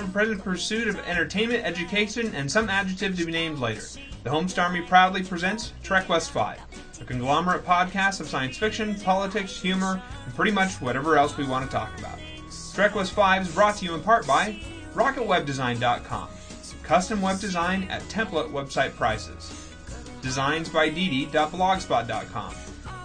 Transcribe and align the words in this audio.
your 0.00 0.08
ever-present 0.08 0.42
pursuit 0.42 0.88
of 0.88 0.98
entertainment, 1.00 1.64
education, 1.64 2.34
and 2.34 2.50
some 2.50 2.70
adjective 2.70 3.18
to 3.18 3.26
be 3.26 3.32
named 3.32 3.58
later. 3.58 3.82
The 4.24 4.30
Homestar 4.30 4.64
Army 4.64 4.80
proudly 4.82 5.22
presents 5.22 5.74
Trek 5.82 6.08
West 6.08 6.30
5, 6.30 6.58
a 7.00 7.04
conglomerate 7.04 7.66
podcast 7.66 8.20
of 8.20 8.28
science 8.28 8.56
fiction, 8.56 8.94
politics, 9.00 9.60
humor, 9.60 10.02
and 10.24 10.34
pretty 10.34 10.52
much 10.52 10.80
whatever 10.80 11.18
else 11.18 11.36
we 11.36 11.46
want 11.46 11.70
to 11.70 11.76
talk 11.76 11.90
about. 11.98 12.18
Trek 12.74 12.94
West 12.94 13.12
5 13.12 13.42
is 13.42 13.54
brought 13.54 13.76
to 13.76 13.84
you 13.84 13.94
in 13.94 14.02
part 14.02 14.26
by 14.26 14.58
RocketWebDesign.com, 14.94 16.28
custom 16.82 17.20
web 17.20 17.38
design 17.40 17.84
at 17.84 18.02
template 18.04 18.50
website 18.50 18.94
prices. 18.96 19.68
Designs 20.22 20.68
by 20.70 20.88
Didi.blogspot.com, 20.88 22.54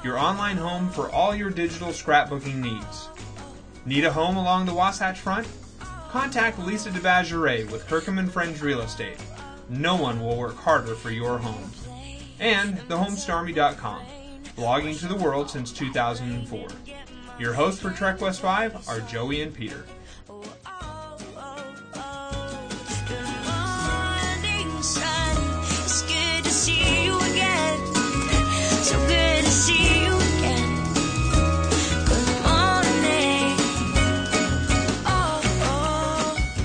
your 0.03 0.17
online 0.17 0.57
home 0.57 0.89
for 0.91 1.09
all 1.11 1.35
your 1.35 1.49
digital 1.49 1.89
scrapbooking 1.89 2.55
needs. 2.55 3.09
Need 3.85 4.05
a 4.05 4.11
home 4.11 4.37
along 4.37 4.65
the 4.65 4.73
Wasatch 4.73 5.19
Front? 5.19 5.47
Contact 6.15 6.57
Lisa 6.59 6.89
DeBageray 6.91 7.69
with 7.69 7.85
Kirkham 7.87 8.25
Friends 8.29 8.61
Real 8.61 8.79
Estate. 8.79 9.17
No 9.67 9.97
one 9.97 10.21
will 10.21 10.37
work 10.37 10.55
harder 10.55 10.95
for 10.95 11.11
your 11.11 11.37
home. 11.37 11.69
And 12.39 12.77
thehomestarmy.com, 12.87 14.05
blogging 14.55 14.97
to 15.01 15.07
the 15.07 15.15
world 15.17 15.49
since 15.49 15.73
2004. 15.73 16.67
Your 17.37 17.51
hosts 17.51 17.81
for 17.81 17.89
Trek 17.89 18.21
West 18.21 18.39
5 18.39 18.87
are 18.87 19.01
Joey 19.01 19.41
and 19.41 19.53
Peter. 19.53 19.85
See 29.47 30.05
you 30.05 30.14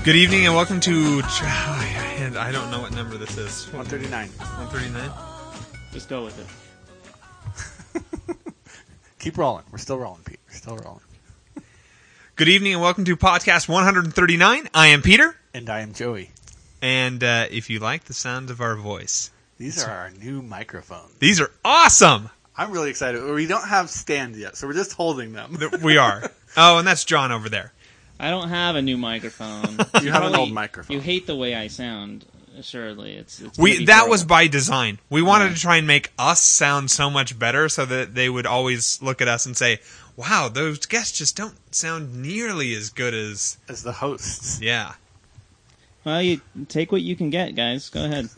Good 0.04 0.16
evening 0.16 0.46
and 0.46 0.54
welcome 0.54 0.80
to. 0.80 1.22
And 2.20 2.36
I 2.36 2.52
don't 2.52 2.70
know 2.70 2.80
what 2.82 2.92
number 2.94 3.16
this 3.16 3.38
is. 3.38 3.64
139. 3.72 4.28
139? 4.28 5.10
Just 5.90 6.08
go 6.10 6.22
with 6.22 6.38
it. 7.94 8.36
Keep 9.18 9.38
rolling. 9.38 9.64
We're 9.72 9.78
still 9.78 9.98
rolling, 9.98 10.20
Pete. 10.22 10.38
We're 10.48 10.54
still 10.54 10.76
rolling. 10.76 11.00
Good 12.36 12.48
evening 12.50 12.74
and 12.74 12.82
welcome 12.82 13.06
to 13.06 13.16
podcast 13.16 13.70
139. 13.70 14.68
I 14.74 14.86
am 14.88 15.00
Peter. 15.00 15.34
And 15.54 15.70
I 15.70 15.80
am 15.80 15.94
Joey. 15.94 16.30
And 16.82 17.24
uh, 17.24 17.46
if 17.50 17.70
you 17.70 17.78
like 17.78 18.04
the 18.04 18.12
sound 18.14 18.50
of 18.50 18.60
our 18.60 18.76
voice, 18.76 19.30
These 19.56 19.82
are 19.82 19.90
our 19.90 20.10
new 20.10 20.42
microphones. 20.42 21.14
these 21.20 21.40
are 21.40 21.50
awesome. 21.64 22.28
I'm 22.54 22.70
really 22.70 22.90
excited. 22.90 23.24
We 23.24 23.46
don't 23.46 23.66
have 23.66 23.88
stands 23.88 24.38
yet, 24.38 24.58
so 24.58 24.66
we're 24.66 24.74
just 24.74 24.92
holding 24.92 25.32
them. 25.32 25.56
We 25.82 25.96
are. 25.96 26.30
Oh, 26.56 26.78
and 26.78 26.86
that's 26.86 27.04
Jon 27.04 27.30
over 27.30 27.48
there. 27.48 27.72
I 28.20 28.30
don't 28.30 28.48
have 28.50 28.76
a 28.76 28.82
new 28.82 28.96
microphone. 28.98 29.78
You 30.02 30.12
have 30.12 30.24
an 30.24 30.34
old 30.36 30.52
microphone. 30.52 30.94
You 30.94 31.00
hate 31.00 31.26
the 31.26 31.36
way 31.36 31.54
I 31.54 31.66
sound. 31.68 32.24
Assuredly, 32.58 33.14
it's, 33.14 33.40
it's 33.40 33.58
We 33.58 33.84
that 33.86 33.92
horrible. 33.94 34.10
was 34.10 34.24
by 34.24 34.46
design. 34.48 34.98
We 35.08 35.22
wanted 35.22 35.46
Yeah. 35.46 35.54
to 35.54 35.60
try 35.60 35.76
and 35.76 35.86
make 35.86 36.12
us 36.18 36.42
sound 36.42 36.90
so 36.90 37.08
much 37.08 37.38
better, 37.38 37.68
so 37.70 37.86
that 37.86 38.14
they 38.14 38.28
would 38.28 38.44
always 38.44 39.00
look 39.00 39.22
at 39.22 39.28
us 39.28 39.46
and 39.46 39.56
say, 39.56 39.78
"Wow, 40.16 40.48
those 40.48 40.84
guests 40.84 41.16
just 41.16 41.36
don't 41.36 41.54
sound 41.74 42.16
nearly 42.20 42.74
as 42.74 42.90
good 42.90 43.14
as." 43.14 43.56
As 43.68 43.82
the 43.82 43.92
hosts. 43.92 44.60
Yeah. 44.60 44.94
Well, 46.02 46.22
you 46.22 46.40
take 46.68 46.92
what 46.92 47.02
you 47.02 47.14
can 47.14 47.28
get, 47.28 47.54
guys. 47.54 47.90
Go 47.90 48.02
ahead. 48.02 48.30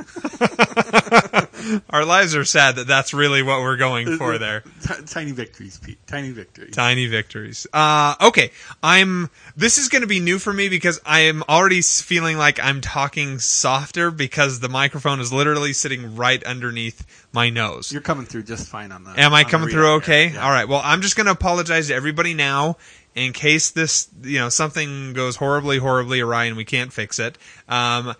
Our 1.90 2.04
lives 2.04 2.34
are 2.34 2.44
sad 2.44 2.74
that 2.74 2.88
that's 2.88 3.14
really 3.14 3.44
what 3.44 3.60
we're 3.60 3.76
going 3.76 4.16
for 4.16 4.36
there. 4.36 4.64
Tiny 5.06 5.30
victories, 5.30 5.78
Pete. 5.78 6.04
Tiny 6.08 6.32
victories. 6.32 6.74
Tiny 6.74 7.06
victories. 7.06 7.68
Uh, 7.72 8.16
okay, 8.20 8.50
I'm. 8.82 9.30
This 9.56 9.78
is 9.78 9.88
going 9.88 10.02
to 10.02 10.08
be 10.08 10.18
new 10.18 10.40
for 10.40 10.52
me 10.52 10.68
because 10.68 11.00
I 11.06 11.20
am 11.20 11.44
already 11.48 11.82
feeling 11.82 12.36
like 12.36 12.58
I'm 12.58 12.80
talking 12.80 13.38
softer 13.38 14.10
because 14.10 14.58
the 14.58 14.68
microphone 14.68 15.20
is 15.20 15.32
literally 15.32 15.72
sitting 15.72 16.16
right 16.16 16.42
underneath 16.42 17.06
my 17.32 17.48
nose. 17.48 17.92
You're 17.92 18.02
coming 18.02 18.26
through 18.26 18.42
just 18.42 18.66
fine 18.66 18.90
on 18.90 19.04
that. 19.04 19.20
Am 19.20 19.32
I 19.32 19.44
coming 19.44 19.68
through 19.68 19.94
okay? 19.96 20.30
Yeah. 20.30 20.44
All 20.44 20.50
right. 20.50 20.66
Well, 20.66 20.80
I'm 20.82 21.00
just 21.00 21.14
going 21.14 21.26
to 21.26 21.32
apologize 21.32 21.88
to 21.88 21.94
everybody 21.94 22.34
now 22.34 22.76
in 23.14 23.32
case 23.32 23.70
this, 23.70 24.08
you 24.22 24.38
know, 24.38 24.48
something 24.48 25.12
goes 25.12 25.36
horribly, 25.36 25.78
horribly 25.78 26.20
awry 26.20 26.44
and 26.44 26.56
we 26.56 26.64
can't 26.64 26.92
fix 26.92 27.18
it. 27.18 27.36
Um, 27.68 28.14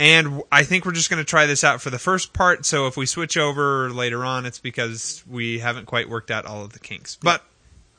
and 0.00 0.42
i 0.50 0.64
think 0.64 0.84
we're 0.84 0.92
just 0.92 1.10
going 1.10 1.22
to 1.22 1.28
try 1.28 1.46
this 1.46 1.62
out 1.62 1.80
for 1.80 1.90
the 1.90 1.98
first 1.98 2.32
part. 2.32 2.66
So 2.66 2.86
if 2.88 2.96
we 2.96 3.06
switch 3.06 3.36
over 3.36 3.90
later 3.90 4.24
on, 4.24 4.46
it's 4.46 4.58
because 4.58 5.22
we 5.30 5.60
haven't 5.60 5.86
quite 5.86 6.08
worked 6.08 6.30
out 6.30 6.44
all 6.44 6.64
of 6.64 6.72
the 6.72 6.80
kinks. 6.80 7.16
But 7.16 7.44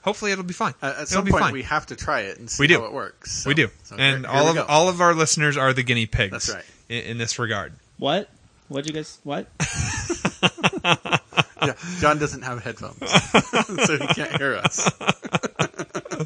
hopefully 0.02 0.32
it'll 0.34 0.44
be 0.44 0.54
fine. 0.54 0.74
At, 0.82 0.90
at 0.90 0.94
it'll 0.94 1.06
some 1.08 1.24
be 1.26 1.32
point, 1.32 1.44
fine. 1.46 1.54
we 1.54 1.64
have 1.64 1.86
to 1.88 1.96
try 1.96 2.22
it 2.22 2.40
and 2.40 2.50
see 2.50 2.62
We 2.64 2.68
do. 2.68 2.80
how 2.80 2.86
it 2.86 2.94
works. 2.94 3.32
So- 3.44 3.48
we 3.50 3.54
do. 3.54 3.70
so 3.84 3.96
and 3.98 4.26
here- 4.26 4.36
all 4.36 4.48
of 4.50 4.56
go. 4.56 4.66
all 4.68 4.90
of 4.90 5.00
our 5.00 5.14
listeners 5.14 5.56
are 5.56 5.72
the 5.72 5.84
guinea 5.84 6.06
pigs. 6.08 6.32
That's 6.32 6.50
right. 6.54 6.66
In, 6.90 7.04
in 7.12 7.18
this 7.18 7.40
regard. 7.40 7.74
What? 7.98 8.30
What'd 8.68 8.88
you 8.90 8.94
guys? 8.94 9.18
What? 9.24 9.48
Yeah, 11.66 11.76
Jon 12.02 12.20
doesn't 12.20 12.42
have 12.42 12.62
headphones, 12.62 13.10
so 13.86 13.98
he 13.98 14.06
can't 14.08 14.36
hear 14.36 14.56
us. 14.56 14.92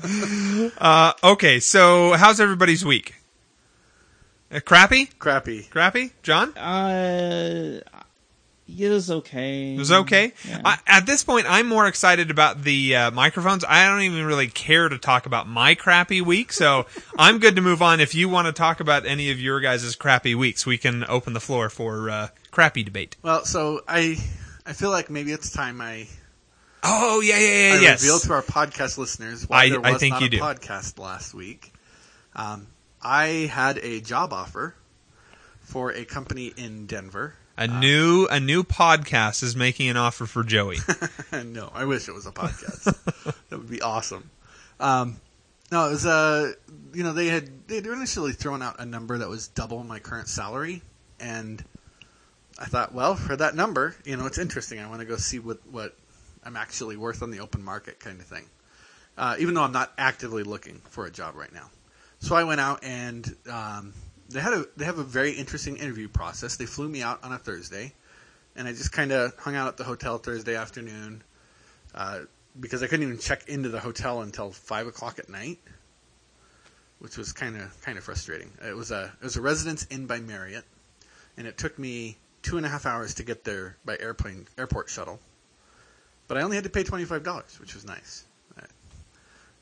Uh, 0.78 1.14
okay. 1.24 1.60
So 1.60 2.14
how's 2.14 2.40
everybody's 2.40 2.84
week? 2.86 3.16
Uh, 4.52 4.60
crappy? 4.60 5.10
Crappy. 5.18 5.64
Crappy? 5.70 6.12
Jon? 6.24 6.56
Uh, 6.58 7.80
it 8.68 8.90
was 8.90 9.10
okay. 9.10 9.74
It 9.76 9.80
was 9.80 9.92
okay. 9.92 10.34
Yeah. 10.48 10.62
I, 10.66 10.78
at 10.88 11.06
this 11.06 11.24
point, 11.24 11.46
I'm 11.50 11.68
more 11.68 11.88
excited 11.88 12.30
about 12.30 12.64
the 12.64 12.96
uh, 12.96 13.12
microphones. 13.12 13.64
I 13.68 13.88
don't 13.88 14.02
even 14.02 14.26
really 14.26 14.48
care 14.48 14.90
to 14.90 14.98
talk 14.98 15.26
about 15.26 15.48
my 15.48 15.74
crappy 15.74 16.22
week, 16.22 16.52
so 16.52 16.86
I'm 17.18 17.40
good 17.40 17.56
to 17.56 17.62
move 17.62 17.82
on. 17.82 18.00
If 18.02 18.14
you 18.14 18.28
want 18.28 18.48
to 18.48 18.54
talk 18.54 18.80
about 18.80 19.06
any 19.06 19.32
of 19.32 19.40
your 19.40 19.62
guys' 19.62 19.96
crappy 19.96 20.36
weeks, 20.36 20.66
we 20.66 20.78
can 20.78 21.06
open 21.08 21.34
the 21.34 21.40
floor 21.40 21.70
for 21.70 22.10
uh, 22.10 22.28
crappy 22.52 22.84
debate. 22.84 23.16
Well, 23.22 23.46
so 23.46 23.82
I, 23.88 24.18
I 24.66 24.74
feel 24.74 24.90
like 24.90 25.10
maybe 25.10 25.32
it's 25.32 25.50
time 25.50 25.80
I 25.80 26.08
Oh 26.84 27.22
yeah, 27.22 27.38
yeah, 27.40 27.48
yeah, 27.74 27.76
I 27.76 27.82
yes. 27.82 28.02
reveal 28.02 28.20
to 28.20 28.34
our 28.34 28.42
podcast 28.44 28.98
listeners 28.98 29.48
why 29.50 29.64
I- 29.64 29.70
there 29.70 29.86
I 29.86 29.92
was 29.94 30.00
think 30.00 30.14
not 30.14 30.22
you 30.22 30.28
a 30.28 30.30
do. 30.30 30.38
podcast 30.40 31.00
last 31.00 31.34
week. 31.34 31.74
Um, 32.36 32.68
I 33.02 33.50
had 33.52 33.78
a 33.80 34.00
job 34.00 34.32
offer 34.34 34.76
for 35.62 35.92
a 35.92 36.06
company 36.06 36.54
in 36.56 36.86
Denver. 36.86 37.34
a 37.58 37.68
new 37.68 38.28
a 38.30 38.40
new 38.40 38.64
podcast 38.64 39.42
is 39.44 39.56
making 39.56 39.90
an 39.90 39.98
offer 39.98 40.26
for 40.28 40.44
Joey. 40.44 40.78
no, 41.46 41.72
I 41.74 41.86
wish 41.86 42.08
it 42.08 42.14
was 42.14 42.26
a 42.28 42.32
podcast. 42.32 42.84
that 43.50 43.58
would 43.58 43.70
be 43.70 43.82
awesome. 43.82 44.30
Um, 44.80 45.20
no, 45.72 45.88
it 45.88 45.92
was 45.92 46.06
uh, 46.06 46.54
you 46.94 47.04
know 47.04 47.14
they 47.14 47.28
had 47.28 47.68
they 47.68 47.76
had 47.78 47.88
initially 47.88 48.34
thrown 48.34 48.62
out 48.62 48.80
a 48.80 48.86
number 48.86 49.18
that 49.18 49.28
was 49.30 49.48
double 49.48 49.84
my 49.84 49.98
current 50.00 50.28
salary, 50.30 50.84
and 51.20 51.64
I 52.60 52.66
thought, 52.66 52.94
well, 52.94 53.16
for 53.16 53.36
that 53.36 53.56
number, 53.56 53.96
you 54.06 54.16
know, 54.16 54.28
it's 54.28 54.38
interesting. 54.38 54.80
I 54.80 54.88
want 54.88 55.00
to 55.02 55.06
go 55.06 55.18
see 55.18 55.40
what 55.40 55.60
what 55.70 55.96
I'm 56.48 56.56
actually 56.56 56.96
worth 56.96 57.22
on 57.22 57.30
the 57.30 57.42
open 57.42 57.62
market, 57.62 58.00
kind 58.00 58.22
of 58.22 58.26
thing. 58.26 58.46
Uh, 59.18 59.36
even 59.40 59.54
though 59.54 59.64
I'm 59.64 59.74
not 59.74 59.92
actively 59.98 60.44
looking 60.44 60.82
for 60.90 61.06
a 61.06 61.12
job 61.12 61.36
right 61.36 61.52
now, 61.52 61.70
so 62.20 62.36
I 62.36 62.46
went 62.46 62.62
out 62.62 62.84
and 62.84 63.36
um, 63.52 63.94
they 64.30 64.40
had 64.40 64.54
a 64.54 64.66
they 64.78 64.86
have 64.86 64.98
a 64.98 65.04
very 65.04 65.32
interesting 65.32 65.76
interview 65.76 66.08
process. 66.08 66.56
They 66.56 66.66
flew 66.66 66.88
me 66.88 67.02
out 67.02 67.22
on 67.24 67.34
a 67.34 67.38
Thursday, 67.38 67.94
and 68.56 68.66
I 68.66 68.72
just 68.72 68.94
kind 68.94 69.12
of 69.12 69.36
hung 69.38 69.56
out 69.56 69.68
at 69.68 69.78
the 69.78 69.84
hotel 69.84 70.20
Thursday 70.20 70.56
afternoon 70.56 71.22
uh, 71.94 72.22
because 72.58 72.82
I 72.82 72.88
couldn't 72.88 73.06
even 73.06 73.20
check 73.20 73.50
into 73.50 73.68
the 73.68 73.82
hotel 73.82 74.22
until 74.22 74.52
five 74.52 74.88
o'clock 74.88 75.20
at 75.20 75.30
night, 75.30 75.60
which 77.00 77.18
was 77.18 77.34
kind 77.34 77.58
of 77.58 77.82
kind 77.82 77.98
of 77.98 78.06
frustrating. 78.06 78.52
It 78.66 78.76
was 78.76 78.92
a 78.92 79.12
it 79.20 79.24
was 79.24 79.36
a 79.36 79.42
Residence 79.42 79.86
Inn 79.90 80.06
by 80.06 80.22
Marriott, 80.22 80.66
and 81.36 81.46
it 81.46 81.58
took 81.58 81.78
me 81.78 82.18
two 82.42 82.56
and 82.56 82.66
a 82.66 82.70
half 82.70 82.86
hours 82.86 83.16
to 83.16 83.24
get 83.24 83.44
there 83.44 83.76
by 83.84 83.98
airplane 84.00 84.48
airport 84.58 84.90
shuttle, 84.90 85.20
but 86.28 86.38
I 86.38 86.42
only 86.42 86.56
had 86.56 86.64
to 86.64 86.70
pay 86.70 86.84
twenty 86.84 87.06
five 87.06 87.24
dollars, 87.24 87.60
which 87.60 87.74
was 87.74 87.86
nice. 87.86 88.24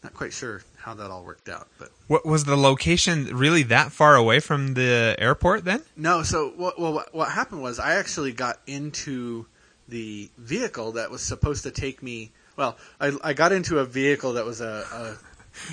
Not 0.04 0.14
quite 0.14 0.34
sure 0.34 0.62
how 0.78 0.94
that 0.94 1.10
all 1.10 1.24
worked 1.24 1.50
out, 1.50 1.68
but 1.80 1.90
what 2.06 2.28
was 2.28 2.44
the 2.44 2.56
location 2.56 3.26
really 3.36 3.64
that 3.64 3.92
far 3.92 4.16
away 4.16 4.40
from 4.40 4.76
the 4.76 5.16
airport 5.18 5.66
then? 5.66 5.82
No, 5.98 6.22
so 6.22 6.50
what, 6.56 6.80
well, 6.80 6.94
what, 6.94 7.12
what 7.16 7.30
happened 7.32 7.64
was 7.64 7.80
I 7.80 7.96
actually 7.96 8.32
got 8.32 8.60
into 8.68 9.48
the 9.88 10.30
vehicle 10.38 10.92
that 10.92 11.10
was 11.10 11.22
supposed 11.24 11.64
to 11.64 11.72
take 11.72 12.04
me. 12.04 12.30
Well, 12.56 12.78
I, 13.02 13.14
I 13.24 13.34
got 13.34 13.52
into 13.52 13.80
a 13.80 13.86
vehicle 13.86 14.34
that 14.34 14.46
was 14.46 14.62
a. 14.62 15.18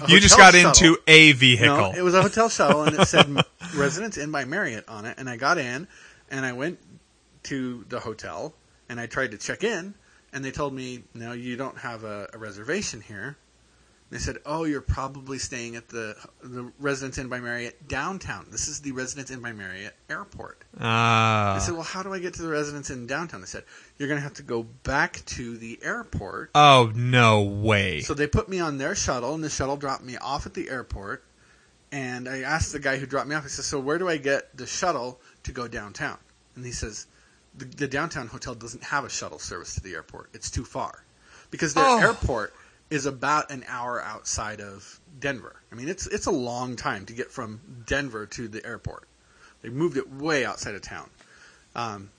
a, 0.00 0.04
a 0.06 0.08
You 0.10 0.18
just 0.18 0.38
got 0.38 0.54
shuttle. 0.54 0.70
into 0.70 0.98
a 1.06 1.32
vehicle. 1.32 1.66
No, 1.66 1.92
it 1.92 2.00
was 2.02 2.14
a 2.14 2.22
hotel 2.22 2.48
shuttle, 2.48 2.84
and 2.84 2.98
it 2.98 3.06
said 3.08 3.26
"Residence 3.76 4.16
Inn 4.16 4.30
by 4.30 4.46
Marriott" 4.46 4.88
on 4.88 5.04
it. 5.04 5.18
And 5.18 5.28
I 5.28 5.36
got 5.36 5.58
in, 5.58 5.86
and 6.30 6.46
I 6.46 6.52
went 6.54 6.78
to 7.44 7.84
the 7.90 8.00
hotel, 8.00 8.54
and 8.88 8.98
I 8.98 9.04
tried 9.04 9.32
to 9.32 9.36
check 9.36 9.62
in, 9.62 9.92
and 10.32 10.44
they 10.44 10.50
told 10.50 10.72
me, 10.72 11.04
"No, 11.14 11.32
you 11.32 11.56
don't 11.56 11.78
have 11.78 12.04
a, 12.04 12.28
a 12.32 12.38
reservation 12.38 13.00
here." 13.00 13.36
They 14.10 14.18
said, 14.18 14.38
"Oh, 14.44 14.64
you're 14.64 14.82
probably 14.82 15.38
staying 15.38 15.76
at 15.76 15.88
the 15.88 16.16
the 16.42 16.70
Residence 16.78 17.16
Inn 17.16 17.28
by 17.28 17.40
Marriott 17.40 17.88
downtown. 17.88 18.46
This 18.50 18.68
is 18.68 18.80
the 18.80 18.92
Residence 18.92 19.30
Inn 19.30 19.40
by 19.40 19.52
Marriott 19.52 19.94
airport." 20.10 20.64
Ah. 20.78 21.54
I 21.54 21.58
said, 21.58 21.74
"Well, 21.74 21.82
how 21.82 22.02
do 22.02 22.12
I 22.12 22.18
get 22.18 22.34
to 22.34 22.42
the 22.42 22.50
Residence 22.50 22.90
Inn 22.90 23.06
downtown?" 23.06 23.40
They 23.40 23.46
said, 23.46 23.64
"You're 23.98 24.08
going 24.08 24.18
to 24.18 24.24
have 24.24 24.34
to 24.34 24.42
go 24.42 24.64
back 24.64 25.24
to 25.26 25.56
the 25.56 25.78
airport." 25.82 26.50
oh 26.54 26.92
no 26.94 27.42
way. 27.42 28.00
So 28.00 28.14
they 28.14 28.26
put 28.26 28.48
me 28.48 28.60
on 28.60 28.78
their 28.78 28.94
shuttle, 28.94 29.34
and 29.34 29.42
the 29.42 29.50
shuttle 29.50 29.76
dropped 29.76 30.04
me 30.04 30.16
off 30.16 30.46
at 30.46 30.54
the 30.54 30.68
airport. 30.68 31.24
And 31.90 32.26
I 32.26 32.40
asked 32.40 32.72
the 32.72 32.78
guy 32.78 32.96
who 32.96 33.04
dropped 33.04 33.28
me 33.28 33.34
off. 33.34 33.44
I 33.44 33.48
said, 33.48 33.64
"So 33.64 33.78
where 33.78 33.98
do 33.98 34.08
I 34.08 34.16
get 34.16 34.56
the 34.56 34.66
shuttle 34.66 35.20
to 35.44 35.52
go 35.52 35.68
downtown?" 35.68 36.18
And 36.54 36.66
he 36.66 36.72
says, 36.72 37.06
"The, 37.56 37.64
the 37.64 37.88
downtown 37.88 38.28
hotel 38.28 38.54
doesn't 38.54 38.84
have 38.84 39.04
a 39.04 39.10
shuttle 39.10 39.38
service 39.38 39.74
to 39.74 39.80
the 39.82 39.94
airport. 39.94 40.30
It's 40.32 40.50
too 40.50 40.64
far, 40.64 41.04
because 41.50 41.74
their 41.74 41.84
Oh. 41.86 41.98
airport 41.98 42.54
is 42.90 43.06
about 43.06 43.50
an 43.50 43.64
hour 43.68 44.02
outside 44.02 44.60
of 44.60 45.00
Denver. 45.18 45.56
I 45.70 45.74
mean, 45.74 45.88
it's 45.88 46.06
it's 46.06 46.26
a 46.26 46.30
long 46.30 46.76
time 46.76 47.06
to 47.06 47.12
get 47.12 47.30
from 47.30 47.60
Denver 47.86 48.26
to 48.26 48.48
the 48.48 48.64
airport. 48.66 49.08
They 49.62 49.68
moved 49.70 49.96
it 49.96 50.10
way 50.10 50.44
outside 50.44 50.74
of 50.74 50.82
town. 50.82 51.08
Um, 51.74 52.10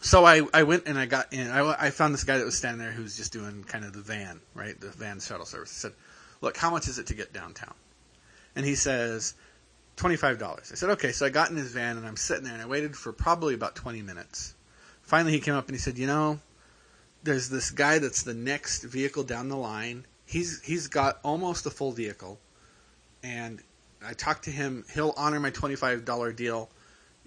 so 0.00 0.24
I, 0.24 0.42
I 0.52 0.64
went 0.64 0.86
and 0.86 0.98
I 0.98 1.06
got 1.06 1.32
in. 1.32 1.48
I, 1.48 1.86
I 1.86 1.90
found 1.90 2.12
this 2.12 2.24
guy 2.24 2.38
that 2.38 2.44
was 2.44 2.56
standing 2.56 2.80
there 2.80 2.90
who 2.92 3.02
was 3.02 3.16
just 3.16 3.32
doing 3.32 3.64
kind 3.64 3.84
of 3.84 3.92
the 3.92 4.00
van, 4.00 4.40
right? 4.54 4.78
The 4.78 4.88
van 4.90 5.20
shuttle 5.20 5.46
service. 5.46 5.70
I 5.70 5.88
said, 5.88 5.92
Look, 6.40 6.56
how 6.56 6.70
much 6.70 6.88
is 6.88 6.98
it 6.98 7.06
to 7.06 7.14
get 7.14 7.32
downtown? 7.32 7.74
And 8.56 8.66
he 8.66 8.74
says, 8.74 9.34
$25. 9.96 10.42
I 10.42 10.62
said, 10.62 10.90
Okay. 10.90 11.12
So 11.12 11.26
I 11.26 11.28
got 11.28 11.50
in 11.50 11.56
his 11.56 11.72
van 11.72 11.96
and 11.96 12.06
I'm 12.06 12.16
sitting 12.16 12.44
there 12.44 12.52
and 12.52 12.62
I 12.62 12.66
waited 12.66 12.96
for 12.96 13.12
probably 13.12 13.54
about 13.54 13.74
20 13.74 14.02
minutes. 14.02 14.54
Finally, 15.02 15.32
he 15.32 15.40
came 15.40 15.54
up 15.54 15.66
and 15.66 15.74
he 15.74 15.80
said, 15.80 15.98
You 15.98 16.06
know, 16.06 16.40
there's 17.22 17.48
this 17.48 17.70
guy 17.70 17.98
that's 17.98 18.22
the 18.22 18.34
next 18.34 18.82
vehicle 18.82 19.24
down 19.24 19.48
the 19.48 19.56
line. 19.56 20.06
He's 20.26 20.60
He's 20.62 20.88
got 20.88 21.18
almost 21.22 21.66
a 21.66 21.70
full 21.70 21.92
vehicle. 21.92 22.38
And 23.22 23.60
I 24.04 24.14
talked 24.14 24.44
to 24.44 24.50
him. 24.50 24.84
He'll 24.92 25.14
honor 25.16 25.38
my 25.38 25.50
$25 25.50 26.36
deal. 26.36 26.68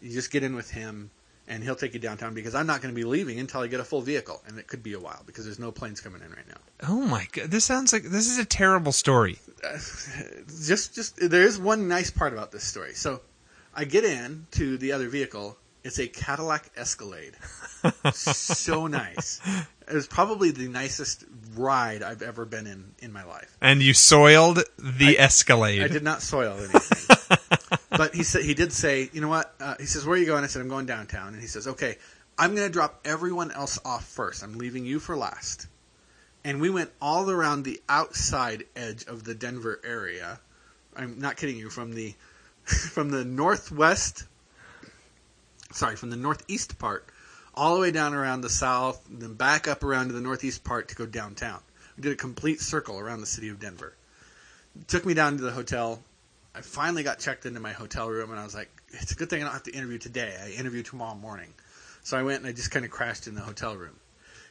You 0.02 0.12
just 0.12 0.32
get 0.32 0.44
in 0.44 0.56
with 0.56 0.72
him 0.72 1.12
and 1.48 1.64
he'll 1.64 1.76
take 1.76 1.94
you 1.94 2.00
downtown 2.00 2.34
because 2.34 2.56
I'm 2.56 2.68
not 2.68 2.82
going 2.82 2.94
to 2.94 2.96
be 2.96 3.04
leaving 3.06 3.40
until 3.40 3.62
I 3.62 3.68
get 3.68 3.80
a 3.80 3.84
full 3.84 4.02
vehicle, 4.02 4.42
and 4.48 4.58
it 4.58 4.68
could 4.68 4.84
be 4.84 4.94
a 4.94 5.00
while 5.00 5.22
because 5.26 5.46
there's 5.46 5.60
no 5.60 5.72
planes 5.72 6.02
coming 6.02 6.22
in 6.22 6.32
right 6.32 6.48
now. 6.48 6.58
Oh 6.88 7.02
my 7.02 7.28
god, 7.32 7.52
this 7.52 7.66
sounds 7.66 7.94
like 7.94 8.04
this 8.04 8.30
is 8.30 8.38
a 8.38 8.46
terrible 8.46 8.92
story. 8.92 9.40
Uh, 9.64 9.78
just, 10.66 10.96
just 10.96 11.18
there 11.18 11.44
is 11.44 11.60
one 11.60 11.88
nice 11.88 12.10
part 12.10 12.34
about 12.34 12.52
this 12.52 12.64
story. 12.64 12.94
So, 12.94 13.22
I 13.76 13.86
get 13.86 14.04
in 14.04 14.48
to 14.52 14.78
the 14.78 14.94
other 14.94 15.08
vehicle. 15.08 15.58
It's 15.84 16.00
a 16.00 16.08
Cadillac 16.08 16.72
Escalade. 16.76 17.36
so 18.14 18.88
nice. 18.88 19.40
It 19.88 19.94
was 19.94 20.08
probably 20.08 20.50
the 20.50 20.68
nicest 20.68 21.26
ride 21.56 22.02
I've 22.02 22.24
ever 22.24 22.46
been 22.46 22.66
in 22.66 22.96
in 23.00 23.12
my 23.12 23.24
life. 23.24 23.56
And 23.62 23.84
you 23.84 23.94
soiled 23.94 24.64
the 24.80 25.20
Escalade. 25.20 25.84
I 25.84 25.88
did 25.88 26.02
not 26.02 26.24
soil 26.24 26.58
anything. 26.58 27.38
but 27.98 28.14
he 28.14 28.24
said 28.24 28.44
he 28.44 28.54
did 28.54 28.74
say, 28.74 29.10
you 29.14 29.22
know 29.22 29.28
what? 29.28 29.54
Uh, 29.60 29.76
he 29.80 29.86
says, 29.86 30.06
"Where 30.06 30.16
are 30.16 30.20
you 30.20 30.26
going?" 30.26 30.44
I 30.44 30.48
said, 30.48 30.62
"I'm 30.62 30.70
going 30.70 30.86
downtown." 30.86 31.34
And 31.34 31.42
he 31.42 31.48
says, 31.48 31.68
"Okay, 31.68 31.98
I'm 32.38 32.56
going 32.56 32.68
to 32.68 32.74
drop 32.74 33.02
everyone 33.06 33.52
else 33.52 33.80
off 33.86 34.06
first. 34.06 34.44
I'm 34.44 34.58
leaving 34.58 34.86
you 34.86 35.00
for 35.00 35.16
last." 35.16 35.68
And 36.44 36.62
we 36.62 36.70
went 36.70 36.92
all 37.02 37.30
around 37.30 37.64
the 37.64 37.82
outside 37.90 38.66
edge 38.76 39.06
of 39.06 39.24
the 39.24 39.34
Denver 39.34 39.80
area. 39.84 40.40
I'm 40.96 41.20
not 41.20 41.38
kidding 41.38 41.58
you. 41.58 41.70
From 41.70 41.94
the 41.94 42.14
from 42.66 43.10
the 43.10 43.26
northwest, 43.26 44.26
sorry, 45.72 45.96
from 45.96 46.10
the 46.10 46.18
northeast 46.18 46.78
part, 46.80 47.08
all 47.54 47.76
the 47.76 47.82
way 47.82 47.92
down 47.92 48.14
around 48.14 48.42
the 48.42 48.50
south, 48.50 49.04
then 49.10 49.34
back 49.34 49.68
up 49.68 49.84
around 49.84 50.08
to 50.08 50.14
the 50.14 50.22
northeast 50.22 50.64
part 50.64 50.90
to 50.90 50.96
go 50.96 51.06
downtown. 51.06 51.60
We 51.98 52.04
did 52.04 52.12
a 52.12 52.16
complete 52.16 52.60
circle 52.60 53.00
around 53.00 53.22
the 53.22 53.28
city 53.28 53.50
of 53.50 53.60
Denver. 53.60 53.94
Took 54.88 55.06
me 55.06 55.14
down 55.14 55.38
to 55.38 55.44
the 55.44 55.52
hotel. 55.52 56.02
I 56.56 56.62
finally 56.62 57.04
got 57.04 57.20
checked 57.20 57.46
into 57.46 57.60
my 57.60 57.74
hotel 57.74 58.10
room, 58.10 58.32
and 58.32 58.40
I 58.40 58.44
was 58.44 58.56
like, 58.56 58.70
"It's 58.90 59.12
a 59.12 59.16
good 59.16 59.30
thing 59.30 59.42
I 59.42 59.46
don't 59.46 59.54
have 59.54 59.64
to 59.64 59.72
interview 59.72 59.98
today. 59.98 60.38
I 60.42 60.52
interview 60.52 60.84
tomorrow 60.84 61.16
morning." 61.16 61.54
So 62.04 62.18
I 62.18 62.24
went 62.24 62.40
and 62.40 62.48
I 62.48 62.54
just 62.54 62.72
kind 62.72 62.86
of 62.86 62.92
crashed 62.92 63.28
in 63.28 63.36
the 63.36 63.42
hotel 63.42 63.76
room. 63.76 64.00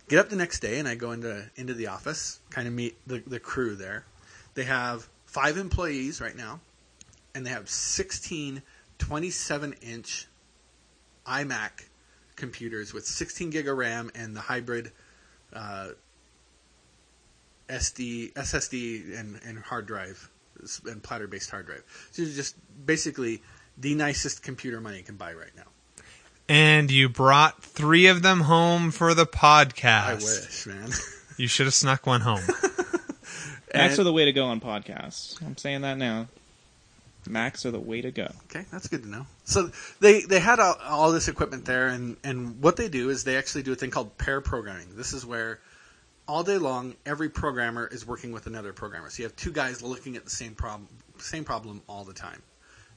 Get 0.09 0.19
up 0.19 0.29
the 0.29 0.37
next 0.37 0.61
day, 0.61 0.79
and 0.79 0.87
I 0.87 0.97
go 0.97 1.13
into 1.13 1.51
into 1.57 1.73
the 1.73 1.87
office, 1.87 2.41
kind 2.51 2.69
of 2.69 2.75
meet 2.75 2.97
the 3.07 3.21
the 3.27 3.41
crew 3.41 3.75
there. 3.75 4.05
They 4.53 4.65
have 4.65 5.09
five 5.25 5.57
employees 5.57 6.21
right 6.21 6.37
now, 6.37 6.61
and 7.35 7.47
they 7.47 7.51
have 7.51 7.71
16 7.71 8.63
27 8.99 9.73
inch 9.81 10.29
iMac 11.27 11.87
computers 12.37 12.93
with 12.93 13.07
16 13.07 13.51
gig 13.51 13.67
of 13.67 13.77
RAM 13.77 14.11
and 14.15 14.37
the 14.37 14.41
hybrid 14.41 14.93
uh, 15.53 15.89
SD, 17.69 18.33
SSD, 18.35 19.19
and, 19.19 19.41
and 19.45 19.59
hard 19.59 19.87
drive 19.87 20.29
and 20.87 21.03
platter 21.03 21.27
based 21.27 21.51
hard 21.51 21.67
drive. 21.67 21.83
So 22.13 22.23
it's 22.23 22.35
just 22.35 22.57
basically 22.87 23.43
the 23.77 23.95
nicest 23.95 24.43
computer 24.43 24.81
money 24.81 25.03
can 25.03 25.17
buy 25.17 25.33
right 25.35 25.51
now. 25.57 25.65
and 26.49 26.91
you 26.91 27.09
brought 27.09 27.63
three 27.63 28.07
of 28.07 28.23
them 28.23 28.41
home 28.43 28.91
for 28.91 29.15
the 29.15 29.27
podcast. 29.27 30.05
I 30.05 30.15
wish, 30.15 30.67
man. 30.67 30.91
You 31.37 31.49
should 31.49 31.67
have 31.67 31.75
snuck 31.75 32.07
one 32.07 32.21
home. 32.21 32.43
Macs 33.75 33.99
are 33.99 34.05
the 34.05 34.13
way 34.13 34.25
to 34.27 34.33
go 34.33 34.45
on 34.45 34.61
podcasts. 34.61 35.45
I'm 35.45 35.57
saying 35.57 35.81
that 35.81 35.99
now. 35.99 36.29
Macs 37.29 37.67
are 37.67 37.73
the 37.73 37.81
way 37.81 38.03
to 38.03 38.13
go. 38.13 38.29
Okay, 38.45 38.67
that's 38.71 38.87
good 38.87 39.03
to 39.03 39.09
know. 39.09 39.27
So 39.45 39.71
they 39.99 40.21
they 40.21 40.39
had 40.39 40.61
all, 40.61 40.77
all 40.85 41.11
this 41.11 41.27
equipment 41.27 41.65
there, 41.65 41.89
and 41.89 42.17
and 42.23 42.61
what 42.63 42.77
they 42.77 42.89
do 42.89 43.09
is 43.11 43.25
they 43.25 43.37
actually 43.37 43.65
do 43.65 43.73
a 43.73 43.75
thing 43.75 43.91
called 43.91 44.17
pair 44.17 44.41
programming. 44.41 44.89
This 44.95 45.13
is 45.13 45.27
where 45.27 45.59
all 46.27 46.43
day 46.43 46.59
long 46.59 46.95
every 47.05 47.29
programmer 47.29 47.87
is 47.87 48.07
working 48.07 48.33
with 48.33 48.47
another 48.47 48.73
programmer. 48.73 49.11
So 49.11 49.23
you 49.23 49.29
have 49.29 49.37
two 49.37 49.53
guys 49.53 49.83
looking 49.83 50.17
at 50.17 50.25
the 50.25 50.31
same 50.31 50.55
problem 50.55 50.89
same 51.19 51.45
problem 51.45 51.83
all 51.89 52.05
the 52.05 52.15
time. 52.15 52.43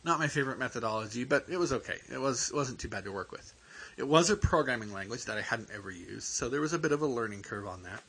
Not 0.04 0.20
my 0.20 0.28
favorite 0.28 0.60
methodology, 0.60 1.24
but 1.24 1.46
it 1.50 1.58
was 1.58 1.74
okay. 1.74 1.98
It 2.12 2.20
was 2.20 2.52
wasn't 2.54 2.80
too 2.80 2.88
bad 2.88 3.04
to 3.06 3.12
work 3.12 3.32
with. 3.32 3.54
It 3.98 4.08
was 4.08 4.30
a 4.30 4.36
programming 4.36 4.94
language 4.94 5.26
that 5.26 5.38
I 5.38 5.42
hadn't 5.42 5.70
ever 5.74 5.92
used, 5.92 6.24
so 6.24 6.50
there 6.50 6.62
was 6.62 6.74
a 6.74 6.80
bit 6.80 6.92
of 6.92 7.02
a 7.02 7.08
learning 7.08 7.42
curve 7.44 7.68
on 7.68 7.84
that. 7.84 8.02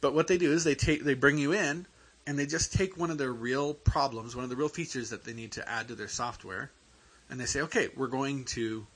But 0.00 0.14
what 0.14 0.28
they 0.28 0.38
do 0.38 0.52
is 0.52 0.64
they 0.64 0.74
take 0.74 1.04
they 1.04 1.14
bring 1.14 1.38
you 1.38 1.52
in 1.52 1.86
and 2.26 2.38
they 2.38 2.46
just 2.46 2.72
take 2.72 2.96
one 2.96 3.10
of 3.10 3.18
their 3.18 3.32
real 3.32 3.74
problems, 3.74 4.36
one 4.36 4.44
of 4.44 4.50
the 4.50 4.56
real 4.56 4.68
features 4.68 5.10
that 5.10 5.24
they 5.24 5.32
need 5.32 5.52
to 5.52 5.68
add 5.68 5.88
to 5.88 5.94
their 5.94 6.08
software, 6.08 6.70
and 7.28 7.40
they 7.40 7.46
say, 7.46 7.62
okay, 7.62 7.88
we're 7.96 8.06
going 8.06 8.44
to 8.44 8.86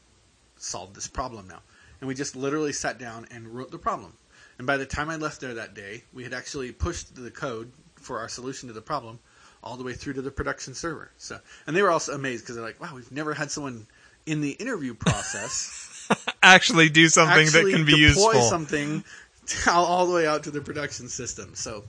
solve 0.56 0.94
this 0.94 1.08
problem 1.08 1.48
now. 1.48 1.60
And 2.00 2.08
we 2.08 2.14
just 2.14 2.36
literally 2.36 2.72
sat 2.72 2.98
down 2.98 3.26
and 3.30 3.48
wrote 3.48 3.70
the 3.70 3.78
problem. 3.78 4.12
And 4.58 4.66
by 4.66 4.76
the 4.76 4.86
time 4.86 5.10
I 5.10 5.16
left 5.16 5.40
there 5.40 5.54
that 5.54 5.74
day, 5.74 6.04
we 6.12 6.22
had 6.22 6.32
actually 6.32 6.72
pushed 6.72 7.14
the 7.14 7.30
code 7.30 7.72
for 7.96 8.18
our 8.18 8.28
solution 8.28 8.68
to 8.68 8.72
the 8.72 8.82
problem 8.82 9.18
all 9.62 9.76
the 9.76 9.84
way 9.84 9.94
through 9.94 10.12
to 10.14 10.22
the 10.22 10.30
production 10.30 10.74
server. 10.74 11.10
So, 11.16 11.38
and 11.66 11.74
they 11.74 11.82
were 11.82 11.90
also 11.90 12.12
amazed 12.12 12.44
because 12.44 12.56
they're 12.56 12.64
like, 12.64 12.80
wow, 12.80 12.94
we've 12.94 13.10
never 13.10 13.34
had 13.34 13.50
someone 13.50 13.86
in 14.26 14.40
the 14.40 14.52
interview 14.52 14.94
process 14.94 15.84
Actually, 16.42 16.88
do 16.88 17.08
something 17.08 17.46
that 17.46 17.70
can 17.70 17.84
be 17.84 18.06
deploy 18.06 18.32
useful. 18.32 18.42
something 18.42 19.04
all, 19.68 19.84
all 19.86 20.06
the 20.06 20.14
way 20.14 20.26
out 20.26 20.44
to 20.44 20.50
the 20.50 20.60
production 20.60 21.08
system. 21.08 21.54
So, 21.54 21.84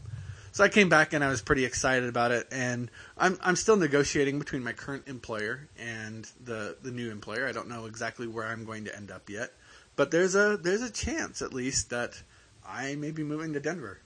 so 0.52 0.64
I 0.64 0.70
came 0.70 0.90
back 0.90 1.14
and 1.14 1.24
I 1.24 1.30
was 1.30 1.42
pretty 1.42 1.66
excited 1.66 2.08
about 2.08 2.32
it. 2.32 2.48
And 2.52 2.90
I'm 3.18 3.38
I'm 3.42 3.56
still 3.56 3.76
negotiating 3.76 4.40
between 4.40 4.64
my 4.64 4.74
current 4.74 5.08
employer 5.08 5.68
and 5.78 6.30
the 6.44 6.78
the 6.82 6.92
new 6.92 7.12
employer. 7.12 7.48
I 7.48 7.52
don't 7.52 7.68
know 7.68 7.86
exactly 7.86 8.28
where 8.28 8.46
I'm 8.46 8.66
going 8.66 8.86
to 8.86 8.96
end 8.96 9.12
up 9.12 9.30
yet, 9.30 9.52
but 9.96 10.12
there's 10.12 10.36
a 10.36 10.58
there's 10.58 10.82
a 10.82 10.92
chance 10.92 11.42
at 11.42 11.54
least 11.54 11.90
that 11.90 12.22
I 12.68 12.96
may 12.96 13.12
be 13.12 13.24
moving 13.24 13.54
to 13.54 13.60
Denver. 13.60 14.00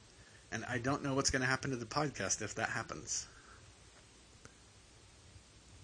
And 0.52 0.66
I 0.68 0.80
don't 0.80 1.04
know 1.04 1.14
what's 1.14 1.30
going 1.30 1.42
to 1.42 1.48
happen 1.48 1.70
to 1.72 1.78
the 1.78 1.86
podcast 1.86 2.42
if 2.42 2.56
that 2.56 2.70
happens. 2.70 3.28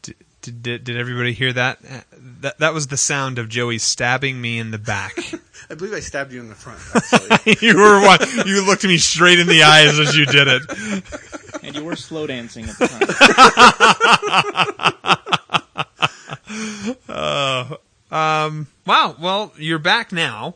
Did, 0.01 0.15
did, 0.41 0.84
did 0.84 0.98
everybody 0.98 1.34
hear 1.34 1.53
that? 1.53 1.79
Uh, 1.88 2.01
That 2.41 2.58
that 2.60 2.74
was 2.74 2.88
the 2.88 2.98
sound 2.98 3.39
of 3.39 3.50
Joey 3.50 3.77
stabbing 3.79 4.39
me 4.39 4.60
in 4.60 4.70
the 4.72 4.77
back. 4.77 5.17
I 5.70 5.74
believe 5.75 5.94
I 5.94 6.00
stabbed 6.00 6.32
you 6.32 6.39
in 6.39 6.48
the 6.50 6.55
front. 6.55 6.79
Actually. 7.32 7.58
you 7.67 7.75
were 7.77 8.01
one. 8.05 8.20
You 8.46 8.63
looked 8.65 8.84
me 8.84 8.98
straight 8.98 9.39
in 9.39 9.48
the 9.48 9.63
eyes 9.63 9.98
as 10.00 10.15
you 10.15 10.25
did 10.27 10.48
it. 10.48 10.62
And 11.63 11.75
you 11.75 11.84
were 11.84 11.96
slow 11.96 12.27
dancing 12.27 12.65
at 12.65 12.77
the 12.77 12.88
time. 12.88 13.01
Um. 18.12 18.67
Wow. 18.86 19.15
Well, 19.20 19.51
you're 19.58 19.79
back 19.79 20.12
now. 20.12 20.55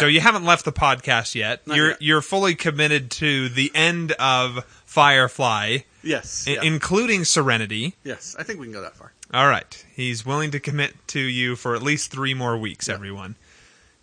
So 0.00 0.06
you 0.06 0.20
haven't 0.20 0.44
left 0.44 0.64
the 0.64 0.72
podcast 0.72 1.34
yet. 1.34 1.66
Not 1.66 1.76
you're 1.76 1.88
yet. 1.90 2.02
you're 2.02 2.22
fully 2.22 2.54
committed 2.54 3.10
to 3.12 3.48
the 3.48 3.70
end 3.74 4.12
of 4.12 4.64
Firefly, 4.86 5.78
yes. 6.02 6.44
i- 6.46 6.52
yeah. 6.52 6.62
including 6.62 7.24
Serenity. 7.24 7.94
yes. 8.04 8.36
I 8.38 8.42
think 8.42 8.60
we 8.60 8.66
can 8.66 8.72
go 8.72 8.82
that 8.82 8.96
far. 8.96 9.12
All 9.34 9.48
right. 9.48 9.84
He's 9.94 10.24
willing 10.26 10.50
to 10.52 10.60
commit 10.60 10.94
to 11.08 11.20
you 11.20 11.56
for 11.56 11.74
at 11.74 11.82
least 11.82 12.10
three 12.10 12.34
more 12.34 12.56
weeks, 12.58 12.88
everyone. 12.88 13.36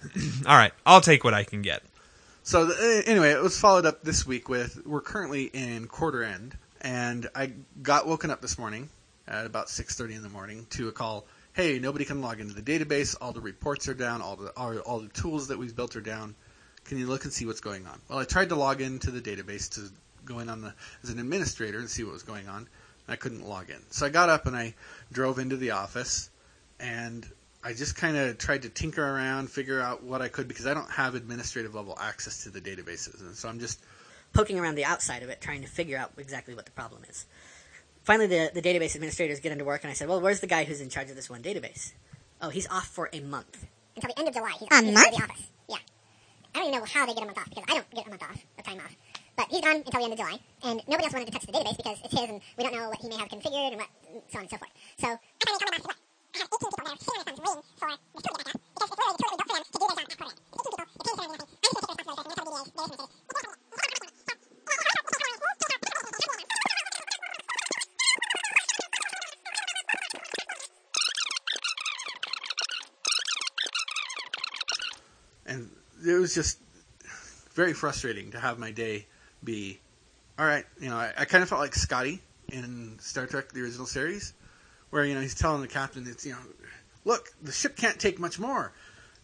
All 0.48 0.56
right. 0.58 0.72
I'll 0.86 1.02
take 1.02 1.24
what 1.24 1.34
I 1.34 1.44
can 1.44 1.62
get. 1.62 1.84
So 2.44 2.66
the, 2.66 2.74
eh, 3.06 3.10
anyway, 3.10 3.32
it 3.32 3.42
was 3.42 3.60
followed 3.60 3.86
up 3.86 4.02
this 4.04 4.26
week 4.26 4.50
with 4.50 4.82
we're 4.86 5.02
currently 5.02 5.44
in 5.46 5.88
quarter 5.88 6.24
end, 6.24 6.58
and 6.82 7.30
I 7.36 7.52
got 7.84 8.08
woken 8.08 8.32
up 8.32 8.42
this 8.42 8.58
morning 8.58 8.90
at 9.28 9.46
about 9.46 9.70
six 9.70 9.96
thirty 9.96 10.16
in 10.16 10.24
the 10.24 10.30
morning 10.30 10.66
to 10.72 10.88
a 10.88 10.92
call. 10.92 11.26
Hey, 11.60 11.78
nobody 11.78 12.06
can 12.06 12.22
log 12.22 12.40
into 12.40 12.54
the 12.54 12.62
database. 12.62 13.18
All 13.20 13.34
the 13.34 13.42
reports 13.42 13.90
are 13.90 13.94
down. 13.94 14.22
All 14.22 14.38
the 14.38 14.48
all, 14.56 14.78
all 14.78 15.00
the 15.02 15.10
tools 15.10 15.50
that 15.50 15.58
we've 15.58 15.76
built 15.76 15.98
are 15.98 16.02
down. 16.02 16.34
Can 16.86 16.98
you 16.98 17.06
look 17.06 17.26
and 17.26 17.34
see 17.34 17.46
what's 17.46 17.60
going 17.60 17.86
on? 17.86 18.00
Well, 18.08 18.18
I 18.18 18.24
tried 18.24 18.48
to 18.48 18.56
log 18.56 18.80
into 18.80 19.12
the 19.12 19.20
database 19.20 19.70
to 19.72 19.92
go 20.24 20.40
in 20.40 20.48
on 20.48 20.62
the 20.62 20.74
as 21.04 21.10
an 21.10 21.20
administrator 21.20 21.78
and 21.78 21.90
see 21.90 22.06
what 22.06 22.14
was 22.14 22.24
going 22.24 22.48
on. 22.48 22.70
I 23.10 23.18
couldn't 23.18 23.46
log 23.46 23.70
in, 23.70 23.82
so 23.90 24.06
I 24.06 24.10
got 24.10 24.30
up 24.30 24.46
and 24.46 24.56
I 24.56 24.74
drove 25.12 25.38
into 25.38 25.58
the 25.58 25.72
office, 25.72 26.30
and 26.80 27.28
I 27.62 27.74
just 27.74 27.98
kind 27.98 28.16
of 28.16 28.38
tried 28.38 28.62
to 28.62 28.70
tinker 28.70 29.06
around, 29.06 29.52
figure 29.52 29.82
out 29.82 30.02
what 30.02 30.22
I 30.22 30.30
could 30.30 30.48
because 30.48 30.66
I 30.66 30.74
don't 30.74 30.90
have 30.90 31.14
administrative 31.14 31.76
level 31.76 31.98
access 32.00 32.44
to 32.44 32.52
the 32.52 32.62
databases, 32.62 33.20
and 33.20 33.36
so 33.36 33.50
I'm 33.50 33.60
just 33.60 33.82
poking 34.32 34.60
around 34.60 34.76
the 34.76 34.86
outside 34.86 35.24
of 35.24 35.30
it, 35.30 35.42
trying 35.42 35.64
to 35.64 35.68
figure 35.68 35.98
out 35.98 36.14
exactly 36.18 36.56
what 36.56 36.64
the 36.64 36.72
problem 36.72 37.02
is. 37.10 37.26
Finally, 38.04 38.28
the, 38.28 38.52
the 38.54 38.62
database 38.62 38.96
administrators 38.96 39.40
get 39.40 39.52
into 39.52 39.66
work, 39.66 39.84
and 39.84 39.92
I 39.92 39.94
said, 39.94 40.08
"Well, 40.10 40.22
where's 40.22 40.40
the 40.40 40.48
guy 40.48 40.64
who's 40.64 40.82
in 40.82 40.90
charge 40.90 41.10
of 41.10 41.16
this 41.16 41.30
one 41.30 41.42
database?" 41.42 41.94
Oh, 42.42 42.50
he's 42.50 42.68
off 42.68 42.88
for 42.88 43.10
a 43.14 43.20
month. 43.20 43.66
until 43.96 44.10
the 44.14 44.20
end 44.20 44.28
of 44.30 44.34
July. 44.34 44.52
He's, 44.60 44.68
A 44.72 44.82
he's 44.84 44.94
month? 44.94 45.08
out 45.08 45.12
the 45.18 45.24
office. 45.24 45.48
Yeah. 45.68 45.76
I 46.56 46.60
don't 46.60 46.68
even 46.70 46.80
know 46.80 46.86
how 46.86 47.06
they 47.06 47.14
get 47.14 47.24
a 47.24 47.26
month 47.26 47.38
off 47.38 47.50
because 47.50 47.66
I 47.68 47.74
don't 47.76 47.90
get 47.92 48.08
a 48.08 48.10
month 48.10 48.24
off 48.24 48.38
or 48.58 48.64
time 48.64 48.78
off. 48.80 48.96
But 49.36 49.48
he's 49.50 49.62
gone 49.62 49.76
until 49.78 49.92
the 50.00 50.04
end 50.04 50.14
of 50.14 50.20
July, 50.20 50.40
and 50.64 50.82
nobody 50.88 51.04
else 51.06 51.14
wanted 51.14 51.28
to 51.28 51.32
touch 51.34 51.46
the 51.46 51.52
database 51.52 51.78
because 51.78 51.98
it's 52.04 52.14
his, 52.20 52.30
and 52.30 52.42
we 52.58 52.64
don't 52.64 52.74
know 52.74 52.90
what 52.90 53.00
he 53.00 53.08
may 53.10 53.18
have 53.18 53.28
configured 53.30 53.72
and 53.72 53.78
what, 53.78 53.90
so 54.32 54.38
on 54.40 54.42
and 54.44 54.50
so 54.52 54.58
forth. 54.58 54.72
So 55.00 55.08
I 55.08 55.18
finally 55.46 55.60
told 55.60 55.74
him 55.76 55.84
what. 55.84 55.96
I 56.30 56.40
have 56.40 56.48
18 56.48 56.60
people 56.70 56.86
there 56.86 56.96
sitting 57.00 57.20
on 57.20 57.26
the 57.26 57.42
phone 57.42 57.58
waiting 57.58 57.64
for 57.80 57.90
the 57.90 58.22
tool 58.22 58.38
to 58.38 58.44
get 58.46 58.48
back 58.48 58.56
up 58.56 58.62
because 58.76 58.90
it's 58.90 59.00
really 59.00 59.16
totally 59.20 59.38
built 59.40 59.50
for 59.50 59.58
them 59.58 59.66
to 59.66 59.72
do 59.74 59.88
this 59.90 59.98
on 60.00 60.00
that 60.00 60.18
program. 60.20 60.38
18 60.40 60.70
people, 60.70 60.88
it's 60.88 61.10
paying 61.10 61.20
for 61.20 61.36
nothing. 61.40 61.48
I'm 61.50 61.50
just 61.50 61.50
taking 61.50 62.08
responsibility 62.70 63.08
for 63.10 63.90
it, 63.90 63.98
and 63.98 63.98
that's 63.98 63.99
how 63.99 63.99
the 63.99 63.99
DBA, 63.99 63.99
they 63.99 63.99
and 75.50 75.70
it 76.06 76.14
was 76.14 76.34
just 76.34 76.60
very 77.54 77.74
frustrating 77.74 78.32
to 78.32 78.40
have 78.40 78.58
my 78.58 78.72
day 78.72 79.06
be 79.44 79.80
all 80.38 80.46
right 80.46 80.66
you 80.80 80.90
know 80.90 80.96
i, 80.96 81.12
I 81.18 81.26
kind 81.26 81.42
of 81.42 81.50
felt 81.50 81.60
like 81.60 81.76
scotty 81.76 82.22
in 82.50 82.98
star 83.00 83.26
trek 83.26 83.52
the 83.52 83.62
original 83.62 83.86
series 83.86 84.34
where 84.92 85.04
you 85.04 85.14
know 85.14 85.22
he's 85.22 85.36
telling 85.36 85.62
the 85.62 85.68
captain 85.68 86.08
it's 86.08 86.26
you 86.26 86.32
know 86.32 86.40
look 87.06 87.30
the 87.42 87.52
ship 87.52 87.76
can't 87.76 88.00
take 88.00 88.20
much 88.20 88.40
more 88.40 88.72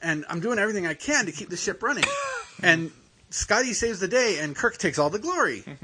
and 0.02 0.26
i'm 0.30 0.40
doing 0.42 0.60
everything 0.60 0.86
i 0.86 0.94
can 0.94 1.26
to 1.26 1.32
keep 1.32 1.50
the 1.50 1.58
ship 1.58 1.82
running 1.82 2.04
and 2.64 2.92
scotty 3.30 3.74
saves 3.74 4.00
the 4.00 4.08
day 4.08 4.40
and 4.40 4.56
kirk 4.56 4.78
takes 4.78 5.00
all 5.00 5.10
the 5.10 5.20
glory 5.20 5.64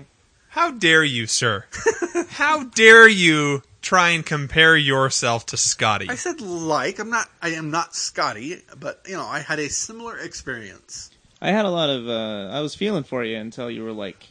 How 0.51 0.69
dare 0.69 1.05
you, 1.05 1.27
sir? 1.27 1.63
How 2.31 2.65
dare 2.65 3.07
you 3.07 3.63
try 3.81 4.09
and 4.09 4.25
compare 4.25 4.75
yourself 4.77 5.45
to 5.47 5.57
Scotty? 5.57 6.07
i 6.09 6.15
said 6.15 6.39
like 6.41 7.00
i'm 7.00 7.09
not 7.09 7.27
i 7.41 7.50
am 7.50 7.71
not 7.71 7.95
scotty 7.95 8.61
but 8.79 9.01
you 9.07 9.15
know 9.15 9.25
i 9.25 9.39
had 9.39 9.59
a 9.59 9.69
similar 9.69 10.17
experience 10.17 11.09
I 11.41 11.51
had 11.51 11.65
a 11.65 11.69
lot 11.69 11.89
of. 11.89 12.07
Uh, 12.07 12.50
I 12.51 12.61
was 12.61 12.75
feeling 12.75 13.03
for 13.03 13.23
you 13.23 13.38
until 13.38 13.71
you 13.71 13.83
were 13.83 13.93
like 13.93 14.27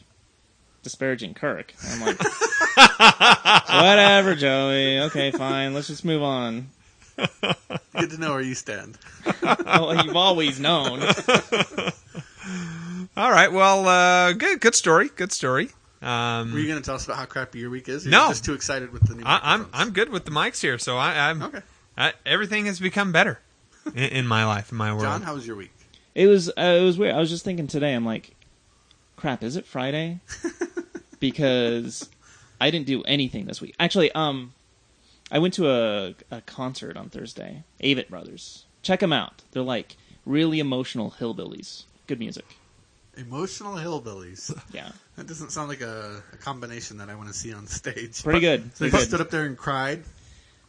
disparaging 0.81 1.33
Kirk. 1.33 1.73
I'm 1.89 1.99
like, 1.99 2.17
whatever, 3.69 4.33
Joey. 4.33 4.99
Okay, 5.01 5.31
fine. 5.31 5.73
Let's 5.73 5.87
just 5.87 6.05
move 6.05 6.23
on. 6.23 6.69
good 7.17 8.09
to 8.11 8.17
know 8.17 8.31
where 8.31 8.41
you 8.41 8.55
stand 8.55 8.97
Well, 9.43 10.05
you've 10.05 10.15
always 10.15 10.57
known. 10.59 11.01
All 13.17 13.29
right. 13.29 13.51
Well, 13.51 13.87
uh, 13.87 14.31
good. 14.31 14.61
Good 14.61 14.75
story. 14.75 15.09
Good 15.13 15.33
story. 15.33 15.71
Um, 16.01 16.51
were 16.51 16.59
you 16.59 16.67
going 16.67 16.79
to 16.79 16.85
tell 16.85 16.95
us 16.95 17.05
about 17.05 17.17
how 17.17 17.25
crappy 17.25 17.59
your 17.59 17.69
week 17.69 17.87
is 17.87 18.05
No. 18.05 18.21
you're 18.23 18.29
just 18.29 18.45
too 18.45 18.53
excited 18.53 18.91
with 18.91 19.07
the 19.07 19.15
new 19.15 19.23
I, 19.25 19.39
I'm? 19.53 19.67
I'm 19.71 19.91
good 19.91 20.09
with 20.09 20.25
the 20.25 20.31
mics 20.31 20.59
here, 20.61 20.77
so 20.79 20.97
I, 20.97 21.29
I'm 21.29 21.41
okay 21.43 21.61
I, 21.97 22.13
everything 22.25 22.65
has 22.65 22.79
become 22.79 23.11
better 23.11 23.39
in, 23.93 24.03
in 24.03 24.27
my 24.27 24.45
life, 24.45 24.71
in 24.71 24.77
my 24.77 24.91
world. 24.91 25.03
jon 25.03 25.21
how 25.21 25.35
was 25.35 25.45
your 25.45 25.55
week 25.55 25.71
It 26.15 26.27
was. 26.27 26.49
Uh, 26.49 26.77
it 26.79 26.83
was 26.83 26.97
weird. 26.97 27.13
I 27.15 27.19
was 27.19 27.29
just 27.29 27.45
thinking 27.45 27.67
today. 27.67 27.93
I'm 27.93 28.05
like, 28.05 28.35
crap. 29.15 29.43
Is 29.43 29.55
it 29.55 29.65
Friday? 29.65 30.19
because 31.19 32.09
I 32.59 32.69
didn't 32.71 32.87
do 32.87 33.01
anything 33.03 33.45
this 33.45 33.61
week. 33.61 33.75
Actually, 33.79 34.11
um, 34.11 34.53
I 35.31 35.39
went 35.39 35.53
to 35.55 35.69
a 35.69 36.15
a 36.29 36.41
concert 36.41 36.97
on 36.97 37.09
Thursday. 37.09 37.63
Avett 37.81 38.09
Brothers. 38.09 38.65
Check 38.81 38.99
them 38.99 39.13
out. 39.13 39.43
They're 39.51 39.63
like 39.63 39.95
really 40.25 40.59
emotional 40.59 41.15
hillbillies. 41.19 41.83
Good 42.07 42.19
music. 42.19 42.45
Emotional 43.17 43.73
hillbillies. 43.75 44.51
Yeah. 44.73 44.89
That 45.17 45.27
doesn't 45.27 45.51
sound 45.51 45.67
like 45.69 45.81
a, 45.81 46.23
a 46.33 46.37
combination 46.37 46.97
that 46.97 47.09
I 47.09 47.15
want 47.15 47.27
to 47.27 47.33
see 47.33 47.53
on 47.53 47.67
stage. 47.67 48.23
Pretty 48.23 48.39
good. 48.39 48.75
So 48.75 48.85
you 48.85 48.91
Pretty 48.91 49.05
stood 49.05 49.21
up 49.21 49.29
there 49.29 49.45
and 49.45 49.57
cried 49.57 50.03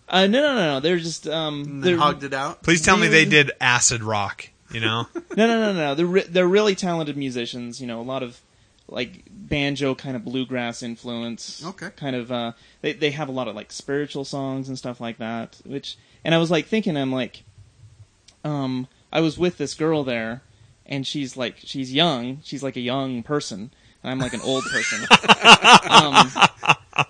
Uh, 0.08 0.26
no, 0.26 0.42
no, 0.42 0.54
no, 0.54 0.74
no. 0.74 0.80
They're 0.80 0.98
just 0.98 1.26
um. 1.28 1.62
and 1.62 1.82
They're, 1.84 1.96
hogged 1.96 2.24
it 2.24 2.34
out. 2.34 2.62
Please 2.62 2.82
tell 2.82 2.96
me 2.96 3.06
they 3.06 3.20
Really? 3.24 3.30
did 3.30 3.52
acid 3.60 4.02
rock. 4.02 4.48
You 4.72 4.80
know, 4.80 5.06
No, 5.36 5.46
no, 5.46 5.60
no, 5.60 5.72
no. 5.72 5.94
They're 5.94 6.06
re- 6.06 6.26
they're 6.28 6.48
really 6.48 6.74
talented 6.74 7.16
musicians. 7.16 7.80
You 7.80 7.86
know, 7.86 8.00
a 8.00 8.02
lot 8.02 8.22
of 8.22 8.40
like 8.88 9.22
banjo 9.30 9.94
kind 9.94 10.16
of 10.16 10.24
bluegrass 10.24 10.82
influence. 10.82 11.64
Okay. 11.64 11.90
Kind 11.96 12.16
of. 12.16 12.32
Uh, 12.32 12.52
they 12.80 12.92
they 12.92 13.10
have 13.12 13.28
a 13.28 13.32
lot 13.32 13.48
of 13.48 13.54
like 13.54 13.70
spiritual 13.70 14.24
songs 14.24 14.68
and 14.68 14.76
stuff 14.76 15.00
like 15.00 15.18
that. 15.18 15.60
Which 15.64 15.96
and 16.24 16.34
I 16.34 16.38
was 16.38 16.50
like 16.50 16.66
thinking, 16.66 16.96
I'm 16.96 17.12
like, 17.12 17.44
um, 18.44 18.88
I 19.12 19.20
was 19.20 19.38
with 19.38 19.56
this 19.58 19.74
girl 19.74 20.04
there, 20.04 20.42
and 20.92 21.04
she's 21.04 21.36
like 21.36 21.56
she's 21.58 21.92
young. 21.92 22.38
She's 22.44 22.62
like 22.62 22.76
a 22.76 22.80
young 22.80 23.24
person, 23.24 23.72
and 24.02 24.10
I'm 24.12 24.20
like 24.20 24.34
an 24.34 24.42
old 24.42 24.62
person. 24.64 25.00
um, 25.90 26.30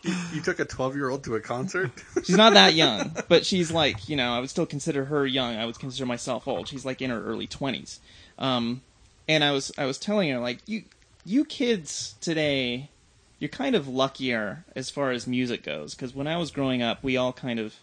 You, 0.03 0.15
you 0.35 0.41
took 0.41 0.61
a 0.61 0.65
12 0.65 0.97
year 0.97 1.11
old 1.11 1.25
to 1.25 1.35
a 1.35 1.41
concert? 1.41 1.91
she's 2.25 2.37
not 2.37 2.55
that 2.55 2.75
young, 2.75 3.17
but 3.29 3.45
she's 3.45 3.71
like, 3.71 4.09
you 4.09 4.17
know, 4.17 4.33
I 4.33 4.41
would 4.41 4.51
still 4.51 4.67
consider 4.67 5.07
her 5.07 5.27
young. 5.27 5.57
I 5.57 5.67
would 5.67 5.79
consider 5.79 6.07
myself 6.07 6.47
old. 6.47 6.69
She's 6.69 6.85
like 6.85 7.03
in 7.03 7.11
her 7.11 7.23
early 7.23 7.47
twenties. 7.47 8.01
Um, 8.39 8.83
and 9.29 9.45
I 9.45 9.53
was, 9.53 9.73
I 9.77 9.87
was 9.87 9.99
telling 9.99 10.31
her 10.31 10.39
like, 10.39 10.61
you, 10.67 10.85
you 11.25 11.45
kids 11.45 12.15
today, 12.21 12.89
you're 13.39 13.49
kind 13.49 13.75
of 13.75 13.89
luckier 13.89 14.65
as 14.75 14.91
far 14.91 15.11
as 15.11 15.27
music 15.27 15.63
goes. 15.63 15.95
Because 15.95 16.15
when 16.15 16.27
I 16.27 16.37
was 16.37 16.51
growing 16.51 16.83
up, 16.83 17.03
we 17.03 17.17
all 17.17 17.33
kind 17.33 17.59
of, 17.59 17.75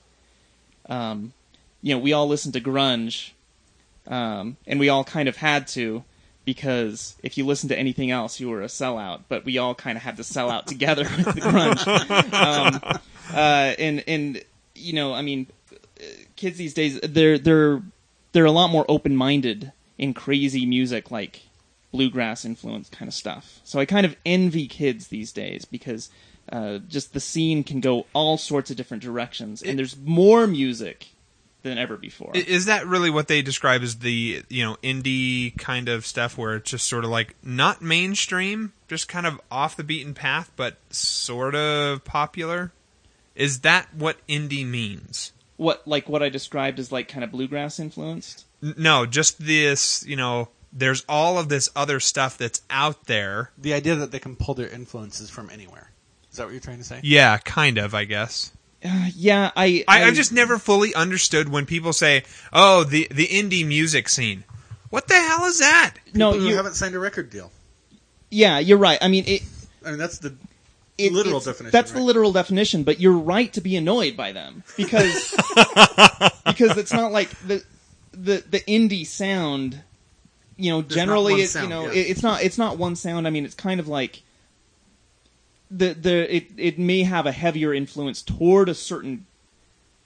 um, 0.87 1.33
you 1.81 1.93
know, 1.93 1.99
we 1.99 2.13
all 2.13 2.27
listened 2.27 2.53
to 2.53 2.61
grunge, 2.61 3.31
um, 4.09 4.57
and 4.67 4.79
we 4.79 4.89
all 4.89 5.03
kind 5.03 5.29
of 5.29 5.37
had 5.37 5.67
to. 5.69 6.03
Because 6.45 7.15
if 7.21 7.37
you 7.37 7.45
listened 7.45 7.69
to 7.69 7.77
anything 7.77 8.09
else, 8.09 8.39
you 8.39 8.49
were 8.49 8.63
a 8.63 8.67
sellout. 8.67 9.21
But 9.29 9.45
we 9.45 9.59
all 9.59 9.75
kind 9.75 9.97
of 9.97 10.01
had 10.01 10.17
to 10.17 10.23
sell 10.23 10.49
out 10.49 10.65
together 10.65 11.03
with 11.17 11.25
the 11.25 11.41
grunge. 11.41 12.33
Um, 12.33 12.99
uh, 13.33 13.75
and 13.77 14.03
and 14.07 14.43
you 14.73 14.93
know, 14.93 15.13
I 15.13 15.21
mean, 15.21 15.47
kids 16.35 16.57
these 16.57 16.73
days 16.73 16.99
they're 17.01 17.37
they're 17.37 17.81
they're 18.31 18.45
a 18.45 18.51
lot 18.51 18.69
more 18.69 18.85
open 18.87 19.15
minded 19.15 19.71
in 19.97 20.13
crazy 20.13 20.65
music 20.65 21.11
like 21.11 21.41
bluegrass 21.91 22.45
influence 22.45 22.89
kind 22.89 23.07
of 23.07 23.13
stuff. 23.13 23.59
So 23.63 23.79
I 23.79 23.85
kind 23.85 24.05
of 24.05 24.15
envy 24.25 24.67
kids 24.67 25.07
these 25.07 25.31
days 25.31 25.65
because 25.65 26.09
uh, 26.51 26.79
just 26.87 27.13
the 27.13 27.19
scene 27.19 27.63
can 27.63 27.79
go 27.79 28.05
all 28.13 28.37
sorts 28.37 28.71
of 28.71 28.77
different 28.77 29.03
directions, 29.03 29.61
and 29.61 29.77
there's 29.77 29.97
more 29.97 30.47
music 30.47 31.09
than 31.63 31.77
ever 31.77 31.97
before. 31.97 32.31
Is 32.33 32.65
that 32.65 32.87
really 32.87 33.09
what 33.09 33.27
they 33.27 33.41
describe 33.41 33.81
as 33.81 33.99
the 33.99 34.43
you 34.49 34.63
know 34.63 34.77
indie 34.83 35.57
kind 35.57 35.89
of 35.89 36.05
stuff, 36.05 36.37
where 36.37 36.55
it's 36.55 36.71
just 36.71 36.87
sort 36.87 37.03
of 37.03 37.09
like 37.09 37.35
not 37.43 37.81
mainstream, 37.81 38.73
just 38.87 39.07
kind 39.07 39.25
of 39.25 39.39
off 39.51 39.75
the 39.75 39.83
beaten 39.83 40.13
path, 40.13 40.51
but 40.55 40.77
sort 40.89 41.55
of 41.55 42.03
popular? 42.03 42.71
Is 43.35 43.61
that 43.61 43.93
what 43.93 44.25
indie 44.27 44.65
means? 44.65 45.31
what 45.59 45.85
like 45.85 46.07
what 46.09 46.23
I 46.23 46.29
described 46.29 46.79
as 46.79 46.91
like 46.91 47.09
kind 47.09 47.23
of 47.23 47.31
bluegrass 47.31 47.79
influenced. 47.79 48.45
No, 48.61 49.05
just 49.05 49.45
this. 49.45 50.05
You 50.07 50.15
know, 50.15 50.49
there's 50.71 51.03
all 51.07 51.37
of 51.37 51.49
this 51.49 51.69
other 51.75 51.99
stuff 51.99 52.37
that's 52.37 52.61
out 52.69 53.05
there. 53.05 53.51
the 53.57 53.73
idea 53.73 53.95
that 53.95 54.11
they 54.11 54.19
can 54.19 54.35
pull 54.35 54.55
their 54.55 54.69
influences 54.69 55.29
from 55.29 55.49
anywhere. 55.49 55.91
Is 56.31 56.37
that 56.37 56.45
what 56.45 56.51
you're 56.51 56.61
trying 56.61 56.77
to 56.77 56.83
say? 56.83 57.01
Yeah, 57.03 57.37
kind 57.37 57.77
of. 57.77 57.93
I 57.93 58.05
guess. 58.05 58.53
Uh, 58.83 59.07
yeah, 59.13 59.51
I, 59.57 59.83
I, 59.89 60.03
I've 60.05 60.13
just 60.13 60.31
never 60.31 60.57
fully 60.57 60.95
understood 60.95 61.49
when 61.49 61.65
people 61.65 61.91
say, 61.91 62.23
"Oh, 62.53 62.83
the 62.85 63.07
the 63.11 63.27
indie 63.27 63.65
music 63.67 64.07
scene." 64.07 64.45
What 64.89 65.07
the 65.07 65.15
hell 65.15 65.45
is 65.45 65.59
that? 65.59 65.95
no 66.13 66.31
People 66.31 66.45
who 66.45 66.49
you 66.49 66.55
haven't 66.55 66.73
signed 66.75 66.95
a 66.95 66.99
record 66.99 67.29
deal. 67.29 67.51
yeah 68.31 68.57
you're 68.59 68.77
right. 68.77 68.97
I 69.01 69.07
mean 69.09 69.25
it. 69.27 69.43
I 69.85 69.89
mean, 69.89 69.99
that's 69.99 70.19
the 70.19 70.33
it- 70.97 71.11
literal 71.11 71.37
it's- 71.37 71.45
definition. 71.45 71.71
That's 71.71 71.91
the 71.91 71.99
right? 71.99 72.05
literal 72.05 72.31
definition, 72.31 72.83
but 72.83 72.99
you're 72.99 73.17
right 73.17 73.51
to 73.53 73.61
be 73.61 73.75
annoyed 73.75 74.15
by 74.17 74.31
them 74.31 74.63
because 74.77 75.31
because 76.45 76.77
it's 76.77 76.93
not 76.93 77.11
like 77.11 77.29
the 77.47 77.63
the 78.13 78.43
the 78.49 78.59
indie 78.61 79.05
sound. 79.05 79.81
You 80.57 80.71
know, 80.71 80.79
not 80.81 80.89
generally, 80.89 81.33
one 81.33 81.41
it's 81.41 81.51
sound, 81.51 81.63
you 81.65 81.69
know, 81.69 81.83
yeah. 81.85 81.91
it, 82.01 82.09
it's 82.09 82.23
not 82.23 82.43
it's 82.43 82.57
not 82.57 82.77
one 82.77 82.95
sound. 82.95 83.27
I 83.27 83.29
mean, 83.29 83.45
it's 83.45 83.55
kind 83.55 83.79
of 83.79 83.87
like 83.87 84.21
the 85.71 85.93
the 85.93 86.35
it 86.35 86.51
it 86.57 86.79
may 86.79 87.03
have 87.03 87.25
a 87.25 87.31
heavier 87.31 87.73
influence 87.73 88.21
toward 88.21 88.69
a 88.69 88.73
certain 88.73 89.25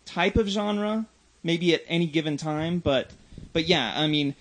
type 0.06 0.36
of 0.36 0.48
genre, 0.48 1.06
maybe 1.44 1.74
at 1.74 1.84
any 1.88 2.06
given 2.06 2.38
time, 2.38 2.80
but 2.80 3.12
but 3.54 3.66
yeah, 3.66 3.94
I 3.96 4.08
mean, 4.08 4.36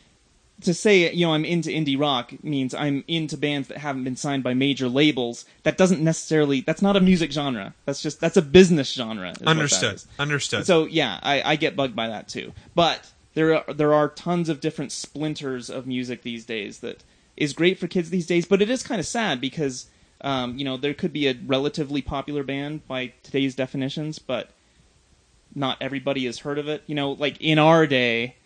to 0.63 0.75
say 0.75 1.13
you 1.13 1.27
know 1.27 1.35
I'm 1.35 1.45
into 1.45 1.71
indie 1.71 1.99
rock 1.99 2.33
means 2.43 2.75
I'm 2.75 3.05
into 3.07 3.37
bands 3.37 3.69
that 3.69 3.79
haven't 3.79 4.05
been 4.05 4.17
signed 4.17 4.43
by 4.43 4.55
major 4.55 4.89
labels. 4.89 5.45
That 5.63 5.77
doesn't 5.77 6.03
necessarily 6.03 6.61
that's 6.61 6.83
not 6.83 6.97
a 6.97 7.01
music 7.01 7.33
genre. 7.33 7.75
That's 7.85 8.03
just 8.03 8.21
that's 8.21 8.37
a 8.37 8.43
business 8.43 8.93
genre. 8.93 9.31
is 9.31 9.39
what 9.39 9.45
that 9.45 9.49
Understood. 9.49 10.03
Understood. 10.19 10.67
So 10.67 10.87
yeah, 10.87 11.21
I, 11.23 11.43
I 11.43 11.57
get 11.57 11.77
bugged 11.77 11.95
by 11.95 12.09
that 12.09 12.29
too. 12.29 12.53
But 12.75 13.11
there 13.35 13.57
are 13.57 13.73
there 13.73 13.95
are 13.95 14.09
tons 14.09 14.49
of 14.49 14.61
different 14.61 14.93
splinters 14.93 15.71
of 15.71 15.87
music 15.87 16.23
these 16.23 16.45
days 16.45 16.81
that 16.81 17.05
is 17.37 17.53
great 17.53 17.79
for 17.79 17.87
kids 17.87 18.11
these 18.11 18.27
days. 18.27 18.47
But 18.47 18.61
it 18.61 18.71
is 18.71 18.83
kind 18.83 19.01
of 19.01 19.07
sad 19.07 19.41
because 19.41 19.87
um, 20.23 20.57
you 20.59 20.65
know 20.65 20.77
there 20.77 20.95
could 20.95 21.13
be 21.13 21.27
a 21.29 21.35
relatively 21.47 22.03
popular 22.03 22.43
band 22.43 22.87
by 22.89 23.13
today's 23.23 23.55
definitions, 23.55 24.19
but 24.19 24.51
not 25.55 25.77
everybody 25.81 26.25
has 26.27 26.39
heard 26.41 26.59
of 26.59 26.69
it. 26.69 26.83
You 26.87 26.95
know, 26.95 27.13
like 27.13 27.41
in 27.41 27.59
our 27.59 27.87
day, 27.87 28.37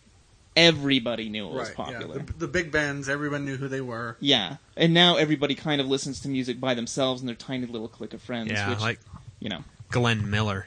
everybody 0.57 1.29
knew 1.29 1.47
it 1.49 1.53
was 1.53 1.69
right. 1.69 1.77
popular. 1.77 2.17
Yeah. 2.19 2.23
The, 2.25 2.33
the 2.33 2.49
big 2.49 2.73
bands, 2.73 3.09
everyone 3.09 3.45
knew 3.45 3.57
who 3.57 3.69
they 3.69 3.81
were. 3.81 4.17
Yeah, 4.21 4.57
and 4.77 4.93
now 4.95 5.17
everybody 5.17 5.55
kind 5.55 5.81
of 5.81 5.87
listens 5.87 6.21
to 6.21 6.29
music 6.29 6.61
by 6.61 6.75
themselves 6.75 7.21
and 7.21 7.29
their 7.29 7.37
tiny 7.37 7.67
little 7.67 7.89
clique 7.89 8.15
of 8.15 8.23
friends. 8.23 8.51
yeah, 8.51 8.71
which, 8.71 8.81
like 8.81 9.01
you 9.41 9.49
know, 9.49 9.63
Glenn 9.91 10.29
Miller. 10.31 10.67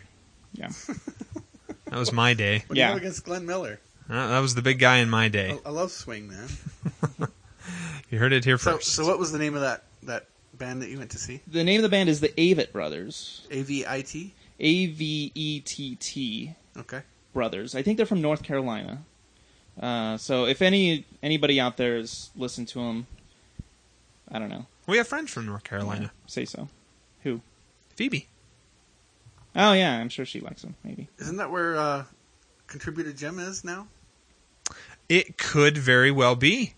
Yeah. 0.54 0.70
That 1.86 1.98
was 1.98 2.12
my 2.12 2.36
day. 2.36 2.64
What 2.68 2.76
do 2.76 2.80
Yeah. 2.80 2.90
you 2.90 2.94
have 2.94 3.02
against 3.02 3.26
Glenn 3.26 3.48
Miller? 3.48 3.80
Uh, 4.08 4.28
that 4.28 4.40
was 4.42 4.54
the 4.54 4.62
big 4.62 4.78
guy 4.78 4.98
in 4.98 5.10
my 5.10 5.28
day. 5.28 5.58
I, 5.66 5.70
I 5.70 5.72
love 5.72 5.92
swing, 5.92 6.28
man. 6.28 6.48
You 8.12 8.18
heard 8.20 8.32
it 8.34 8.44
here 8.46 8.58
So, 8.60 8.76
first. 8.76 8.90
so 8.94 9.06
what 9.08 9.18
was 9.20 9.32
the 9.32 9.38
name 9.40 9.56
of 9.56 9.62
that 9.62 9.84
that 10.04 10.26
band 10.60 10.82
that 10.82 10.90
you 10.90 10.98
went 11.00 11.12
to 11.12 11.18
see? 11.18 11.42
The 11.48 11.64
name 11.64 11.78
of 11.80 11.84
the 11.84 11.90
band 11.90 12.10
is 12.10 12.20
the 12.20 12.30
Avett 12.30 12.72
Brothers. 12.72 13.48
A 13.50 13.62
V 13.64 13.86
I 13.88 14.02
T. 14.02 14.34
A 14.60 14.88
V 14.88 15.32
E 15.34 15.60
T 15.62 15.96
T 15.96 16.54
Okay. 16.78 17.02
Brothers. 17.34 17.74
I 17.76 17.82
think 17.82 17.98
they're 17.98 18.06
from 18.06 18.22
North 18.22 18.44
Carolina. 18.44 19.04
Uh, 19.80 20.18
so 20.18 20.46
if 20.46 20.62
any 20.62 21.06
anybody 21.24 21.60
out 21.60 21.78
there 21.78 21.98
has 21.98 22.30
listened 22.36 22.68
to 22.70 22.80
them, 22.80 23.08
I 24.32 24.38
don't 24.40 24.50
know. 24.50 24.66
we 24.88 24.98
have 24.98 25.08
friends 25.08 25.32
from 25.32 25.46
North 25.46 25.64
Carolina. 25.64 26.12
Say 26.28 26.46
so. 26.46 26.68
Who? 27.24 27.42
Phoebe. 27.96 28.28
Oh 29.56 29.74
yeah, 29.74 29.98
I'm 29.98 30.10
sure 30.10 30.26
she 30.26 30.40
likes 30.42 30.62
them. 30.62 30.76
Maybe. 30.84 31.08
Isn't 31.18 31.38
that 31.38 31.50
where 31.52 31.76
uh, 31.78 32.04
contributor 32.68 33.14
Jim 33.14 33.40
is 33.40 33.64
now? 33.64 33.88
It 35.08 35.38
could 35.38 35.78
very 35.78 36.12
well 36.12 36.36
be. 36.36 36.74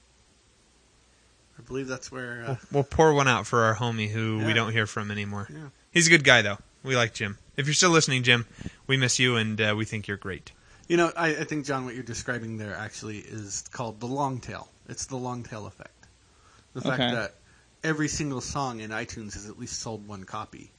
I 1.72 1.74
believe 1.74 1.88
that's 1.88 2.12
where. 2.12 2.44
Uh, 2.44 2.48
We'll, 2.48 2.58
we'll 2.74 2.84
pour 2.84 3.14
one 3.14 3.30
out 3.30 3.48
for 3.48 3.62
our 3.64 3.76
homie 3.76 4.10
who 4.10 4.44
we 4.46 4.52
don't 4.52 4.74
hear 4.74 4.86
from 4.86 5.10
anymore. 5.10 5.48
Yeah. 5.50 5.70
He's 5.92 6.06
a 6.08 6.10
good 6.10 6.26
guy, 6.26 6.42
though. 6.42 6.58
We 6.84 6.98
like 6.98 7.14
Jim. 7.14 7.38
If 7.56 7.66
you're 7.66 7.74
still 7.74 7.92
listening, 7.92 8.24
Jim, 8.24 8.46
we 8.88 8.98
miss 8.98 9.20
you 9.20 9.38
and 9.38 9.60
uh, 9.62 9.74
we 9.78 9.86
think 9.86 10.06
you're 10.06 10.18
great. 10.18 10.52
you 10.90 10.98
know, 10.98 11.14
I, 11.16 11.30
I 11.30 11.44
think 11.46 11.66
Jon, 11.66 11.86
what 11.86 11.94
you're 11.94 12.04
describing 12.04 12.58
there 12.58 12.76
actually 12.76 13.20
is 13.20 13.64
called 13.72 14.02
the 14.02 14.06
long 14.08 14.40
tail. 14.42 14.68
It's 14.90 15.06
the 15.06 15.16
long 15.16 15.44
tail 15.44 15.66
effect. 15.66 16.08
The 16.74 16.82
fact 16.82 17.02
Okay. 17.02 17.12
that 17.14 17.36
every 17.86 18.10
single 18.10 18.42
song 18.42 18.82
in 18.82 18.90
iTunes 18.92 19.36
has 19.36 19.48
at 19.50 19.58
least 19.58 19.80
sold 19.80 20.06
one 20.06 20.26
copy 20.26 20.72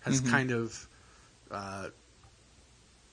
has 0.00 0.22
Mhm. 0.22 0.30
kind 0.30 0.50
of 0.52 0.88
uh, 1.50 1.88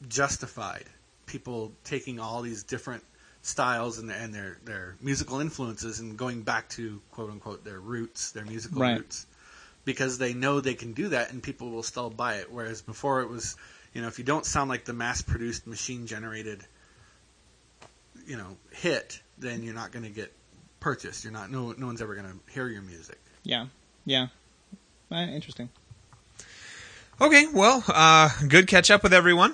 justified 0.07 0.85
people 1.25 1.71
taking 1.83 2.19
all 2.19 2.43
these 2.43 2.61
different 2.63 3.03
styles 3.43 3.99
and, 3.99 4.09
and 4.09 4.33
their, 4.33 4.57
their 4.63 4.95
musical 5.01 5.39
influences 5.41 5.99
and 5.99 6.17
going 6.17 6.41
back 6.41 6.69
to 6.69 7.01
quote 7.11 7.29
unquote 7.29 7.63
their 7.63 7.79
roots, 7.79 8.31
their 8.31 8.45
musical 8.45 8.81
Right. 8.81 8.97
roots, 8.97 9.25
because 9.85 10.17
they 10.17 10.33
know 10.33 10.61
they 10.61 10.73
can 10.75 10.93
do 10.93 11.09
that 11.09 11.31
and 11.31 11.43
people 11.43 11.69
will 11.69 11.83
still 11.83 12.09
buy 12.09 12.35
it. 12.35 12.51
Whereas 12.51 12.81
before 12.81 13.21
it 13.21 13.29
was, 13.29 13.55
you 13.93 14.01
know, 14.01 14.07
if 14.07 14.17
you 14.17 14.23
don't 14.25 14.45
sound 14.45 14.69
like 14.69 14.85
the 14.85 14.93
mass 14.93 15.21
produced, 15.21 15.67
machine 15.67 16.07
generated, 16.07 16.63
you 18.25 18.37
know, 18.37 18.55
hit, 18.71 19.21
then 19.37 19.61
you're 19.61 19.73
not 19.75 19.91
going 19.91 20.05
to 20.05 20.09
get 20.11 20.31
purchased. 20.79 21.25
You're 21.25 21.33
not, 21.33 21.51
no, 21.51 21.73
no 21.77 21.85
one's 21.85 22.01
ever 22.01 22.15
going 22.15 22.27
to 22.27 22.53
hear 22.53 22.67
your 22.69 22.81
music. 22.81 23.19
Yeah. 23.43 23.67
Yeah. 24.05 24.27
Uh, 25.11 25.15
interesting. 25.17 25.69
Okay, 27.21 27.45
well, 27.53 27.83
uh, 27.89 28.29
good 28.47 28.67
catch 28.67 28.89
up 28.89 29.03
with 29.03 29.13
everyone. 29.13 29.53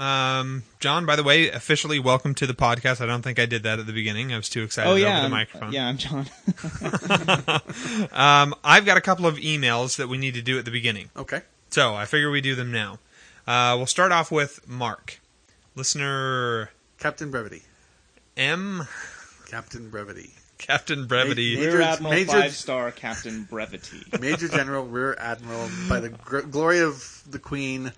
Um, 0.00 0.62
Jon, 0.78 1.04
by 1.04 1.14
the 1.14 1.22
way, 1.22 1.50
officially 1.50 1.98
welcome 1.98 2.34
to 2.36 2.46
the 2.46 2.54
podcast. 2.54 3.02
I 3.02 3.06
don't 3.06 3.20
think 3.20 3.38
I 3.38 3.44
did 3.44 3.64
that 3.64 3.78
at 3.78 3.86
the 3.86 3.92
beginning. 3.92 4.32
I 4.32 4.36
was 4.38 4.48
too 4.48 4.62
excited 4.62 4.88
oh 4.88 4.92
over 4.92 5.00
yeah. 5.00 5.16
the 5.16 5.22
I'm- 5.22 5.30
microphone. 5.30 5.72
yeah, 5.72 5.88
I'm 5.88 5.98
Jon. 5.98 6.26
Um, 8.12 8.54
I've 8.64 8.86
got 8.86 8.96
a 8.96 9.00
couple 9.02 9.26
of 9.26 9.36
emails 9.36 9.96
that 9.96 10.08
we 10.08 10.16
need 10.16 10.34
to 10.34 10.42
do 10.42 10.58
at 10.58 10.64
the 10.64 10.70
beginning. 10.70 11.10
Okay. 11.16 11.42
So 11.70 11.94
I 11.94 12.06
figure 12.06 12.30
we 12.30 12.40
do 12.40 12.54
them 12.54 12.72
now. 12.72 12.98
Uh, 13.46 13.74
we'll 13.76 13.86
start 13.86 14.10
off 14.10 14.30
with 14.30 14.66
Mark. 14.66 15.20
Listener 15.74 16.70
Captain 16.98 17.30
Brevity. 17.30 17.62
M. 18.38 18.86
Captain 19.50 19.90
Brevity. 19.90 20.30
Captain 20.58 21.06
Brevity. 21.06 21.56
Major- 21.56 21.72
Rear 21.78 21.80
Admiral 21.82 22.14
Major- 22.14 22.32
Five 22.32 22.52
Star 22.54 22.90
Captain 22.90 23.44
Brevity. 23.44 24.02
Major 24.20 24.48
General, 24.48 24.86
Rear 24.86 25.14
Admiral, 25.18 25.68
by 25.88 26.00
the 26.00 26.08
gr- 26.08 26.40
glory 26.40 26.80
of 26.80 27.22
the 27.30 27.38
Queen, 27.38 27.92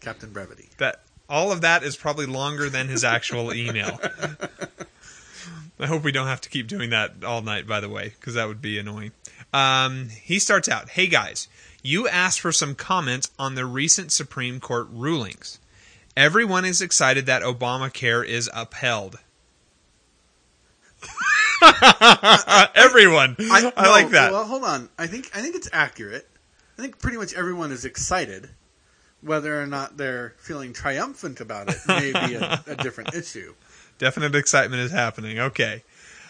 Captain 0.00 0.30
Brevity. 0.32 0.68
that 0.78 1.00
all 1.28 1.52
of 1.52 1.60
that 1.62 1.82
is 1.82 1.96
probably 1.96 2.26
longer 2.26 2.68
than 2.68 2.88
his 2.88 3.04
actual 3.04 3.52
email. 3.52 3.98
I 5.78 5.86
hope 5.86 6.04
we 6.04 6.12
don't 6.12 6.26
have 6.26 6.40
to 6.42 6.48
keep 6.48 6.68
doing 6.68 6.90
that 6.90 7.24
all 7.24 7.42
night, 7.42 7.66
by 7.66 7.80
the 7.80 7.88
way, 7.88 8.14
because 8.18 8.34
that 8.34 8.48
would 8.48 8.62
be 8.62 8.78
annoying. 8.78 9.12
Um, 9.52 10.08
he 10.08 10.38
starts 10.38 10.68
out 10.68 10.90
Hey 10.90 11.06
guys, 11.06 11.48
you 11.82 12.08
asked 12.08 12.40
for 12.40 12.52
some 12.52 12.74
comments 12.74 13.30
on 13.38 13.54
the 13.54 13.66
recent 13.66 14.12
Supreme 14.12 14.60
Court 14.60 14.88
rulings. 14.90 15.58
Everyone 16.16 16.64
is 16.64 16.80
excited 16.80 17.26
that 17.26 17.42
Obamacare 17.42 18.26
is 18.26 18.48
upheld. 18.54 19.18
Everyone. 22.74 23.36
I, 23.38 23.60
no, 23.62 23.90
like 23.90 24.10
that. 24.10 24.32
Well, 24.32 24.44
hold 24.44 24.64
on. 24.64 24.88
I 24.98 25.06
think 25.06 25.30
I 25.34 25.42
think 25.42 25.56
it's 25.56 25.68
accurate. 25.72 26.26
I 26.78 26.82
think 26.82 26.98
pretty 26.98 27.18
much 27.18 27.34
everyone 27.34 27.72
is 27.72 27.84
excited. 27.84 28.48
Whether 29.26 29.60
or 29.60 29.66
not 29.66 29.96
they're 29.96 30.34
feeling 30.38 30.72
triumphant 30.72 31.40
about 31.40 31.68
it 31.68 31.78
may 31.88 32.12
be 32.12 32.34
a, 32.34 32.62
a 32.66 32.76
different 32.82 33.12
issue. 33.12 33.54
Definite 33.98 34.36
excitement 34.36 34.82
is 34.82 34.92
happening. 34.92 35.38
Okay. 35.38 35.82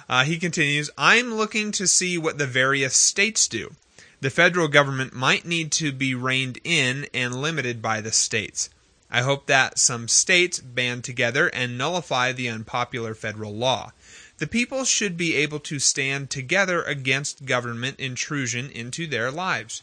Uh, 0.09 0.25
he 0.25 0.39
continues 0.39 0.91
I'm 0.97 1.35
looking 1.35 1.73
to 1.73 1.87
see 1.87 2.17
what 2.17 2.39
the 2.39 2.47
various 2.47 2.97
states 2.97 3.49
do. 3.49 3.75
The 4.21 4.31
federal 4.31 4.69
government 4.69 5.13
might 5.13 5.45
need 5.45 5.73
to 5.73 5.93
be 5.93 6.15
reined 6.15 6.59
in 6.65 7.07
and 7.13 7.35
limited 7.35 7.83
by 7.83 8.01
the 8.01 8.13
states. 8.13 8.71
I 9.11 9.23
hope 9.23 9.47
that 9.47 9.79
some 9.79 10.09
states 10.09 10.59
band 10.59 11.05
together 11.05 11.49
and 11.49 11.77
nullify 11.77 12.33
the 12.33 12.49
unpopular 12.49 13.15
federal 13.15 13.55
law. 13.55 13.93
The 14.39 14.47
people 14.47 14.85
should 14.85 15.17
be 15.17 15.37
able 15.37 15.61
to 15.61 15.79
stand 15.79 16.31
together 16.31 16.83
against 16.83 17.45
government 17.45 18.01
intrusion 18.01 18.71
into 18.71 19.07
their 19.07 19.31
lives. 19.31 19.83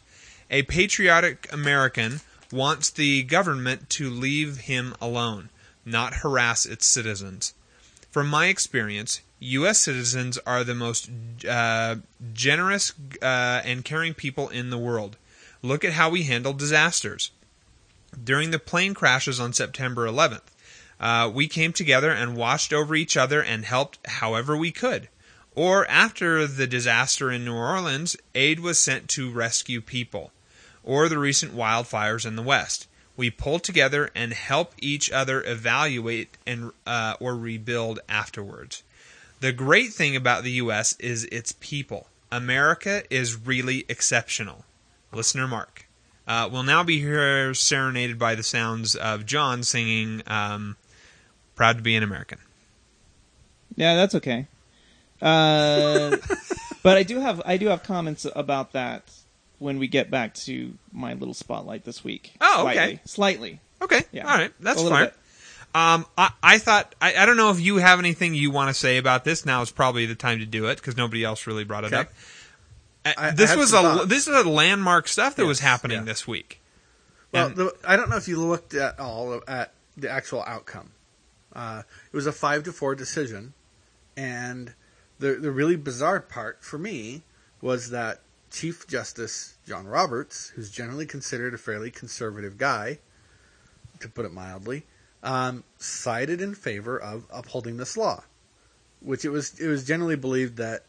A 0.49 0.63
patriotic 0.63 1.47
American 1.51 2.21
wants 2.53 2.89
the 2.91 3.23
government 3.23 3.89
to 3.89 4.09
leave 4.09 4.57
him 4.57 4.95
alone, 5.01 5.49
not 5.83 6.15
harass 6.15 6.65
its 6.65 6.85
citizens. 6.85 7.53
From 8.11 8.27
my 8.27 8.45
experience, 8.45 9.21
U.S. 9.39 9.81
citizens 9.81 10.37
are 10.45 10.63
the 10.63 10.75
most 10.75 11.09
uh, 11.49 11.95
generous 12.31 12.93
uh, 13.21 13.61
and 13.65 13.83
caring 13.83 14.13
people 14.13 14.49
in 14.49 14.69
the 14.69 14.77
world. 14.77 15.17
Look 15.61 15.83
at 15.83 15.93
how 15.93 16.09
we 16.09 16.23
handle 16.23 16.53
disasters. 16.53 17.31
During 18.23 18.51
the 18.51 18.59
plane 18.59 18.93
crashes 18.93 19.39
on 19.39 19.53
September 19.53 20.07
11th, 20.07 20.41
uh, 20.99 21.31
we 21.33 21.47
came 21.47 21.73
together 21.73 22.11
and 22.11 22.37
watched 22.37 22.71
over 22.71 22.95
each 22.95 23.17
other 23.17 23.41
and 23.41 23.65
helped 23.65 23.99
however 24.05 24.55
we 24.55 24.71
could. 24.71 25.09
Or 25.55 25.87
after 25.87 26.47
the 26.47 26.67
disaster 26.67 27.31
in 27.31 27.45
New 27.45 27.55
Orleans, 27.55 28.15
aid 28.35 28.59
was 28.59 28.79
sent 28.79 29.09
to 29.09 29.31
rescue 29.31 29.81
people. 29.81 30.31
Or 30.83 31.07
the 31.07 31.17
recent 31.17 31.55
wildfires 31.55 32.25
in 32.25 32.35
the 32.35 32.41
West. 32.41 32.87
We 33.15 33.29
pull 33.29 33.59
together 33.59 34.09
and 34.15 34.33
help 34.33 34.73
each 34.79 35.11
other 35.11 35.43
evaluate 35.43 36.29
and 36.47 36.71
uh, 36.85 37.15
or 37.19 37.35
rebuild 37.35 37.99
afterwards. 38.09 38.83
The 39.39 39.51
great 39.51 39.93
thing 39.93 40.15
about 40.15 40.43
the 40.43 40.51
U.S. 40.51 40.95
is 40.99 41.25
its 41.25 41.53
people. 41.59 42.07
America 42.31 43.03
is 43.09 43.35
really 43.45 43.85
exceptional. 43.87 44.65
Listener 45.11 45.47
Mark. 45.47 45.85
Uh, 46.27 46.49
we'll 46.51 46.63
now 46.63 46.83
be 46.83 46.99
here 46.99 47.53
serenaded 47.53 48.17
by 48.17 48.33
the 48.35 48.43
sounds 48.43 48.95
of 48.95 49.25
Jon 49.25 49.63
singing 49.63 50.23
um, 50.25 50.77
Proud 51.55 51.77
to 51.77 51.83
be 51.83 51.95
an 51.95 52.03
American. 52.03 52.39
Yeah, 53.75 53.95
that's 53.95 54.15
okay. 54.15 54.47
Uh, 55.21 56.17
but 56.83 56.97
I 56.97 57.03
do 57.03 57.19
have 57.19 57.41
I 57.45 57.57
do 57.57 57.67
have 57.67 57.83
comments 57.83 58.25
about 58.35 58.71
that 58.73 59.03
when 59.59 59.79
we 59.79 59.87
get 59.87 60.09
back 60.11 60.33
to 60.33 60.73
my 60.91 61.13
little 61.13 61.33
spotlight 61.33 61.83
this 61.85 62.03
week. 62.03 62.33
Oh, 62.41 62.67
okay. 62.67 62.99
Slightly. 63.05 63.59
Slightly. 63.59 63.59
Okay, 63.81 64.01
Yeah. 64.11 64.29
all 64.31 64.37
right, 64.37 64.51
that's 64.59 64.81
A 64.81 64.89
fine. 64.89 65.05
bit. 65.05 65.13
Um, 65.75 66.05
I, 66.17 66.31
I 66.43 66.57
thought 66.59 66.93
I, 67.01 67.15
I 67.15 67.25
don't 67.25 67.35
know 67.37 67.49
if 67.49 67.59
you 67.59 67.77
have 67.77 67.99
anything 67.99 68.35
you 68.35 68.51
want 68.51 68.69
to 68.69 68.73
say 68.73 68.97
about 68.97 69.23
this. 69.25 69.45
Now 69.45 69.61
is 69.61 69.71
probably 69.71 70.05
the 70.05 70.15
time 70.15 70.39
to 70.39 70.45
do 70.45 70.67
it 70.67 70.75
because 70.77 70.95
nobody 70.95 71.23
else 71.23 71.47
really 71.47 71.63
brought 71.63 71.83
it 71.83 71.87
Okay. 71.87 71.97
up. 72.01 72.07
Uh, 73.05 73.13
I- 73.17 73.27
I 73.27 73.31
this 73.31 73.49
have 73.49 73.59
was 73.59 73.73
a 73.73 73.81
thoughts. 73.81 74.05
this 74.05 74.27
is 74.27 74.35
a 74.35 74.47
landmark 74.47 75.07
stuff 75.07 75.35
that 75.35 75.45
was 75.45 75.59
happening 75.59 75.97
yeah. 75.99 76.03
this 76.03 76.27
week. 76.27 76.61
Well, 77.33 77.47
And- 77.47 77.55
the, 77.55 77.75
I 77.85 77.95
don't 77.97 78.09
know 78.09 78.17
if 78.17 78.27
you 78.27 78.39
looked 78.39 78.73
at 78.75 78.99
all 78.99 79.41
at 79.47 79.73
the 79.97 80.09
actual 80.09 80.43
outcome. 80.43 80.91
Uh, 81.55 81.81
it 82.11 82.15
was 82.15 82.25
a 82.27 82.31
five 82.31 82.63
to 82.63 82.71
four 82.71 82.95
decision, 82.95 83.53
and 84.15 84.73
the 85.19 85.33
the 85.33 85.51
really 85.51 85.75
bizarre 85.75 86.19
part 86.19 86.63
for 86.63 86.77
me 86.77 87.23
was 87.61 87.89
that 87.91 88.21
Chief 88.53 88.87
Justice 88.87 89.55
John 89.67 89.87
Roberts, 89.87 90.49
who's 90.49 90.69
generally 90.69 91.07
considered 91.07 91.55
a 91.55 91.57
fairly 91.57 91.89
conservative 91.89 92.57
guy, 92.57 92.99
to 93.99 94.07
put 94.07 94.25
it 94.25 94.31
mildly, 94.31 94.85
um, 95.23 95.63
sided 95.79 96.39
in 96.39 96.53
favor 96.53 96.97
of 96.97 97.25
upholding 97.31 97.77
this 97.77 97.97
law, 97.97 98.23
which 99.01 99.25
it 99.25 99.29
was 99.29 99.59
it 99.59 99.67
was 99.67 99.83
generally 99.83 100.15
believed 100.15 100.57
that 100.57 100.85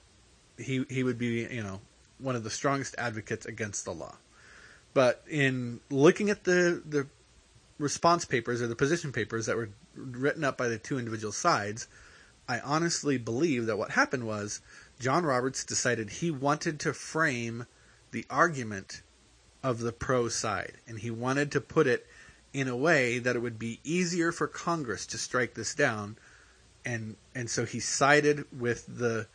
he 0.58 0.84
he 0.90 1.02
would 1.02 1.18
be 1.18 1.46
you 1.50 1.62
know 1.62 1.80
one 2.18 2.36
of 2.36 2.44
the 2.44 2.50
strongest 2.50 2.94
advocates 2.98 3.46
against 3.46 3.86
the 3.86 3.92
law. 3.92 4.16
But 4.92 5.24
in 5.28 5.80
looking 5.90 6.28
at 6.28 6.44
the 6.44 6.82
the 6.84 7.06
response 7.78 8.26
papers 8.26 8.60
or 8.60 8.66
the 8.66 8.76
position 8.76 9.10
papers 9.10 9.46
that 9.46 9.56
were 9.56 9.70
written 9.96 10.44
up 10.44 10.58
by 10.58 10.68
the 10.68 10.78
two 10.78 10.98
individual 10.98 11.32
sides, 11.32 11.88
I 12.46 12.60
honestly 12.60 13.16
believe 13.16 13.66
that 13.66 13.78
what 13.78 13.92
happened 13.92 14.26
was 14.26 14.60
John 14.98 15.24
Roberts 15.24 15.64
decided 15.64 16.10
he 16.10 16.30
wanted 16.30 16.80
to 16.80 16.92
frame 16.92 17.66
the 18.12 18.24
argument 18.30 19.02
of 19.62 19.80
the 19.80 19.92
pro 19.92 20.28
side, 20.28 20.74
and 20.86 20.98
he 20.98 21.10
wanted 21.10 21.50
to 21.52 21.60
put 21.60 21.86
it 21.86 22.06
in 22.52 22.68
a 22.68 22.76
way 22.76 23.18
that 23.18 23.34
it 23.34 23.40
would 23.40 23.58
be 23.58 23.80
easier 23.82 24.30
for 24.30 24.46
Congress 24.46 25.06
to 25.06 25.18
strike 25.18 25.54
this 25.54 25.74
down, 25.74 26.16
and 26.84 27.16
and 27.34 27.50
so 27.50 27.64
he 27.64 27.80
sided 27.80 28.46
with 28.52 28.84
the 28.86 29.26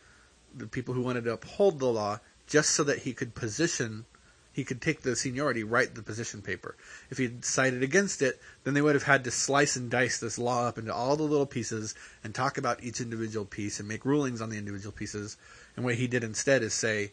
the 0.54 0.66
people 0.66 0.94
who 0.94 1.02
wanted 1.02 1.24
to 1.24 1.32
uphold 1.32 1.78
the 1.78 1.86
law 1.86 2.20
just 2.46 2.70
so 2.70 2.82
that 2.84 3.00
he 3.00 3.12
could 3.12 3.34
position 3.34 4.04
he 4.52 4.64
could 4.64 4.80
take 4.80 5.02
the 5.02 5.14
seniority, 5.14 5.62
write 5.62 5.94
the 5.94 6.02
position 6.02 6.42
paper. 6.42 6.76
If 7.10 7.18
he 7.18 7.24
had 7.24 7.44
sided 7.44 7.82
against 7.82 8.20
it, 8.20 8.40
then 8.64 8.74
they 8.74 8.82
would 8.82 8.94
have 8.94 9.04
had 9.04 9.24
to 9.24 9.30
slice 9.30 9.76
and 9.76 9.90
dice 9.90 10.18
this 10.18 10.38
law 10.38 10.66
up 10.66 10.78
into 10.78 10.92
all 10.92 11.16
the 11.16 11.22
little 11.22 11.46
pieces 11.46 11.94
and 12.24 12.34
talk 12.34 12.58
about 12.58 12.82
each 12.82 13.00
individual 13.00 13.44
piece 13.44 13.78
and 13.78 13.88
make 13.88 14.04
rulings 14.04 14.40
on 14.40 14.50
the 14.50 14.58
individual 14.58 14.92
pieces. 14.92 15.36
And 15.76 15.84
what 15.84 15.94
he 15.94 16.06
did 16.06 16.24
instead 16.24 16.62
is 16.62 16.74
say, 16.74 17.12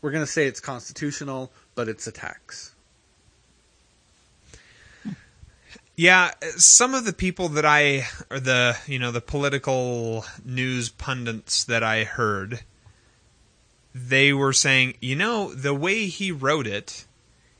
we're 0.00 0.12
going 0.12 0.24
to 0.24 0.30
say 0.30 0.46
it's 0.46 0.60
constitutional, 0.60 1.52
but 1.74 1.88
it's 1.88 2.06
a 2.06 2.12
tax. 2.12 2.74
Yeah, 5.96 6.30
some 6.56 6.94
of 6.94 7.04
the 7.04 7.12
people 7.12 7.50
that 7.50 7.66
I 7.66 8.06
or 8.30 8.40
the 8.40 8.78
you 8.86 8.98
know 8.98 9.10
the 9.10 9.20
political 9.20 10.24
news 10.42 10.88
pundits 10.88 11.64
that 11.64 11.82
I 11.82 12.04
heard, 12.04 12.60
they 13.94 14.32
were 14.32 14.52
saying, 14.52 14.94
you 15.00 15.16
know, 15.16 15.52
the 15.52 15.74
way 15.74 16.06
he 16.06 16.30
wrote 16.30 16.66
it, 16.66 17.06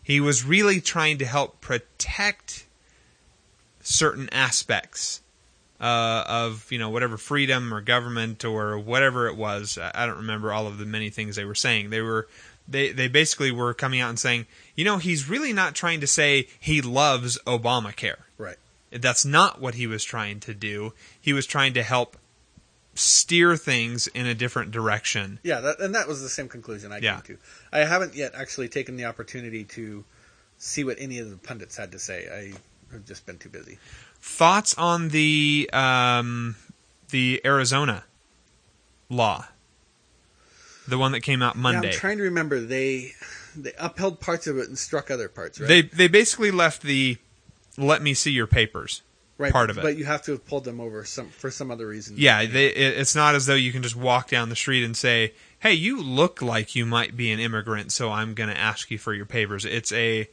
he 0.03 0.21
was 0.21 0.45
really 0.45 0.81
trying 0.81 1.19
to 1.19 1.27
help 1.27 1.61
protect 1.61 2.66
certain 3.83 4.29
aspects 4.33 5.21
uh, 5.81 6.25
of 6.27 6.71
you 6.71 6.79
know 6.79 6.90
whatever 6.90 7.16
freedom 7.16 7.73
or 7.73 7.81
government 7.81 8.45
or 8.45 8.79
whatever 8.79 9.27
it 9.27 9.37
was. 9.37 9.79
I 9.79 9.90
I 9.95 10.07
don't 10.07 10.19
remember 10.19 10.53
all 10.53 10.66
of 10.66 10.79
the 10.79 10.85
many 10.85 11.11
things 11.11 11.37
they 11.37 11.45
were 11.45 11.55
saying. 11.55 11.90
They 11.90 12.03
were 12.03 12.29
they 12.69 12.93
they 12.93 13.09
basically 13.09 13.51
were 13.51 13.75
coming 13.75 14.01
out 14.01 14.11
and 14.11 14.19
saying, 14.19 14.47
you 14.75 14.85
know, 14.85 14.99
he's 14.99 15.29
really 15.29 15.53
not 15.53 15.75
trying 15.75 16.01
to 16.01 16.07
say 16.07 16.49
he 16.59 16.83
loves 16.83 17.38
Obamacare. 17.47 18.19
Right. 18.38 18.57
That's 18.90 19.25
not 19.25 19.61
what 19.61 19.75
he 19.75 19.87
was 19.87 20.05
trying 20.05 20.40
to 20.40 20.55
do. 20.55 20.93
He 21.21 21.33
was 21.33 21.47
trying 21.47 21.75
to 21.75 21.83
help 21.83 22.16
steer 23.01 23.57
things 23.57 24.07
in 24.09 24.27
a 24.27 24.35
different 24.35 24.71
direction. 24.71 25.39
Yeah, 25.43 25.61
that, 25.61 25.81
and 25.81 25.95
that 25.95 26.07
was 26.07 26.23
the 26.23 26.29
same 26.29 26.49
conclusion 26.49 26.93
I 26.93 26.99
Yeah. 26.99 27.15
came 27.21 27.37
to. 27.37 27.39
I 27.73 27.79
haven't 27.81 28.15
yet 28.15 28.33
actually 28.35 28.69
taken 28.69 28.97
the 28.97 29.05
opportunity 29.07 29.65
to 29.65 30.05
see 30.59 30.85
what 30.85 30.97
any 31.01 31.19
of 31.19 31.31
the 31.31 31.37
pundits 31.37 31.77
had 31.77 31.93
to 31.93 31.99
say. 31.99 32.29
I 32.29 32.93
have 32.93 33.07
just 33.07 33.25
been 33.27 33.39
too 33.39 33.49
busy. 33.49 33.79
Thoughts 34.21 34.75
on 34.77 35.09
the 35.09 35.71
um, 35.73 36.57
the 37.11 37.41
Arizona 37.45 38.05
law, 39.09 39.47
the 40.87 40.99
one 40.99 41.13
that 41.13 41.21
came 41.21 41.43
out 41.43 41.57
Yeah, 41.57 41.63
Monday. 41.63 41.89
I'm 41.89 41.95
trying 41.95 42.19
to 42.19 42.25
remember. 42.25 42.61
They 42.61 43.15
they 43.57 43.73
upheld 43.79 44.21
parts 44.21 44.47
of 44.47 44.59
it 44.59 44.69
and 44.69 44.79
struck 44.79 45.11
other 45.11 45.29
parts. 45.29 45.59
Right. 45.59 45.69
They 45.69 45.83
they 45.83 46.09
basically 46.09 46.51
left 46.51 46.83
the 46.83 47.17
"let 47.79 48.03
me 48.03 48.13
see 48.13 48.31
your 48.31 48.47
papers" 48.47 49.03
right, 49.40 49.53
part 49.53 49.70
of 49.70 49.79
it. 49.79 49.83
But 49.83 49.96
you 49.96 50.05
have 50.05 50.22
to 50.22 50.33
have 50.33 50.44
pulled 50.44 50.64
them 50.64 50.81
over 50.81 51.05
some 51.05 51.29
for 51.29 51.50
some 51.50 51.70
other 51.70 51.87
reason. 51.87 52.16
Yeah, 52.18 52.44
they, 52.46 52.66
it, 52.66 52.98
it's 52.98 53.14
not 53.14 53.35
as 53.35 53.46
though 53.46 53.55
you 53.55 53.72
can 53.72 53.83
just 53.83 53.96
walk 53.96 54.29
down 54.29 54.48
the 54.48 54.57
street 54.57 54.85
and 54.85 54.96
say, 54.96 55.35
"Hey, 55.59 55.72
you 55.72 56.03
look 56.03 56.42
like 56.42 56.74
you 56.74 56.87
might 56.87 57.16
be 57.16 57.31
an 57.33 57.40
immigrant, 57.40 57.92
so 57.92 58.11
I'm 58.11 58.35
going 58.35 58.50
to 58.50 58.59
ask 58.59 58.90
you 58.90 58.98
for 58.98 59.14
your 59.14 59.26
papers." 59.26 59.64
It's 59.64 59.92
a 59.92 60.29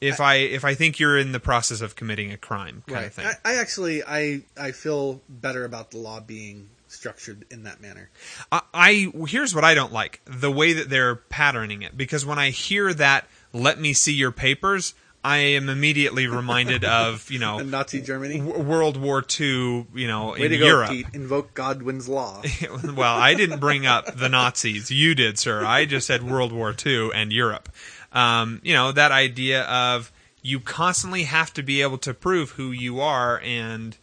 if 0.00 0.20
I 0.20 0.36
if 0.36 0.64
I 0.64 0.74
think 0.74 0.98
you're 0.98 1.18
in 1.18 1.32
the 1.32 1.40
process 1.40 1.80
of 1.80 1.94
committing 1.96 2.32
a 2.32 2.36
crime 2.36 2.82
kind 2.86 3.00
right. 3.00 3.06
of 3.06 3.14
thing. 3.14 3.26
I, 3.26 3.34
I 3.44 3.54
actually 3.56 4.02
I 4.02 4.42
I 4.56 4.72
feel 4.72 5.20
better 5.28 5.64
about 5.64 5.90
the 5.90 5.98
law 5.98 6.20
being 6.20 6.70
structured 6.88 7.44
in 7.50 7.64
that 7.64 7.80
manner. 7.80 8.10
I, 8.50 8.62
I 8.72 9.12
here's 9.26 9.54
what 9.54 9.64
I 9.64 9.74
don't 9.74 9.92
like 9.92 10.20
the 10.24 10.50
way 10.50 10.72
that 10.72 10.88
they're 10.88 11.16
patterning 11.16 11.82
it 11.82 11.96
because 11.96 12.24
when 12.24 12.38
I 12.38 12.50
hear 12.50 12.94
that 12.94 13.26
"let 13.52 13.78
me 13.78 13.92
see 13.92 14.14
your 14.14 14.32
papers," 14.32 14.94
I 15.22 15.38
am 15.38 15.68
immediately 15.68 16.26
reminded 16.26 16.84
of 16.84 17.30
you 17.30 17.38
know 17.38 17.58
Nazi 17.62 18.00
Germany. 18.00 18.38
w- 18.38 18.62
World 18.62 18.96
War 18.96 19.22
II, 19.40 19.86
you 19.94 20.06
know, 20.08 20.32
Way 20.32 20.44
in 20.46 20.50
to 20.52 20.58
go, 20.58 20.66
Europe. 20.66 20.90
Pete. 20.90 21.06
Invoke 21.12 21.52
Godwin's 21.54 22.08
law. 22.08 22.42
well, 22.94 23.16
I 23.16 23.34
didn't 23.34 23.60
bring 23.60 23.86
up 23.86 24.16
the 24.16 24.28
Nazis. 24.28 24.90
You 24.90 25.14
did, 25.14 25.38
sir. 25.38 25.64
I 25.64 25.84
just 25.84 26.06
said 26.06 26.22
World 26.22 26.52
War 26.52 26.74
II 26.86 27.10
and 27.14 27.32
Europe. 27.32 27.68
Um, 28.12 28.60
you 28.64 28.72
know, 28.72 28.92
that 28.92 29.12
idea 29.12 29.64
of 29.64 30.10
you 30.42 30.58
constantly 30.58 31.24
have 31.24 31.52
to 31.54 31.62
be 31.62 31.82
able 31.82 31.98
to 31.98 32.14
prove 32.14 32.52
who 32.52 32.70
you 32.70 33.00
are, 33.00 33.40
and 33.44 33.96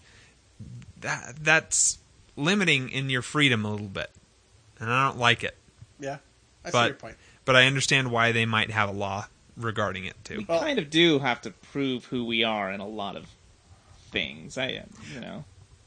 that 1.02 1.36
that's 1.42 1.98
limiting 2.36 2.90
in 2.90 3.10
your 3.10 3.24
freedom 3.24 3.66
a 3.66 3.72
little 3.72 3.88
bit. 3.88 4.12
And 4.80 4.92
I 4.92 5.08
don't 5.08 5.18
like 5.18 5.44
it. 5.44 5.58
yeah, 6.00 6.18
I 6.64 6.70
see 6.70 6.86
your 6.86 6.94
point. 6.94 7.16
But 7.44 7.56
I 7.56 7.66
understand 7.66 8.12
why 8.12 8.32
they 8.34 8.46
might 8.46 8.70
have 8.72 8.90
a 8.90 8.92
law 8.92 9.28
regarding 9.58 10.06
it, 10.06 10.16
too. 10.24 10.38
We 10.38 10.46
Well- 10.46 10.62
kind 10.62 10.80
of 10.80 10.90
do 10.90 11.20
have 11.20 11.42
to 11.42 11.52
prove 11.52 12.06
who 12.06 12.24
we 12.26 12.44
are 12.44 12.72
in 12.72 12.80
a 12.80 12.88
lot 12.88 13.16
of 13.16 13.26
things. 14.12 14.58
I, 14.58 14.84
you 15.14 15.20
know, 15.20 15.44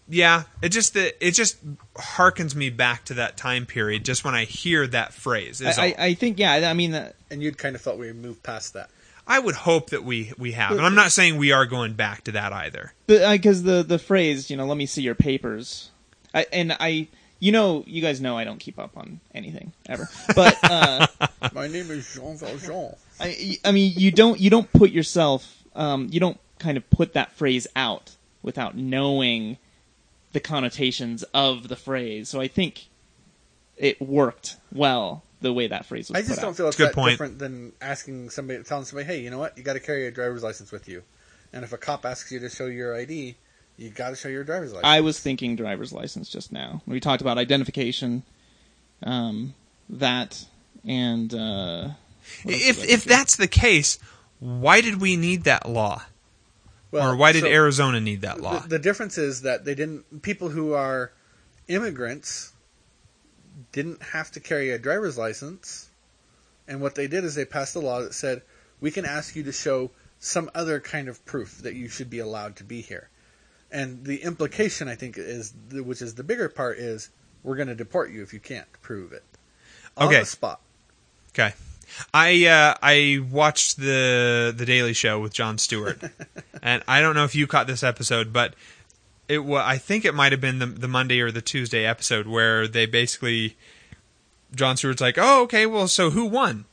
Yeah, 0.08 0.42
it 0.60 0.70
just 0.70 0.96
it 0.96 1.30
just 1.32 1.56
harkens 1.94 2.54
me 2.54 2.68
back 2.70 3.04
to 3.06 3.14
that 3.14 3.36
time 3.36 3.64
period 3.66 4.04
just 4.04 4.24
when 4.24 4.34
I 4.34 4.44
hear 4.44 4.86
that 4.88 5.14
phrase. 5.14 5.60
is 5.60 5.78
I, 5.78 5.86
I. 5.86 5.94
I 5.98 6.14
think 6.14 6.38
yeah. 6.38 6.68
I 6.68 6.74
mean, 6.74 6.94
uh, 6.94 7.12
And 7.30 7.42
you'd 7.42 7.58
kind 7.58 7.74
of 7.76 7.80
felt 7.82 7.98
we 7.98 8.12
moved 8.12 8.42
past 8.42 8.72
that. 8.74 8.90
I 9.26 9.38
would 9.38 9.54
hope 9.54 9.90
that 9.90 10.02
we 10.02 10.32
we 10.38 10.52
have, 10.52 10.72
and 10.72 10.80
I'm 10.80 10.96
not 10.96 11.12
saying 11.12 11.36
we 11.36 11.52
are 11.52 11.64
going 11.64 11.92
back 11.92 12.24
to 12.24 12.32
that 12.32 12.52
either. 12.52 12.92
because 13.06 13.62
the 13.62 13.84
the 13.84 13.98
phrase, 13.98 14.50
you 14.50 14.56
know, 14.56 14.66
let 14.66 14.76
me 14.76 14.86
see 14.86 15.02
your 15.02 15.14
papers, 15.14 15.90
I, 16.34 16.46
and 16.52 16.72
I, 16.80 17.06
you 17.40 17.50
know, 17.52 17.82
you 17.86 18.00
guys 18.02 18.20
know 18.20 18.36
I 18.38 18.44
don't 18.44 18.58
keep 18.60 18.78
up 18.78 18.96
on 18.96 19.20
anything 19.34 19.72
ever, 19.88 20.08
but 20.36 20.56
uh, 20.62 21.06
My 21.52 21.66
name 21.66 21.90
is 21.90 22.14
Jean 22.14 22.36
Valjean. 22.36 22.94
I, 23.18 23.58
I 23.64 23.72
mean, 23.72 23.92
you 23.96 24.12
don't 24.12 24.38
you 24.40 24.50
don't 24.50 24.70
put 24.72 24.90
yourself, 24.90 25.56
um, 25.74 26.08
you 26.12 26.20
don't 26.20 26.38
kind 26.58 26.76
of 26.76 26.88
put 26.90 27.14
that 27.14 27.32
phrase 27.32 27.66
out 27.74 28.14
without 28.42 28.76
knowing 28.76 29.56
the 30.32 30.40
connotations 30.40 31.22
of 31.34 31.68
the 31.68 31.76
phrase. 31.76 32.28
So 32.28 32.40
I 32.40 32.46
think 32.48 32.86
it 33.76 34.00
worked 34.00 34.56
well 34.72 35.22
the 35.40 35.52
way 35.52 35.66
that 35.66 35.86
phrase 35.86 36.08
was. 36.10 36.16
I 36.16 36.20
just 36.20 36.34
put 36.34 36.40
don't 36.42 36.50
out. 36.50 36.56
feel 36.56 36.68
it's 36.68 36.76
Good 36.76 36.88
that 36.88 36.94
point. 36.94 37.12
different 37.12 37.38
than 37.38 37.72
asking 37.80 38.30
somebody, 38.30 38.62
telling 38.62 38.84
somebody, 38.84 39.06
"Hey, 39.06 39.20
you 39.22 39.30
know 39.30 39.38
what? 39.38 39.56
You 39.56 39.64
got 39.64 39.72
to 39.72 39.80
carry 39.80 40.06
a 40.06 40.10
driver's 40.10 40.42
license 40.42 40.70
with 40.70 40.88
you." 40.88 41.02
And 41.52 41.64
if 41.64 41.72
a 41.72 41.78
cop 41.78 42.04
asks 42.04 42.30
you 42.30 42.38
to 42.40 42.48
show 42.50 42.66
your 42.66 42.94
ID, 42.94 43.34
you 43.80 43.88
got 43.88 44.10
to 44.10 44.16
show 44.16 44.28
your 44.28 44.44
driver's 44.44 44.72
license. 44.72 44.86
I 44.86 45.00
was 45.00 45.18
thinking 45.18 45.56
driver's 45.56 45.90
license 45.92 46.28
just 46.28 46.52
now. 46.52 46.82
We 46.86 47.00
talked 47.00 47.22
about 47.22 47.38
identification, 47.38 48.22
um, 49.02 49.54
that, 49.88 50.44
and 50.84 51.32
uh, 51.32 51.88
If 52.44 52.84
if 52.86 53.04
that's 53.04 53.36
the 53.36 53.48
case, 53.48 53.98
why 54.38 54.82
did 54.82 55.00
we 55.00 55.16
need 55.16 55.44
that 55.44 55.68
law, 55.68 56.02
Well, 56.90 57.10
or 57.10 57.16
why 57.16 57.32
did 57.32 57.42
so 57.42 57.48
Arizona 57.48 58.00
need 58.00 58.20
that 58.20 58.40
law? 58.40 58.60
The, 58.60 58.68
the 58.68 58.78
difference 58.78 59.16
is 59.16 59.42
that 59.42 59.64
they 59.64 59.74
didn't. 59.74 60.22
People 60.22 60.50
who 60.50 60.74
are 60.74 61.12
immigrants 61.66 62.52
didn't 63.72 64.02
have 64.02 64.30
to 64.32 64.40
carry 64.40 64.70
a 64.70 64.78
driver's 64.78 65.16
license, 65.16 65.88
and 66.68 66.82
what 66.82 66.96
they 66.96 67.06
did 67.06 67.24
is 67.24 67.34
they 67.34 67.46
passed 67.46 67.74
a 67.76 67.80
law 67.80 68.02
that 68.02 68.12
said 68.12 68.42
we 68.80 68.90
can 68.90 69.06
ask 69.06 69.34
you 69.36 69.42
to 69.44 69.52
show 69.52 69.90
some 70.18 70.50
other 70.54 70.80
kind 70.80 71.08
of 71.08 71.24
proof 71.24 71.58
that 71.62 71.74
you 71.74 71.88
should 71.88 72.10
be 72.10 72.18
allowed 72.18 72.56
to 72.56 72.64
be 72.64 72.82
here. 72.82 73.08
And 73.72 74.04
the 74.04 74.22
implication, 74.22 74.88
I 74.88 74.94
think, 74.96 75.16
is 75.18 75.52
which 75.72 76.02
is 76.02 76.14
the 76.16 76.24
bigger 76.24 76.48
part 76.48 76.78
is 76.78 77.10
we're 77.42 77.56
going 77.56 77.68
to 77.68 77.74
deport 77.74 78.10
you 78.10 78.22
if 78.22 78.32
you 78.32 78.40
can't 78.40 78.66
prove 78.82 79.12
it 79.12 79.22
on 79.96 80.08
Okay. 80.08 80.20
the 80.20 80.26
spot. 80.26 80.60
Okay. 81.32 81.52
I 82.14 82.46
uh, 82.46 82.74
I 82.82 83.20
watched 83.30 83.76
the 83.76 84.52
the 84.56 84.64
Daily 84.66 84.92
Show 84.92 85.18
with 85.20 85.32
Jon 85.32 85.58
Stewart, 85.58 86.00
and 86.62 86.82
I 86.86 87.00
don't 87.00 87.14
know 87.16 87.24
if 87.24 87.34
you 87.34 87.46
caught 87.48 87.66
this 87.66 87.82
episode, 87.82 88.32
but 88.32 88.54
it 89.28 89.40
wa- 89.40 89.64
I 89.66 89.76
think 89.78 90.04
it 90.04 90.14
might 90.14 90.30
have 90.32 90.40
been 90.40 90.60
the 90.60 90.66
the 90.66 90.86
Monday 90.88 91.20
or 91.20 91.30
the 91.32 91.42
Tuesday 91.42 91.84
episode 91.84 92.26
where 92.28 92.68
they 92.68 92.86
basically 92.86 93.56
Jon 94.54 94.76
Stewart's 94.76 95.00
like, 95.00 95.16
oh 95.18 95.42
okay, 95.44 95.66
well 95.66 95.88
so 95.88 96.10
who 96.10 96.26
won? 96.26 96.64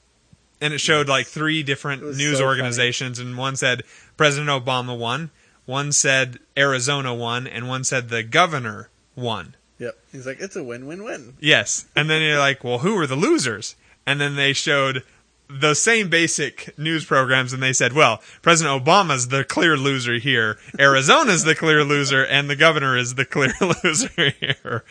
And 0.62 0.74
it 0.74 0.80
showed 0.80 1.08
like 1.08 1.28
three 1.28 1.62
different 1.64 2.02
news 2.04 2.38
so 2.38 2.44
funny. 2.44 2.46
organizations, 2.46 3.18
and 3.20 3.38
one 3.38 3.56
said 3.56 3.84
President 4.18 4.50
Obama 4.50 4.98
won, 4.98 5.30
one 5.68 5.92
said 5.92 6.40
Arizona 6.58 7.14
won, 7.14 7.46
and 7.46 7.68
one 7.68 7.84
said 7.84 8.10
the 8.10 8.24
governor 8.24 8.90
won. 9.16 9.56
Yep. 9.78 10.00
He's 10.12 10.26
like, 10.26 10.40
it's 10.40 10.56
a 10.56 10.64
win-win-win. 10.64 11.36
Yes. 11.40 11.86
And 11.96 12.10
then 12.10 12.24
you're 12.24 12.40
like, 12.40 12.64
well, 12.64 12.80
who 12.80 12.96
were 12.96 13.06
the 13.06 13.16
losers? 13.16 13.76
And 14.08 14.20
then 14.20 14.36
they 14.36 14.54
showed 14.54 15.04
the 15.50 15.74
same 15.74 16.10
basic 16.10 16.78
news 16.78 17.06
programs 17.06 17.54
and 17.54 17.62
they 17.62 17.74
said, 17.74 17.94
well, 17.94 18.22
President 18.42 18.84
Obama's 18.84 19.28
the 19.28 19.44
clear 19.44 19.78
loser 19.78 20.16
here, 20.16 20.58
Arizona's 20.80 21.44
the 21.44 21.56
clear 21.56 21.84
loser, 21.84 22.26
and 22.26 22.50
the 22.50 22.56
governor 22.56 22.98
is 22.98 23.16
the 23.16 23.26
clear 23.26 23.54
loser 23.84 24.34
here. 24.40 24.84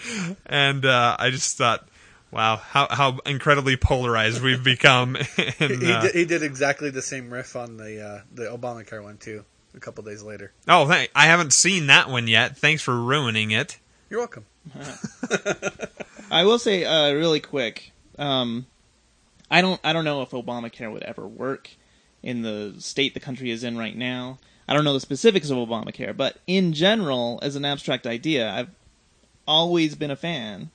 And 0.47 0.85
uh, 0.85 1.17
I 1.19 1.31
just 1.31 1.57
thought, 1.59 1.89
wow, 2.31 2.57
how, 2.57 2.87
how 2.91 3.19
incredibly 3.27 3.77
polarized 3.77 4.43
we've 4.43 4.65
become. 4.65 5.17
in, 5.59 5.81
He, 5.81 5.93
uh, 5.93 6.03
did, 6.03 6.15
he 6.15 6.25
did 6.25 6.43
exactly 6.43 6.91
the 6.91 7.03
same 7.03 7.31
riff 7.31 7.57
on 7.57 7.77
the 7.77 8.03
uh, 8.03 8.21
the 8.33 8.45
Obamacare 8.45 9.03
one 9.03 9.19
too. 9.19 9.45
A 9.77 9.81
couple 9.81 10.03
days 10.05 10.23
later. 10.23 10.53
oh, 10.67 10.87
thank, 10.89 11.11
I 11.15 11.27
haven't 11.27 11.53
seen 11.53 11.87
that 11.89 12.09
one 12.09 12.27
yet. 12.29 12.57
Thanks 12.57 12.83
for 12.83 12.99
ruining 12.99 13.51
it. 13.51 13.79
You're 14.09 14.21
welcome. 14.21 14.47
I 16.31 16.45
will 16.45 16.59
say 16.59 16.85
uh, 16.85 17.13
really 17.13 17.41
quick. 17.41 17.93
Um, 18.19 18.67
I 19.51 19.61
don't. 19.61 19.81
I 19.85 19.93
don't 19.93 20.05
know 20.05 20.23
if 20.23 20.31
Obamacare 20.31 20.91
would 20.93 21.03
ever 21.03 21.27
work 21.27 21.71
in 22.23 22.43
the 22.43 22.75
state 22.79 23.15
the 23.15 23.21
country 23.21 23.51
is 23.51 23.63
in 23.65 23.77
right 23.79 23.97
now. 23.97 24.39
I 24.69 24.75
don't 24.75 24.85
know 24.85 24.93
the 24.95 25.01
specifics 25.01 25.51
of 25.51 25.57
Obamacare, 25.59 26.17
but 26.17 26.39
in 26.47 26.73
general, 26.73 27.39
as 27.43 27.55
an 27.55 27.65
abstract 27.65 28.07
idea, 28.07 28.51
I've 28.51 28.71
always 29.47 29.95
been 29.95 30.11
a 30.11 30.17
fan 30.17 30.71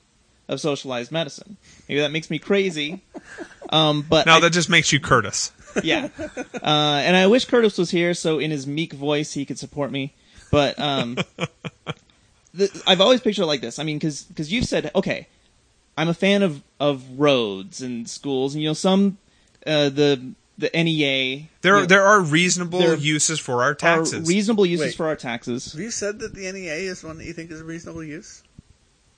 of 0.48 0.60
socialized 0.60 1.12
medicine. 1.12 1.56
Maybe 1.88 2.00
that 2.00 2.10
makes 2.12 2.30
me 2.30 2.38
crazy, 2.38 3.02
um, 3.70 4.02
but 4.08 4.24
No, 4.26 4.34
I- 4.34 4.40
that 4.40 4.52
just 4.52 4.70
makes 4.70 4.92
you 4.92 5.00
Curtis. 5.00 5.52
Yeah. 5.82 6.08
Uh, 6.62 7.02
and 7.04 7.16
I 7.16 7.26
wish 7.26 7.44
Curtis 7.44 7.78
was 7.78 7.90
here 7.90 8.14
so 8.14 8.38
in 8.38 8.50
his 8.50 8.66
meek 8.66 8.92
voice 8.92 9.32
he 9.32 9.44
could 9.44 9.58
support 9.58 9.90
me. 9.90 10.14
But 10.50 10.78
um, 10.78 11.14
the, 12.54 12.82
I've 12.86 13.00
always 13.00 13.20
pictured 13.20 13.42
it 13.42 13.46
like 13.46 13.60
this. 13.60 13.78
I 13.78 13.84
mean, 13.84 13.98
because 13.98 14.52
you've 14.52 14.66
said, 14.66 14.90
okay, 14.94 15.28
I'm 15.96 16.08
a 16.08 16.14
fan 16.14 16.42
of, 16.42 16.62
of 16.78 17.18
roads 17.18 17.80
and 17.82 18.08
schools, 18.08 18.54
and 18.54 18.62
you 18.62 18.68
know 18.68 18.74
some 18.74 19.18
uh, 19.66 19.88
the 19.88 20.32
the 20.58 20.70
NEA 20.74 21.48
There, 21.62 21.74
you 21.74 21.80
know, 21.80 21.86
there 21.86 22.04
are 22.04 22.20
reasonable 22.20 22.78
there 22.78 22.94
uses 22.94 23.40
for 23.40 23.62
our 23.62 23.70
are 23.70 23.74
taxes. 23.74 24.28
reasonable 24.28 24.66
uses 24.66 24.88
Wait. 24.88 24.94
for 24.94 25.06
our 25.06 25.16
taxes. 25.16 25.72
Have 25.72 25.80
you 25.80 25.90
said 25.90 26.18
that 26.20 26.34
the 26.34 26.50
NEA 26.52 26.74
is 26.74 27.02
one 27.02 27.18
that 27.18 27.24
you 27.24 27.32
think 27.32 27.50
is 27.50 27.60
a 27.60 27.64
reasonable 27.64 28.04
use? 28.04 28.42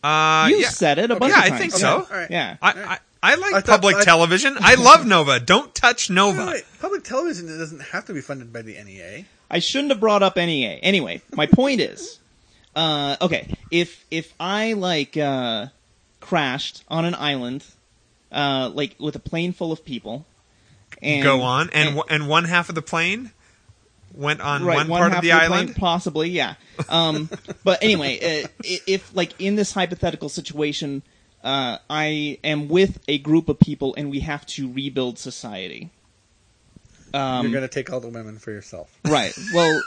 uh, 0.04 0.46
you 0.50 0.58
yeah, 0.58 0.68
said 0.68 0.98
it 0.98 1.10
a 1.10 1.16
bunch 1.16 1.32
yeah, 1.32 1.38
of 1.40 1.44
I 1.44 1.48
times. 1.48 1.60
think 1.60 1.72
Okay, 1.74 1.80
so. 1.80 1.96
all 1.96 2.06
right. 2.10 2.30
Yeah. 2.30 2.56
I, 2.60 2.70
I, 2.70 2.98
I 3.24 3.34
like 3.36 3.54
I 3.54 3.60
thought- 3.60 3.66
public 3.80 3.96
I- 3.96 4.04
television. 4.04 4.56
I 4.60 4.74
love 4.90 5.06
Nova. 5.06 5.40
Don't 5.40 5.74
touch 5.74 6.10
Nova. 6.10 6.44
Wait, 6.46 6.52
wait, 6.54 6.64
public 6.80 7.04
television 7.04 7.46
doesn't 7.46 7.80
have 7.80 8.04
to 8.06 8.12
be 8.12 8.20
funded 8.20 8.52
by 8.52 8.62
the 8.62 8.74
NEA. 8.82 9.24
I 9.50 9.58
shouldn't 9.60 9.90
have 9.90 10.00
brought 10.00 10.22
up 10.22 10.36
NEA. 10.36 10.78
Anyway, 10.82 11.22
my 11.32 11.46
point 11.46 11.80
is, 11.80 12.18
uh, 12.76 13.16
okay, 13.22 13.54
if 13.70 14.04
if 14.10 14.34
I 14.38 14.72
like 14.74 15.16
uh, 15.16 15.66
crashed 16.20 16.84
on 16.88 17.04
an 17.04 17.14
island, 17.14 17.64
uh, 18.32 18.70
like 18.74 18.96
with 18.98 19.16
a 19.16 19.20
plane 19.20 19.52
full 19.52 19.72
of 19.72 19.84
people, 19.84 20.26
and 21.00 21.22
Go 21.22 21.42
on, 21.42 21.70
and 21.70 21.90
and, 21.96 22.02
and 22.10 22.28
one 22.28 22.44
half 22.44 22.68
of 22.68 22.74
the 22.74 22.82
plane 22.82 23.30
went 24.12 24.40
on 24.40 24.64
right, 24.64 24.76
one, 24.76 24.88
part 24.88 25.12
half 25.12 25.18
of 25.18 25.22
the 25.24 25.30
plane, 25.30 25.40
island. 25.40 25.76
possibly, 25.76 26.30
yeah. 26.30 26.54
Um, 26.88 27.28
but 27.64 27.82
anyway, 27.82 28.18
uh, 28.44 28.48
i- 28.64 28.80
if 28.86 29.14
like 29.16 29.32
in 29.40 29.56
this 29.56 29.72
hypothetical 29.72 30.28
situation, 30.28 31.02
uh, 31.44 31.78
I 31.90 32.38
am 32.42 32.68
with 32.68 32.98
a 33.06 33.18
group 33.18 33.48
of 33.48 33.60
people 33.60 33.94
and 33.96 34.10
we 34.10 34.20
have 34.20 34.46
to 34.46 34.72
rebuild 34.72 35.18
society. 35.18 35.90
Um, 37.12 37.44
You're 37.44 37.52
going 37.52 37.68
to 37.68 37.72
take 37.72 37.92
all 37.92 38.00
the 38.00 38.08
women 38.08 38.38
for 38.38 38.50
yourself. 38.50 38.98
Right. 39.04 39.32
Well, 39.52 39.80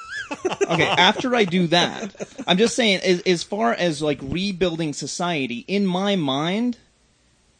okay. 0.45 0.85
After 0.87 1.35
I 1.35 1.43
do 1.43 1.67
that, 1.67 2.15
I'm 2.47 2.57
just 2.57 2.75
saying, 2.75 3.01
as, 3.01 3.21
as 3.21 3.43
far 3.43 3.73
as 3.73 4.01
like 4.01 4.19
rebuilding 4.21 4.93
society, 4.93 5.65
in 5.67 5.85
my 5.85 6.15
mind, 6.15 6.77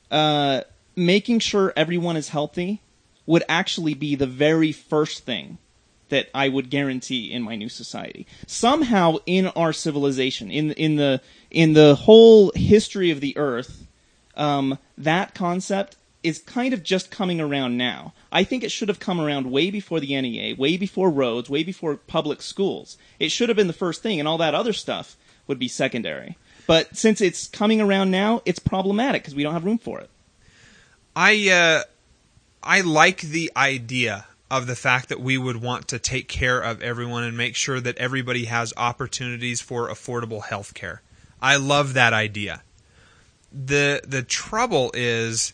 uh, 0.10 0.62
making 0.96 1.40
sure 1.40 1.74
everyone 1.76 2.16
is 2.16 2.30
healthy 2.30 2.82
would 3.26 3.44
actually 3.50 3.94
be 3.94 4.16
the 4.16 4.28
very 4.28 4.72
first 4.72 5.26
thing 5.26 5.58
that 6.10 6.30
I 6.34 6.48
would 6.48 6.70
guarantee 6.70 7.32
in 7.32 7.42
my 7.42 7.56
new 7.56 7.68
society. 7.68 8.26
Somehow, 8.46 9.18
in 9.26 9.48
our 9.48 9.74
civilization, 9.74 10.50
in 10.50 10.72
in 10.74 10.96
the 10.96 11.22
in 11.52 11.74
the 11.74 11.96
whole 11.96 12.54
history 12.56 13.12
of 13.12 13.20
the 13.20 13.38
Earth, 13.38 13.87
um, 14.38 14.78
that 14.97 15.34
concept 15.34 15.97
is 16.23 16.39
kind 16.39 16.73
of 16.73 16.84
just 16.84 17.12
coming 17.12 17.39
around 17.39 17.78
now. 17.78 18.13
I 18.32 18.43
think 18.43 18.63
it 18.63 18.71
should 18.71 18.89
have 18.89 19.00
come 19.00 19.19
around 19.19 19.52
way 19.52 19.69
before 19.71 20.00
the 20.00 20.19
NEA, 20.19 20.56
way 20.56 20.78
before 20.78 21.10
roads, 21.10 21.50
way 21.50 21.63
before 21.63 21.95
public 21.95 22.41
schools. 22.41 22.97
It 23.19 23.32
should 23.32 23.50
have 23.50 23.56
been 23.56 23.67
the 23.67 23.73
first 23.73 24.02
thing, 24.02 24.19
and 24.19 24.28
all 24.28 24.38
that 24.38 24.56
other 24.56 24.73
stuff 24.73 25.15
would 25.47 25.60
be 25.60 25.67
secondary. 25.67 26.38
But 26.65 26.97
since 26.97 27.21
it's 27.21 27.47
coming 27.47 27.80
around 27.80 28.12
now, 28.12 28.41
it's 28.45 28.60
problematic 28.60 29.23
because 29.23 29.36
we 29.36 29.43
don't 29.43 29.54
have 29.54 29.65
room 29.65 29.78
for 29.78 30.00
it. 30.00 30.10
I 31.15 31.50
uh, 31.50 31.84
I 32.62 32.82
like 32.82 33.21
the 33.21 33.52
idea 33.56 34.26
of 34.52 34.67
the 34.67 34.76
fact 34.76 35.10
that 35.10 35.19
we 35.19 35.38
would 35.38 35.62
want 35.62 35.88
to 35.89 36.00
take 36.00 36.28
care 36.28 36.60
of 36.60 36.82
everyone 36.82 37.23
and 37.23 37.36
make 37.38 37.56
sure 37.56 37.80
that 37.80 37.97
everybody 37.97 38.45
has 38.45 38.73
opportunities 38.78 39.62
for 39.62 39.89
affordable 39.89 40.43
health 40.43 40.73
care. 40.73 41.02
I 41.41 41.58
love 41.58 41.93
that 41.93 42.13
idea. 42.13 42.63
The 43.52 44.02
the 44.06 44.24
trouble 44.24 44.92
is 44.94 45.54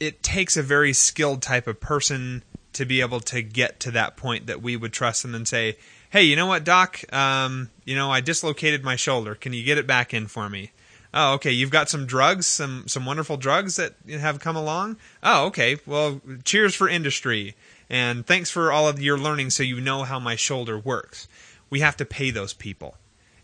it 0.00 0.22
takes 0.22 0.56
a 0.56 0.62
very 0.62 0.92
skilled 0.92 1.40
type 1.42 1.66
of 1.66 1.80
person 1.80 2.42
to 2.72 2.84
be 2.84 3.00
able 3.00 3.20
to 3.20 3.40
get 3.42 3.78
to 3.80 3.90
that 3.92 4.16
point 4.16 4.46
that 4.46 4.60
we 4.60 4.76
would 4.76 4.92
trust 4.92 5.22
them 5.22 5.34
and 5.34 5.46
say, 5.46 5.76
"Hey, 6.10 6.24
you 6.24 6.36
know 6.36 6.46
what, 6.46 6.64
doc? 6.64 7.00
Um, 7.12 7.70
you 7.84 7.94
know, 7.94 8.10
I 8.10 8.20
dislocated 8.20 8.82
my 8.82 8.96
shoulder. 8.96 9.34
Can 9.34 9.52
you 9.52 9.64
get 9.64 9.78
it 9.78 9.86
back 9.86 10.12
in 10.12 10.26
for 10.26 10.50
me?" 10.50 10.72
Oh, 11.16 11.34
okay. 11.34 11.52
You've 11.52 11.70
got 11.70 11.88
some 11.88 12.06
drugs, 12.06 12.46
some 12.46 12.88
some 12.88 13.06
wonderful 13.06 13.36
drugs 13.36 13.76
that 13.76 13.94
have 14.10 14.40
come 14.40 14.56
along. 14.56 14.96
Oh, 15.22 15.46
okay. 15.46 15.76
Well, 15.86 16.20
cheers 16.42 16.74
for 16.74 16.88
industry, 16.88 17.54
and 17.88 18.26
thanks 18.26 18.50
for 18.50 18.72
all 18.72 18.88
of 18.88 19.00
your 19.00 19.16
learning, 19.16 19.50
so 19.50 19.62
you 19.62 19.80
know 19.80 20.02
how 20.02 20.18
my 20.18 20.34
shoulder 20.34 20.76
works. 20.76 21.28
We 21.70 21.80
have 21.80 21.96
to 21.98 22.04
pay 22.04 22.32
those 22.32 22.52
people, 22.52 22.96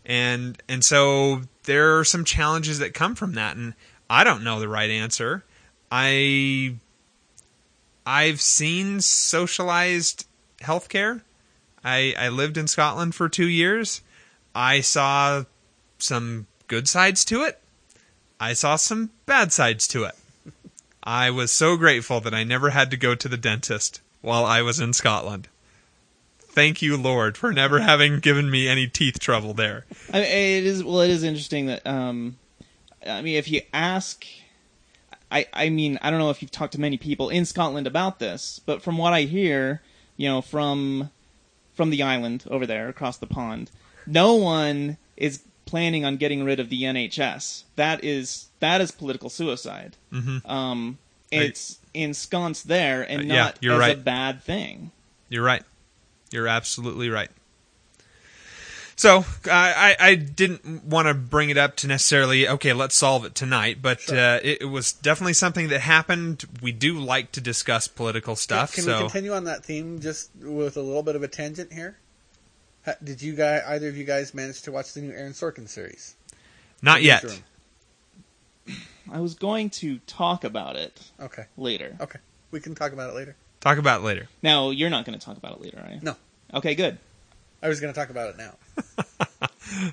and 0.05 0.61
and 0.67 0.83
so 0.83 1.41
there 1.63 1.97
are 1.99 2.03
some 2.03 2.25
challenges 2.25 2.79
that 2.79 2.93
come 2.93 3.15
from 3.15 3.33
that, 3.33 3.55
and 3.55 3.73
I 4.09 4.23
don't 4.23 4.43
know 4.43 4.59
the 4.59 4.67
right 4.67 4.89
answer. 4.89 5.43
I 5.91 6.75
I've 8.05 8.41
seen 8.41 9.01
socialized 9.01 10.25
healthcare. 10.59 11.21
I 11.83 12.13
I 12.17 12.29
lived 12.29 12.57
in 12.57 12.67
Scotland 12.67 13.15
for 13.15 13.29
two 13.29 13.47
years. 13.47 14.01
I 14.53 14.81
saw 14.81 15.43
some 15.97 16.47
good 16.67 16.89
sides 16.89 17.23
to 17.25 17.43
it. 17.43 17.59
I 18.39 18.53
saw 18.53 18.75
some 18.75 19.11
bad 19.25 19.53
sides 19.53 19.87
to 19.89 20.03
it. 20.05 20.15
I 21.03 21.29
was 21.29 21.51
so 21.51 21.77
grateful 21.77 22.19
that 22.21 22.33
I 22.33 22.43
never 22.43 22.71
had 22.71 22.91
to 22.91 22.97
go 22.97 23.15
to 23.15 23.27
the 23.27 23.37
dentist 23.37 24.01
while 24.21 24.45
I 24.45 24.61
was 24.61 24.79
in 24.79 24.93
Scotland. 24.93 25.47
Thank 26.53 26.81
you, 26.81 26.97
Lord, 26.97 27.37
for 27.37 27.53
never 27.53 27.79
having 27.79 28.19
given 28.19 28.49
me 28.51 28.67
any 28.67 28.87
teeth 28.87 29.19
trouble 29.19 29.53
there. 29.53 29.85
I 30.11 30.19
mean, 30.21 30.23
it 30.25 30.65
is 30.65 30.83
well. 30.83 31.01
It 31.01 31.09
is 31.09 31.23
interesting 31.23 31.67
that 31.67 31.85
um, 31.87 32.37
I 33.07 33.21
mean, 33.21 33.35
if 33.37 33.49
you 33.49 33.61
ask, 33.73 34.25
I 35.31 35.45
I 35.53 35.69
mean, 35.69 35.97
I 36.01 36.09
don't 36.11 36.19
know 36.19 36.29
if 36.29 36.41
you've 36.41 36.51
talked 36.51 36.73
to 36.73 36.81
many 36.81 36.97
people 36.97 37.29
in 37.29 37.45
Scotland 37.45 37.87
about 37.87 38.19
this, 38.19 38.59
but 38.65 38.81
from 38.81 38.97
what 38.97 39.13
I 39.13 39.21
hear, 39.21 39.81
you 40.17 40.27
know, 40.27 40.41
from 40.41 41.09
from 41.73 41.89
the 41.89 42.03
island 42.03 42.43
over 42.49 42.65
there 42.65 42.89
across 42.89 43.17
the 43.17 43.27
pond, 43.27 43.71
no 44.05 44.33
one 44.35 44.97
is 45.15 45.43
planning 45.65 46.03
on 46.03 46.17
getting 46.17 46.43
rid 46.43 46.59
of 46.59 46.69
the 46.69 46.83
NHS. 46.83 47.63
That 47.77 48.03
is 48.03 48.47
that 48.59 48.81
is 48.81 48.91
political 48.91 49.29
suicide. 49.29 49.95
Mhm. 50.11 50.47
Um, 50.49 50.97
Right. 51.33 51.43
it's 51.43 51.77
ensconced 51.93 52.67
there 52.67 53.03
and 53.03 53.21
Uh, 53.21 53.33
yeah, 53.33 53.43
not 53.45 53.57
you're 53.61 53.81
as 53.81 53.93
a 53.93 53.95
bad 53.95 54.43
thing. 54.43 54.91
You're 55.29 55.45
right. 55.45 55.63
You're 56.31 56.47
absolutely 56.47 57.09
right. 57.09 57.29
So 58.95 59.25
I, 59.45 59.95
I 59.99 60.07
I 60.09 60.15
didn't 60.15 60.85
want 60.85 61.07
to 61.07 61.13
bring 61.15 61.49
it 61.49 61.57
up 61.57 61.75
to 61.77 61.87
necessarily 61.87 62.47
okay, 62.47 62.71
let's 62.73 62.93
solve 62.95 63.25
it 63.25 63.33
tonight, 63.33 63.77
but 63.81 64.11
uh, 64.11 64.39
it, 64.43 64.61
it 64.61 64.65
was 64.65 64.91
definitely 64.93 65.33
something 65.33 65.69
that 65.69 65.81
happened. 65.81 66.45
We 66.61 66.71
do 66.71 66.99
like 66.99 67.31
to 67.31 67.41
discuss 67.41 67.87
political 67.87 68.35
stuff, 68.35 68.73
Can 68.75 68.83
so 68.83 68.93
we 68.97 68.99
continue 69.03 69.33
on 69.33 69.45
that 69.45 69.65
theme 69.65 69.99
just 70.01 70.29
with 70.39 70.77
a 70.77 70.81
little 70.81 71.01
bit 71.03 71.15
of 71.15 71.23
a 71.23 71.27
tangent 71.27 71.73
here? 71.73 71.97
Did 73.03 73.21
you 73.21 73.33
guys, 73.33 73.63
either 73.67 73.89
of 73.89 73.97
you 73.97 74.03
guys, 74.03 74.33
manage 74.33 74.61
to 74.63 74.71
watch 74.71 74.93
the 74.93 75.01
new 75.01 75.11
Aaron 75.11 75.33
Sorkin 75.33 75.67
series? 75.67 76.15
not 76.83 77.01
yet. 77.03 77.23
Newsroom? 77.23 77.43
I 79.11 79.19
was 79.19 79.33
going 79.35 79.69
to 79.71 79.97
talk 79.99 80.43
about 80.43 80.75
it 80.75 80.99
Okay, 81.19 81.45
later. 81.57 81.95
okay, 81.99 82.19
we 82.51 82.59
can 82.59 82.75
talk 82.75 82.91
about 82.93 83.09
it 83.09 83.15
later. 83.15 83.35
Talk 83.61 83.77
about 83.77 84.01
it 84.01 84.03
later. 84.03 84.27
Now 84.43 84.69
you're 84.71 84.89
not 84.89 85.05
going 85.05 85.17
to 85.17 85.23
talk 85.25 85.37
about 85.37 85.53
it 85.53 85.61
later, 85.61 85.79
are 85.85 85.93
you? 85.93 85.99
No. 86.01 86.15
Okay, 86.53 86.75
good. 86.75 86.97
I 87.63 87.67
was 87.69 87.79
going 87.79 87.93
to 87.93 87.99
talk 87.99 88.09
about 88.09 88.29
it 88.29 88.37
now. 88.37 88.55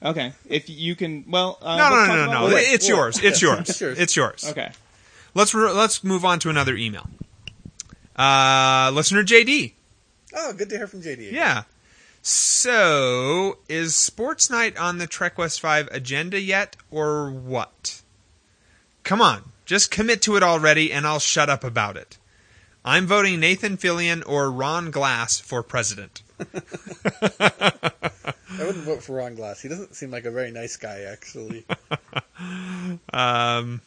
Okay, 0.00 0.32
if 0.48 0.70
you 0.70 0.94
can, 0.94 1.24
well, 1.28 1.58
uh, 1.60 1.76
no, 1.76 1.82
let's 1.82 1.90
no, 1.90 1.96
talk 1.96 2.08
no, 2.08 2.14
no, 2.14 2.22
about- 2.22 2.40
no. 2.40 2.46
Wait, 2.46 2.54
wait, 2.54 2.72
it's 2.72 2.84
wait. 2.84 2.94
yours. 2.94 3.18
It's 3.20 3.42
yours. 3.42 3.58
It's 3.68 3.80
yours. 3.80 3.98
It's 3.98 4.16
yours. 4.16 4.48
Okay. 4.48 4.70
Let's 5.34 5.52
re- 5.54 5.72
let's 5.72 6.04
move 6.04 6.24
on 6.24 6.38
to 6.38 6.50
another 6.50 6.76
email. 6.76 7.08
Uh, 8.14 8.92
listener 8.94 9.24
JD. 9.24 9.72
Oh, 10.36 10.52
good 10.52 10.68
to 10.70 10.76
hear 10.76 10.86
from 10.86 11.02
JD. 11.02 11.14
again. 11.14 11.34
Yeah. 11.34 11.62
So, 12.22 13.58
is 13.68 13.96
Sports 13.96 14.48
Night 14.50 14.76
on 14.76 14.98
the 14.98 15.06
Trek 15.08 15.36
West 15.36 15.60
5 15.60 15.88
agenda 15.90 16.40
yet, 16.40 16.76
or 16.92 17.30
what? 17.30 18.00
Come 19.02 19.20
on, 19.20 19.50
just 19.64 19.90
commit 19.90 20.22
to 20.22 20.36
it 20.36 20.42
already, 20.44 20.92
and 20.92 21.06
I'll 21.08 21.18
shut 21.18 21.48
up 21.50 21.64
about 21.64 21.96
it. 21.96 22.18
I'm 22.84 23.06
voting 23.06 23.40
Nathan 23.40 23.76
Fillion 23.76 24.22
or 24.26 24.50
Ron 24.50 24.90
Glass 24.90 25.40
for 25.40 25.62
president. 25.62 26.22
I 26.40 26.44
wouldn't 28.64 28.84
vote 28.84 29.02
for 29.02 29.16
Ron 29.16 29.34
Glass. 29.34 29.60
He 29.60 29.68
doesn't 29.68 29.94
seem 29.94 30.10
like 30.10 30.24
a 30.24 30.30
very 30.30 30.50
nice 30.50 30.76
guy, 30.76 31.02
actually. 31.02 31.64
Um, 33.12 33.80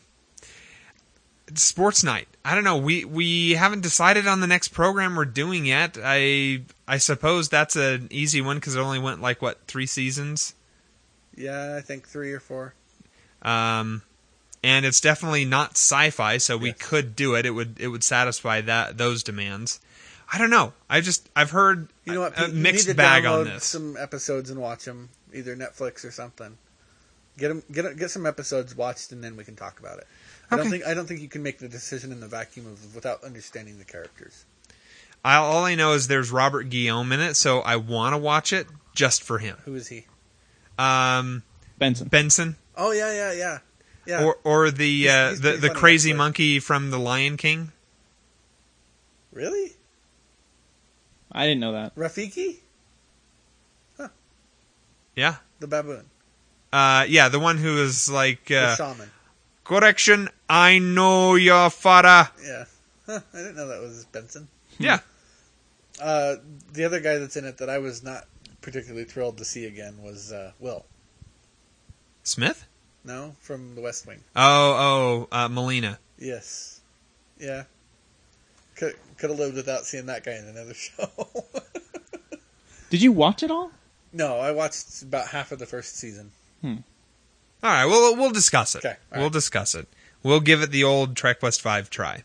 Sports 1.56 2.04
Night. 2.04 2.28
I 2.44 2.54
don't 2.54 2.66
know. 2.66 2.78
We 2.78 3.06
we 3.06 3.52
haven't 3.52 3.82
decided 3.82 4.28
on 4.28 4.42
the 4.42 4.48
next 4.48 4.70
program 4.70 5.16
we're 5.16 5.24
doing 5.26 5.66
yet. 5.66 5.98
I 6.04 6.64
I 6.88 6.98
suppose 6.98 7.48
that's 7.48 7.78
an 7.78 8.10
easy 8.12 8.42
one 8.42 8.58
because 8.58 8.76
it 8.76 8.80
only 8.80 9.00
went 9.00 9.22
like 9.22 9.42
what 9.42 9.66
three 9.68 9.86
seasons. 9.86 10.54
yeah, 11.36 11.76
I 11.78 11.82
think 11.82 12.08
three 12.08 12.34
or 12.34 12.42
four. 12.42 12.74
um, 13.42 14.02
and 14.64 14.86
it's 14.86 15.02
definitely 15.02 15.46
not 15.46 15.72
sci-fi, 15.72 16.38
so 16.38 16.58
we 16.58 16.70
Yes. 16.70 16.78
could 16.80 17.16
do 17.16 17.36
it. 17.36 17.46
It 17.46 17.52
would 17.52 17.80
it 17.80 17.88
would 17.90 18.04
satisfy 18.04 18.62
that 18.62 18.98
those 18.98 19.24
demands. 19.24 19.80
I 20.34 20.38
don't 20.38 20.50
know. 20.50 20.74
I 20.90 21.02
just 21.02 21.30
I've 21.36 21.52
heard 21.52 21.90
You 22.06 22.14
know 22.14 22.22
what? 22.22 22.34
a, 22.34 22.36
Pete? 22.36 22.46
a 22.46 22.48
You 22.52 22.62
mixed 22.62 22.88
need 22.88 22.92
to 22.94 22.98
bag 22.98 23.24
download 23.24 23.40
on 23.42 23.44
this. 23.46 23.66
Some 23.66 23.98
episodes 23.98 24.50
and 24.50 24.60
watch 24.62 24.86
them, 24.86 25.10
either 25.34 25.56
Netflix 25.56 26.06
or 26.06 26.12
something. 26.12 26.58
Get 27.38 27.48
them, 27.50 27.64
get 27.72 27.98
get 27.98 28.12
some 28.12 28.26
episodes 28.26 28.76
watched, 28.76 29.12
and 29.12 29.24
then 29.24 29.36
we 29.36 29.44
can 29.44 29.56
talk 29.56 29.80
about 29.80 29.98
it. 30.00 30.08
I 30.52 30.58
don't 30.58 30.70
think 30.70 30.86
I 30.86 30.94
don't 30.94 31.06
think 31.08 31.22
you 31.22 31.30
can 31.30 31.44
make 31.44 31.60
the 31.60 31.70
decision 31.70 32.12
in 32.12 32.20
the 32.20 32.28
vacuum 32.28 32.68
of 32.68 32.94
without 32.94 33.24
understanding 33.24 33.78
the 33.80 33.86
characters. 33.86 34.46
I, 35.24 35.36
all 35.36 35.64
I 35.66 35.76
know 35.76 35.94
is 35.94 36.08
there's 36.08 36.32
Robert 36.32 36.64
Guillaume 36.70 37.12
in 37.12 37.20
it, 37.20 37.36
so 37.36 37.60
I 37.62 37.76
want 37.78 38.14
to 38.14 38.18
watch 38.18 38.52
it 38.52 38.68
just 38.96 39.24
for 39.24 39.38
him. 39.38 39.56
Who 39.66 39.76
is 39.76 39.88
he? 39.88 40.06
Um, 40.80 41.44
Benson. 41.78 42.08
Benson 42.08 42.56
Oh 42.76 42.92
yeah, 42.92 43.14
yeah, 43.14 43.32
yeah, 43.34 43.60
yeah. 44.06 44.24
or 44.24 44.38
or 44.44 44.72
the 44.72 45.02
He's- 45.04 45.14
uh, 45.16 45.30
he's 45.32 45.42
the 45.42 45.52
the 45.58 45.70
crazy 45.70 46.14
monkey 46.14 46.60
from 46.60 46.90
the 46.92 47.00
Lion 47.00 47.38
King. 47.38 47.72
really, 49.32 49.74
I 51.32 51.46
didn't 51.48 51.60
know 51.62 51.72
that. 51.74 51.96
Rafiki, 51.96 52.58
Yeah, 55.16 55.36
the 55.60 55.68
baboon, 55.68 56.06
uh, 56.72 57.06
yeah, 57.08 57.28
the 57.30 57.40
one 57.40 57.58
who 57.58 57.82
is 57.84 58.10
like 58.10 58.46
the 58.46 58.60
uh, 58.60 58.76
shaman. 58.76 59.12
correction. 59.64 60.30
I 60.50 60.80
know 60.80 61.36
your 61.36 61.70
father. 61.70 62.30
Yeah, 62.44 62.66
huh, 63.06 63.20
I 63.34 63.38
didn't 63.38 63.56
know 63.58 63.68
that 63.68 63.82
was 63.82 64.06
Benson. 64.06 64.48
Yeah, 64.80 65.00
Uh, 66.02 66.38
the 66.74 66.86
other 66.86 67.00
guy 67.02 67.18
that's 67.20 67.36
in 67.36 67.46
it 67.46 67.58
that 67.58 67.70
I 67.70 67.78
was 67.78 68.02
not 68.04 68.26
particularly 68.62 69.04
thrilled 69.04 69.38
to 69.38 69.46
see 69.46 69.66
again 69.66 70.02
was 70.02 70.32
uh, 70.32 70.54
Will. 70.60 70.86
Smith. 72.24 72.66
No, 73.04 73.36
from 73.40 73.76
The 73.76 73.82
West 73.82 74.06
Wing. 74.06 74.20
Oh, 74.36 75.28
oh, 75.32 75.36
uh, 75.36 75.48
Malina. 75.50 75.98
Yes. 76.20 76.82
Yeah. 77.40 77.64
Could 78.76 78.96
could 79.18 79.30
have 79.32 79.40
lived 79.40 79.56
without 79.56 79.86
seeing 79.86 80.06
that 80.08 80.24
guy 80.24 80.34
in 80.34 80.46
another 80.48 80.74
show. 80.76 81.10
Did 82.90 83.02
you 83.02 83.12
watch 83.12 83.44
it 83.44 83.52
all? 83.52 83.72
no, 84.14 84.38
I 84.40 84.52
watched 84.52 85.02
about 85.04 85.28
half 85.30 85.52
of 85.52 85.60
the 85.60 85.66
first 85.66 85.96
season. 85.98 86.32
All 86.64 86.76
right, 87.64 87.86
well, 87.86 88.16
we'll 88.16 88.32
discuss 88.32 88.76
it. 88.76 88.80
Okay, 88.80 88.96
all 89.12 89.18
we'll 89.20 89.24
right. 89.26 89.34
discuss 89.34 89.74
it. 89.76 89.88
We'll 90.24 90.40
give 90.40 90.62
it 90.62 90.72
the 90.72 90.84
old 90.84 91.16
Trek 91.16 91.42
West 91.44 91.62
Five 91.62 91.90
try. 91.90 92.24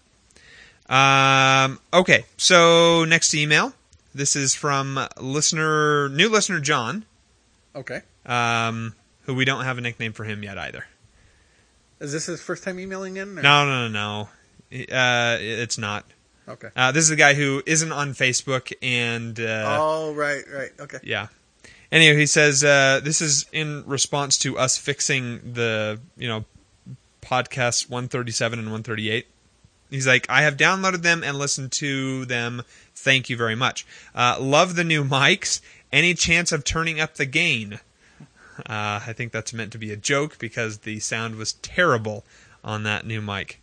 Um, 0.88 1.78
okay, 1.92 2.24
so 2.36 3.04
next 3.04 3.34
email. 3.34 3.72
This 4.14 4.34
is 4.36 4.54
from 4.54 4.98
listener, 5.20 6.08
new 6.08 6.28
listener 6.30 6.58
John, 6.60 7.04
Okay. 7.74 8.00
um, 8.24 8.94
who 9.26 9.34
we 9.34 9.44
don't 9.44 9.64
have 9.64 9.78
a 9.78 9.80
nickname 9.80 10.12
for 10.12 10.24
him 10.24 10.42
yet 10.42 10.56
either. 10.58 10.86
Is 12.00 12.12
this 12.12 12.26
his 12.26 12.40
first 12.40 12.64
time 12.64 12.78
emailing 12.80 13.16
in? 13.16 13.38
or- 13.38 13.42
No, 13.42 13.64
no, 13.66 13.88
no, 13.88 14.28
no. 14.72 14.78
Uh, 14.96 15.38
it's 15.40 15.78
not. 15.78 16.04
Okay. 16.48 16.68
Uh, 16.76 16.92
this 16.92 17.04
is 17.04 17.10
a 17.10 17.16
guy 17.16 17.34
who 17.34 17.62
isn't 17.66 17.90
on 17.92 18.12
Facebook, 18.12 18.72
and 18.82 19.38
uh, 19.40 19.78
oh, 19.80 20.14
right, 20.14 20.44
right. 20.52 20.70
Okay. 20.78 20.98
Yeah. 21.02 21.28
Anyway, 21.90 22.16
he 22.16 22.26
says 22.26 22.62
uh, 22.64 23.00
this 23.02 23.20
is 23.20 23.46
in 23.52 23.84
response 23.86 24.38
to 24.38 24.58
us 24.58 24.76
fixing 24.76 25.52
the 25.54 26.00
you 26.16 26.28
know 26.28 26.44
podcasts 27.22 27.88
137 27.88 28.58
and 28.58 28.66
138. 28.68 29.26
He's 29.90 30.06
like, 30.06 30.26
I 30.28 30.42
have 30.42 30.56
downloaded 30.56 31.02
them 31.02 31.22
and 31.24 31.38
listened 31.38 31.72
to 31.72 32.24
them. 32.24 32.62
Thank 32.94 33.30
you 33.30 33.36
very 33.36 33.54
much. 33.54 33.86
Uh, 34.14 34.36
love 34.40 34.74
the 34.74 34.84
new 34.84 35.04
mics. 35.04 35.60
Any 35.92 36.14
chance 36.14 36.50
of 36.50 36.64
turning 36.64 37.00
up 37.00 37.14
the 37.14 37.26
gain? 37.26 37.78
Uh, 38.60 39.00
I 39.06 39.12
think 39.12 39.32
that's 39.32 39.52
meant 39.52 39.72
to 39.72 39.78
be 39.78 39.92
a 39.92 39.96
joke 39.96 40.38
because 40.38 40.78
the 40.78 41.00
sound 41.00 41.36
was 41.36 41.54
terrible 41.54 42.24
on 42.64 42.82
that 42.84 43.06
new 43.06 43.20
mic. 43.20 43.60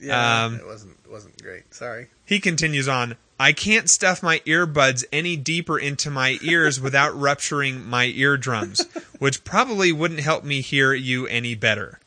Yeah, 0.00 0.44
Um, 0.44 0.56
it 0.56 0.66
wasn't 0.66 0.96
it 1.04 1.10
wasn't 1.10 1.42
great. 1.42 1.74
Sorry. 1.74 2.08
He 2.24 2.40
continues 2.40 2.88
on, 2.88 3.16
I 3.38 3.52
can't 3.52 3.90
stuff 3.90 4.22
my 4.22 4.38
earbuds 4.40 5.04
any 5.12 5.36
deeper 5.36 5.78
into 5.78 6.10
my 6.10 6.38
ears 6.42 6.80
without 6.80 7.14
rupturing 7.18 7.84
my 7.84 8.04
eardrums, 8.06 8.86
which 9.18 9.44
probably 9.44 9.92
wouldn't 9.92 10.20
help 10.20 10.44
me 10.44 10.60
hear 10.60 10.92
you 10.94 11.26
any 11.26 11.54
better. 11.54 11.98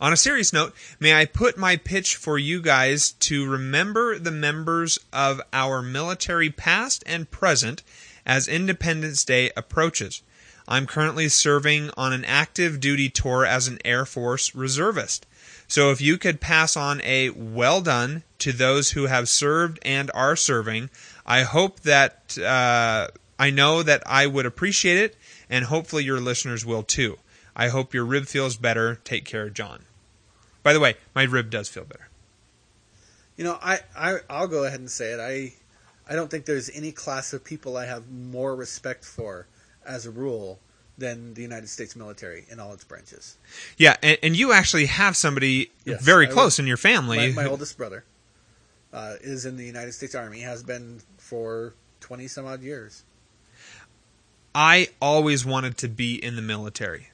On 0.00 0.12
a 0.12 0.16
serious 0.16 0.52
note, 0.52 0.74
may 0.98 1.14
I 1.14 1.24
put 1.24 1.56
my 1.56 1.76
pitch 1.76 2.16
for 2.16 2.36
you 2.38 2.60
guys 2.60 3.12
to 3.20 3.48
remember 3.48 4.18
the 4.18 4.30
members 4.30 4.98
of 5.12 5.40
our 5.52 5.80
military 5.80 6.50
past 6.50 7.02
and 7.06 7.30
present 7.30 7.82
as 8.26 8.48
Independence 8.48 9.24
Day 9.24 9.50
approaches. 9.56 10.22
I'm 10.66 10.86
currently 10.86 11.28
serving 11.28 11.90
on 11.96 12.12
an 12.12 12.24
active 12.24 12.80
duty 12.80 13.08
tour 13.10 13.44
as 13.44 13.68
an 13.68 13.78
Air 13.84 14.06
Force 14.06 14.54
reservist. 14.54 15.26
So 15.68 15.90
if 15.90 16.00
you 16.00 16.18
could 16.18 16.40
pass 16.40 16.76
on 16.76 17.00
a 17.02 17.30
well 17.30 17.80
done 17.80 18.22
to 18.38 18.52
those 18.52 18.92
who 18.92 19.06
have 19.06 19.28
served 19.28 19.78
and 19.82 20.10
are 20.14 20.36
serving, 20.36 20.90
I 21.26 21.42
hope 21.42 21.80
that 21.80 22.38
uh, 22.38 23.08
I 23.38 23.50
know 23.50 23.82
that 23.82 24.02
I 24.06 24.26
would 24.26 24.46
appreciate 24.46 24.98
it, 24.98 25.16
and 25.50 25.66
hopefully 25.66 26.04
your 26.04 26.20
listeners 26.20 26.64
will 26.64 26.82
too. 26.82 27.18
I 27.56 27.68
hope 27.68 27.94
your 27.94 28.04
rib 28.04 28.26
feels 28.26 28.56
better. 28.56 28.96
Take 29.04 29.24
care, 29.24 29.48
John. 29.50 29.84
By 30.62 30.72
the 30.72 30.80
way, 30.80 30.96
my 31.14 31.22
rib 31.24 31.50
does 31.50 31.68
feel 31.68 31.84
better. 31.84 32.08
You 33.36 33.44
know, 33.44 33.58
I, 33.62 33.80
I 33.96 34.18
I'll 34.30 34.48
go 34.48 34.64
ahead 34.64 34.80
and 34.80 34.90
say 34.90 35.12
it. 35.12 35.20
I 35.20 35.54
I 36.10 36.16
don't 36.16 36.30
think 36.30 36.46
there's 36.46 36.70
any 36.70 36.92
class 36.92 37.32
of 37.32 37.44
people 37.44 37.76
I 37.76 37.86
have 37.86 38.10
more 38.10 38.54
respect 38.54 39.04
for 39.04 39.46
as 39.86 40.06
a 40.06 40.10
rule 40.10 40.58
than 40.96 41.34
the 41.34 41.42
United 41.42 41.68
States 41.68 41.96
military 41.96 42.44
in 42.48 42.60
all 42.60 42.72
its 42.72 42.84
branches. 42.84 43.36
Yeah, 43.76 43.96
and, 44.02 44.16
and 44.22 44.36
you 44.36 44.52
actually 44.52 44.86
have 44.86 45.16
somebody 45.16 45.70
Yes, 45.84 46.02
very 46.02 46.26
I 46.28 46.30
close 46.30 46.58
would- 46.58 46.64
in 46.64 46.68
your 46.68 46.76
family. 46.76 47.32
My, 47.32 47.42
my 47.44 47.48
oldest 47.48 47.76
brother 47.76 48.04
uh, 48.92 49.14
is 49.20 49.44
in 49.44 49.56
the 49.56 49.64
United 49.64 49.92
States 49.92 50.14
Army. 50.14 50.40
Has 50.40 50.62
been 50.62 51.00
for 51.18 51.74
twenty 52.00 52.28
some 52.28 52.46
odd 52.46 52.62
years. 52.62 53.02
I 54.54 54.88
always 55.00 55.44
wanted 55.44 55.76
to 55.78 55.88
be 55.88 56.14
in 56.22 56.36
the 56.36 56.42
military. 56.42 57.08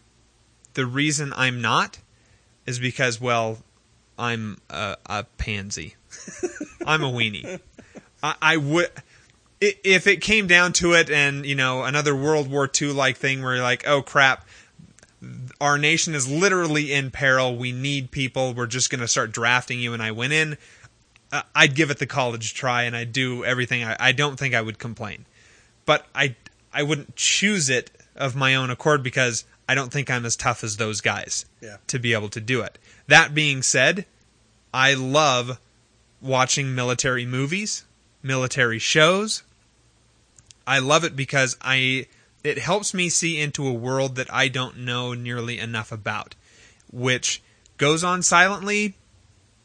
The 0.75 0.85
reason 0.87 1.33
I'm 1.35 1.61
not 1.63 1.99
is 2.67 2.79
because, 2.79 3.19
well, 3.21 3.59
I'm 4.19 4.59
a, 4.69 4.97
a 5.07 5.25
pansy. 5.39 5.97
I'm 6.87 7.03
a 7.03 7.11
weenie. 7.11 7.61
I, 8.23 8.35
I 8.43 8.57
would. 8.59 8.91
If 9.61 10.07
it 10.07 10.23
came 10.23 10.47
down 10.47 10.73
to 10.75 10.95
it, 10.95 11.11
and 11.11 11.45
you 11.45 11.55
know, 11.55 11.83
another 11.85 12.17
World 12.17 12.51
War 12.51 12.71
II 12.81 12.93
like 12.93 13.17
thing, 13.17 13.43
where 13.43 13.55
you're 13.57 13.63
like, 13.63 13.87
"Oh 13.87 14.01
crap, 14.03 14.47
our 15.61 15.77
nation 15.77 16.15
is 16.15 16.27
literally 16.31 16.93
in 16.93 17.11
peril. 17.11 17.57
We 17.57 17.71
need 17.73 18.11
people. 18.11 18.55
We're 18.55 18.67
just 18.67 18.89
going 18.91 19.01
to 19.01 19.09
start 19.09 19.33
drafting 19.33 19.79
you." 19.81 19.93
And 19.93 20.03
I 20.03 20.13
went 20.13 20.33
in. 20.33 20.57
uh, 21.33 21.43
I'd 21.55 21.75
give 21.75 21.91
it 21.91 21.99
the 21.99 22.07
college 22.07 22.55
try, 22.55 22.85
and 22.85 22.97
I'd 22.97 23.13
do 23.13 23.45
everything. 23.45 23.85
I, 23.85 23.97
I 24.01 24.13
don't 24.13 24.39
think 24.39 24.55
I 24.55 24.61
would 24.63 24.79
complain 24.79 25.27
but 25.87 26.07
I 26.15 26.37
I 26.73 26.83
wouldn't 26.85 27.17
choose 27.17 27.69
it 27.69 27.91
of 28.15 28.37
my 28.37 28.55
own 28.55 28.71
accord 28.71 29.03
because 29.03 29.45
I 29.69 29.75
don't 29.75 29.93
think 29.93 30.09
I'm 30.11 30.25
as 30.25 30.37
tough 30.37 30.63
as 30.63 30.77
those 30.77 31.01
guys 31.01 31.47
Yeah. 31.61 31.79
to 31.89 31.99
be 31.99 32.13
able 32.13 32.29
to 32.29 32.41
do 32.41 32.61
it. 32.61 32.79
That 33.09 33.35
being 33.35 33.63
said, 33.63 34.05
I 34.73 34.95
love 34.95 35.59
watching 36.21 36.75
military 36.77 37.27
movies, 37.27 37.85
military 38.23 38.79
shows. 38.79 39.43
I 40.71 40.79
love 40.79 41.03
it 41.03 41.17
because 41.17 41.57
I 41.61 42.07
it 42.45 42.59
helps 42.59 42.95
me 42.95 43.09
see 43.09 43.41
into 43.41 43.67
a 43.67 43.73
world 43.73 44.15
that 44.15 44.33
I 44.33 44.47
don't 44.47 44.79
know 44.79 45.15
nearly 45.15 45.59
enough 45.59 45.91
about, 45.91 46.37
which 46.93 47.43
goes 47.77 48.05
on 48.05 48.23
silently 48.23 48.95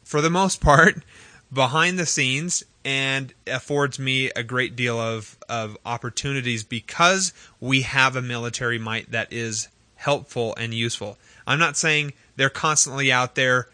for 0.02 0.20
the 0.20 0.30
most 0.30 0.60
part 0.70 1.04
behind 1.52 1.96
the 1.96 2.06
scenes 2.06 2.64
and 2.84 3.32
affords 3.46 4.00
me 4.00 4.30
a 4.34 4.42
great 4.42 4.74
deal 4.74 4.98
of, 4.98 5.38
of 5.48 5.78
opportunities 5.86 6.64
because 6.64 7.32
we 7.60 7.82
have 7.82 8.16
a 8.16 8.20
military 8.22 8.78
might 8.78 9.12
that 9.12 9.32
is 9.32 9.68
helpful 9.94 10.56
and 10.58 10.74
useful. 10.74 11.18
I'm 11.46 11.60
not 11.60 11.76
saying 11.76 12.14
they're 12.34 12.50
constantly 12.50 13.12
out 13.12 13.36
there 13.36 13.68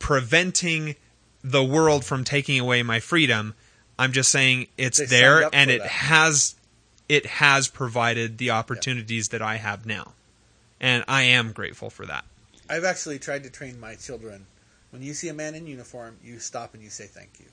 preventing 0.00 0.96
the 1.44 1.62
world 1.62 2.04
from 2.04 2.24
taking 2.24 2.58
away 2.58 2.82
my 2.82 2.98
freedom. 2.98 3.54
I'm 4.00 4.10
just 4.10 4.32
saying 4.32 4.66
it's 4.76 4.98
They 4.98 5.06
there 5.06 5.48
and 5.52 5.70
it 5.70 5.82
has 5.82 6.55
it 7.08 7.26
has 7.26 7.68
provided 7.68 8.38
the 8.38 8.50
opportunities 8.50 9.28
that 9.28 9.42
I 9.42 9.56
have 9.56 9.86
now. 9.86 10.14
And 10.80 11.04
I 11.08 11.22
am 11.22 11.52
grateful 11.52 11.90
for 11.90 12.06
that. 12.06 12.24
I've 12.68 12.84
actually 12.84 13.18
tried 13.18 13.44
to 13.44 13.50
train 13.50 13.78
my 13.78 13.94
children. 13.94 14.46
When 14.90 15.02
you 15.02 15.14
see 15.14 15.28
a 15.28 15.34
man 15.34 15.54
in 15.54 15.66
uniform, 15.66 16.16
you 16.22 16.38
stop 16.38 16.74
and 16.74 16.82
you 16.82 16.90
say 16.90 17.06
thank 17.06 17.38
you. 17.38 17.46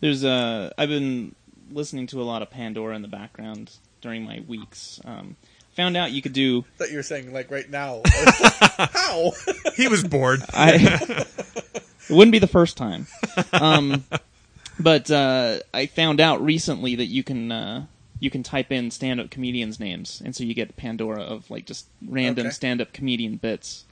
There's 0.00 0.24
a. 0.24 0.72
I've 0.78 0.88
been 0.88 1.34
listening 1.70 2.06
to 2.08 2.22
a 2.22 2.24
lot 2.24 2.42
of 2.42 2.50
Pandora 2.50 2.96
in 2.96 3.02
the 3.02 3.08
background 3.08 3.70
during 4.00 4.24
my 4.24 4.42
weeks. 4.46 5.00
Um, 5.04 5.36
found 5.76 5.96
out 5.96 6.10
you 6.10 6.22
could 6.22 6.32
do. 6.32 6.64
That 6.78 6.90
you're 6.90 7.02
saying 7.02 7.32
like 7.32 7.50
right 7.50 7.68
now. 7.68 8.02
How? 8.08 9.32
He 9.76 9.88
was 9.88 10.02
bored. 10.02 10.42
I. 10.54 11.26
it 11.68 12.10
wouldn't 12.10 12.32
be 12.32 12.38
the 12.38 12.46
first 12.46 12.76
time. 12.76 13.06
Um, 13.52 14.04
but 14.78 15.10
uh, 15.10 15.58
I 15.74 15.86
found 15.86 16.20
out 16.20 16.42
recently 16.42 16.96
that 16.96 17.06
you 17.06 17.22
can. 17.22 17.52
Uh, 17.52 17.86
you 18.20 18.30
can 18.30 18.42
type 18.42 18.70
in 18.70 18.90
stand-up 18.90 19.30
comedians' 19.30 19.80
names, 19.80 20.22
and 20.24 20.36
so 20.36 20.44
you 20.44 20.54
get 20.54 20.76
Pandora 20.76 21.22
of 21.22 21.50
like 21.50 21.66
just 21.66 21.86
random 22.06 22.46
Okay. 22.46 22.52
stand-up 22.54 22.92
comedian 22.92 23.36
bits. 23.36 23.84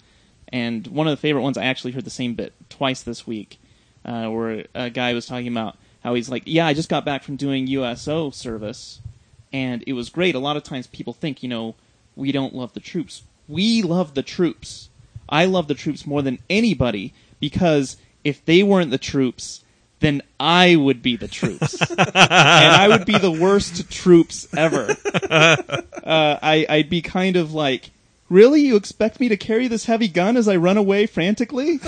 And 0.51 0.87
one 0.87 1.07
of 1.07 1.11
the 1.11 1.16
favorite 1.20 1.43
ones, 1.43 1.59
I 1.59 1.64
actually 1.64 1.93
heard 1.93 2.05
the 2.05 2.11
same 2.11 2.35
bit 2.35 2.53
twice 2.70 3.03
this 3.03 3.26
week, 3.26 3.59
uh, 4.05 4.29
where 4.29 4.64
a 4.74 4.91
guy 4.91 5.12
was 5.14 5.26
talking 5.26 5.49
about 5.49 5.76
how 6.03 6.11
how 6.11 6.14
he's 6.14 6.29
like, 6.31 6.45
yeah, 6.47 6.66
I 6.66 6.74
just 6.74 6.89
got 6.89 7.05
back 7.05 7.22
from 7.24 7.37
doing 7.37 7.66
USO 7.66 8.31
service, 8.31 9.01
and 9.53 9.83
it 9.87 9.95
was 9.95 10.09
great. 10.11 10.35
A 10.35 10.39
lot 10.39 10.57
of 10.57 10.62
times 10.62 10.87
people 10.87 11.12
think, 11.12 11.43
you 11.43 11.49
know, 11.49 11.74
we 12.16 12.31
don't 12.33 12.55
love 12.55 12.72
the 12.72 12.81
troops. 12.81 13.24
We 13.49 13.83
love 13.83 14.14
the 14.14 14.22
troops. 14.22 14.91
I 15.29 15.45
love 15.47 15.68
the 15.68 15.74
troops 15.74 16.07
more 16.07 16.22
than 16.22 16.39
anybody 16.49 17.12
because 17.41 17.97
if 18.24 18.45
they 18.45 18.62
weren't 18.62 18.91
the 18.91 18.97
troops, 18.99 19.64
then 20.01 20.23
I 20.39 20.77
would 20.77 21.03
be 21.03 21.17
the 21.17 21.29
troops, 21.29 21.81
and 21.91 22.01
I 22.01 22.89
would 22.89 23.05
be 23.05 23.19
the 23.19 23.31
worst 23.31 23.91
troops 23.91 24.49
ever. 24.57 24.97
Uh, 26.09 26.39
I, 26.41 26.65
I'd 26.71 26.89
be 26.89 27.03
kind 27.03 27.37
of 27.37 27.53
like, 27.53 27.91
really, 28.31 28.63
you 28.63 28.77
expect 28.77 29.21
me 29.21 29.29
to 29.29 29.37
carry 29.37 29.69
this 29.69 29.85
heavy 29.85 30.09
gun 30.09 30.39
as 30.39 30.49
I 30.49 30.57
run 30.57 30.79
away 30.79 31.05
frantically? 31.05 31.73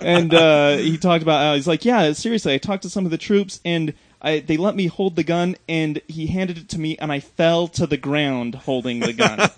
and 0.00 0.32
uh, 0.32 0.76
he 0.76 0.96
talked 0.96 1.24
about, 1.24 1.44
uh, 1.44 1.54
he's 1.56 1.66
like, 1.66 1.84
yeah, 1.84 2.12
seriously, 2.12 2.54
I 2.54 2.58
talked 2.58 2.84
to 2.84 2.90
some 2.90 3.04
of 3.04 3.10
the 3.10 3.18
troops 3.18 3.60
and. 3.64 3.94
I, 4.22 4.40
they 4.40 4.58
let 4.58 4.76
me 4.76 4.86
hold 4.86 5.16
the 5.16 5.24
gun, 5.24 5.56
and 5.66 5.98
he 6.06 6.26
handed 6.26 6.58
it 6.58 6.68
to 6.68 6.78
me, 6.78 6.94
and 6.98 7.10
I 7.10 7.20
fell 7.20 7.68
to 7.68 7.86
the 7.86 7.96
ground 7.96 8.54
holding 8.54 9.00
the 9.00 9.14
gun. 9.14 9.48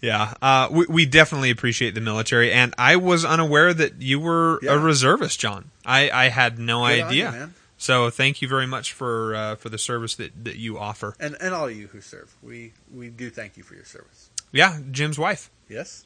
Yeah, 0.01 0.33
uh, 0.43 0.67
we, 0.71 0.85
we 0.87 1.05
definitely 1.07 1.49
appreciate 1.49 1.95
the 1.95 2.01
military, 2.01 2.51
and 2.53 2.73
I 2.77 2.97
was 2.97 3.25
unaware 3.25 3.73
that 3.73 3.99
you 4.01 4.19
were 4.19 4.59
Yeah. 4.61 4.73
a 4.73 4.77
reservist, 4.77 5.39
John. 5.39 5.71
I, 5.85 6.09
I 6.11 6.29
had 6.29 6.59
no 6.59 6.85
Good 6.87 7.01
idea. 7.03 7.31
you. 7.31 7.53
So 7.79 8.09
thank 8.11 8.41
you 8.41 8.47
very 8.47 8.67
much 8.67 8.93
for 8.93 9.35
uh, 9.35 9.55
for 9.55 9.69
the 9.69 9.77
service 9.77 10.15
that, 10.15 10.43
that 10.45 10.55
you 10.57 10.77
offer. 10.79 11.15
And 11.19 11.35
and 11.41 11.53
all 11.53 11.67
of 11.67 11.75
you 11.77 11.87
who 11.87 12.01
serve, 12.01 12.35
we 12.43 12.73
we 12.93 13.09
do 13.09 13.29
thank 13.29 13.55
you 13.57 13.63
for 13.63 13.73
your 13.75 13.85
service. 13.85 14.29
Yeah, 14.51 14.79
Jim's 14.91 15.17
wife. 15.19 15.49
Yes. 15.69 16.05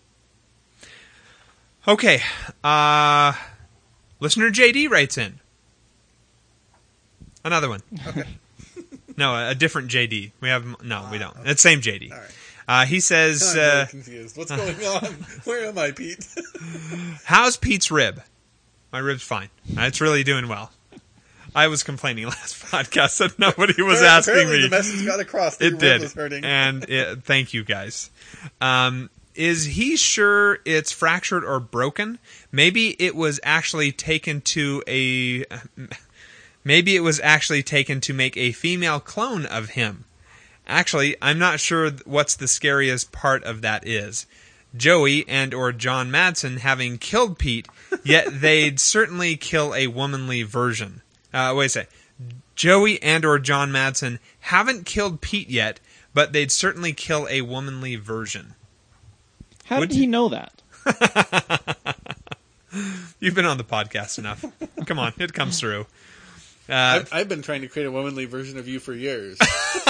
Okay, 1.87 2.21
uh, 2.63 3.33
listener 4.19 4.51
JD 4.51 4.89
writes 4.89 5.17
in 5.17 5.39
another 7.43 7.69
one. 7.69 7.81
Okay. 8.07 8.23
No, 9.17 9.35
a 9.35 9.53
different 9.53 9.91
JD. 9.91 10.31
We 10.39 10.47
have 10.49 10.81
no, 10.83 11.07
we 11.11 11.17
don't. 11.19 11.35
It's 11.45 11.61
same 11.61 11.81
JD. 11.81 12.11
All 12.11 12.17
right. 12.17 12.31
Uh, 12.67 12.85
he 12.85 12.99
says, 12.99 13.55
uh, 13.55 13.85
confused. 13.89 14.37
What's 14.37 14.51
going 14.51 14.75
on? 14.85 15.05
Where 15.43 15.65
am 15.67 15.77
I, 15.77 15.91
Pete? 15.91 16.27
"How's 17.25 17.57
Pete's 17.57 17.91
rib? 17.91 18.21
My 18.91 18.99
rib's 18.99 19.23
fine. 19.23 19.49
It's 19.67 20.01
really 20.01 20.23
doing 20.23 20.47
well." 20.47 20.71
I 21.53 21.67
was 21.67 21.83
complaining 21.83 22.25
last 22.27 22.63
podcast 22.63 23.17
that 23.17 23.37
nobody 23.37 23.81
was 23.81 24.01
asking 24.01 24.49
me. 24.49 24.61
The 24.61 24.69
message 24.69 25.05
got 25.05 25.19
across. 25.19 25.59
it 25.59 25.79
did, 25.79 26.09
and 26.45 26.89
it, 26.89 27.23
thank 27.23 27.53
you 27.53 27.63
guys. 27.63 28.09
Um, 28.61 29.09
is 29.35 29.65
he 29.65 29.97
sure 29.97 30.59
it's 30.65 30.91
fractured 30.91 31.43
or 31.43 31.59
broken? 31.59 32.19
Maybe 32.51 32.95
it 33.01 33.15
was 33.15 33.39
actually 33.43 33.91
taken 33.91 34.41
to 34.41 34.81
a. 34.87 35.45
Maybe 36.63 36.95
it 36.95 37.01
was 37.01 37.19
actually 37.21 37.63
taken 37.63 38.01
to 38.01 38.13
make 38.13 38.37
a 38.37 38.51
female 38.51 38.99
clone 38.99 39.45
of 39.45 39.69
him. 39.69 40.05
Actually, 40.67 41.15
I'm 41.21 41.39
not 41.39 41.59
sure 41.59 41.91
what's 42.05 42.35
the 42.35 42.47
scariest 42.47 43.11
part 43.11 43.43
of 43.43 43.61
that 43.61 43.85
is. 43.87 44.25
Joey 44.75 45.27
and 45.27 45.53
or 45.53 45.71
John 45.73 46.09
Madsen 46.09 46.59
having 46.59 46.97
killed 46.97 47.37
Pete, 47.37 47.67
yet 48.03 48.27
they'd 48.41 48.79
certainly 48.79 49.35
kill 49.35 49.75
a 49.75 49.87
womanly 49.87 50.43
version. 50.43 51.01
Uh, 51.33 51.53
wait 51.57 51.65
a 51.65 51.69
sec. 51.69 51.89
Joey 52.55 53.01
and 53.01 53.25
or 53.25 53.39
John 53.39 53.71
Madsen 53.71 54.19
haven't 54.41 54.85
killed 54.85 55.19
Pete 55.19 55.49
yet, 55.49 55.79
but 56.13 56.31
they'd 56.31 56.51
certainly 56.51 56.93
kill 56.93 57.27
a 57.29 57.41
womanly 57.41 57.95
version. 57.95 58.53
How 59.65 59.79
Would 59.79 59.89
did 59.89 59.95
you- 59.95 60.01
he 60.03 60.07
know 60.07 60.29
that? 60.29 60.61
You've 63.19 63.35
been 63.35 63.45
on 63.45 63.57
the 63.57 63.63
podcast 63.65 64.17
enough. 64.19 64.43
Come 64.85 64.97
on, 64.99 65.13
it 65.19 65.33
comes 65.33 65.59
through. 65.59 65.81
Uh, 66.69 66.73
I've, 67.03 67.13
I've 67.13 67.29
been 67.29 67.41
trying 67.41 67.61
to 67.61 67.67
create 67.67 67.85
a 67.85 67.91
womanly 67.91 68.25
version 68.25 68.57
of 68.57 68.67
you 68.67 68.79
for 68.79 68.93
years. 68.93 69.37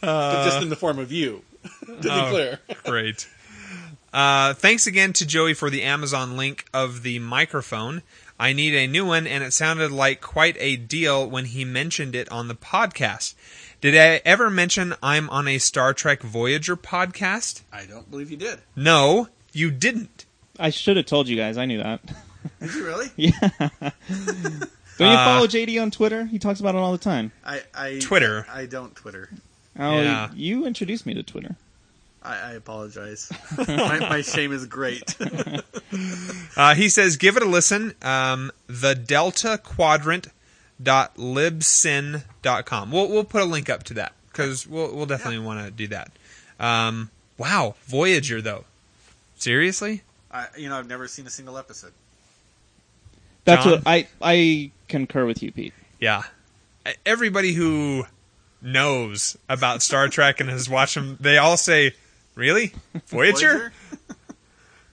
but 0.00 0.44
just 0.44 0.62
in 0.62 0.68
the 0.68 0.76
form 0.76 0.98
of 0.98 1.12
you. 1.12 1.42
to 1.86 1.92
be 2.02 2.08
Oh. 2.10 2.28
clear. 2.30 2.58
Great. 2.84 3.28
Uh, 4.12 4.54
thanks 4.54 4.86
again 4.86 5.12
to 5.14 5.26
Joey 5.26 5.54
for 5.54 5.70
the 5.70 5.82
Amazon 5.82 6.36
link 6.36 6.64
of 6.74 7.02
the 7.02 7.18
microphone. 7.20 8.02
I 8.38 8.52
need 8.54 8.74
a 8.74 8.86
new 8.86 9.04
one, 9.06 9.26
and 9.26 9.44
it 9.44 9.52
sounded 9.52 9.92
like 9.92 10.20
quite 10.20 10.56
a 10.58 10.76
deal 10.76 11.28
when 11.28 11.44
he 11.44 11.64
mentioned 11.64 12.14
it 12.16 12.30
on 12.32 12.48
the 12.48 12.54
podcast. 12.54 13.34
Did 13.80 13.94
I 13.96 14.20
ever 14.24 14.50
mention 14.50 14.94
I'm 15.02 15.28
on 15.30 15.46
a 15.46 15.58
Star 15.58 15.92
Trek 15.94 16.22
Voyager 16.22 16.76
podcast? 16.76 17.60
I 17.72 17.84
don't 17.84 18.10
believe 18.10 18.30
you 18.30 18.36
did. 18.36 18.58
No, 18.74 19.28
you 19.52 19.70
didn't. 19.70 20.24
I 20.58 20.70
should 20.70 20.96
have 20.96 21.06
told 21.06 21.28
you 21.28 21.36
guys. 21.36 21.56
I 21.58 21.66
knew 21.66 21.78
that. 21.78 22.00
Did 22.60 22.74
you 22.74 22.84
really? 22.86 23.10
Don't 25.00 25.10
you 25.10 25.16
Uh, 25.18 25.24
follow 25.24 25.46
JD 25.46 25.80
on 25.82 25.90
Twitter? 25.90 26.26
He 26.26 26.38
talks 26.38 26.60
about 26.60 26.74
it 26.74 26.78
all 26.78 26.92
the 26.92 26.98
time. 26.98 27.32
I, 27.44 27.62
I 27.74 27.98
Twitter. 28.00 28.46
I 28.52 28.66
don't 28.66 28.94
Twitter. 28.94 29.30
Oh, 29.78 30.00
Yeah. 30.00 30.30
you 30.34 30.66
introduced 30.66 31.06
me 31.06 31.14
to 31.14 31.22
Twitter. 31.22 31.56
I, 32.22 32.34
I 32.36 32.52
apologize. 32.52 33.32
my, 33.66 33.98
my 33.98 34.20
shame 34.20 34.52
is 34.52 34.66
great. 34.66 35.16
Uh, 36.56 36.74
he 36.74 36.88
says, 36.88 37.16
give 37.16 37.36
it 37.36 37.42
a 37.42 37.46
listen. 37.46 37.94
Um, 38.02 38.52
the 38.68 38.94
Delta 38.94 39.58
Quadrant 39.62 40.28
dot 40.82 41.16
libsyn.com. 41.16 42.92
We'll 42.92 43.08
we'll 43.08 43.24
put 43.24 43.42
a 43.42 43.44
link 43.44 43.68
up 43.68 43.82
to 43.84 43.94
that 43.94 44.12
because 44.30 44.66
we'll 44.66 44.94
we'll 44.94 45.06
definitely 45.06 45.38
want 45.40 45.64
to 45.64 45.70
do 45.70 45.88
that. 45.88 46.10
Um, 46.58 47.10
wow, 47.38 47.74
Voyager 47.86 48.40
though. 48.40 48.64
Seriously? 49.36 50.02
I, 50.30 50.46
you 50.56 50.68
know, 50.68 50.76
I've 50.78 50.88
never 50.88 51.08
seen 51.08 51.26
a 51.26 51.30
single 51.30 51.56
episode. 51.58 51.92
That's 53.44 53.64
John? 53.64 53.72
what 53.72 53.82
I 53.86 54.06
I 54.20 54.70
concur 54.88 55.26
with 55.26 55.42
you, 55.42 55.52
Pete. 55.52 55.74
Yeah. 55.98 56.22
Everybody 57.04 57.52
who 57.52 58.04
knows 58.62 59.36
about 59.48 59.82
Star 59.82 60.08
Trek 60.08 60.40
and 60.40 60.50
has 60.50 60.68
watched 60.68 60.94
them, 60.94 61.16
they 61.20 61.38
all 61.38 61.56
say, 61.56 61.94
"Really, 62.34 62.72
Voyager?" 63.06 63.72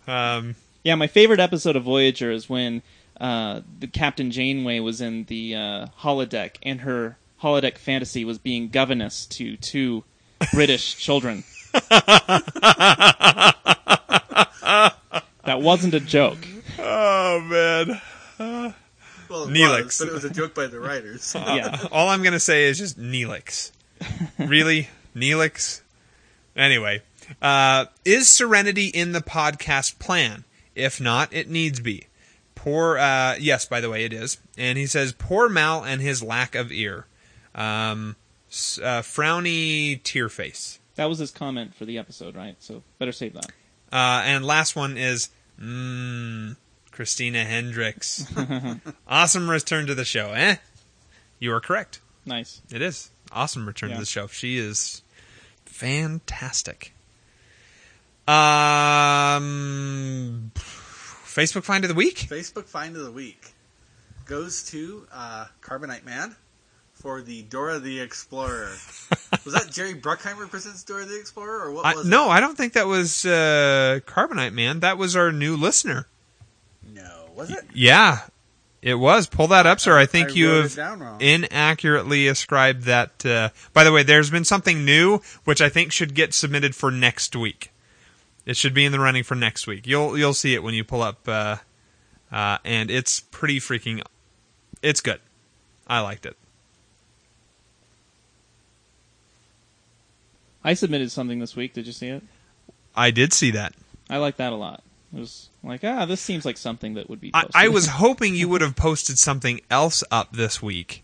Um, 0.07 0.55
Yeah, 0.83 0.95
my 0.95 1.07
favorite 1.07 1.41
episode 1.41 1.75
of 1.75 1.83
Voyager 1.83 2.31
is 2.31 2.49
when 2.49 2.81
uh, 3.19 3.59
the 3.79 3.87
Captain 3.87 4.31
Janeway 4.31 4.79
was 4.79 5.01
in 5.01 5.25
the 5.25 5.53
uh, 5.53 5.87
holodeck, 5.99 6.55
and 6.63 6.79
her 6.81 7.17
holodeck 7.41 7.77
fantasy 7.77 8.23
was 8.23 8.37
being 8.37 8.69
governess 8.69 9.25
to 9.25 9.57
two 9.57 10.05
British 10.53 10.95
children. 10.95 11.43
that 11.89 13.55
wasn't 15.47 15.93
a 15.93 15.99
joke. 15.99 16.37
oh 16.79 17.41
man. 17.41 17.99
Well, 18.39 18.73
Neelix. 19.47 19.83
was, 19.85 19.97
but 19.99 20.07
it 20.07 20.13
was 20.13 20.23
a 20.25 20.29
joke 20.29 20.53
by 20.55 20.67
the 20.67 20.79
writers. 20.79 21.35
Yeah, 21.35 21.77
All 21.91 22.09
I'm 22.09 22.23
gonna 22.23 22.39
say 22.39 22.65
is 22.65 22.77
just 22.77 22.99
Neelix. 22.99 23.71
really, 24.37 24.89
Neelix. 25.15 25.81
Anyway, 26.55 27.01
uh, 27.41 27.85
is 28.05 28.29
Serenity 28.29 28.87
in 28.87 29.11
the 29.11 29.19
podcast 29.21 29.99
plan? 29.99 30.43
If 30.75 31.01
not, 31.01 31.33
it 31.33 31.49
needs 31.49 31.79
be. 31.79 32.07
Poor, 32.55 32.97
uh, 32.97 33.35
yes, 33.39 33.65
by 33.65 33.81
the 33.81 33.89
way, 33.89 34.05
it 34.05 34.13
is. 34.13 34.37
And 34.57 34.77
he 34.77 34.85
says, 34.87 35.13
poor 35.13 35.47
Mal 35.49 35.83
and 35.83 36.01
his 36.01 36.23
lack 36.23 36.55
of 36.55 36.71
ear. 36.71 37.05
Um, 37.53 38.15
uh, 38.49 39.01
frowny 39.03 40.01
tear 40.03 40.29
face. 40.29 40.79
that 40.95 41.05
was 41.05 41.19
his 41.19 41.31
comment 41.31 41.75
for 41.75 41.85
the 41.85 41.97
episode, 41.97 42.35
right? 42.35 42.55
So 42.59 42.81
better 42.97 43.11
save 43.11 43.33
that. 43.33 43.47
Uh, 43.91 44.21
and 44.25 44.45
last 44.45 44.75
one 44.75 44.97
is, 44.97 45.29
mmm, 45.61 46.55
Christina 46.97 47.45
Hendricks. 47.45 48.25
awesome 49.07 49.47
return 49.47 49.85
to 49.85 49.93
the 49.93 50.03
show, 50.03 50.33
eh? 50.33 50.55
You 51.37 51.53
are 51.53 51.61
correct. 51.61 52.01
Nice. 52.25 52.59
It 52.71 52.81
is 52.81 53.11
awesome 53.31 53.67
return 53.67 53.91
Yeah. 53.91 53.97
to 53.97 54.01
the 54.01 54.07
show. 54.07 54.25
She 54.25 54.57
is 54.57 55.03
fantastic. 55.63 56.95
Um, 58.27 58.33
Facebook 60.55 61.65
find 61.65 61.83
of 61.83 61.89
the 61.89 61.93
week. 61.93 62.15
Facebook 62.17 62.65
find 62.65 62.95
of 62.95 63.03
the 63.03 63.11
week 63.11 63.51
goes 64.25 64.63
to 64.71 65.05
uh, 65.13 65.45
Carbonite 65.61 66.03
Man 66.03 66.35
for 66.95 67.21
the 67.21 67.43
Dora 67.43 67.77
the 67.77 67.99
Explorer. 67.99 68.71
was 69.45 69.53
that 69.53 69.69
Jerry 69.69 69.93
Bruckheimer 69.93 70.49
presents 70.49 70.83
Dora 70.83 71.05
the 71.05 71.19
Explorer, 71.19 71.59
or 71.61 71.73
what 71.73 71.85
I, 71.85 71.93
was 71.93 72.07
no. 72.07 72.27
I 72.29 72.39
don't 72.39 72.57
think 72.57 72.73
that 72.73 72.87
was 72.87 73.23
uh, 73.23 73.99
Carbonite 74.07 74.53
Man. 74.53 74.79
That 74.79 74.97
was 74.97 75.15
our 75.15 75.31
new 75.31 75.55
listener. 75.55 76.07
No, 76.93 77.29
was 77.35 77.51
it? 77.51 77.65
Yeah, 77.73 78.21
it 78.81 78.95
was. 78.95 79.27
Pull 79.27 79.47
that 79.47 79.65
up, 79.65 79.79
sir. 79.79 79.97
I 79.97 80.05
think 80.05 80.29
I 80.29 80.33
you 80.33 80.47
have 80.49 81.17
inaccurately 81.19 82.27
ascribed 82.27 82.83
that. 82.83 83.25
Uh, 83.25 83.49
by 83.73 83.83
the 83.83 83.91
way, 83.91 84.03
there's 84.03 84.29
been 84.29 84.45
something 84.45 84.85
new 84.85 85.19
which 85.43 85.61
I 85.61 85.69
think 85.69 85.91
should 85.91 86.13
get 86.13 86.33
submitted 86.33 86.75
for 86.75 86.91
next 86.91 87.35
week. 87.35 87.71
It 88.45 88.55
should 88.55 88.73
be 88.73 88.85
in 88.85 88.91
the 88.91 88.99
running 88.99 89.23
for 89.23 89.35
next 89.35 89.67
week. 89.67 89.85
You'll 89.85 90.17
you'll 90.17 90.33
see 90.33 90.53
it 90.53 90.63
when 90.63 90.73
you 90.73 90.83
pull 90.83 91.01
up, 91.01 91.27
uh, 91.27 91.57
uh, 92.31 92.59
and 92.63 92.89
it's 92.89 93.19
pretty 93.19 93.59
freaking. 93.59 94.01
It's 94.81 95.01
good. 95.01 95.19
I 95.85 95.99
liked 95.99 96.25
it. 96.25 96.37
I 100.63 100.73
submitted 100.73 101.11
something 101.11 101.39
this 101.39 101.55
week. 101.55 101.73
Did 101.73 101.87
you 101.87 101.93
see 101.93 102.07
it? 102.07 102.23
I 102.95 103.11
did 103.11 103.33
see 103.33 103.51
that. 103.51 103.73
I 104.09 104.17
like 104.17 104.37
that 104.37 104.53
a 104.53 104.55
lot. 104.55 104.83
It 105.13 105.19
was 105.19 105.49
like, 105.63 105.83
ah, 105.83 106.05
this 106.05 106.19
seems 106.21 106.45
like 106.45 106.57
something 106.57 106.95
that 106.95 107.09
would 107.09 107.21
be. 107.21 107.31
I, 107.33 107.43
Posted. 107.43 107.55
I 107.55 107.67
was 107.69 107.87
hoping 108.03 108.35
you 108.35 108.49
would 108.49 108.61
have 108.61 108.75
posted 108.75 109.17
something 109.17 109.61
else 109.71 110.03
up 110.11 110.33
this 110.33 110.61
week 110.61 111.03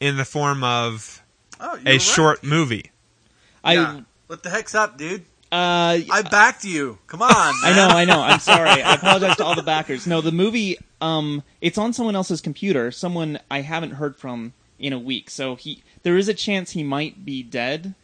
in 0.00 0.16
the 0.16 0.24
form 0.24 0.64
of 0.64 1.22
Oh, 1.60 1.78
a 1.86 1.98
short 1.98 2.42
movie. 2.42 2.90
I, 3.62 3.74
Yeah. 3.74 4.00
What 4.26 4.42
the 4.42 4.50
heck's 4.50 4.74
up, 4.74 4.96
dude? 4.98 5.22
uh, 5.52 6.00
I 6.10 6.22
backed 6.30 6.64
you. 6.64 6.98
Come 7.06 7.20
on. 7.20 7.28
I 7.30 7.74
know, 7.76 7.88
I 7.88 8.04
know. 8.06 8.20
I'm 8.22 8.40
sorry. 8.52 8.70
I 8.82 8.94
apologize 8.94 9.36
to 9.36 9.44
all 9.44 9.54
the 9.54 9.62
backers. 9.62 10.06
No, 10.06 10.22
the 10.22 10.32
movie, 10.32 10.78
um, 11.02 11.42
it's 11.60 11.76
on 11.76 11.92
someone 11.92 12.16
else's 12.16 12.40
computer. 12.40 12.90
Someone 12.90 13.38
I 13.50 13.60
haven't 13.60 13.92
heard 13.92 14.16
from 14.16 14.54
in 14.78 14.94
a 14.94 14.98
week. 14.98 15.28
So 15.28 15.54
he, 15.54 15.82
there 16.02 16.16
is 16.16 16.28
a 16.28 16.34
chance 16.34 16.70
he 16.70 16.82
might 16.82 17.24
be 17.26 17.42
dead. 17.42 17.94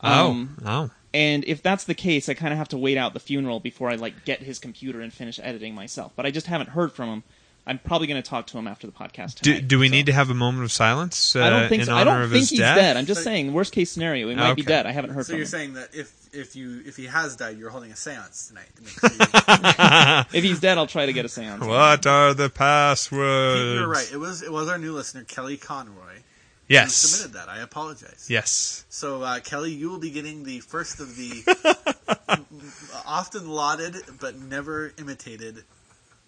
Um, 0.00 0.56
oh, 0.64 0.68
oh. 0.68 0.90
And 1.14 1.44
if 1.46 1.62
that's 1.62 1.84
the 1.84 1.94
case, 1.94 2.28
I 2.28 2.34
kind 2.34 2.52
of 2.52 2.58
have 2.58 2.68
to 2.68 2.78
wait 2.78 2.98
out 2.98 3.14
the 3.14 3.20
funeral 3.20 3.60
before 3.60 3.88
I 3.90 3.94
like 3.94 4.24
get 4.24 4.40
his 4.42 4.58
computer 4.58 5.00
and 5.00 5.12
finish 5.12 5.40
editing 5.42 5.74
myself. 5.74 6.12
But 6.14 6.26
I 6.26 6.30
just 6.30 6.46
haven't 6.48 6.70
heard 6.70 6.92
from 6.92 7.08
him. 7.08 7.22
I'm 7.66 7.78
probably 7.78 8.06
going 8.06 8.22
to 8.22 8.26
talk 8.26 8.46
to 8.46 8.56
him 8.58 8.66
after 8.66 8.86
the 8.86 8.94
podcast. 8.94 9.40
Do, 9.42 9.52
Tonight, 9.52 9.68
do 9.68 9.78
we 9.78 9.88
so. 9.88 9.92
need 9.92 10.06
to 10.06 10.12
have 10.14 10.30
a 10.30 10.34
moment 10.34 10.64
of 10.64 10.72
silence 10.72 11.36
uh, 11.36 11.42
I 11.44 11.50
don't 11.50 11.68
think 11.68 11.80
in 11.80 11.86
so. 11.86 11.92
honor 11.94 12.00
I 12.10 12.14
don't 12.14 12.22
of 12.22 12.30
think 12.30 12.40
his 12.40 12.50
he's 12.50 12.58
death? 12.60 12.76
dead. 12.78 12.96
I'm 12.96 13.04
just 13.04 13.20
So- 13.20 13.24
saying, 13.24 13.52
worst 13.52 13.72
case 13.72 13.90
scenario, 13.92 14.28
he 14.30 14.34
might 14.36 14.54
be 14.54 14.62
dead. 14.62 14.86
I 14.86 14.92
haven't 14.92 15.10
heard 15.10 15.26
So 15.26 15.30
from 15.32 15.36
you're 15.38 15.44
him. 15.44 15.50
saying 15.50 15.74
that 15.74 15.94
if 15.94 16.12
if 16.32 16.56
you 16.56 16.82
if 16.86 16.96
he 16.96 17.06
has 17.06 17.36
died, 17.36 17.58
you're 17.58 17.68
holding 17.70 17.90
a 17.90 17.94
séance 17.94 18.48
tonight. 18.48 18.68
To 18.76 18.82
make 18.82 20.34
If 20.34 20.44
he's 20.44 20.60
dead, 20.60 20.78
I'll 20.78 20.86
try 20.86 21.04
to 21.06 21.12
get 21.12 21.24
a 21.26 21.28
seance. 21.28 21.62
What 21.62 22.06
are 22.06 22.32
the 22.34 22.48
passwords? 22.50 23.74
you're 23.80 23.88
right. 23.88 24.10
It 24.12 24.18
was 24.18 24.42
it 24.42 24.52
was 24.52 24.68
our 24.68 24.78
new 24.78 24.92
listener 24.92 25.24
Kelly 25.24 25.56
Conroy 25.56 25.94
who 25.94 26.27
Yes. 26.68 26.94
submitted 26.94 27.34
that. 27.38 27.48
I 27.48 27.60
apologize. 27.60 28.26
Yes. 28.28 28.84
So 28.90 29.22
uh, 29.22 29.40
Kelly, 29.40 29.72
you 29.72 29.88
will 29.90 29.98
be 29.98 30.10
getting 30.10 30.44
the 30.44 30.60
first 30.60 31.00
of 31.00 31.16
the 31.16 31.42
often 33.06 33.48
lauded 33.48 33.96
but 34.20 34.38
never 34.38 34.92
imitated 34.98 35.64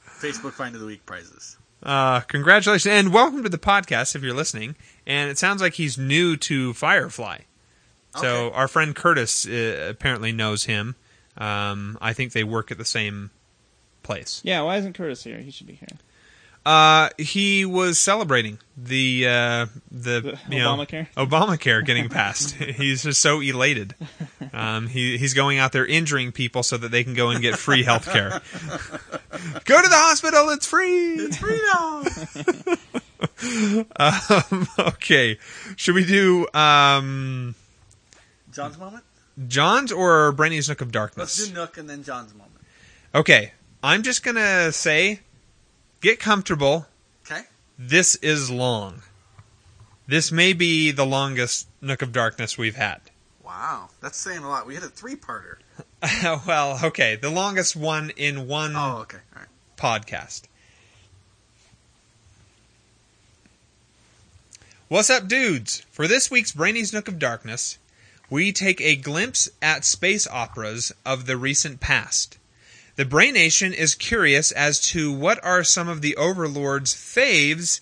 Facebook 0.07 0.53
Find 0.53 0.75
of 0.75 0.81
the 0.81 0.87
Week 0.87 1.05
prizes. 1.07 1.57
Uh, 1.83 2.21
congratulations 2.21 2.87
and 2.93 3.13
welcome 3.13 3.43
to 3.43 3.49
the 3.49 3.59
podcast 3.59 4.15
if 4.15 4.23
you're 4.23 4.35
listening. 4.35 4.77
And 5.07 5.31
it 5.31 5.39
sounds 5.39 5.63
like 5.63 5.75
he's 5.75 5.97
new 5.99 6.37
to 6.39 6.73
Firefly. 6.75 7.39
So 8.17 8.47
Okay. 8.49 8.57
our 8.57 8.69
friend 8.69 8.95
Curtis 8.95 9.47
uh, 9.47 9.87
apparently 9.91 10.33
knows 10.33 10.65
him. 10.65 10.97
Um, 11.39 11.97
I 12.01 12.13
think 12.13 12.33
they 12.33 12.45
work 12.45 12.71
at 12.71 12.77
the 12.79 12.85
same 12.85 13.31
place. 14.03 14.41
Yeah, 14.45 14.63
why 14.63 14.77
isn't 14.79 14.95
Curtis 14.95 15.23
here? 15.23 15.39
He 15.39 15.51
should 15.51 15.67
be 15.69 15.75
here. 15.75 15.89
Uh, 16.65 17.09
he 17.17 17.65
was 17.65 17.99
celebrating 17.99 18.59
the 18.77 19.27
uh, 19.27 19.67
the, 19.91 20.21
The 20.21 20.39
you 20.51 20.59
know, 20.59 20.77
Obamacare? 20.77 21.09
Obamacare 21.17 21.85
getting 21.85 22.09
passed. 22.11 22.55
he's 22.55 23.03
just 23.03 23.21
so 23.21 23.41
elated. 23.41 23.95
Um, 24.53 24.87
he 24.87 25.17
he's 25.17 25.33
going 25.33 25.59
out 25.59 25.73
there 25.73 25.87
injuring 25.87 26.33
people 26.33 26.63
so 26.63 26.77
that 26.77 26.91
they 26.91 27.03
can 27.03 27.15
go 27.15 27.31
and 27.31 27.41
get 27.41 27.57
free 27.57 27.83
health 27.83 28.07
care. 28.07 28.29
go 29.65 29.83
to 29.83 29.89
the 29.89 29.97
hospital; 29.97 30.51
it's 30.51 30.67
free. 30.67 31.15
It's 31.15 31.39
free 31.39 31.61
now. 31.73 32.03
Um, 33.97 34.69
okay, 34.79 35.39
should 35.77 35.95
we 35.95 36.05
do 36.05 36.47
um, 36.53 37.55
John's 38.53 38.79
moment. 38.79 39.05
John's 39.49 39.93
or 39.93 40.33
Brainy's 40.33 40.69
Nook 40.69 40.83
of 40.83 40.93
Darkness? 40.93 41.39
Let's 41.39 41.49
do 41.49 41.55
Nook 41.55 41.79
and 41.79 41.89
then 41.89 42.03
John's 42.03 42.35
moment. 42.35 42.53
Okay, 43.15 43.53
I'm 43.83 44.03
just 44.03 44.23
gonna 44.23 44.73
say, 44.73 45.21
get 46.01 46.19
comfortable. 46.21 46.87
Okay. 47.25 47.43
This 47.79 48.17
is 48.17 48.51
long. 48.51 49.03
This 50.07 50.33
may 50.33 50.53
be 50.53 50.91
the 50.91 51.07
longest 51.07 51.69
Nook 51.81 52.03
of 52.03 52.13
Darkness 52.13 52.59
we've 52.59 52.77
had. 52.77 53.01
Wow, 53.45 53.91
that's 54.01 54.19
saying 54.19 54.43
a 54.43 54.49
lot. 54.49 54.67
We 54.67 54.75
had 54.75 54.83
a 54.85 54.89
three-parter. 54.89 55.57
well, 56.47 56.81
okay, 56.85 57.17
the 57.17 57.31
longest 57.31 57.77
one 57.77 58.11
in 58.17 58.47
one 58.49 58.75
Oh, 58.77 58.99
okay. 59.03 59.19
All 59.35 59.43
right. 59.43 59.49
podcast. 59.77 60.43
What's 64.89 65.11
up, 65.11 65.29
dudes? 65.29 65.85
For 65.93 66.09
this 66.09 66.31
week's 66.31 66.53
Brainy's 66.53 66.93
Nook 66.93 67.07
of 67.07 67.19
Darkness, 67.19 67.79
we 68.29 68.51
take 68.53 68.81
a 68.81 68.97
glimpse 68.97 69.49
at 69.63 69.85
space 69.85 70.27
operas 70.27 70.93
of 71.07 71.27
the 71.27 71.37
recent 71.37 71.79
past. 71.81 72.39
The 73.01 73.07
Brain 73.07 73.33
Nation 73.33 73.73
is 73.73 73.95
curious 73.95 74.53
as 74.53 74.79
to 74.91 75.11
what 75.11 75.43
are 75.43 75.65
some 75.65 75.89
of 75.89 76.03
the 76.03 76.15
Overlord's 76.17 76.93
faves 76.93 77.81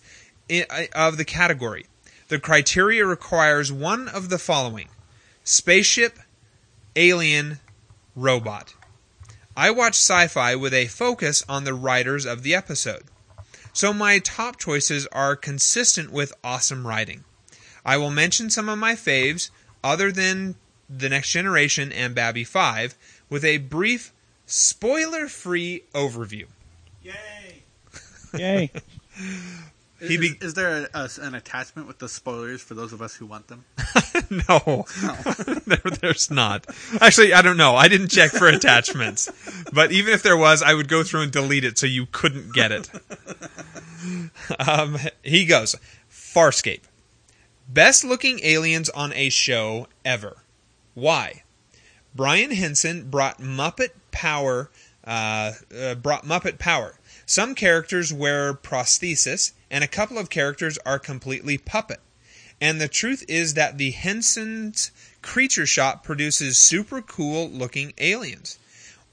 uh, 0.49 0.85
of 0.95 1.17
the 1.17 1.25
category. 1.25 1.87
The 2.29 2.39
criteria 2.39 3.05
requires 3.05 3.73
one 3.73 4.07
of 4.07 4.29
the 4.29 4.39
following 4.39 4.87
spaceship, 5.43 6.21
alien, 6.95 7.59
robot. 8.15 8.75
I 9.57 9.73
watch 9.73 9.95
sci 9.95 10.29
fi 10.29 10.55
with 10.55 10.73
a 10.73 10.87
focus 10.87 11.43
on 11.49 11.65
the 11.65 11.75
writers 11.75 12.25
of 12.25 12.45
the 12.45 12.55
episode. 12.55 13.03
So 13.73 13.93
my 13.93 14.21
top 14.21 14.57
choices 14.57 15.09
are 15.09 15.35
consistent 15.35 16.13
with 16.13 16.33
awesome 16.45 16.87
writing. 16.87 17.25
I 17.85 17.97
will 17.97 18.13
mention 18.13 18.51
some 18.51 18.69
of 18.69 18.79
my 18.79 18.95
faves, 18.95 19.51
other 19.83 20.13
than 20.13 20.55
The 20.89 21.09
Next 21.09 21.33
Generation 21.33 21.91
and 21.91 22.15
Babby 22.15 22.45
5, 22.45 22.95
with 23.29 23.45
a 23.45 23.59
brief, 23.59 24.13
spoiler 24.49 25.29
free 25.29 25.85
overview. 25.95 26.47
Yay! 27.03 27.63
Yay. 28.37 28.71
He 30.01 30.15
is, 30.15 30.21
be- 30.21 30.39
is 30.41 30.55
there 30.55 30.89
a, 30.95 30.97
a- 30.97 31.11
an 31.23 31.35
attachment 31.35 31.89
with 31.89 31.99
the 31.99 32.09
spoilers 32.09 32.63
for 32.63 32.75
those 32.75 32.93
of 32.93 33.03
us 33.03 33.17
who 33.17 33.27
want 33.27 33.49
them? 33.49 33.65
no, 34.31 34.87
there, 35.67 35.81
there's 36.01 36.31
not. 36.31 36.67
Actually, 37.01 37.33
I 37.35 37.43
don't 37.43 37.57
know. 37.57 37.75
I 37.75 37.89
didn't 37.89 38.07
check 38.07 38.31
for 38.31 38.47
attachments. 38.47 39.29
But 39.73 39.91
even 39.91 40.15
if 40.15 40.23
there 40.23 40.37
was, 40.37 40.63
I 40.63 40.73
would 40.75 40.87
go 40.87 41.03
through 41.03 41.23
and 41.23 41.33
delete 41.33 41.65
it 41.65 41.79
so 41.79 41.87
you 41.87 42.07
couldn't 42.13 42.55
get 42.55 42.71
it. 42.71 42.89
Um, 44.69 44.99
he 45.25 45.45
goes 45.45 45.75
Farscape. 46.09 46.83
Best 47.69 48.05
looking 48.05 48.39
aliens 48.45 48.89
on 48.91 49.13
a 49.15 49.31
show 49.31 49.89
ever. 50.05 50.37
Why? 50.95 51.43
Brian 52.19 52.51
Henson 52.51 53.09
brought 53.09 53.41
Muppet 53.41 53.91
power. 54.11 54.71
Uh, 55.05 55.53
uh, 55.73 55.95
brought 55.95 56.25
Muppet 56.25 56.59
power. 56.59 56.97
Some 57.25 57.55
characters 57.55 58.13
wear 58.13 58.53
prosthesis, 58.55 59.53
and 59.71 59.85
a 59.85 59.89
couple 59.89 60.19
of 60.19 60.29
characters 60.29 60.79
are 60.85 60.99
completely 60.99 61.59
puppet. 61.59 62.01
And 62.61 62.81
the 62.81 62.89
truth 62.89 63.25
is 63.29 63.55
that 63.55 63.79
the 63.79 63.93
Henson's 63.93 64.91
Creature 65.23 65.67
Shop 65.67 66.03
produces 66.03 66.59
super 66.59 67.01
cool 67.01 67.49
looking 67.49 67.93
aliens. 67.99 68.59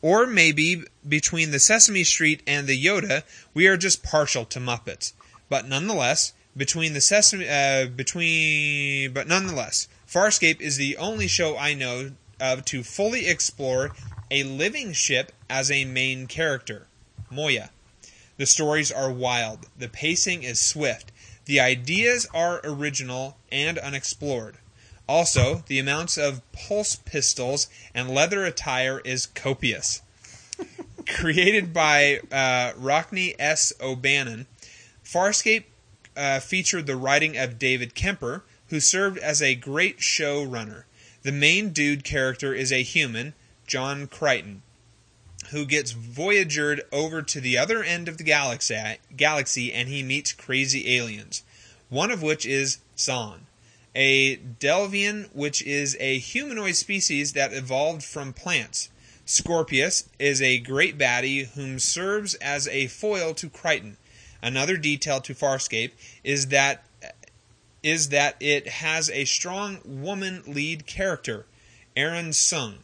Or 0.02 0.26
maybe 0.26 0.84
between 1.08 1.52
the 1.52 1.60
Sesame 1.60 2.04
Street 2.04 2.42
and 2.48 2.66
the 2.66 2.84
Yoda, 2.84 3.22
we 3.54 3.68
are 3.68 3.78
just 3.78 4.02
partial 4.02 4.46
to 4.46 4.60
Muppets. 4.60 5.14
But 5.48 5.68
nonetheless, 5.68 6.34
between 6.58 6.94
the 6.94 7.02
Sesame, 7.02 7.48
uh, 7.48 7.86
between, 7.86 9.14
but 9.14 9.28
nonetheless, 9.28 9.88
Farscape 10.08 10.60
is 10.60 10.78
the 10.78 10.98
only 10.98 11.28
show 11.28 11.56
I 11.56 11.76
know 11.76 12.12
of 12.40 12.66
to 12.66 12.84
fully 12.84 13.28
explore 13.28 13.94
a 14.32 14.44
living 14.44 14.94
ship 14.94 15.32
as 15.50 15.70
a 15.70 15.86
main 15.86 16.28
character, 16.28 16.88
Moya. 17.30 17.70
The 18.38 18.46
stories 18.46 18.92
are 18.92 19.12
wild. 19.12 19.68
The 19.78 19.88
pacing 19.88 20.44
is 20.44 20.60
swift. 20.60 21.12
The 21.46 21.60
ideas 21.60 22.28
are 22.34 22.60
original 22.64 23.38
and 23.52 23.78
unexplored. 23.78 24.58
Also, 25.08 25.64
the 25.68 25.80
amounts 25.80 26.18
of 26.18 26.42
pulse 26.52 26.96
pistols 26.96 27.68
and 27.94 28.10
leather 28.10 28.44
attire 28.44 29.00
is 29.06 29.28
copious. 29.28 30.02
Created 31.08 31.74
by 31.74 32.20
uh, 32.32 32.74
Rockne 32.76 33.36
S. 33.38 33.72
O'Bannon, 33.80 34.48
Farscape 35.04 35.66
uh, 36.18 36.40
featured 36.40 36.88
the 36.88 36.96
writing 36.96 37.38
of 37.38 37.60
David 37.60 37.94
Kemper, 37.94 38.44
who 38.70 38.80
served 38.80 39.20
as 39.20 39.42
a 39.42 39.54
great 39.54 40.00
showrunner. 40.00 40.84
The 41.26 41.32
main 41.32 41.72
dude 41.72 42.04
character 42.04 42.54
is 42.54 42.72
a 42.72 42.84
human, 42.84 43.34
John 43.66 44.06
Crichton, 44.06 44.62
who 45.50 45.66
gets 45.66 45.92
voyagered 45.92 46.82
over 46.92 47.24
to 47.24 47.42
the 47.42 47.58
other 47.58 47.84
end 47.84 48.08
of 48.08 48.20
the 48.20 48.24
galaxy, 48.24 49.00
galaxy 49.18 49.74
and 49.74 49.90
he 49.90 50.04
meets 50.04 50.34
crazy 50.34 50.96
aliens, 50.96 51.42
one 51.90 52.12
of 52.12 52.22
which 52.22 52.46
is 52.46 52.78
Zhaan, 52.96 53.48
a 53.96 54.36
Delvian, 54.36 55.30
which 55.34 55.64
is 55.64 55.98
a 56.00 56.20
humanoid 56.20 56.76
species 56.76 57.34
that 57.34 57.54
evolved 57.54 58.04
from 58.04 58.32
plants. 58.32 58.90
Scorpius 59.26 60.08
is 60.20 60.44
a 60.44 60.60
great 60.60 60.96
baddie 60.96 61.48
whom 61.56 61.80
serves 61.80 62.36
as 62.36 62.68
a 62.68 62.86
foil 62.86 63.34
to 63.34 63.50
Crichton. 63.50 63.98
Another 64.44 64.78
detail 64.78 65.22
to 65.22 65.34
Farscape 65.34 65.94
is 66.24 66.50
that 66.50 66.84
is 67.86 68.10
that 68.10 68.36
it 68.40 68.68
has 68.68 69.12
a 69.12 69.26
strong 69.26 69.78
woman 69.86 70.42
lead 70.48 70.88
character, 70.88 71.46
Aeryn 71.96 72.34
Sun. 72.34 72.80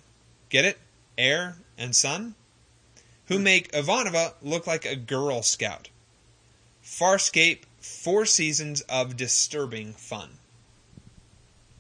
Get 0.50 0.64
it? 0.64 0.78
Air 1.18 1.56
and 1.76 1.96
Sun? 1.96 2.36
Who 3.26 3.38
hmm. 3.38 3.44
make 3.44 3.72
Ivanova 3.72 4.36
look 4.44 4.68
like 4.68 4.86
a 4.86 4.96
Girl 4.96 5.42
Scout. 5.42 5.90
Farscape, 6.84 7.64
four 7.80 8.28
seasons 8.28 8.82
of 8.82 9.18
disturbing 9.18 9.94
fun. 9.94 10.30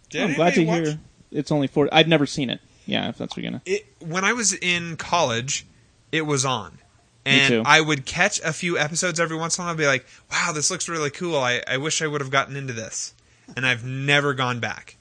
Did 0.09 0.23
I'm 0.23 0.33
glad 0.33 0.55
to 0.55 0.65
watch- 0.65 0.87
hear 0.87 0.99
it's 1.31 1.51
only 1.51 1.67
four. 1.67 1.87
I've 1.91 2.07
never 2.07 2.25
seen 2.25 2.49
it. 2.49 2.59
Yeah, 2.87 3.07
if 3.09 3.19
that's 3.19 3.37
what 3.37 3.43
you're 3.43 3.51
gonna. 3.51 3.61
it, 3.65 3.85
when 3.99 4.25
I 4.25 4.33
was 4.33 4.51
in 4.53 4.97
college, 4.97 5.67
it 6.11 6.23
was 6.23 6.43
on. 6.43 6.79
And. 7.25 7.67
I 7.67 7.81
would 7.81 8.05
catch 8.05 8.39
a 8.41 8.51
few 8.53 8.77
episodes 8.77 9.19
every 9.19 9.37
once 9.37 9.57
in 9.57 9.61
a 9.61 9.65
while 9.65 9.71
and 9.71 9.77
be 9.77 9.85
like, 9.85 10.05
wow, 10.31 10.51
this 10.53 10.71
looks 10.71 10.89
really 10.89 11.09
cool. 11.11 11.37
I, 11.37 11.61
I 11.67 11.77
wish 11.77 12.01
I 12.01 12.07
would 12.07 12.21
have 12.21 12.31
gotten 12.31 12.55
into 12.55 12.73
this. 12.73 13.13
And 13.55 13.65
I've 13.65 13.85
never 13.85 14.33
gone 14.33 14.59
back. 14.59 14.95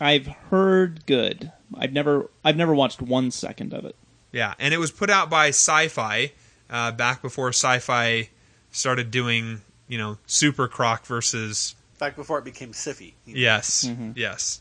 I've 0.00 0.26
heard 0.26 1.04
good. 1.06 1.50
I've 1.76 1.92
never 1.92 2.30
I've 2.44 2.56
never 2.56 2.74
watched 2.74 3.02
one 3.02 3.30
second 3.30 3.74
of 3.74 3.84
it. 3.84 3.96
Yeah, 4.32 4.54
and 4.58 4.72
it 4.72 4.78
was 4.78 4.90
put 4.92 5.10
out 5.10 5.28
by 5.28 5.48
Sci-Fi 5.48 6.32
uh, 6.70 6.92
back 6.92 7.20
before 7.20 7.48
Sci-Fi 7.48 8.28
started 8.70 9.10
doing, 9.10 9.60
you 9.88 9.98
know, 9.98 10.18
Super 10.26 10.68
Croc 10.68 11.04
versus 11.06 11.74
Back 11.98 12.14
before 12.14 12.38
it 12.38 12.44
became 12.44 12.72
Siffy. 12.72 13.14
Yes, 13.26 13.84
Mm-hmm. 13.84 14.12
yes. 14.14 14.60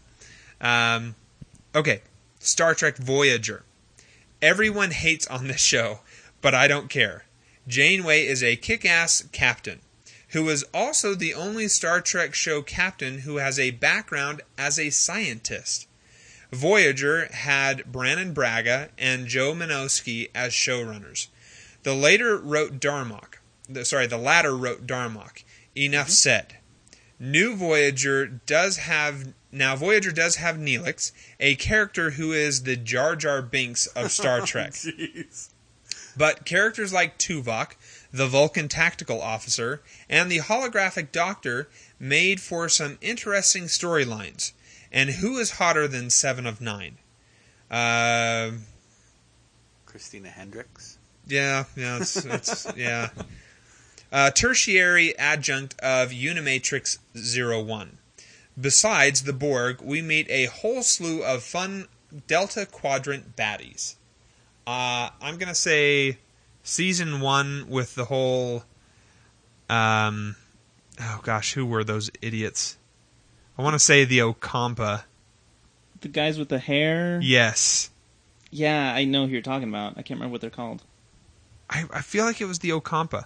Um, 0.59 1.13
okay, 1.75 2.01
Star 2.39 2.73
Trek 2.73 2.97
Voyager. 2.97 3.63
Everyone 4.41 4.89
hates 4.91 5.27
on 5.27 5.47
this 5.47 5.61
show, 5.61 5.99
but 6.41 6.53
I 6.53 6.67
don't 6.67 6.89
care. 6.89 7.25
Janeway 7.67 8.25
is 8.25 8.43
a 8.43 8.55
kick-ass 8.55 9.25
captain 9.31 9.81
who 10.29 10.49
is 10.49 10.65
also 10.73 11.15
the 11.15 11.33
only 11.33 11.67
Star 11.67 12.01
Trek 12.01 12.33
show 12.33 12.61
captain 12.61 13.19
who 13.19 13.37
has 13.37 13.57
a 13.57 13.71
background 13.71 14.41
as 14.57 14.77
a 14.77 14.89
scientist. 14.89 15.87
Voyager 16.51 17.27
had 17.31 17.91
Brannon 17.91 18.33
Braga 18.33 18.89
and 18.97 19.27
Joe 19.27 19.53
Menosky 19.53 20.29
as 20.33 20.53
showrunners. 20.53 21.27
The 21.83 21.93
later 21.93 22.37
wrote 22.37 22.79
Darmok. 22.79 23.35
The, 23.69 23.85
sorry, 23.85 24.07
the 24.07 24.17
latter 24.17 24.55
wrote 24.55 24.87
Darmok. 24.87 25.43
Enough 25.75 26.07
mm-hmm. 26.07 26.11
said. 26.11 26.57
New 27.19 27.55
Voyager 27.55 28.27
does 28.27 28.77
have 28.77 29.33
now 29.51 29.75
Voyager 29.75 30.11
does 30.11 30.35
have 30.35 30.57
Neelix, 30.57 31.11
a 31.39 31.55
character 31.55 32.11
who 32.11 32.31
is 32.31 32.63
the 32.63 32.75
Jar 32.75 33.15
Jar 33.15 33.41
Binks 33.41 33.87
of 33.87 34.11
Star 34.11 34.41
Trek. 34.45 34.71
Jeez. 34.71 35.49
But 36.17 36.45
characters 36.45 36.91
like 36.91 37.17
Tuvok, 37.17 37.75
the 38.11 38.27
Vulcan 38.27 38.67
tactical 38.67 39.21
officer, 39.21 39.81
and 40.09 40.31
the 40.31 40.39
holographic 40.39 41.11
doctor 41.11 41.69
made 41.99 42.41
for 42.41 42.67
some 42.67 42.97
interesting 43.01 43.65
storylines. 43.65 44.53
And 44.91 45.11
who 45.11 45.37
is 45.37 45.51
hotter 45.51 45.87
than 45.87 46.09
Seven 46.09 46.45
of 46.47 46.59
Nine? 46.59 46.97
Uh, 47.69 48.51
Christina 49.85 50.29
Hendricks. 50.29 50.97
yeah, 51.27 51.65
yeah, 51.75 51.97
it's, 51.97 52.25
it's 52.25 52.67
yeah. 52.75 53.09
Uh, 54.11 54.31
tertiary 54.31 55.17
adjunct 55.19 55.77
of 55.81 56.11
Unimatrix 56.11 56.97
01. 57.13 57.97
Besides 58.59 59.23
the 59.23 59.33
Borg, 59.33 59.81
we 59.81 60.01
meet 60.01 60.27
a 60.29 60.45
whole 60.45 60.81
slew 60.81 61.23
of 61.23 61.43
fun 61.43 61.87
Delta 62.25 62.65
Quadrant 62.65 63.35
baddies. 63.35 63.96
Uh, 64.67 65.09
I'm 65.21 65.37
gonna 65.37 65.55
say 65.55 66.17
season 66.61 67.21
one 67.21 67.65
with 67.69 67.95
the 67.95 68.05
whole. 68.05 68.63
Um, 69.69 70.35
oh 71.01 71.21
gosh, 71.23 71.53
who 71.53 71.65
were 71.65 71.83
those 71.85 72.11
idiots? 72.21 72.77
I 73.57 73.61
want 73.63 73.73
to 73.75 73.79
say 73.79 74.03
the 74.05 74.19
Ocampa. 74.19 75.03
The 76.01 76.09
guys 76.09 76.37
with 76.37 76.49
the 76.49 76.59
hair. 76.59 77.19
Yes, 77.23 77.89
Yeah, 78.51 78.93
I 78.93 79.05
know 79.05 79.25
who 79.25 79.31
you're 79.33 79.41
talking 79.41 79.67
about. 79.69 79.93
I 79.93 80.01
can't 80.03 80.19
remember 80.19 80.33
what 80.33 80.41
they're 80.41 80.49
called. 80.49 80.83
I, 81.69 81.85
I 81.91 82.01
feel 82.01 82.23
like 82.25 82.39
it 82.39 82.45
was 82.45 82.59
the 82.59 82.69
Ocampa. 82.69 83.25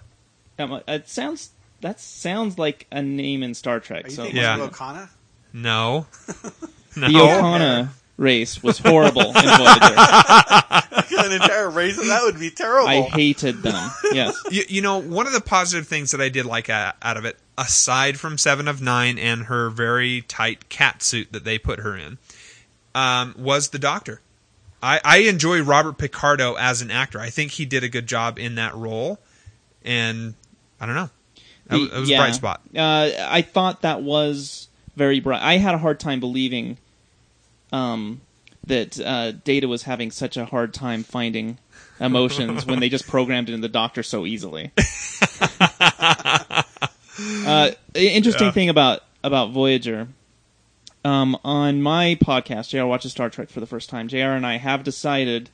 Um, 0.58 0.80
it 0.88 1.08
sounds 1.08 1.50
that 1.80 1.98
sounds 2.00 2.56
like 2.58 2.86
a 2.92 3.02
name 3.02 3.42
in 3.42 3.54
Star 3.54 3.80
Trek. 3.80 4.04
Are 4.06 4.08
you 4.08 4.14
so 4.14 4.22
thinking 4.22 4.40
Yeah. 4.42 4.62
of 4.62 4.70
Okana? 4.72 5.08
No, 5.52 6.06
no. 6.96 7.08
the 7.08 7.14
Okana 7.14 7.88
race 8.22 8.62
was 8.62 8.78
horrible 8.78 9.20
in 9.26 9.32
Voyager. 9.34 9.94
An 11.24 11.30
entire 11.32 11.70
race 11.70 11.98
of 11.98 12.06
that 12.06 12.22
would 12.24 12.38
be 12.40 12.50
terrible. 12.50 12.88
I 12.88 13.02
hated 13.02 13.62
them. 13.62 13.90
Yes. 14.12 14.36
You, 14.50 14.62
you 14.68 14.82
know, 14.82 14.98
one 15.00 15.26
of 15.26 15.32
the 15.32 15.40
positive 15.40 15.86
things 15.86 16.10
that 16.10 16.20
I 16.20 16.28
did 16.28 16.44
like 16.46 16.68
uh, 16.68 16.92
out 17.02 17.16
of 17.16 17.24
it, 17.24 17.38
aside 17.56 18.18
from 18.18 18.36
Seven 18.38 18.66
of 18.68 18.82
Nine 18.82 19.18
and 19.18 19.44
her 19.44 19.70
very 19.70 20.22
tight 20.22 20.68
cat 20.68 21.02
suit 21.02 21.32
that 21.32 21.44
they 21.44 21.58
put 21.58 21.78
her 21.80 21.96
in, 21.96 22.18
um, 22.94 23.34
was 23.38 23.68
the 23.68 23.78
Doctor. 23.78 24.20
I, 24.82 25.00
I 25.04 25.18
enjoy 25.18 25.62
Robert 25.62 25.96
Picardo 25.96 26.54
as 26.54 26.82
an 26.82 26.90
actor. 26.90 27.20
I 27.20 27.30
think 27.30 27.52
he 27.52 27.64
did 27.64 27.84
a 27.84 27.88
good 27.88 28.06
job 28.06 28.38
in 28.38 28.56
that 28.56 28.74
role, 28.74 29.18
and 29.84 30.34
I 30.80 30.86
don't 30.86 30.94
know, 30.96 31.10
that, 31.68 31.78
was- 31.78 31.90
that 31.90 32.00
was 32.00 32.10
Yeah. 32.10 32.16
a 32.18 32.20
bright 32.20 32.34
spot. 32.34 32.60
Uh, 32.76 33.10
I 33.20 33.42
thought 33.42 33.82
that 33.82 34.02
was 34.02 34.68
very 34.96 35.20
bright. 35.20 35.40
I 35.40 35.56
had 35.58 35.74
a 35.74 35.78
hard 35.78 36.00
time 36.00 36.20
believing 36.20 36.78
um, 37.72 38.20
that 38.66 39.00
uh, 39.00 39.32
Data 39.32 39.66
was 39.66 39.82
having 39.84 40.10
such 40.10 40.36
a 40.36 40.44
hard 40.44 40.72
time 40.74 41.02
finding 41.02 41.58
emotions 41.98 42.64
when 42.66 42.78
they 42.80 42.88
just 42.88 43.08
programmed 43.08 43.48
it 43.48 43.54
in 43.54 43.60
the 43.60 43.68
Doctor 43.68 44.02
so 44.02 44.26
easily. 44.26 44.70
uh, 47.46 47.70
interesting 47.94 48.46
Yeah. 48.48 48.52
thing 48.52 48.68
about 48.68 49.00
about 49.24 49.50
Voyager. 49.52 50.08
Um, 51.04 51.36
on 51.44 51.82
my 51.82 52.16
podcast, 52.20 52.68
JR 52.70 52.84
watches 52.86 53.10
Star 53.12 53.28
Trek 53.28 53.50
for 53.50 53.58
the 53.60 53.66
first 53.66 53.90
time. 53.90 54.06
JR 54.08 54.18
and 54.18 54.46
I 54.46 54.58
have 54.58 54.84
decided 54.84 55.50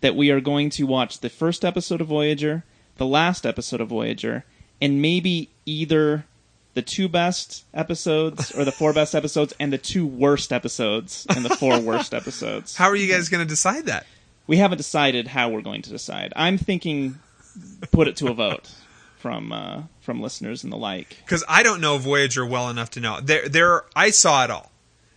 that 0.00 0.16
we 0.16 0.30
are 0.30 0.40
going 0.40 0.70
to 0.70 0.84
watch 0.84 1.20
the 1.20 1.28
first 1.30 1.64
episode 1.64 2.00
of 2.00 2.08
Voyager, 2.08 2.64
the 2.96 3.06
last 3.06 3.46
episode 3.46 3.80
of 3.80 3.88
Voyager, 3.88 4.44
and 4.80 5.00
maybe 5.00 5.50
either 5.66 6.24
the 6.74 6.82
two 6.82 7.08
best 7.08 7.64
episodes 7.74 8.52
or 8.52 8.64
the 8.64 8.72
four 8.72 8.92
best 8.92 9.14
episodes 9.14 9.52
and 9.60 9.72
the 9.72 9.78
two 9.78 10.06
worst 10.06 10.52
episodes 10.52 11.26
and 11.34 11.44
the 11.44 11.56
four 11.56 11.78
worst 11.78 12.14
episodes. 12.14 12.76
How 12.76 12.86
are 12.86 12.96
you 12.96 13.12
guys 13.12 13.28
going 13.28 13.44
to 13.44 13.48
decide 13.48 13.86
that? 13.86 14.06
We 14.46 14.56
haven't 14.56 14.78
decided 14.78 15.28
how 15.28 15.50
we're 15.50 15.62
going 15.62 15.82
to 15.82 15.90
decide. 15.90 16.32
I'm 16.34 16.58
thinking 16.58 17.20
put 17.92 18.08
it 18.08 18.16
to 18.16 18.28
a 18.28 18.34
vote 18.34 18.72
from 19.18 19.52
uh, 19.52 19.82
from 20.00 20.20
listeners 20.20 20.64
and 20.64 20.72
the 20.72 20.76
like. 20.76 21.16
because 21.24 21.44
I 21.48 21.62
don't 21.62 21.80
know 21.80 21.96
Voyager 21.98 22.44
well 22.44 22.68
enough 22.68 22.90
to 22.90 23.00
know. 23.00 23.20
There, 23.20 23.48
there, 23.48 23.84
I 23.94 24.10
saw 24.10 24.44
it 24.44 24.50
all. 24.50 24.72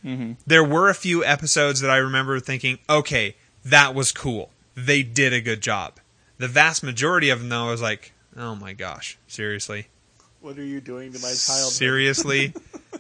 Mm-hmm. 0.05 0.33
There 0.45 0.63
were 0.63 0.89
a 0.89 0.93
few 0.93 1.25
episodes 1.25 1.81
that 1.81 1.89
I 1.89 1.97
remember 1.97 2.39
thinking, 2.39 2.77
okay, 2.87 3.35
that 3.65 3.95
was 3.95 4.11
cool. 4.11 4.51
They 4.75 5.01
did 5.01 5.33
a 5.33 5.41
good 5.41 5.61
job. 5.61 5.99
The 6.37 6.47
vast 6.47 6.83
majority 6.83 7.29
of 7.29 7.39
them, 7.39 7.49
though, 7.49 7.67
I 7.67 7.71
was 7.71 7.81
like, 7.81 8.13
oh 8.37 8.55
my 8.55 8.73
gosh, 8.73 9.17
seriously, 9.27 9.87
What 10.45 10.59
are 10.59 10.63
you 10.63 10.79
doing 10.79 11.11
to 11.11 11.17
my 11.17 11.29
child? 11.29 11.71
seriously. 11.71 12.53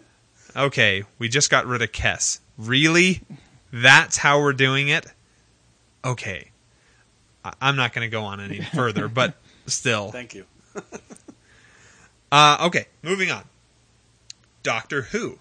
okay, 0.55 1.03
we 1.19 1.29
just 1.29 1.51
got 1.51 1.67
rid 1.67 1.83
of 1.83 1.91
Kes. 1.91 2.39
Really? 2.57 3.21
That's 3.71 4.17
how 4.17 4.39
we're 4.39 4.53
doing 4.53 4.87
it? 4.87 5.05
Okay. 6.03 6.49
I- 7.43 7.53
I'm 7.61 7.75
not 7.75 7.93
going 7.93 8.03
to 8.03 8.11
go 8.11 8.23
on 8.23 8.41
any 8.41 8.61
further, 8.73 9.07
but 9.07 9.35
still. 9.67 10.09
Thank 10.09 10.33
you. 10.33 10.45
Uh, 12.31 12.57
okay, 12.63 12.87
moving 13.01 13.31
on. 13.31 13.43
Doctor 14.63 15.03
Who. 15.03 15.37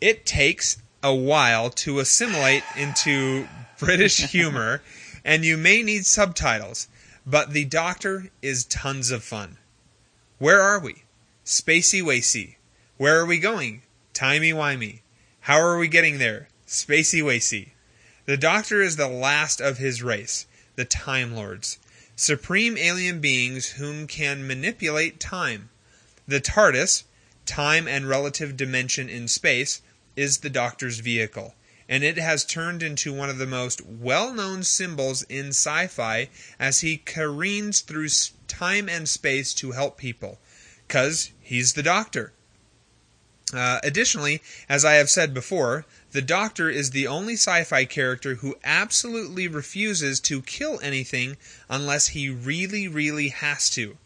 It 0.00 0.26
takes 0.26 0.82
a 1.02 1.14
while 1.14 1.70
to 1.70 2.00
assimilate 2.00 2.64
into 2.76 3.46
British 3.78 4.18
humor, 4.18 4.82
and 5.24 5.42
you 5.44 5.56
may 5.56 5.82
need 5.82 6.04
subtitles, 6.04 6.88
but 7.24 7.52
the 7.52 7.64
Doctor 7.64 8.26
is 8.42 8.64
tons 8.64 9.10
of 9.12 9.22
fun. 9.22 9.56
Where 10.38 10.60
are 10.60 10.80
we? 10.80 11.04
Spacey 11.44 12.00
Wacy. 12.00 12.54
Where 12.98 13.18
are 13.18 13.26
we 13.26 13.40
going? 13.40 13.82
Timey 14.14 14.52
wimey. 14.52 15.00
How 15.40 15.58
are 15.58 15.76
we 15.76 15.88
getting 15.88 16.18
there? 16.18 16.48
Spacey 16.68 17.20
Wacy. 17.20 17.70
The 18.26 18.36
Doctor 18.36 18.80
is 18.80 18.94
the 18.94 19.08
last 19.08 19.60
of 19.60 19.78
his 19.78 20.04
race, 20.04 20.46
the 20.76 20.84
Time 20.84 21.34
Lords, 21.34 21.78
supreme 22.14 22.78
alien 22.78 23.20
beings 23.20 23.70
whom 23.70 24.06
can 24.06 24.46
manipulate 24.46 25.18
time. 25.18 25.70
The 26.28 26.40
TARDIS, 26.40 27.02
time 27.44 27.88
and 27.88 28.08
relative 28.08 28.56
dimension 28.56 29.08
in 29.08 29.26
space, 29.26 29.80
is 30.14 30.38
the 30.38 30.50
Doctor's 30.50 31.00
vehicle, 31.00 31.56
and 31.88 32.04
it 32.04 32.18
has 32.18 32.44
turned 32.44 32.84
into 32.84 33.12
one 33.12 33.28
of 33.28 33.38
the 33.38 33.46
most 33.46 33.84
well 33.84 34.32
known 34.32 34.62
symbols 34.62 35.24
in 35.24 35.48
sci 35.48 35.88
fi 35.88 36.30
as 36.60 36.82
he 36.82 36.98
careens 36.98 37.80
through 37.80 38.10
time 38.46 38.88
and 38.88 39.08
space 39.08 39.52
to 39.54 39.72
help 39.72 39.98
people. 39.98 40.38
Because 40.92 41.32
he's 41.40 41.72
the 41.72 41.82
Doctor. 41.82 42.34
Uh, 43.50 43.80
additionally, 43.82 44.42
as 44.68 44.84
I 44.84 44.96
have 44.96 45.08
said 45.08 45.32
before, 45.32 45.86
the 46.10 46.20
Doctor 46.20 46.68
is 46.68 46.90
the 46.90 47.06
only 47.06 47.32
sci 47.32 47.64
fi 47.64 47.86
character 47.86 48.34
who 48.34 48.58
absolutely 48.62 49.48
refuses 49.48 50.20
to 50.20 50.42
kill 50.42 50.78
anything 50.82 51.38
unless 51.70 52.08
he 52.08 52.28
really, 52.28 52.88
really 52.88 53.28
has 53.28 53.70
to. 53.70 53.96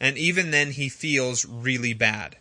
And 0.00 0.18
even 0.18 0.50
then, 0.50 0.72
he 0.72 0.88
feels 0.88 1.44
really 1.44 1.94
bad. 1.94 2.34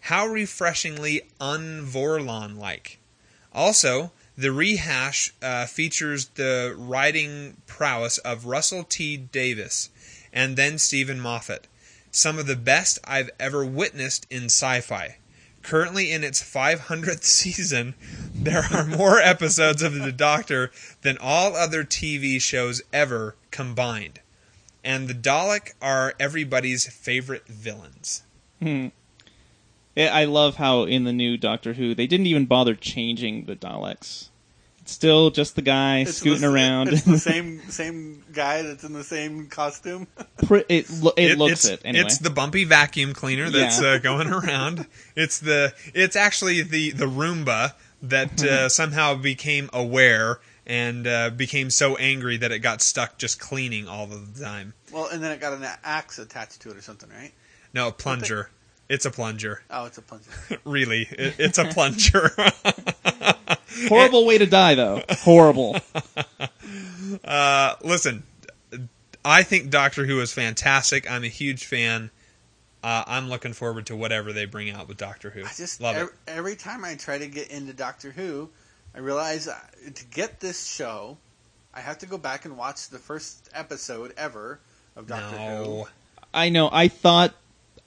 How 0.00 0.26
refreshingly 0.26 1.22
un 1.40 1.86
Vorlon 1.86 2.58
like. 2.58 2.98
Also, 3.52 4.10
the 4.36 4.50
rehash 4.50 5.32
uh, 5.40 5.66
features 5.66 6.30
the 6.34 6.74
writing 6.76 7.58
prowess 7.68 8.18
of 8.18 8.46
Russell 8.46 8.82
T. 8.82 9.16
Davies 9.16 9.88
and 10.32 10.56
then 10.56 10.78
Steven 10.78 11.20
Moffat. 11.20 11.68
Some 12.16 12.38
of 12.38 12.46
the 12.46 12.56
best 12.56 12.98
I've 13.04 13.28
ever 13.38 13.62
witnessed 13.62 14.26
in 14.30 14.44
sci 14.44 14.80
fi. 14.80 15.18
Currently 15.62 16.10
in 16.10 16.24
its 16.24 16.42
500th 16.42 17.24
season, 17.42 17.92
there 18.34 18.66
are 18.72 18.86
more 18.86 19.20
episodes 19.20 19.82
of 19.82 19.92
The 19.92 20.12
Doctor 20.12 20.70
than 21.02 21.18
all 21.20 21.54
other 21.54 21.84
TV 21.84 22.40
shows 22.40 22.80
ever 22.90 23.36
combined. 23.50 24.20
and 24.82 25.08
the 25.08 25.14
Dalek 25.14 25.74
are 25.82 26.14
everybody's 26.18 26.86
favorite 26.90 27.46
villains. 27.48 28.22
Hmm. 28.62 28.88
Yeah, 29.94 30.14
I 30.14 30.24
love 30.24 30.56
how 30.56 30.84
in 30.84 31.04
the 31.04 31.12
new 31.12 31.36
Doctor 31.36 31.74
Who 31.74 31.94
they 31.94 32.06
didn't 32.06 32.28
even 32.28 32.46
bother 32.46 32.74
changing 32.74 33.44
the 33.44 33.56
Daleks. 33.56 34.28
It's 34.86 34.92
still 34.92 35.30
just 35.32 35.56
the 35.56 35.62
guy 35.62 36.02
It's 36.02 36.18
scooting 36.18 36.42
the, 36.42 36.54
around. 36.54 36.90
It's 36.90 37.02
the 37.02 37.18
same 37.32 37.60
same 37.70 38.22
guy 38.32 38.62
that's 38.62 38.84
in 38.84 38.92
the 38.92 39.02
same 39.02 39.48
costume. 39.48 40.06
Pre- 40.46 40.62
it 40.68 40.88
lo- 41.02 41.10
it, 41.16 41.36
looks 41.36 41.64
it 41.64 41.80
anyway. 41.84 42.04
It's 42.04 42.18
the 42.18 42.30
bumpy 42.30 42.62
vacuum 42.62 43.12
cleaner 43.12 43.50
that's 43.50 43.82
Yeah. 43.82 43.88
uh, 43.94 43.98
going 43.98 44.28
around. 44.28 44.86
It's 45.16 45.40
the 45.40 45.74
it's 45.92 46.14
actually 46.14 46.62
the 46.62 46.92
the 46.92 47.06
Roomba 47.06 47.72
that 48.02 48.40
uh, 48.44 48.68
somehow 48.80 49.16
became 49.16 49.68
aware 49.72 50.38
and 50.68 51.04
uh, 51.04 51.30
became 51.30 51.68
so 51.68 51.96
angry 51.96 52.36
that 52.36 52.52
it 52.52 52.60
got 52.60 52.80
stuck 52.80 53.18
just 53.18 53.40
cleaning 53.40 53.88
all 53.88 54.06
the 54.06 54.22
time. 54.40 54.72
well, 54.92 55.08
and 55.08 55.20
then 55.20 55.32
it 55.32 55.40
got 55.40 55.52
an 55.52 55.66
axe 55.82 56.20
attached 56.20 56.60
to 56.60 56.70
it 56.70 56.76
or 56.76 56.80
something, 56.82 57.08
right? 57.10 57.32
No, 57.74 57.88
a 57.88 57.92
plunger. 57.92 58.50
It's 58.88 59.04
a 59.04 59.10
plunger. 59.10 59.62
Oh, 59.68 59.86
it's 59.86 59.98
a 59.98 60.02
plunger. 60.02 60.30
Really, 60.64 61.08
it, 61.10 61.34
it's 61.40 61.58
a 61.58 61.64
plunger. 61.64 62.30
Horrible 63.88 64.26
way 64.26 64.38
to 64.38 64.46
die, 64.46 64.74
though. 64.74 65.02
Horrible. 65.10 65.76
uh, 67.24 67.74
listen, 67.82 68.22
I 69.24 69.42
think 69.42 69.70
Doctor 69.70 70.06
Who 70.06 70.20
is 70.20 70.32
fantastic. 70.32 71.10
I'm 71.10 71.24
a 71.24 71.28
huge 71.28 71.64
fan. 71.64 72.10
Uh, 72.82 73.02
I'm 73.06 73.28
looking 73.28 73.52
forward 73.52 73.86
to 73.86 73.96
whatever 73.96 74.32
they 74.32 74.44
bring 74.44 74.70
out 74.70 74.86
with 74.86 74.96
Doctor 74.96 75.30
Who. 75.30 75.44
I 75.44 75.50
just 75.56 75.80
love 75.80 75.96
ev- 75.96 76.06
it. 76.06 76.12
every 76.28 76.54
time 76.54 76.84
I 76.84 76.94
try 76.94 77.18
to 77.18 77.26
get 77.26 77.50
into 77.50 77.72
Doctor 77.72 78.12
Who, 78.12 78.48
I 78.94 79.00
realize 79.00 79.48
uh, 79.48 79.58
to 79.92 80.04
get 80.06 80.38
this 80.38 80.66
show, 80.66 81.16
I 81.74 81.80
have 81.80 81.98
to 81.98 82.06
go 82.06 82.18
back 82.18 82.44
and 82.44 82.56
watch 82.56 82.88
the 82.88 82.98
first 82.98 83.50
episode 83.52 84.14
ever 84.16 84.60
of 84.94 85.08
Doctor 85.08 85.36
Who. 85.36 85.86
I 86.32 86.50
know. 86.50 86.68
I 86.70 86.88
thought 86.88 87.34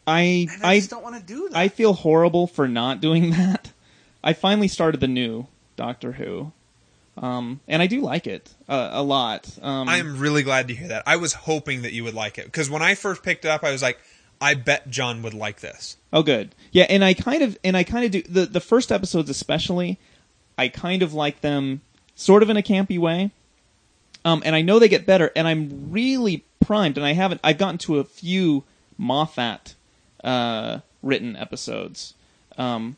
I 0.06 0.48
And 0.52 0.64
I, 0.64 0.72
I 0.72 0.78
just 0.80 0.90
don't 0.90 1.04
want 1.04 1.16
to 1.16 1.24
do 1.24 1.50
that. 1.50 1.58
I 1.58 1.70
feel 1.70 1.94
horrible 1.94 2.48
for 2.48 2.68
not 2.68 3.00
doing 3.00 3.30
that. 3.32 3.72
I 4.24 4.34
finally 4.34 4.68
started 4.68 5.00
the 5.00 5.08
new 5.08 5.48
Doctor 5.80 6.12
Who, 6.12 6.52
um, 7.18 7.62
and 7.66 7.82
I 7.82 7.88
do 7.88 8.02
like 8.02 8.28
it 8.28 8.54
uh, 8.68 8.90
a 8.92 9.02
lot. 9.02 9.50
Um, 9.62 9.88
I 9.88 9.96
am 9.96 10.20
really 10.20 10.44
glad 10.44 10.68
to 10.68 10.76
hear 10.76 10.90
that. 10.90 11.04
I 11.08 11.16
was 11.16 11.32
hoping 11.32 11.84
that 11.84 11.94
you 11.94 12.04
would 12.04 12.14
like 12.14 12.38
it 12.38 12.44
because 12.44 12.70
when 12.70 12.82
I 12.82 12.96
first 12.96 13.24
picked 13.24 13.46
it 13.46 13.48
up, 13.48 13.64
I 13.64 13.72
was 13.72 13.82
like, 13.82 13.98
I 14.42 14.56
bet 14.56 14.90
John 14.90 15.22
would 15.22 15.34
like 15.34 15.62
this. 15.62 15.96
Oh, 16.12 16.22
good. 16.22 16.54
Yeah, 16.74 16.86
and 16.90 17.02
I 17.02 17.14
kind 17.14 17.44
of 17.44 17.58
and 17.64 17.78
I 17.78 17.86
kind 17.86 18.04
of 18.04 18.12
do 18.12 18.22
the 18.24 18.46
the 18.46 18.60
first 18.60 18.92
episodes 18.92 19.30
especially. 19.30 19.98
I 20.58 20.68
kind 20.68 21.02
of 21.02 21.14
like 21.14 21.40
them 21.40 21.80
sort 22.14 22.44
of 22.44 22.50
in 22.50 22.58
a 22.58 22.62
campy 22.62 23.00
way, 23.00 23.32
um, 24.26 24.42
and 24.44 24.54
I 24.54 24.62
know 24.62 24.80
they 24.80 24.90
get 24.90 25.06
better. 25.06 25.32
And 25.34 25.48
I'm 25.48 25.92
really 25.92 26.44
primed, 26.60 26.98
and 26.98 27.06
I 27.06 27.14
haven't. 27.14 27.40
I've 27.42 27.58
gotten 27.58 27.78
to 27.80 28.00
a 28.00 28.04
few 28.04 28.66
Moffat 28.98 29.76
uh, 30.26 30.80
written 31.02 31.38
episodes. 31.38 32.16
Um, 32.58 32.98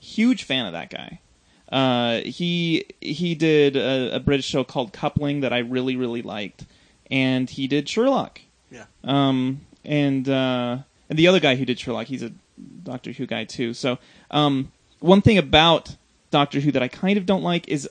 huge 0.00 0.44
fan 0.44 0.64
of 0.64 0.72
that 0.72 0.88
guy. 0.88 1.20
Uh, 1.72 2.20
he 2.20 2.84
he 3.00 3.34
did 3.34 3.76
a, 3.76 4.16
a 4.16 4.20
British 4.20 4.44
show 4.44 4.62
called 4.62 4.92
Coupling 4.92 5.40
that 5.40 5.54
I 5.54 5.58
really 5.58 5.96
really 5.96 6.20
liked, 6.20 6.66
and 7.10 7.48
he 7.48 7.66
did 7.66 7.88
Sherlock. 7.88 8.42
Yeah. 8.70 8.84
Um, 9.02 9.62
and 9.82 10.28
uh, 10.28 10.78
and 11.08 11.18
the 11.18 11.26
other 11.26 11.40
guy 11.40 11.56
who 11.56 11.64
did 11.64 11.80
Sherlock, 11.80 12.08
he's 12.08 12.22
a 12.22 12.32
Doctor 12.82 13.12
Who 13.12 13.26
guy 13.26 13.44
too. 13.44 13.72
So 13.72 13.98
um, 14.30 14.70
one 15.00 15.22
thing 15.22 15.38
about 15.38 15.96
Doctor 16.30 16.60
Who 16.60 16.72
that 16.72 16.82
I 16.82 16.88
kind 16.88 17.16
of 17.16 17.24
don't 17.24 17.42
like 17.42 17.66
is 17.68 17.88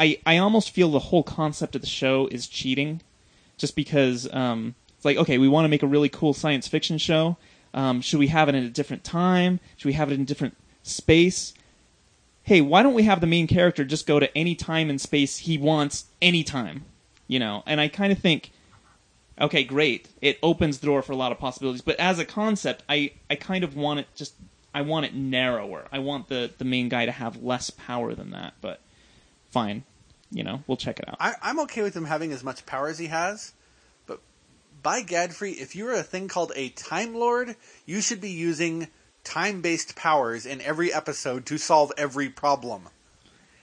I 0.00 0.18
I 0.26 0.38
almost 0.38 0.72
feel 0.72 0.90
the 0.90 0.98
whole 0.98 1.22
concept 1.22 1.76
of 1.76 1.82
the 1.82 1.86
show 1.86 2.26
is 2.26 2.48
cheating, 2.48 3.00
just 3.56 3.76
because 3.76 4.28
um, 4.34 4.74
it's 4.96 5.04
like 5.04 5.16
okay, 5.18 5.38
we 5.38 5.46
want 5.46 5.66
to 5.66 5.68
make 5.68 5.84
a 5.84 5.86
really 5.86 6.08
cool 6.08 6.34
science 6.34 6.66
fiction 6.66 6.98
show. 6.98 7.36
Um, 7.72 8.00
should 8.00 8.18
we 8.18 8.26
have 8.26 8.48
it 8.48 8.56
in 8.56 8.64
a 8.64 8.70
different 8.70 9.04
time? 9.04 9.60
Should 9.76 9.86
we 9.86 9.92
have 9.92 10.10
it 10.10 10.14
in 10.14 10.22
a 10.22 10.24
different 10.24 10.56
space? 10.82 11.54
Hey, 12.46 12.60
why 12.60 12.84
don't 12.84 12.94
we 12.94 13.02
have 13.02 13.20
the 13.20 13.26
main 13.26 13.48
character 13.48 13.84
just 13.84 14.06
go 14.06 14.20
to 14.20 14.38
any 14.38 14.54
time 14.54 14.88
and 14.88 15.00
space 15.00 15.38
he 15.38 15.58
wants 15.58 16.04
anytime? 16.22 16.84
You 17.26 17.40
know, 17.40 17.64
and 17.66 17.80
I 17.80 17.88
kind 17.88 18.12
of 18.12 18.20
think 18.20 18.52
okay, 19.40 19.64
great. 19.64 20.08
It 20.22 20.38
opens 20.42 20.78
the 20.78 20.86
door 20.86 21.02
for 21.02 21.12
a 21.12 21.16
lot 21.16 21.32
of 21.32 21.38
possibilities. 21.38 21.82
But 21.82 21.96
as 21.96 22.18
a 22.18 22.24
concept, 22.24 22.82
I, 22.88 23.12
I 23.28 23.34
kind 23.34 23.64
of 23.64 23.76
want 23.76 24.00
it 24.00 24.06
just 24.14 24.34
I 24.72 24.82
want 24.82 25.06
it 25.06 25.14
narrower. 25.14 25.86
I 25.90 25.98
want 25.98 26.28
the, 26.28 26.52
the 26.56 26.64
main 26.64 26.88
guy 26.88 27.06
to 27.06 27.12
have 27.12 27.42
less 27.42 27.70
power 27.70 28.14
than 28.14 28.30
that. 28.30 28.54
But 28.60 28.80
fine, 29.50 29.84
you 30.30 30.44
know, 30.44 30.62
we'll 30.66 30.76
check 30.76 31.00
it 31.00 31.08
out. 31.08 31.16
I, 31.18 31.34
I'm 31.42 31.58
okay 31.60 31.82
with 31.82 31.96
him 31.96 32.04
having 32.04 32.30
as 32.32 32.44
much 32.44 32.64
power 32.64 32.88
as 32.88 32.98
he 32.98 33.06
has, 33.06 33.52
but 34.06 34.20
by 34.82 35.02
Gadfrey, 35.02 35.52
if 35.52 35.74
you're 35.74 35.94
a 35.94 36.02
thing 36.02 36.28
called 36.28 36.52
a 36.54 36.68
Time 36.68 37.14
Lord, 37.14 37.56
you 37.86 38.00
should 38.00 38.20
be 38.20 38.30
using 38.30 38.88
time-based 39.26 39.94
powers 39.96 40.46
in 40.46 40.60
every 40.62 40.92
episode 40.92 41.44
to 41.46 41.58
solve 41.58 41.92
every 41.98 42.28
problem. 42.30 42.88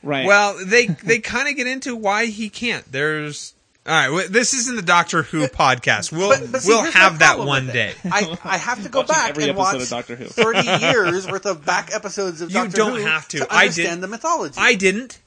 Right. 0.03 0.27
Well, 0.27 0.57
they 0.63 0.87
they 0.87 1.19
kind 1.19 1.47
of 1.47 1.55
get 1.55 1.65
into 1.65 1.95
why 1.95 2.25
he 2.25 2.49
can't. 2.49 2.89
There's 2.91 3.53
all 3.87 3.93
right. 3.93 4.05
w- 4.07 4.27
This 4.27 4.53
isn't 4.53 4.75
the 4.75 4.81
Doctor 4.81 5.23
Who 5.23 5.47
podcast. 5.47 6.11
We'll 6.11 6.29
But, 6.29 6.51
but 6.51 6.61
see, 6.61 6.69
we'll 6.69 6.91
have 6.91 7.19
that 7.19 7.39
one 7.39 7.67
day. 7.67 7.93
I, 8.05 8.37
I 8.43 8.57
have 8.57 8.83
to 8.83 8.89
go 8.89 8.99
Watching 8.99 9.15
back 9.15 9.29
every 9.31 9.47
and 9.49 9.57
watch 9.57 9.81
of 9.81 9.87
Doctor 9.89 10.15
Who. 10.17 10.25
30 10.25 10.59
years 10.85 11.25
worth 11.27 11.45
of 11.45 11.65
back 11.65 11.93
episodes 11.95 12.41
of 12.41 12.49
You 12.49 12.55
Doctor 12.55 12.69
Who. 12.83 12.83
You 12.83 12.91
don't 12.91 12.99
Who 13.01 13.05
have 13.07 13.27
to. 13.29 13.39
to 13.39 13.47
I 13.53 13.61
understand 13.61 13.95
did- 13.97 14.01
the 14.03 14.07
mythology. 14.09 14.55
I 14.57 14.75
didn't. 14.75 15.19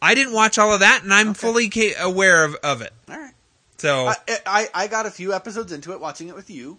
I 0.00 0.14
didn't 0.14 0.32
watch 0.34 0.58
all 0.58 0.72
of 0.72 0.80
that, 0.80 1.02
and 1.02 1.12
I'm 1.12 1.30
Okay. 1.30 1.38
fully 1.40 1.68
ca- 1.68 1.94
aware 2.00 2.44
of, 2.44 2.54
of 2.62 2.82
it. 2.82 2.92
All 3.10 3.18
right. 3.18 3.34
So 3.78 4.06
I, 4.06 4.14
I 4.46 4.68
I 4.74 4.86
got 4.86 5.06
a 5.06 5.10
few 5.10 5.32
episodes 5.32 5.72
into 5.72 5.92
it, 5.92 6.00
watching 6.00 6.28
it 6.28 6.34
with 6.36 6.50
you, 6.50 6.78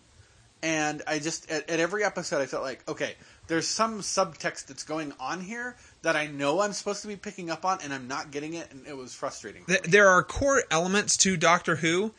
and 0.62 1.02
I 1.08 1.20
just 1.20 1.50
at, 1.50 1.70
at 1.70 1.80
every 1.80 2.04
episode 2.04 2.42
I 2.42 2.46
felt 2.46 2.64
like, 2.64 2.88
okay, 2.88 3.16
there's 3.48 3.68
some 3.68 4.02
subtext 4.02 4.68
that's 4.68 4.84
going 4.84 5.14
on 5.20 5.42
here 5.42 5.76
that 6.02 6.16
I 6.16 6.28
know 6.28 6.62
I'm 6.62 6.74
supposed 6.74 7.02
to 7.02 7.08
be 7.08 7.16
picking 7.16 7.50
up 7.50 7.66
on, 7.66 7.80
and 7.84 7.94
I'm 7.94 8.08
not 8.08 8.32
getting 8.32 8.54
it, 8.54 8.72
and 8.72 8.86
it 8.88 8.96
was 8.96 9.14
frustrating. 9.14 9.64
for 9.64 9.72
th- 9.72 9.86
me. 9.86 9.92
there 9.92 10.08
are 10.08 10.24
core 10.24 10.64
elements 10.70 11.18
to 11.18 11.38
Doctor 11.38 11.78
Who. 11.78 12.14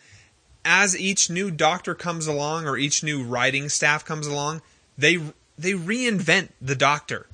As 0.62 0.98
each 0.98 1.30
new 1.30 1.50
Doctor 1.50 1.94
comes 1.94 2.26
along, 2.26 2.66
or 2.66 2.76
each 2.76 3.02
new 3.02 3.24
writing 3.24 3.68
staff 3.68 4.04
comes 4.04 4.26
along, 4.26 4.60
they 4.98 5.16
they 5.58 5.72
reinvent 5.72 6.50
the 6.60 6.74
Doctor. 6.74 7.26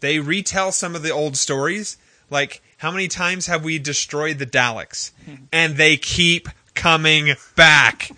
They 0.00 0.18
retell 0.18 0.72
some 0.72 0.94
of 0.96 1.02
the 1.02 1.10
old 1.10 1.36
stories. 1.36 1.96
Like 2.28 2.62
how 2.78 2.90
many 2.90 3.08
times 3.08 3.46
have 3.46 3.64
we 3.64 3.78
destroyed 3.78 4.38
the 4.38 4.46
Daleks, 4.46 5.12
and 5.52 5.76
they 5.76 5.96
keep 5.96 6.48
coming 6.74 7.34
back. 7.54 8.10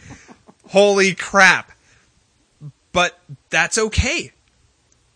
Holy 0.68 1.14
crap! 1.14 1.72
But 2.98 3.16
that's 3.48 3.78
okay. 3.78 4.32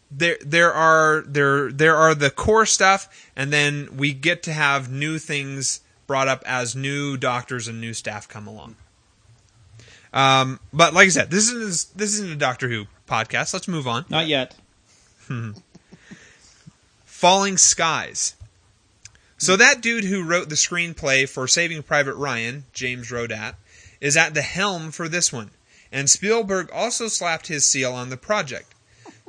There, 0.08 0.36
there 0.40 0.72
are 0.72 1.24
there 1.26 1.72
there 1.72 1.96
are 1.96 2.14
the 2.14 2.30
core 2.30 2.64
stuff, 2.64 3.28
and 3.34 3.52
then 3.52 3.96
we 3.96 4.12
get 4.12 4.44
to 4.44 4.52
have 4.52 4.88
new 4.88 5.18
things 5.18 5.80
brought 6.06 6.28
up 6.28 6.44
as 6.46 6.76
new 6.76 7.16
doctors 7.16 7.66
and 7.66 7.80
new 7.80 7.92
staff 7.92 8.28
come 8.28 8.46
along. 8.46 8.76
Um, 10.12 10.60
but 10.72 10.94
like 10.94 11.06
I 11.06 11.08
said, 11.08 11.32
this 11.32 11.50
is 11.50 11.86
this 11.86 12.14
isn't 12.14 12.30
a 12.30 12.36
Doctor 12.36 12.68
Who 12.68 12.84
podcast. 13.08 13.52
Let's 13.52 13.66
move 13.66 13.88
on. 13.88 14.04
Not 14.08 14.28
yet. 14.28 14.54
Falling 17.04 17.56
Skies. 17.58 18.36
So 19.38 19.56
that 19.56 19.80
dude 19.80 20.04
who 20.04 20.22
wrote 20.22 20.48
the 20.48 20.54
screenplay 20.54 21.28
for 21.28 21.48
Saving 21.48 21.82
Private 21.82 22.14
Ryan, 22.14 22.62
James 22.72 23.10
Rodat, 23.10 23.56
is 24.00 24.16
at 24.16 24.34
the 24.34 24.42
helm 24.42 24.92
for 24.92 25.08
this 25.08 25.32
one, 25.32 25.50
and 25.92 26.10
Spielberg 26.10 26.70
also 26.72 27.06
slapped 27.06 27.46
his 27.46 27.68
seal 27.68 27.92
on 27.92 28.08
the 28.08 28.16
project. 28.16 28.74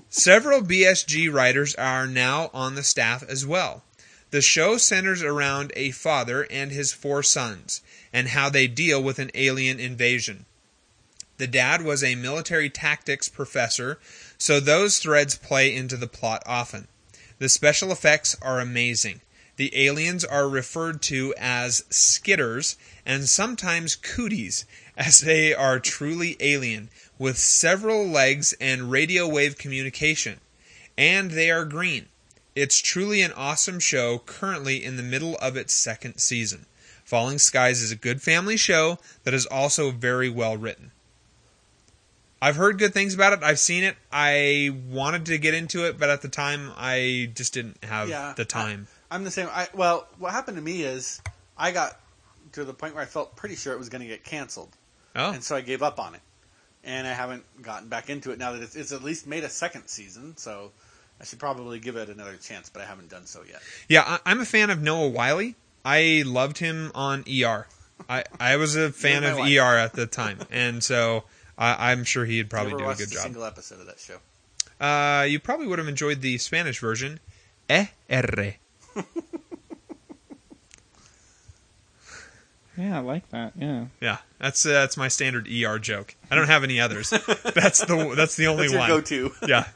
Several 0.09 0.61
BSG 0.61 1.31
writers 1.31 1.75
are 1.75 2.07
now 2.07 2.49
on 2.53 2.75
the 2.75 2.83
staff 2.83 3.21
as 3.27 3.45
well. 3.45 3.83
The 4.31 4.41
show 4.41 4.77
centers 4.77 5.21
around 5.21 5.71
a 5.75 5.91
father 5.91 6.47
and 6.49 6.71
his 6.71 6.93
four 6.93 7.21
sons, 7.21 7.81
and 8.11 8.29
how 8.29 8.49
they 8.49 8.67
deal 8.67 9.03
with 9.03 9.19
an 9.19 9.29
alien 9.35 9.79
invasion. 9.79 10.45
The 11.37 11.47
dad 11.47 11.81
was 11.81 12.03
a 12.03 12.15
military 12.15 12.69
tactics 12.69 13.27
professor, 13.27 13.99
so 14.37 14.59
those 14.59 14.99
threads 14.99 15.35
play 15.35 15.75
into 15.75 15.97
the 15.97 16.07
plot 16.07 16.41
often. 16.45 16.87
The 17.39 17.49
special 17.49 17.91
effects 17.91 18.35
are 18.41 18.59
amazing. 18.59 19.21
The 19.55 19.75
aliens 19.75 20.23
are 20.23 20.49
referred 20.49 21.01
to 21.03 21.33
as 21.37 21.81
skitters 21.89 22.75
and 23.05 23.29
sometimes 23.29 23.95
cooties, 23.95 24.65
as 24.97 25.21
they 25.21 25.53
are 25.53 25.79
truly 25.79 26.37
alien, 26.39 26.89
with 27.17 27.37
several 27.37 28.05
legs 28.05 28.53
and 28.59 28.91
radio 28.91 29.27
wave 29.27 29.57
communication. 29.57 30.39
And 30.97 31.31
they 31.31 31.49
are 31.49 31.65
green. 31.65 32.07
It's 32.55 32.79
truly 32.79 33.21
an 33.21 33.31
awesome 33.33 33.79
show, 33.79 34.19
currently 34.19 34.83
in 34.83 34.97
the 34.97 35.03
middle 35.03 35.35
of 35.37 35.57
its 35.57 35.73
second 35.73 36.17
season. 36.17 36.65
Falling 37.03 37.39
Skies 37.39 37.81
is 37.81 37.91
a 37.91 37.95
good 37.95 38.21
family 38.21 38.57
show 38.57 38.99
that 39.23 39.33
is 39.33 39.45
also 39.47 39.91
very 39.91 40.29
well 40.29 40.55
written. 40.57 40.91
I've 42.41 42.57
heard 42.57 42.77
good 42.77 42.93
things 42.93 43.13
about 43.13 43.33
it. 43.33 43.41
I've 43.41 43.59
seen 43.59 43.83
it. 43.83 43.95
I 44.11 44.75
wanted 44.89 45.25
to 45.27 45.37
get 45.37 45.53
into 45.53 45.85
it, 45.85 45.97
but 45.97 46.09
at 46.09 46.21
the 46.21 46.27
time, 46.27 46.71
I 46.75 47.31
just 47.35 47.53
didn't 47.53 47.81
have 47.83 48.09
Yeah, 48.09 48.33
the 48.35 48.43
time. 48.45 48.87
I'm 49.09 49.23
the 49.23 49.31
same. 49.31 49.47
I 49.51 49.69
well, 49.73 50.07
what 50.17 50.33
happened 50.33 50.57
to 50.57 50.63
me 50.63 50.83
is 50.83 51.21
I 51.57 51.71
got 51.71 51.99
to 52.51 52.65
the 52.65 52.73
point 52.73 52.95
where 52.95 53.03
I 53.03 53.05
felt 53.05 53.35
pretty 53.35 53.55
sure 53.55 53.73
it 53.73 53.79
was 53.79 53.89
going 53.89 54.01
to 54.01 54.07
get 54.07 54.23
canceled, 54.23 54.75
Oh, 55.15 55.31
and 55.31 55.43
so 55.43 55.55
I 55.55 55.61
gave 55.61 55.81
up 55.83 55.99
on 55.99 56.15
it. 56.15 56.21
And 56.83 57.07
I 57.07 57.13
haven't 57.13 57.43
gotten 57.61 57.87
back 57.87 58.09
into 58.09 58.31
it 58.31 58.39
now 58.39 58.51
that 58.51 58.61
it's, 58.61 58.75
it's 58.75 58.91
at 58.91 59.03
least 59.03 59.25
made 59.25 59.43
a 59.45 59.49
second 59.49 59.87
season. 59.87 60.35
So 60.35 60.71
I 61.21 61.23
should 61.23 61.39
probably 61.39 61.79
give 61.79 61.95
it 61.95 62.09
another 62.09 62.35
chance, 62.35 62.69
but 62.69 62.81
I 62.81 62.85
haven't 62.85 63.09
done 63.09 63.25
so 63.25 63.41
yet. 63.47 63.61
yeah. 63.87 64.03
I, 64.05 64.19
I'm 64.31 64.41
a 64.41 64.45
fan 64.45 64.69
of 64.69 64.81
Noah 64.81 65.07
Wyle. 65.09 65.53
I 65.85 66.23
loved 66.25 66.57
him 66.57 66.91
on 66.93 67.23
ER. 67.29 67.67
I, 68.09 68.23
I 68.39 68.57
was 68.57 68.75
a 68.75 68.91
fan 68.91 69.23
of 69.23 69.37
wife. 69.37 69.57
ER 69.57 69.77
at 69.77 69.93
the 69.93 70.05
time, 70.07 70.39
and 70.51 70.83
so 70.83 71.23
I, 71.57 71.91
I'm 71.91 72.03
sure 72.03 72.25
he'd 72.25 72.49
probably 72.49 72.71
do 72.73 72.89
a 72.89 72.95
good 72.95 73.07
a 73.07 73.13
job. 73.13 73.23
single 73.23 73.43
episode 73.45 73.79
of 73.79 73.85
that 73.85 73.99
show. 73.99 74.17
Uh, 74.83 75.23
you 75.23 75.39
probably 75.39 75.67
would 75.67 75.79
have 75.79 75.87
enjoyed 75.87 76.21
the 76.21 76.37
Spanish 76.37 76.79
version. 76.79 77.19
Eh, 77.69 77.85
erre. 78.09 78.55
Yeah, 82.77 82.97
I 82.97 83.01
like 83.01 83.29
that. 83.29 83.53
Yeah. 83.55 83.85
Yeah, 84.01 84.17
that's 84.39 84.65
uh, 84.65 84.69
that's 84.71 84.97
my 84.97 85.07
standard 85.07 85.47
ER 85.47 85.77
joke. 85.79 86.15
I 86.31 86.35
don't 86.35 86.47
have 86.47 86.63
any 86.63 86.79
others. 86.79 87.09
that's 87.53 87.85
the 87.85 88.13
that's 88.15 88.35
the 88.35 88.47
only 88.47 88.63
That's 88.63 88.71
your 88.73 88.79
one. 88.79 88.89
go-to. 88.89 89.31
yeah. 89.47 89.67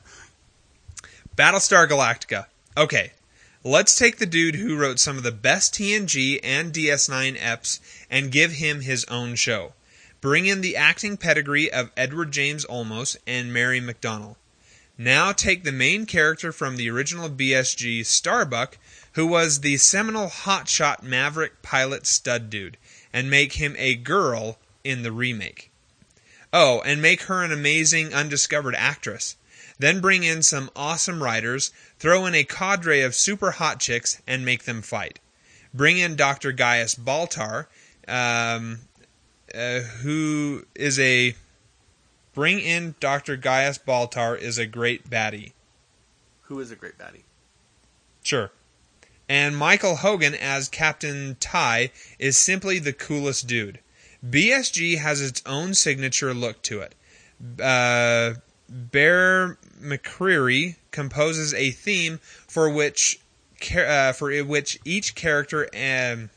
Battlestar 1.36 1.88
Galactica. 1.88 2.45
Okay, 2.76 3.12
let's 3.64 3.98
take 3.98 4.18
the 4.18 4.26
dude 4.26 4.56
who 4.56 4.76
wrote 4.78 5.00
some 5.00 5.18
of 5.18 5.24
the 5.24 5.32
best 5.32 5.74
TNG 5.76 6.39
and 6.43 6.74
DS9 6.74 7.38
eps 7.38 7.80
and 8.10 8.32
give 8.32 8.54
him 8.54 8.82
his 8.82 9.06
own 9.06 9.36
show. 9.36 9.74
Bring 10.20 10.48
in 10.48 10.62
the 10.62 10.76
acting 10.76 11.16
pedigree 11.18 11.72
of 11.72 11.91
Edward 11.95 12.32
James 12.32 12.66
Olmos 12.66 13.16
and 13.28 13.54
Mary 13.54 13.80
McDonnell. 13.80 14.36
Now 14.98 15.32
take 15.32 15.64
the 15.64 15.72
main 15.72 16.08
character 16.08 16.52
from 16.52 16.76
the 16.76 16.89
original 16.89 17.30
BSG, 17.30 18.04
Starbuck, 18.04 18.80
who 19.14 19.28
was 19.28 19.60
the 19.60 19.78
seminal 19.78 20.28
hotshot 20.28 21.04
maverick 21.04 21.62
pilot 21.62 22.08
stud 22.08 22.50
dude, 22.50 22.78
and 23.14 23.30
make 23.30 23.53
him 23.53 23.76
a 23.78 23.95
girl 23.95 24.58
in 24.84 25.03
the 25.03 25.12
remake. 25.12 25.72
Oh, 26.53 26.82
and 26.86 27.01
make 27.01 27.24
her 27.24 27.43
an 27.43 27.51
amazing 27.51 28.14
undiscovered 28.14 28.76
actress. 28.76 29.36
Then 29.80 29.99
bring 29.99 30.24
in 30.24 30.41
some 30.41 30.72
awesome 30.76 31.22
writers, 31.22 31.72
throw 31.99 32.26
in 32.26 32.34
a 32.34 32.43
cadre 32.43 33.01
of 33.01 33.16
super 33.16 33.51
hot 33.51 33.80
chicks, 33.80 34.22
and 34.26 34.43
make 34.43 34.64
them 34.64 34.82
fight. 34.82 35.20
Bring 35.74 35.97
in 35.97 36.16
Dr. 36.16 36.51
Gaius 36.51 36.95
Baltar, 36.95 37.68
um, 38.08 38.80
uh, 39.53 39.80
who 39.82 40.66
is 40.74 40.99
a. 40.99 41.36
Bring 42.34 42.60
in 42.60 42.95
Dr. 42.99 43.36
Gaius 43.36 43.78
Baltar 43.78 44.38
is 44.38 44.58
a 44.58 44.66
great 44.66 45.10
baddie. 45.10 45.53
Who 46.43 46.60
is 46.60 46.72
a 46.72 46.76
great 46.76 46.97
baddie? 46.97 47.24
Sure. 48.24 48.51
And 49.30 49.58
Michael 49.58 49.98
Hogan 49.98 50.36
as 50.36 50.70
Captain 50.70 51.36
Tigh 51.40 51.92
is 52.18 52.38
simply 52.38 52.80
the 52.80 52.94
coolest 52.94 53.48
dude. 53.48 53.80
BSG 54.28 54.98
has 54.98 55.22
its 55.22 55.42
own 55.46 55.74
signature 55.74 56.34
look 56.34 56.62
to 56.64 56.82
it. 56.82 56.96
Uh, 57.62 58.40
Bear 58.70 59.58
McCreary 59.82 60.76
composes 60.92 61.54
a 61.54 61.72
theme 61.72 62.20
for 62.48 62.70
which 62.70 63.20
uh, 63.76 64.12
for 64.14 64.36
which 64.44 64.80
each 64.86 65.16
character 65.16 65.70
um, 65.74 66.30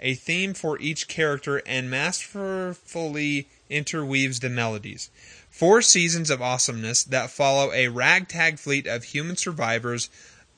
a 0.00 0.14
theme 0.14 0.54
for 0.54 0.78
each 0.78 1.08
character 1.08 1.62
and 1.66 1.90
masterfully 1.90 3.48
interweaves 3.68 4.40
the 4.40 4.48
melodies. 4.48 5.10
Four 5.50 5.82
seasons 5.82 6.30
of 6.30 6.40
awesomeness 6.40 7.02
that 7.04 7.30
follow 7.30 7.72
a 7.72 7.88
ragtag 7.88 8.58
fleet 8.58 8.86
of 8.86 9.04
human 9.04 9.36
survivors 9.36 10.08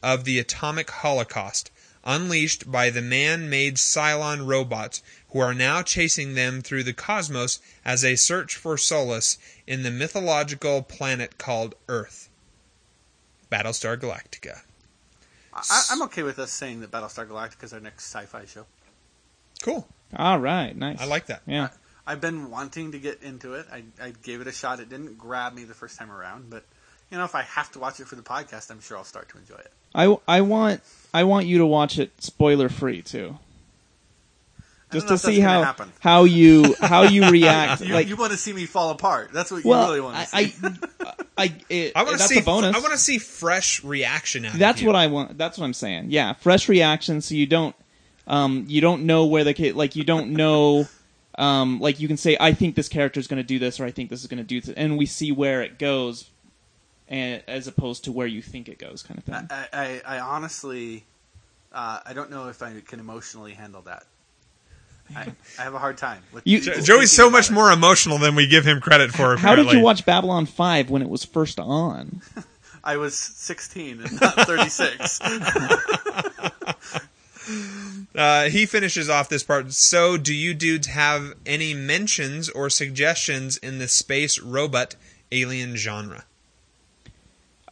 of 0.03 0.25
the 0.25 0.39
atomic 0.39 0.91
holocaust, 0.91 1.71
unleashed 2.05 2.71
by 2.71 2.91
the 2.91 3.03
man-made 3.03 3.77
Cylon 3.77 4.47
robots 4.47 5.03
who 5.31 5.39
are 5.39 5.55
now 5.55 5.83
chasing 5.83 6.35
them 6.35 6.63
through 6.63 6.83
the 6.83 6.93
cosmos 6.93 7.61
as 7.85 8.03
they 8.03 8.17
search 8.17 8.57
for 8.57 8.77
solace 8.77 9.39
in 9.67 9.83
the 9.83 9.91
mythological 9.91 10.83
planet 10.83 11.39
called 11.39 11.75
Earth. 11.89 12.29
Battlestar 13.51 13.99
Galactica. 13.99 14.63
I, 15.53 15.83
I'm 15.91 16.03
okay 16.03 16.23
with 16.23 16.39
us 16.39 16.53
saying 16.53 16.81
that 16.81 16.91
Battlestar 16.91 17.27
Galactica 17.27 17.65
is 17.65 17.73
our 17.73 17.81
next 17.81 18.05
sci-fi 18.05 18.45
show. 18.47 18.67
Cool. 19.63 19.87
All 20.17 20.39
right. 20.39 20.75
Nice. 20.77 21.01
I 21.01 21.05
like 21.05 21.27
that. 21.27 21.43
Yeah. 21.47 21.69
I've 22.07 22.21
been 22.21 22.51
wanting 22.51 22.93
to 22.93 22.99
get 22.99 23.23
into 23.23 23.55
it. 23.55 23.67
I, 23.71 23.83
I 24.03 24.13
gave 24.23 24.41
it 24.41 24.47
a 24.47 24.53
shot. 24.53 24.81
It 24.81 24.89
didn't 24.89 25.19
grab 25.19 25.55
me 25.55 25.65
the 25.65 25.75
first 25.75 25.99
time 25.99 26.11
around, 26.11 26.51
but 26.51 26.65
you 27.11 27.19
know, 27.19 27.25
if 27.25 27.35
I 27.35 27.43
have 27.43 27.71
to 27.73 27.79
watch 27.79 28.01
it 28.01 28.07
for 28.07 28.17
the 28.17 28.23
podcast, 28.23 28.71
I'm 28.71 28.81
sure 28.81 28.97
I'll 28.97 29.05
start 29.05 29.29
to 29.31 29.39
enjoy 29.39 29.57
it. 29.57 29.73
I, 29.95 30.17
I 30.27 30.41
want 30.43 30.81
I 31.13 31.25
want 31.25 31.47
you 31.47 31.59
to 31.59 31.67
watch 31.67 31.99
it 31.99 32.11
spoiler 32.23 32.69
free 32.69 33.03
too. 33.03 33.39
Just 34.93 35.09
to 35.09 35.19
see 35.19 35.39
how 35.39 35.63
happen. 35.63 35.93
how 36.01 36.25
you 36.25 36.75
how 36.81 37.03
you 37.03 37.31
react. 37.31 37.81
You, 37.81 37.95
like 37.95 38.09
you 38.09 38.17
want 38.17 38.33
to 38.33 38.39
see 38.39 38.53
me 38.53 38.67
fall 38.67 38.91
apart. 38.91 39.31
That's 39.33 39.51
what 39.51 39.65
you 39.65 39.71
well, 39.71 39.89
really 39.89 40.01
want 40.01 40.17
to 40.17 40.37
I 40.37 40.47
see. 40.47 40.69
I, 41.01 41.13
I, 41.39 41.55
it, 41.69 41.93
I 41.95 42.03
want 42.03 42.15
to 42.15 42.19
that's 42.19 42.33
see. 42.33 42.41
a 42.41 42.43
bonus. 42.43 42.75
I 42.75 42.81
want 42.81 42.93
to 42.93 42.99
see 42.99 43.19
fresh 43.19 43.85
reaction 43.85 44.45
out 44.45 44.55
That's 44.55 44.79
of 44.79 44.83
you. 44.83 44.89
what 44.89 44.97
I 44.97 45.07
want. 45.07 45.39
That's 45.39 45.59
what 45.59 45.65
I'm 45.65 45.75
saying. 45.75 46.07
Yeah, 46.09 46.33
fresh 46.33 46.69
reaction, 46.69 47.21
so 47.21 47.35
you 47.35 47.47
don't, 47.47 47.77
um, 48.27 48.65
you 48.69 48.81
don't 48.81 49.05
know 49.07 49.27
where 49.27 49.45
the 49.45 49.55
kid, 49.55 49.77
like 49.77 49.95
you 49.95 50.03
don't 50.03 50.31
know, 50.33 50.89
um, 51.39 51.79
like 51.81 52.01
you 52.01 52.09
can 52.09 52.17
say, 52.17 52.37
I 52.41 52.53
think 52.53 52.75
this 52.75 52.89
character 52.89 53.21
is 53.21 53.29
going 53.29 53.41
to 53.41 53.47
do 53.47 53.61
this, 53.61 53.79
or 53.79 53.85
I 53.85 53.93
think 53.93 54.11
this 54.11 54.23
is 54.23 54.27
going 54.27 54.39
to 54.39 54.45
do 54.45 54.61
this, 54.61 54.75
and 54.77 54.99
we 54.99 55.07
see 55.07 55.31
where 55.31 55.63
it 55.63 55.79
goes, 55.79 56.29
and 57.11 57.43
as 57.47 57.67
opposed 57.67 58.05
to 58.05 58.13
where 58.13 58.27
you 58.27 58.41
think 58.41 58.69
it 58.69 58.79
goes, 58.79 59.03
kind 59.03 59.19
of 59.19 59.25
thing. 59.25 59.35
I, 59.51 59.67
I, 59.73 60.17
I 60.17 60.21
honestly, 60.21 61.05
uh, 61.73 62.01
I 62.07 62.13
don't 62.15 62.31
know 62.31 62.49
if 62.49 62.63
I 62.63 62.81
can 62.87 63.01
emotionally 63.01 63.53
handle 63.53 63.83
that. 63.83 64.05
I, 65.15 65.33
I 65.59 65.63
have 65.63 65.75
a 65.75 65.79
hard 65.79 65.99
time. 65.99 66.23
With 66.33 66.47
You- 66.47 66.61
Joey's 66.61 67.11
so 67.11 67.29
much 67.29 67.51
it. 67.51 67.53
more 67.53 67.71
emotional 67.73 68.19
than 68.19 68.37
we 68.37 68.47
give 68.47 68.65
him 68.65 68.81
credit 68.81 69.11
for. 69.11 69.37
How 69.37 69.57
did 69.57 69.73
you 69.73 69.81
watch 69.81 70.07
Babylon 70.07 70.47
Five 70.47 70.89
when 70.89 71.03
it 71.03 71.09
was 71.09 71.25
first 71.25 71.59
on? 71.59 72.23
I 72.85 72.97
was 72.97 73.15
16 73.15 74.01
and 74.03 74.21
not 74.21 74.35
36. 74.35 75.21
Uh, 78.15 78.45
he 78.49 78.67
finishes 78.67 79.09
off 79.09 79.29
this 79.29 79.43
part. 79.43 79.73
So, 79.73 80.17
do 80.17 80.35
you 80.35 80.53
dudes 80.55 80.87
have 80.89 81.35
any 81.47 81.75
mentions 81.75 82.49
or 82.49 82.69
suggestions 82.71 83.57
in 83.57 83.79
the 83.79 83.89
space 83.89 84.39
robot 84.39 84.95
alien 85.33 85.75
genre? 85.77 86.25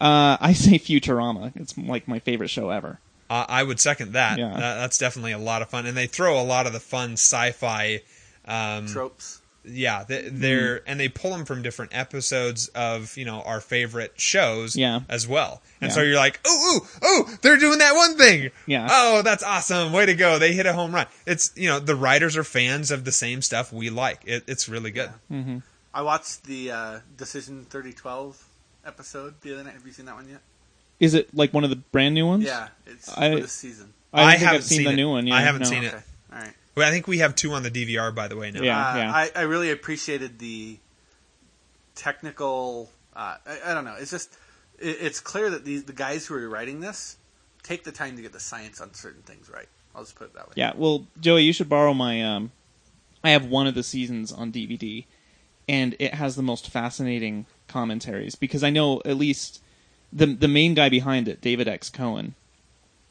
Uh, 0.01 0.37
I 0.41 0.53
say 0.53 0.79
Futurama. 0.79 1.53
It's 1.57 1.77
like 1.77 2.07
my 2.09 2.19
favorite 2.19 2.51
show 2.51 2.71
ever. 2.71 3.01
Uh, 3.31 3.45
I 3.49 3.63
would 3.63 3.79
second 3.81 4.13
that. 4.13 4.39
Yeah. 4.39 4.51
That- 4.55 4.77
That's 4.77 4.99
definitely 4.99 5.33
a 5.33 5.39
lot 5.39 5.61
of 5.63 5.69
fun, 5.71 5.87
and 5.87 5.97
they 5.97 6.07
throw 6.07 6.41
a 6.41 6.45
lot 6.45 6.67
of 6.67 6.73
the 6.73 6.81
fun 6.81 7.13
sci-fi. 7.13 8.01
Um, 8.47 8.87
Tropes. 8.87 9.43
yeah, 9.65 10.05
they, 10.05 10.29
they're 10.31 10.81
and 10.89 10.99
they 10.99 11.09
pull 11.11 11.33
them 11.33 11.45
from 11.45 11.61
different 11.61 11.95
episodes 11.95 12.69
of 12.69 13.15
you 13.19 13.27
know 13.27 13.43
our 13.43 13.61
favorite 13.61 14.15
shows. 14.19 14.75
Yeah. 14.77 15.01
as 15.11 15.29
well. 15.29 15.61
And 15.83 15.91
Yeah. 15.91 15.95
so 15.95 16.01
you're 16.03 16.17
like, 16.17 16.41
oh, 16.47 16.81
oh, 16.81 16.89
oh, 17.29 17.39
they're 17.43 17.59
doing 17.59 17.79
that 17.81 17.95
one 17.95 18.17
thing. 18.17 18.51
Yeah. 18.67 18.89
Oh, 18.91 19.21
that's 19.23 19.43
awesome! 19.43 19.93
Way 19.93 20.07
to 20.07 20.15
go! 20.15 20.39
They 20.39 20.55
hit 20.55 20.65
a 20.65 20.73
home 20.73 20.95
run. 20.95 21.07
It's 21.27 21.53
you 21.57 21.69
know 21.69 21.79
the 21.81 21.95
writers 21.97 22.37
are 22.39 22.45
fans 22.45 22.91
of 22.91 23.05
the 23.05 23.13
same 23.13 23.43
stuff 23.43 23.71
we 23.73 23.91
like. 23.91 24.23
It, 24.25 24.45
it's 24.47 24.69
really 24.71 24.91
good. 24.93 25.11
I 25.93 26.01
watched 26.03 26.45
the 26.45 26.71
uh, 26.71 26.99
Decision 27.17 27.67
3012 27.69 28.43
episode 28.85 29.41
the 29.41 29.55
other 29.55 29.65
night. 29.65 29.75
Have 29.75 29.87
you 29.87 29.93
seen 29.93 30.07
that 30.07 30.15
one 30.15 30.29
yet? 30.29 30.41
Is 31.01 31.15
it 31.15 31.35
like 31.35 31.55
one 31.55 31.65
of 31.65 31.71
the 31.71 31.77
brand 31.77 32.15
new 32.15 32.27
ones? 32.27 32.45
Yeah, 32.45 32.69
it's 32.87 33.09
I- 33.17 33.35
for 33.35 33.41
this 33.41 33.53
season. 33.53 33.95
I, 34.11 34.21
don't 34.21 34.31
think 34.31 34.41
haven't 34.41 34.57
I've 34.57 34.65
seen, 34.65 34.85
the 34.85 34.91
it. 34.91 34.97
new 34.97 35.11
one. 35.11 35.27
Yeah, 35.27 35.35
I 35.35 35.41
haven't 35.43 35.63
no. 35.63 35.69
seen 35.69 35.85
it. 35.85 35.89
Okay, 35.89 36.03
all 36.33 36.39
right. 36.39 36.55
Well, 36.75 36.89
I 36.89 36.91
think 36.91 37.07
we 37.07 37.19
have 37.19 37.35
two 37.35 37.53
on 37.53 37.63
the 37.63 37.71
DVR, 37.71 38.15
by 38.15 38.27
the 38.27 38.37
way. 38.37 38.51
Now. 38.51 38.63
Yeah. 38.63 38.79
Uh, 38.79 39.13
I, 39.13 39.31
I 39.37 39.43
really 39.43 39.71
appreciated 39.71 40.39
the 40.39 40.79
technical. 41.95 42.91
Uh, 43.15 43.37
I, 43.47 43.59
I 43.67 43.75
don't 43.75 43.85
know. 43.85 43.97
It's 43.99 44.11
just 44.11 44.39
it, 44.79 44.97
it's 45.01 45.21
clear 45.21 45.51
that 45.51 45.65
these 45.65 45.85
the 45.85 45.93
guys 45.93 46.27
who 46.27 46.35
are 46.35 46.49
writing 46.49 46.81
this 46.81 47.17
take 47.63 47.85
the 47.85 47.93
time 47.93 48.17
to 48.17 48.23
get 48.23 48.33
the 48.33 48.41
science 48.41 48.81
on 48.81 48.95
certain 48.95 49.23
things 49.23 49.51
right. 49.53 49.69
I'll 49.95 50.03
just 50.03 50.15
put 50.15 50.29
it 50.29 50.35
that 50.35 50.49
way. 50.49 50.53
Yeah, 50.57 50.73
well, 50.77 51.07
Joey, 51.21 51.43
you 51.43 51.53
should 51.53 51.69
borrow 51.69 51.93
my. 51.93 52.23
Um, 52.23 52.53
I 53.25 53.31
have 53.31 53.47
one 53.47 53.67
of 53.67 53.75
the 53.75 53.83
seasons 53.83 54.33
on 54.33 54.53
DVD, 54.53 55.05
and 55.69 55.95
it 55.99 56.15
has 56.15 56.37
the 56.37 56.43
most 56.43 56.71
fascinating 56.71 57.47
commentaries 57.67 58.35
because 58.35 58.65
I 58.65 58.71
know 58.71 59.03
at 59.05 59.17
least 59.17 59.63
the 60.13 60.27
the 60.27 60.49
main 60.49 60.75
guy 60.75 60.89
behind 60.89 61.29
it, 61.29 61.41
David 61.41 61.69
X. 61.69 61.91
Cohen. 61.91 62.35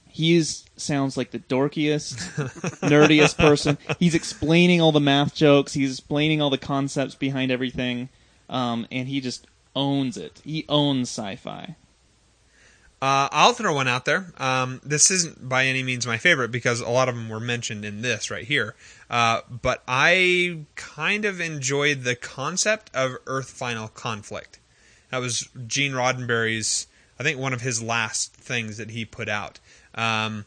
He 0.10 0.42
sounds 0.42 1.16
like 1.16 1.30
the 1.30 1.38
dorkiest, 1.40 2.16
nerdiest 2.82 3.38
person. 3.38 3.78
He's 4.00 4.16
explaining 4.16 4.82
all 4.82 4.92
the 4.92 5.00
math 5.00 5.36
jokes. 5.36 5.74
He's 5.74 5.92
explaining 5.92 6.42
all 6.42 6.50
the 6.50 6.58
concepts 6.58 7.14
behind 7.14 7.52
everything, 7.52 8.10
um, 8.50 8.88
and 8.92 9.08
he 9.08 9.22
just 9.22 9.46
owns 9.76 10.18
it. 10.18 10.42
He 10.44 10.66
owns 10.68 11.10
sci-fi. 11.10 11.76
Uh, 13.00 13.30
I'll 13.32 13.54
throw 13.54 13.76
one 13.76 13.88
out 13.88 14.06
there. 14.06 14.34
Um, 14.38 14.82
this 14.84 15.12
isn't 15.12 15.48
by 15.48 15.66
any 15.66 15.84
means 15.84 16.08
my 16.08 16.18
favorite 16.18 16.50
because 16.50 16.82
a 16.82 16.90
lot 16.90 17.08
of 17.10 17.16
them 17.16 17.30
were 17.30 17.40
mentioned 17.40 17.86
in 17.86 18.02
this 18.02 18.32
right 18.32 18.46
here. 18.46 18.76
Uh, 19.10 19.42
but 19.62 19.84
I 19.88 20.62
kind 20.76 21.24
of 21.24 21.40
enjoyed 21.40 22.04
the 22.04 22.16
concept 22.16 22.90
of 22.96 23.18
Earth 23.28 23.52
Final 23.52 23.88
Conflict. 23.90 24.60
That 25.12 25.20
was 25.20 25.48
Gene 25.68 25.94
Roddenberry's, 25.94 26.88
I 27.20 27.24
think, 27.24 27.40
one 27.40 27.54
of 27.54 27.62
his 27.62 27.84
last 27.84 28.34
things 28.34 28.78
that 28.78 28.90
he 28.90 29.06
put 29.06 29.30
out. 29.30 29.60
Um, 29.94 30.46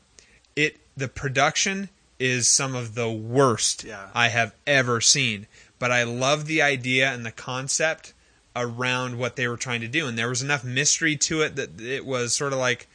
it 0.57 0.77
the 0.97 1.09
production 1.09 1.89
is 2.19 2.49
some 2.49 2.75
of 2.75 2.95
the 2.95 3.11
worst 3.11 3.85
Yeah. 3.85 4.09
I 4.13 4.29
have 4.29 4.55
ever 4.67 5.01
seen. 5.01 5.47
But 5.79 5.91
I 5.91 6.03
love 6.03 6.47
the 6.47 6.61
idea 6.61 7.11
and 7.11 7.25
the 7.25 7.33
concept 7.33 8.13
around 8.57 9.19
what 9.19 9.37
they 9.37 9.47
were 9.49 9.57
trying 9.57 9.81
to 9.81 9.89
do, 9.89 10.07
and 10.07 10.19
there 10.19 10.29
was 10.29 10.43
enough 10.43 10.65
mystery 10.65 11.17
to 11.17 11.43
it 11.43 11.57
that 11.57 11.81
it 11.81 12.05
was 12.05 12.35
sort 12.35 12.53
of 12.53 12.59
like, 12.59 12.89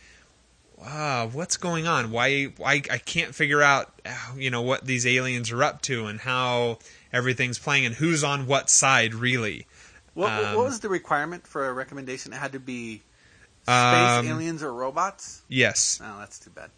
wow, 0.78 1.28
what's 1.32 1.58
going 1.58 1.88
on? 1.88 2.12
Why, 2.12 2.46
why 2.58 2.82
I 2.92 2.98
can't 2.98 3.34
figure 3.34 3.62
out, 3.62 3.94
uh, 4.06 4.14
you 4.38 4.50
know, 4.50 4.62
what 4.62 4.86
these 4.86 5.06
aliens 5.08 5.52
are 5.52 5.64
up 5.64 5.82
to 5.84 6.06
and 6.08 6.20
how 6.20 6.80
everything's 7.14 7.58
playing 7.58 7.86
and 7.86 7.96
who's 7.96 8.24
on 8.24 8.46
what 8.48 8.70
side 8.70 9.14
really. 9.14 9.66
What, 10.14 10.30
what- 10.32 10.44
Um, 10.46 10.56
what 10.58 10.66
was 10.66 10.80
the 10.82 10.90
requirement 10.90 11.48
for 11.48 11.68
a 11.68 11.74
recommendation? 11.74 12.34
It 12.34 12.38
had 12.38 12.52
to 12.54 12.60
be 12.60 13.04
space 13.64 13.70
Um, 14.20 14.28
aliens 14.28 14.62
or 14.64 14.74
robots. 14.74 15.42
Yes. 15.48 16.00
Oh, 16.04 16.20
that's 16.20 16.40
too 16.40 16.50
bad. 16.52 16.70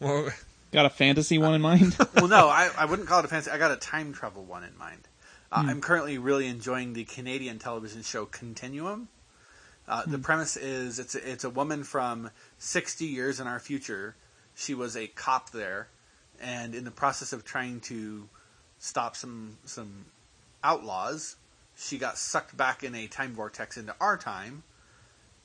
Well, 0.00 0.30
Got 0.72 0.86
a 0.86 0.90
fantasy 0.90 1.38
one 1.38 1.54
in 1.54 1.60
mind? 1.62 1.96
well, 2.16 2.26
no, 2.28 2.48
I, 2.48 2.68
I 2.76 2.84
wouldn't 2.84 3.06
call 3.08 3.20
it 3.20 3.24
a 3.24 3.28
fantasy. 3.28 3.50
I 3.50 3.58
got 3.58 3.70
a 3.70 3.76
time 3.76 4.12
travel 4.12 4.44
one 4.44 4.64
in 4.64 4.76
mind. 4.76 5.02
Uh, 5.54 5.62
Hmm. 5.62 5.68
I'm 5.70 5.80
currently 5.80 6.18
really 6.18 6.48
enjoying 6.48 6.94
the 6.94 7.04
Canadian 7.04 7.60
television 7.60 8.02
show 8.02 8.26
Continuum. 8.26 9.08
Uh, 9.86 10.02
Hmm. 10.02 10.10
The 10.10 10.18
premise 10.18 10.56
is 10.56 10.98
it's 10.98 11.14
a, 11.14 11.30
it's 11.30 11.44
a 11.44 11.50
woman 11.50 11.84
from 11.84 12.30
60 12.58 13.06
years 13.06 13.38
in 13.38 13.46
our 13.46 13.60
future. 13.60 14.16
She 14.56 14.74
was 14.74 14.96
a 14.96 15.06
cop 15.06 15.50
there, 15.50 15.88
and 16.40 16.74
in 16.74 16.84
the 16.84 16.90
process 16.90 17.32
of 17.32 17.44
trying 17.44 17.80
to 17.82 18.28
stop 18.78 19.14
some 19.14 19.58
some 19.64 20.06
outlaws, 20.64 21.36
she 21.76 21.98
got 21.98 22.18
sucked 22.18 22.56
back 22.56 22.82
in 22.82 22.94
a 22.94 23.06
time 23.06 23.32
vortex 23.34 23.76
into 23.76 23.94
our 24.00 24.16
time, 24.16 24.64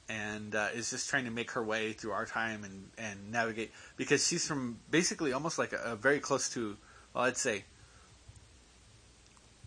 and 0.08 0.56
uh, 0.56 0.70
is 0.74 0.90
just 0.90 1.10
trying 1.10 1.26
to 1.26 1.32
make 1.32 1.52
her 1.52 1.64
way 1.64 1.94
through 1.94 2.12
our 2.12 2.26
time 2.26 2.64
and, 2.64 2.90
and 2.98 3.32
navigate 3.32 3.72
because 3.96 4.26
she's 4.26 4.48
from 4.48 4.80
basically 4.90 5.34
almost 5.34 5.60
like 5.60 5.74
a, 5.74 5.94
a 5.94 5.96
very 5.96 6.20
close 6.20 6.50
to 6.50 6.78
well 7.14 7.26
I'd 7.26 7.38
say 7.38 7.64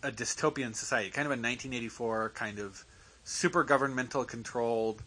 a 0.03 0.11
dystopian 0.11 0.75
society, 0.75 1.09
kind 1.09 1.25
of 1.25 1.31
a 1.31 1.39
1984 1.39 2.31
kind 2.35 2.59
of 2.59 2.85
super 3.23 3.63
governmental 3.63 4.25
controlled, 4.25 5.01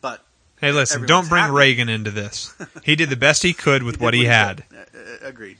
but 0.00 0.24
hey, 0.60 0.72
listen, 0.72 1.06
don't 1.06 1.28
bring 1.28 1.42
happy. 1.42 1.54
Reagan 1.54 1.88
into 1.88 2.10
this. 2.10 2.52
He 2.84 2.96
did 2.96 3.10
the 3.10 3.16
best 3.16 3.42
he 3.42 3.52
could 3.52 3.82
with 3.82 3.96
did 3.96 4.02
what 4.02 4.14
he 4.14 4.24
had. 4.24 4.64
Uh, 4.72 4.78
uh, 4.78 5.28
agreed. 5.28 5.58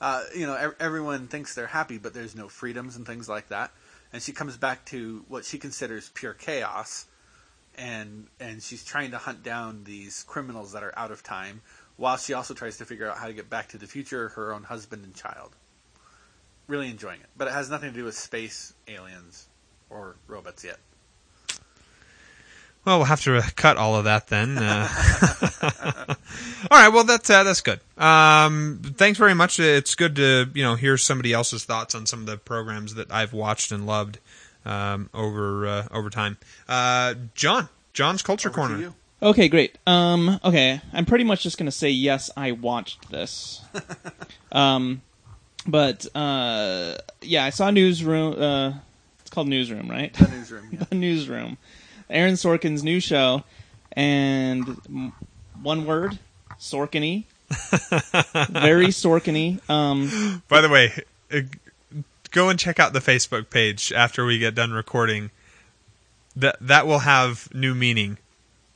Uh, 0.00 0.24
you 0.34 0.46
know, 0.46 0.54
ev- 0.54 0.76
everyone 0.80 1.28
thinks 1.28 1.54
they're 1.54 1.66
happy, 1.66 1.98
but 1.98 2.14
there's 2.14 2.34
no 2.34 2.48
freedoms 2.48 2.96
and 2.96 3.06
things 3.06 3.28
like 3.28 3.48
that. 3.48 3.70
And 4.12 4.22
she 4.22 4.32
comes 4.32 4.56
back 4.56 4.84
to 4.86 5.24
what 5.28 5.44
she 5.44 5.58
considers 5.58 6.08
pure 6.10 6.34
chaos, 6.34 7.06
and 7.76 8.26
and 8.40 8.62
she's 8.62 8.84
trying 8.84 9.12
to 9.12 9.18
hunt 9.18 9.42
down 9.42 9.84
these 9.84 10.24
criminals 10.24 10.72
that 10.72 10.82
are 10.82 10.92
out 10.98 11.10
of 11.12 11.22
time, 11.22 11.62
while 11.96 12.16
she 12.16 12.32
also 12.34 12.54
tries 12.54 12.78
to 12.78 12.84
figure 12.84 13.08
out 13.08 13.18
how 13.18 13.28
to 13.28 13.32
get 13.32 13.48
back 13.48 13.68
to 13.68 13.78
the 13.78 13.86
future, 13.86 14.30
her 14.30 14.52
own 14.52 14.64
husband 14.64 15.04
and 15.04 15.14
child. 15.14 15.54
Really 16.70 16.88
enjoying 16.88 17.20
it, 17.20 17.26
but 17.36 17.48
it 17.48 17.50
has 17.50 17.68
nothing 17.68 17.90
to 17.90 17.98
do 17.98 18.04
with 18.04 18.14
space, 18.16 18.74
aliens, 18.86 19.48
or 19.90 20.14
robots 20.28 20.62
yet. 20.62 20.78
Well, 22.84 22.98
we'll 22.98 23.06
have 23.06 23.22
to 23.22 23.38
uh, 23.38 23.42
cut 23.56 23.76
all 23.76 23.96
of 23.96 24.04
that 24.04 24.28
then. 24.28 24.56
Uh, 24.56 24.88
all 26.70 26.78
right. 26.78 26.88
Well, 26.90 27.02
that's 27.02 27.28
uh, 27.28 27.42
that's 27.42 27.60
good. 27.60 27.80
Um, 27.98 28.82
thanks 28.84 29.18
very 29.18 29.34
much. 29.34 29.58
It's 29.58 29.96
good 29.96 30.14
to 30.14 30.48
you 30.54 30.62
know 30.62 30.76
hear 30.76 30.96
somebody 30.96 31.32
else's 31.32 31.64
thoughts 31.64 31.96
on 31.96 32.06
some 32.06 32.20
of 32.20 32.26
the 32.26 32.36
programs 32.36 32.94
that 32.94 33.10
I've 33.10 33.32
watched 33.32 33.72
and 33.72 33.84
loved 33.84 34.20
um, 34.64 35.10
over 35.12 35.66
uh, 35.66 35.88
over 35.90 36.08
time. 36.08 36.38
Uh, 36.68 37.14
John, 37.34 37.68
John's 37.94 38.22
Culture 38.22 38.48
Over 38.48 38.54
to 38.54 38.68
Corner. 38.68 38.78
you. 38.78 38.94
Okay, 39.20 39.48
great. 39.48 39.76
Um, 39.88 40.38
okay, 40.44 40.80
I'm 40.92 41.04
pretty 41.04 41.24
much 41.24 41.42
just 41.42 41.58
gonna 41.58 41.72
say 41.72 41.90
yes. 41.90 42.30
I 42.36 42.52
watched 42.52 43.10
this. 43.10 43.60
um, 44.52 45.02
but 45.66 46.06
uh, 46.14 46.96
yeah, 47.22 47.44
I 47.44 47.50
saw 47.50 47.70
Newsroom. 47.70 48.40
Uh, 48.40 48.72
it's 49.20 49.30
called 49.30 49.48
Newsroom, 49.48 49.88
right? 49.90 50.12
The 50.14 50.28
newsroom. 50.28 50.68
Yeah. 50.72 50.84
the 50.90 50.94
Newsroom. 50.94 51.58
Aaron 52.08 52.34
Sorkin's 52.34 52.82
new 52.82 52.98
show, 53.00 53.44
and 53.92 54.68
m- 54.88 55.12
one 55.62 55.86
word, 55.86 56.18
Sorkiny. 56.58 57.24
Very 58.50 58.86
Sorkiny. 58.88 59.60
Um, 59.70 60.42
By 60.48 60.60
the 60.60 60.68
way, 60.68 60.92
uh, 61.32 61.40
go 62.30 62.48
and 62.48 62.58
check 62.58 62.78
out 62.80 62.92
the 62.92 63.00
Facebook 63.00 63.50
page 63.50 63.92
after 63.92 64.24
we 64.24 64.38
get 64.38 64.54
done 64.54 64.72
recording. 64.72 65.30
That 66.36 66.56
that 66.60 66.86
will 66.86 67.00
have 67.00 67.52
new 67.54 67.74
meaning. 67.74 68.18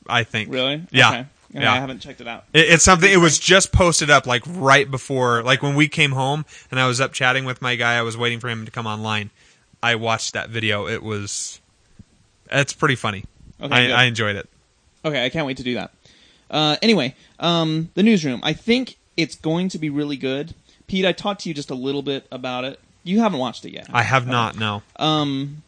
I 0.07 0.23
think. 0.23 0.53
really? 0.53 0.85
Yeah. 0.91 1.09
Okay. 1.09 1.25
Yeah, 1.55 1.61
Yeah. 1.61 1.73
I 1.73 1.79
haven't 1.79 1.99
checked 1.99 2.21
it 2.21 2.27
out. 2.27 2.43
It, 2.53 2.69
it's 2.69 2.83
something. 2.83 3.09
It 3.09 3.17
was 3.17 3.39
just 3.39 3.71
posted 3.71 4.09
up 4.09 4.27
like 4.27 4.43
right 4.47 4.89
before, 4.89 5.41
like 5.41 5.63
when 5.63 5.75
we 5.75 5.87
came 5.87 6.11
home, 6.11 6.45
and 6.69 6.79
I 6.79 6.87
was 6.87 6.99
up 6.99 7.13
chatting 7.13 7.45
with 7.45 7.61
my 7.61 7.75
guy. 7.75 7.95
I 7.97 8.01
was 8.01 8.17
waiting 8.17 8.39
for 8.39 8.49
him 8.49 8.65
to 8.65 8.71
come 8.71 8.85
online. 8.85 9.29
I 9.81 9.95
watched 9.95 10.33
that 10.33 10.49
video. 10.49 10.87
It 10.87 11.01
was, 11.01 11.61
it's 12.51 12.73
pretty 12.73 12.95
funny. 12.95 13.23
Okay, 13.61 13.93
I. 13.93 14.01
I 14.01 14.05
enjoyed 14.05 14.35
it. 14.35 14.49
Okay, 15.03 15.23
I 15.25 15.29
can't 15.29 15.45
wait 15.45 15.57
to 15.57 15.63
do 15.63 15.75
that. 15.75 15.91
Uh, 16.49 16.75
anyway, 16.81 17.15
um, 17.39 17.89
the 17.93 18.03
newsroom. 18.03 18.41
I 18.43 18.53
think 18.53 18.97
it's 19.15 19.35
going 19.35 19.69
to 19.69 19.77
be 19.79 19.89
really 19.89 20.17
good. 20.17 20.53
Pete, 20.87 21.05
I 21.05 21.13
talked 21.13 21.41
to 21.41 21.49
you 21.49 21.55
just 21.55 21.69
a 21.71 21.75
little 21.75 22.01
bit 22.01 22.27
about 22.31 22.65
it. 22.65 22.79
You 23.03 23.19
haven't 23.19 23.39
watched 23.39 23.65
it 23.65 23.71
yet. 23.71 23.87
I 23.93 24.01
have 24.03 24.27
not. 24.27 24.57
No. 24.57 24.81
Um, 24.97 25.63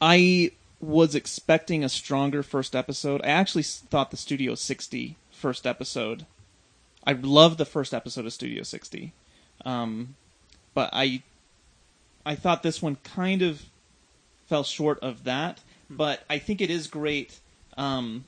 I 0.00 0.52
was 0.80 1.14
expecting 1.14 1.82
a 1.82 1.88
stronger 1.88 2.42
first 2.42 2.76
episode. 2.76 3.20
I 3.24 3.28
actually 3.28 3.62
thought 3.62 4.10
the 4.10 4.16
Studio 4.16 4.54
60 4.54 5.16
first 5.30 5.66
episode. 5.66 6.26
I 7.06 7.12
loved 7.12 7.58
the 7.58 7.64
first 7.64 7.94
episode 7.94 8.26
of 8.26 8.32
Studio 8.32 8.62
60, 8.62 9.12
um, 9.64 10.16
but 10.74 10.90
I, 10.92 11.22
I 12.24 12.34
thought 12.34 12.62
this 12.62 12.82
one 12.82 12.96
kind 13.04 13.42
of 13.42 13.62
fell 14.46 14.64
short 14.64 14.98
of 15.00 15.24
that. 15.24 15.60
But 15.88 16.24
I 16.28 16.38
think 16.38 16.60
it 16.60 16.70
is 16.70 16.88
great. 16.88 17.38
Um, 17.76 18.24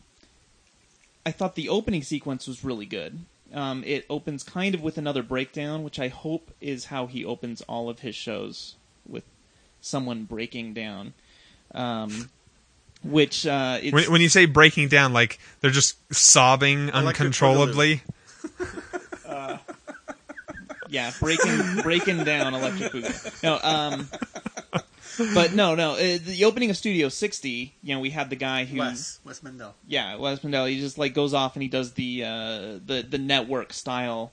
I 1.26 1.32
thought 1.32 1.56
the 1.56 1.68
opening 1.68 2.02
sequence 2.02 2.46
was 2.46 2.64
really 2.64 2.86
good. 2.86 3.18
Um, 3.52 3.82
it 3.84 4.04
opens 4.08 4.42
kind 4.42 4.74
of 4.74 4.82
with 4.82 4.98
another 4.98 5.22
breakdown, 5.22 5.82
which 5.82 5.98
I 5.98 6.08
hope 6.08 6.52
is 6.60 6.86
how 6.86 7.06
he 7.06 7.24
opens 7.24 7.62
all 7.62 7.88
of 7.88 8.00
his 8.00 8.14
shows 8.14 8.76
with 9.06 9.24
someone 9.80 10.24
breaking 10.24 10.74
down. 10.74 11.14
Um, 11.74 12.30
which 13.02 13.46
uh, 13.46 13.78
it's, 13.82 13.92
When, 13.92 14.04
when 14.12 14.20
you 14.20 14.28
say 14.28 14.46
breaking 14.46 14.88
down, 14.88 15.12
like 15.12 15.38
they're 15.60 15.70
just 15.70 15.96
sobbing 16.14 16.88
Electric 16.88 17.06
uncontrollably. 17.20 18.02
yeah, 20.88 21.12
breaking 21.20 21.82
breaking 21.82 22.24
down 22.24 22.54
Electric 22.54 22.92
Boogaloo. 22.92 23.42
No, 23.42 23.58
um, 23.62 24.08
but 25.34 25.52
no, 25.54 25.74
no. 25.74 25.92
Uh, 25.92 26.18
the 26.24 26.44
opening 26.44 26.70
of 26.70 26.76
Studio 26.76 27.08
60, 27.08 27.74
you 27.82 27.94
know, 27.94 28.00
we 28.00 28.10
had 28.10 28.30
the 28.30 28.36
guy 28.36 28.64
who, 28.64 28.78
Wes 28.78 29.20
Wes 29.24 29.40
Mendell. 29.40 29.72
yeah, 29.86 30.16
Wes 30.16 30.42
Mandel. 30.42 30.66
He 30.66 30.80
just 30.80 30.98
like 30.98 31.14
goes 31.14 31.34
off 31.34 31.54
and 31.56 31.62
he 31.62 31.68
does 31.68 31.92
the 31.92 32.24
uh, 32.24 32.78
the 32.84 33.04
the 33.08 33.18
network 33.18 33.72
style 33.72 34.32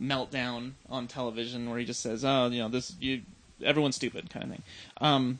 meltdown 0.00 0.72
on 0.90 1.06
television 1.06 1.70
where 1.70 1.78
he 1.78 1.84
just 1.84 2.00
says, 2.00 2.24
"Oh, 2.24 2.46
you 2.48 2.60
know, 2.60 2.68
this 2.68 2.94
you 3.00 3.22
everyone's 3.62 3.96
stupid" 3.96 4.30
kind 4.30 4.44
of 4.44 4.50
thing. 4.50 4.62
Um, 5.00 5.38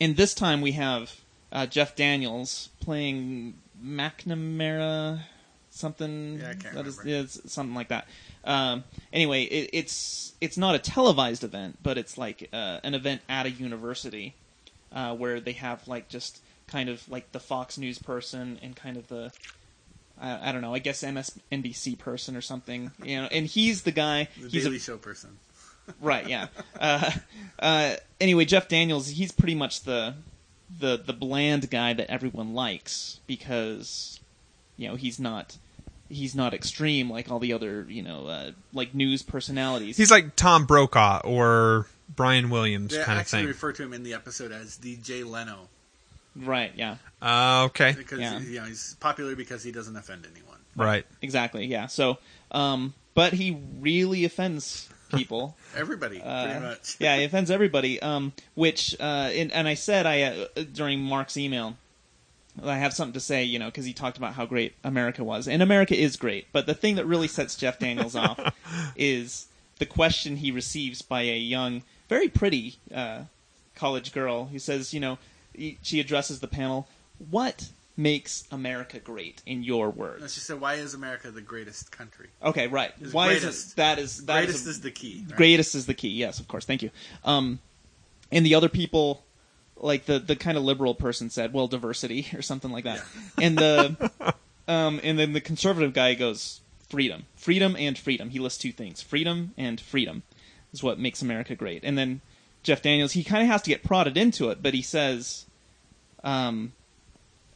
and 0.00 0.16
this 0.16 0.34
time 0.34 0.60
we 0.60 0.72
have 0.72 1.20
uh, 1.56 1.64
Jeff 1.66 1.96
Daniels 1.96 2.68
playing 2.80 3.54
McNamara 3.82 5.20
something. 5.70 6.38
Yeah, 6.38 6.50
I 6.50 6.54
can't 6.54 6.74
that 6.74 6.86
is- 6.86 7.00
yeah, 7.04 7.24
something 7.26 7.74
like 7.74 7.88
that. 7.88 8.06
Um, 8.44 8.84
anyway, 9.12 9.42
it, 9.44 9.70
it's 9.72 10.34
it's 10.40 10.56
not 10.58 10.74
a 10.74 10.78
televised 10.78 11.42
event, 11.44 11.78
but 11.82 11.98
it's 11.98 12.18
like 12.18 12.48
uh, 12.52 12.80
an 12.84 12.94
event 12.94 13.22
at 13.28 13.46
a 13.46 13.50
university 13.50 14.34
uh, 14.92 15.14
where 15.16 15.40
they 15.40 15.52
have 15.52 15.86
like 15.88 16.08
just 16.08 16.40
kind 16.68 16.88
of 16.88 17.08
like 17.08 17.32
the 17.32 17.40
Fox 17.40 17.78
News 17.78 17.98
person 17.98 18.58
and 18.62 18.76
kind 18.76 18.96
of 18.96 19.08
the 19.08 19.32
I, 20.20 20.50
I 20.50 20.52
don't 20.52 20.60
know, 20.60 20.74
I 20.74 20.78
guess 20.78 21.02
MSNBC 21.02 21.98
person 21.98 22.36
or 22.36 22.40
something, 22.42 22.90
you 23.02 23.20
know. 23.20 23.28
And 23.30 23.46
he's 23.46 23.82
the 23.82 23.92
guy. 23.92 24.28
The 24.40 24.48
he's 24.48 24.64
Daily 24.64 24.76
a, 24.76 24.80
Show 24.80 24.98
person. 24.98 25.38
right, 26.00 26.28
yeah. 26.28 26.48
Uh, 26.78 27.10
uh, 27.58 27.96
anyway, 28.20 28.44
Jeff 28.44 28.68
Daniels, 28.68 29.08
he's 29.08 29.32
pretty 29.32 29.54
much 29.54 29.82
the 29.82 30.14
the 30.78 30.96
the 30.96 31.12
bland 31.12 31.70
guy 31.70 31.92
that 31.92 32.10
everyone 32.10 32.54
likes 32.54 33.20
because 33.26 34.20
you 34.76 34.88
know 34.88 34.96
he's 34.96 35.18
not 35.20 35.56
he's 36.08 36.34
not 36.34 36.52
extreme 36.54 37.10
like 37.10 37.30
all 37.30 37.38
the 37.38 37.52
other 37.52 37.86
you 37.88 38.02
know 38.02 38.26
uh, 38.26 38.50
like 38.72 38.94
news 38.94 39.22
personalities. 39.22 39.96
He's 39.96 40.10
like 40.10 40.36
Tom 40.36 40.66
Brokaw 40.66 41.20
or 41.24 41.86
Brian 42.14 42.50
Williams 42.50 42.92
They 42.92 43.02
kind 43.02 43.18
of 43.18 43.22
actually 43.22 43.40
thing. 43.40 43.48
refer 43.48 43.72
to 43.72 43.82
him 43.82 43.92
in 43.92 44.02
the 44.02 44.14
episode 44.14 44.52
as 44.52 44.76
the 44.78 44.96
Jay 44.96 45.22
Leno 45.24 45.68
right, 46.36 46.72
yeah. 46.76 46.96
Uh, 47.22 47.64
okay. 47.66 47.94
because 47.96 48.20
Yeah. 48.20 48.38
you 48.40 48.58
know, 48.60 48.66
he's 48.66 48.94
popular 49.00 49.34
because 49.34 49.62
he 49.62 49.72
doesn't 49.72 49.96
offend 49.96 50.26
anyone. 50.30 50.58
Right. 50.76 51.06
Exactly, 51.22 51.64
yeah. 51.66 51.86
So, 51.86 52.18
um, 52.50 52.92
but 53.14 53.32
he 53.32 53.58
really 53.80 54.24
offends 54.26 54.88
people. 55.14 55.56
Everybody, 55.76 56.20
Uh, 56.22 56.44
pretty 56.44 56.60
much. 56.60 56.96
yeah, 57.00 57.16
he 57.16 57.24
offends 57.24 57.50
everybody. 57.50 58.00
Um, 58.02 58.32
which, 58.54 58.94
uh, 59.00 59.30
and, 59.32 59.52
and 59.52 59.68
I 59.68 59.74
said 59.74 60.06
I 60.06 60.22
uh, 60.22 60.46
during 60.72 61.00
Mark's 61.00 61.36
email, 61.36 61.76
I 62.64 62.76
have 62.78 62.94
something 62.94 63.12
to 63.14 63.20
say, 63.20 63.44
you 63.44 63.58
know, 63.58 63.66
because 63.66 63.84
he 63.84 63.92
talked 63.92 64.16
about 64.16 64.34
how 64.34 64.46
great 64.46 64.74
America 64.82 65.22
was, 65.22 65.46
and 65.46 65.62
America 65.62 65.94
is 65.98 66.16
great. 66.16 66.46
But 66.52 66.66
the 66.66 66.74
thing 66.74 66.94
that 66.96 67.06
really 67.06 67.28
sets 67.28 67.54
Jeff 67.56 67.78
Daniels 67.78 68.16
off 68.16 68.40
is 68.96 69.46
the 69.78 69.86
question 69.86 70.36
he 70.36 70.50
receives 70.50 71.02
by 71.02 71.22
a 71.22 71.38
young, 71.38 71.82
very 72.08 72.28
pretty 72.28 72.76
uh, 72.94 73.22
college 73.74 74.12
girl 74.12 74.46
who 74.46 74.58
says, 74.58 74.94
you 74.94 75.00
know, 75.00 75.18
he- 75.54 75.78
she 75.82 76.00
addresses 76.00 76.40
the 76.40 76.48
panel, 76.48 76.88
"What 77.30 77.68
makes 77.96 78.44
America 78.50 78.98
great 78.98 79.42
in 79.46 79.62
your 79.62 79.90
words?" 79.90 80.34
she 80.34 80.40
said, 80.40 80.60
"Why 80.60 80.74
is 80.74 80.94
America 80.94 81.30
the 81.30 81.40
greatest 81.40 81.90
country? 81.90 82.28
Okay, 82.42 82.66
right. 82.66 82.92
Is 83.00 83.12
Why 83.12 83.32
is 83.32 83.44
it 83.44 83.76
that 83.76 83.98
is 83.98 84.24
that 84.26 84.44
is 84.44 84.46
greatest 84.50 84.66
a- 84.66 84.70
is, 84.70 84.80
the 84.80 84.90
key. 84.90 85.24
right? 85.28 85.36
greatest 85.36 85.74
is 85.74 85.86
the 85.86 85.94
key. 85.94 86.08
Yes, 86.10 86.40
of 86.40 86.48
course. 86.48 86.64
Thank 86.64 86.82
you. 86.82 86.90
Um, 87.24 87.60
and 88.30 88.44
the 88.44 88.54
other 88.54 88.68
people, 88.68 89.24
like 89.76 90.06
the 90.06 90.18
the 90.18 90.36
kind 90.36 90.58
of 90.58 90.64
liberal 90.64 90.94
person 90.94 91.30
said, 91.30 91.52
well, 91.52 91.68
diversity 91.68 92.26
or 92.34 92.42
something 92.42 92.70
like 92.70 92.84
that. 92.84 93.02
And 93.40 93.56
the 93.58 94.10
um, 94.68 95.00
and 95.02 95.18
then 95.18 95.32
the 95.32 95.40
conservative 95.40 95.92
guy 95.92 96.14
goes 96.14 96.60
freedom, 96.88 97.24
freedom 97.36 97.76
and 97.78 97.98
freedom. 97.98 98.30
He 98.30 98.38
lists 98.38 98.58
two 98.58 98.72
things: 98.72 99.00
freedom 99.02 99.54
and 99.56 99.80
freedom 99.80 100.22
is 100.72 100.82
what 100.82 100.98
makes 100.98 101.22
America 101.22 101.54
great. 101.54 101.82
And 101.84 101.96
then 101.96 102.20
Jeff 102.62 102.82
Daniels, 102.82 103.12
he 103.12 103.22
kind 103.24 103.42
of 103.42 103.48
has 103.48 103.62
to 103.62 103.70
get 103.70 103.84
prodded 103.84 104.16
into 104.16 104.50
it, 104.50 104.60
but 104.62 104.74
he 104.74 104.82
says, 104.82 105.46
um, 106.24 106.72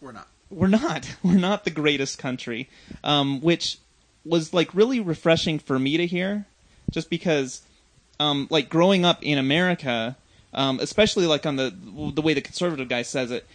We're 0.01 0.13
not. 0.13 0.29
we're 0.51 0.69
not 0.69 1.17
we're 1.23 1.35
not 1.39 1.65
the 1.65 1.71
greatest 1.71 2.19
country 2.19 2.69
um, 3.05 3.41
which 3.41 3.79
was 4.25 4.53
like 4.53 4.75
really 4.75 5.01
refreshing 5.01 5.59
for 5.59 5.79
me 5.79 5.97
to 5.97 6.07
hear 6.07 6.47
just 6.91 7.09
because 7.11 7.63
um, 8.19 8.47
like 8.51 8.69
growing 8.69 9.05
up 9.05 9.23
in 9.23 9.39
america 9.39 10.17
um, 10.53 10.81
especially 10.81 11.27
like 11.27 11.47
on 11.47 11.57
the 11.57 11.73
the 12.15 12.23
way 12.23 12.35
the 12.35 12.41
conservative 12.41 12.89
guy 12.89 13.03
says 13.03 13.31
it 13.31 13.47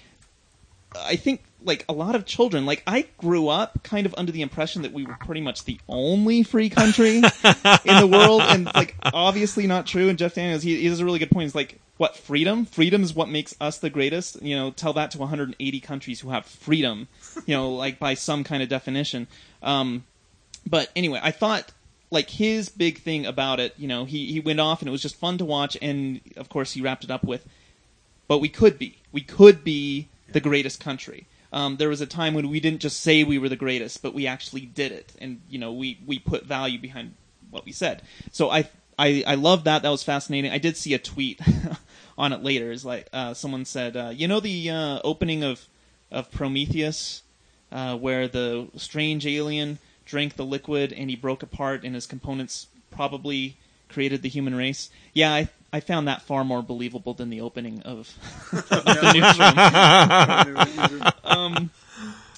i 0.95 1.15
think 1.15 1.43
like 1.66 1.86
a 1.89 1.93
lot 1.93 2.16
of 2.16 2.26
children. 2.26 2.66
Like 2.66 2.84
i 2.88 3.07
grew 3.18 3.47
up 3.47 3.84
kind 3.84 4.05
of 4.05 4.16
under 4.18 4.32
the 4.32 4.41
impression 4.41 4.82
that 4.84 4.93
we 4.93 5.05
were 5.05 5.18
pretty 5.20 5.41
much 5.41 5.66
the 5.66 5.80
only 5.88 6.43
free 6.43 6.70
country 6.70 7.16
in 7.18 7.24
the 7.24 8.09
world 8.11 8.41
and 8.41 8.66
like 8.74 8.95
obviously 9.03 9.68
not 9.68 9.86
true. 9.86 10.09
And 10.09 10.18
jeff 10.18 10.36
daniels 10.36 10.63
he, 10.63 10.76
he 10.78 10.88
has 10.88 10.99
a 10.99 11.05
really 11.05 11.20
good 11.20 11.32
point. 11.32 11.43
He's 11.43 11.55
like 11.55 11.80
what 11.97 12.16
freedom? 12.16 12.66
Freedom 12.66 13.03
is 13.03 13.13
what 13.13 13.30
makes 13.30 13.55
us 13.61 13.78
the 13.78 13.89
greatest. 13.89 14.41
You 14.41 14.55
know 14.55 14.72
tell 14.72 14.93
that 14.93 15.11
to 15.11 15.18
180 15.18 15.80
countries 15.82 16.20
who 16.20 16.30
have 16.30 16.45
freedom 16.45 17.07
you 17.45 17.55
know 17.55 17.72
like 17.84 17.99
by 17.99 18.13
some 18.13 18.43
kind 18.43 18.63
of 18.63 18.70
definition. 18.70 19.28
Um, 19.61 20.03
but 20.68 20.89
anyway 20.95 21.20
i 21.22 21.30
thought 21.30 21.72
like 22.09 22.30
his 22.30 22.70
big 22.70 22.99
thing 22.99 23.26
about 23.26 23.59
it 23.59 23.74
you 23.78 23.88
know 23.88 24.05
he, 24.05 24.32
he 24.32 24.39
went 24.39 24.59
off 24.59 24.82
and 24.82 24.88
it 24.88 24.91
was 24.91 25.01
just 25.01 25.16
fun 25.16 25.38
to 25.38 25.45
watch 25.45 25.78
and 25.82 26.22
of 26.38 26.49
course 26.49 26.72
he 26.72 26.82
wrapped 26.82 27.03
it 27.03 27.11
up 27.11 27.24
with 27.24 27.45
but 28.28 28.39
we 28.39 28.49
could 28.49 28.78
be. 28.78 28.97
We 29.11 29.22
could 29.22 29.63
be 29.63 30.07
the 30.32 30.39
greatest 30.39 30.80
country 30.80 31.28
um, 31.55 31.77
there 31.77 31.89
was 31.89 32.01
a 32.01 32.05
time 32.05 32.33
when 32.33 32.49
we 32.49 32.59
didn't 32.59 32.81
just 32.81 32.99
say 32.99 33.23
we 33.23 33.39
were 33.39 33.49
the 33.49 33.55
greatest 33.55 34.03
but 34.03 34.13
we 34.13 34.27
actually 34.27 34.61
did 34.61 34.91
it. 34.91 35.13
And 35.19 35.41
you 35.49 35.57
know 35.57 35.71
we, 35.71 35.97
we 36.05 36.19
put 36.19 36.45
value 36.45 36.77
behind 36.77 37.15
what 37.49 37.65
we 37.65 37.71
said. 37.71 38.03
So 38.31 38.51
i 38.51 38.69
i, 38.99 39.23
I 39.25 39.35
love 39.35 39.63
that. 39.63 39.81
That 39.81 39.89
was 39.89 40.03
fascinating. 40.03 40.51
I 40.51 40.57
did 40.57 40.77
see 40.77 40.93
a 40.93 40.99
tweet 40.99 41.41
on 42.17 42.33
it 42.33 42.43
later. 42.43 42.71
Is 42.71 42.85
like 42.85 43.07
uh, 43.13 43.33
someone 43.33 43.65
said 43.65 43.95
uh, 43.97 44.11
you 44.13 44.27
know 44.27 44.39
the 44.39 44.69
uh, 44.69 44.99
opening 45.03 45.43
of 45.43 45.65
of 46.11 46.29
prometheus 46.29 47.23
uh, 47.71 47.97
where 47.97 48.27
the 48.27 48.67
strange 48.75 49.25
alien 49.25 49.79
drank 50.05 50.35
the 50.35 50.45
liquid 50.45 50.93
and 50.93 51.09
he 51.09 51.15
broke 51.15 51.41
apart 51.41 51.83
and 51.83 51.95
his 51.95 52.05
components 52.05 52.67
probably 52.91 53.57
created 53.89 54.21
the 54.21 54.29
human 54.29 54.55
race. 54.55 54.89
Yeah, 55.13 55.33
I, 55.33 55.49
I 55.76 55.82
found 55.82 56.07
that 56.07 56.21
far 56.21 56.45
more 56.45 56.61
believable 56.61 57.13
than 57.13 57.30
the 57.30 57.41
opening 57.41 57.82
of, 57.82 58.09
of 58.53 58.86
the 58.86 60.71
newsroom. 60.78 61.03
um, 61.26 61.69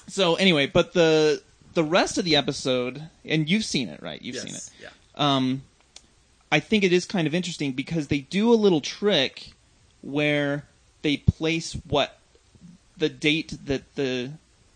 so 0.08 0.34
anyway, 0.34 0.66
but 0.66 0.92
the 0.92 1.40
the 1.74 1.84
rest 1.84 2.18
of 2.18 2.24
the 2.24 2.34
episode, 2.34 3.00
and 3.24 3.48
you've 3.48 3.64
seen 3.64 3.90
it, 3.90 4.02
right? 4.02 4.20
You've 4.20 4.34
yes. 4.34 4.44
seen 4.44 4.54
it 4.56 4.70
Yeah. 4.82 4.88
um, 5.14 5.62
I 6.50 6.58
think 6.58 6.82
it 6.82 6.92
is 6.92 7.04
kind 7.04 7.28
of 7.28 7.34
interesting 7.34 7.74
because 7.74 8.08
they 8.08 8.18
do 8.18 8.52
a 8.52 8.56
little 8.56 8.80
trick 8.80 9.52
where 10.00 10.64
they 11.02 11.18
place 11.18 11.74
what 11.86 12.18
the 12.96 13.08
date 13.08 13.56
that 13.66 13.94
the 13.94 14.32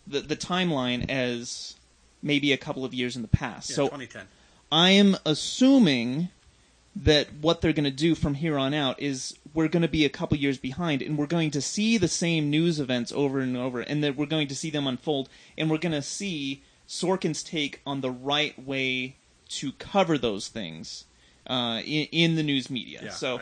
the, 0.07 0.21
the 0.21 0.37
timeline 0.37 1.11
as 1.11 1.75
maybe 2.23 2.53
a 2.53 2.57
couple 2.57 2.85
of 2.85 2.95
years 2.95 3.17
in 3.17 3.23
the 3.23 3.29
past. 3.29 3.71
Yeah, 3.71 3.75
so 3.77 3.85
2010. 3.87 4.29
I 4.71 4.91
am 4.91 5.17
assuming 5.27 6.29
that 6.95 7.29
what 7.41 7.61
they're 7.61 7.73
going 7.73 7.85
to 7.85 7.91
do 7.91 8.15
from 8.15 8.35
here 8.35 8.59
on 8.59 8.75
out 8.75 9.01
is 9.01 9.39
we're 9.55 9.69
going 9.69 9.83
to 9.83 9.89
be 9.89 10.05
a 10.05 10.11
couple 10.11 10.37
years 10.37 10.59
behind 10.59 11.01
and 11.01 11.17
we're 11.17 11.27
going 11.27 11.51
to 11.51 11.61
see 11.61 11.97
the 11.97 12.09
same 12.09 12.51
news 12.51 12.79
events 12.79 13.13
over 13.13 13.41
and 13.41 13.57
over 13.57 13.81
and 13.81 14.05
that 14.05 14.17
we're 14.17 14.27
going 14.27 14.49
to 14.49 14.55
see 14.55 14.71
them 14.71 14.87
unfold 14.87 15.29
and 15.57 15.71
we're 15.71 15.79
going 15.79 15.93
to 15.93 16.03
see 16.03 16.63
Sorkin's 16.87 17.43
take 17.43 17.81
on 17.87 18.03
the 18.03 18.11
right 18.11 18.59
way 18.63 19.17
to 19.49 19.73
cover 19.73 20.19
those 20.19 20.49
things 20.49 21.05
uh, 21.47 21.81
in, 21.85 22.07
in 22.13 22.35
the 22.37 22.43
news 22.43 22.71
media. 22.71 23.01
Yeah. 23.05 23.11
so 23.11 23.41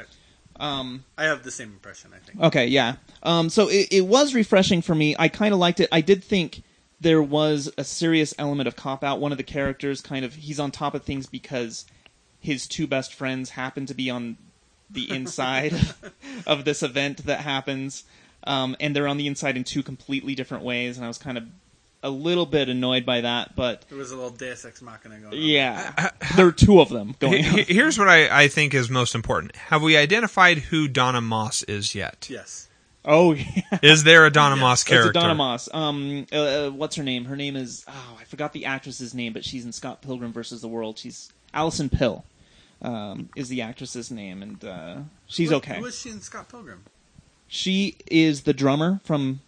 um, 0.61 1.05
I, 1.17 1.25
I 1.25 1.27
have 1.29 1.43
the 1.43 1.51
same 1.51 1.69
impression. 1.69 2.13
I 2.15 2.19
think. 2.19 2.41
Okay, 2.41 2.67
yeah. 2.67 2.97
Um, 3.23 3.49
so 3.49 3.69
it, 3.69 3.89
it 3.91 4.01
was 4.03 4.35
refreshing 4.35 4.83
for 4.83 4.95
me. 4.95 5.17
I 5.19 5.29
kind 5.29 5.53
of 5.53 5.59
liked 5.59 5.81
it. 5.81 5.89
I 5.91 6.01
did 6.01 6.23
think 6.23 6.63
there 7.01 7.23
was 7.23 7.73
a 7.79 7.85
serious 7.85 8.35
element 8.39 8.69
of 8.69 8.77
cop 8.77 9.03
out. 9.03 9.21
One 9.21 9.33
of 9.33 9.39
the 9.39 9.45
characters 9.45 10.01
kind 10.01 10.25
of 10.25 10.35
he's 10.35 10.61
on 10.61 10.71
top 10.71 10.95
of 10.95 11.03
things 11.03 11.27
because 11.27 11.87
his 12.41 12.67
two 12.67 12.87
best 12.87 13.15
friends 13.15 13.51
happen 13.51 13.87
to 13.87 13.95
be 13.95 14.11
on 14.11 14.37
the 14.91 15.11
inside 15.11 15.75
of 16.47 16.65
this 16.65 16.83
event 16.83 17.27
that 17.27 17.41
happens, 17.41 18.05
um, 18.45 18.77
and 18.81 18.97
they're 18.97 19.07
on 19.09 19.19
the 19.19 19.27
inside 19.27 19.57
in 19.57 19.65
two 19.65 19.83
completely 19.83 20.35
different 20.35 20.65
ways. 20.65 20.97
And 20.97 21.05
I 21.05 21.09
was 21.09 21.19
kind 21.19 21.39
of 21.39 21.45
a 22.03 22.11
little 22.11 22.47
bit 22.47 22.69
annoyed 22.69 23.05
by 23.05 23.21
that, 23.21 23.55
but 23.55 23.85
it 23.91 23.95
was 23.95 24.11
a 24.11 24.17
little 24.17 24.31
Deus 24.31 24.65
Ex 24.65 24.81
Machina 24.83 25.19
going 25.19 25.27
on. 25.27 25.33
yeah, 25.35 26.11
there 26.37 26.47
are 26.47 26.53
two 26.53 26.81
of 26.81 26.89
them 26.89 27.15
going. 27.19 27.45
He- 27.45 27.61
on. 27.61 27.67
Here's 27.69 27.99
what 27.99 28.09
I, 28.09 28.45
I 28.45 28.49
think 28.49 28.75
is 28.75 28.91
most 28.91 29.15
important. 29.15 29.55
Have 29.57 29.83
we 29.83 29.97
identified 29.97 30.59
who 30.59 30.89
Donna 30.89 31.21
Moss 31.21 31.63
is 31.65 31.95
yet? 31.95 32.27
Yes. 32.31 32.69
Oh 33.05 33.33
yeah. 33.33 33.63
Is 33.83 34.05
there 34.05 34.27
a 34.27 34.31
Donna 34.31 34.57
Moss 34.57 34.85
character? 34.85 35.09
It's 35.11 35.17
a 35.17 35.21
Donna 35.21 35.35
Moss. 35.35 35.69
Um, 35.73 36.27
uh, 36.33 36.37
uh, 36.37 36.71
what's 36.71 36.97
her 36.97 37.03
name? 37.03 37.25
Her 37.25 37.37
name 37.37 37.57
is 37.57 37.85
oh, 37.89 38.17
I 38.21 38.25
forgot 38.25 38.53
the 38.53 38.67
actress's 38.67 39.15
name, 39.15 39.33
but 39.33 39.45
she's 39.45 39.65
in 39.65 39.73
Scott 39.73 40.03
Pilgrim 40.03 40.33
versus 40.33 40.61
the 40.61 40.69
World. 40.69 40.99
She's 40.99 41.33
Allison 41.53 41.89
Pill. 41.89 42.25
Um, 42.83 43.29
is 43.37 43.51
the 43.51 43.61
actress's 43.61 44.11
name, 44.11 44.43
and 44.43 44.65
uh, 44.65 44.97
she's 45.27 45.51
Who- 45.51 45.57
okay. 45.57 45.77
Who 45.77 45.83
was 45.83 45.99
she 45.99 46.09
in 46.09 46.21
Scott 46.23 46.49
Pilgrim? 46.49 46.85
She 47.47 47.97
is 48.07 48.43
the 48.43 48.55
drummer 48.55 49.01
from. 49.05 49.41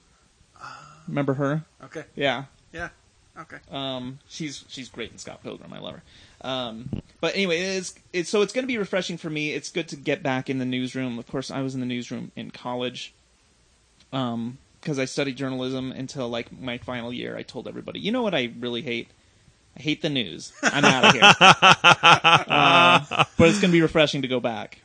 Remember 1.09 1.35
her? 1.35 1.65
Okay. 1.85 2.05
Yeah. 2.15 2.45
Yeah. 2.73 2.91
Okay. 3.39 3.57
Um, 3.71 4.19
she's 4.29 4.65
she's 4.69 4.89
great 4.89 5.13
in 5.13 5.19
Scott 5.19 5.43
Pilgrim. 5.43 5.73
I 5.73 5.79
love 5.79 5.95
her. 5.95 6.03
Um, 6.43 6.91
but 7.21 7.35
anyway, 7.35 7.61
it's 7.61 7.95
it's 8.13 8.29
so 8.29 8.43
it's 8.43 8.53
going 8.53 8.65
to 8.65 8.69
be 8.69 8.77
refreshing 8.77 9.17
for 9.17 9.31
me. 9.31 9.53
It's 9.53 9.71
good 9.71 9.89
to 9.89 9.97
get 9.97 10.23
back 10.23 10.51
in 10.51 10.59
the 10.59 10.65
newsroom. 10.67 11.19
Of 11.19 11.27
course, 11.27 11.51
I 11.51 11.63
was 11.63 11.75
in 11.75 11.81
the 11.81 11.87
newsroom 11.87 12.33
in 12.37 12.51
college. 12.51 13.15
Um, 14.13 14.59
because 14.83 14.99
I 14.99 15.05
studied 15.05 15.37
journalism 15.37 15.93
until 15.93 16.29
like 16.29 16.51
my 16.53 16.77
final 16.77 17.13
year. 17.13 17.37
I 17.37 17.43
told 17.45 17.69
everybody, 17.69 18.01
you 18.01 18.11
know 18.11 18.23
what 18.23 18.35
I 18.35 18.53
really 18.59 18.83
hate? 18.83 19.09
I 19.77 19.83
hate 19.83 20.03
the 20.03 20.11
news. 20.11 20.53
I'm 20.63 20.85
out 20.85 21.05
of 21.05 21.13
here. 21.13 21.23
uh, 21.41 23.25
but 23.39 23.49
it's 23.49 23.61
going 23.61 23.71
to 23.71 23.77
be 23.77 23.81
refreshing 23.81 24.23
to 24.23 24.29
go 24.29 24.41
back. 24.41 24.83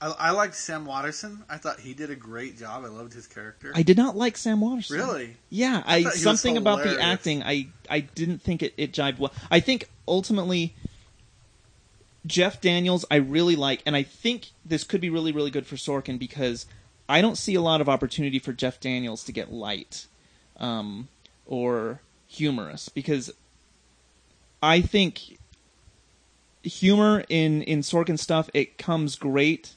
I, 0.00 0.14
I 0.18 0.30
liked 0.30 0.54
Sam 0.54 0.86
Waterston. 0.86 1.44
I 1.48 1.58
thought 1.58 1.80
he 1.80 1.94
did 1.94 2.10
a 2.10 2.16
great 2.16 2.58
job. 2.58 2.84
I 2.84 2.88
loved 2.88 3.12
his 3.12 3.26
character. 3.26 3.72
I 3.74 3.82
did 3.82 3.96
not 3.96 4.16
like 4.16 4.36
Sam 4.36 4.60
Waterston. 4.60 4.96
really? 4.96 5.36
Yeah, 5.50 5.82
I, 5.86 6.02
thought 6.02 6.14
he 6.14 6.16
was 6.16 6.22
something 6.22 6.56
about 6.56 6.82
the 6.82 7.00
acting. 7.00 7.42
I 7.42 7.68
I 7.88 8.00
didn't 8.00 8.42
think 8.42 8.62
it 8.62 8.74
it 8.76 8.92
jived 8.92 9.18
well. 9.18 9.32
I 9.50 9.60
think 9.60 9.88
ultimately 10.08 10.74
Jeff 12.26 12.60
Daniels 12.60 13.04
I 13.10 13.16
really 13.16 13.56
like, 13.56 13.82
and 13.84 13.94
I 13.94 14.02
think 14.02 14.48
this 14.64 14.84
could 14.84 15.00
be 15.00 15.10
really 15.10 15.32
really 15.32 15.50
good 15.50 15.66
for 15.66 15.76
Sorkin 15.76 16.18
because 16.18 16.66
I 17.08 17.20
don't 17.20 17.36
see 17.36 17.54
a 17.54 17.60
lot 17.60 17.80
of 17.80 17.88
opportunity 17.88 18.38
for 18.38 18.52
Jeff 18.52 18.80
Daniels 18.80 19.24
to 19.24 19.32
get 19.32 19.52
light 19.52 20.06
um, 20.56 21.08
or 21.44 22.00
humorous 22.26 22.88
because 22.88 23.32
I 24.62 24.80
think 24.80 25.38
humor 26.62 27.24
in 27.28 27.62
in 27.62 27.80
Sorkin 27.80 28.18
stuff 28.18 28.50
it 28.52 28.76
comes 28.78 29.16
great 29.16 29.72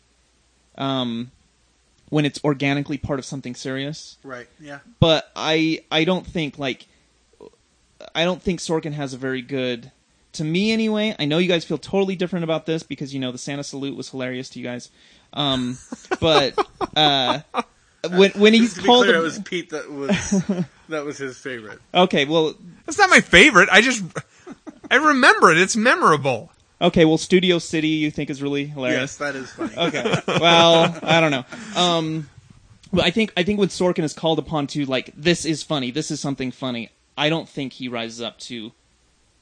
um, 0.77 1.31
when 2.09 2.25
it's 2.25 2.43
organically 2.43 2.97
part 2.97 3.19
of 3.19 3.25
something 3.25 3.55
serious 3.55 4.17
Right. 4.23 4.47
Yeah. 4.59 4.79
but 4.99 5.31
I 5.35 5.79
I 5.91 6.03
don't 6.03 6.25
think 6.27 6.59
like 6.59 6.87
I 8.13 8.25
don't 8.25 8.41
think 8.41 8.59
Sorkin 8.59 8.91
has 8.93 9.13
a 9.13 9.17
very 9.17 9.41
good 9.41 9.91
to 10.33 10.43
me 10.43 10.71
anyway. 10.71 11.15
I 11.19 11.25
know 11.25 11.37
you 11.37 11.47
guys 11.47 11.63
feel 11.63 11.77
totally 11.77 12.15
different 12.15 12.43
about 12.43 12.65
this 12.65 12.83
because 12.83 13.13
you 13.13 13.19
know 13.19 13.31
the 13.31 13.37
Santa 13.37 13.63
salute 13.63 13.95
was 13.95 14.09
hilarious 14.09 14.49
to 14.49 14.59
you 14.59 14.65
guys. 14.65 14.89
Um, 15.31 15.77
but 16.19 16.53
uh, 16.97 17.39
when 18.11 18.31
when 18.31 18.53
he's 18.53 18.73
to 18.73 18.81
be 18.81 18.85
called 18.87 19.05
clear, 19.05 19.15
a- 19.15 19.19
it 19.19 19.23
was 19.23 19.39
Pete 19.39 19.69
that 19.69 19.89
was 19.91 20.09
that 20.89 21.05
was 21.05 21.17
his 21.17 21.37
favorite. 21.37 21.79
okay, 21.93 22.25
well 22.25 22.55
That's 22.85 22.97
not 22.97 23.09
my 23.09 23.21
favorite. 23.21 23.69
I 23.71 23.79
just 23.81 24.03
I 24.91 24.95
remember 24.95 25.51
it. 25.51 25.57
It's 25.57 25.75
memorable. 25.75 26.51
okay, 26.81 27.05
well 27.05 27.17
Studio 27.17 27.59
City 27.59 27.87
you 27.87 28.11
think 28.11 28.29
is 28.29 28.41
really 28.41 28.65
hilarious. 28.65 29.17
Yes, 29.17 29.17
hilarious. 29.17 29.53
that 29.55 29.65
is 29.65 29.73
funny. 29.75 29.87
Okay. 29.87 30.39
Well, 30.39 30.97
I 31.03 31.19
don't 31.21 31.31
know. 31.31 31.45
Um, 31.81 32.29
but 32.91 33.05
I 33.05 33.09
think 33.11 33.33
I 33.37 33.43
think 33.43 33.59
when 33.59 33.69
Sorkin 33.69 34.03
is 34.03 34.13
called 34.13 34.39
upon 34.39 34.67
to 34.67 34.85
like 34.85 35.11
this 35.15 35.45
is 35.45 35.63
funny, 35.63 35.91
this 35.91 36.11
is 36.11 36.19
something 36.19 36.51
funny. 36.51 36.89
I 37.17 37.29
don't 37.29 37.47
think 37.47 37.73
he 37.73 37.87
rises 37.87 38.21
up 38.21 38.39
to 38.39 38.71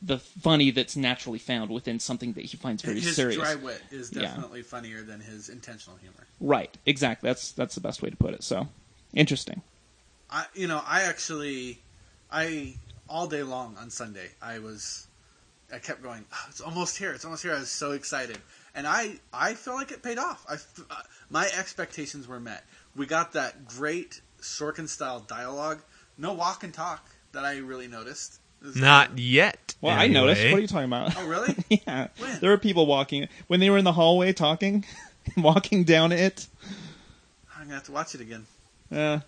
the 0.03 0.17
funny 0.17 0.71
that's 0.71 0.95
naturally 0.95 1.37
found 1.37 1.69
within 1.69 1.99
something 1.99 2.33
that 2.33 2.45
he 2.45 2.57
finds 2.57 2.81
very 2.81 2.99
his 2.99 3.15
serious. 3.15 3.35
His 3.35 3.43
dry 3.43 3.55
wit 3.55 3.81
is 3.91 4.11
Yeah. 4.13 4.21
definitely 4.23 4.61
funnier 4.63 5.03
than 5.03 5.19
his 5.19 5.47
intentional 5.49 5.97
humor. 5.99 6.25
Right, 6.39 6.75
exactly. 6.85 7.29
That's 7.29 7.51
that's 7.51 7.75
the 7.75 7.81
best 7.81 8.01
way 8.01 8.09
to 8.09 8.15
put 8.15 8.33
it. 8.33 8.43
So 8.43 8.67
interesting. 9.13 9.61
I, 10.29 10.45
you 10.55 10.67
know, 10.67 10.81
I 10.87 11.01
actually, 11.03 11.81
I 12.31 12.75
all 13.09 13.27
day 13.27 13.43
long 13.43 13.75
on 13.77 13.89
Sunday, 13.89 14.29
I 14.41 14.59
was, 14.59 15.07
I 15.73 15.79
kept 15.79 16.01
going. 16.03 16.25
"Oh, 16.33 16.45
it's 16.49 16.61
almost 16.61 16.97
here. 16.97 17.11
It's 17.13 17.25
almost 17.25 17.43
here. 17.43 17.53
I 17.55 17.59
was 17.59 17.69
so 17.69 17.91
excited, 17.91 18.37
and 18.75 18.85
I, 18.87 19.19
I 19.33 19.53
feel 19.53 19.73
like 19.75 19.91
it 19.91 20.03
paid 20.03 20.17
off. 20.17 20.45
I, 20.49 20.53
f- 20.55 20.79
uh, 20.89 20.95
my 21.29 21.45
expectations 21.57 22.27
were 22.27 22.39
met. 22.39 22.63
We 22.95 23.05
got 23.05 23.33
that 23.33 23.65
great 23.67 24.21
Sorkin 24.41 24.87
style 24.89 25.19
dialogue. 25.21 25.81
No 26.17 26.33
walk 26.33 26.63
and 26.63 26.73
talk 26.73 27.09
that 27.31 27.45
I 27.45 27.57
really 27.57 27.87
noticed. 27.87 28.39
It 28.61 28.67
was- 28.67 28.75
Not 28.75 29.17
yet. 29.17 29.75
Well, 29.81 29.97
I 29.97 30.07
noticed. 30.07 30.43
What 30.51 30.57
are 30.57 30.59
you 30.59 30.67
talking 30.67 30.85
about? 30.85 31.15
Oh, 31.17 31.27
really? 31.27 31.55
yeah, 31.87 32.07
When? 32.19 32.39
there 32.39 32.49
were 32.51 32.57
people 32.57 32.85
walking 32.85 33.27
when 33.47 33.59
they 33.59 33.69
were 33.69 33.77
in 33.77 33.85
the 33.85 33.93
hallway 33.93 34.33
talking, 34.33 34.85
walking 35.37 35.83
down 35.85 36.11
it. 36.11 36.47
I'm 37.55 37.63
gonna 37.63 37.75
have 37.75 37.83
to 37.85 37.91
watch 37.91 38.13
it 38.15 38.21
again. 38.21 38.45
Uh, 38.91 39.19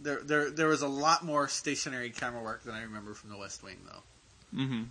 There, 0.00 0.20
there, 0.22 0.50
there 0.50 0.66
was 0.68 0.82
a 0.82 0.88
lot 0.88 1.24
more 1.24 1.48
stationary 1.48 2.10
camera 2.10 2.42
work 2.42 2.62
than 2.64 2.74
I 2.74 2.82
remember 2.82 3.14
from 3.14 3.30
The 3.30 3.38
West 3.38 3.62
Wing, 3.62 3.78
though. 3.86 4.58
hmm 4.62 4.82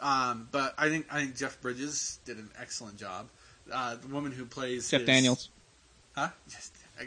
Um, 0.00 0.48
but 0.52 0.74
I 0.78 0.88
think 0.88 1.06
I 1.12 1.20
think 1.20 1.36
Jeff 1.36 1.60
Bridges 1.60 2.18
did 2.24 2.36
an 2.38 2.50
excellent 2.60 2.96
job. 2.98 3.28
Uh, 3.72 3.96
the 3.96 4.08
woman 4.08 4.32
who 4.32 4.44
plays 4.44 4.88
Jeff 4.90 5.00
his- 5.00 5.06
Daniels. 5.06 5.48
huh? 6.14 6.28
Just, 6.48 6.72
I, 7.00 7.04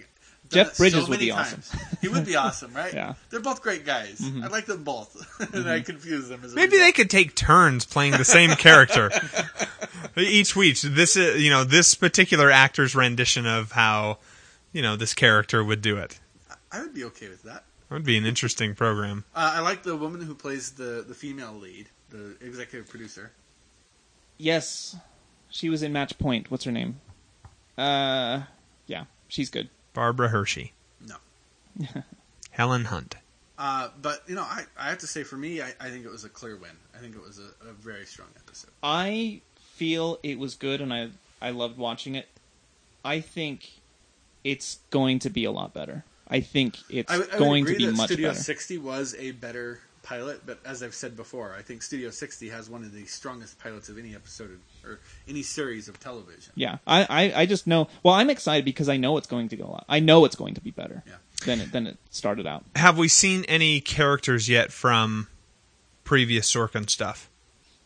Jeff 0.49 0.77
Bridges 0.77 1.05
so 1.05 1.09
would 1.09 1.11
many 1.19 1.26
be 1.26 1.31
awesome. 1.31 1.61
he 2.01 2.07
would 2.09 2.26
be 2.26 2.35
awesome, 2.35 2.73
right? 2.73 2.93
Yeah. 3.01 3.13
they're 3.30 3.39
both 3.39 3.61
great 3.61 3.85
guys. 3.85 4.19
Mhm. 4.19 4.43
I 4.43 4.47
like 4.47 4.65
them 4.65 4.84
both, 4.84 5.15
and 5.53 5.69
I 5.69 5.80
confuse 5.80 6.27
them. 6.30 6.41
As 6.43 6.51
a 6.53 6.55
Maybe 6.55 6.77
they 6.77 6.91
could 6.91 7.09
take 7.09 7.35
turns 7.35 7.85
playing 7.85 8.11
the 8.13 8.26
same 8.26 8.51
character 8.51 9.09
each 10.18 10.55
week. 10.55 10.80
This 10.81 11.15
is, 11.15 11.41
you 11.41 11.49
know, 11.49 11.63
this 11.63 11.95
particular 11.95 12.51
actor's 12.51 12.95
rendition 12.95 13.45
of 13.45 13.72
how, 13.72 14.18
you 14.73 14.81
know, 14.81 14.95
this 14.95 15.13
character 15.13 15.63
would 15.63 15.81
do 15.81 15.97
it. 15.97 16.19
I 16.72 16.81
would 16.81 16.93
be 16.93 17.03
okay 17.05 17.30
with 17.30 17.43
that. 17.43 17.63
That 17.89 17.95
would 17.95 18.05
be 18.05 18.18
an 18.18 18.26
interesting 18.26 18.76
program. 18.76 19.26
Uh, 19.35 19.53
I 19.55 19.59
like 19.61 19.84
the 19.84 19.95
woman 19.95 20.22
who 20.22 20.34
plays 20.35 20.72
the 20.72 21.03
the 21.07 21.13
female 21.13 21.53
lead, 21.53 21.88
the 22.11 22.35
executive 22.45 22.88
producer. 22.89 23.31
Yes, 24.38 24.95
she 25.49 25.69
was 25.69 25.83
in 25.83 25.93
Match 25.93 26.17
Point. 26.19 26.49
What's 26.51 26.63
her 26.65 26.71
name? 26.71 26.99
Uh, 27.77 28.43
yeah, 28.88 29.05
she's 29.27 29.49
good. 29.49 29.69
Barbara 29.93 30.29
Hershey. 30.29 30.73
No. 31.05 31.15
Helen 32.51 32.85
Hunt. 32.85 33.15
Uh, 33.57 33.89
but 34.01 34.23
you 34.27 34.35
know, 34.35 34.41
I, 34.41 34.63
I 34.77 34.89
have 34.89 34.97
to 34.99 35.07
say, 35.07 35.23
for 35.23 35.38
me, 35.38 35.61
I, 35.61 35.73
I 35.79 35.89
think 35.89 36.05
it 36.05 36.11
was 36.11 36.23
a 36.23 36.29
clear 36.29 36.55
win. 36.55 36.71
I 36.95 36.99
think 36.99 37.15
it 37.15 37.21
was 37.21 37.39
a, 37.39 37.69
a 37.69 37.73
very 37.73 38.05
strong 38.05 38.29
episode. 38.35 38.71
I 38.81 39.41
feel 39.75 40.19
it 40.23 40.39
was 40.39 40.55
good, 40.55 40.81
and 40.81 40.91
I 40.93 41.09
I 41.41 41.51
loved 41.51 41.77
watching 41.77 42.15
it. 42.15 42.27
I 43.05 43.19
think 43.19 43.69
it's 44.43 44.79
going 44.89 45.19
to 45.19 45.29
be 45.29 45.43
a 45.45 45.51
lot 45.51 45.73
better. 45.73 46.03
I 46.27 46.39
think 46.39 46.77
it's 46.89 47.11
I, 47.11 47.17
would- 47.19 47.29
I 47.29 47.33
would 47.33 47.39
going 47.39 47.63
agree 47.63 47.73
to 47.73 47.77
be 47.79 47.85
that 47.88 47.95
much 47.97 48.07
Studio 48.07 48.29
better. 48.29 48.39
60 48.39 48.77
was 48.79 49.15
a 49.19 49.31
better 49.31 49.79
pilot, 50.03 50.41
but 50.45 50.60
as 50.65 50.82
I've 50.84 50.95
said 50.95 51.15
before, 51.15 51.53
I 51.57 51.61
think 51.61 51.82
Studio 51.84 52.10
60 52.10 52.49
has 52.49 52.69
one 52.69 52.84
of 52.84 52.91
the 52.94 53.06
strongest 53.06 53.60
pilots 53.60 53.88
of 53.90 53.98
any 53.98 54.15
episode 54.15 54.52
of, 54.52 54.90
or 54.90 54.99
any 55.28 55.44
series 55.44 55.88
of 55.88 55.99
television. 55.99 56.52
Yeah, 56.56 56.78
I, 56.88 57.06
I 57.10 57.41
I 57.41 57.45
just 57.45 57.68
know. 57.68 57.88
Well, 58.03 58.14
I'm 58.15 58.30
excited 58.30 58.65
because 58.65 58.90
I 58.90 58.98
know 58.98 59.18
it's 59.18 59.28
going 59.28 59.49
to 59.49 59.56
go. 59.56 59.65
a 59.65 59.72
lot. 59.72 59.86
I 59.88 59.99
know 59.99 60.26
it's 60.26 60.36
going 60.36 60.56
to 60.56 60.61
be 60.61 60.72
better 60.72 61.03
Yeah. 61.07 61.14
than 61.45 61.61
it 61.61 61.72
than 61.72 61.88
it 61.88 61.98
started 62.10 62.48
out. 62.48 62.64
Have 62.76 62.98
we 62.98 63.07
seen 63.07 63.44
any 63.45 63.80
characters 63.82 64.49
yet 64.49 64.72
from 64.72 65.28
previous 66.03 66.52
Sorkin 66.52 66.90
stuff? 66.90 67.30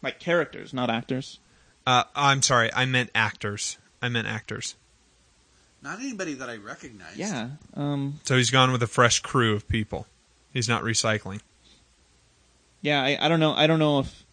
Like 0.02 0.20
characters, 0.20 0.74
not 0.74 0.90
actors. 0.90 1.40
Uh, 1.88 2.04
I'm 2.16 2.42
sorry, 2.42 2.72
I 2.74 2.86
meant 2.86 3.10
actors. 3.14 3.78
I 4.02 4.10
meant 4.10 4.28
actors. 4.28 4.76
Not 5.82 6.00
anybody 6.00 6.34
that 6.36 6.50
I 6.50 6.56
recognize. 6.58 7.16
Yeah. 7.18 7.50
Um. 7.76 8.20
So 8.24 8.38
he's 8.38 8.50
gone 8.52 8.72
with 8.72 8.82
a 8.82 8.88
fresh 8.88 9.20
crew 9.20 9.54
of 9.54 9.68
people. 9.68 10.08
He's 10.54 10.70
not 10.70 10.84
recycling. 10.84 11.42
Yeah. 12.86 13.02
I, 13.02 13.18
I 13.20 13.28
don't 13.28 13.40
know. 13.40 13.54
I 13.54 13.68
don't 13.68 13.80
know 13.80 14.00
if 14.00 14.24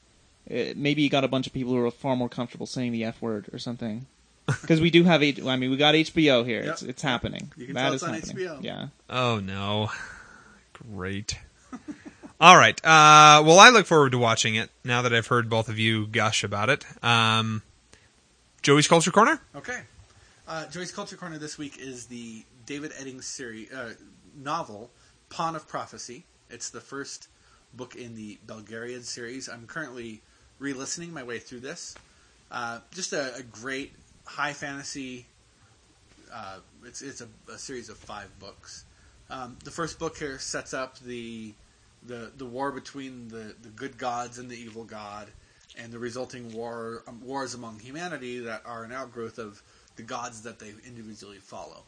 uh, 0.50 0.72
maybe 0.76 1.02
you 1.02 1.10
got 1.10 1.24
a 1.24 1.28
bunch 1.28 1.46
of 1.46 1.52
people 1.52 1.72
who 1.72 1.84
are 1.84 1.90
far 1.90 2.16
more 2.16 2.28
comfortable 2.28 2.66
saying 2.66 2.92
the 2.92 3.04
f 3.04 3.20
word 3.22 3.48
or 3.52 3.58
something. 3.58 4.06
Because 4.60 4.80
we 4.80 4.90
do 4.90 5.04
have. 5.04 5.22
H- 5.22 5.40
I 5.44 5.54
mean, 5.56 5.70
we 5.70 5.76
got 5.76 5.94
HBO 5.94 6.44
here. 6.44 6.62
Yep. 6.64 6.72
It's 6.72 6.82
it's 6.82 7.02
happening. 7.02 7.52
You 7.56 7.66
can 7.66 7.74
That 7.76 7.82
tell 7.84 7.92
is 7.94 8.02
it's 8.02 8.08
on 8.08 8.14
happening. 8.14 8.36
HBO. 8.48 8.62
Yeah. 8.62 8.86
Oh 9.08 9.38
no. 9.38 9.90
Great. 10.94 11.38
All 12.40 12.56
right. 12.56 12.76
Uh, 12.84 13.42
well, 13.46 13.60
I 13.60 13.70
look 13.70 13.86
forward 13.86 14.10
to 14.12 14.18
watching 14.18 14.56
it 14.56 14.68
now 14.84 15.02
that 15.02 15.14
I've 15.14 15.28
heard 15.28 15.48
both 15.48 15.68
of 15.68 15.78
you 15.78 16.06
gush 16.08 16.42
about 16.42 16.70
it. 16.70 16.84
Um, 17.04 17.62
Joey's 18.62 18.88
Culture 18.88 19.12
Corner? 19.12 19.40
Okay. 19.54 19.80
Uh, 20.48 20.66
Joy's 20.66 20.90
Culture 20.90 21.16
Corner 21.16 21.38
this 21.38 21.56
week 21.56 21.78
is 21.78 22.06
the 22.06 22.42
David 22.66 22.90
Eddings 22.92 23.24
series 23.24 23.72
uh, 23.72 23.94
novel 24.36 24.90
Pawn 25.30 25.54
of 25.54 25.68
Prophecy. 25.68 26.24
It's 26.50 26.68
the 26.70 26.80
first 26.80 27.28
book 27.74 27.96
in 27.96 28.14
the 28.14 28.38
Belgariad 28.46 29.04
series. 29.04 29.48
I'm 29.48 29.66
currently 29.66 30.20
re-listening 30.58 31.12
my 31.12 31.22
way 31.22 31.38
through 31.38 31.60
this. 31.60 31.94
Uh, 32.50 32.80
just 32.92 33.12
a, 33.12 33.34
a 33.36 33.42
great 33.42 33.92
high 34.24 34.52
fantasy. 34.52 35.26
Uh, 36.32 36.58
it's 36.84 37.02
it's 37.02 37.20
a, 37.20 37.28
a 37.52 37.58
series 37.58 37.88
of 37.88 37.96
five 37.96 38.28
books. 38.38 38.84
Um, 39.30 39.56
the 39.64 39.70
first 39.70 39.98
book 39.98 40.18
here 40.18 40.38
sets 40.38 40.74
up 40.74 40.98
the 40.98 41.54
the 42.04 42.32
the 42.36 42.46
war 42.46 42.72
between 42.72 43.28
the, 43.28 43.54
the 43.62 43.68
good 43.68 43.98
gods 43.98 44.38
and 44.38 44.50
the 44.50 44.56
evil 44.56 44.84
god, 44.84 45.28
and 45.78 45.92
the 45.92 45.98
resulting 45.98 46.52
war 46.52 47.02
um, 47.06 47.20
wars 47.24 47.54
among 47.54 47.78
humanity 47.78 48.40
that 48.40 48.62
are 48.64 48.84
an 48.84 48.92
outgrowth 48.92 49.38
of 49.38 49.62
the 49.96 50.02
gods 50.02 50.42
that 50.42 50.58
they 50.58 50.72
individually 50.86 51.38
follow. 51.38 51.82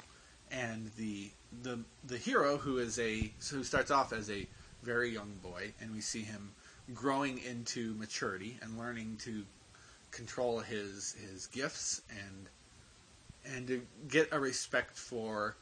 And 0.51 0.91
the 0.97 1.31
the 1.63 1.81
the 2.07 2.19
hero 2.19 2.57
who 2.57 2.79
is 2.79 2.99
a 2.99 3.33
who 3.51 3.65
starts 3.65 3.91
off 3.91 4.13
as 4.13 4.31
a 4.31 4.47
very 4.85 5.11
young 5.11 5.33
boy, 5.43 5.73
and 5.81 5.93
we 5.93 6.01
see 6.01 6.23
him 6.23 6.53
growing 6.93 7.39
into 7.39 7.95
maturity 7.95 8.59
and 8.63 8.79
learning 8.79 9.17
to 9.23 9.45
control 10.11 10.61
his 10.61 11.17
his 11.29 11.47
gifts 11.49 12.03
and 12.11 12.49
and 13.55 13.67
to 13.67 13.83
get 14.09 14.29
a 14.33 14.39
respect 14.39 14.97
for 14.97 15.57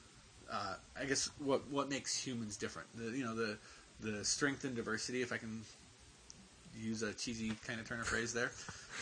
uh, 0.53 0.75
I 1.01 1.05
guess 1.07 1.31
what 1.39 1.69
what 1.71 1.89
makes 1.89 2.17
humans 2.17 2.57
different. 2.57 2.89
The, 2.95 3.17
you 3.17 3.25
know 3.25 3.35
the 3.35 3.57
the 4.01 4.25
strength 4.25 4.65
and 4.65 4.75
diversity, 4.75 5.23
if 5.23 5.33
I 5.33 5.39
can 5.39 5.63
use 6.77 7.03
a 7.03 7.13
cheesy 7.15 7.53
kind 7.67 7.81
of 7.81 7.89
turn 7.89 8.01
of 8.01 8.07
phrase 8.07 8.33
there. 8.33 8.51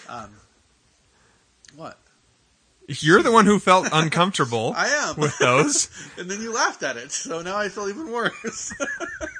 Um, 0.08 0.30
what 1.76 1.98
You're 2.86 3.22
the 3.22 3.32
one 3.32 3.46
who 3.46 3.58
felt 3.58 3.88
uncomfortable 3.92 4.72
I 4.76 4.88
am, 4.88 5.16
with 5.16 5.36
those. 5.38 5.88
and 6.18 6.30
then 6.30 6.40
you 6.40 6.52
laughed 6.52 6.82
at 6.82 6.96
it, 6.96 7.12
so 7.12 7.42
now 7.42 7.56
I 7.56 7.68
feel 7.68 7.88
even 7.88 8.10
worse. 8.10 8.74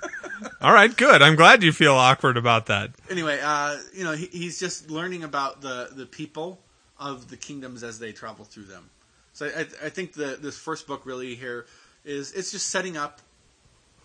All 0.60 0.72
right, 0.72 0.94
good. 0.94 1.22
I'm 1.22 1.36
glad 1.36 1.62
you 1.62 1.72
feel 1.72 1.94
awkward 1.94 2.36
about 2.36 2.66
that. 2.66 2.90
anyway, 3.08 3.40
uh, 3.42 3.78
you 3.94 4.04
know 4.04 4.12
he, 4.12 4.26
he's 4.26 4.58
just 4.58 4.90
learning 4.90 5.24
about 5.24 5.60
the 5.60 5.88
the 5.92 6.06
people 6.06 6.60
of 6.98 7.28
the 7.28 7.36
kingdoms 7.36 7.82
as 7.82 7.98
they 7.98 8.12
travel 8.12 8.44
through 8.44 8.64
them. 8.64 8.90
So 9.32 9.46
I, 9.46 9.60
I 9.86 9.88
think 9.88 10.12
the 10.12 10.38
this 10.40 10.58
first 10.58 10.86
book 10.86 11.06
really 11.06 11.34
here 11.34 11.66
is 12.04 12.32
it's 12.32 12.50
just 12.50 12.68
setting 12.68 12.96
up 12.96 13.20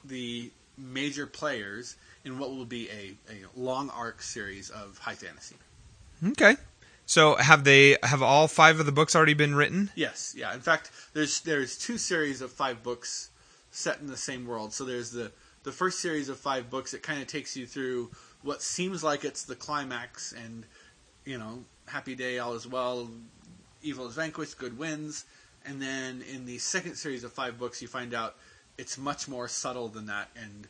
the 0.03 0.51
major 0.77 1.25
players 1.25 1.95
in 2.23 2.39
what 2.39 2.49
will 2.49 2.65
be 2.65 2.89
a, 2.89 3.15
a 3.31 3.45
long 3.55 3.89
arc 3.89 4.21
series 4.21 4.69
of 4.69 4.97
high 4.97 5.15
fantasy. 5.15 5.55
Okay. 6.29 6.55
So 7.05 7.35
have 7.35 7.63
they 7.63 7.97
have 8.01 8.23
all 8.23 8.47
five 8.47 8.79
of 8.79 8.85
the 8.85 8.91
books 8.91 9.15
already 9.15 9.35
been 9.35 9.55
written? 9.55 9.91
Yes, 9.95 10.33
yeah. 10.35 10.53
In 10.53 10.59
fact, 10.59 10.91
there's 11.13 11.41
there's 11.41 11.77
two 11.77 11.97
series 11.97 12.41
of 12.41 12.51
five 12.51 12.81
books 12.81 13.29
set 13.71 13.99
in 13.99 14.07
the 14.07 14.17
same 14.17 14.47
world. 14.47 14.73
So 14.73 14.85
there's 14.85 15.11
the 15.11 15.31
the 15.65 15.71
first 15.71 15.99
series 15.99 16.29
of 16.29 16.37
five 16.37 16.69
books. 16.69 16.93
It 16.93 17.03
kind 17.03 17.21
of 17.21 17.27
takes 17.27 17.57
you 17.57 17.65
through 17.65 18.11
what 18.43 18.61
seems 18.61 19.03
like 19.03 19.25
it's 19.25 19.43
the 19.43 19.55
climax, 19.55 20.31
and 20.31 20.63
you 21.25 21.37
know, 21.37 21.65
happy 21.87 22.15
day, 22.15 22.39
all 22.39 22.53
is 22.53 22.67
well, 22.67 23.09
evil 23.81 24.07
is 24.07 24.15
vanquished, 24.15 24.57
good 24.57 24.77
wins. 24.77 25.25
And 25.65 25.81
then 25.81 26.23
in 26.31 26.45
the 26.45 26.59
second 26.59 26.95
series 26.95 27.23
of 27.23 27.33
five 27.33 27.57
books, 27.57 27.81
you 27.81 27.87
find 27.87 28.13
out 28.13 28.35
it's 28.77 28.97
much 28.97 29.27
more 29.27 29.47
subtle 29.47 29.87
than 29.87 30.05
that, 30.05 30.29
and 30.35 30.67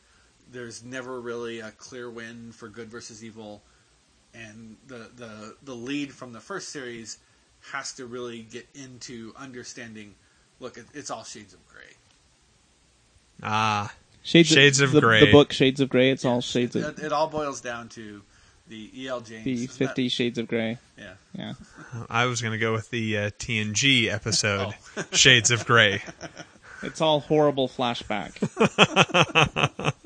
there's 0.52 0.82
never 0.84 1.20
really 1.20 1.60
a 1.60 1.72
clear 1.72 2.10
win 2.10 2.54
for 2.54 2.70
good 2.70 2.90
versus 2.90 3.24
evil. 3.24 3.62
And 4.34 4.78
the 4.88 5.10
the 5.18 5.56
the 5.64 5.76
lead 5.76 6.14
from 6.14 6.32
the 6.32 6.40
first 6.40 6.70
series 6.70 7.18
has 7.72 7.92
to 7.94 8.06
really 8.06 8.44
get 8.44 8.66
into 8.74 9.34
understanding. 9.36 10.16
Look, 10.62 10.78
it, 10.78 10.86
it's 10.94 11.12
all 11.12 11.26
shades 11.26 11.54
of 11.54 11.60
gray. 11.68 11.84
Ah, 13.44 13.94
Shades, 14.26 14.50
Shades 14.50 14.80
of 14.82 14.92
the, 14.92 15.00
Grey. 15.02 15.20
The 15.26 15.32
book 15.32 15.54
Shades 15.54 15.80
of 15.80 15.88
Grey. 15.90 16.10
It's 16.10 16.26
all 16.26 16.42
shades 16.42 16.76
It, 16.76 16.84
of 16.84 17.00
it 17.00 17.12
all 17.14 17.28
boils 17.28 17.62
down 17.62 17.90
to 17.90 18.22
the 18.68 18.90
E.L. 19.04 19.22
James. 19.22 19.44
the 19.46 19.54
isn't 19.54 19.68
that- 19.68 19.74
Fifty 19.78 20.10
Shades 20.10 20.38
of 20.40 20.48
Grey. 20.48 20.80
yeah. 20.98 21.14
Yeah. 21.38 21.54
I 22.10 22.26
was 22.26 22.42
going 22.42 22.54
to 22.54 22.58
go 22.58 22.74
with 22.74 22.90
the 22.90 23.18
uh, 23.18 23.30
TNG 23.38 24.12
episode, 24.12 24.74
Oh. 24.98 25.04
Shades 25.12 25.52
of 25.52 25.66
Grey. 25.66 26.02
It's 26.84 27.02
all 27.02 27.20
horrible 27.22 27.68
flashback. 27.68 28.36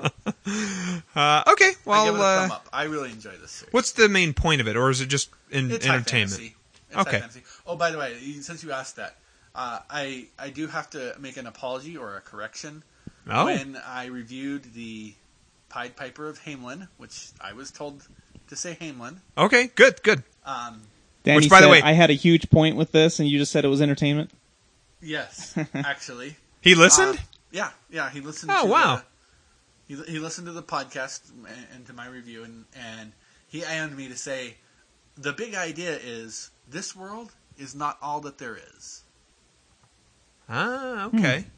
Uh, 1.14 1.42
okay, 1.48 1.70
I 1.70 1.74
well, 1.84 2.04
give 2.06 2.14
it 2.14 2.20
a 2.20 2.22
uh, 2.24 2.48
up. 2.52 2.68
I 2.72 2.84
really 2.84 3.10
enjoy 3.10 3.32
this 3.32 3.50
series. 3.50 3.72
what's 3.72 3.92
the 3.92 4.08
main 4.08 4.32
point 4.32 4.60
of 4.60 4.68
it, 4.68 4.76
or 4.76 4.88
is 4.90 5.00
it 5.00 5.06
just 5.06 5.28
in, 5.50 5.70
It's 5.70 5.84
high 5.86 5.96
entertainment? 5.96 6.32
fantasy. 6.32 6.56
It's 6.88 6.94
high 6.94 7.00
Okay. 7.02 7.18
fantasy. 7.20 7.42
Oh, 7.66 7.76
by 7.76 7.90
the 7.90 7.98
way, 7.98 8.16
since 8.40 8.62
you 8.64 8.72
asked 8.72 8.96
that, 8.96 9.16
uh, 9.54 9.80
I 9.90 10.26
I 10.38 10.50
do 10.50 10.66
have 10.68 10.88
to 10.90 11.14
make 11.20 11.36
an 11.36 11.46
apology 11.46 11.96
or 11.96 12.16
a 12.16 12.20
correction. 12.20 12.82
Oh, 13.28 13.44
When 13.46 13.76
I 13.86 14.06
reviewed 14.06 14.74
the 14.74 15.14
Pied 15.68 15.94
Piper 15.96 16.26
of 16.28 16.40
Hamelin, 16.42 16.88
which 16.96 17.28
I 17.40 17.52
was 17.52 17.70
told 17.70 18.06
to 18.48 18.56
say 18.56 18.76
Hamelin, 18.80 19.18
okay, 19.38 19.68
good, 19.74 20.02
good. 20.02 20.22
um, 20.44 20.80
Danny 21.22 21.36
Which, 21.36 21.50
by 21.50 21.60
the 21.60 21.68
way- 21.68 21.82
I 21.82 21.92
had 21.92 22.10
a 22.10 22.14
huge 22.14 22.48
point 22.50 22.76
with 22.76 22.92
this, 22.92 23.20
and 23.20 23.28
you 23.28 23.38
just 23.38 23.52
said 23.52 23.64
it 23.64 23.68
was 23.68 23.82
entertainment. 23.82 24.30
yes, 25.02 25.54
actually, 25.74 26.36
He 26.62 26.74
listened. 26.74 27.16
Uh, 27.18 27.22
yeah, 27.52 27.70
yeah, 27.90 28.10
he 28.10 28.20
listened. 28.20 28.50
Oh, 28.54 28.64
to 28.64 28.70
wow. 28.70 29.02
The, 29.88 29.96
he, 30.06 30.12
he 30.12 30.18
listened 30.18 30.46
to 30.46 30.52
the 30.52 30.62
podcast 30.62 31.30
and, 31.30 31.66
and 31.74 31.86
to 31.86 31.92
my 31.92 32.06
review, 32.06 32.42
and 32.44 32.64
and 32.74 33.12
he 33.46 33.62
aimed 33.64 33.96
me 33.96 34.08
to 34.08 34.16
say, 34.16 34.54
the 35.16 35.32
big 35.32 35.54
idea 35.54 35.98
is 36.02 36.50
this 36.68 36.94
world 36.96 37.32
is 37.58 37.74
not 37.74 37.98
all 38.00 38.20
that 38.20 38.38
there 38.38 38.58
is. 38.76 39.02
ah, 40.48 41.04
okay. 41.06 41.40
Hmm. 41.42 41.48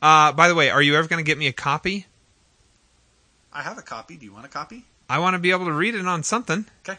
Uh, 0.00 0.32
by 0.32 0.48
the 0.48 0.54
way, 0.54 0.70
are 0.70 0.82
you 0.82 0.94
ever 0.96 1.08
going 1.08 1.22
to 1.22 1.26
get 1.26 1.38
me 1.38 1.46
a 1.46 1.52
copy? 1.52 2.06
I 3.52 3.62
have 3.62 3.78
a 3.78 3.82
copy. 3.82 4.16
Do 4.16 4.24
you 4.24 4.32
want 4.32 4.46
a 4.46 4.48
copy? 4.48 4.84
I 5.08 5.18
want 5.18 5.34
to 5.34 5.38
be 5.38 5.50
able 5.50 5.64
to 5.66 5.72
read 5.72 5.94
it 5.94 6.06
on 6.06 6.22
something. 6.22 6.66
Okay. 6.84 6.98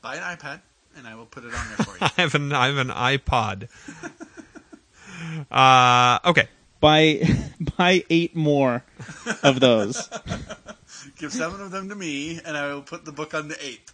Buy 0.00 0.16
an 0.16 0.22
iPad, 0.36 0.60
and 0.96 1.06
I 1.06 1.14
will 1.14 1.26
put 1.26 1.44
it 1.44 1.54
on 1.54 1.66
there 1.68 1.84
for 1.86 1.90
you. 2.00 2.10
I 2.16 2.20
have 2.22 2.34
an 2.34 2.52
I 2.52 2.66
have 2.68 2.76
an 2.78 2.88
iPod. 2.88 3.68
uh, 5.50 6.28
okay. 6.30 6.48
Buy 6.80 7.22
buy 7.78 8.04
eight 8.10 8.36
more 8.36 8.84
of 9.42 9.60
those. 9.60 10.08
Give 11.18 11.32
seven 11.32 11.60
of 11.60 11.70
them 11.70 11.88
to 11.88 11.94
me, 11.94 12.40
and 12.44 12.56
I 12.56 12.72
will 12.72 12.82
put 12.82 13.04
the 13.04 13.12
book 13.12 13.34
on 13.34 13.48
the 13.48 13.56
eighth. 13.64 13.92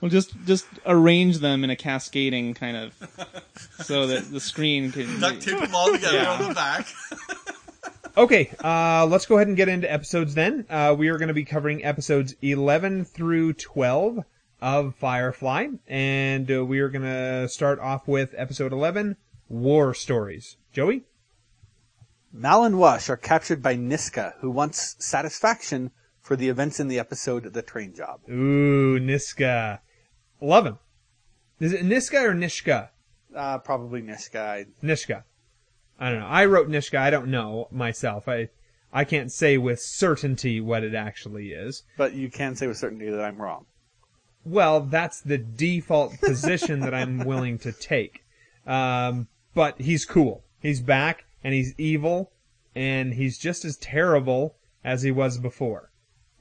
We'll 0.00 0.10
just 0.10 0.32
just 0.46 0.66
arrange 0.86 1.38
them 1.38 1.64
in 1.64 1.70
a 1.70 1.76
cascading 1.76 2.54
kind 2.54 2.76
of, 2.76 2.94
so 3.84 4.06
that 4.06 4.30
the 4.30 4.38
screen 4.40 4.92
can. 4.92 5.20
Duct 5.20 5.42
tape 5.42 5.58
them 5.58 5.74
all 5.74 5.92
together 5.92 6.16
Yeah. 6.18 6.32
on 6.32 6.48
the 6.48 6.54
back. 6.54 6.86
Okay, 8.16 8.50
uh, 8.64 9.06
let's 9.06 9.26
go 9.26 9.36
ahead 9.36 9.46
and 9.46 9.56
get 9.56 9.68
into 9.68 9.88
episodes 9.92 10.34
then. 10.34 10.66
Uh, 10.68 10.92
we 10.98 11.06
are 11.08 11.18
going 11.18 11.28
to 11.28 11.34
be 11.34 11.44
covering 11.44 11.84
episodes 11.84 12.34
11 12.42 13.04
through 13.04 13.52
12 13.52 14.24
of 14.60 14.96
Firefly, 14.96 15.68
and 15.86 16.50
uh, 16.50 16.64
we 16.64 16.80
are 16.80 16.88
going 16.88 17.04
to 17.04 17.48
start 17.48 17.78
off 17.78 18.08
with 18.08 18.34
episode 18.36 18.72
11, 18.72 19.16
War 19.48 19.94
Stories. 19.94 20.56
Joey? 20.72 21.04
Mal 22.32 22.64
and 22.64 22.80
Wash 22.80 23.08
are 23.08 23.16
captured 23.16 23.62
by 23.62 23.76
Niska, 23.76 24.32
who 24.40 24.50
wants 24.50 24.96
satisfaction 24.98 25.92
for 26.20 26.34
the 26.34 26.48
events 26.48 26.80
in 26.80 26.88
the 26.88 26.98
episode 26.98 27.52
The 27.52 27.62
Train 27.62 27.94
Job. 27.94 28.20
Ooh, 28.28 28.98
Niska. 28.98 29.78
Love 30.40 30.66
him. 30.66 30.78
Is 31.60 31.72
it 31.72 31.84
Niska 31.84 32.22
or 32.22 32.34
Nishka? 32.34 32.90
Uh, 33.34 33.58
probably 33.58 34.00
Niska. 34.00 34.66
Nishka. 34.82 35.24
I 35.98 36.10
don't 36.10 36.20
know. 36.20 36.26
I 36.26 36.44
wrote 36.46 36.68
Nishka. 36.68 36.98
I 36.98 37.10
don't 37.10 37.28
know 37.28 37.68
myself. 37.70 38.28
I 38.28 38.48
I 38.92 39.04
can't 39.04 39.30
say 39.30 39.58
with 39.58 39.80
certainty 39.80 40.60
what 40.60 40.82
it 40.84 40.94
actually 40.94 41.52
is. 41.52 41.82
but 41.96 42.14
you 42.14 42.30
can 42.30 42.56
say 42.56 42.66
with 42.66 42.78
certainty 42.78 43.10
that 43.10 43.20
I'm 43.20 43.36
wrong. 43.36 43.66
Well, 44.44 44.80
that's 44.80 45.20
the 45.20 45.36
default 45.36 46.18
position 46.20 46.80
that 46.80 46.94
I'm 46.94 47.18
willing 47.18 47.58
to 47.58 47.72
take. 47.72 48.24
Um, 48.66 49.28
but 49.54 49.80
he's 49.80 50.04
cool. 50.06 50.44
He's 50.60 50.80
back, 50.80 51.24
and 51.44 51.52
he's 51.52 51.74
evil, 51.76 52.32
and 52.74 53.14
he's 53.14 53.36
just 53.36 53.64
as 53.64 53.76
terrible 53.76 54.56
as 54.84 55.02
he 55.02 55.10
was 55.10 55.38
before. 55.38 55.90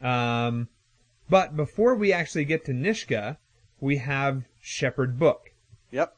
Um, 0.01 0.69
but 1.29 1.57
before 1.57 1.95
we 1.95 2.13
actually 2.13 2.45
get 2.45 2.63
to 2.65 2.71
Nishka, 2.71 3.37
we 3.79 3.97
have 3.97 4.43
Shepherd 4.61 5.19
Book. 5.19 5.51
Yep. 5.91 6.15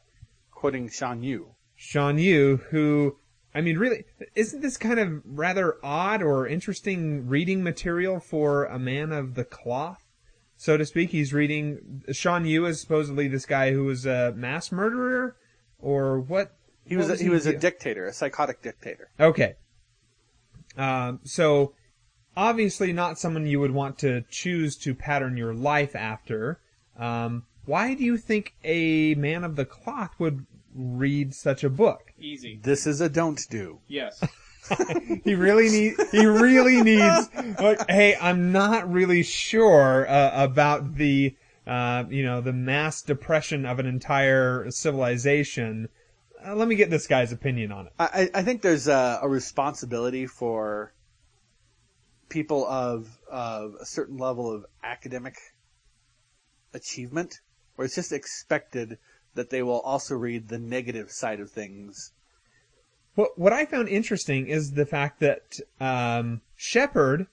Quoting 0.52 0.90
Shan 0.90 1.24
Yu. 1.24 1.48
Shan 1.76 2.18
Yu, 2.18 2.58
who, 2.70 3.18
I 3.56 3.62
mean, 3.62 3.78
really, 3.78 4.06
isn't 4.36 4.62
this 4.62 4.78
kind 4.78 5.00
of 5.00 5.22
rather 5.26 5.78
odd 5.84 6.22
or 6.22 6.48
interesting 6.48 7.28
reading 7.28 7.64
material 7.64 8.20
for 8.20 8.66
a 8.66 8.78
man 8.78 9.12
of 9.12 9.36
the 9.36 9.46
cloth, 9.46 10.04
so 10.58 10.78
to 10.78 10.86
speak? 10.86 11.12
He's 11.12 11.34
reading, 11.34 12.04
Shan 12.12 12.46
Yu 12.46 12.66
is 12.66 12.82
supposedly 12.82 13.28
this 13.28 13.46
guy 13.46 13.72
who 13.72 13.86
was 13.86 14.06
a 14.06 14.34
mass 14.36 14.72
murderer, 14.72 15.36
or 15.80 16.20
what? 16.20 16.54
He 16.86 16.98
was 16.98 17.08
what 17.08 17.20
a, 17.20 17.24
he 17.24 17.30
was 17.30 17.46
a 17.46 17.58
dictator, 17.58 18.08
a 18.08 18.14
psychotic 18.14 18.62
dictator. 18.62 19.10
Okay. 19.20 19.56
Um, 20.78 21.20
so, 21.24 21.74
obviously 22.36 22.94
not 22.94 23.20
someone 23.20 23.46
you 23.46 23.60
would 23.60 23.72
want 23.72 23.98
to 24.00 24.24
choose 24.30 24.78
to 24.78 24.96
pattern 24.96 25.38
your 25.38 25.54
life 25.54 25.96
after. 25.96 26.60
Um, 26.98 27.44
why 27.70 27.94
do 27.94 28.04
you 28.04 28.18
think 28.18 28.56
a 28.64 29.14
man 29.14 29.44
of 29.44 29.56
the 29.56 29.64
cloth 29.64 30.16
would 30.18 30.48
read 30.74 31.36
such 31.36 31.64
a 31.64 31.70
book? 31.70 32.12
Easy. 32.20 32.60
This 32.64 32.88
is 32.88 33.00
a 33.00 33.08
don't 33.08 33.40
do. 33.50 33.80
Yes. 33.88 34.22
He 35.24 35.34
really 35.34 35.68
need. 35.70 35.96
He 36.12 36.28
really 36.28 36.84
needs. 36.84 37.30
Like, 37.60 37.90
hey, 37.90 38.16
I'm 38.22 38.52
not 38.52 38.92
really 38.92 39.24
sure 39.24 40.08
uh, 40.08 40.44
about 40.44 40.94
the, 40.94 41.36
uh, 41.66 42.04
you 42.08 42.22
know, 42.22 42.40
the 42.40 42.54
mass 42.54 43.02
depression 43.02 43.66
of 43.66 43.80
an 43.80 43.88
entire 43.88 44.70
civilization. 44.70 45.90
Uh, 46.46 46.56
let 46.56 46.68
me 46.68 46.76
get 46.76 46.92
this 46.92 47.08
guy's 47.08 47.32
opinion 47.32 47.72
on 47.72 47.88
it. 47.88 47.94
I, 47.98 48.06
I 48.06 48.30
I 48.36 48.44
think 48.44 48.62
there's 48.62 48.88
a, 48.88 49.20
a 49.24 49.28
responsibility 49.28 50.28
for 50.28 50.94
people 52.28 52.68
of 52.68 53.10
of 53.32 53.74
a 53.82 53.86
certain 53.88 54.18
level 54.18 54.52
of 54.54 54.68
academic 54.84 55.36
achievement, 56.76 57.42
where 57.80 57.86
it's 57.86 57.96
just 57.96 58.12
expected 58.12 58.98
that 59.36 59.52
they 59.52 59.64
will 59.64 59.80
also 59.80 60.14
read 60.14 60.50
the 60.50 60.60
negative 60.60 61.10
side 61.10 61.40
of 61.40 61.50
things. 61.50 62.12
What 63.16 63.40
what 63.40 63.54
I 63.54 63.66
found 63.66 63.88
interesting 63.88 64.48
is 64.48 64.74
the 64.74 64.86
fact 64.86 65.22
that 65.22 65.62
um, 65.80 66.42
Shepherd 66.58 67.28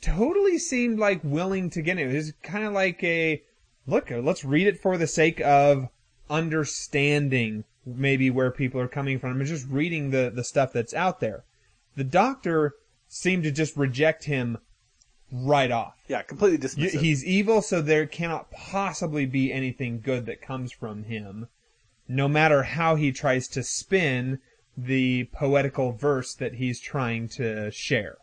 totally 0.00 0.58
seemed 0.58 0.98
like 0.98 1.20
willing 1.22 1.70
to 1.70 1.80
get 1.80 1.96
it. 1.96 2.10
It 2.10 2.16
was 2.16 2.32
kind 2.42 2.64
of 2.64 2.72
like 2.72 3.04
a 3.04 3.40
look. 3.86 4.10
Let's 4.10 4.44
read 4.44 4.66
it 4.66 4.82
for 4.82 4.98
the 4.98 5.06
sake 5.06 5.40
of 5.40 5.90
understanding 6.28 7.62
maybe 7.86 8.30
where 8.30 8.50
people 8.50 8.80
are 8.80 8.88
coming 8.88 9.20
from 9.20 9.38
and 9.38 9.46
just 9.46 9.68
reading 9.68 10.10
the 10.10 10.32
the 10.34 10.42
stuff 10.42 10.72
that's 10.72 10.92
out 10.92 11.20
there. 11.20 11.44
The 11.94 12.02
Doctor 12.02 12.74
seemed 13.06 13.44
to 13.44 13.52
just 13.52 13.76
reject 13.76 14.24
him 14.24 14.58
right 15.32 15.70
off. 15.70 15.94
Yeah, 16.08 16.22
completely 16.22 16.58
dismissive. 16.58 17.00
He's 17.00 17.24
evil, 17.24 17.62
so 17.62 17.80
there 17.80 18.06
cannot 18.06 18.50
possibly 18.50 19.26
be 19.26 19.52
anything 19.52 20.00
good 20.00 20.26
that 20.26 20.42
comes 20.42 20.72
from 20.72 21.04
him, 21.04 21.48
no 22.06 22.28
matter 22.28 22.62
how 22.62 22.96
he 22.96 23.10
tries 23.10 23.48
to 23.48 23.62
spin 23.62 24.40
the 24.76 25.24
poetical 25.32 25.92
verse 25.92 26.34
that 26.34 26.54
he's 26.54 26.80
trying 26.80 27.28
to 27.28 27.70
share. 27.70 28.18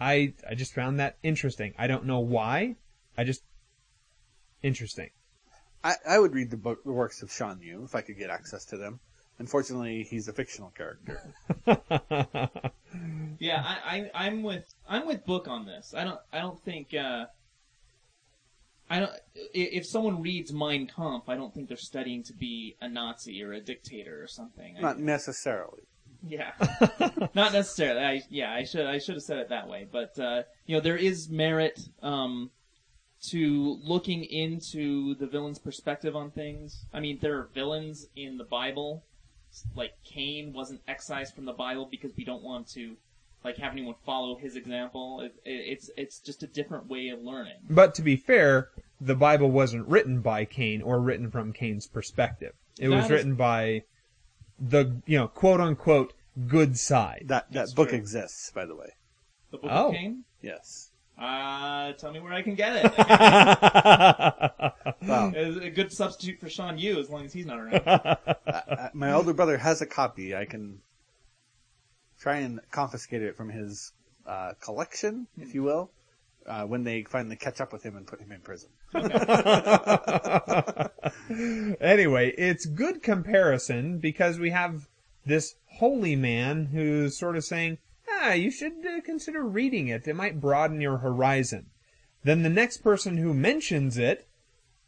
I 0.00 0.34
I 0.48 0.54
just 0.54 0.74
found 0.74 0.98
that 0.98 1.16
interesting. 1.22 1.74
I 1.78 1.86
don't 1.86 2.04
know 2.04 2.20
why. 2.20 2.76
I 3.16 3.24
just 3.24 3.42
interesting. 4.62 5.10
I, 5.84 5.94
I 6.08 6.18
would 6.18 6.34
read 6.34 6.50
the 6.50 6.56
book, 6.56 6.82
the 6.84 6.92
works 6.92 7.22
of 7.22 7.30
Shan 7.30 7.60
Yu 7.62 7.84
if 7.84 7.94
I 7.94 8.00
could 8.00 8.18
get 8.18 8.30
access 8.30 8.64
to 8.66 8.76
them. 8.76 9.00
Unfortunately, 9.38 10.04
he's 10.04 10.28
a 10.28 10.32
fictional 10.32 10.70
character. 10.76 11.20
Yeah, 13.40 13.62
I, 13.66 14.10
I 14.14 14.26
I'm 14.26 14.42
with 14.42 14.72
I'm 14.88 15.06
with 15.06 15.26
Book 15.26 15.48
on 15.48 15.66
this. 15.66 15.92
I 15.96 16.04
don't 16.04 16.20
I 16.32 16.38
don't 16.38 16.60
think 16.60 16.94
uh, 16.94 17.26
I 18.88 19.00
don't 19.00 19.10
if 19.52 19.84
someone 19.84 20.22
reads 20.22 20.52
Mein 20.52 20.86
Kampf, 20.86 21.28
I 21.28 21.34
don't 21.34 21.52
think 21.52 21.68
they're 21.68 21.76
studying 21.76 22.22
to 22.24 22.32
be 22.32 22.76
a 22.80 22.88
Nazi 22.88 23.42
or 23.42 23.52
a 23.52 23.60
dictator 23.60 24.22
or 24.22 24.28
something. 24.28 24.76
Not 24.80 25.00
necessarily. 25.00 25.82
yeah, 26.26 26.52
not 27.34 27.52
necessarily. 27.52 28.00
I 28.00 28.22
yeah, 28.30 28.52
I 28.52 28.64
should 28.64 28.86
I 28.86 28.98
should 28.98 29.16
have 29.16 29.24
said 29.24 29.38
it 29.38 29.48
that 29.48 29.68
way. 29.68 29.86
But 29.90 30.18
uh, 30.18 30.42
you 30.66 30.76
know, 30.76 30.80
there 30.80 30.96
is 30.96 31.28
merit 31.28 31.80
um, 32.02 32.50
to 33.30 33.78
looking 33.82 34.22
into 34.24 35.16
the 35.16 35.26
villain's 35.26 35.58
perspective 35.58 36.14
on 36.14 36.30
things. 36.30 36.86
I 36.94 37.00
mean, 37.00 37.18
there 37.20 37.36
are 37.38 37.48
villains 37.52 38.06
in 38.14 38.38
the 38.38 38.44
Bible, 38.44 39.02
like 39.76 39.92
Cain 40.04 40.52
wasn't 40.52 40.80
excised 40.88 41.34
from 41.34 41.44
the 41.44 41.52
Bible 41.52 41.86
because 41.90 42.12
we 42.16 42.24
don't 42.24 42.42
want 42.42 42.68
to 42.70 42.96
like 43.44 43.56
have 43.58 43.72
anyone 43.72 43.94
follow 44.06 44.36
his 44.36 44.56
example. 44.56 45.20
It, 45.20 45.34
it, 45.44 45.50
it's 45.72 45.90
it's 45.96 46.18
just 46.18 46.42
a 46.42 46.46
different 46.46 46.88
way 46.88 47.08
of 47.08 47.20
learning. 47.22 47.56
But 47.68 47.94
to 47.96 48.02
be 48.02 48.16
fair, 48.16 48.70
the 49.00 49.14
Bible 49.14 49.50
wasn't 49.50 49.86
written 49.86 50.20
by 50.20 50.44
Cain 50.44 50.80
or 50.82 50.98
written 51.00 51.30
from 51.30 51.52
Cain's 51.52 51.86
perspective. 51.86 52.52
It 52.78 52.88
That 52.88 52.96
was 52.96 53.04
is- 53.06 53.10
written 53.10 53.34
by 53.34 53.82
the 54.58 55.00
you 55.06 55.18
know 55.18 55.28
quote 55.28 55.60
unquote 55.60 56.12
good 56.48 56.78
side. 56.78 57.24
That 57.26 57.46
that 57.50 57.52
That's 57.52 57.72
book 57.74 57.90
true. 57.90 57.98
exists, 57.98 58.50
by 58.54 58.64
the 58.66 58.74
way. 58.74 58.90
The 59.50 59.58
Book 59.58 59.70
Oh. 59.72 59.88
of 59.88 59.94
Cain. 59.94 60.24
Yes. 60.42 60.90
Uh, 61.16 61.92
tell 61.92 62.10
me 62.10 62.18
where 62.18 62.32
I 62.32 62.42
can 62.42 62.54
get 62.56 62.74
it. 62.84 62.92
Wow. 65.06 65.32
It's 65.34 65.64
a 65.64 65.70
good 65.70 65.92
substitute 65.92 66.40
for 66.40 66.48
Shan 66.48 66.78
Yu 66.78 66.98
as 66.98 67.10
long 67.10 67.24
as 67.26 67.32
he's 67.32 67.44
not 67.46 67.58
around. 67.60 67.80
My 68.94 69.12
older 69.12 69.32
brother 69.32 69.58
has 69.58 69.82
a 69.82 69.86
copy. 69.86 70.36
I 70.36 70.44
can 70.44 70.80
try 72.20 72.36
and 72.36 72.60
confiscate 72.70 73.22
it 73.22 73.36
from 73.36 73.50
his 73.50 73.92
uh, 74.24 74.52
collection, 74.60 75.26
if 75.36 75.52
you 75.52 75.64
will, 75.64 75.90
uh, 76.46 76.64
when 76.64 76.84
they 76.84 77.02
finally 77.02 77.34
catch 77.34 77.60
up 77.60 77.72
with 77.72 77.82
him 77.82 77.96
and 77.96 78.06
put 78.06 78.20
him 78.20 78.30
in 78.30 78.40
prison. 78.40 78.70
anyway, 81.80 82.32
it's 82.38 82.66
good 82.66 83.02
comparison 83.02 83.98
because 83.98 84.38
we 84.38 84.50
have 84.50 84.86
this 85.26 85.56
holy 85.66 86.14
man 86.14 86.66
who's 86.66 87.18
sort 87.18 87.36
of 87.36 87.44
saying, 87.44 87.78
ah, 88.08 88.32
you 88.32 88.50
should 88.50 88.86
uh, 88.86 89.00
consider 89.00 89.42
reading 89.42 89.88
it. 89.88 90.06
It 90.06 90.14
might 90.14 90.40
broaden 90.40 90.80
your 90.80 90.98
horizon. 90.98 91.66
Then 92.22 92.42
the 92.42 92.48
next 92.48 92.78
person 92.78 93.16
who 93.16 93.34
mentions 93.34 93.98
it 93.98 94.28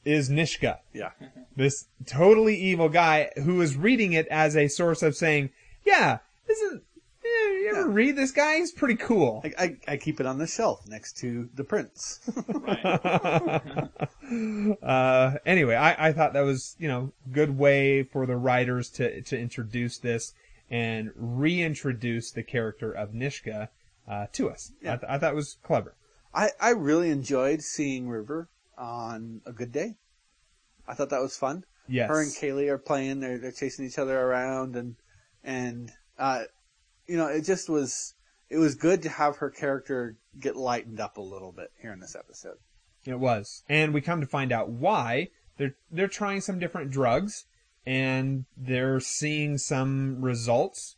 is 0.07 0.31
Nishka, 0.31 0.79
Yeah. 0.95 1.11
this 1.57 1.87
totally 2.07 2.57
evil 2.57 2.89
guy 2.89 3.31
who 3.43 3.61
is 3.61 3.77
reading 3.77 4.13
it 4.13 4.27
as 4.29 4.57
a 4.57 4.69
source 4.69 5.03
of 5.03 5.17
saying, 5.17 5.51
yeah, 5.85 6.19
isn't, 6.49 6.83
eh, 7.25 7.29
you 7.29 7.73
ever 7.77 7.89
Yeah. 7.89 7.95
read 7.95 8.17
this 8.17 8.31
guy? 8.31 8.59
He's 8.59 8.73
pretty 8.73 8.95
cool. 8.97 9.43
I, 9.45 9.53
I, 9.59 9.77
I 9.93 9.97
keep 9.97 10.21
it 10.21 10.27
on 10.27 10.39
the 10.39 10.47
shelf 10.47 10.87
next 10.87 11.17
to 11.19 11.49
the 11.55 11.65
prince. 11.65 12.21
uh, 14.83 15.35
anyway, 15.45 15.75
I, 15.75 16.09
I 16.09 16.13
thought 16.13 16.33
that 16.35 16.43
was, 16.43 16.77
you 16.79 16.89
know, 16.89 17.13
good 17.33 17.59
way 17.59 18.03
for 18.05 18.27
the 18.27 18.37
writers 18.37 18.89
to, 18.91 19.21
to 19.23 19.39
introduce 19.39 19.99
this 19.99 20.35
and 20.71 21.11
reintroduce 21.17 22.31
the 22.31 22.43
character 22.43 22.93
of 22.93 23.13
Nishka, 23.13 23.69
uh, 24.09 24.27
to 24.33 24.51
us. 24.51 24.73
I, 24.83 24.85
Yeah. 24.85 24.97
th- 24.97 25.11
I 25.11 25.19
thought 25.19 25.33
it 25.33 25.37
was 25.37 25.57
clever. 25.63 25.95
I, 26.35 26.51
I 26.61 26.71
really 26.71 27.11
enjoyed 27.11 27.63
seeing 27.63 28.09
River 28.09 28.49
on 28.77 29.41
a 29.47 29.53
good 29.53 29.73
day. 29.73 29.97
I 30.87 30.95
thought 30.95 31.11
that 31.11 31.23
was 31.23 31.37
fun. 31.37 31.65
Yes. 31.89 32.09
Her 32.09 32.21
and 32.21 32.33
Kaylee 32.33 32.69
are 32.69 32.79
playing. 32.79 33.21
They're 33.21 33.39
they're 33.39 33.53
chasing 33.53 33.87
each 33.87 33.99
other 33.99 34.19
around, 34.19 34.77
and 34.77 34.97
and 35.45 35.93
uh, 36.19 36.45
you 37.07 37.17
know, 37.17 37.27
it 37.27 37.43
just 37.43 37.69
was 37.69 38.15
it 38.49 38.59
was 38.59 38.75
good 38.75 39.03
to 39.03 39.09
have 39.09 39.37
her 39.37 39.51
character 39.51 40.17
get 40.39 40.57
lightened 40.57 41.01
up 41.01 41.17
a 41.17 41.23
little 41.23 41.53
bit 41.53 41.71
here 41.81 41.93
in 41.93 42.01
this 42.01 42.17
episode. 42.17 42.59
It 43.05 43.19
was. 43.19 43.63
And 43.69 43.95
we 43.95 44.01
come 44.01 44.21
to 44.21 44.27
find 44.27 44.53
out 44.53 44.69
why. 44.69 45.31
They're, 45.59 45.75
they're 45.91 46.09
trying 46.09 46.43
some 46.43 46.59
different 46.59 46.91
drugs 46.91 47.47
and 47.87 48.45
they're 48.57 49.01
seeing 49.01 49.57
some 49.59 50.21
results 50.21 50.96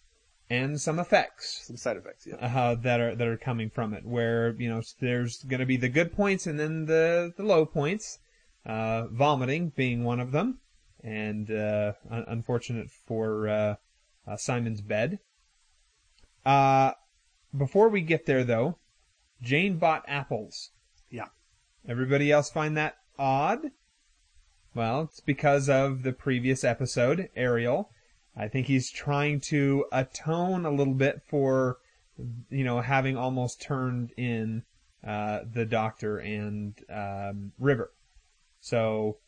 and 0.50 0.80
some 0.80 0.98
effects. 0.98 1.66
Some 1.66 1.76
side 1.76 1.96
effects, 1.96 2.26
yeah. 2.26 2.36
uh, 2.36 2.74
that 2.76 3.00
are 3.00 3.14
that 3.14 3.26
are 3.26 3.36
coming 3.36 3.70
from 3.70 3.94
it. 3.94 4.04
Where 4.04 4.54
you 4.58 4.68
know 4.68 4.82
there's 5.00 5.42
going 5.42 5.60
to 5.60 5.66
be 5.66 5.76
the 5.76 5.88
good 5.88 6.12
points 6.12 6.46
and 6.46 6.58
then 6.58 6.86
the 6.86 7.32
the 7.36 7.42
low 7.42 7.66
points. 7.66 8.18
Uh, 8.66 9.06
vomiting 9.06 9.70
being 9.70 10.04
one 10.04 10.20
of 10.20 10.32
them, 10.32 10.58
and 11.02 11.50
uh, 11.50 11.92
un- 12.10 12.24
unfortunate 12.26 12.90
for 12.90 13.48
uh, 13.48 13.74
uh, 14.26 14.36
Simon's 14.36 14.82
bed. 14.82 15.20
Uh, 16.44 16.92
before 17.56 17.88
we 17.88 18.02
get 18.02 18.26
there 18.26 18.44
though, 18.44 18.78
Jayne 19.40 19.78
bought 19.78 20.04
apples. 20.06 20.70
Yeah. 21.10 21.28
Everybody 21.86 22.30
else 22.30 22.50
find 22.50 22.76
that 22.76 22.98
odd? 23.18 23.70
Well, 24.74 25.02
it's 25.02 25.20
because 25.20 25.68
of 25.68 26.02
the 26.02 26.12
previous 26.12 26.62
episode, 26.62 27.30
Ariel. 27.34 27.90
I 28.38 28.46
think 28.48 28.68
he's 28.68 28.90
trying 28.90 29.40
to 29.40 29.84
atone 29.90 30.64
a 30.64 30.70
little 30.70 30.94
bit 30.94 31.22
for, 31.28 31.78
you 32.50 32.62
know, 32.62 32.80
having 32.80 33.16
almost 33.16 33.60
turned 33.60 34.12
in 34.16 34.62
uh, 35.04 35.40
the 35.52 35.66
Doctor 35.66 36.18
and 36.18 36.78
um, 36.88 37.52
River. 37.58 37.90
So, 38.60 39.18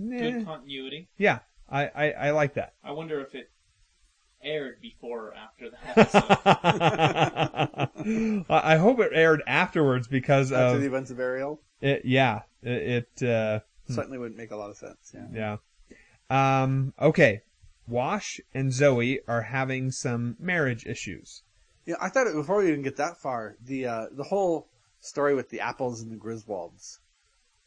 eh, 0.00 0.42
continuity. 0.42 1.08
yeah, 1.16 1.38
I, 1.68 1.86
I, 1.86 2.10
I 2.10 2.30
like 2.30 2.54
that. 2.54 2.74
I 2.82 2.90
wonder 2.92 3.20
if 3.20 3.34
it 3.34 3.50
aired 4.42 4.80
before 4.80 5.28
or 5.28 5.34
after 5.34 5.70
that 5.70 5.98
episode. 7.96 8.44
I 8.50 8.74
I 8.74 8.76
hope 8.76 8.98
it 9.00 9.12
aired 9.14 9.42
afterwards 9.46 10.08
because 10.08 10.52
After 10.52 10.76
of 10.76 10.80
the 10.80 10.86
events 10.86 11.10
of 11.10 11.20
Ariel, 11.20 11.60
it. 11.80 12.02
Yeah, 12.04 12.42
it. 12.62 13.08
it 13.20 13.28
uh, 13.28 13.60
certainly 13.88 14.18
wouldn't 14.18 14.36
make 14.36 14.50
a 14.50 14.56
lot 14.56 14.70
of 14.70 14.76
sense. 14.76 15.14
Yeah. 15.14 15.56
Yeah. 16.30 16.62
Um, 16.62 16.92
okay. 17.00 17.42
Wash 17.86 18.40
and 18.54 18.72
Zoe 18.72 19.20
are 19.28 19.42
having 19.42 19.90
some 19.90 20.36
marriage 20.38 20.86
issues. 20.86 21.42
Yeah, 21.86 21.96
I 22.00 22.08
thought 22.08 22.26
it, 22.26 22.34
before 22.34 22.58
we 22.58 22.68
even 22.68 22.82
get 22.82 22.96
that 22.96 23.18
far, 23.18 23.56
the 23.62 23.86
uh, 23.86 24.06
the 24.10 24.24
whole 24.24 24.68
story 25.00 25.34
with 25.34 25.50
the 25.50 25.60
apples 25.60 26.00
and 26.00 26.10
the 26.10 26.16
Griswolds, 26.16 26.98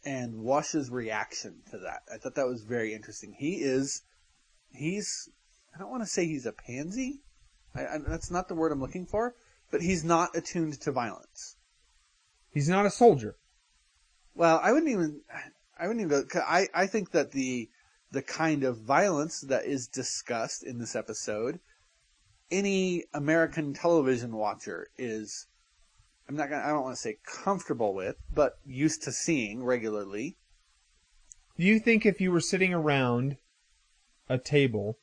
and 0.03 0.41
Wash's 0.41 0.89
reaction 0.89 1.61
to 1.69 1.77
that, 1.77 2.02
I 2.11 2.18
thought 2.18 2.35
that 2.35 2.48
was 2.48 2.64
very 2.64 2.94
interesting. 2.94 3.35
He 3.38 3.56
is, 3.56 4.02
he's, 4.72 5.30
I 5.76 5.77
don't 5.77 5.91
want 5.91 6.02
to 6.02 6.10
say 6.10 6.26
he's 6.26 6.48
a 6.48 6.52
pansy, 6.52 7.22
I, 7.76 7.81
I, 7.81 7.98
that's 8.07 8.31
not 8.31 8.48
the 8.48 8.56
word 8.56 8.72
I'm 8.72 8.81
looking 8.81 9.06
for, 9.06 9.35
but 9.69 9.81
he's 9.81 10.03
not 10.03 10.35
attuned 10.35 10.81
to 10.81 10.91
violence. 10.91 11.57
He's 12.49 12.69
not 12.69 12.88
a 12.88 12.89
soldier. 12.89 13.35
Well, 14.34 14.60
I 14.64 14.72
wouldn't 14.72 14.91
even, 14.91 15.22
I 15.80 15.88
wouldn't 15.88 16.06
even 16.06 16.27
go. 16.27 16.39
I 16.39 16.68
I 16.73 16.88
think 16.88 17.11
that 17.11 17.31
the 17.31 17.69
the 18.12 18.22
kind 18.22 18.64
of 18.64 18.78
violence 18.80 19.42
that 19.42 19.66
is 19.66 19.88
discussed 19.88 20.64
in 20.64 20.80
this 20.80 20.96
episode, 20.96 21.60
any 22.50 23.04
American 23.14 23.74
television 23.74 24.36
watcher 24.36 24.88
is, 24.98 25.48
I'm 26.30 26.36
not 26.36 26.50
gonna, 26.50 26.64
I 26.64 26.70
don't 26.70 26.84
want 26.84 26.96
to 26.96 27.02
say 27.02 27.18
comfortable 27.26 27.94
with, 27.94 28.16
but 28.34 28.60
used 28.66 29.04
to 29.04 29.12
seeing 29.12 29.64
regularly. 29.64 30.38
Do 31.58 31.64
you 31.66 31.80
think 31.80 32.06
if 32.06 32.22
you 32.22 32.32
were 32.32 32.40
sitting 32.40 32.74
around 32.74 33.38
a 34.30 34.38
table 34.38 34.98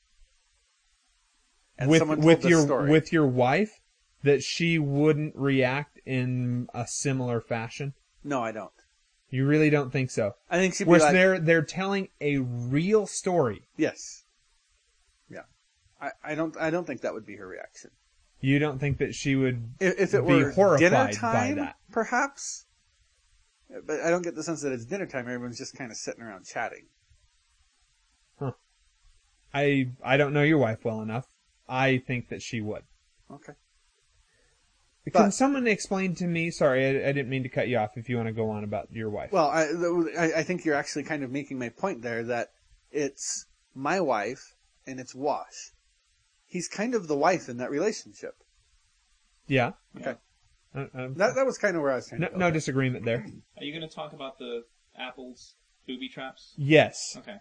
And 1.77 1.91
with 1.91 1.99
someone 1.99 2.19
told 2.19 2.27
with 2.27 2.45
your 2.45 2.63
story. 2.63 2.91
with 2.91 3.13
your 3.13 3.27
wife 3.27 3.81
that 4.23 4.43
she 4.43 4.79
wouldn't 4.79 5.35
react 5.37 5.99
in 6.07 6.69
a 6.73 6.87
similar 6.87 7.41
fashion? 7.41 7.95
no, 8.23 8.43
I 8.43 8.53
don't. 8.53 8.71
You 9.35 9.47
really 9.47 9.69
don't 9.69 9.91
think 9.91 10.13
so? 10.13 10.37
I 10.49 10.59
think 10.59 10.75
she'd 10.75 10.85
be 10.85 10.91
Whereas 10.91 11.03
like, 11.03 11.13
they're 11.13 11.41
they're 11.41 11.63
telling 11.65 12.07
a 12.21 12.39
real 12.39 13.05
story. 13.09 13.63
yes, 13.77 14.23
yeah. 15.29 15.41
I, 16.01 16.13
I 16.23 16.35
don't 16.37 16.57
I 16.57 16.71
don't 16.71 16.87
think 16.87 17.01
that 17.01 17.15
would 17.15 17.27
be 17.27 17.35
her 17.35 17.47
reaction. 17.49 17.91
You 18.39 18.61
don't 18.61 18.79
think 18.79 18.99
that 18.99 19.13
she 19.13 19.35
would 19.35 19.75
If, 19.81 19.99
if 19.99 20.15
it 20.15 20.25
Be 20.25 20.35
were 20.35 20.51
horrified 20.53 20.79
dinner 20.79 21.07
by 21.07 21.11
time, 21.11 21.57
that. 21.57 21.75
perhaps. 21.91 22.67
But 23.85 24.03
I 24.03 24.11
don't 24.11 24.23
get 24.23 24.37
the 24.37 24.45
sense 24.45 24.61
that 24.63 24.71
it's 24.71 24.85
dinner 24.85 25.07
time. 25.07 25.27
Everyone's 25.27 25.59
just 25.59 25.75
kind 25.75 25.91
of 25.91 25.97
sitting 25.97 26.23
around 26.23 26.45
chatting. 26.47 26.87
Huh. 28.39 28.53
I 29.53 29.89
I 30.05 30.17
don't 30.17 30.33
know 30.33 30.45
your 30.45 30.59
wife 30.59 30.85
well 30.85 31.01
enough. 31.01 31.27
I 31.69 31.99
think 31.99 32.29
that 32.29 32.41
she 32.41 32.61
would. 32.61 32.85
Okay. 33.33 33.55
Can 35.13 35.33
someone 35.33 35.67
explain 35.67 36.15
to 36.17 36.27
me? 36.27 36.51
Sorry, 36.51 36.85
I, 36.87 37.09
I 37.09 37.13
didn't 37.13 37.29
mean 37.29 37.43
to 37.43 37.49
cut 37.49 37.69
you 37.69 37.77
off. 37.79 37.97
If 37.97 38.09
you 38.09 38.17
want 38.17 38.29
to 38.29 38.33
go 38.33 38.49
on 38.51 38.65
about 38.65 38.89
your 38.93 39.11
wife. 39.11 39.33
Well, 39.33 39.49
I, 39.49 39.65
I 40.19 40.39
I 40.39 40.43
think 40.43 40.65
you're 40.65 40.75
actually 40.75 41.05
kind 41.05 41.23
of 41.23 41.31
making 41.31 41.59
my 41.59 41.69
point 41.69 42.01
there 42.03 42.23
that 42.25 42.49
it's 42.91 43.47
my 43.75 44.01
wife 44.01 44.55
and 44.87 44.99
it's 44.99 45.15
Wash. 45.15 45.73
He's 46.47 46.69
kind 46.69 46.95
of 46.95 47.07
the 47.09 47.17
wife 47.17 47.49
in 47.49 47.57
that 47.59 47.71
relationship. 47.71 48.35
yeah. 49.47 49.73
Okay. 50.01 50.15
Uh, 50.75 50.81
uh, 50.95 51.09
That 51.17 51.35
that 51.37 51.45
was 51.47 51.59
kind 51.59 51.77
of 51.77 51.83
where 51.83 51.93
I 51.93 51.97
was 51.97 52.09
trying 52.09 52.21
no, 52.23 52.29
to 52.29 52.33
go. 52.33 52.39
no 52.39 52.51
disagreement 52.51 53.05
there. 53.05 53.27
Are 53.59 53.65
you 53.65 53.73
going 53.79 53.89
to 53.89 53.95
talk 53.95 54.13
about 54.13 54.39
the 54.39 54.63
apples 54.99 55.55
booby 55.87 56.09
traps? 56.09 56.55
Yes. 56.57 57.15
Okay. 57.19 57.37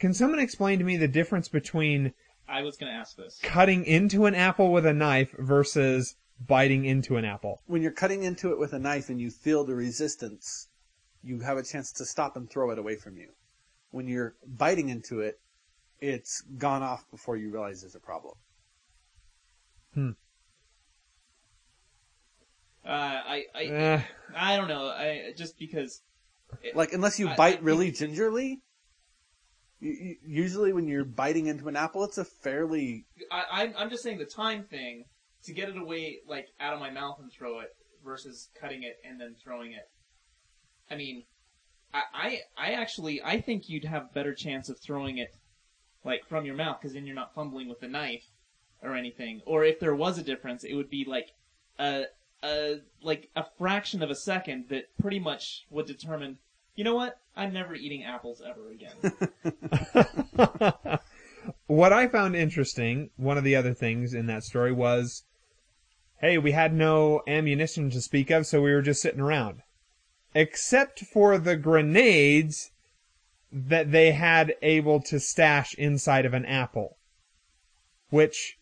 Can 0.00 0.14
someone 0.14 0.38
explain 0.40 0.78
to 0.78 0.84
me 0.84 0.96
the 0.96 1.08
difference 1.08 1.48
between 1.48 2.14
I 2.48 2.62
was 2.62 2.76
going 2.76 2.92
to 2.92 2.98
ask 2.98 3.16
this. 3.16 3.38
cutting 3.42 3.84
into 3.84 4.26
an 4.26 4.34
apple 4.34 4.72
with 4.72 4.84
a 4.86 4.92
knife 4.92 5.34
versus 5.38 6.16
biting 6.40 6.84
into 6.84 7.16
an 7.16 7.24
apple? 7.24 7.60
when 7.66 7.82
you're 7.82 7.92
cutting 7.92 8.22
into 8.22 8.50
it 8.50 8.58
with 8.58 8.72
a 8.72 8.78
knife 8.78 9.08
and 9.08 9.20
you 9.20 9.30
feel 9.30 9.64
the 9.64 9.74
resistance, 9.74 10.68
you 11.22 11.40
have 11.40 11.56
a 11.56 11.62
chance 11.62 11.92
to 11.92 12.04
stop 12.04 12.36
and 12.36 12.50
throw 12.50 12.70
it 12.70 12.78
away 12.78 12.96
from 12.96 13.16
you. 13.16 13.28
When 13.90 14.08
you're 14.08 14.34
biting 14.46 14.88
into 14.88 15.20
it, 15.20 15.40
it's 16.00 16.42
gone 16.58 16.82
off 16.82 17.08
before 17.10 17.36
you 17.36 17.50
realize 17.50 17.80
there's 17.80 17.94
a 17.94 18.00
problem. 18.00 18.34
Uh, 19.96 20.12
I, 22.86 23.44
I, 23.54 23.64
Eh, 23.64 24.02
I 24.36 24.56
don't 24.56 24.68
know. 24.68 24.88
I 24.88 25.32
just 25.36 25.58
because 25.58 26.02
Like 26.74 26.92
unless 26.92 27.18
you 27.18 27.28
I- 27.28 27.36
bite 27.36 27.58
I 27.58 27.62
really 27.62 27.90
gingerly. 27.90 28.60
You, 29.80 29.92
you, 29.92 30.16
usually, 30.26 30.72
when 30.72 30.86
you're 30.86 31.04
biting 31.04 31.46
into 31.46 31.68
an 31.68 31.76
apple, 31.76 32.04
it's 32.04 32.18
a 32.18 32.24
fairly 32.24 33.06
I, 33.30 33.44
I'm, 33.50 33.74
I'm 33.76 33.90
just 33.90 34.02
saying 34.02 34.18
the 34.18 34.24
time 34.24 34.64
thing 34.64 35.04
to 35.44 35.52
get 35.52 35.68
it 35.68 35.76
away, 35.76 36.18
like 36.26 36.48
out 36.60 36.74
of 36.74 36.80
my 36.80 36.90
mouth 36.90 37.18
and 37.20 37.30
throw 37.30 37.60
it, 37.60 37.74
versus 38.04 38.48
cutting 38.60 38.82
it 38.82 38.98
and 39.08 39.20
then 39.20 39.34
throwing 39.42 39.72
it. 39.72 39.88
I 40.90 40.96
mean, 40.96 41.24
I, 41.92 42.02
I, 42.12 42.40
I 42.56 42.72
actually, 42.72 43.22
I 43.22 43.40
think 43.40 43.68
you'd 43.68 43.84
have 43.84 44.02
a 44.02 44.14
better 44.14 44.34
chance 44.34 44.68
of 44.68 44.78
throwing 44.78 45.18
it, 45.18 45.34
like 46.04 46.26
from 46.28 46.44
your 46.44 46.54
mouth, 46.54 46.78
because 46.80 46.94
then 46.94 47.06
you're 47.06 47.14
not 47.14 47.34
fumbling 47.34 47.68
with 47.68 47.80
the 47.80 47.88
knife 47.88 48.24
or 48.82 48.94
anything. 48.94 49.40
Or 49.46 49.64
if 49.64 49.80
there 49.80 49.94
was 49.94 50.18
a 50.18 50.22
difference, 50.22 50.64
it 50.64 50.74
would 50.74 50.90
be 50.90 51.04
like 51.04 51.32
a, 51.78 52.04
a, 52.42 52.80
like 53.02 53.30
a 53.34 53.44
fraction 53.56 54.02
of 54.02 54.10
a 54.10 54.14
second 54.14 54.66
that 54.68 54.84
pretty 55.00 55.18
much 55.18 55.66
would 55.70 55.86
determine. 55.86 56.38
You 56.76 56.84
know 56.84 56.94
what? 56.94 57.18
I'm 57.36 57.52
never 57.52 57.74
eating 57.74 58.04
apples 58.04 58.42
ever 58.46 58.70
again. 58.70 58.94
what 61.66 61.92
I 61.92 62.08
found 62.08 62.36
interesting, 62.36 63.10
one 63.16 63.38
of 63.38 63.44
the 63.44 63.56
other 63.56 63.74
things 63.74 64.14
in 64.14 64.26
that 64.26 64.44
story 64.44 64.72
was, 64.72 65.24
hey, 66.24 66.38
we 66.38 66.52
had 66.52 66.72
no 66.72 67.20
ammunition 67.26 67.90
to 67.90 68.00
speak 68.00 68.30
of, 68.30 68.46
so 68.46 68.62
we 68.62 68.72
were 68.72 68.80
just 68.80 69.02
sitting 69.02 69.20
around. 69.20 69.60
Except 70.34 71.00
for 71.00 71.36
the 71.36 71.54
grenades 71.54 72.70
that 73.52 73.92
they 73.92 74.12
had 74.12 74.54
able 74.62 75.00
to 75.02 75.20
stash 75.20 75.74
inside 75.74 76.24
of 76.24 76.32
an 76.32 76.46
apple. 76.46 76.96
Which, 78.08 78.58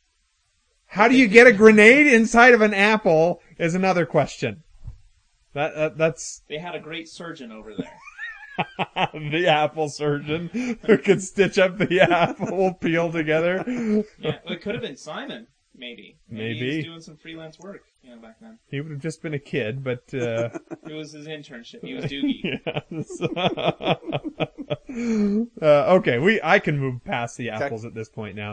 how 0.87 1.07
do 1.07 1.17
you 1.17 1.29
get 1.29 1.47
a 1.47 1.53
grenade 1.53 2.09
inside 2.09 2.53
of 2.53 2.63
an 2.63 2.75
apple 2.75 3.41
is 3.59 3.77
another 3.77 4.07
question. 4.07 4.65
That, 5.55 5.77
that 5.77 5.99
that's 5.99 6.43
They 6.49 6.59
had 6.59 6.75
a 6.75 6.81
great 6.81 7.09
surgeon 7.09 7.53
over 7.53 7.75
there. 7.75 7.93
the 9.15 9.47
apple 9.47 9.89
surgeon 9.89 10.49
who 10.85 10.99
could 10.99 11.23
stitch 11.23 11.59
up 11.59 11.79
the 11.79 12.01
apple 12.11 12.75
peel 12.75 13.11
together. 13.13 13.65
Yeah, 14.19 14.39
it 14.47 14.61
could 14.63 14.75
have 14.75 14.83
been 14.83 14.97
Simon, 14.97 15.47
maybe. 15.83 16.17
He 16.31 16.35
Maybe. 16.35 16.77
was 16.77 16.85
doing 16.85 17.01
some 17.01 17.17
freelance 17.17 17.59
work, 17.59 17.83
you 18.03 18.11
know, 18.11 18.23
back 18.23 18.37
then. 18.41 18.59
He 18.69 18.81
would 18.81 18.93
have 18.93 19.01
just 19.01 19.21
been 19.21 19.35
a 19.35 19.39
kid, 19.39 19.83
but 19.83 20.03
uh, 20.15 20.51
It 20.89 20.95
was 20.95 21.13
his 21.13 21.27
internship. 21.27 21.85
He 21.85 21.95
was 21.95 22.05
Doogie. 22.05 22.61
yes. 22.91 23.21
uh, 25.63 25.95
okay, 25.97 26.19
we 26.19 26.41
I 26.43 26.61
can 26.61 26.79
move 26.79 27.05
past 27.05 27.37
the 27.37 27.51
apples 27.51 27.85
at 27.85 27.95
this 27.95 28.09
point 28.09 28.37
now. 28.37 28.53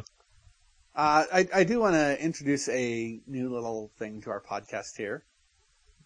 Uh, 0.95 1.23
I, 1.31 1.47
I 1.53 1.63
do 1.63 1.79
want 1.79 1.93
to 1.93 2.21
introduce 2.21 2.67
a 2.67 3.21
new 3.27 3.53
little 3.53 3.91
thing 3.97 4.21
to 4.23 4.31
our 4.31 4.41
podcast 4.41 4.97
here. 4.97 5.23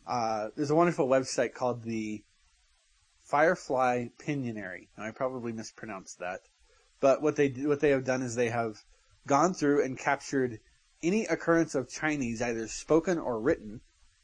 Uh, 0.05 0.49
there's 0.55 0.69
a 0.69 0.75
wonderful 0.75 1.07
website 1.07 1.53
called 1.53 1.83
the 1.83 2.21
Firefly 3.23 4.07
Pinyinary. 4.19 4.89
Now, 4.97 5.05
I 5.05 5.11
probably 5.11 5.53
mispronounced 5.53 6.19
that, 6.19 6.41
but 6.99 7.21
what 7.21 7.37
they 7.37 7.47
do, 7.47 7.69
what 7.69 7.79
they 7.79 7.91
have 7.91 8.03
done 8.03 8.21
is 8.21 8.35
they 8.35 8.49
have 8.49 8.83
gone 9.25 9.53
through 9.53 9.83
and 9.83 9.97
captured 9.97 10.59
any 11.03 11.25
occurrence 11.25 11.75
of 11.75 11.89
Chinese, 11.89 12.41
either 12.41 12.67
spoken 12.67 13.19
or 13.19 13.39
written, 13.39 13.81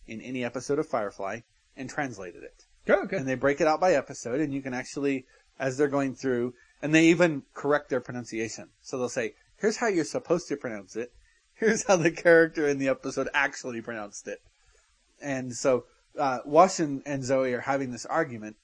in 0.08 0.22
any 0.22 0.44
episode 0.44 0.80
of 0.80 0.88
Firefly, 0.88 1.42
and 1.78 1.90
translated 1.90 2.44
it. 2.44 2.66
Go 2.86 3.06
good. 3.06 3.20
and 3.20 3.28
they 3.28 3.36
break 3.36 3.62
it 3.62 3.68
out 3.68 3.80
by 3.80 3.94
episode 3.94 4.40
and 4.40 4.54
you 4.54 4.62
can 4.62 4.74
actually 4.74 5.26
as 5.60 5.78
they're 5.78 5.88
going 5.88 6.16
through 6.16 6.56
and 6.82 6.96
they 6.96 7.06
even 7.06 7.44
correct 7.54 7.90
their 7.90 8.00
pronunciation. 8.00 8.70
So 8.82 8.98
they'll 8.98 9.10
say 9.10 9.36
here's 9.58 9.78
how 9.78 9.88
you're 9.88 10.06
supposed 10.06 10.48
to 10.48 10.58
pronounce 10.58 10.96
it. 10.96 11.14
Here's 11.54 11.86
how 11.86 11.98
the 11.98 12.10
character 12.10 12.68
in 12.68 12.80
the 12.80 12.88
episode 12.88 13.28
actually 13.34 13.82
pronounced 13.82 14.28
it. 14.28 14.42
And 15.22 15.54
so 15.54 15.86
uh, 16.18 16.40
wash 16.46 16.80
and, 16.80 17.04
and 17.06 17.24
zoe 17.24 17.54
are 17.54 17.62
having 17.62 17.92
this 17.92 18.06
argument 18.06 18.56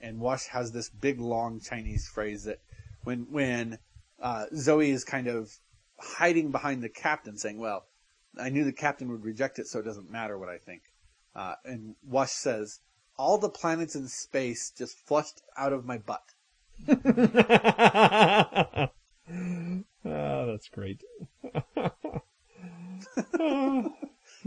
and 0.00 0.18
wash 0.18 0.46
has 0.46 0.72
this 0.72 0.88
big 0.88 1.20
long 1.20 1.60
chinese 1.60 2.08
phrase 2.08 2.44
that 2.44 2.58
when 3.04 3.26
when 3.30 3.78
uh, 4.20 4.46
zoe 4.54 4.90
is 4.90 5.04
kind 5.04 5.26
of 5.26 5.58
hiding 6.00 6.50
behind 6.50 6.82
the 6.82 6.88
captain 6.88 7.36
saying 7.36 7.58
well 7.58 7.84
i 8.40 8.48
knew 8.48 8.64
the 8.64 8.72
captain 8.72 9.10
would 9.10 9.24
reject 9.24 9.58
it 9.58 9.66
so 9.66 9.78
it 9.78 9.84
doesn't 9.84 10.10
matter 10.10 10.38
what 10.38 10.48
i 10.48 10.58
think 10.58 10.82
uh, 11.34 11.54
and 11.64 11.94
wash 12.04 12.32
says 12.32 12.80
all 13.20 13.36
the 13.36 13.50
planets 13.50 13.94
in 13.94 14.08
space 14.08 14.70
just 14.70 14.98
flushed 14.98 15.42
out 15.54 15.74
of 15.74 15.84
my 15.84 15.98
butt. 15.98 16.24
oh, 16.88 16.94
that's 20.04 20.68
great. 20.68 21.04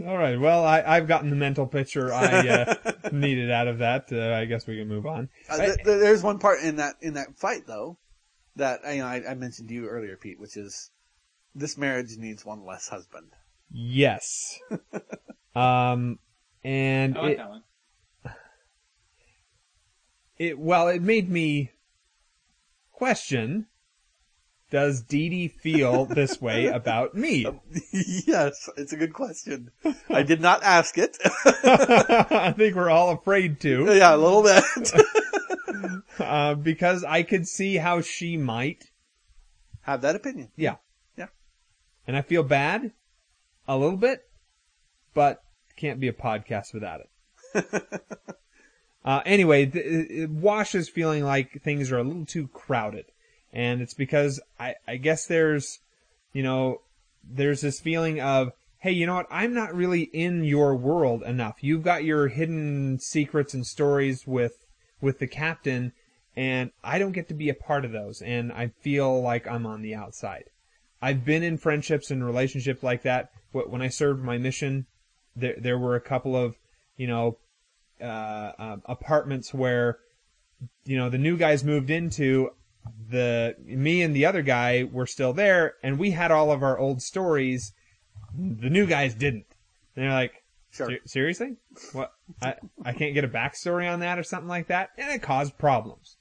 All 0.04 0.18
right. 0.18 0.40
Well, 0.40 0.64
I, 0.64 0.82
I've 0.84 1.06
gotten 1.06 1.30
the 1.30 1.36
mental 1.36 1.68
picture 1.68 2.12
I 2.12 2.48
uh, 2.48 2.74
needed 3.12 3.52
out 3.52 3.68
of 3.68 3.78
that. 3.78 4.08
Uh, 4.10 4.34
I 4.34 4.46
guess 4.46 4.66
we 4.66 4.76
can 4.76 4.88
move 4.88 5.06
on. 5.06 5.28
Uh, 5.48 5.58
th- 5.58 5.76
th- 5.76 5.84
there's 5.84 6.24
one 6.24 6.40
part 6.40 6.60
in 6.60 6.74
that 6.76 6.96
in 7.00 7.14
that 7.14 7.38
fight 7.38 7.68
though 7.68 7.96
that 8.56 8.80
you 8.92 8.98
know 8.98 9.06
I, 9.06 9.22
I 9.30 9.34
mentioned 9.34 9.68
to 9.68 9.74
you 9.74 9.86
earlier, 9.86 10.16
Pete, 10.16 10.40
which 10.40 10.56
is 10.56 10.90
this 11.54 11.78
marriage 11.78 12.16
needs 12.16 12.44
one 12.44 12.64
less 12.64 12.88
husband. 12.88 13.28
Yes. 13.70 14.58
um, 15.54 16.18
and 16.62 17.16
I 17.16 17.20
like 17.20 17.32
it, 17.32 17.36
that 17.36 17.48
one. 17.48 17.62
it 20.38 20.58
well, 20.58 20.88
it 20.88 21.02
made 21.02 21.30
me 21.30 21.72
question: 22.92 23.66
Does 24.70 25.02
Dee 25.02 25.28
Dee 25.28 25.48
feel 25.48 26.04
this 26.06 26.40
way 26.40 26.66
about 26.66 27.14
me? 27.14 27.46
yes, 27.92 28.68
it's 28.76 28.92
a 28.92 28.96
good 28.96 29.12
question. 29.12 29.70
I 30.08 30.22
did 30.22 30.40
not 30.40 30.62
ask 30.62 30.96
it. 30.98 31.18
I 31.44 32.52
think 32.56 32.76
we're 32.76 32.90
all 32.90 33.10
afraid 33.10 33.60
to, 33.60 33.94
yeah, 33.94 34.14
a 34.14 34.16
little 34.16 34.42
bit. 34.42 36.02
uh, 36.18 36.54
because 36.54 37.04
I 37.04 37.22
could 37.22 37.46
see 37.46 37.76
how 37.76 38.00
she 38.00 38.36
might. 38.36 38.90
Have 39.82 40.00
that 40.00 40.16
opinion. 40.16 40.48
Yeah. 40.56 40.76
And 42.06 42.16
I 42.16 42.22
feel 42.22 42.42
bad 42.42 42.92
a 43.66 43.76
little 43.76 43.96
bit, 43.96 44.26
but 45.14 45.42
can't 45.76 46.00
be 46.00 46.08
a 46.08 46.12
podcast 46.12 46.72
without 46.72 47.00
it. 47.00 47.10
uh, 49.04 49.22
anyway, 49.24 49.66
th- 49.66 50.28
uh, 50.28 50.32
Wash 50.32 50.74
is 50.74 50.88
feeling 50.88 51.24
like 51.24 51.62
things 51.62 51.90
are 51.90 51.98
a 51.98 52.04
little 52.04 52.26
too 52.26 52.48
crowded. 52.48 53.06
And 53.52 53.80
it's 53.80 53.94
because 53.94 54.40
I, 54.58 54.74
I 54.86 54.96
guess 54.96 55.26
there's, 55.26 55.78
you 56.32 56.42
know, 56.42 56.80
there's 57.22 57.60
this 57.60 57.80
feeling 57.80 58.20
of, 58.20 58.52
hey, 58.78 58.92
you 58.92 59.06
know 59.06 59.14
what? 59.14 59.28
I'm 59.30 59.54
not 59.54 59.74
really 59.74 60.02
in 60.02 60.44
your 60.44 60.74
world 60.74 61.22
enough. 61.22 61.62
You've 61.62 61.82
got 61.82 62.04
your 62.04 62.28
hidden 62.28 62.98
secrets 63.00 63.54
and 63.54 63.66
stories 63.66 64.26
with, 64.26 64.66
with 65.00 65.20
the 65.20 65.26
captain, 65.26 65.92
and 66.36 66.70
I 66.82 66.98
don't 66.98 67.12
get 67.12 67.28
to 67.28 67.34
be 67.34 67.48
a 67.48 67.54
part 67.54 67.84
of 67.84 67.92
those. 67.92 68.20
And 68.20 68.52
I 68.52 68.68
feel 68.82 69.22
like 69.22 69.46
I'm 69.46 69.66
on 69.66 69.82
the 69.82 69.94
outside. 69.94 70.44
I've 71.04 71.22
been 71.22 71.42
in 71.42 71.58
friendships 71.58 72.10
and 72.10 72.24
relationships 72.24 72.82
like 72.82 73.02
that. 73.02 73.28
When 73.52 73.82
I 73.82 73.88
served 73.88 74.24
my 74.24 74.38
mission, 74.38 74.86
there 75.36 75.54
there 75.58 75.78
were 75.78 75.96
a 75.96 76.00
couple 76.00 76.34
of 76.34 76.56
you 76.96 77.06
know 77.06 77.36
uh, 78.00 78.04
uh, 78.58 78.76
apartments 78.86 79.52
where 79.52 79.98
you 80.86 80.96
know 80.96 81.10
the 81.10 81.18
new 81.18 81.36
guys 81.36 81.62
moved 81.62 81.90
into. 81.90 82.50
The 83.10 83.54
me 83.62 84.00
and 84.00 84.16
the 84.16 84.24
other 84.24 84.40
guy 84.40 84.88
were 84.90 85.06
still 85.06 85.34
there, 85.34 85.74
and 85.82 85.98
we 85.98 86.12
had 86.12 86.30
all 86.30 86.50
of 86.50 86.62
our 86.62 86.78
old 86.78 87.02
stories. 87.02 87.74
The 88.34 88.70
new 88.70 88.86
guys 88.86 89.14
didn't. 89.14 89.46
And 89.94 90.06
they're 90.06 90.12
like, 90.12 90.42
Sure. 90.70 90.88
"Ser- 90.88 91.00
seriously? 91.04 91.56
What? 91.92 92.12
I 92.40 92.54
I 92.82 92.94
can't 92.94 93.12
get 93.12 93.24
a 93.24 93.28
backstory 93.28 93.92
on 93.92 94.00
that 94.00 94.18
or 94.18 94.22
something 94.22 94.48
like 94.48 94.68
that, 94.68 94.88
and 94.96 95.12
it 95.12 95.20
caused 95.20 95.58
problems. 95.58 96.16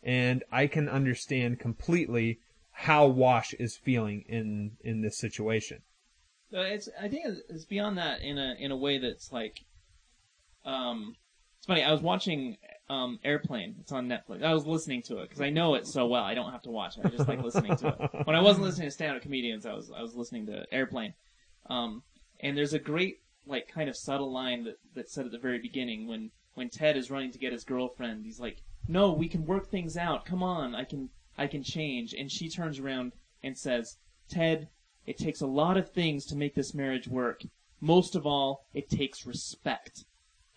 And 0.00 0.44
I 0.52 0.68
can 0.68 0.88
understand 0.88 1.58
completely 1.58 2.38
how 2.82 3.08
Wash 3.08 3.54
is 3.54 3.76
feeling 3.76 4.24
in 4.28 4.76
in 4.82 5.00
this 5.02 5.18
situation. 5.18 5.82
Uh, 6.54 6.60
it's 6.60 6.88
I 7.00 7.08
think 7.08 7.26
it's- 7.26 7.64
beyond 7.64 7.98
that 7.98 8.22
in 8.22 8.38
a 8.38 8.54
in 8.58 8.70
a 8.70 8.76
way 8.76 8.98
that's 8.98 9.32
like, 9.32 9.58
um, 10.64 11.16
it's 11.58 11.66
funny. 11.66 11.82
I 11.82 11.90
was 11.90 12.00
watching 12.02 12.56
um 12.88 13.18
Airplane. 13.24 13.74
It's 13.80 13.90
on 13.90 14.06
Netflix. 14.08 14.44
I 14.44 14.54
was 14.54 14.64
listening 14.64 15.02
to 15.02 15.18
it 15.18 15.28
because 15.28 15.40
I 15.40 15.50
know 15.50 15.74
it 15.74 15.86
so 15.88 16.06
well. 16.06 16.22
I 16.22 16.34
don't 16.34 16.52
have 16.52 16.62
to 16.62 16.70
watch 16.70 16.96
it. 16.96 17.04
I 17.04 17.08
just 17.08 17.28
like 17.28 17.42
listening 17.42 17.76
to 17.78 17.88
it. 17.88 18.10
When 18.26 18.36
I 18.36 18.40
wasn't 18.42 18.64
listening 18.66 18.86
to 18.86 18.92
stand-up 18.92 19.22
comedians, 19.22 19.66
I 19.66 19.74
was 19.74 19.90
I 19.90 20.00
was 20.00 20.14
listening 20.14 20.46
to 20.46 20.64
Airplane. 20.72 21.14
Um, 21.68 22.02
and 22.40 22.56
there's 22.56 22.74
a 22.74 22.78
great 22.78 23.16
like 23.44 23.66
kind 23.68 23.88
of 23.88 23.96
subtle 23.96 24.32
line 24.32 24.64
that 24.64 24.76
that's 24.94 25.12
said 25.12 25.26
at 25.26 25.32
the 25.32 25.38
very 25.38 25.58
beginning 25.58 26.06
when 26.06 26.30
when 26.54 26.70
Ted 26.70 26.96
is 26.96 27.10
running 27.10 27.32
to 27.32 27.38
get 27.38 27.52
his 27.52 27.64
girlfriend. 27.64 28.24
He's 28.24 28.38
like, 28.40 28.62
"No, 28.86 29.12
we 29.12 29.28
can 29.28 29.46
work 29.46 29.68
things 29.68 29.96
out. 29.96 30.24
Come 30.24 30.42
on, 30.44 30.74
I 30.76 30.84
can 30.84 31.10
I 31.38 31.46
can 31.46 31.62
change." 31.62 32.12
And 32.12 32.30
she 32.30 32.50
turns 32.50 32.78
around 32.78 33.12
and 33.42 33.56
says, 33.56 33.96
"Ted, 34.28 34.68
it 35.08 35.16
takes 35.16 35.40
a 35.40 35.46
lot 35.46 35.78
of 35.78 35.88
things 35.90 36.26
to 36.26 36.36
make 36.36 36.54
this 36.54 36.74
marriage 36.74 37.08
work. 37.08 37.42
Most 37.80 38.14
of 38.14 38.26
all, 38.26 38.66
it 38.74 38.90
takes 38.90 39.24
respect. 39.24 40.04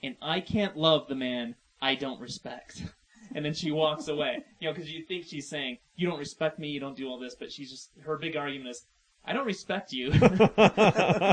And 0.04 0.18
I 0.22 0.42
can't 0.42 0.76
love 0.76 1.08
the 1.08 1.16
man 1.16 1.56
I 1.82 1.96
don't 1.96 2.20
respect. 2.20 2.84
And 3.34 3.46
then 3.46 3.54
she 3.54 3.72
walks 3.72 4.10
away. 4.10 4.44
You 4.60 4.68
know, 4.68 4.74
because 4.74 4.92
you 4.92 5.06
think 5.06 5.24
she's 5.24 5.48
saying, 5.48 5.78
You 5.96 6.06
don't 6.10 6.20
respect 6.20 6.60
me, 6.60 6.68
you 6.68 6.82
don't 6.82 6.98
do 6.98 7.08
all 7.08 7.18
this, 7.18 7.34
but 7.34 7.50
she's 7.50 7.72
just, 7.72 7.92
her 8.02 8.18
big 8.18 8.36
argument 8.36 8.72
is, 8.72 8.84
I 9.24 9.32
don't 9.32 9.46
respect 9.46 9.94
you. 9.94 10.12
so, 10.20 10.28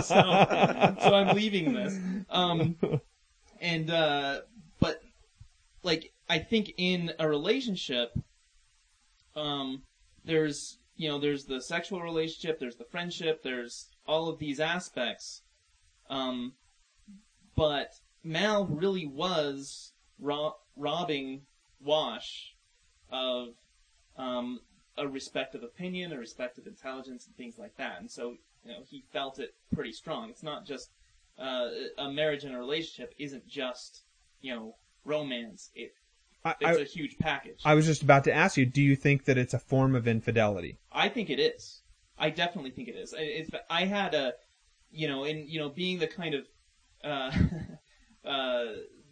so 0.05 1.15
I'm 1.15 1.35
leaving 1.35 1.73
this. 1.73 1.99
Um, 2.31 2.77
and, 3.61 3.91
uh, 3.91 4.43
but, 4.79 5.01
like, 5.83 6.13
I 6.31 6.39
think 6.39 6.75
in 6.77 7.15
a 7.19 7.29
relationship, 7.29 8.17
um, 9.39 9.83
there's 10.25 10.79
you 10.97 11.09
know 11.09 11.19
there's 11.19 11.45
the 11.45 11.61
sexual 11.61 12.03
relationship 12.03 12.59
there's 12.59 12.77
the 12.77 12.85
friendship 12.85 13.43
there's 13.43 13.87
all 14.07 14.29
of 14.29 14.39
these 14.39 14.61
aspects. 14.61 15.43
Um 16.11 16.55
but 17.57 17.91
mal 18.23 18.67
really 18.67 19.07
was 19.07 19.93
ro- 20.19 20.57
robbing 20.77 21.43
wash 21.81 22.55
of 23.11 23.49
um 24.17 24.61
a 24.97 25.07
respect 25.07 25.55
of 25.55 25.63
opinion 25.63 26.13
a 26.13 26.19
respect 26.19 26.59
of 26.59 26.67
intelligence 26.67 27.27
and 27.27 27.37
things 27.37 27.59
like 27.59 27.77
that. 27.77 28.01
And 28.01 28.11
so 28.11 28.37
you 28.65 28.73
know 28.73 28.81
he 28.89 29.05
felt 29.13 29.39
it 29.39 29.55
pretty 29.73 29.93
strong. 29.93 30.31
It's 30.31 30.43
not 30.43 30.67
just 30.67 30.91
uh, 31.39 31.69
a 31.97 32.11
marriage 32.11 32.43
and 32.43 32.55
a 32.55 32.59
relationship 32.59 33.15
isn't 33.19 33.47
just 33.47 34.03
you 34.41 34.55
know 34.55 34.75
romance. 35.05 35.71
It 35.75 35.93
it's 36.61 36.79
I, 36.79 36.83
a 36.83 36.85
huge 36.85 37.19
package 37.19 37.61
I 37.65 37.75
was 37.75 37.87
just 37.87 38.03
about 38.03 38.25
to 38.25 38.33
ask 38.33 38.57
you, 38.57 38.67
do 38.67 38.83
you 38.83 38.97
think 38.97 39.25
that 39.25 39.39
it's 39.39 39.55
a 39.55 39.59
form 39.59 39.95
of 39.95 40.07
infidelity? 40.09 40.79
I 40.93 41.09
think 41.09 41.31
it 41.31 41.39
is. 41.41 41.83
I 42.19 42.31
definitely 42.31 42.71
think 42.71 42.89
it 42.89 42.97
is. 42.97 43.15
I- 43.15 43.19
It's, 43.21 43.51
I 43.71 43.85
had 43.85 44.15
a, 44.15 44.35
you 44.91 45.09
know, 45.09 45.25
in 45.25 45.47
you 45.49 45.59
know, 45.59 45.69
being 45.69 45.99
the 45.99 46.07
kind 46.09 46.35
of 46.35 46.47
uh, 47.05 47.31
uh, 48.29 48.65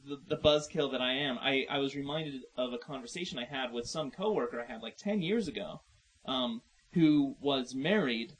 the, 0.05 0.21
the 0.29 0.37
buzzkill 0.37 0.91
that 0.93 1.01
I 1.01 1.13
am, 1.15 1.39
I, 1.41 1.67
I 1.71 1.79
was 1.79 1.95
reminded 1.97 2.43
of 2.57 2.73
a 2.73 2.79
conversation 2.79 3.39
I 3.39 3.45
had 3.45 3.73
with 3.73 3.87
some 3.87 4.11
coworker 4.11 4.61
I 4.61 4.71
had 4.71 4.83
like 4.83 4.97
10 4.97 5.23
years 5.23 5.49
ago, 5.49 5.81
um, 6.27 6.63
who 6.93 7.37
was 7.41 7.75
married, 7.75 8.37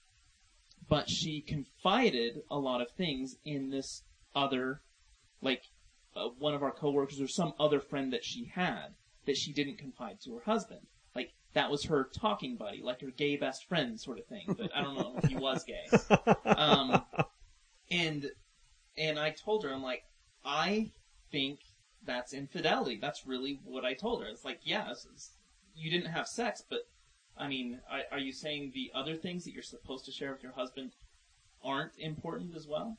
but 0.89 1.09
she 1.11 1.41
confided 1.41 2.43
a 2.51 2.59
lot 2.59 2.81
of 2.81 2.91
things 2.91 3.37
in 3.45 3.71
this 3.71 4.03
other, 4.35 4.83
like, 5.43 5.63
uh, 6.17 6.29
one 6.39 6.55
of 6.55 6.63
our 6.63 6.73
coworkers 6.73 7.21
or 7.21 7.29
some 7.29 7.53
other 7.59 7.81
friend 7.81 8.13
that 8.13 8.25
she 8.25 8.51
had 8.55 8.95
that 9.27 9.37
she 9.37 9.53
didn't 9.53 9.79
confide 9.79 10.21
to 10.21 10.35
her 10.35 10.43
husband. 10.45 10.81
Like, 11.15 11.33
that 11.55 11.71
was 11.71 11.85
her 11.85 12.09
talking 12.15 12.57
buddy, 12.57 12.81
like 12.83 13.01
her 13.01 13.11
gay 13.11 13.37
best 13.37 13.69
friend 13.69 14.01
sort 14.01 14.19
of 14.19 14.27
thing, 14.27 14.55
but 14.57 14.71
I 14.75 14.83
don't 14.83 14.97
know 14.97 15.15
if 15.23 15.29
he 15.29 15.37
was 15.37 15.65
gay. 15.65 15.87
Um, 16.47 17.03
and 17.91 18.31
and 18.97 19.19
I 19.19 19.31
told 19.31 19.65
her, 19.65 19.73
I'm 19.73 19.83
like, 19.83 20.05
I 20.45 20.91
think 21.31 21.61
that's 22.05 22.33
infidelity. 22.33 22.99
That's 23.01 23.27
really 23.27 23.61
what 23.65 23.85
I 23.85 23.95
told 23.95 24.23
her. 24.23 24.29
It's 24.29 24.45
like, 24.45 24.61
yeah, 24.63 24.93
you 25.75 25.91
didn't 25.91 26.11
have 26.13 26.27
sex, 26.27 26.63
but 26.69 26.81
I 27.37 27.49
mean, 27.49 27.81
are, 27.91 28.03
are 28.13 28.19
you 28.19 28.33
saying 28.33 28.73
the 28.75 28.91
other 28.95 29.15
things 29.17 29.45
that 29.45 29.53
you're 29.53 29.63
supposed 29.63 30.07
to 30.07 30.13
share 30.13 30.33
with 30.33 30.43
your 30.43 30.53
husband 30.53 30.93
aren't 31.63 31.99
important 31.99 32.57
as 32.57 32.67
well? 32.67 32.97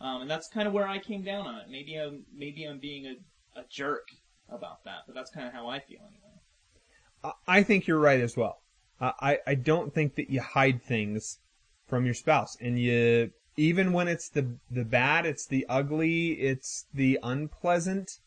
Um, 0.00 0.22
and 0.22 0.30
that's 0.30 0.48
kind 0.48 0.66
of 0.66 0.74
where 0.74 0.88
I 0.88 0.98
came 0.98 1.22
down 1.22 1.46
on 1.46 1.56
it. 1.56 1.66
Maybe 1.70 1.96
I'm 1.96 2.24
maybe 2.36 2.64
I'm 2.64 2.78
being 2.78 3.06
a, 3.06 3.60
a 3.60 3.64
jerk 3.70 4.08
about 4.48 4.84
that, 4.84 5.02
but 5.06 5.14
that's 5.14 5.30
kind 5.30 5.46
of 5.46 5.52
how 5.52 5.68
I 5.68 5.80
feel 5.80 6.00
anyway. 6.00 7.34
I- 7.46 7.62
think 7.62 7.86
you're 7.86 7.98
right 7.98 8.20
as 8.20 8.36
well. 8.36 8.60
I 9.00 9.38
I 9.46 9.54
don't 9.54 9.94
think 9.94 10.14
that 10.16 10.30
you 10.30 10.40
hide 10.40 10.82
things 10.82 11.38
from 11.86 12.04
your 12.04 12.14
spouse, 12.14 12.56
and 12.60 12.78
you 12.78 13.32
even 13.56 13.92
when 13.92 14.08
it's 14.08 14.28
the 14.28 14.56
the 14.70 14.84
bad, 14.84 15.26
it's 15.26 15.46
the 15.46 15.64
ugly, 15.68 16.32
it's 16.32 16.86
the 16.92 17.18
unpleasant. 17.22 18.18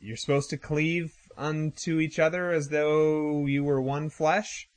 You're 0.00 0.16
supposed 0.16 0.50
to 0.50 0.56
cleave 0.56 1.14
unto 1.36 1.98
each 2.00 2.18
other 2.18 2.50
as 2.50 2.68
though 2.68 3.46
you 3.46 3.64
were 3.64 3.80
one 3.80 4.10
flesh. 4.10 4.68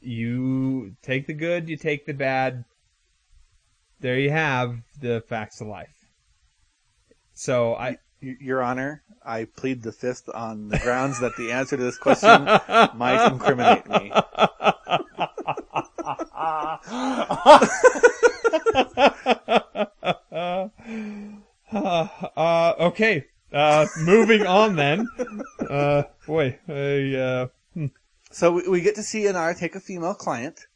You 0.00 0.96
take 1.02 1.26
the 1.26 1.34
good, 1.34 1.68
you 1.68 1.76
take 1.76 2.04
the 2.04 2.12
bad. 2.12 2.64
There 4.04 4.18
you 4.18 4.30
have 4.32 4.82
the 5.00 5.24
facts 5.30 5.62
of 5.62 5.66
life. 5.66 6.10
So 7.32 7.74
I 7.74 7.96
Your 8.20 8.60
Honor, 8.62 9.02
I 9.24 9.46
plead 9.46 9.82
the 9.82 9.92
fifth 9.92 10.28
on 10.28 10.68
the 10.68 10.78
grounds 10.78 11.20
that 11.20 11.34
the 11.38 11.52
answer 11.52 11.78
to 11.78 11.82
this 11.82 11.96
question 11.96 12.44
might 12.98 13.26
incriminate 13.32 13.88
me. 13.88 14.12
uh, 21.72 22.74
okay. 22.80 23.24
Uh, 23.50 23.86
moving 24.00 24.46
on 24.46 24.76
then. 24.76 25.08
Uh, 25.70 26.02
boy, 26.26 26.58
I, 26.68 27.14
uh, 27.14 27.46
So 28.30 28.52
we, 28.52 28.68
we 28.68 28.82
get 28.82 28.96
to 28.96 29.02
see 29.02 29.22
Inara 29.22 29.58
take 29.58 29.74
a 29.74 29.80
female 29.80 30.12
client, 30.12 30.66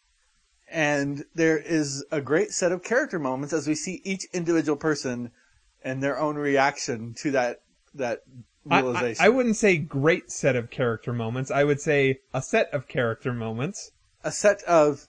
and 0.70 1.24
there 1.34 1.58
is 1.58 2.04
a 2.10 2.20
great 2.20 2.52
set 2.52 2.72
of 2.72 2.82
character 2.82 3.18
moments 3.18 3.52
as 3.52 3.66
we 3.66 3.74
see 3.74 4.00
each 4.04 4.26
individual 4.32 4.76
person 4.76 5.30
and 5.82 6.02
their 6.02 6.18
own 6.18 6.36
reaction 6.36 7.14
to 7.14 7.30
that 7.30 7.62
that 7.94 8.22
I, 8.70 8.78
I, 8.78 8.80
realization. 8.80 9.24
I 9.24 9.28
wouldn't 9.28 9.56
say 9.56 9.78
great 9.78 10.30
set 10.30 10.56
of 10.56 10.70
character 10.70 11.12
moments. 11.12 11.50
I 11.50 11.64
would 11.64 11.80
say 11.80 12.20
a 12.34 12.42
set 12.42 12.72
of 12.72 12.88
character 12.88 13.32
moments. 13.32 13.92
a 14.22 14.32
set 14.32 14.62
of 14.64 15.08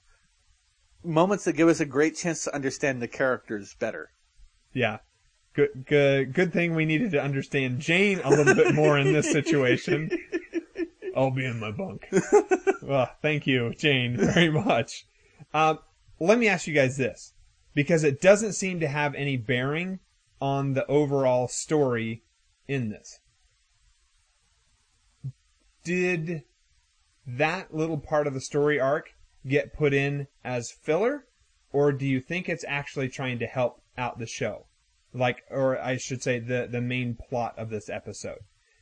moments 1.04 1.46
that 1.46 1.54
give 1.54 1.68
us 1.68 1.80
a 1.80 1.86
great 1.86 2.16
chance 2.16 2.44
to 2.44 2.54
understand 2.56 3.02
the 3.02 3.08
characters 3.08 3.76
better. 3.80 4.12
Yeah. 4.74 5.00
Good, 5.54 5.86
good, 5.86 6.34
good 6.34 6.54
thing 6.54 6.76
we 6.76 6.86
needed 6.86 7.12
to 7.12 7.22
understand 7.22 7.80
Jayne 7.80 8.22
a 8.24 8.30
little 8.30 8.56
bit 8.56 8.76
more 8.76 8.98
in 8.98 9.12
this 9.12 9.32
situation. 9.32 10.12
I'll 11.16 11.32
be 11.32 11.46
in 11.46 11.60
my 11.60 11.72
bunk. 11.72 12.08
well, 12.82 13.10
thank 13.22 13.48
you, 13.48 13.74
Jayne, 13.74 14.16
very 14.16 14.50
much. 14.50 15.06
Um, 15.54 15.80
let 16.20 16.38
me 16.38 16.48
ask 16.48 16.68
you 16.68 16.74
guys 16.74 16.98
this, 16.98 17.34
because 17.74 18.04
it 18.04 18.22
doesn't 18.22 18.54
seem 18.54 18.80
to 18.80 18.88
have 18.88 19.16
any 19.16 19.38
bearing 19.38 20.00
on 20.42 20.74
the 20.74 20.86
overall 20.88 21.48
story 21.48 22.24
in 22.68 22.90
this. 22.90 23.20
Did 25.84 26.44
that 27.26 27.74
little 27.74 27.98
part 27.98 28.28
of 28.28 28.34
the 28.34 28.42
story 28.42 28.80
arc 28.80 29.14
get 29.48 29.74
put 29.74 29.94
in 29.94 30.28
as 30.44 30.72
filler, 30.72 31.26
or 31.72 31.92
do 31.92 32.06
you 32.06 32.20
think 32.20 32.48
it's 32.48 32.66
actually 32.68 33.10
trying 33.10 33.40
to 33.40 33.48
help 33.48 33.82
out 33.98 34.20
the 34.20 34.28
show? 34.28 34.66
Like, 35.14 35.44
or 35.50 35.80
I 35.82 35.98
should 35.98 36.22
say, 36.22 36.40
the 36.40 36.68
the 36.70 36.82
main 36.82 37.16
plot 37.16 37.56
of 37.58 37.70
this 37.70 37.90
episode. 37.90 38.40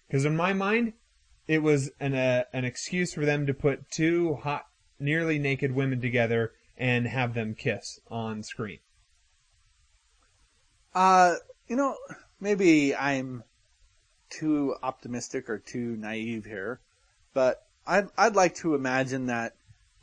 Because 0.07 0.25
in 0.25 0.35
my 0.35 0.53
mind, 0.53 0.93
it 1.47 1.63
was 1.63 1.91
an 1.99 2.15
uh, 2.15 2.43
an 2.51 2.65
excuse 2.65 3.13
for 3.13 3.25
them 3.25 3.45
to 3.45 3.53
put 3.53 3.89
two 3.89 4.35
hot, 4.43 4.65
nearly 4.99 5.39
naked 5.39 5.73
women 5.73 6.01
together 6.01 6.51
and 6.77 7.07
have 7.07 7.33
them 7.33 7.55
kiss 7.55 7.99
on 8.09 8.43
screen. 8.43 8.79
Uh, 10.93 11.35
you 11.67 11.75
know, 11.75 11.95
maybe 12.39 12.95
I'm 12.95 13.43
too 14.29 14.75
optimistic 14.83 15.49
or 15.49 15.57
too 15.57 15.95
naive 15.97 16.45
here, 16.45 16.79
but 17.33 17.63
I'd, 17.85 18.07
I'd 18.17 18.35
like 18.35 18.55
to 18.55 18.75
imagine 18.75 19.27
that 19.27 19.55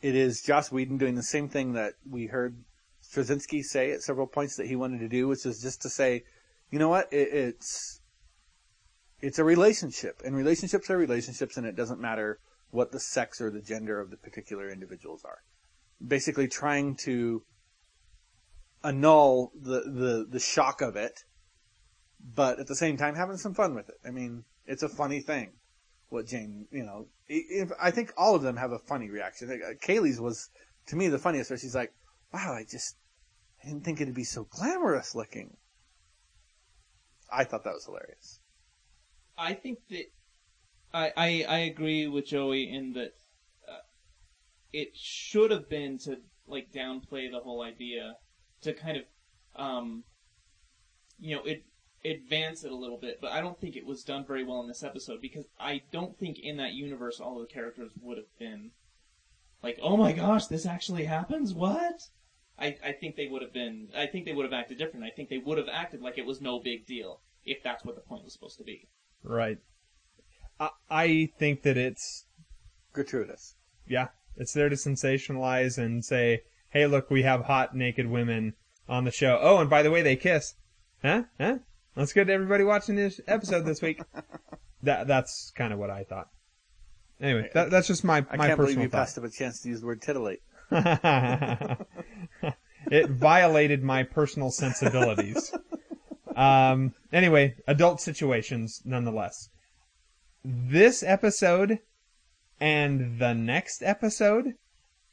it 0.03 0.15
is 0.15 0.43
Joss 0.43 0.71
Whedon 0.71 0.99
doing 0.99 1.15
the 1.15 1.23
same 1.23 1.49
thing 1.49 1.73
that 1.75 1.95
we 2.09 2.27
heard 2.27 2.57
Straczynski 3.03 3.63
say 3.63 3.93
at 3.93 4.03
several 4.03 4.27
points 4.27 4.57
that 4.57 4.67
he 4.67 4.77
wanted 4.77 5.01
to 5.01 5.09
do, 5.09 5.29
which 5.29 5.47
is 5.47 5.61
just 5.63 5.83
to 5.83 5.89
say, 5.89 6.25
you 6.71 6.79
know 6.79 6.89
what, 6.89 7.13
it, 7.13 7.29
it's, 7.33 8.01
it's 9.21 9.39
a 9.39 9.45
relationship, 9.45 10.23
and 10.25 10.37
relationships 10.37 10.91
are 10.91 10.97
relationships, 10.97 11.57
and 11.57 11.67
it 11.67 11.77
doesn't 11.77 12.01
matter 12.01 12.39
what 12.71 12.93
the 12.93 13.01
sex 13.01 13.41
or 13.41 13.51
the 13.51 13.61
gender 13.61 14.01
of 14.01 14.11
the 14.11 14.17
particular 14.17 14.71
individuals 14.71 15.25
are. 15.25 15.39
Basically 16.07 16.49
trying 16.49 16.97
to 17.05 17.43
annul 18.83 19.53
the, 19.55 19.81
the, 19.81 20.27
the 20.29 20.41
shock 20.41 20.81
of 20.81 20.97
it, 20.97 21.21
but 22.35 22.59
at 22.59 22.67
the 22.67 22.77
same 22.77 22.97
time 22.97 23.15
having 23.15 23.37
some 23.37 23.55
fun 23.55 23.75
with 23.75 23.89
it. 23.89 23.97
I 24.07 24.11
mean, 24.11 24.45
it's 24.67 24.83
a 24.83 24.89
funny 24.89 25.21
thing. 25.21 25.53
What 26.11 26.27
Jayne, 26.27 26.67
you 26.71 26.85
know, 26.85 27.07
if, 27.29 27.73
I 27.83 27.91
think 27.91 28.13
all 28.17 28.35
of 28.35 28.43
them 28.43 28.57
have 28.57 28.73
a 28.73 28.79
funny 28.79 29.11
reaction. 29.11 29.51
Uh, 29.51 29.75
Kaylee's 29.85 30.21
was, 30.21 30.51
to 30.89 30.97
me, 30.97 31.09
the 31.09 31.19
funniest 31.19 31.51
where 31.51 31.59
she's 31.59 31.75
like, 31.75 31.93
wow, 32.33 32.53
I 32.53 32.65
just, 32.65 32.97
I 33.63 33.69
didn't 33.69 33.85
think 33.85 34.01
it'd 34.01 34.15
be 34.15 34.25
so 34.25 34.45
glamorous 34.45 35.15
looking. 35.15 35.57
I 37.33 37.45
thought 37.45 37.65
that 37.65 37.73
was 37.73 37.87
hilarious. 37.87 38.41
I 39.37 39.55
think 39.55 39.79
that 39.91 40.05
I 40.93 41.13
I, 41.17 41.45
I 41.49 41.59
agree 41.61 42.07
with 42.07 42.27
Joey 42.27 42.71
in 42.71 42.93
that 42.93 43.15
it 44.75 44.91
should 44.95 45.51
have 45.51 45.69
been 45.69 45.99
to 45.99 46.19
like 46.47 46.73
downplay 46.73 47.31
the 47.31 47.41
whole 47.43 47.63
idea 47.63 48.15
to 48.61 48.73
kind 48.73 48.97
of 48.97 49.05
um 49.57 50.05
you 51.19 51.35
know 51.35 51.43
it 51.45 51.65
advance 52.05 52.65
it 52.65 52.71
a 52.71 52.77
little 52.77 52.99
bit, 52.99 53.19
but 53.21 53.33
I 53.33 53.41
don't 53.41 53.59
think 53.59 53.77
it 53.77 53.87
was 53.87 54.03
done 54.03 54.27
very 54.27 54.45
well 54.45 54.61
in 54.61 54.69
this 54.69 54.83
episode 54.83 55.23
because 55.23 55.47
I 55.59 55.83
don't 55.91 56.19
think 56.19 56.39
in 56.39 56.59
that 56.59 56.75
universe 56.75 57.19
all 57.19 57.39
the 57.39 57.47
characters 57.47 57.93
would 58.01 58.19
have 58.19 58.39
been 58.39 58.73
like, 59.63 59.79
oh 59.83 59.97
my 59.97 60.13
gosh, 60.13 60.47
this 60.47 60.67
actually 60.67 61.05
happens. 61.05 61.55
What? 61.55 62.03
I, 62.59 62.77
I 62.85 62.93
think 62.93 63.17
they 63.17 63.27
would 63.27 63.43
have 63.43 63.53
been. 63.55 63.89
I 63.97 64.07
think 64.07 64.27
they 64.27 64.33
would 64.33 64.45
have 64.45 64.53
acted 64.53 64.79
different. 64.79 65.07
I 65.07 65.11
think 65.11 65.29
they 65.31 65.39
would 65.39 65.59
have 65.59 65.69
acted 65.73 66.03
like 66.03 66.19
it 66.19 66.27
was 66.27 66.41
no 66.41 66.61
big 66.61 66.87
deal 66.87 67.21
if 67.45 67.63
that's 67.63 67.85
what 67.85 67.95
the 67.95 68.03
point 68.03 68.25
was 68.25 68.33
supposed 68.35 68.59
to 68.59 68.65
be. 68.65 68.87
Right. 69.23 69.59
I, 70.61 70.71
I 70.91 71.29
think 71.39 71.63
that 71.63 71.77
it's 71.77 72.27
Gratuitous. 72.93 73.57
yeah, 73.89 74.09
it's 74.37 74.53
there 74.53 74.69
to 74.69 74.77
sensationalize 74.77 75.79
and 75.79 76.05
say, 76.05 76.43
hey, 76.71 76.87
look, 76.87 77.11
we 77.11 77.23
have 77.23 77.45
hot 77.45 77.75
naked 77.75 78.09
women 78.09 78.55
on 78.89 79.05
the 79.05 79.11
show. 79.11 79.39
Oh, 79.41 79.59
and 79.59 79.71
by 79.71 79.83
the 79.83 79.91
way, 79.91 80.03
they 80.03 80.17
kiss. 80.17 80.55
Huh? 81.03 81.25
Huh? 81.39 81.59
That's 81.97 82.13
good. 82.13 82.27
to 82.27 82.33
Everybody 82.33 82.65
watching 82.65 82.97
this 82.97 83.21
episode 83.27 83.65
this 83.65 83.81
week. 83.81 84.03
that 84.83 85.07
that's 85.07 85.53
kind 85.55 85.73
of 85.73 85.79
what 85.79 85.91
I 85.91 86.05
thought. 86.05 86.29
Anyway, 87.21 87.49
that, 87.55 87.71
that's 87.71 87.87
just 87.87 88.05
my 88.05 88.27
I 88.31 88.37
my 88.37 88.49
can't 88.49 88.59
believe 88.59 88.77
personal 88.77 88.83
you 88.83 88.89
thought. 88.89 88.99
passed 88.99 89.19
up 89.19 89.25
a 89.25 89.31
chance 89.31 89.61
to 89.61 89.69
use 89.69 89.81
the 89.81 89.87
word 89.87 90.03
titillate. 90.03 90.43
it 92.91 93.11
violated 93.11 93.83
my 93.83 94.03
personal 94.03 94.51
sensibilities. 94.51 95.53
Um, 96.35 96.95
anyway, 97.13 97.55
adult 97.69 98.01
situations 98.01 98.83
nonetheless. 98.85 99.51
This 100.45 101.03
episode 101.03 101.79
and 102.61 103.19
the 103.19 103.35
next 103.35 103.83
episode, 103.83 104.55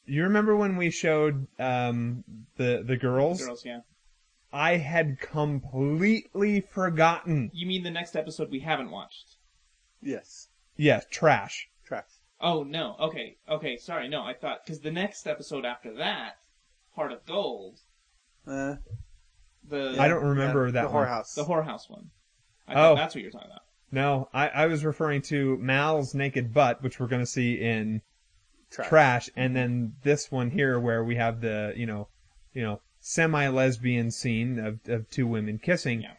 you 0.06 0.24
remember 0.24 0.56
when 0.56 0.78
we 0.78 0.90
showed 0.92 1.48
um, 1.60 2.24
the 2.58 2.84
the 2.86 2.98
girls? 2.98 3.44
Girls, 3.46 3.66
yeah. 3.66 3.82
I 4.54 4.78
had 4.78 5.20
completely 5.20 6.60
forgotten. 6.62 7.52
You 7.54 7.66
mean 7.68 7.84
the 7.84 7.92
next 7.92 8.16
episode 8.16 8.52
we 8.52 8.60
haven't 8.60 8.92
watched? 8.92 9.36
Yes. 10.02 10.48
Yeah, 10.76 11.02
trash. 11.10 11.70
Trash. 11.86 12.04
Oh 12.40 12.64
no. 12.64 12.96
Okay. 13.00 13.38
Okay. 13.48 13.78
Sorry. 13.78 14.08
No, 14.10 14.24
I 14.24 14.34
thought 14.34 14.66
because 14.66 14.82
the 14.82 14.92
next 14.92 15.28
episode 15.28 15.64
after 15.66 15.94
that, 15.96 16.38
Heart 16.96 17.12
of 17.14 17.26
Gold, 17.26 17.80
Uh, 18.48 18.76
The 19.70 19.96
I 20.00 20.08
don't 20.08 20.24
remember 20.26 20.66
Yeah, 20.66 20.72
that 20.74 20.82
the 20.84 20.90
one. 20.90 21.08
whorehouse. 21.08 21.36
the 21.36 21.46
whorehouse 21.46 21.90
one. 21.90 22.10
I 22.68 22.74
Oh. 22.74 22.76
thought 22.76 22.96
that's 22.96 23.16
what 23.16 23.22
you're 23.22 23.32
talking 23.32 23.52
about. 23.52 23.62
No, 23.92 24.30
I, 24.34 24.48
I 24.50 24.66
was 24.68 24.86
referring 24.86 25.22
to 25.24 25.58
Mal's 25.58 26.16
naked 26.16 26.54
butt, 26.54 26.82
which 26.82 27.00
we're 27.00 27.08
going 27.08 27.22
to 27.22 27.26
see 27.26 27.56
in 27.56 28.02
Trash. 28.70 28.88
Trash, 28.88 29.30
and 29.36 29.50
mm-hmm. 29.50 29.56
then 29.56 29.94
this 30.04 30.32
one 30.32 30.50
here 30.50 30.80
where 30.80 31.04
we 31.04 31.18
have 31.18 31.42
the 31.42 31.74
you 31.76 31.86
know, 31.86 32.08
you 32.54 32.62
know, 32.62 32.80
semi-lesbian 33.02 34.12
scene 34.12 34.58
of 34.60 34.80
of 34.88 35.10
two 35.10 35.28
women 35.28 35.60
kissing. 35.60 36.04
Yeah. 36.04 36.14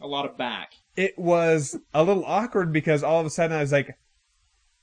A 0.00 0.06
lot 0.06 0.26
of 0.26 0.36
back. 0.36 0.74
It 0.96 1.18
was 1.18 1.78
a 1.94 2.04
little 2.04 2.24
awkward 2.26 2.72
because 2.72 3.02
all 3.02 3.20
of 3.20 3.26
a 3.26 3.30
sudden 3.30 3.56
I 3.56 3.60
was 3.60 3.72
like, 3.72 3.96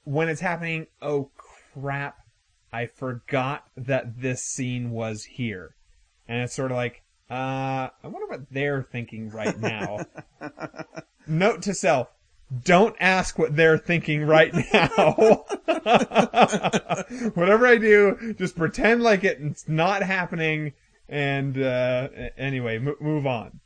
when 0.04 0.30
it's 0.30 0.42
happening, 0.42 0.88
oh 1.02 1.30
crap, 1.38 2.18
I 2.74 2.88
forgot 2.88 3.68
that 3.78 4.20
this 4.20 4.42
scene 4.42 4.92
was 4.92 5.24
here, 5.24 5.76
and 6.28 6.42
it's 6.42 6.56
sort 6.56 6.72
of 6.72 6.78
like, 6.78 7.04
uh, 7.30 7.90
I 8.04 8.08
wonder 8.08 8.28
what 8.28 8.50
they're 8.52 8.84
thinking 8.84 9.30
right 9.30 9.58
now. 9.60 10.00
Note 11.28 11.62
to 11.64 11.74
self. 11.74 12.10
Don't 12.64 12.96
ask 13.00 13.40
what 13.40 13.56
they're 13.56 13.78
thinking 13.80 14.24
right 14.24 14.54
now. 14.72 15.14
Whatever 17.34 17.66
I 17.68 17.78
do, 17.80 18.36
just 18.38 18.56
pretend 18.56 19.02
like 19.04 19.24
it's 19.24 19.68
not 19.68 20.04
happening. 20.04 20.74
And 21.10 21.58
uh, 21.62 22.08
anyway, 22.38 22.78
m- 22.78 22.96
move 23.00 23.26
on. 23.26 23.60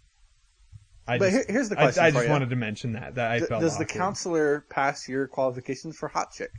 I 1.07 1.17
But 1.17 1.31
just, 1.31 1.49
here's 1.49 1.69
the 1.69 1.77
I- 1.79 1.83
question 1.83 2.03
I, 2.03 2.09
for 2.11 2.13
just 2.15 2.25
you. 2.25 2.31
wanted 2.31 2.49
to 2.51 2.55
mention 2.55 2.93
that 2.93 3.15
that 3.15 3.31
I 3.31 3.39
D- 3.39 3.45
felt. 3.45 3.61
does 3.61 3.77
the 3.77 3.85
counselor 3.85 4.65
pass 4.69 5.07
your 5.09 5.27
qualifications 5.27 5.97
for 5.97 6.07
hot 6.09 6.31
chick? 6.31 6.51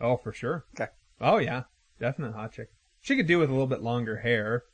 Oh, 0.00 0.16
for 0.16 0.32
sure. 0.32 0.64
Okay. 0.74 0.90
Oh 1.20 1.38
yeah, 1.38 1.62
definite 2.00 2.32
hot 2.34 2.52
chick. 2.52 2.68
She 3.00 3.16
could 3.16 3.26
do 3.26 3.38
with 3.38 3.48
a 3.48 3.52
little 3.52 3.66
bit 3.66 3.82
longer 3.82 4.16
hair, 4.18 4.64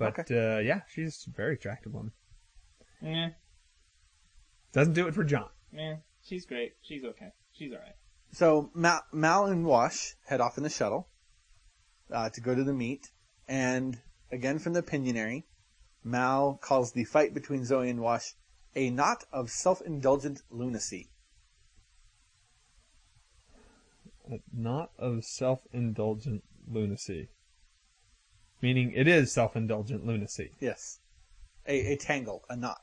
but 0.00 0.30
uh, 0.30 0.58
yeah, 0.58 0.80
she's 0.92 1.26
a 1.28 1.30
very 1.36 1.54
attractive 1.54 1.92
woman. 1.92 2.12
Eh, 3.04 3.30
Doesn't 4.72 4.94
do 4.94 5.06
it 5.06 5.14
for 5.14 5.24
John. 5.24 5.48
eh. 5.76 5.96
She's 6.22 6.44
great. 6.46 6.72
She's 6.82 7.04
okay. 7.04 7.32
She's 7.52 7.72
alright. 7.72 7.94
So 8.32 8.70
Mal, 8.74 9.02
Mal 9.12 9.46
and 9.46 9.64
Wash 9.64 10.14
head 10.26 10.40
off 10.40 10.56
in 10.56 10.62
the 10.62 10.70
shuttle 10.70 11.08
uh, 12.12 12.30
to 12.30 12.40
go 12.40 12.54
to 12.54 12.62
the 12.64 12.72
meet, 12.72 13.10
and 13.48 13.98
again 14.30 14.58
from 14.58 14.72
the 14.74 14.82
Pinyinary, 14.82 15.44
Mal 16.04 16.58
calls 16.62 16.92
the 16.92 17.04
fight 17.04 17.34
between 17.34 17.64
Zoe 17.64 17.88
and 17.90 18.00
Wash 18.00 18.34
a 18.76 18.90
knot 18.90 19.24
of 19.32 19.50
self-indulgent 19.50 20.42
lunacy. 20.50 21.10
Not 24.52 24.92
of 24.98 25.24
self-indulgent 25.24 26.44
lunacy. 26.68 27.28
Meaning 28.62 28.92
it 28.94 29.08
is 29.08 29.32
self-indulgent 29.32 30.04
lunacy. 30.06 30.50
Yes, 30.60 30.98
a, 31.66 31.92
a 31.92 31.96
tangle, 31.96 32.44
a 32.48 32.56
knot. 32.56 32.82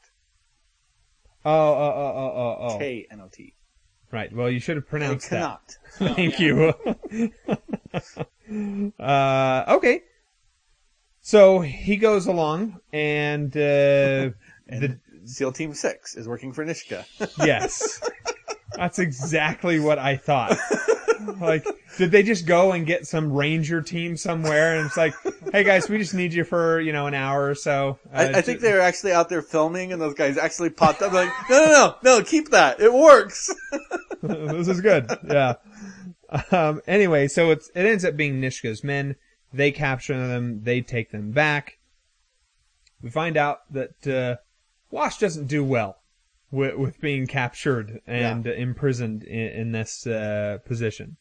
Oh, 1.45 1.51
oh, 1.51 1.93
oh, 1.95 2.13
oh, 2.15 2.33
oh, 2.35 2.73
oh. 2.73 2.77
K 2.77 3.07
N 3.11 3.21
O 3.21 3.29
T. 3.31 3.53
Right. 4.11 4.33
Well, 4.33 4.49
you 4.49 4.59
should 4.59 4.77
have 4.77 4.87
pronounced 4.87 5.29
that. 5.29 5.77
Thank 5.93 6.39
you. 6.39 6.73
uh, 8.99 9.63
okay. 9.67 10.01
So 11.21 11.59
he 11.59 11.97
goes 11.97 12.25
along, 12.25 12.79
and, 12.93 13.55
uh, 13.55 13.59
and 14.67 14.81
the, 14.81 14.99
SEAL 15.25 15.51
Team 15.51 15.73
Six 15.73 16.15
is 16.15 16.27
working 16.27 16.53
for 16.53 16.65
Niska. 16.65 17.05
yes, 17.45 18.01
that's 18.73 18.97
exactly 18.97 19.79
what 19.79 19.99
I 19.99 20.15
thought. 20.15 20.57
Like, 21.39 21.65
did 21.97 22.11
they 22.11 22.23
just 22.23 22.45
go 22.45 22.71
and 22.71 22.85
get 22.85 23.07
some 23.07 23.31
ranger 23.31 23.81
team 23.81 24.17
somewhere? 24.17 24.77
And 24.77 24.85
it's 24.85 24.97
like, 24.97 25.13
hey 25.51 25.63
guys, 25.63 25.89
we 25.89 25.97
just 25.97 26.13
need 26.13 26.33
you 26.33 26.43
for 26.43 26.79
you 26.79 26.91
know 26.91 27.07
an 27.07 27.13
hour 27.13 27.49
or 27.49 27.55
so. 27.55 27.99
Uh, 28.13 28.17
I, 28.33 28.37
I 28.37 28.41
think 28.41 28.59
they 28.61 28.73
were 28.73 28.79
actually 28.79 29.13
out 29.13 29.29
there 29.29 29.41
filming, 29.41 29.93
and 29.93 30.01
those 30.01 30.13
guys 30.13 30.37
actually 30.37 30.69
popped 30.69 31.01
up 31.01 31.13
like, 31.13 31.29
no, 31.49 31.65
no, 31.65 31.71
no, 31.71 31.95
no, 32.03 32.23
keep 32.23 32.49
that. 32.49 32.79
It 32.79 32.93
works. 32.93 33.53
this 34.21 34.67
is 34.67 34.81
good. 34.81 35.09
Yeah. 35.27 35.55
Um, 36.51 36.81
anyway, 36.87 37.27
so 37.27 37.51
it's 37.51 37.69
it 37.75 37.85
ends 37.85 38.03
up 38.03 38.15
being 38.15 38.41
Niska's 38.41 38.83
men. 38.83 39.15
They 39.53 39.71
capture 39.71 40.27
them. 40.27 40.63
They 40.63 40.81
take 40.81 41.11
them 41.11 41.31
back. 41.31 41.77
We 43.01 43.09
find 43.09 43.37
out 43.37 43.59
that 43.71 44.07
uh, 44.07 44.37
Wash 44.91 45.19
doesn't 45.19 45.47
do 45.47 45.63
well 45.63 45.97
with, 46.51 46.75
with 46.75 47.01
being 47.01 47.27
captured 47.27 48.01
and 48.07 48.47
uh, 48.47 48.51
imprisoned 48.51 49.23
in, 49.23 49.47
in 49.47 49.71
this 49.71 50.07
uh, 50.07 50.59
position. 50.65 51.17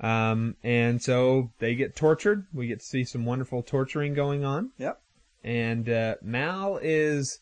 Um, 0.00 0.56
and 0.62 1.00
so 1.02 1.52
they 1.58 1.74
get 1.74 1.94
tortured. 1.94 2.46
We 2.52 2.66
get 2.66 2.80
to 2.80 2.86
see 2.86 3.04
some 3.04 3.24
wonderful 3.24 3.62
torturing 3.62 4.14
going 4.14 4.44
on. 4.44 4.70
Yep. 4.78 5.00
And 5.42 5.88
uh, 5.88 6.16
Mal 6.22 6.78
is. 6.82 7.40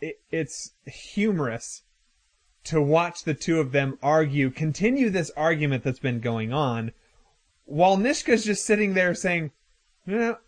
It, 0.00 0.20
it's 0.30 0.72
humorous 0.86 1.82
to 2.64 2.80
watch 2.80 3.24
the 3.24 3.34
two 3.34 3.60
of 3.60 3.72
them 3.72 3.98
argue, 4.02 4.50
continue 4.50 5.10
this 5.10 5.30
argument 5.36 5.84
that's 5.84 5.98
been 5.98 6.20
going 6.20 6.52
on, 6.52 6.92
while 7.64 7.96
Niska's 7.96 8.44
just 8.44 8.64
sitting 8.64 8.94
there 8.94 9.14
saying, 9.14 9.52
"No, 10.06 10.38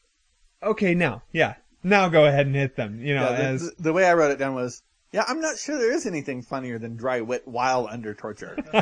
okay, 0.63 0.95
now, 0.95 1.23
yeah, 1.33 1.55
now 1.83 2.09
go 2.09 2.27
ahead 2.27 2.47
and 2.47 2.55
hit 2.55 2.77
them." 2.77 3.01
You 3.01 3.15
know, 3.15 3.31
Yeah, 3.31 3.37
the, 3.37 3.45
as 3.45 3.71
the, 3.77 3.83
the 3.85 3.93
way 3.93 4.05
I 4.07 4.15
wrote 4.15 4.33
it 4.33 4.39
down 4.39 4.55
was, 4.55 4.83
yeah, 5.13 5.25
I'm 5.27 5.41
not 5.41 5.59
sure 5.59 5.79
there 5.79 5.93
is 5.93 6.07
anything 6.07 6.43
funnier 6.43 6.79
than 6.79 6.97
dry 6.97 7.21
wit 7.21 7.43
while 7.47 7.89
under 7.91 8.15
torture. 8.15 8.57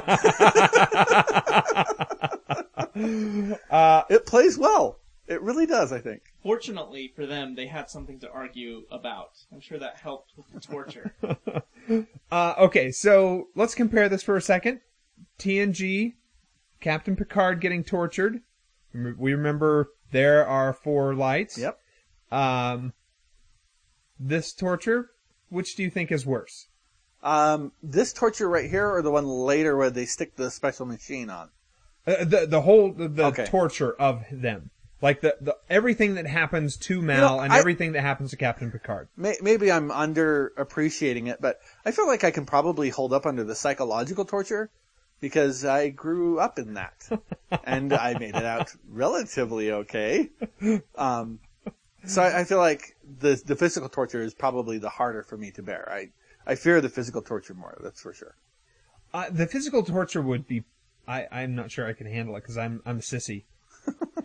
uh, 3.71 4.03
it 4.09 4.27
plays 4.27 4.59
well. 4.59 4.99
It 5.27 5.41
really 5.41 5.65
does, 5.65 5.93
I 5.93 6.01
think. 6.01 6.23
Fortunately 6.43 7.13
for 7.15 7.25
them, 7.25 7.55
they 7.55 7.67
had 7.67 7.89
something 7.89 8.19
to 8.21 8.31
argue 8.31 8.83
about. 8.91 9.31
I'm 9.53 9.61
sure 9.61 9.79
that 9.79 9.97
helped 9.97 10.33
with 10.37 10.47
the 10.53 10.61
torture. 10.61 11.15
uh, 12.31 12.55
okay, 12.59 12.91
so 12.91 13.49
let's 13.55 13.75
compare 13.75 14.09
this 14.09 14.23
for 14.23 14.37
a 14.37 14.43
second. 14.43 14.81
TNG, 15.39 16.15
Captain 16.81 17.17
Picard 17.17 17.61
getting 17.61 17.85
tortured. 17.85 18.41
We 18.93 19.33
remember 19.33 19.93
there 20.11 20.47
are 20.47 20.73
four 20.75 21.15
lights. 21.15 21.59
Yep. 21.59 21.81
Um, 22.31 22.93
this 24.21 24.53
torture, 24.53 25.11
which 25.55 25.77
do 25.77 25.83
you 25.83 25.91
think 25.91 26.13
is 26.13 26.27
worse? 26.27 26.67
Um, 27.23 27.73
this 27.83 28.13
torture 28.13 28.49
right 28.49 28.69
here, 28.69 28.87
or 28.91 29.01
the 29.01 29.11
one 29.11 29.27
later 29.27 29.77
where 29.77 29.89
they 29.91 30.05
stick 30.05 30.37
the 30.37 30.51
special 30.51 30.85
machine 30.85 31.31
on. 31.31 31.49
Uh, 32.07 32.23
the 32.25 32.47
the 32.47 32.61
whole 32.61 32.93
the, 32.93 33.09
the 33.09 33.25
Okay. 33.25 33.47
torture 33.47 33.95
of 33.99 34.25
them, 34.31 34.69
like 35.01 35.23
the, 35.23 35.35
the 35.41 35.57
everything 35.71 36.17
that 36.17 36.27
happens 36.27 36.77
to 36.77 37.01
Mal 37.01 37.37
know, 37.39 37.43
and 37.43 37.51
I- 37.51 37.59
everything 37.59 37.93
that 37.93 38.03
happens 38.03 38.31
to 38.33 38.37
Captain 38.37 38.71
Picard. 38.71 39.09
May, 39.17 39.37
maybe 39.41 39.73
I'm 39.73 39.91
under 39.91 40.53
appreciating 40.59 41.29
it, 41.29 41.41
but 41.41 41.61
I 41.87 41.93
feel 41.93 42.07
like 42.07 42.25
I 42.25 42.31
can 42.31 42.45
probably 42.45 42.91
hold 42.91 43.15
up 43.15 43.25
under 43.25 43.43
the 43.43 43.55
psychological 43.55 44.27
torture 44.27 44.69
because 45.21 45.65
I 45.65 45.89
grew 45.89 46.39
up 46.39 46.59
in 46.59 46.75
that, 46.75 47.09
and 47.65 47.91
I 47.95 48.19
made 48.19 48.35
it 48.35 48.45
out 48.45 48.69
relatively 48.87 49.73
okay. 49.73 50.29
Um, 50.97 51.39
so 52.07 52.23
I, 52.23 52.41
I 52.41 52.45
feel 52.45 52.59
like 52.59 52.97
the 53.21 53.41
the 53.45 53.57
physical 53.57 53.89
torture 53.89 54.23
is 54.23 54.35
probably 54.35 54.79
the 54.79 54.89
harder 54.89 55.23
for 55.23 55.37
me 55.37 55.51
to 55.53 55.63
bear. 55.63 55.91
I 55.91 56.11
I 56.47 56.55
fear 56.55 56.81
the 56.81 56.89
physical 56.89 57.23
torture 57.23 57.55
more. 57.55 57.79
That's 57.83 58.01
for 58.01 58.13
sure. 58.13 58.37
Uh, 59.13 59.31
the 59.31 59.47
physical 59.47 59.83
torture 59.83 60.23
would 60.23 60.47
be. 60.47 60.65
I, 61.07 61.27
I'm 61.31 61.55
not 61.55 61.71
sure 61.71 61.87
I 61.87 61.93
can 61.93 62.07
handle 62.07 62.37
it 62.37 62.43
because 62.43 62.59
I'm 62.59 62.83
I'm 62.85 62.97
a 62.99 63.01
sissy. 63.01 63.45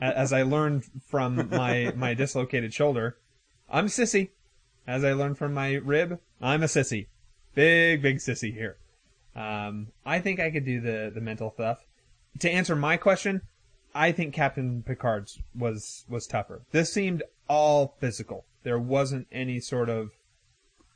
As 0.02 0.32
I 0.32 0.44
learned 0.44 0.86
from 1.08 1.50
my 1.50 1.94
my 1.96 2.14
dislocated 2.14 2.74
shoulder, 2.74 3.18
I'm 3.70 3.86
a 3.86 3.90
sissy. 3.90 4.30
As 4.88 5.04
I 5.04 5.14
learned 5.14 5.38
from 5.38 5.54
my 5.54 5.76
rib, 5.76 6.20
I'm 6.42 6.64
a 6.64 6.68
sissy. 6.68 7.08
Big 7.54 8.02
big 8.02 8.18
sissy 8.18 8.54
here. 8.54 8.78
Um, 9.36 9.88
I 10.06 10.20
think 10.20 10.40
I 10.40 10.52
could 10.52 10.66
do 10.66 10.82
the 10.82 11.12
the 11.14 11.22
mental 11.22 11.52
stuff. 11.52 11.86
To 12.40 12.50
answer 12.50 12.76
my 12.76 12.98
question, 12.98 13.42
I 13.94 14.12
think 14.12 14.34
Captain 14.34 14.84
Picard's 14.84 15.40
was 15.56 16.06
was 16.10 16.28
tougher. 16.28 16.62
This 16.72 16.92
seemed 16.92 17.24
all 17.50 17.96
physical. 18.00 18.46
There 18.64 18.80
wasn't 18.80 19.28
any 19.32 19.60
sort 19.60 19.90
of 19.90 20.12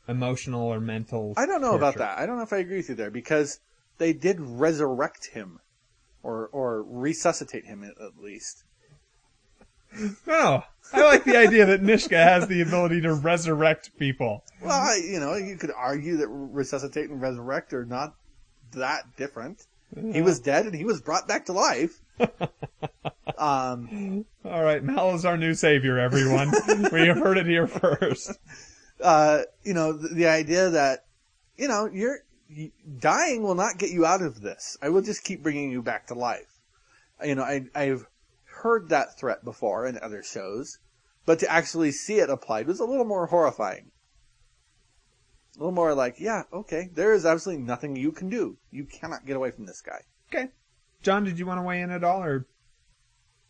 emotional 0.08 0.68
or 0.68 0.80
mental. 0.80 1.34
I 1.36 1.46
don't 1.46 1.62
know 1.62 1.76
about 1.76 1.96
that. 1.98 2.18
I 2.18 2.26
don't 2.26 2.38
know 2.38 2.44
if 2.44 2.54
I 2.54 2.58
agree 2.58 2.78
with 2.78 2.90
you 2.90 2.96
there 2.96 3.12
because 3.12 3.60
they 3.98 4.14
did 4.14 4.40
resurrect 4.40 5.32
him, 5.34 5.60
or 6.22 6.48
or 6.48 6.84
resuscitate 6.84 7.66
him 7.66 7.84
at, 7.84 8.00
at 8.02 8.22
least. 8.22 8.64
No, 9.96 10.04
oh, 10.28 10.64
I 10.92 11.04
like 11.04 11.24
the 11.24 11.38
idea 11.38 11.66
that 11.66 11.82
Niska 11.82 12.18
has 12.18 12.48
the 12.48 12.62
ability 12.62 13.02
to 13.02 13.14
resurrect 13.14 13.98
people. 13.98 14.44
Well, 14.62 14.72
I, 14.72 14.96
you 14.96 15.20
know, 15.20 15.36
you 15.36 15.56
could 15.56 15.72
argue 15.76 16.18
that 16.18 16.28
resuscitate 16.28 17.10
and 17.10 17.22
resurrect 17.22 17.74
are 17.74 17.86
not 17.86 18.16
that 18.72 19.16
different. 19.18 19.68
He 20.12 20.22
was 20.22 20.40
dead 20.40 20.66
and 20.66 20.76
he 20.76 20.86
was 20.86 21.02
brought 21.02 21.28
back 21.28 21.46
to 21.46 21.54
life. 21.54 22.02
um, 23.38 24.26
All 24.46 24.64
right, 24.64 24.84
Mal 24.84 25.14
is 25.16 25.26
our 25.26 25.38
new 25.38 25.54
savior, 25.54 26.00
everyone. 26.00 26.52
we 26.92 27.08
have 27.08 27.18
heard 27.18 27.38
it 27.38 27.46
here 27.46 27.68
first. 27.68 28.38
uh, 29.02 29.42
you 29.64 29.74
know, 29.74 29.94
the, 29.94 30.10
the 30.10 30.28
idea 30.28 30.70
that, 30.72 31.06
you 31.58 31.68
know, 31.68 31.90
you're 31.92 32.20
you, 32.50 32.72
dying 33.00 33.44
will 33.44 33.56
not 33.56 33.78
get 33.78 33.92
you 33.92 34.06
out 34.06 34.22
of 34.22 34.42
this. 34.42 34.78
I 34.82 34.90
will 34.90 35.02
just 35.02 35.24
keep 35.24 35.44
bringing 35.44 35.72
you 35.72 35.82
back 35.82 36.08
to 36.08 36.14
life. 36.14 36.60
You 37.24 37.36
know, 37.36 37.44
I, 37.44 37.66
I've 37.76 38.06
heard 38.46 38.90
that 38.90 39.18
threat 39.18 39.44
before 39.44 39.86
in 39.86 39.98
other 40.00 40.24
shows. 40.24 40.80
but 41.26 41.40
to 41.40 41.52
actually 41.52 41.92
see 41.92 42.20
it 42.20 42.30
applied 42.30 42.68
was 42.68 42.80
a 42.80 42.86
little 42.86 43.06
more 43.06 43.28
horrifying. 43.28 43.92
A 45.56 45.60
little 45.60 45.72
more 45.72 45.94
like, 45.94 46.20
yeah, 46.20 46.44
okay, 46.52 46.90
there 46.94 47.14
is 47.14 47.26
absolutely 47.26 47.64
nothing 47.64 47.96
you 47.96 48.12
can 48.12 48.28
do. 48.28 48.58
You 48.72 48.86
cannot 48.86 49.26
get 49.26 49.36
away 49.36 49.52
from 49.52 49.66
this 49.66 49.82
guy. 49.82 50.02
Okay. 50.32 50.50
John, 51.04 51.24
did 51.24 51.38
you 51.38 51.46
want 51.46 51.60
to 51.60 51.64
weigh 51.64 51.82
in 51.82 51.92
at 51.92 52.04
all, 52.04 52.24
or 52.24 52.48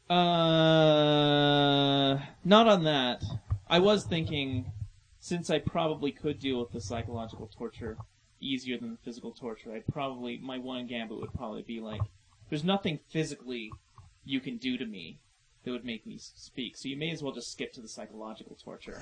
Uh, 0.10 2.20
not 2.44 2.68
on 2.68 2.84
that. 2.84 3.24
I 3.68 3.80
was 3.80 4.04
thinking, 4.04 4.72
since 5.20 5.50
I 5.50 5.60
probably 5.60 6.12
could 6.12 6.40
deal 6.40 6.60
with 6.60 6.72
the 6.72 6.82
psychological 6.82 7.48
torture 7.48 7.98
easier 8.42 8.78
than 8.78 8.92
the 8.92 8.98
physical 8.98 9.32
torture, 9.32 9.74
I'd 9.74 9.88
probably 9.88 10.38
my 10.38 10.58
one 10.58 10.88
gambit 10.88 11.18
would 11.18 11.34
probably 11.34 11.62
be 11.62 11.80
like, 11.80 12.02
there's 12.50 12.66
nothing 12.66 13.00
physically 13.10 13.72
you 14.26 14.42
can 14.42 14.58
do 14.58 14.78
to 14.78 14.86
me 14.86 15.20
that 15.64 15.72
would 15.72 15.86
make 15.86 16.06
me 16.06 16.18
speak. 16.20 16.76
So 16.76 16.90
you 16.90 16.98
may 16.98 17.12
as 17.12 17.24
well 17.24 17.32
just 17.34 17.52
skip 17.52 17.74
to 17.74 17.82
the 17.82 17.88
psychological 17.88 18.58
torture. 18.62 18.98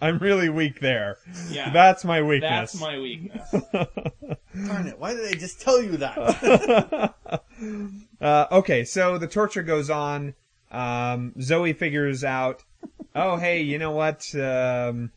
I'm 0.00 0.18
really 0.18 0.48
weak 0.48 0.80
there. 0.80 1.18
Yeah. 1.50 1.70
That's 1.70 2.04
my 2.04 2.22
weakness. 2.22 2.72
That's 2.72 2.80
my 2.80 2.98
weakness. 2.98 3.50
Darn 4.66 4.86
it, 4.86 4.98
why 4.98 5.14
did 5.14 5.26
I 5.28 5.34
just 5.38 5.60
tell 5.60 5.80
you 5.80 5.96
that? 5.98 7.14
Uh, 8.20 8.46
okay, 8.52 8.84
so 8.84 9.16
the 9.16 9.26
torture 9.26 9.62
goes 9.62 9.88
on. 9.88 10.34
Um, 10.70 11.32
Zoe 11.40 11.72
figures 11.72 12.22
out, 12.24 12.64
oh, 13.14 13.36
hey, 13.36 13.62
you 13.62 13.78
know 13.78 13.92
what? 13.92 14.34
Um, 14.34 15.10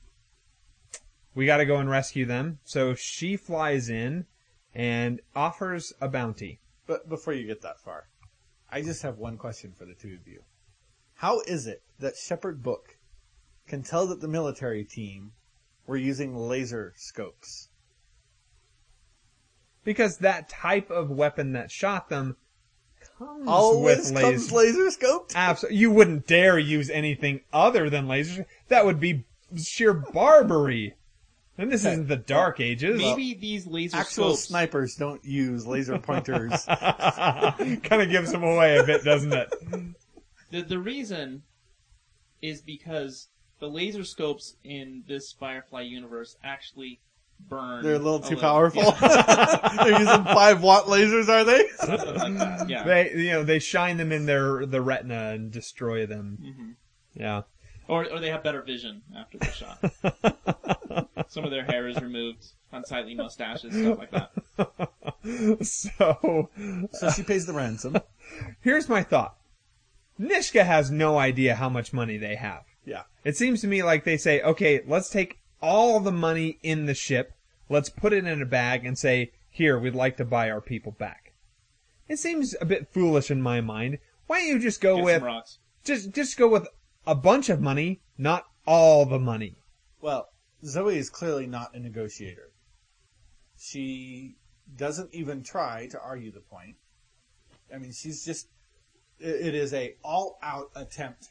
we 1.36 1.46
got 1.46 1.58
to 1.58 1.66
go 1.66 1.78
and 1.78 1.90
rescue 1.90 2.26
them. 2.26 2.60
So 2.64 2.96
she 2.96 3.36
flies 3.38 3.90
in 3.90 4.26
and 4.74 5.20
offers 5.36 5.92
a 6.00 6.08
bounty. 6.08 6.60
but 6.88 7.10
before 7.10 7.34
you 7.34 7.46
get 7.48 7.62
that 7.62 7.80
far, 7.80 8.08
I 8.74 8.82
just 8.82 9.04
have 9.04 9.20
one 9.20 9.38
question 9.38 9.72
for 9.78 9.86
the 9.86 9.94
two 9.94 10.18
of 10.20 10.28
you. 10.28 10.42
How 11.18 11.42
is 11.42 11.68
it 11.68 11.84
that 12.00 12.18
Shepherd 12.18 12.64
Book 12.64 12.98
can 13.68 13.84
tell 13.84 14.08
that 14.08 14.20
the 14.20 14.28
military 14.28 14.84
team 14.84 15.34
were 15.86 15.96
using 15.96 16.36
laser 16.36 16.92
scopes? 16.98 17.70
Because 19.84 20.18
that 20.18 20.50
type 20.50 20.90
of 20.90 21.12
weapon 21.12 21.54
that 21.54 21.70
shot 21.70 22.10
them 22.10 22.36
comes 23.20 23.48
Always 23.48 24.12
with 24.12 24.20
comes 24.20 24.52
laser. 24.52 24.86
laser 24.86 24.98
scoped? 24.98 25.36
Absolutely. 25.36 25.78
You 25.78 25.92
wouldn't 25.92 26.26
dare 26.26 26.58
use 26.58 26.90
anything 26.90 27.42
other 27.54 27.92
than 27.92 28.08
lasers. 28.08 28.44
That 28.70 28.88
would 28.88 29.00
be 29.00 29.26
sheer 29.56 29.94
barbarity. 29.94 30.96
And 31.58 31.72
this 31.72 31.86
isn't 31.86 32.08
the 32.08 32.18
Dark 32.18 32.60
Ages. 32.60 32.98
Maybe 32.98 33.36
these 33.36 33.68
laser 33.68 33.98
Actual 33.98 34.30
scopes. 34.32 34.46
snipers 34.46 34.96
don't 34.96 35.24
use 35.24 35.68
laser 35.68 36.00
pointers. 36.00 36.52
kind 36.68 38.02
of 38.02 38.10
gives 38.10 38.32
them 38.32 38.44
away 38.44 38.78
a 38.80 38.84
bit, 38.84 39.04
doesn't 39.04 39.32
it? 39.34 39.54
The 40.52 40.62
the 40.64 40.80
reason 40.80 41.44
is 42.42 42.62
because 42.62 43.28
the 43.60 43.68
laser 43.68 44.04
scopes 44.04 44.56
in 44.64 45.04
this 45.08 45.32
Firefly 45.32 45.82
universe 45.82 46.36
actually 46.44 47.00
burn. 47.40 47.84
They're 47.84 47.96
a 47.96 48.00
little 48.00 48.20
too 48.20 48.36
little- 48.36 48.42
powerful. 48.42 48.82
Yeah, 49.02 49.70
They're 49.84 50.00
using 50.00 50.24
five 50.26 50.64
watt 50.64 50.86
lasers, 50.86 51.30
are 51.30 51.44
they? 51.44 51.68
something 51.78 52.16
like 52.16 52.38
that. 52.40 52.70
Yeah. 52.70 52.84
They, 52.84 53.12
you 53.14 53.32
know, 53.32 53.44
they 53.44 53.60
shine 53.60 53.98
them 53.98 54.12
in 54.12 54.26
their 54.26 54.66
the 54.66 54.82
retina 54.82 55.32
and 55.34 55.52
destroy 55.52 56.06
them. 56.08 56.40
Mhm. 56.42 56.76
Yeah. 57.14 57.42
Or 57.88 58.10
or 58.12 58.20
they 58.20 58.30
have 58.30 58.44
better 58.44 58.62
vision 58.64 59.02
after 59.16 59.38
the 59.38 59.52
shot. 59.52 61.08
Some 61.34 61.46
of 61.46 61.50
their 61.50 61.64
hair 61.66 61.88
is 61.88 62.00
removed, 62.00 62.46
unsightly 62.72 63.16
mustaches, 63.16 63.74
stuff 63.74 63.98
like 63.98 64.12
that. 64.12 64.90
So 65.66 66.50
So 66.92 67.10
she 67.10 67.24
pays 67.24 67.48
the 67.48 67.54
ransom. 67.54 67.98
here's 68.62 68.88
my 68.88 69.02
thought. 69.02 69.36
Niska 70.20 70.64
has 70.64 70.92
no 70.92 71.18
idea 71.18 71.56
how 71.56 71.70
much 71.70 71.92
money 71.92 72.18
they 72.18 72.36
have. 72.36 72.66
Yeah. 72.86 73.04
It 73.24 73.36
seems 73.36 73.62
to 73.62 73.68
me 73.68 73.82
like 73.82 74.04
they 74.04 74.16
say, 74.18 74.42
okay, 74.42 74.82
let's 74.86 75.10
take 75.10 75.40
all 75.60 76.00
the 76.02 76.12
money 76.12 76.60
in 76.62 76.86
the 76.86 76.94
ship, 76.94 77.34
let's 77.68 77.90
put 77.90 78.14
it 78.14 78.28
in 78.28 78.42
a 78.42 78.46
bag 78.46 78.86
and 78.86 78.96
say, 78.96 79.32
here, 79.50 79.80
we'd 79.80 79.96
like 79.96 80.18
to 80.18 80.26
buy 80.26 80.52
our 80.52 80.62
people 80.62 80.92
back. 80.92 81.34
It 82.08 82.20
seems 82.20 82.54
a 82.62 82.66
bit 82.66 82.90
foolish 82.94 83.32
in 83.32 83.42
my 83.42 83.60
mind. 83.60 83.98
Why 84.28 84.42
don't 84.42 84.50
you 84.50 84.60
just 84.60 84.82
go 84.82 84.98
Get 84.98 85.06
with 85.06 85.16
some 85.20 85.24
rocks. 85.24 85.58
just 85.84 86.12
just 86.12 86.38
go 86.38 86.48
with 86.48 86.68
a 87.08 87.16
bunch 87.16 87.50
of 87.50 87.60
money, 87.60 88.02
not 88.20 88.46
all 88.68 89.06
the 89.06 89.20
money. 89.20 89.56
Well, 90.00 90.28
Zoe 90.66 90.98
is 90.98 91.10
clearly 91.10 91.48
not 91.48 91.76
a 91.76 91.80
negotiator. 91.80 92.52
She 93.58 94.36
doesn't 94.76 95.14
even 95.14 95.44
try 95.44 95.88
to 95.88 96.00
argue 96.02 96.32
the 96.32 96.40
point. 96.40 96.76
I 97.74 97.78
mean, 97.78 97.92
she's 97.92 98.24
just, 98.24 98.48
it, 99.20 99.56
is 99.56 99.74
a 99.74 99.96
all 100.04 100.38
out 100.42 100.70
attempt 100.76 101.30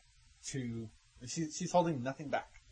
to, 0.49 0.89
she, 1.27 1.51
she's 1.51 1.73
holding 1.73 2.03
nothing 2.03 2.29
back. 2.29 2.63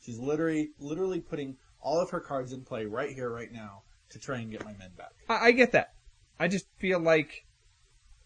She's 0.00 0.18
literally, 0.18 0.70
literally 0.78 1.20
putting 1.20 1.56
all 1.80 2.00
of 2.00 2.10
her 2.10 2.20
cards 2.20 2.52
in 2.52 2.62
play 2.62 2.86
right 2.86 3.10
here, 3.10 3.30
right 3.30 3.52
now 3.52 3.82
to 4.10 4.18
try 4.18 4.38
and 4.38 4.50
get 4.50 4.64
my 4.64 4.72
men 4.74 4.90
back. 4.96 5.12
I, 5.28 5.46
I 5.48 5.52
get 5.52 5.72
that. 5.72 5.94
I 6.38 6.48
just 6.48 6.66
feel 6.78 6.98
like 6.98 7.46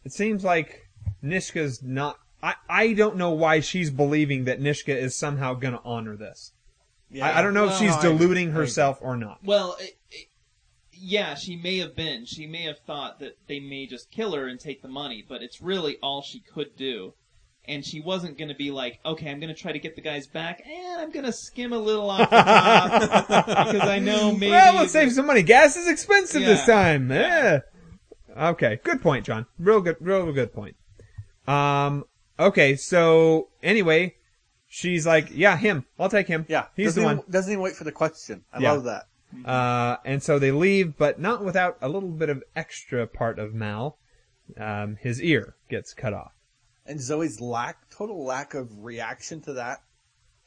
it 0.04 0.12
seems 0.12 0.44
like 0.44 0.88
Niska's 1.22 1.82
not. 1.82 2.18
I, 2.42 2.54
I 2.68 2.92
don't 2.92 3.16
know 3.16 3.30
why 3.30 3.60
she's 3.60 3.90
believing 3.90 4.44
that 4.44 4.60
Niska 4.60 4.96
is 4.96 5.14
somehow 5.14 5.54
going 5.54 5.74
to 5.74 5.82
honor 5.84 6.16
this. 6.16 6.52
I, 7.22 7.38
I 7.38 7.42
don't 7.42 7.54
know 7.54 7.68
if 7.68 7.76
she's 7.76 7.96
deluding 7.96 8.50
herself 8.52 8.98
or 9.00 9.16
not. 9.16 9.38
Well, 9.42 9.76
it, 9.80 9.96
it, 10.10 10.28
yeah, 10.92 11.34
she 11.34 11.56
may 11.56 11.78
have 11.78 11.94
been. 11.96 12.26
She 12.26 12.46
may 12.46 12.62
have 12.64 12.78
thought 12.80 13.20
that 13.20 13.38
they 13.46 13.60
may 13.60 13.86
just 13.86 14.10
kill 14.10 14.34
her 14.34 14.46
and 14.46 14.58
take 14.60 14.82
the 14.82 14.88
money, 14.88 15.24
but 15.26 15.42
it's 15.42 15.60
really 15.62 15.96
all 16.02 16.22
she 16.22 16.40
could 16.40 16.76
do. 16.76 17.14
And 17.66 17.84
she 17.84 18.00
wasn't 18.00 18.38
going 18.38 18.48
to 18.48 18.54
be 18.54 18.70
like, 18.70 18.98
okay, 19.04 19.30
I'm 19.30 19.40
going 19.40 19.54
to 19.54 19.60
try 19.60 19.72
to 19.72 19.78
get 19.78 19.94
the 19.94 20.00
guys 20.00 20.26
back, 20.26 20.62
and 20.66 21.00
I'm 21.00 21.10
going 21.10 21.26
to 21.26 21.32
skim 21.32 21.72
a 21.74 21.78
little 21.78 22.08
off 22.08 22.30
the 22.30 22.36
top 22.36 23.46
because 23.46 23.88
I 23.88 23.98
know 23.98 24.32
maybe. 24.32 24.50
well, 24.50 24.74
let's 24.76 24.92
save 24.92 25.12
some 25.12 25.26
money. 25.26 25.42
Gas 25.42 25.76
is 25.76 25.86
expensive 25.86 26.40
this 26.42 26.66
Yeah. 26.66 26.74
time. 26.74 27.10
Eh. 27.12 27.58
Okay, 28.38 28.80
good 28.84 29.02
point, 29.02 29.26
John. 29.26 29.46
Real 29.58 29.80
good, 29.82 29.96
real 30.00 30.32
good 30.32 30.52
point. 30.54 30.76
Um, 31.46 32.04
okay, 32.38 32.74
so 32.76 33.48
anyway, 33.62 34.14
she's 34.68 35.06
like, 35.06 35.28
yeah, 35.32 35.56
him. 35.56 35.84
I'll 35.98 36.08
take 36.08 36.28
him. 36.28 36.46
Yeah. 36.48 36.66
he's 36.76 36.88
doesn't 36.88 37.02
the 37.02 37.08
even, 37.08 37.16
one. 37.18 37.26
Doesn't 37.30 37.52
even 37.52 37.62
wait 37.62 37.74
for 37.74 37.84
the 37.84 37.92
question. 37.92 38.44
I 38.52 38.60
Yeah. 38.60 38.72
love 38.72 38.84
that. 38.84 39.06
Uh, 39.44 39.96
and 40.04 40.22
so 40.22 40.38
they 40.38 40.50
leave, 40.52 40.96
but 40.96 41.20
not 41.20 41.44
without 41.44 41.76
a 41.82 41.88
little 41.88 42.08
bit 42.10 42.28
of 42.30 42.42
extra 42.56 43.06
part 43.06 43.38
of 43.38 43.52
Mal. 43.54 43.98
Um, 44.56 44.96
his 44.96 45.20
ear 45.22 45.54
gets 45.68 45.92
cut 45.92 46.14
off. 46.14 46.32
And 46.86 46.98
Zoe's 47.00 47.38
lack, 47.40 47.90
total 47.90 48.24
lack 48.24 48.54
of 48.54 48.82
reaction 48.82 49.42
to 49.42 49.52
that, 49.54 49.82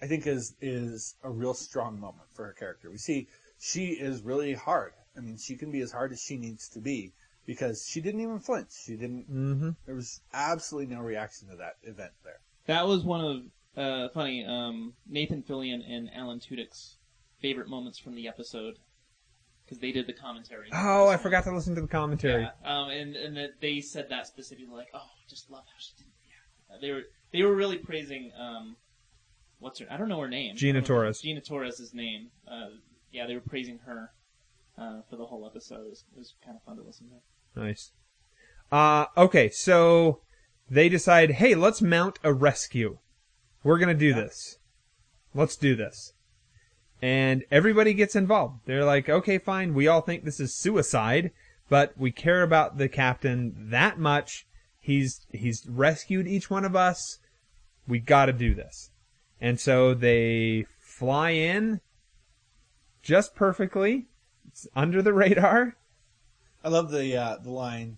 I 0.02 0.08
think 0.08 0.26
is, 0.26 0.56
is 0.62 1.14
a 1.24 1.30
real 1.30 1.54
strong 1.54 2.00
moment 2.00 2.28
for 2.34 2.46
her 2.46 2.54
character. 2.54 2.90
We 2.90 2.98
see 2.98 3.28
she 3.60 3.90
is 3.90 4.24
really 4.24 4.54
hard. 4.54 4.94
I 5.16 5.20
mean, 5.20 5.38
she 5.38 5.56
can 5.56 5.70
be 5.72 5.82
as 5.82 5.92
hard 5.92 6.12
as 6.12 6.20
she 6.20 6.38
needs 6.38 6.68
to 6.70 6.80
be 6.80 7.12
because 7.46 7.86
she 7.88 8.02
didn't 8.02 8.22
even 8.22 8.40
flinch. 8.40 8.70
She 8.86 8.96
didn't, 8.96 9.30
Mm-hmm. 9.32 9.70
there 9.86 9.94
was 9.96 10.22
absolutely 10.34 10.96
no 10.96 11.02
reaction 11.02 11.50
to 11.50 11.56
that 11.58 11.76
event 11.84 12.14
there. 12.24 12.40
That 12.66 12.88
was 12.88 13.04
one 13.04 13.24
of 13.24 13.42
uh, 13.78 14.10
funny 14.10 14.46
um, 14.46 14.94
Nathan 15.08 15.44
Fillion 15.44 15.82
and 15.88 16.10
Alan 16.14 16.40
Tudyk's 16.40 16.98
favorite 17.42 17.68
moments 17.68 17.98
from 17.98 18.16
the 18.16 18.28
episode 18.28 18.76
because 19.66 19.80
they 19.80 19.92
did 19.92 20.08
the 20.08 20.14
commentary. 20.14 20.70
Oh, 20.74 21.08
I 21.08 21.18
forgot 21.18 21.44
to 21.46 21.56
listen 21.56 21.76
to 21.76 21.82
the 21.82 21.88
commentary. 21.88 22.44
Yeah, 22.44 22.52
um, 22.82 22.90
and 22.90 23.16
and 23.16 23.38
that 23.38 23.62
they 23.62 23.80
said 23.82 24.10
that 24.10 24.28
specifically, 24.28 24.74
like, 24.76 24.90
oh, 24.94 24.98
I 25.00 25.30
just 25.30 25.50
love 25.50 25.64
how 25.66 25.80
she 25.80 25.94
didn't 25.98 26.14
react. 26.24 26.78
Uh, 26.78 26.82
They 26.82 26.92
were 26.92 27.02
they 27.32 27.42
were 27.44 27.56
really 27.56 27.78
praising 27.78 28.32
um, 28.38 28.76
what's 29.60 29.80
her? 29.80 29.86
I 29.90 29.98
don't 29.98 30.10
know 30.10 30.20
her 30.20 30.28
name. 30.30 30.56
Gina 30.56 30.74
don't 30.82 30.90
know- 30.90 30.96
Torres. 30.96 31.22
Gina 31.22 31.42
Torres' 31.42 31.94
name. 31.94 32.32
Uh, 32.48 32.68
yeah, 33.12 33.26
they 33.28 33.34
were 33.36 33.40
praising 33.42 33.80
her 33.86 34.12
uh, 34.78 35.02
for 35.10 35.16
the 35.16 35.26
whole 35.26 35.46
episode. 35.46 35.86
It 35.86 35.90
was, 35.90 36.04
it 36.16 36.18
was 36.20 36.34
kind 36.44 36.58
of 36.58 36.64
fun 36.64 36.78
to 36.78 36.84
listen 36.84 37.08
to. 37.10 37.60
Nice. 37.62 37.92
Uh, 38.72 39.06
okay, 39.18 39.50
so 39.50 40.22
they 40.70 40.88
decide, 40.88 41.32
hey, 41.32 41.56
let's 41.56 41.82
mount 41.82 42.20
a 42.24 42.32
rescue. 42.34 42.98
We're 43.64 43.78
gonna 43.78 43.94
do 43.94 44.14
this. 44.14 44.58
Let's 45.34 45.56
do 45.56 45.76
this. 45.76 46.14
And 47.02 47.44
everybody 47.50 47.94
gets 47.94 48.16
involved. 48.16 48.60
They're 48.66 48.86
like, 48.86 49.10
okay, 49.10 49.38
fine, 49.38 49.74
we 49.74 49.88
all 49.88 50.02
think 50.02 50.24
this 50.24 50.40
is 50.40 50.54
suicide, 50.54 51.32
but 51.70 51.98
we 51.98 52.12
care 52.12 52.44
about 52.44 52.78
the 52.78 52.90
captain 52.90 53.54
that 53.70 53.98
much. 53.98 54.46
He's, 54.80 55.26
he's 55.32 55.66
rescued 55.68 56.28
each 56.28 56.50
one 56.50 56.66
of 56.66 56.76
us. 56.76 57.20
We 57.88 58.00
gotta 58.00 58.34
do 58.34 58.54
this. 58.54 58.92
And 59.40 59.60
so 59.60 59.94
they 59.94 60.66
fly 60.80 61.32
in 61.32 61.82
just 63.02 63.36
perfectly. 63.36 64.08
It's 64.48 64.68
under 64.76 65.02
the 65.02 65.14
radar. 65.14 65.76
I 66.64 66.70
love 66.70 66.92
the, 66.92 67.18
uh, 67.18 67.38
the 67.38 67.50
line, 67.50 67.98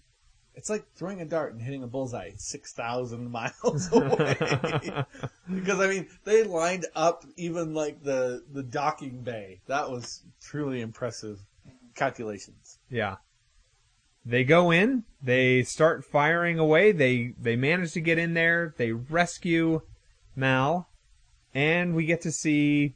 it's 0.55 0.69
like 0.69 0.85
throwing 0.95 1.21
a 1.21 1.25
dart 1.25 1.53
and 1.53 1.61
hitting 1.61 1.83
a 1.83 1.87
bullseye 1.87 2.31
6,000 2.37 3.31
miles 3.31 3.91
away. 3.91 4.35
because 5.53 5.79
I 5.79 5.87
mean, 5.87 6.07
they 6.23 6.43
lined 6.43 6.85
up 6.95 7.25
even 7.37 7.73
like 7.73 8.03
the, 8.03 8.43
the 8.51 8.63
docking 8.63 9.21
bay. 9.21 9.61
That 9.67 9.89
was 9.89 10.21
truly 10.41 10.81
impressive 10.81 11.39
calculations. 11.95 12.77
Yeah. 12.89 13.17
they 14.25 14.43
go 14.43 14.71
in, 14.71 15.03
they 15.21 15.63
start 15.63 16.05
firing 16.05 16.59
away. 16.59 16.91
They 16.91 17.33
they 17.39 17.55
manage 17.55 17.93
to 17.93 18.01
get 18.01 18.17
in 18.17 18.33
there. 18.33 18.73
They 18.77 18.91
rescue 18.91 19.81
Mal, 20.35 20.87
and 21.53 21.93
we 21.93 22.05
get 22.05 22.21
to 22.21 22.31
see 22.31 22.95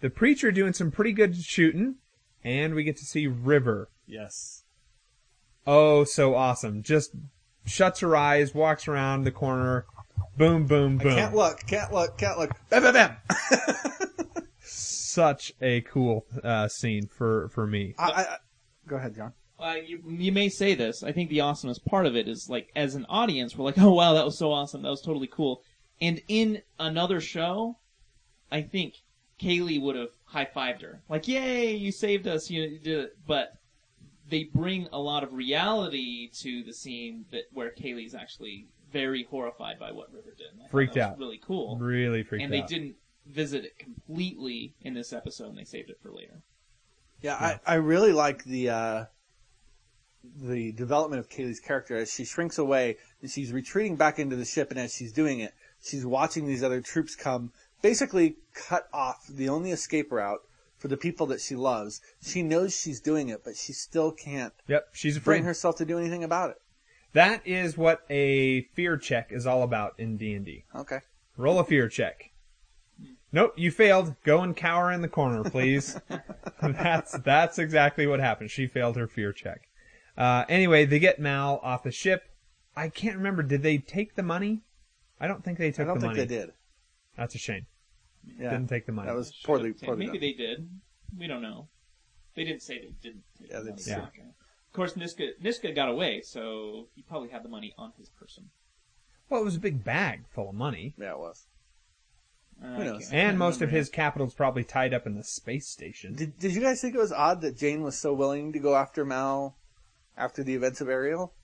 the 0.00 0.10
preacher 0.10 0.50
doing 0.50 0.72
some 0.72 0.90
pretty 0.90 1.12
good 1.12 1.36
shooting, 1.36 1.96
and 2.44 2.74
we 2.74 2.84
get 2.84 2.96
to 2.98 3.04
see 3.04 3.26
River. 3.26 3.88
Yes. 4.06 4.61
Oh, 5.66 6.04
so 6.04 6.34
awesome! 6.34 6.82
Just 6.82 7.12
shuts 7.64 8.00
her 8.00 8.16
eyes, 8.16 8.54
walks 8.54 8.88
around 8.88 9.24
the 9.24 9.30
corner, 9.30 9.86
boom, 10.36 10.66
boom, 10.66 10.98
boom. 10.98 11.14
Can't 11.14 11.34
look, 11.34 11.66
can't 11.66 11.92
look, 11.92 12.18
can't 12.18 12.38
look. 12.38 12.50
Bam, 12.68 12.82
bam, 12.82 12.94
bam. 12.94 13.16
Such 14.60 15.52
a 15.60 15.82
cool 15.82 16.26
uh, 16.42 16.68
scene 16.68 17.06
for 17.06 17.48
for 17.48 17.66
me. 17.66 17.94
I, 17.98 18.04
I, 18.04 18.36
go 18.86 18.96
ahead, 18.96 19.14
John. 19.14 19.32
Uh, 19.62 19.76
you, 19.86 20.02
you 20.08 20.32
may 20.32 20.48
say 20.48 20.74
this. 20.74 21.04
I 21.04 21.12
think 21.12 21.30
the 21.30 21.38
awesomest 21.38 21.84
part 21.84 22.06
of 22.06 22.16
it 22.16 22.26
is 22.26 22.48
like, 22.50 22.72
as 22.74 22.96
an 22.96 23.06
audience, 23.08 23.56
we're 23.56 23.64
like, 23.64 23.78
oh 23.78 23.92
wow, 23.92 24.14
that 24.14 24.24
was 24.24 24.36
so 24.36 24.50
awesome. 24.50 24.82
That 24.82 24.90
was 24.90 25.02
totally 25.02 25.28
cool. 25.28 25.62
And 26.00 26.20
in 26.26 26.62
another 26.80 27.20
show, 27.20 27.76
I 28.50 28.62
think 28.62 28.94
Kaylee 29.40 29.80
would 29.80 29.94
have 29.94 30.08
high 30.24 30.46
fived 30.46 30.82
her. 30.82 31.00
Like, 31.08 31.28
yay, 31.28 31.76
you 31.76 31.92
saved 31.92 32.26
us. 32.26 32.50
You, 32.50 32.62
you 32.62 32.78
did 32.80 32.98
it. 33.04 33.16
But 33.24 33.52
they 34.32 34.44
bring 34.44 34.88
a 34.92 34.98
lot 34.98 35.22
of 35.22 35.34
reality 35.34 36.30
to 36.32 36.62
the 36.64 36.72
scene 36.72 37.26
that 37.30 37.42
where 37.52 37.70
Kaylee's 37.70 38.14
actually 38.14 38.66
very 38.90 39.24
horrified 39.24 39.78
by 39.78 39.92
what 39.92 40.10
River 40.10 40.34
did. 40.36 40.46
And 40.54 40.62
I 40.62 40.68
Freaked 40.70 40.94
that 40.94 41.00
was 41.00 41.12
out. 41.12 41.18
Really 41.18 41.40
cool. 41.46 41.76
Really 41.76 42.22
freaked 42.22 42.40
out. 42.40 42.44
and 42.44 42.52
they 42.52 42.62
out. 42.62 42.68
didn't 42.68 42.96
visit 43.26 43.66
it 43.66 43.78
completely 43.78 44.74
in 44.80 44.94
this 44.94 45.12
episode, 45.12 45.50
and 45.50 45.58
they 45.58 45.64
saved 45.64 45.90
it 45.90 45.98
for 46.02 46.10
later. 46.10 46.40
Yeah, 47.20 47.34
I, 47.34 47.60
I 47.66 47.74
really 47.74 48.12
like 48.14 48.44
the 48.44 48.70
uh, 48.70 49.04
the 50.40 50.72
development 50.72 51.20
of 51.20 51.28
Kaylee's 51.28 51.60
character 51.60 51.98
as 51.98 52.10
she 52.10 52.24
shrinks 52.24 52.56
away 52.56 52.96
and 53.20 53.30
she's 53.30 53.52
retreating 53.52 53.96
back 53.96 54.18
into 54.18 54.34
the 54.34 54.46
ship, 54.46 54.70
and 54.70 54.80
as 54.80 54.94
she's 54.94 55.12
doing 55.12 55.40
it, 55.40 55.52
she's 55.84 56.06
watching 56.06 56.46
these 56.46 56.64
other 56.64 56.80
troops 56.80 57.14
come, 57.14 57.52
basically 57.82 58.36
cut 58.54 58.88
off 58.94 59.26
the 59.28 59.50
only 59.50 59.72
escape 59.72 60.10
route 60.10 60.40
for 60.82 60.88
the 60.88 60.96
people 60.96 61.26
that 61.28 61.40
she 61.40 61.54
loves. 61.54 62.00
She 62.20 62.42
knows 62.42 62.78
she's 62.78 63.00
doing 63.00 63.28
it, 63.28 63.44
but 63.44 63.56
she 63.56 63.72
still 63.72 64.10
can't 64.10 64.52
Yep, 64.66 64.88
she's 64.92 65.16
afraid. 65.16 65.36
bring 65.36 65.44
herself 65.44 65.76
to 65.76 65.84
do 65.84 65.96
anything 65.96 66.24
about 66.24 66.50
it. 66.50 66.56
That 67.12 67.46
is 67.46 67.78
what 67.78 68.02
a 68.10 68.62
fear 68.74 68.96
check 68.96 69.28
is 69.30 69.46
all 69.46 69.62
about 69.62 69.94
in 69.96 70.16
D 70.16 70.34
and 70.34 70.44
D. 70.44 70.64
Okay. 70.74 70.98
Roll 71.36 71.60
a 71.60 71.64
fear 71.64 71.88
check. 71.88 72.30
Nope, 73.30 73.54
you 73.56 73.70
failed. 73.70 74.16
Go 74.24 74.40
and 74.40 74.56
cower 74.56 74.90
in 74.90 75.02
the 75.02 75.08
corner, 75.08 75.48
please. 75.48 75.98
that's 76.60 77.12
that's 77.18 77.58
exactly 77.58 78.06
what 78.06 78.18
happened. 78.18 78.50
She 78.50 78.66
failed 78.66 78.96
her 78.96 79.06
fear 79.06 79.32
check. 79.32 79.68
Uh, 80.18 80.44
anyway, 80.48 80.84
they 80.84 80.98
get 80.98 81.20
Mal 81.20 81.60
off 81.62 81.84
the 81.84 81.92
ship. 81.92 82.24
I 82.76 82.88
can't 82.88 83.16
remember. 83.16 83.42
Did 83.42 83.62
they 83.62 83.78
take 83.78 84.16
the 84.16 84.22
money? 84.22 84.62
I 85.20 85.28
don't 85.28 85.44
think 85.44 85.58
they 85.58 85.70
took 85.70 85.84
I 85.84 85.84
don't 85.84 85.94
the 86.00 86.00
think 86.08 86.16
money. 86.16 86.26
they 86.26 86.36
did. 86.36 86.52
That's 87.16 87.34
a 87.34 87.38
shame. 87.38 87.66
Yeah. 88.38 88.50
Didn't 88.50 88.68
take 88.68 88.86
the 88.86 88.92
money. 88.92 89.08
That 89.08 89.16
was 89.16 89.32
poorly, 89.44 89.70
Should've 89.70 89.82
poorly 89.82 90.06
Maybe 90.06 90.18
done. 90.18 90.20
they 90.20 90.32
did. 90.32 90.68
We 91.18 91.26
don't 91.26 91.42
know. 91.42 91.68
They 92.34 92.44
didn't 92.44 92.62
say 92.62 92.78
they 92.78 92.94
didn't. 93.02 93.24
take 93.38 93.50
Yeah, 93.50 93.58
the 93.58 93.64
they 93.64 93.70
money. 93.70 93.76
just- 93.76 93.88
Yeah. 93.88 94.06
Okay. 94.08 94.22
Of 94.22 94.72
course, 94.74 94.94
Niska 94.94 95.32
Niska 95.42 95.74
got 95.74 95.88
away, 95.90 96.22
so 96.22 96.88
he 96.94 97.02
probably 97.02 97.28
had 97.28 97.42
the 97.44 97.48
money 97.50 97.74
on 97.76 97.92
his 97.98 98.08
person. 98.10 98.50
well, 99.28 99.40
it 99.40 99.44
was 99.44 99.56
a 99.56 99.60
big 99.60 99.82
bag 99.84 100.26
full 100.28 100.48
of 100.50 100.54
money, 100.54 100.94
Yeah, 100.98 101.12
it 101.12 101.18
was. 101.18 101.46
Uh, 102.62 102.66
Who 102.76 102.82
I 102.82 102.84
knows? 102.84 103.02
can't- 103.08 103.14
and 103.14 103.38
most 103.38 103.56
of 103.56 103.60
remember 103.62 103.78
his 103.78 103.88
capital's 103.90 104.34
probably 104.34 104.62
tied 104.64 104.92
up 104.94 105.06
in 105.06 105.14
the 105.14 105.24
space 105.24 105.66
station. 105.68 106.14
Did, 106.14 106.38
did 106.38 106.54
you 106.54 106.60
guys 106.60 106.80
think 106.82 106.94
it 106.94 106.98
was 106.98 107.12
odd 107.12 107.40
that 107.40 107.56
Jayne 107.56 107.82
was 107.82 107.98
so 107.98 108.12
willing 108.14 108.52
to 108.52 108.58
go 108.58 108.76
after 108.76 109.04
Mal 109.04 109.56
after 110.16 110.42
the 110.44 110.54
events 110.54 110.80
of 110.80 110.88
Ariel? 110.88 111.34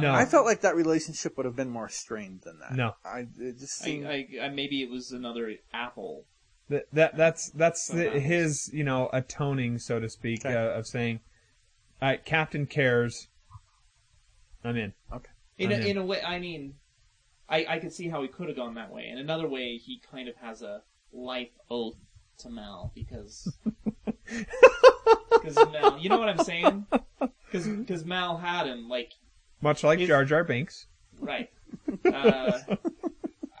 No. 0.00 0.12
I 0.12 0.24
felt 0.24 0.44
like 0.44 0.62
that 0.62 0.74
relationship 0.74 1.36
would 1.36 1.46
have 1.46 1.56
been 1.56 1.70
more 1.70 1.88
strained 1.88 2.40
than 2.42 2.58
that. 2.58 2.74
No. 2.74 2.96
I 3.04 3.26
it 3.38 3.58
just 3.58 3.78
seemed. 3.78 4.06
I, 4.06 4.26
I, 4.40 4.46
I, 4.46 4.48
maybe 4.48 4.82
it 4.82 4.90
was 4.90 5.12
another 5.12 5.54
apple. 5.72 6.24
That, 6.68 6.86
that 6.92 7.16
that's 7.16 7.50
that's 7.50 7.86
the, 7.86 8.10
his 8.10 8.68
you 8.72 8.82
know 8.82 9.08
atoning 9.12 9.78
so 9.78 10.00
to 10.00 10.08
speak 10.08 10.44
Okay. 10.44 10.54
uh, 10.54 10.78
of 10.78 10.86
saying, 10.88 11.20
"All 12.02 12.08
right, 12.08 12.24
Captain 12.24 12.66
cares. 12.66 13.28
I'm 14.64 14.76
in." 14.76 14.92
In 15.58 15.70
a, 15.70 15.74
I'm 15.76 15.80
in. 15.80 15.86
in 15.86 15.96
a 15.98 16.04
way, 16.04 16.20
I 16.22 16.40
mean, 16.40 16.74
I, 17.48 17.64
I 17.68 17.78
could 17.78 17.92
see 17.92 18.08
how 18.08 18.20
he 18.22 18.28
could 18.28 18.48
have 18.48 18.56
gone 18.56 18.74
that 18.74 18.90
way. 18.90 19.06
In 19.08 19.18
another 19.18 19.48
way, 19.48 19.76
he 19.76 20.02
kind 20.10 20.28
of 20.28 20.34
has 20.36 20.60
a 20.62 20.82
life 21.12 21.50
oath 21.70 21.96
to 22.38 22.50
Mal 22.50 22.90
because 22.94 23.56
because 25.30 25.56
Mal, 25.72 25.98
you 25.98 26.08
know 26.08 26.18
what 26.18 26.28
I'm 26.28 26.44
saying? 26.44 26.86
Because 27.52 28.04
Mal 28.04 28.36
had 28.38 28.66
him 28.66 28.88
like 28.88 29.12
Much 29.60 29.82
like 29.84 29.98
His- 29.98 30.08
Jar 30.08 30.24
Jar 30.24 30.44
Binks. 30.44 30.86
right. 31.20 31.50
Uh, 32.04 32.58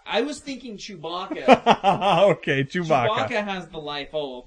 I 0.06 0.22
was 0.22 0.38
thinking 0.38 0.76
Chewbacca. 0.76 1.48
okay, 2.36 2.62
Chewbacca. 2.64 3.08
Chewbacca 3.08 3.44
has 3.44 3.68
the 3.68 3.78
life 3.78 4.10
oath, 4.12 4.46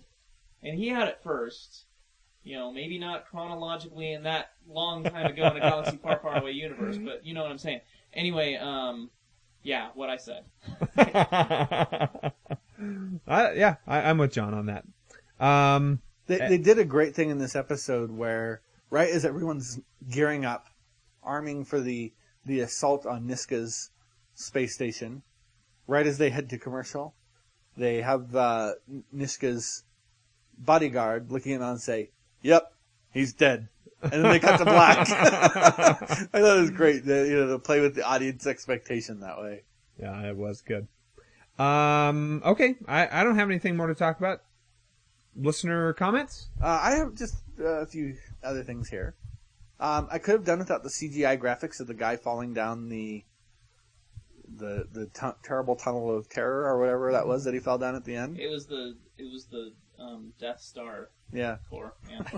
and 0.63 0.77
he 0.77 0.87
had 0.89 1.07
it 1.07 1.19
first. 1.23 1.85
You 2.43 2.57
know, 2.57 2.71
maybe 2.71 2.97
not 2.97 3.25
chronologically 3.29 4.13
in 4.13 4.23
that 4.23 4.51
long 4.67 5.03
time 5.03 5.25
ago 5.25 5.47
in 5.47 5.57
a 5.57 5.59
galaxy 5.59 5.97
far, 5.97 6.19
far 6.19 6.37
away 6.39 6.51
universe, 6.51 6.97
but 6.97 7.25
you 7.25 7.33
know 7.33 7.41
what 7.41 7.51
I'm 7.51 7.57
saying. 7.57 7.81
Anyway, 8.13 8.55
um, 8.55 9.09
yeah, 9.61 9.89
what 9.93 10.09
I 10.09 10.17
said. 10.17 10.45
I, 13.27 13.51
yeah, 13.53 13.75
I, 13.85 14.01
I'm 14.09 14.17
with 14.17 14.31
John 14.31 14.53
on 14.53 14.67
that. 14.67 14.85
Um, 15.43 16.01
They, 16.27 16.37
they 16.37 16.57
did 16.57 16.79
a 16.79 16.85
great 16.85 17.13
thing 17.15 17.29
in 17.29 17.37
this 17.39 17.55
episode 17.55 18.09
where, 18.11 18.61
right 18.89 19.09
as 19.09 19.25
everyone's 19.25 19.79
gearing 20.09 20.45
up, 20.45 20.67
arming 21.23 21.65
for 21.65 21.79
the, 21.79 22.13
the 22.45 22.59
assault 22.61 23.05
on 23.05 23.27
Niska's 23.27 23.91
space 24.33 24.73
station, 24.73 25.23
right 25.87 26.07
as 26.07 26.17
they 26.17 26.29
head 26.29 26.49
to 26.49 26.57
commercial, 26.57 27.13
they 27.77 28.01
have 28.01 28.35
uh, 28.35 28.73
Niska's 29.13 29.83
bodyguard 30.57 31.31
looking 31.31 31.53
at 31.53 31.61
him 31.61 31.67
and 31.67 31.81
say, 31.81 32.11
"Yep, 32.41 32.73
he's 33.11 33.33
dead," 33.33 33.69
and 34.01 34.11
then 34.11 34.23
they 34.23 34.39
cut 34.39 34.57
to 34.57 34.65
black. 34.65 34.97
I 35.09 36.39
thought 36.39 36.57
it 36.57 36.61
was 36.61 36.71
great, 36.71 37.05
to, 37.05 37.27
you 37.27 37.35
know, 37.35 37.47
to 37.47 37.59
play 37.59 37.79
with 37.79 37.95
the 37.95 38.03
audience 38.03 38.45
expectation 38.45 39.21
that 39.21 39.39
way. 39.39 39.63
yeah, 39.99 40.21
it 40.27 40.35
was 40.35 40.61
good. 40.61 40.87
Um, 41.57 42.41
okay, 42.45 42.75
I, 42.87 43.21
I 43.21 43.23
don't 43.23 43.35
have 43.35 43.49
anything 43.49 43.75
more 43.75 43.87
to 43.87 43.95
talk 43.95 44.19
about. 44.19 44.41
Listener 45.35 45.93
comments? 45.93 46.49
Uh, 46.61 46.79
I 46.81 46.91
have 46.91 47.15
just 47.15 47.35
uh, 47.59 47.81
a 47.81 47.85
few 47.85 48.15
other 48.43 48.63
things 48.63 48.89
here. 48.89 49.15
Um, 49.79 50.07
I 50.11 50.17
could 50.17 50.33
have 50.33 50.45
done 50.45 50.59
without 50.59 50.83
the 50.83 50.89
CGI 50.89 51.39
graphics 51.39 51.79
of 51.79 51.87
the 51.87 51.93
guy 51.93 52.17
falling 52.17 52.53
down 52.53 52.89
the 52.89 53.23
the 54.57 54.87
the 54.91 55.05
tu- 55.07 55.35
terrible 55.43 55.75
tunnel 55.75 56.15
of 56.15 56.27
terror 56.29 56.65
or 56.65 56.79
whatever 56.79 57.11
that 57.11 57.27
was 57.27 57.43
that 57.45 57.53
he 57.53 57.59
fell 57.59 57.77
down 57.77 57.95
at 57.95 58.03
the 58.03 58.15
end. 58.15 58.39
It 58.39 58.49
was 58.49 58.65
the 58.67 58.97
it 59.17 59.31
was 59.31 59.45
the 59.45 59.71
um, 59.99 60.33
Death 60.39 60.61
Star 60.61 61.09
Yeah, 61.31 61.57
core. 61.69 61.93
Yeah. 62.09 62.19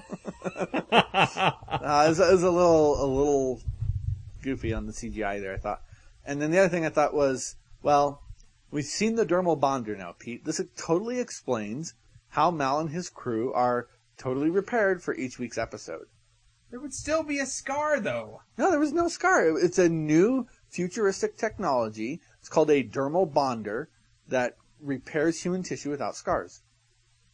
uh, 0.46 2.04
it, 2.06 2.10
was, 2.10 2.20
it 2.20 2.32
was 2.32 2.44
a 2.44 2.52
little 2.52 3.04
a 3.04 3.08
little 3.08 3.62
goofy 4.42 4.74
on 4.74 4.86
the 4.86 4.94
CGI 4.94 5.42
there. 5.42 5.54
I 5.54 5.58
thought, 5.58 5.82
and 6.26 6.42
then 6.42 6.52
the 6.52 6.60
other 6.60 6.70
thing 6.70 6.86
I 6.86 6.90
thought 6.90 7.14
was, 7.14 7.56
well, 7.82 8.22
we've 8.72 8.86
seen 8.86 9.16
the 9.16 9.26
dermal 9.26 9.60
bonder 9.60 9.96
now, 9.96 10.16
Pete. 10.18 10.46
This 10.46 10.62
totally 10.76 11.20
explains 11.20 11.94
how 12.30 12.52
Mal 12.52 12.80
and 12.80 12.90
his 12.90 13.10
crew 13.10 13.52
are 13.54 13.88
totally 14.18 14.50
repaired 14.50 15.02
for 15.02 15.16
each 15.16 15.40
week's 15.40 15.58
episode. 15.58 16.08
There 16.72 16.80
would 16.80 16.94
still 16.94 17.22
be 17.24 17.38
a 17.40 17.46
scar, 17.46 18.00
though. 18.00 18.42
No, 18.58 18.72
there 18.72 18.80
was 18.80 18.94
no 18.94 19.08
scar. 19.10 19.58
It's 19.60 19.78
a 19.78 19.90
new 19.90 20.48
futuristic 20.70 21.38
technology. 21.38 22.22
It's 22.40 22.50
called 22.50 22.72
a 22.72 22.84
dermal 22.84 23.32
bonder 23.32 23.90
that 24.28 24.56
repairs 24.80 25.42
human 25.44 25.64
tissue 25.64 25.90
without 25.92 26.16
scars. 26.16 26.62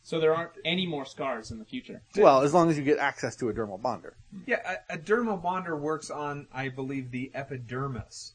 so 0.01 0.19
there 0.19 0.33
aren't 0.33 0.51
any 0.65 0.87
more 0.87 1.05
scars 1.05 1.51
in 1.51 1.59
the 1.59 1.65
future. 1.65 2.01
Well, 2.15 2.41
as 2.41 2.53
long 2.53 2.69
as 2.69 2.77
you 2.77 2.83
get 2.83 2.97
access 2.97 3.35
to 3.37 3.49
a 3.49 3.53
dermal 3.53 3.81
bonder. 3.81 4.15
Yeah, 4.45 4.77
a, 4.89 4.95
a 4.95 4.97
dermal 4.97 5.41
bonder 5.41 5.75
works 5.77 6.09
on, 6.09 6.47
I 6.53 6.69
believe, 6.69 7.11
the 7.11 7.29
epidermis. 7.35 8.33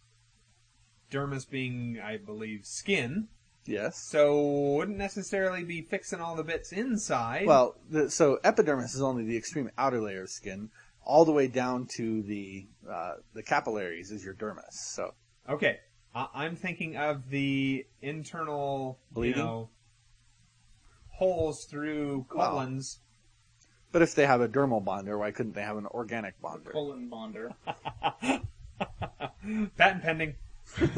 Dermis 1.11 1.49
being, 1.49 1.99
I 2.03 2.17
believe, 2.19 2.65
skin. 2.65 3.29
Yes. 3.65 3.97
So 3.99 4.41
wouldn't 4.77 4.99
necessarily 4.99 5.63
be 5.65 5.83
fixing 5.83 6.21
all 6.21 6.37
the 6.37 6.45
bits 6.45 6.73
inside. 6.73 7.47
Well, 7.47 7.77
the, 7.89 8.11
so 8.11 8.39
epidermis 8.45 8.95
is 8.95 9.03
only 9.03 9.25
the 9.25 9.37
extreme 9.37 9.71
outer 9.79 10.01
layer 10.01 10.23
of 10.23 10.31
skin, 10.31 10.71
all 11.05 11.25
the 11.25 11.33
way 11.33 11.47
down 11.49 11.87
to 11.97 12.23
the 12.23 12.67
uh, 12.91 13.15
the 13.35 13.43
capillaries 13.43 14.11
is 14.11 14.25
your 14.25 14.35
dermis. 14.35 14.73
So 14.73 15.15
okay, 15.49 15.79
I, 16.15 16.29
I'm 16.35 16.57
thinking 16.57 16.97
of 16.97 17.29
the 17.31 17.87
internal, 18.01 18.99
Bleeding? 19.11 19.39
you 19.39 19.45
know, 19.45 19.69
holes 21.09 21.65
through 21.65 22.27
Well. 22.35 22.51
colons. 22.51 23.01
But 23.93 24.01
if 24.03 24.15
they 24.15 24.27
have 24.27 24.41
a 24.41 24.49
dermal 24.49 24.83
bonder, 24.83 25.19
why 25.19 25.33
couldn't 25.33 25.55
they 25.55 25.63
have 25.63 25.77
an 25.77 25.87
organic 25.87 26.41
bonder? 26.41 26.71
Colon 26.71 27.09
bonder. 27.11 27.53
Patent 29.77 30.03
pending. 30.03 30.35
wait, 30.81 30.91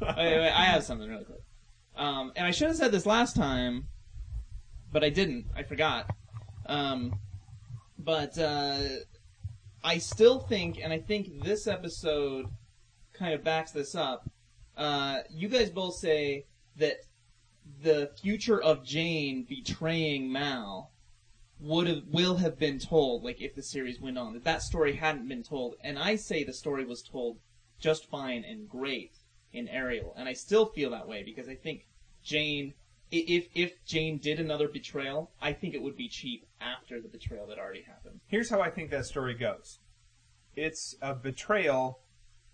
wait, 0.00 0.50
I 0.52 0.64
have 0.66 0.84
something 0.84 1.08
really 1.08 1.24
quick. 1.24 1.40
Um, 1.96 2.32
and 2.36 2.46
I 2.46 2.50
should 2.52 2.68
have 2.68 2.76
said 2.76 2.92
this 2.92 3.04
last 3.06 3.34
time, 3.34 3.88
but 4.92 5.02
I 5.02 5.08
didn't. 5.10 5.46
I 5.56 5.62
forgot. 5.64 6.08
Um, 6.66 7.18
but 7.98 8.38
uh, 8.38 8.78
I 9.82 9.98
still 9.98 10.38
think, 10.38 10.80
and 10.82 10.92
I 10.92 10.98
think 10.98 11.42
this 11.44 11.66
episode 11.66 12.46
kind 13.12 13.34
of 13.34 13.44
backs 13.44 13.72
this 13.72 13.94
up. 13.94 14.28
Uh, 14.76 15.20
you 15.30 15.48
guys 15.48 15.70
both 15.70 15.94
say 15.94 16.46
that 16.76 16.96
the 17.82 18.10
future 18.20 18.60
of 18.60 18.84
Jayne 18.84 19.44
betraying 19.48 20.30
Mal 20.30 20.92
would 21.58 21.86
have 21.86 22.02
will 22.10 22.36
have 22.36 22.58
been 22.58 22.78
told, 22.78 23.24
like 23.24 23.40
if 23.40 23.54
the 23.54 23.62
series 23.62 24.00
went 24.00 24.18
on, 24.18 24.34
that 24.34 24.44
that 24.44 24.62
story 24.62 24.96
hadn't 24.96 25.28
been 25.28 25.42
told, 25.42 25.76
and 25.82 25.98
I 25.98 26.16
say 26.16 26.44
the 26.44 26.52
story 26.52 26.84
was 26.84 27.02
told 27.02 27.38
just 27.78 28.10
fine 28.10 28.44
and 28.44 28.68
great 28.68 29.16
in 29.52 29.68
Ariel, 29.68 30.14
and 30.16 30.28
I 30.28 30.34
still 30.34 30.66
feel 30.66 30.90
that 30.90 31.08
way 31.08 31.22
because 31.22 31.48
I 31.48 31.54
think 31.54 31.86
Jayne, 32.22 32.74
if 33.10 33.46
if 33.54 33.84
Jayne 33.84 34.18
did 34.18 34.40
another 34.40 34.68
betrayal, 34.68 35.30
I 35.40 35.52
think 35.52 35.74
it 35.74 35.82
would 35.82 35.96
be 35.96 36.08
cheap 36.08 36.46
after 36.60 37.00
the 37.00 37.08
betrayal 37.08 37.46
that 37.48 37.58
already 37.58 37.82
happened. 37.82 38.20
Here's 38.26 38.50
how 38.50 38.60
I 38.60 38.70
think 38.70 38.90
that 38.90 39.06
story 39.06 39.34
goes. 39.34 39.78
It's 40.56 40.96
a 41.02 41.14
betrayal, 41.14 42.00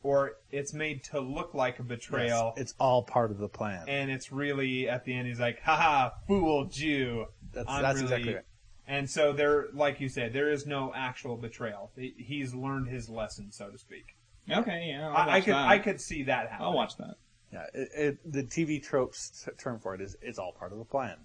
or 0.03 0.33
it's 0.51 0.73
made 0.74 1.05
to 1.05 1.20
look 1.20 1.55
like 1.55 1.79
a 1.79 1.83
betrayal, 1.85 2.53
Yes, 2.57 2.62
it's 2.62 2.74
all 2.81 3.03
part 3.05 3.31
of 3.31 3.39
the 3.39 3.49
plan. 3.49 3.85
and 3.89 4.11
it's 4.11 4.33
really 4.33 4.89
at 4.89 5.05
the 5.05 5.15
end 5.15 5.29
he's 5.29 5.39
like, 5.41 5.61
"Haha, 5.62 6.11
fooled 6.27 6.77
you." 6.77 7.27
That's, 7.53 7.66
that's 7.69 8.03
really- 8.03 8.03
exactly 8.05 8.35
right. 8.35 8.45
And 8.89 9.09
so 9.09 9.33
there, 9.33 9.69
like 9.73 10.01
you 10.01 10.09
said, 10.09 10.33
there 10.33 10.51
is 10.51 10.66
no 10.66 10.93
actual 10.95 11.37
betrayal. 11.37 11.93
He's 11.97 12.53
learned 12.53 12.89
his 12.89 13.09
lesson, 13.09 13.53
so 13.53 13.70
to 13.70 13.79
speak. 13.79 14.16
Okay, 14.51 14.87
yeah, 14.89 15.09
I'll 15.09 15.31
I, 15.31 15.35
I 15.35 15.41
could, 15.41 15.55
that. 15.55 15.69
I 15.69 15.79
could 15.79 16.01
see 16.01 16.24
that 16.24 16.49
happen. 16.51 16.66
I'll 16.66 16.73
watch 16.73 16.97
that. 16.97 17.15
Yeah, 17.53 17.65
it, 17.74 17.89
it, 17.95 18.33
the 18.33 18.43
TV 18.45 18.83
tropes 18.83 19.45
t- 19.45 19.51
term 19.62 19.79
for 19.79 19.95
it 19.95 20.01
is 20.01 20.16
it's 20.23 20.39
all 20.39 20.53
part 20.53 20.73
of 20.73 20.79
the 20.79 20.85
plan. 20.85 21.16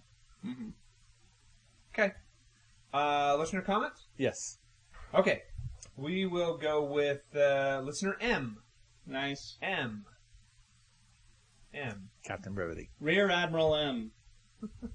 Okay. 1.94 2.14
Uh, 2.94 3.36
listener 3.38 3.62
comments. 3.62 4.08
Yes. 4.18 4.58
Okay, 5.14 5.41
we 5.95 6.26
will 6.26 6.58
go 6.58 6.84
with 6.84 7.22
uh, 7.36 7.82
listener 7.84 8.18
M. 8.20 8.58
Nice. 9.06 9.58
M. 9.62 10.06
M. 11.74 12.10
Captain 12.26 12.54
Brevity. 12.54 12.90
Rear 12.99 13.30
Admiral 13.30 13.76
M. 13.76 14.12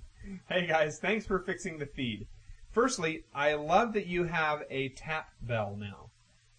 Hey 0.49 0.69
guys, 0.69 1.01
thanks 1.01 1.27
for 1.27 1.41
fixing 1.41 1.79
the 1.79 1.87
feed. 1.87 2.29
Firstly, 2.71 3.25
I 3.35 3.55
love 3.55 3.93
that 3.95 4.07
you 4.07 4.23
have 4.23 4.63
a 4.71 4.91
tap 4.91 5.31
bell 5.41 5.77
now. 5.77 6.12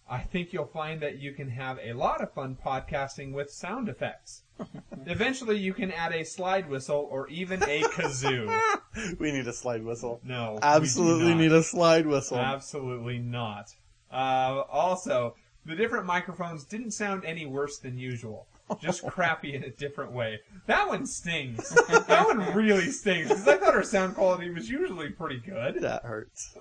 I 0.08 0.20
think 0.20 0.52
you'll 0.52 0.66
find 0.66 1.00
that 1.00 1.18
you 1.18 1.32
can 1.32 1.48
have 1.50 1.78
a 1.82 1.94
lot 1.94 2.20
of 2.20 2.32
fun 2.32 2.58
podcasting 2.62 3.32
with 3.32 3.50
sound 3.50 3.88
effects. 3.88 4.42
Eventually, 5.06 5.56
you 5.56 5.72
can 5.72 5.90
add 5.90 6.12
a 6.12 6.24
slide 6.24 6.68
whistle 6.68 7.08
or 7.10 7.26
even 7.28 7.62
a 7.62 7.82
kazoo. 7.84 8.78
We 9.18 9.32
need 9.32 9.48
a 9.48 9.52
slide 9.52 9.82
whistle. 9.82 10.20
No, 10.22 10.58
Absolutely 10.62 11.34
need 11.34 11.52
a 11.52 11.62
slide 11.62 12.06
whistle. 12.06 12.38
Absolutely 12.38 13.18
not. 13.18 13.74
Uh, 14.12 14.62
also, 14.70 15.36
the 15.64 15.74
different 15.74 16.04
microphones 16.06 16.64
didn't 16.64 16.90
sound 16.90 17.24
any 17.24 17.46
worse 17.46 17.78
than 17.78 17.98
usual. 17.98 18.46
Just 18.80 19.06
crappy 19.06 19.54
in 19.54 19.64
a 19.64 19.70
different 19.70 20.12
way. 20.12 20.40
That 20.66 20.86
one 20.86 21.06
stings. 21.06 21.70
that 21.70 22.24
one 22.26 22.54
really 22.54 22.90
stings 22.90 23.28
because 23.28 23.48
I 23.48 23.56
thought 23.56 23.74
our 23.74 23.82
sound 23.82 24.14
quality 24.14 24.50
was 24.50 24.68
usually 24.68 25.08
pretty 25.08 25.38
good. 25.38 25.80
that 25.80 26.04
hurts. 26.04 26.56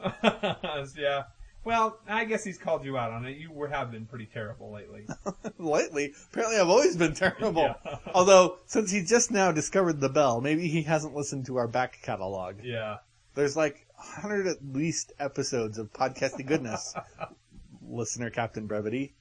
yeah. 0.98 1.24
Well, 1.66 2.00
I 2.08 2.26
guess 2.26 2.44
he's 2.44 2.58
called 2.58 2.84
you 2.84 2.98
out 2.98 3.12
on 3.12 3.26
it. 3.26 3.38
You 3.38 3.52
were 3.52 3.70
have 3.70 3.92
been 3.92 4.06
pretty 4.06 4.26
terrible 4.26 4.72
lately. 4.72 5.08
Lately, 5.58 6.14
apparently 6.32 6.58
I've 6.60 6.68
always 6.68 6.98
been 6.98 7.14
terrible. 7.14 7.74
Yeah. 7.86 7.98
Although, 8.14 8.58
since 8.66 8.92
he 8.92 9.02
just 9.02 9.32
now 9.32 9.52
discovered 9.52 10.02
the 10.02 10.10
bell, 10.10 10.42
maybe 10.42 10.68
he 10.68 10.84
hasn't 10.84 11.16
listened 11.16 11.46
to 11.46 11.56
our 11.58 11.68
back 11.68 12.02
catalog. 12.02 12.56
Yeah. 12.64 12.98
There's 13.36 13.56
like 13.56 13.88
100 13.96 14.48
at 14.48 14.58
least 14.74 15.14
episodes 15.20 15.78
of 15.78 15.94
podcasting 15.94 16.48
goodness. 16.48 16.94
Listener 17.88 18.30
Captain 18.30 18.68
Brevity. 18.68 19.16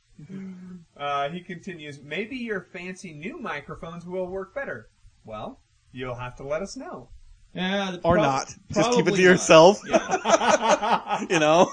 Uh, 0.96 1.28
he 1.28 1.40
continues, 1.40 2.00
maybe 2.02 2.36
your 2.36 2.68
fancy 2.72 3.12
new 3.12 3.38
microphones 3.38 4.04
will 4.04 4.26
work 4.26 4.54
better. 4.54 4.88
Well, 5.24 5.60
you'll 5.92 6.16
have 6.16 6.36
to 6.36 6.42
let 6.42 6.62
us 6.62 6.76
know. 6.76 7.08
Yeah, 7.54 7.96
Or 8.02 8.14
prob- 8.14 8.24
not. 8.24 8.54
Just 8.72 8.92
keep 8.92 9.06
it 9.06 9.10
to 9.10 9.16
not. 9.16 9.18
yourself. 9.20 9.80
Yeah. 9.86 11.24
you 11.30 11.38
know? 11.38 11.70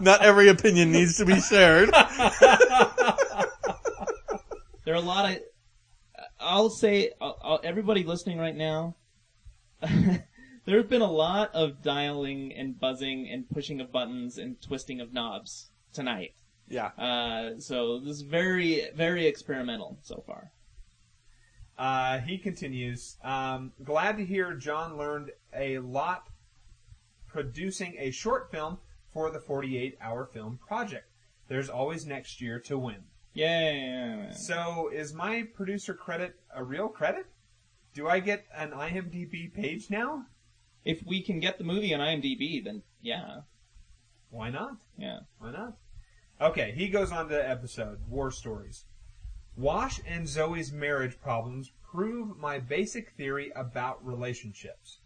Not 0.00 0.22
every 0.24 0.48
opinion 0.48 0.90
needs 0.90 1.16
to 1.18 1.24
be 1.24 1.40
shared. 1.40 1.90
There 4.84 4.92
are 4.92 4.98
a 4.98 5.00
lot 5.00 5.30
of. 5.32 5.38
I'll 6.38 6.68
say, 6.68 7.12
I'll, 7.20 7.38
I'll- 7.42 7.60
everybody 7.64 8.04
listening 8.04 8.38
right 8.38 8.54
now, 8.54 8.96
there 9.80 10.76
have 10.76 10.90
been 10.90 11.00
a 11.00 11.10
lot 11.10 11.54
of 11.54 11.82
dialing 11.82 12.52
and 12.52 12.78
buzzing 12.78 13.26
and 13.30 13.48
pushing 13.48 13.80
of 13.80 13.90
buttons 13.90 14.36
and 14.36 14.60
twisting 14.60 15.00
of 15.00 15.12
knobs 15.12 15.70
tonight. 15.94 16.32
Yeah. 16.68 16.88
Uh, 16.98 17.58
so 17.60 17.98
this 17.98 18.10
is 18.16 18.22
very, 18.22 18.88
very 18.94 19.26
experimental 19.26 19.98
so 20.02 20.22
far. 20.26 20.50
Uh, 21.76 22.18
he 22.20 22.38
continues, 22.38 23.16
um, 23.24 23.72
glad 23.82 24.16
to 24.18 24.24
hear 24.24 24.54
John 24.54 24.96
learned 24.96 25.32
a 25.54 25.78
lot 25.78 26.28
producing 27.26 27.96
a 27.98 28.10
short 28.12 28.50
film 28.50 28.78
for 29.12 29.30
the 29.30 29.40
48 29.40 29.98
hour 30.00 30.24
film 30.24 30.58
project. 30.66 31.06
There's 31.48 31.68
always 31.68 32.06
next 32.06 32.40
year 32.40 32.60
to 32.60 32.78
win. 32.78 33.04
Yay! 33.34 34.28
So, 34.32 34.88
is 34.92 35.12
my 35.12 35.42
producer 35.54 35.94
credit 35.94 36.36
a 36.54 36.62
real 36.62 36.88
credit? 36.88 37.26
Do 37.92 38.08
I 38.08 38.20
get 38.20 38.44
an 38.54 38.70
IMDb 38.70 39.52
page 39.52 39.90
now? 39.90 40.26
If 40.84 41.04
we 41.04 41.22
can 41.22 41.40
get 41.40 41.58
the 41.58 41.64
movie 41.64 41.92
on 41.92 42.00
IMDb, 42.00 42.62
then 42.62 42.82
yeah, 43.02 43.40
Why 44.30 44.50
not? 44.50 44.76
yeah. 44.96 45.20
Why 45.38 45.50
not? 45.50 45.76
Okay, 46.40 46.72
he 46.76 46.88
goes 46.88 47.10
on 47.10 47.28
to 47.28 47.34
the 47.34 47.48
episode 47.48 47.98
War 48.08 48.30
Stories. 48.30 48.84
Wash 49.56 50.00
and 50.06 50.28
Zoe's 50.28 50.72
marriage 50.72 51.20
problems 51.20 51.70
prove 51.82 52.36
my 52.38 52.58
basic 52.58 53.10
theory 53.12 53.52
about 53.54 54.04
relationships. 54.04 54.98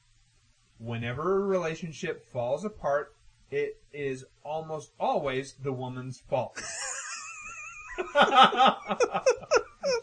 Whenever 0.79 1.37
a 1.37 1.41
relationship 1.47 2.25
falls 2.25 2.65
apart, 2.65 3.15
it 3.51 3.81
is 3.93 4.25
almost 4.45 4.93
always 4.99 5.55
the 5.63 5.73
woman's 5.73 6.21
fault. 6.21 6.63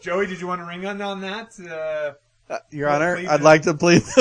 Joey, 0.02 0.26
did 0.26 0.40
you 0.40 0.46
want 0.46 0.60
to 0.60 0.66
ring 0.66 0.86
on 0.86 1.00
on 1.00 1.20
that? 1.22 1.58
Uh, 1.58 2.14
Uh, 2.52 2.58
Your 2.70 2.88
Honor, 2.88 3.16
I'd 3.16 3.40
like 3.40 3.62
to 3.62 3.74
plead 3.74 4.02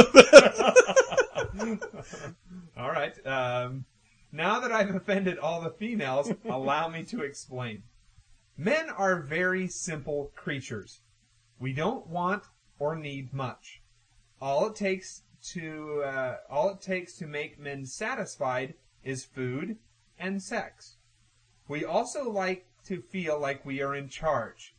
all 2.77 2.89
right. 2.89 3.13
Um, 3.25 3.85
now 4.31 4.59
that 4.61 4.71
I've 4.71 4.95
offended 4.95 5.37
all 5.37 5.61
the 5.61 5.69
females, 5.69 6.31
allow 6.49 6.87
me 6.87 7.03
to 7.03 7.21
explain. 7.21 7.83
Men 8.57 8.89
are 8.89 9.19
very 9.21 9.67
simple 9.67 10.31
creatures. 10.35 11.01
We 11.59 11.73
don't 11.73 12.07
want 12.07 12.43
or 12.79 12.95
need 12.95 13.33
much. 13.33 13.81
All 14.41 14.67
it 14.67 14.75
takes 14.75 15.23
to 15.53 16.01
uh, 16.03 16.37
all 16.49 16.69
it 16.69 16.81
takes 16.81 17.17
to 17.17 17.27
make 17.27 17.59
men 17.59 17.85
satisfied 17.85 18.73
is 19.03 19.25
food 19.25 19.77
and 20.17 20.41
sex. 20.41 20.97
We 21.67 21.83
also 21.83 22.29
like 22.29 22.65
to 22.85 23.01
feel 23.01 23.39
like 23.39 23.65
we 23.65 23.81
are 23.81 23.95
in 23.95 24.09
charge. 24.09 24.75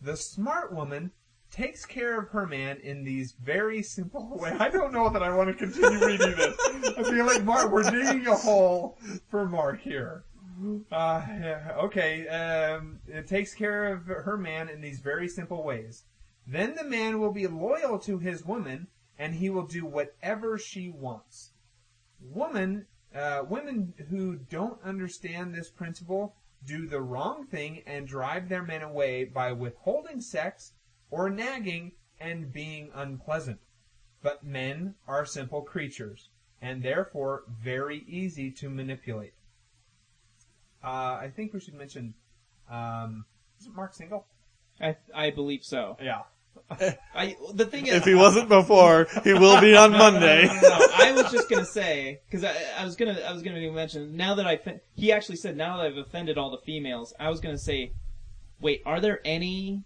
The 0.00 0.16
smart 0.16 0.72
woman 0.72 1.12
takes 1.50 1.84
care 1.84 2.18
of 2.18 2.28
her 2.28 2.46
man 2.46 2.78
in 2.82 3.04
these 3.04 3.32
very 3.32 3.82
simple 3.82 4.28
ways. 4.40 4.56
I 4.58 4.68
don't 4.68 4.92
know 4.92 5.08
that 5.08 5.22
I 5.22 5.34
want 5.34 5.48
to 5.48 5.54
continue 5.54 6.04
reading 6.04 6.36
this. 6.36 6.56
I 6.96 7.02
feel 7.02 7.26
like 7.26 7.44
Mark, 7.44 7.70
we're 7.70 7.90
digging 7.90 8.26
a 8.26 8.36
hole 8.36 8.98
for 9.28 9.48
Mark 9.48 9.80
here. 9.80 10.24
Uh, 10.60 11.24
yeah, 11.40 11.72
okay, 11.78 12.28
um, 12.28 13.00
it 13.08 13.26
takes 13.26 13.54
care 13.54 13.92
of 13.92 14.06
her 14.06 14.36
man 14.36 14.68
in 14.68 14.80
these 14.80 15.00
very 15.00 15.26
simple 15.26 15.62
ways. 15.62 16.04
Then 16.46 16.74
the 16.74 16.84
man 16.84 17.18
will 17.18 17.32
be 17.32 17.46
loyal 17.46 17.98
to 18.00 18.18
his 18.18 18.44
woman, 18.44 18.88
and 19.18 19.34
he 19.34 19.48
will 19.48 19.66
do 19.66 19.86
whatever 19.86 20.58
she 20.58 20.90
wants. 20.90 21.52
Woman, 22.20 22.86
uh, 23.14 23.44
women 23.48 23.94
who 24.10 24.36
don't 24.36 24.82
understand 24.82 25.54
this 25.54 25.70
principle 25.70 26.34
do 26.66 26.86
the 26.86 27.00
wrong 27.00 27.46
thing 27.46 27.82
and 27.86 28.06
drive 28.06 28.48
their 28.48 28.62
men 28.62 28.82
away 28.82 29.24
by 29.24 29.52
withholding 29.52 30.20
sex 30.20 30.72
or 31.10 31.30
nagging 31.30 31.92
and 32.20 32.52
being 32.52 32.90
unpleasant. 32.94 33.60
But 34.22 34.44
men 34.44 34.94
are 35.08 35.24
simple 35.24 35.62
creatures, 35.62 36.28
and 36.60 36.82
therefore 36.82 37.44
very 37.48 38.04
easy 38.06 38.50
to 38.52 38.68
manipulate. 38.68 39.32
Uh, 40.82 41.18
I 41.22 41.32
think 41.34 41.52
we 41.52 41.60
should 41.60 41.74
mention, 41.74 42.14
um, 42.70 43.24
is 43.60 43.66
it 43.66 43.74
Mark 43.74 43.94
Single? 43.94 44.26
I 44.80 44.96
I 45.14 45.30
believe 45.30 45.62
so. 45.62 45.96
Yeah. 46.00 46.22
I 47.14 47.36
the 47.54 47.66
thing 47.66 47.86
is, 47.86 47.94
if 47.94 48.04
he 48.04 48.14
wasn't 48.14 48.48
before, 48.48 49.06
he 49.24 49.32
will 49.34 49.60
be 49.60 49.76
on 49.76 49.92
Monday. 49.92 50.46
No, 50.46 50.54
no, 50.54 50.60
no, 50.60 50.78
no. 50.78 50.86
I 50.94 51.12
was 51.12 51.30
just 51.30 51.48
gonna 51.48 51.64
say 51.64 52.20
because 52.26 52.44
I, 52.44 52.54
I 52.78 52.84
was 52.84 52.96
gonna 52.96 53.20
I 53.26 53.32
was 53.32 53.42
gonna 53.42 53.70
mention 53.70 54.16
now 54.16 54.34
that 54.36 54.46
I 54.46 54.58
he 54.94 55.12
actually 55.12 55.36
said 55.36 55.56
now 55.56 55.76
that 55.76 55.86
I've 55.86 55.96
offended 55.96 56.38
all 56.38 56.50
the 56.50 56.58
females. 56.64 57.12
I 57.20 57.28
was 57.28 57.40
gonna 57.40 57.58
say, 57.58 57.92
wait, 58.60 58.82
are 58.86 59.00
there 59.00 59.20
any 59.24 59.84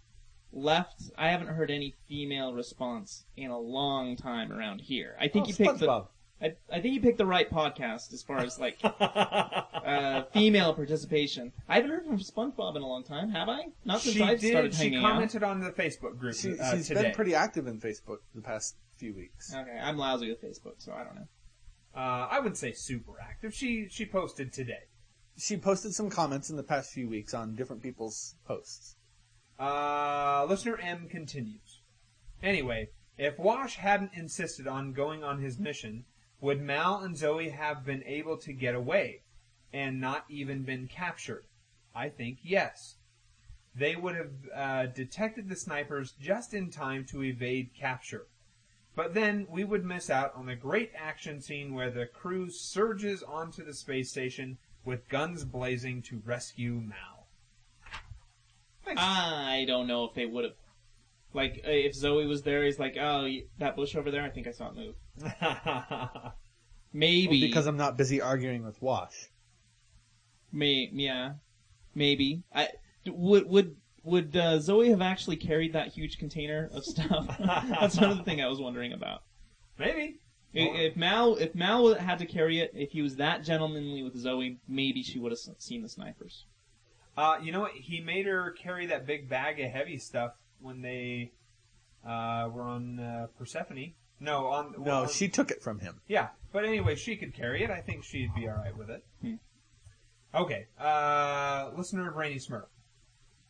left? 0.52 1.02
I 1.18 1.28
haven't 1.30 1.48
heard 1.48 1.70
any 1.70 1.94
female 2.08 2.54
response 2.54 3.24
in 3.36 3.50
a 3.50 3.58
long 3.58 4.16
time 4.16 4.52
around 4.52 4.80
here. 4.80 5.16
I 5.20 5.28
think 5.28 5.46
Oh, 5.46 5.48
you 5.48 5.54
picked 5.54 5.78
the. 5.80 5.86
SpongeBob. 5.86 6.06
I, 6.44 6.54
I 6.70 6.80
think 6.80 6.94
you 6.94 7.00
picked 7.00 7.16
the 7.18 7.24
right 7.26 7.48
podcast 7.50 8.12
as 8.12 8.22
far 8.22 8.38
as 8.40 8.60
like 8.60 8.76
uh, 8.84 10.24
female 10.32 10.74
participation. 10.74 11.52
I 11.68 11.76
haven't 11.76 11.90
heard 11.90 12.04
from 12.04 12.18
SpongeBob 12.18 12.76
in 12.76 12.82
a 12.82 12.86
long 12.86 13.02
time, 13.02 13.30
have 13.30 13.48
I? 13.48 13.68
Not 13.86 14.00
since 14.02 14.14
she 14.16 14.22
I've 14.22 14.40
did. 14.40 14.50
started 14.50 14.74
She 14.74 14.84
hanging 14.84 15.00
commented 15.00 15.42
on 15.42 15.60
the 15.60 15.70
Facebook 15.70 16.18
group 16.18 16.34
She, 16.34 16.58
uh, 16.58 16.76
she's 16.76 16.88
today. 16.88 17.02
been 17.04 17.12
pretty 17.14 17.34
active 17.34 17.66
in 17.66 17.80
Facebook 17.80 18.18
the 18.34 18.42
past 18.42 18.76
few 18.96 19.14
weeks. 19.14 19.54
Okay, 19.54 19.78
I'm 19.82 19.96
lousy 19.96 20.28
with 20.28 20.42
Facebook, 20.42 20.74
so 20.78 20.92
I 20.92 21.02
don't 21.04 21.14
know. 21.14 21.26
uh, 21.96 22.28
I 22.30 22.38
wouldn't 22.40 22.58
say 22.58 22.72
super 22.72 23.12
active. 23.22 23.54
She 23.54 23.86
she 23.88 24.04
posted 24.04 24.52
today. 24.52 24.84
She 25.38 25.56
posted 25.56 25.94
some 25.94 26.10
comments 26.10 26.50
in 26.50 26.56
the 26.56 26.62
past 26.62 26.92
few 26.92 27.08
weeks 27.08 27.32
on 27.34 27.54
different 27.56 27.82
people's 27.82 28.34
posts. 28.46 28.96
Uh, 29.58 30.44
listener 30.48 30.76
M 30.80 31.08
continues. 31.08 31.80
Anyway, 32.42 32.90
if 33.16 33.38
Wash 33.38 33.76
hadn't 33.76 34.10
insisted 34.14 34.66
on 34.68 34.92
going 34.92 35.24
on 35.24 35.40
his 35.40 35.58
mission, 35.58 36.04
would 36.40 36.60
Mal 36.60 37.00
and 37.00 37.16
Zoe 37.16 37.48
have 37.50 37.84
been 37.84 38.02
able 38.04 38.36
to 38.38 38.52
get 38.52 38.74
away 38.74 39.22
and 39.72 40.00
not 40.00 40.24
even 40.28 40.62
been 40.62 40.88
captured? 40.88 41.44
I 41.94 42.08
think 42.08 42.38
yes. 42.42 42.96
They 43.74 43.96
would 43.96 44.14
have 44.14 44.30
uh, 44.54 44.86
detected 44.86 45.48
the 45.48 45.56
snipers 45.56 46.12
just 46.20 46.54
in 46.54 46.70
time 46.70 47.04
to 47.06 47.24
evade 47.24 47.70
capture. 47.78 48.26
But 48.96 49.14
then 49.14 49.46
we 49.50 49.64
would 49.64 49.84
miss 49.84 50.08
out 50.10 50.32
on 50.36 50.46
the 50.46 50.54
great 50.54 50.92
action 50.96 51.40
scene 51.40 51.74
where 51.74 51.90
the 51.90 52.06
crew 52.06 52.48
surges 52.50 53.22
onto 53.22 53.64
the 53.64 53.74
space 53.74 54.10
station 54.10 54.58
with 54.84 55.08
guns 55.08 55.44
blazing 55.44 56.02
to 56.02 56.22
rescue 56.24 56.80
Mal. 56.80 57.26
Thanks. 58.84 59.02
I 59.02 59.64
don't 59.66 59.86
know 59.86 60.04
if 60.04 60.14
they 60.14 60.26
would 60.26 60.44
have. 60.44 60.54
Like, 61.32 61.62
if 61.64 61.94
Zoe 61.94 62.26
was 62.26 62.42
there, 62.42 62.64
he's 62.64 62.78
like, 62.78 62.96
oh, 62.96 63.28
that 63.58 63.74
bush 63.74 63.96
over 63.96 64.12
there, 64.12 64.22
I 64.22 64.30
think 64.30 64.46
I 64.46 64.52
saw 64.52 64.68
it 64.68 64.76
move. 64.76 64.94
Maybe. 66.92 67.28
Well, 67.40 67.48
because 67.48 67.66
I'm 67.66 67.76
not 67.76 67.96
busy 67.96 68.20
arguing 68.20 68.64
with 68.64 68.80
Wash. 68.80 69.30
May, 70.52 70.88
yeah. 70.92 71.34
Maybe. 71.94 72.42
I 72.54 72.68
would, 73.06 73.48
would, 73.48 73.76
would 74.04 74.36
uh, 74.36 74.60
Zoe 74.60 74.90
have 74.90 75.02
actually 75.02 75.36
carried 75.36 75.72
that 75.72 75.88
huge 75.88 76.18
container 76.18 76.70
of 76.72 76.84
stuff? 76.84 77.36
That's 77.40 77.96
another 77.96 78.22
thing 78.22 78.40
I 78.40 78.46
was 78.48 78.60
wondering 78.60 78.92
about. 78.92 79.22
Maybe. 79.78 80.18
I- 80.54 80.58
If 80.58 80.96
Mal, 80.96 81.34
if 81.36 81.54
Mal 81.54 81.94
had 81.94 82.18
to 82.20 82.26
carry 82.26 82.60
it, 82.60 82.70
if 82.74 82.92
he 82.92 83.02
was 83.02 83.16
that 83.16 83.42
gentlemanly 83.42 84.04
with 84.04 84.16
Zoe, 84.16 84.58
maybe 84.68 85.02
she 85.02 85.18
would 85.18 85.32
have 85.32 85.40
seen 85.58 85.82
the 85.82 85.88
snipers. 85.88 86.44
Uh, 87.16 87.38
you 87.42 87.50
know 87.52 87.60
what? 87.60 87.72
He 87.72 88.00
made 88.00 88.26
her 88.26 88.52
carry 88.52 88.86
that 88.86 89.06
big 89.06 89.28
bag 89.28 89.58
of 89.60 89.70
heavy 89.70 89.98
stuff 89.98 90.32
when 90.60 90.80
they 90.82 91.32
uh, 92.06 92.48
were 92.52 92.62
on 92.62 93.00
uh, 93.00 93.26
Persephone. 93.36 93.94
No, 94.20 94.46
on 94.46 94.74
No, 94.78 95.02
on- 95.02 95.08
she 95.08 95.28
took 95.28 95.50
it 95.50 95.62
from 95.62 95.80
him. 95.80 96.00
Yeah, 96.06 96.28
but 96.52 96.64
anyway, 96.64 96.94
she 96.94 97.16
could 97.16 97.34
carry 97.34 97.62
it. 97.62 97.70
I 97.70 97.80
think 97.80 98.04
she'd 98.04 98.34
be 98.34 98.48
all 98.48 98.56
right 98.56 98.76
with 98.76 98.90
it. 98.90 99.04
Hmm. 99.20 99.34
Okay, 100.34 100.66
uh, 100.78 101.70
listener 101.76 102.10
Brainy 102.10 102.36
Smurf. 102.36 102.66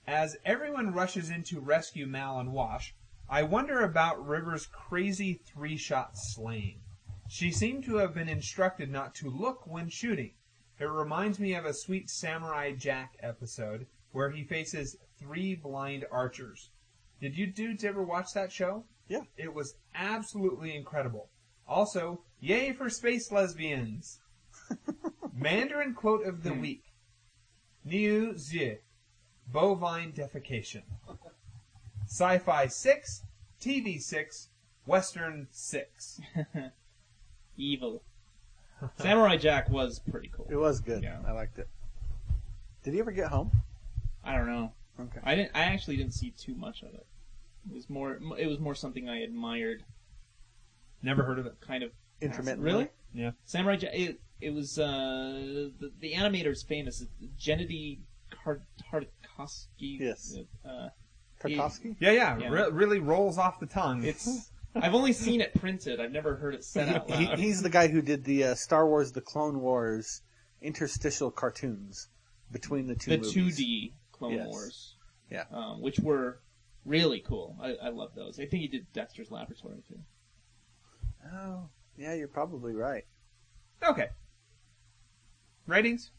As 0.07 0.37
everyone 0.45 0.93
rushes 0.93 1.31
in 1.31 1.43
to 1.45 1.61
rescue 1.61 2.07
Mal 2.07 2.39
and 2.39 2.53
Wash, 2.53 2.95
I 3.29 3.43
wonder 3.43 3.81
about 3.81 4.27
River's 4.27 4.67
crazy 4.67 5.41
three-shot 5.47 6.19
slaying. 6.19 6.81
She 7.27 7.51
seemed 7.51 7.85
to 7.85 7.97
have 7.97 8.13
been 8.13 8.29
instructed 8.29 8.91
not 8.91 9.15
to 9.17 9.31
look 9.31 9.67
when 9.67 9.89
shooting. 9.89 10.35
It 10.79 10.85
reminds 10.85 11.39
me 11.39 11.55
of 11.55 11.65
a 11.65 11.73
Sweet 11.73 12.11
Samurai 12.11 12.73
Jack 12.73 13.17
episode 13.21 13.87
where 14.13 14.31
he 14.31 14.45
faces 14.45 14.97
three 15.19 15.55
blind 15.55 16.05
archers. 16.11 16.69
Did 17.21 17.39
you 17.39 17.47
dudes 17.47 17.83
ever 17.85 18.03
watch 18.03 18.35
that 18.35 18.53
show? 18.53 18.85
Yeah. 19.09 19.23
It 19.37 19.55
was 19.55 19.75
absolutely 19.95 20.75
incredible. 20.75 21.29
Also, 21.67 22.21
yay 22.41 22.73
for 22.73 22.91
space 22.91 23.31
lesbians! 23.33 24.21
Mandarin 25.35 25.95
quote 25.95 26.27
of 26.27 26.43
the 26.43 26.51
hmm. 26.51 26.61
week. 26.61 26.85
Niu 27.85 28.37
Zi. 28.37 28.79
Bovine 29.53 30.13
defecation. 30.13 30.83
Sci-fi 32.07 32.67
6, 32.67 33.23
TV 33.61 34.01
6, 34.01 34.49
Western 34.87 35.49
6. 35.51 36.21
Evil. 37.57 38.03
Samurai 38.99 39.37
Jack 39.37 39.69
was 39.71 39.99
pretty 39.99 40.31
cool. 40.35 40.47
It 40.51 40.57
was 40.57 40.81
good. 40.81 41.03
Yeah. 41.03 41.19
I 41.27 41.33
liked 41.33 41.59
it. 41.59 41.69
Did 42.83 42.95
he 42.95 43.01
ever 43.01 43.13
get 43.13 43.29
home? 43.29 43.51
I 44.25 44.37
don't 44.37 44.47
know. 44.47 44.73
Okay. 45.01 45.21
I 45.25 45.35
didn't. 45.35 45.51
I 45.55 45.65
actually 45.65 45.97
didn't 45.97 46.15
see 46.15 46.31
too 46.31 46.55
much 46.55 46.83
of 46.83 46.95
it. 46.95 47.07
It 47.71 47.75
was 47.75 47.89
more. 47.89 48.19
It 48.39 48.47
was 48.47 48.59
more 48.61 48.75
something 48.75 49.09
I 49.09 49.21
admired. 49.23 49.83
Never 51.03 51.23
heard 51.23 51.39
of 51.39 51.47
it. 51.47 51.55
Kind 51.61 51.83
of. 51.83 51.91
Intermittently. 52.21 52.65
Really? 52.73 52.89
Yeah. 53.13 53.31
Samurai 53.45 53.77
Jack. 53.77 53.91
It, 53.95 54.21
it 54.41 54.51
was. 54.51 54.79
Uh, 54.79 55.71
the, 55.81 55.93
the 56.01 56.13
animator 56.13 56.51
is 56.53 56.63
famous. 56.63 57.05
Gennady 57.39 58.01
Kar- 58.31 58.63
Tarkovsky. 58.93 59.99
Yes. 60.01 60.37
Uh, 60.65 60.89
Tarkovsky? 61.43 61.97
Yeah, 62.01 62.13
yeah, 62.13 62.39
Yeah. 62.39 62.49
Re- 62.49 62.71
really 62.71 62.99
rolls 63.01 63.39
off 63.39 63.61
the 63.61 63.67
tongue. 63.67 64.05
it's. 64.05 64.51
I've 64.77 64.95
only 64.95 65.13
seen 65.13 65.41
it 65.41 65.55
printed. 65.55 66.01
I've 66.01 66.11
never 66.11 66.35
heard 66.35 66.53
it 66.55 66.65
said 66.65 66.89
out 66.89 67.09
He, 67.09 67.27
loud. 67.27 67.39
he's 67.39 67.63
the 67.63 67.71
guy 67.71 67.87
who 67.87 68.03
did 68.03 68.25
the 68.25 68.43
uh, 68.45 68.55
Star 68.57 68.89
Wars: 68.89 69.13
The 69.13 69.21
Clone 69.21 69.61
Wars 69.61 70.23
interstitial 70.63 71.31
cartoons 71.31 72.09
between 72.51 72.87
the 72.89 72.95
two 72.97 73.11
the 73.13 73.19
movies. 73.19 73.59
2D 73.61 73.93
Clone 74.13 74.33
Yes. 74.35 74.47
Wars. 74.49 74.95
Yeah. 75.31 75.45
Um, 75.53 75.81
which 75.81 76.01
were 76.01 76.41
really 76.85 77.21
cool. 77.21 77.57
I, 77.63 77.75
I 77.87 77.89
love 77.91 78.11
those. 78.15 78.39
I 78.39 78.47
think 78.47 78.63
he 78.63 78.69
did 78.69 78.87
Dexter's 78.93 79.31
Laboratory 79.31 79.83
too. 79.89 79.99
Oh, 81.33 81.69
yeah, 81.97 82.15
you're 82.15 82.29
probably 82.29 82.75
right. 82.75 83.05
okay. 83.87 84.11
Ratings? 85.67 86.11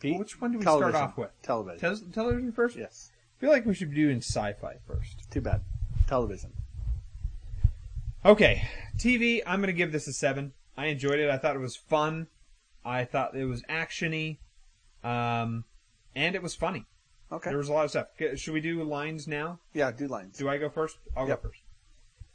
Pete? 0.00 0.18
Which 0.18 0.40
one 0.40 0.52
do 0.52 0.58
we 0.58 0.64
Television. 0.64 0.92
start 0.92 1.10
off 1.10 1.16
with? 1.18 1.30
Television. 1.42 1.78
Tel- 1.80 2.12
television 2.12 2.52
first? 2.52 2.76
yes. 2.76 3.12
I 3.14 3.40
feel 3.40 3.50
like 3.50 3.64
we 3.64 3.74
should 3.74 3.90
be 3.90 3.96
doing 3.96 4.18
sci-fi 4.18 4.76
first. 4.86 5.30
Too 5.30 5.40
bad. 5.40 5.62
Television. 6.08 6.52
Okay, 8.24 8.68
TV. 8.98 9.40
I'm 9.46 9.60
gonna 9.60 9.72
give 9.72 9.92
this 9.92 10.06
a 10.06 10.12
seven. 10.12 10.52
I 10.76 10.86
enjoyed 10.86 11.20
it. 11.20 11.30
I 11.30 11.38
thought 11.38 11.56
it 11.56 11.60
was 11.60 11.76
fun. 11.76 12.26
I 12.84 13.04
thought 13.04 13.34
it 13.34 13.44
was 13.46 13.62
actiony, 13.62 14.38
um, 15.04 15.64
and 16.14 16.34
it 16.34 16.42
was 16.42 16.54
funny. 16.54 16.84
Okay. 17.32 17.50
There 17.50 17.58
was 17.58 17.68
a 17.68 17.72
lot 17.72 17.84
of 17.84 17.90
stuff. 17.90 18.08
Okay, 18.20 18.36
Should 18.36 18.54
we 18.54 18.60
do 18.60 18.82
lines 18.82 19.28
now? 19.28 19.60
Yeah, 19.72 19.92
do 19.92 20.08
lines. 20.08 20.36
Do 20.36 20.48
I 20.48 20.58
go 20.58 20.68
first? 20.68 20.98
I'll 21.16 21.28
Yep. 21.28 21.42
go 21.42 21.48
first. 21.48 21.60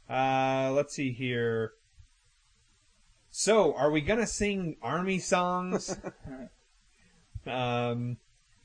Uh, 0.08 0.72
let's 0.72 0.94
see 0.94 1.12
here. 1.12 1.72
So, 3.30 3.74
are 3.74 3.90
we 3.90 4.00
gonna 4.00 4.26
sing 4.26 4.76
army 4.80 5.18
songs? 5.18 5.98
um, 7.46 8.16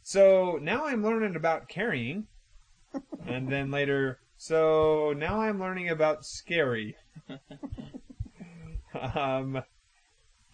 so 0.04 0.58
now 0.62 0.86
I'm 0.86 1.04
learning 1.04 1.36
about 1.36 1.68
carrying, 1.68 2.28
and 3.28 3.50
then 3.50 3.70
later. 3.72 4.20
So 4.38 5.14
now 5.18 5.42
I'm 5.42 5.60
learning 5.60 5.90
about 5.90 6.26
scary. 6.26 6.96
um, 8.94 9.64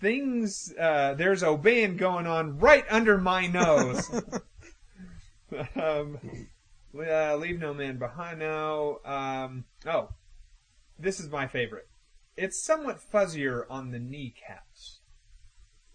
things. 0.02 0.74
Uh, 0.80 1.14
there's 1.14 1.44
obeying 1.44 1.98
going 1.98 2.26
on 2.28 2.58
right 2.58 2.86
under 2.90 3.18
my 3.18 3.48
nose. 3.48 4.10
um, 5.76 6.20
uh, 6.98 7.36
leave 7.36 7.60
no 7.60 7.74
man 7.74 7.98
behind 7.98 8.40
now. 8.40 8.98
Um, 9.06 9.66
oh, 9.86 10.10
this 11.00 11.20
is 11.20 11.30
my 11.30 11.48
favorite. 11.48 11.88
It's 12.36 12.64
somewhat 12.64 13.00
fuzzier 13.00 13.64
on 13.70 13.92
the 13.92 14.00
kneecaps. 14.00 15.00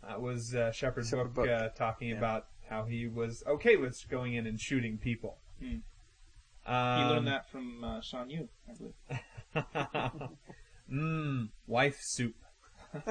That 0.06 0.20
was 0.20 0.54
uh, 0.54 0.72
Shepherd 0.72 1.06
Shepherd 1.06 1.34
Book, 1.34 1.46
Book. 1.46 1.48
uh, 1.48 1.68
talking 1.70 2.08
Yeah. 2.10 2.16
about 2.18 2.46
how 2.68 2.84
he 2.84 3.06
was 3.06 3.44
okay 3.46 3.76
with 3.76 3.96
going 4.08 4.34
in 4.34 4.46
and 4.46 4.60
shooting 4.60 4.98
people. 4.98 5.38
Hmm. 5.60 5.76
Um, 6.66 6.98
He 6.98 7.04
learned 7.14 7.26
that 7.28 7.48
from 7.50 7.84
uh, 7.84 8.00
Shan 8.00 8.30
Yu, 8.30 8.48
I 8.68 8.72
believe. 8.74 10.28
Mmm, 10.90 11.48
wife 11.66 11.98
soup. 12.00 12.34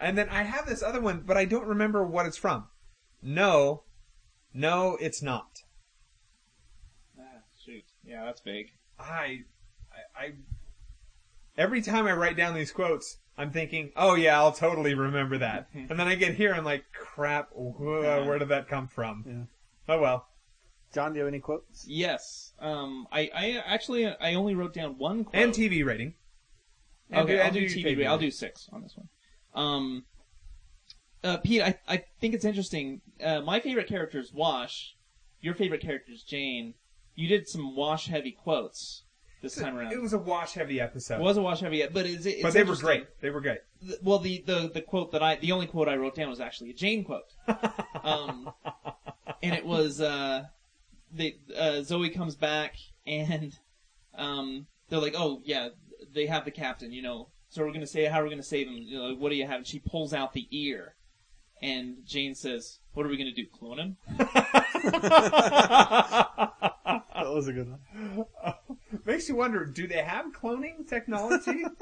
and 0.00 0.16
then 0.16 0.28
I 0.28 0.42
have 0.42 0.66
this 0.66 0.82
other 0.82 1.00
one, 1.00 1.22
but 1.26 1.36
I 1.36 1.44
don't 1.44 1.66
remember 1.66 2.04
what 2.04 2.26
it's 2.26 2.38
from. 2.38 2.68
No, 3.22 3.82
no, 4.54 4.96
it's 5.00 5.22
not. 5.22 5.50
Ah, 7.18 7.22
shoot. 7.64 7.84
Yeah, 8.04 8.24
that's 8.24 8.40
big. 8.40 8.70
I, 8.98 9.40
I, 10.16 10.24
I, 10.24 10.32
every 11.56 11.82
time 11.82 12.06
I 12.06 12.12
write 12.12 12.36
down 12.36 12.54
these 12.54 12.72
quotes, 12.72 13.18
I'm 13.36 13.50
thinking, 13.50 13.92
oh 13.96 14.14
yeah, 14.14 14.38
I'll 14.38 14.52
totally 14.52 14.94
remember 14.94 15.38
that. 15.38 15.68
and 15.74 15.88
then 15.88 16.00
I 16.08 16.14
get 16.14 16.34
here, 16.34 16.52
I'm 16.54 16.64
like, 16.64 16.84
crap, 16.92 17.50
wh- 17.52 17.80
where 17.80 18.38
did 18.38 18.48
that 18.48 18.68
come 18.68 18.86
from? 18.88 19.24
Yeah. 19.88 19.94
Oh 19.96 20.00
well. 20.00 20.26
John, 20.94 21.12
do 21.12 21.18
you 21.18 21.24
have 21.24 21.32
any 21.32 21.40
quotes? 21.40 21.86
Yes. 21.88 22.52
Um, 22.58 23.06
I, 23.10 23.30
I 23.34 23.62
actually 23.64 24.06
I 24.06 24.34
only 24.34 24.54
wrote 24.54 24.74
down 24.74 24.98
one 24.98 25.24
quote. 25.24 25.34
And 25.42 25.52
TV 25.52 25.84
rating. 25.84 26.14
And 27.10 27.22
Okay, 27.22 27.34
do- 27.36 27.38
I'll 27.40 27.46
and 27.46 27.54
do 27.54 27.64
TV. 27.64 27.82
favorite 27.82 28.06
I'll 28.06 28.18
do 28.18 28.30
six 28.30 28.68
on 28.72 28.82
this 28.82 28.94
one. 28.96 29.08
Um, 29.54 30.04
uh, 31.24 31.36
Pete, 31.38 31.62
I, 31.62 31.78
I 31.88 32.04
think 32.20 32.34
it's 32.34 32.44
interesting. 32.44 33.00
Uh, 33.22 33.40
my 33.40 33.60
favorite 33.60 33.86
character 33.88 34.18
is 34.18 34.32
Wash. 34.32 34.96
Your 35.40 35.54
favorite 35.54 35.80
character 35.80 36.12
is 36.12 36.22
Jayne. 36.22 36.74
You 37.14 37.28
did 37.28 37.48
some 37.48 37.76
Wash 37.76 38.06
heavy 38.06 38.32
quotes. 38.32 39.02
this 39.42 39.56
time 39.56 39.76
around. 39.76 39.92
It 39.92 40.00
was 40.00 40.12
a 40.12 40.18
wash 40.18 40.54
heavy 40.54 40.80
episode. 40.80 41.16
It 41.16 41.22
was 41.22 41.36
a 41.36 41.42
wash 41.42 41.60
heavy 41.60 41.84
but 41.92 42.06
it's, 42.06 42.24
it's 42.26 42.42
but 42.42 42.52
they 42.52 42.62
were 42.62 42.76
great. 42.76 43.06
They 43.20 43.30
were 43.30 43.40
great. 43.40 43.58
Well, 44.02 44.18
the, 44.20 44.42
the 44.46 44.70
the 44.72 44.80
quote 44.80 45.10
that 45.12 45.22
I 45.22 45.36
the 45.36 45.52
only 45.52 45.66
quote 45.66 45.88
I 45.88 45.96
wrote 45.96 46.14
down 46.14 46.30
was 46.30 46.40
actually 46.40 46.70
a 46.70 46.74
Jayne 46.74 47.02
quote, 47.04 47.24
um, 48.04 48.52
and 49.42 49.54
it 49.54 49.66
was 49.66 50.00
uh, 50.00 50.44
the 51.12 51.36
uh, 51.56 51.82
Zoe 51.82 52.08
comes 52.10 52.36
back 52.36 52.76
and 53.06 53.58
um, 54.16 54.66
they're 54.88 55.00
like, 55.00 55.14
oh 55.16 55.42
yeah, 55.44 55.70
they 56.14 56.26
have 56.26 56.44
the 56.44 56.50
captain, 56.52 56.92
you 56.92 57.02
know. 57.02 57.28
So 57.48 57.62
we're 57.64 57.72
gonna 57.72 57.86
say 57.86 58.04
how 58.06 58.20
are 58.20 58.24
we 58.24 58.30
gonna 58.30 58.42
save 58.42 58.68
him? 58.68 58.76
You 58.76 58.98
know, 58.98 59.14
what 59.16 59.30
do 59.30 59.34
you 59.36 59.46
have? 59.46 59.56
And 59.58 59.66
she 59.66 59.80
pulls 59.80 60.14
out 60.14 60.32
the 60.32 60.46
ear, 60.52 60.94
and 61.62 61.96
Jayne 62.06 62.34
says, 62.34 62.78
"What 62.94 63.06
are 63.06 63.08
we 63.08 63.16
gonna 63.16 63.32
do? 63.32 63.46
Clone 63.46 63.78
him?" 63.78 63.96
That 67.14 67.30
was 67.34 67.46
a 67.48 67.52
good 67.52 67.68
one. 67.70 68.24
Makes 69.06 69.28
you 69.28 69.36
wonder: 69.36 69.64
Do 69.64 69.86
they 69.86 70.02
have 70.02 70.26
cloning 70.32 70.88
technology, 70.88 71.64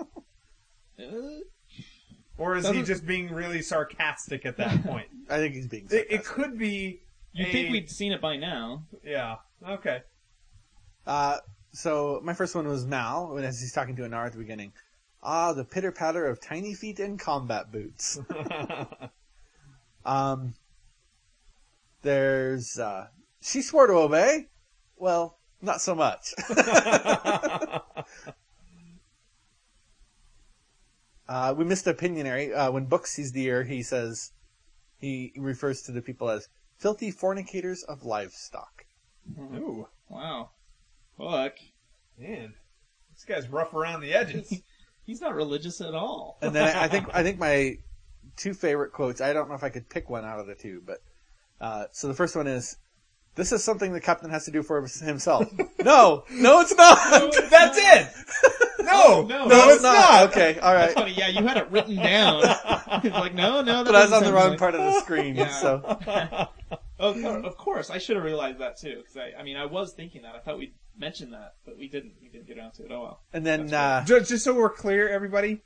Uh, 0.99 1.41
or 2.37 2.57
is 2.57 2.67
he 2.67 2.73
Doesn't- 2.73 2.85
just 2.85 3.07
being 3.07 3.31
really 3.33 3.63
sarcastic 3.63 4.45
at 4.45 4.59
that 4.59 4.83
point? 4.85 5.07
I 5.31 5.39
think 5.39 5.55
he's 5.55 5.67
being. 5.67 5.87
it, 5.87 5.95
it 6.11 6.25
sarcastic. 6.25 6.35
could 6.35 6.59
be. 6.59 7.01
You'd 7.33 7.49
a- 7.49 7.53
think 7.53 7.71
we'd 7.73 7.89
seen 7.91 8.13
it 8.13 8.21
by 8.21 8.37
now. 8.37 8.85
Yeah. 9.03 9.37
Okay. 9.67 10.03
Uh, 11.07 11.39
so 11.73 12.21
my 12.23 12.35
first 12.35 12.55
one 12.55 12.69
was 12.69 12.85
Mal 12.85 13.33
when 13.33 13.45
as 13.45 13.61
he's 13.61 13.73
talking 13.73 13.97
to 13.97 14.03
Inara 14.03 14.27
at 14.27 14.33
the 14.33 14.39
beginning. 14.39 14.73
Ah, 15.23 15.53
the 15.55 15.65
pitter 15.65 15.91
patter 15.93 16.27
of 16.27 16.39
tiny 16.41 16.75
feet 16.75 17.01
in 17.01 17.17
combat 17.19 17.73
boots. 17.73 18.19
Um, 20.05 20.55
there's 22.03 22.79
uh, 22.79 23.09
she 23.41 23.63
swore 23.63 23.87
to 23.87 23.95
obey. 23.95 24.49
Well, 24.97 25.39
not 25.63 25.81
so 25.81 25.95
much. 25.95 26.35
uh, 31.29 31.55
we 31.57 31.65
missed 31.65 31.85
the 31.85 31.95
Pinyinary. 31.95 32.55
Uh, 32.55 32.71
when 32.73 32.87
Book 32.87 33.07
sees 33.07 33.33
the 33.33 33.45
ear, 33.45 33.65
he 33.65 33.83
says 33.83 34.33
he 34.99 35.33
refers 35.37 35.83
to 35.83 35.93
the 35.93 36.03
people 36.03 36.29
as 36.31 36.49
filthy 36.79 37.11
fornicators 37.11 37.83
of 37.83 38.05
livestock. 38.05 38.85
Ooh, 39.39 39.87
Wow, 40.09 40.51
fuck. 41.17 41.55
man, 42.19 42.55
this 43.15 43.25
guy's 43.25 43.49
rough 43.49 43.75
around 43.75 44.01
the 44.01 44.13
edges. 44.13 44.53
He's 45.07 45.21
not 45.21 45.35
religious 45.35 45.81
at 45.81 45.95
all. 45.95 46.39
And 46.43 46.55
then 46.55 46.77
I, 46.77 46.85
I 46.85 46.89
think 46.89 47.07
I 47.13 47.23
think 47.23 47.39
my 47.39 47.79
two 48.37 48.55
favorite 48.55 48.93
quotes. 48.93 49.21
I 49.21 49.33
don't 49.33 49.49
know 49.49 49.55
if 49.55 49.65
I 49.65 49.69
could 49.71 49.89
pick 49.89 50.09
one 50.11 50.25
out 50.25 50.39
of 50.41 50.47
the 50.47 50.55
two, 50.55 50.83
but 50.85 50.99
uh, 51.61 51.85
so 51.93 52.09
the 52.09 52.15
first 52.15 52.35
one 52.37 52.47
is, 52.47 52.77
"This 53.35 53.53
is 53.53 53.63
something 53.65 53.93
the 53.93 54.01
captain 54.01 54.31
has 54.31 54.45
to 54.47 54.51
do 54.51 54.63
for 54.63 54.81
himself." 54.81 55.47
no, 55.83 56.25
no, 56.31 56.61
it's 56.61 56.75
not. 56.75 57.33
That's 57.51 57.79
it. 57.79 58.09
No, 58.81 59.23
No, 59.23 59.45
no, 59.45 59.47
no, 59.47 59.69
it's 59.69 59.83
not. 59.83 60.31
Okay, 60.31 60.59
all 60.59 60.73
right. 60.75 60.87
That's 60.87 60.95
funny. 60.95 61.13
Yeah, 61.13 61.29
you 61.29 61.47
had 61.47 61.59
it 61.59 61.71
written 61.71 61.95
down. 61.97 62.41
It's 63.05 63.15
like, 63.15 63.35
no, 63.35 63.61
no. 63.61 63.85
That 63.85 63.93
But 63.93 63.95
I 63.95 64.03
was 64.05 64.13
on 64.13 64.25
the 64.25 64.33
wrong 64.33 64.51
like- 64.51 64.59
part 64.59 64.75
of 64.75 64.81
the 64.81 64.99
screen, 65.01 65.37
Yeah. 65.37 65.49
so 65.53 66.49
Of, 66.99 67.23
of 67.25 67.57
course, 67.57 67.91
I 67.91 67.99
should 67.99 68.17
have 68.17 68.25
realized 68.25 68.59
that 68.59 68.79
too. 68.79 68.97
Because 68.99 69.17
I, 69.17 69.39
I 69.39 69.43
mean, 69.45 69.57
I 69.57 69.67
was 69.67 69.93
thinking 69.93 70.23
that. 70.23 70.35
I 70.35 70.39
thought 70.41 70.59
we'd 70.59 70.75
mention 70.99 71.31
that, 71.33 71.55
but 71.65 71.79
we 71.79 71.89
didn't. 71.89 72.15
We 72.23 72.29
didn't 72.31 72.47
get 72.49 72.59
around 72.59 72.73
to 72.75 72.85
it. 72.85 72.91
Oh 72.91 73.03
well. 73.03 73.21
and 73.33 73.47
then 73.47 73.73
uh, 73.73 74.05
Just, 74.07 74.31
just 74.31 74.45
so 74.45 74.55
we're 74.55 74.71
clear, 74.71 75.09
everybody, 75.09 75.63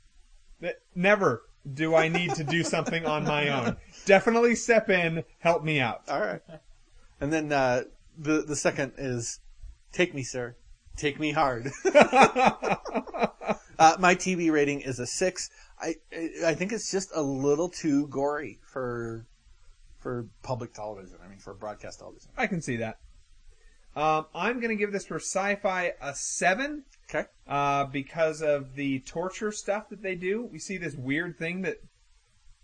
that 0.61 0.75
never 0.93 1.43
do 1.73 1.95
I 1.95 2.07
need 2.07 2.35
to 2.35 2.43
do 2.43 2.63
something 2.63 3.05
on 3.05 3.23
my 3.23 3.49
own. 3.49 3.77
Definitely 4.05 4.55
step 4.55 4.89
in, 4.89 5.23
help 5.39 5.63
me 5.63 5.79
out. 5.79 6.03
all 6.07 6.19
right. 6.19 6.41
And 7.19 7.31
then 7.31 7.51
uh, 7.51 7.83
the 8.17 8.43
the 8.43 8.55
second 8.55 8.93
is, 8.97 9.39
"Take 9.91 10.13
me, 10.13 10.23
sir, 10.23 10.55
take 10.95 11.19
me 11.19 11.31
hard." 11.31 11.71
uh, 11.95 12.77
my 13.99 14.15
TV 14.15 14.51
rating 14.51 14.81
is 14.81 14.99
a 14.99 15.07
six. 15.07 15.49
I 15.79 15.95
I 16.45 16.53
think 16.53 16.71
it's 16.71 16.91
just 16.91 17.09
a 17.15 17.21
little 17.21 17.69
too 17.69 18.07
gory 18.07 18.59
for 18.63 19.25
for 19.99 20.27
public 20.43 20.73
television. 20.73 21.17
I 21.23 21.27
mean, 21.27 21.39
for 21.39 21.53
broadcast 21.53 21.99
television. 21.99 22.31
I 22.37 22.47
can 22.47 22.61
see 22.61 22.77
that. 22.77 22.99
Um, 23.95 24.25
I'm 24.35 24.59
going 24.59 24.69
to 24.69 24.75
give 24.75 24.91
this 24.91 25.05
for 25.05 25.15
sci-fi 25.15 25.93
a 26.01 26.13
seven 26.13 26.83
Okay. 27.09 27.25
uh, 27.47 27.85
because 27.85 28.41
of 28.41 28.75
the 28.75 28.99
torture 29.01 29.51
stuff 29.51 29.89
that 29.89 30.01
they 30.01 30.15
do. 30.15 30.43
We 30.51 30.59
see 30.59 30.77
this 30.77 30.95
weird 30.95 31.37
thing 31.37 31.61
that 31.61 31.77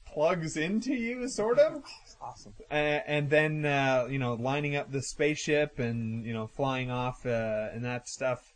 plugs 0.06 0.58
into 0.58 0.94
you, 0.94 1.28
sort 1.30 1.58
of, 1.60 1.84
Awesome. 2.22 2.54
uh, 2.70 2.74
and 2.74 3.30
then 3.30 3.66
uh, 3.66 4.08
you 4.10 4.20
know 4.20 4.34
lining 4.34 4.76
up 4.76 4.92
the 4.92 5.02
spaceship 5.02 5.80
and 5.80 6.26
you 6.26 6.34
know 6.34 6.48
flying 6.48 6.92
off 6.92 7.26
uh, 7.26 7.70
and 7.74 7.86
that 7.86 8.08
stuff, 8.10 8.54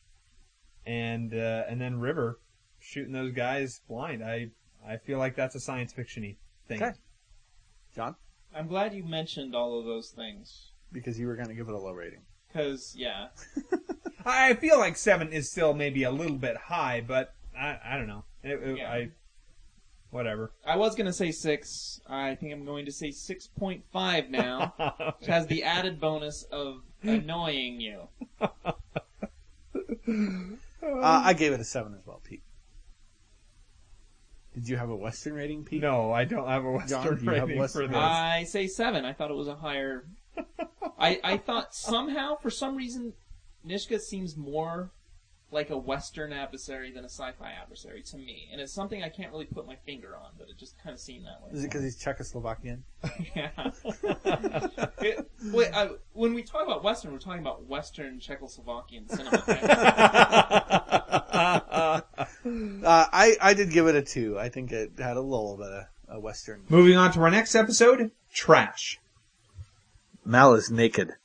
and 0.86 1.34
uh, 1.34 1.64
and 1.70 1.80
then 1.80 2.00
River 2.00 2.40
shooting 2.80 3.14
those 3.14 3.32
guys 3.32 3.80
blind. 3.88 4.24
I 4.24 4.50
I 4.88 4.98
feel 4.98 5.18
like 5.20 5.36
that's 5.36 5.56
a 5.56 5.60
science 5.60 5.94
fictiony 5.94 6.36
thing. 6.68 6.82
Okay. 6.84 6.94
Jon, 7.96 8.16
I'm 8.54 8.68
glad 8.68 8.94
you 8.94 9.04
mentioned 9.04 9.56
all 9.56 9.80
of 9.80 9.86
those 9.86 10.10
things. 10.10 10.72
because 10.92 11.18
you 11.20 11.28
were 11.28 11.36
going 11.36 11.48
to 11.48 11.54
give 11.56 11.70
it 11.70 11.74
a 11.74 11.78
low 11.78 11.94
rating. 11.94 12.22
Because 12.48 12.94
yeah, 12.98 13.28
I 14.26 14.54
feel 14.56 14.80
like 14.80 14.98
seven 14.98 15.32
is 15.32 15.52
still 15.52 15.74
maybe 15.74 16.04
a 16.04 16.12
little 16.12 16.38
bit 16.38 16.58
high, 16.58 17.04
but 17.06 17.34
I, 17.58 17.78
I 17.86 17.98
don't 17.98 18.08
know. 18.08 18.24
It, 18.44 18.62
it- 18.64 18.78
Yeah. 18.78 18.92
I 18.92 19.10
whatever. 20.12 20.52
I 20.66 20.78
was 20.78 20.96
gonna 20.96 21.14
say 21.14 21.32
six. 21.32 22.00
I 22.08 22.36
think 22.36 22.54
I'm 22.54 22.66
going 22.66 22.86
to 22.86 22.92
say 22.92 23.12
six 23.12 23.48
point 23.48 23.84
five 23.92 24.30
now, 24.30 24.74
which 25.20 25.28
has 25.28 25.48
the 25.48 25.64
added 25.64 26.00
bonus 26.00 26.44
of 26.52 26.82
annoying 27.04 27.82
you. 27.82 28.08
Uh, 28.42 28.48
I 31.02 31.34
gave 31.34 31.52
it 31.52 31.60
a 31.60 31.64
seven 31.64 31.94
as 31.96 32.06
well, 32.06 32.22
Pete. 32.24 32.44
Did 34.54 34.70
you 34.70 34.78
have 34.78 34.90
a 34.90 34.96
Western 34.96 35.34
rating, 35.34 35.66
Pete? 35.66 35.82
no, 35.82 36.12
I 36.14 36.24
don't 36.26 36.48
have 36.48 36.64
a 36.64 36.72
Western 36.72 37.04
Jon, 37.04 37.18
do 37.18 37.30
have 37.32 37.44
rating 37.48 37.60
Western 37.60 37.88
for 37.88 37.94
this. 37.94 37.98
I 37.98 38.44
say 38.48 38.68
seven. 38.68 39.04
I 39.04 39.14
thought 39.14 39.32
it 39.32 39.36
was 39.36 39.48
a 39.48 39.56
higher. 39.56 40.06
I 41.00 41.20
I 41.24 41.38
thought 41.38 41.74
somehow 41.76 42.36
for 42.38 42.50
some 42.50 42.76
reason 42.76 43.14
Niska 43.68 44.00
seems 44.00 44.38
more 44.38 44.90
like 45.52 45.70
a 45.70 45.78
Western 45.78 46.34
adversary 46.34 46.92
than 46.92 47.04
a 47.06 47.10
sci-fi 47.10 47.52
adversary 47.52 48.02
to 48.02 48.18
me, 48.18 48.50
and 48.52 48.60
it's 48.60 48.74
something 48.74 49.04
I 49.04 49.10
can't 49.10 49.32
really 49.32 49.46
put 49.46 49.66
my 49.68 49.76
finger 49.86 50.16
on, 50.16 50.32
but 50.38 50.50
it 50.50 50.58
just 50.58 50.76
kind 50.84 50.94
of 50.94 51.00
seemed 51.00 51.26
that 51.26 51.42
way. 51.44 51.52
Is 51.58 51.64
it 51.64 51.68
because 51.68 51.84
he's 51.84 51.96
Czechoslovakian? 51.98 52.80
yeah. 53.36 53.50
It- 55.00 55.30
wait, 55.54 55.72
I, 55.74 55.92
when 56.14 56.34
we 56.34 56.44
talk 56.44 56.66
about 56.66 56.84
Western, 56.84 57.12
we're 57.14 57.20
talking 57.20 57.42
about 57.42 57.68
Western 57.68 58.20
Czechoslovakian 58.20 59.10
cinema. 59.10 59.44
right? 59.48 59.62
Uh, 62.46 63.06
I, 63.12 63.36
I 63.42 63.54
did 63.56 63.72
give 63.72 63.88
it 63.88 63.96
a 63.96 64.02
two. 64.02 64.38
I 64.40 64.48
think 64.50 64.72
it 64.72 64.92
had 65.00 65.18
a 65.18 65.22
little 65.22 65.58
bit 65.58 65.68
of 65.68 65.86
a 66.08 66.20
Western. 66.20 66.62
Moving 66.70 66.96
on 66.96 67.12
to 67.14 67.20
our 67.22 67.32
next 67.32 67.56
episode, 67.56 68.12
Trash. 68.34 69.00
Mal 70.24 70.54
is 70.54 70.70
naked 70.72 71.16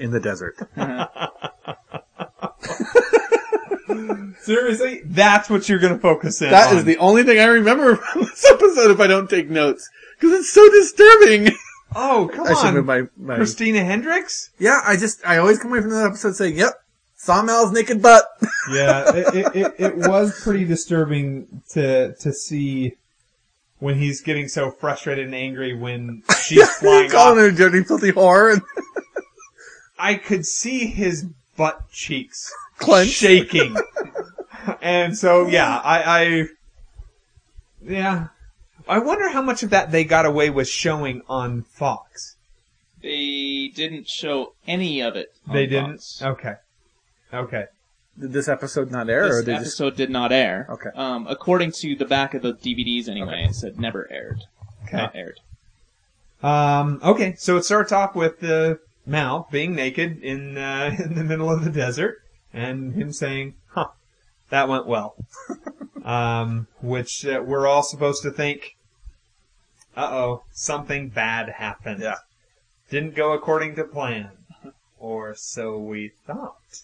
in 0.00 0.10
the 0.10 0.20
desert. 0.20 0.56
Uh-huh. 0.76 1.28
Seriously, 4.40 5.02
that's 5.04 5.48
what 5.48 5.68
you're 5.68 5.78
going 5.78 5.94
to 5.94 5.98
focus 5.98 6.40
in 6.42 6.50
That 6.50 6.70
on. 6.70 6.76
is 6.76 6.84
the 6.84 6.98
only 6.98 7.22
thing 7.22 7.38
I 7.38 7.44
remember 7.46 7.96
from 8.12 8.22
this 8.22 8.44
episode 8.50 8.90
if 8.90 9.00
I 9.00 9.06
don't 9.06 9.28
take 9.28 9.48
notes. 9.48 9.88
Because 10.18 10.40
it's 10.40 10.52
so 10.52 10.68
disturbing. 10.70 11.50
Oh, 11.94 12.30
come 12.32 12.46
I 12.46 12.54
should 12.54 12.66
on. 12.66 12.74
move 12.74 12.84
my, 12.86 13.02
my... 13.16 13.36
Christina 13.36 13.82
Hendricks? 13.84 14.50
Yeah, 14.58 14.80
I 14.84 14.96
just, 14.96 15.24
I 15.26 15.38
always 15.38 15.58
come 15.58 15.72
away 15.72 15.80
from 15.80 15.90
that 15.90 16.06
episode 16.06 16.36
saying, 16.36 16.56
yep, 16.56 16.74
saw 17.16 17.42
Mal's 17.42 17.72
naked 17.72 18.02
butt. 18.02 18.24
Yeah, 18.70 19.14
it, 19.14 19.34
it, 19.34 19.56
it, 19.56 19.74
it 19.78 19.96
was 19.96 20.40
pretty 20.42 20.64
disturbing 20.64 21.62
to 21.70 22.14
to 22.14 22.32
see 22.32 22.94
when 23.78 23.96
he's 23.96 24.20
getting 24.20 24.48
so 24.48 24.70
frustrated 24.70 25.24
and 25.26 25.34
angry 25.34 25.74
when 25.74 26.22
she's 26.42 26.68
flying 26.76 27.10
calling 27.10 27.38
off. 27.38 27.44
her 27.44 27.48
a 27.48 27.52
dirty, 27.54 27.82
filthy 27.84 28.12
whore 28.12 28.52
and 28.52 28.62
I 29.98 30.14
could 30.14 30.46
see 30.46 30.86
his 30.86 31.26
butt 31.56 31.90
cheeks 31.90 32.52
clenched. 32.78 33.12
shaking. 33.12 33.76
and 34.82 35.16
so, 35.16 35.46
yeah, 35.46 35.78
I, 35.78 36.02
I, 36.02 36.46
yeah. 37.82 38.28
I 38.88 38.98
wonder 38.98 39.30
how 39.30 39.42
much 39.42 39.62
of 39.62 39.70
that 39.70 39.90
they 39.90 40.04
got 40.04 40.26
away 40.26 40.50
with 40.50 40.68
showing 40.68 41.22
on 41.28 41.62
Fox. 41.62 42.36
they 43.02 43.72
didn't 43.74 44.08
show 44.08 44.54
any 44.66 45.00
of 45.00 45.16
it. 45.16 45.34
on 45.48 45.54
They 45.54 45.66
didn't? 45.66 45.98
Fox. 45.98 46.22
Okay. 46.22 46.54
Okay. 47.32 47.64
Did 48.18 48.32
this 48.32 48.48
episode 48.48 48.90
not 48.90 49.10
air, 49.10 49.24
or 49.26 49.28
This 49.28 49.44
they 49.44 49.52
just... 49.52 49.80
episode 49.80 49.96
did 49.96 50.10
not 50.10 50.32
air. 50.32 50.66
Okay. 50.70 50.90
Um, 50.94 51.26
according 51.28 51.72
to 51.80 51.94
the 51.96 52.04
back 52.04 52.32
of 52.34 52.42
the 52.42 52.54
DVDs, 52.54 53.08
anyway, 53.08 53.46
it 53.48 53.54
said 53.54 53.78
never 53.78 54.10
aired. 54.10 54.44
Okay. 54.84 54.96
Not 54.96 55.16
aired. 55.16 55.40
Um, 56.42 57.00
okay, 57.02 57.34
so 57.36 57.56
it 57.56 57.64
starts 57.64 57.92
off 57.92 58.14
with 58.14 58.42
uh, 58.44 58.76
Mal 59.06 59.48
being 59.50 59.74
naked 59.74 60.18
in 60.22 60.58
uh, 60.58 60.94
in 60.98 61.14
the 61.14 61.24
middle 61.24 61.50
of 61.50 61.64
the 61.64 61.70
desert, 61.70 62.18
and 62.52 62.94
him 62.94 63.12
saying, 63.12 63.54
"Huh, 63.70 63.88
that 64.50 64.68
went 64.68 64.86
well," 64.86 65.16
um, 66.04 66.66
which 66.80 67.24
uh, 67.24 67.42
we're 67.44 67.66
all 67.66 67.82
supposed 67.82 68.22
to 68.24 68.30
think, 68.30 68.76
"Uh 69.96 70.08
oh, 70.10 70.42
something 70.52 71.08
bad 71.08 71.48
happened." 71.50 72.02
Yeah. 72.02 72.16
didn't 72.90 73.14
go 73.14 73.32
according 73.32 73.76
to 73.76 73.84
plan, 73.84 74.30
or 74.98 75.34
so 75.36 75.78
we 75.78 76.12
thought. 76.26 76.82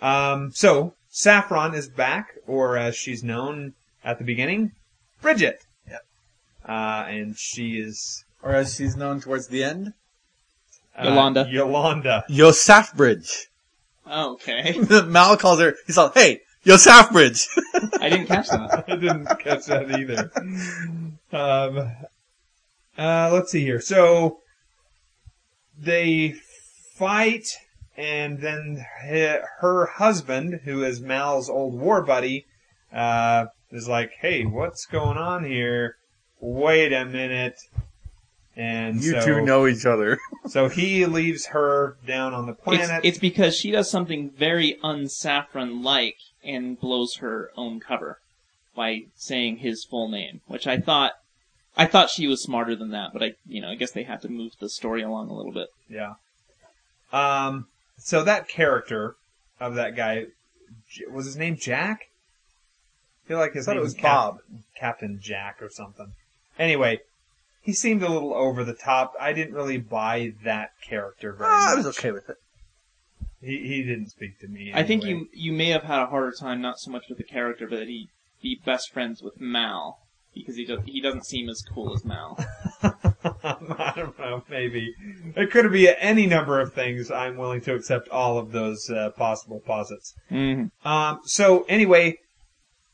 Um, 0.00 0.50
so 0.52 0.94
Saffron 1.10 1.74
is 1.74 1.88
back, 1.88 2.34
or 2.46 2.76
as 2.76 2.96
she's 2.96 3.22
known 3.22 3.74
at 4.04 4.18
the 4.18 4.24
beginning, 4.24 4.72
Bridget. 5.20 5.60
Yep. 5.88 6.04
Uh, 6.66 7.04
and 7.06 7.38
she 7.38 7.78
is 7.78 8.24
Or 8.42 8.52
as 8.52 8.74
she's 8.74 8.96
known 8.96 9.20
towards 9.20 9.46
the 9.46 9.62
end, 9.62 9.92
uh, 10.98 11.04
Yolanda. 11.04 11.46
Yolanda. 11.50 12.24
YoSaffBridge. 12.28 13.46
Okay. 14.10 14.78
Mal 15.06 15.36
calls 15.36 15.60
her. 15.60 15.74
He's 15.86 15.96
like, 15.96 16.14
"Hey, 16.14 16.40
YoSaffBridge." 16.66 17.46
I 18.00 18.10
didn't 18.10 18.26
catch 18.26 18.48
that. 18.48 18.84
I 18.88 18.96
didn't 18.96 19.26
catch 19.38 19.66
that 19.66 19.90
either. 19.98 20.30
Um, 21.32 21.92
uh, 22.98 23.30
let's 23.32 23.50
see 23.50 23.60
here. 23.60 23.80
So 23.80 24.40
they 25.78 26.34
fight, 26.94 27.48
and 27.96 28.40
then 28.40 28.84
her 29.60 29.86
husband, 29.86 30.60
who 30.64 30.82
is 30.84 31.00
Mal's 31.00 31.48
old 31.48 31.78
war 31.78 32.02
buddy, 32.02 32.46
uh, 32.92 33.46
is 33.70 33.88
like, 33.88 34.12
"Hey, 34.20 34.44
what's 34.44 34.84
going 34.84 35.16
on 35.16 35.44
here? 35.44 35.96
Wait 36.40 36.92
a 36.92 37.04
minute." 37.04 37.58
And 38.56 39.02
you 39.02 39.12
so, 39.12 39.24
two 39.24 39.40
know 39.40 39.66
each 39.66 39.86
other. 39.86 40.18
so 40.46 40.68
he 40.68 41.06
leaves 41.06 41.46
her 41.46 41.96
down 42.06 42.34
on 42.34 42.46
the 42.46 42.52
It's, 42.52 42.60
planet. 42.62 43.04
it's 43.04 43.18
because 43.18 43.56
she 43.56 43.70
does 43.70 43.90
something 43.90 44.30
very 44.30 44.78
unsaffron-like 44.82 46.16
and 46.44 46.78
blows 46.78 47.16
her 47.16 47.50
own 47.56 47.80
cover 47.80 48.18
by 48.76 49.04
saying 49.16 49.58
his 49.58 49.84
full 49.84 50.08
name, 50.10 50.40
which 50.46 50.66
I 50.66 50.78
thought, 50.78 51.12
I 51.76 51.86
thought 51.86 52.10
she 52.10 52.26
was 52.26 52.42
smarter 52.42 52.76
than 52.76 52.90
that, 52.90 53.12
but 53.14 53.22
I, 53.22 53.32
you 53.46 53.60
know, 53.62 53.68
I 53.68 53.74
guess 53.74 53.90
they 53.92 54.02
had 54.02 54.20
to 54.22 54.28
move 54.28 54.52
the 54.60 54.68
story 54.68 55.02
along 55.02 55.30
a 55.30 55.34
little 55.34 55.52
bit. 55.52 55.68
Yeah. 55.88 56.14
Um. 57.12 57.66
So 57.98 58.24
that 58.24 58.48
character 58.48 59.14
of 59.60 59.74
that 59.76 59.94
guy 59.94 60.26
was 61.10 61.26
his 61.26 61.36
name 61.36 61.56
Jack. 61.56 62.08
I 63.24 63.28
feel 63.28 63.38
like 63.38 63.52
his 63.52 63.66
thought 63.66 63.72
name 63.72 63.80
it 63.80 63.84
was 63.84 63.94
Cap- 63.94 64.02
Bob. 64.02 64.38
Captain 64.76 65.18
Jack 65.22 65.62
or 65.62 65.68
something. 65.70 66.12
Anyway, 66.58 67.00
he 67.62 67.72
seemed 67.72 68.02
a 68.02 68.08
little 68.08 68.34
over 68.34 68.64
the 68.64 68.74
top. 68.74 69.14
I 69.20 69.32
didn't 69.32 69.54
really 69.54 69.78
buy 69.78 70.34
that 70.44 70.72
character 70.86 71.32
very 71.32 71.48
Ah, 71.50 71.72
I 71.72 71.74
was 71.76 71.86
okay 71.86 72.10
with 72.10 72.28
it. 72.28 72.36
He 73.40 73.66
he 73.66 73.82
didn't 73.82 74.10
speak 74.10 74.38
to 74.40 74.48
me. 74.48 74.72
I 74.74 74.82
think 74.82 75.04
anyway. 75.04 75.26
you 75.32 75.50
you 75.50 75.52
may 75.52 75.68
have 75.68 75.84
had 75.84 76.00
a 76.00 76.06
harder 76.06 76.32
time 76.38 76.60
not 76.60 76.78
so 76.78 76.90
much 76.90 77.04
with 77.08 77.18
the 77.18 77.24
character, 77.24 77.66
but 77.66 77.78
that 77.78 77.88
he 77.88 78.08
be 78.42 78.60
best 78.64 78.92
friends 78.92 79.22
with 79.22 79.40
Mal 79.40 79.98
because 80.34 80.56
he 80.56 80.64
does, 80.64 80.80
he 80.84 81.00
doesn't 81.00 81.26
seem 81.26 81.48
as 81.48 81.62
cool 81.62 81.94
as 81.94 82.04
Mal. 82.04 82.38
I 82.82 83.92
don't 83.94 84.18
know. 84.18 84.42
Maybe 84.48 84.94
it 85.36 85.50
could 85.50 85.70
be 85.70 85.88
any 85.98 86.26
number 86.26 86.60
of 86.60 86.72
things. 86.72 87.10
I'm 87.10 87.36
willing 87.36 87.60
to 87.62 87.74
accept 87.74 88.08
all 88.08 88.38
of 88.38 88.52
those 88.52 88.90
uh, 88.90 89.10
possible 89.10 89.60
posits. 89.60 90.14
mm-hmm. 90.30 90.88
Um, 90.88 91.20
so 91.24 91.64
anyway, 91.68 92.18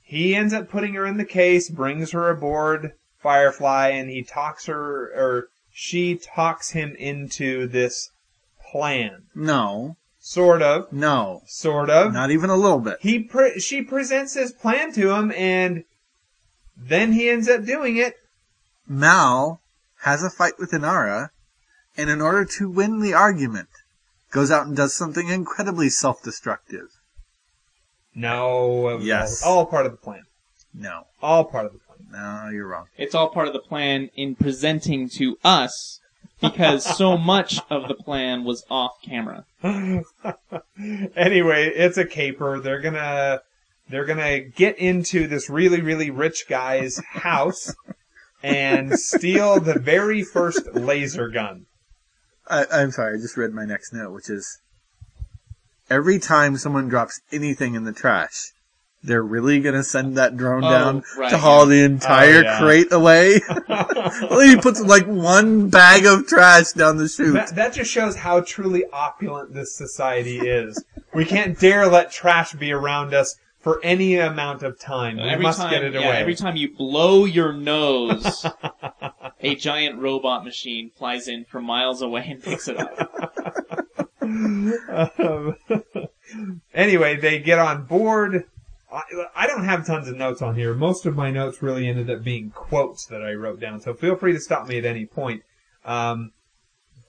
he 0.03 0.35
ends 0.35 0.53
up 0.53 0.69
putting 0.69 0.95
her 0.95 1.07
in 1.07 1.17
the 1.17 1.25
case, 1.25 1.71
brings 1.71 2.11
her 2.11 2.29
aboard 2.29 2.93
Firefly, 3.29 3.89
and 3.89 4.09
he 4.09 4.23
talks 4.23 4.65
her, 4.65 5.13
or 5.15 5.49
she 5.71 6.17
talks 6.17 6.71
him 6.71 6.97
into 6.99 7.67
this 7.69 8.09
plan. 8.71 9.25
No, 9.35 9.97
Sort 10.19 10.63
of. 10.63 10.91
no, 10.91 11.43
Sort 11.47 11.91
of. 11.91 12.15
not 12.15 12.31
even 12.31 12.49
a 12.49 12.57
little 12.57 12.79
bit. 12.79 12.97
He 13.03 13.19
pre- 13.19 13.61
she 13.61 13.83
presents 13.83 14.33
his 14.33 14.51
plan 14.51 14.93
to 14.95 15.11
him, 15.11 15.31
and 15.33 15.85
then 16.75 17.13
he 17.13 17.29
ends 17.29 17.51
up 17.51 17.67
doing 17.67 17.99
it. 17.99 18.15
Mal 18.87 19.61
has 20.05 20.23
a 20.23 20.31
fight 20.31 20.59
with 20.59 20.71
Inara, 20.71 21.29
and 21.99 22.09
in 22.09 22.23
order 22.23 22.47
to 22.47 22.71
win 22.71 23.01
the 23.01 23.13
argument, 23.13 23.69
goes 24.31 24.51
out 24.51 24.67
and 24.67 24.75
does 24.75 24.95
something 24.95 25.29
incredibly 25.29 25.91
self-destructive. 25.91 26.89
No. 28.15 28.97
Yes. 29.01 29.43
All, 29.45 29.59
all 29.59 29.67
part 29.67 29.85
of 29.85 29.93
the 29.93 29.99
plan. 29.99 30.23
No, 30.73 31.07
All 31.21 31.45
part 31.45 31.67
of 31.67 31.73
the 31.75 31.79
plan. 31.79 31.88
No, 32.11 32.49
you're 32.53 32.67
wrong. 32.67 32.87
It's 32.97 33.15
all 33.15 33.29
part 33.29 33.49
of 33.49 33.53
the 33.53 33.61
plan 33.61 34.11
in 34.15 34.35
presenting 34.35 35.09
to 35.11 35.39
us 35.45 36.01
because 36.41 36.85
so 36.85 37.19
much 37.19 37.61
of 37.71 37.89
the 37.89 37.95
plan 37.95 38.45
was 38.45 38.65
off 38.71 39.01
camera. 39.03 39.45
anyway, 39.63 40.05
it's 41.69 41.99
a 41.99 42.05
caper. 42.05 42.61
They're 42.61 42.81
gonna 42.81 43.41
they're 43.89 44.05
gonna 44.05 44.41
get 44.41 44.79
into 44.79 45.27
this 45.27 45.51
really 45.51 45.81
really 45.81 46.11
rich 46.11 46.47
guy's 46.49 47.03
house 47.05 47.75
and 48.43 48.99
steal 48.99 49.61
the 49.61 49.79
very 49.79 50.23
first 50.23 50.75
laser 50.75 51.29
gun. 51.29 51.67
I, 52.49 52.65
I'm 52.73 52.93
sorry, 52.93 53.19
I 53.19 53.21
just 53.21 53.37
read 53.37 53.53
my 53.53 53.65
next 53.65 53.93
note, 53.93 54.13
which 54.13 54.31
is 54.31 54.61
every 55.91 56.19
time 56.19 56.57
someone 56.57 56.89
drops 56.89 57.21
anything 57.33 57.75
in 57.75 57.85
the 57.85 57.93
trash, 57.93 58.53
they're 59.03 59.23
really 59.23 59.61
gonna 59.61 59.83
send 59.85 60.17
that 60.17 60.37
drone 60.37 60.65
Oh, 60.65 60.71
down 60.71 61.03
right, 61.17 61.31
to 61.31 61.39
haul 61.39 61.61
yeah. 61.71 61.77
the 61.79 61.85
entire 61.85 62.39
Oh, 62.39 62.43
yeah. 62.43 62.59
crate 62.59 62.93
away. 62.93 63.41
well, 63.69 64.41
he 64.41 64.57
puts 64.57 64.81
like 64.81 65.07
one 65.07 65.69
bag 65.71 66.05
of 66.07 66.27
trash 66.27 66.73
down 66.73 66.97
the 66.97 67.09
chute. 67.09 67.35
That, 67.35 67.55
that 67.55 67.73
just 67.75 67.91
shows 67.91 68.17
how 68.17 68.41
truly 68.41 68.85
opulent 68.93 69.55
this 69.55 69.75
society 69.77 70.39
is. 70.39 70.83
we 71.15 71.25
can't 71.25 71.59
dare 71.59 71.87
let 71.89 72.11
trash 72.11 72.53
be 72.55 72.73
around 72.73 73.15
us 73.15 73.37
for 73.61 73.81
any 73.83 74.17
amount 74.17 74.63
of 74.63 74.79
time. 74.79 75.17
We 75.17 75.23
every 75.25 75.43
must 75.43 75.59
time, 75.59 75.71
get 75.71 75.83
it 75.85 75.93
yeah, 75.95 76.01
away. 76.01 76.17
every 76.19 76.35
time 76.37 76.57
you 76.57 76.75
blow 76.77 77.25
your 77.25 77.53
nose, 77.53 78.47
a 79.41 79.55
giant 79.57 79.99
robot 80.01 80.45
machine 80.45 80.91
flies 80.97 81.27
in 81.29 81.45
from 81.45 81.65
miles 81.65 82.01
away 82.01 82.27
and 82.31 82.43
picks 82.43 82.69
it 82.69 82.79
up. 82.79 83.35
Um, 84.21 85.55
anyway, 86.75 87.17
they 87.17 87.39
get 87.39 87.59
on 87.59 87.85
board. 87.87 88.45
I, 88.91 89.03
I 89.35 89.47
don't 89.47 89.65
have 89.65 89.87
tons 89.87 90.09
of 90.09 90.17
notes 90.17 90.41
on 90.43 90.55
here. 90.55 90.75
Most 90.75 91.07
of 91.07 91.15
my 91.15 91.31
notes 91.31 91.63
really 91.63 91.89
ended 91.89 92.11
up 92.11 92.23
being 92.25 92.51
quotes 92.51 93.07
that 93.07 93.23
I 93.23 93.33
wrote 93.33 93.61
down. 93.61 93.81
So 93.81 93.95
feel 93.95 94.17
free 94.17 94.33
to 94.33 94.41
stop 94.41 94.67
me 94.67 94.79
at 94.79 94.85
any 94.85 95.07
point. 95.07 95.43
Um, 95.85 96.33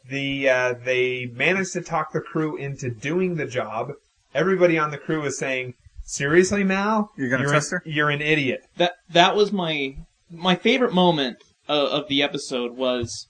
the 0.10 0.50
uh, 0.50 0.74
they 0.84 1.28
managed 1.34 1.74
to 1.74 1.82
talk 1.82 2.12
the 2.12 2.22
crew 2.22 2.58
into 2.58 2.90
doing 2.90 3.36
the 3.36 3.46
job. 3.46 3.92
Everybody 4.34 4.78
on 4.78 4.92
the 4.92 4.98
crew 4.98 5.24
is 5.24 5.38
saying, 5.38 5.76
"Seriously, 6.04 6.64
Mal, 6.64 7.12
You're 7.18 7.30
gonna 7.30 7.44
an- 7.44 7.50
trust 7.50 7.72
her?" 7.72 7.82
You're 7.86 8.10
an 8.10 8.22
idiot." 8.22 8.62
That 8.78 8.94
that 9.10 9.36
was 9.36 9.52
my 9.52 9.96
my 10.30 10.56
favorite 10.56 10.94
moment 10.94 11.38
of, 11.68 11.90
of 11.90 12.08
the 12.10 12.22
episode 12.24 12.76
was 12.76 13.28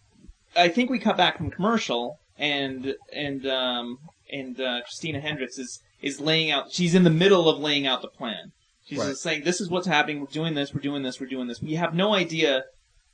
I 0.56 0.70
think 0.70 0.90
we 0.90 1.00
cut 1.00 1.18
back 1.18 1.38
from 1.38 1.52
commercial 1.52 2.20
and 2.38 2.96
and 3.14 3.46
um 3.46 3.98
and 4.32 4.60
uh, 4.60 4.82
Christina 4.82 5.20
Hendricks 5.20 5.58
is 5.58 5.82
is 6.02 6.20
laying 6.20 6.52
out. 6.52 6.72
She's 6.72 6.96
in 6.96 7.04
the 7.04 7.10
middle 7.10 7.50
of 7.50 7.60
laying 7.60 7.86
out 7.88 8.02
the 8.02 8.08
plan. 8.08 8.52
She's 8.86 8.98
Right. 9.00 9.10
just 9.10 9.22
saying, 9.22 9.44
"This 9.44 9.62
is 9.62 9.70
what's 9.70 9.88
happening. 9.88 10.20
We're 10.20 10.28
doing 10.28 10.54
this. 10.56 10.74
We're 10.74 10.82
doing 10.82 11.04
this. 11.04 11.20
We're 11.20 11.28
doing 11.28 11.48
this." 11.48 11.62
We 11.62 11.76
have 11.76 11.94
no 11.94 12.14
idea. 12.14 12.64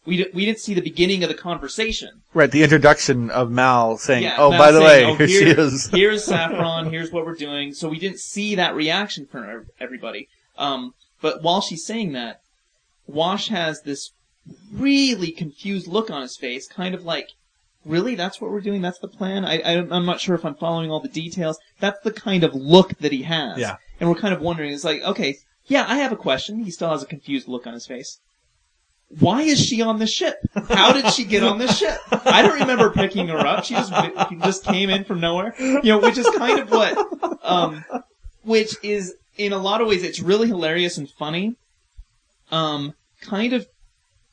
We 0.06 0.18
di- 0.18 0.30
we 0.34 0.45
didn't 0.45 0.60
see 0.60 0.74
the 0.76 0.82
beginning 0.82 1.24
of 1.24 1.30
the 1.30 1.36
conversation. 1.36 2.22
Right, 2.34 2.52
the 2.52 2.62
introduction 2.64 3.32
of 3.32 3.49
Mal 3.49 3.98
saying, 3.98 4.24
Yeah, 4.24 4.36
"Oh, 4.38 4.52
Mal 4.52 4.60
by 4.60 4.72
the 4.72 4.82
saying, 4.82 5.07
way, 5.07 5.14
"Oh, 5.14 5.16
here, 5.18 5.28
she 5.28 5.45
here- 5.45 5.60
is." 5.60 5.88
Here's 5.94 6.24
Saffron. 6.24 6.91
Here's 6.91 7.12
what 7.12 7.26
we're 7.26 7.34
doing. 7.36 7.74
So 7.74 7.90
we 7.90 7.98
didn't 7.99 8.20
see 8.20 8.53
that 8.56 8.76
reaction 8.76 9.26
from 9.26 9.66
everybody. 9.80 10.28
Um, 10.57 10.94
but 11.22 11.41
while 11.41 11.60
she's 11.62 11.84
saying 11.86 12.12
that, 12.14 12.40
Wash 13.07 13.48
has 13.49 13.82
this 13.82 14.12
really 14.72 15.32
confused 15.32 15.88
look 15.88 16.10
on 16.12 16.22
his 16.22 16.38
face, 16.38 16.68
kind 16.68 16.94
of 16.94 17.03
like, 17.03 17.30
"Really? 17.86 18.16
That's 18.16 18.41
what 18.41 18.52
we're 18.52 18.62
doing? 18.62 18.82
That's 18.82 18.99
the 18.99 19.07
plan?" 19.07 19.45
I, 19.45 19.60
I 19.60 19.78
I'm 19.78 20.06
not 20.06 20.20
sure 20.20 20.36
if 20.36 20.44
I'm 20.44 20.56
following 20.56 20.91
all 20.91 20.99
the 20.99 21.07
details. 21.07 21.57
That's 21.80 21.99
the 22.02 22.12
kind 22.12 22.44
of 22.44 22.53
look 22.53 22.98
that 22.99 23.12
he 23.12 23.24
has. 23.24 23.57
Yeah. 23.57 23.78
And 23.99 24.10
we're 24.10 24.16
kind 24.16 24.34
of 24.34 24.41
wondering. 24.41 24.72
It's 24.74 24.84
like, 24.84 25.02
okay, 25.02 25.38
yeah, 25.68 25.86
I 25.88 25.98
have 25.98 26.12
a 26.12 26.18
question. 26.18 26.64
He 26.64 26.72
still 26.72 26.90
has 26.90 27.03
a 27.03 27.06
confused 27.06 27.48
look 27.48 27.66
on 27.66 27.74
his 27.74 27.86
face. 27.86 28.20
Why 29.20 29.44
is 29.44 29.64
she 29.64 29.82
on 29.82 29.99
the 29.99 30.07
ship? 30.07 30.38
How 30.70 30.91
did 30.91 31.14
she 31.14 31.26
get 31.26 31.44
on 31.44 31.60
the 31.60 31.72
ship? 31.72 31.99
I 32.12 32.41
don't 32.41 32.60
remember 32.60 32.90
picking 32.90 33.28
her 33.28 33.38
up. 33.38 33.64
She 33.64 33.76
just 33.76 33.94
she 34.30 34.36
just 34.38 34.64
came 34.64 34.90
in 34.90 35.03
from 35.03 35.20
nowhere. 35.20 35.53
You 35.60 35.82
know, 35.84 35.99
which 35.99 36.18
is 36.18 36.28
kind 36.32 36.60
of 36.60 36.72
what, 36.72 37.45
um, 37.45 37.86
which 38.44 38.76
is 38.84 39.16
in 39.38 39.53
a 39.53 39.57
lot 39.57 39.82
of 39.82 39.88
ways 39.88 40.03
it's 40.03 40.20
really 40.20 40.48
hilarious 40.48 40.98
and 40.98 41.10
funny. 41.10 41.56
Um, 42.52 42.94
kind 43.22 43.53
of 43.53 43.68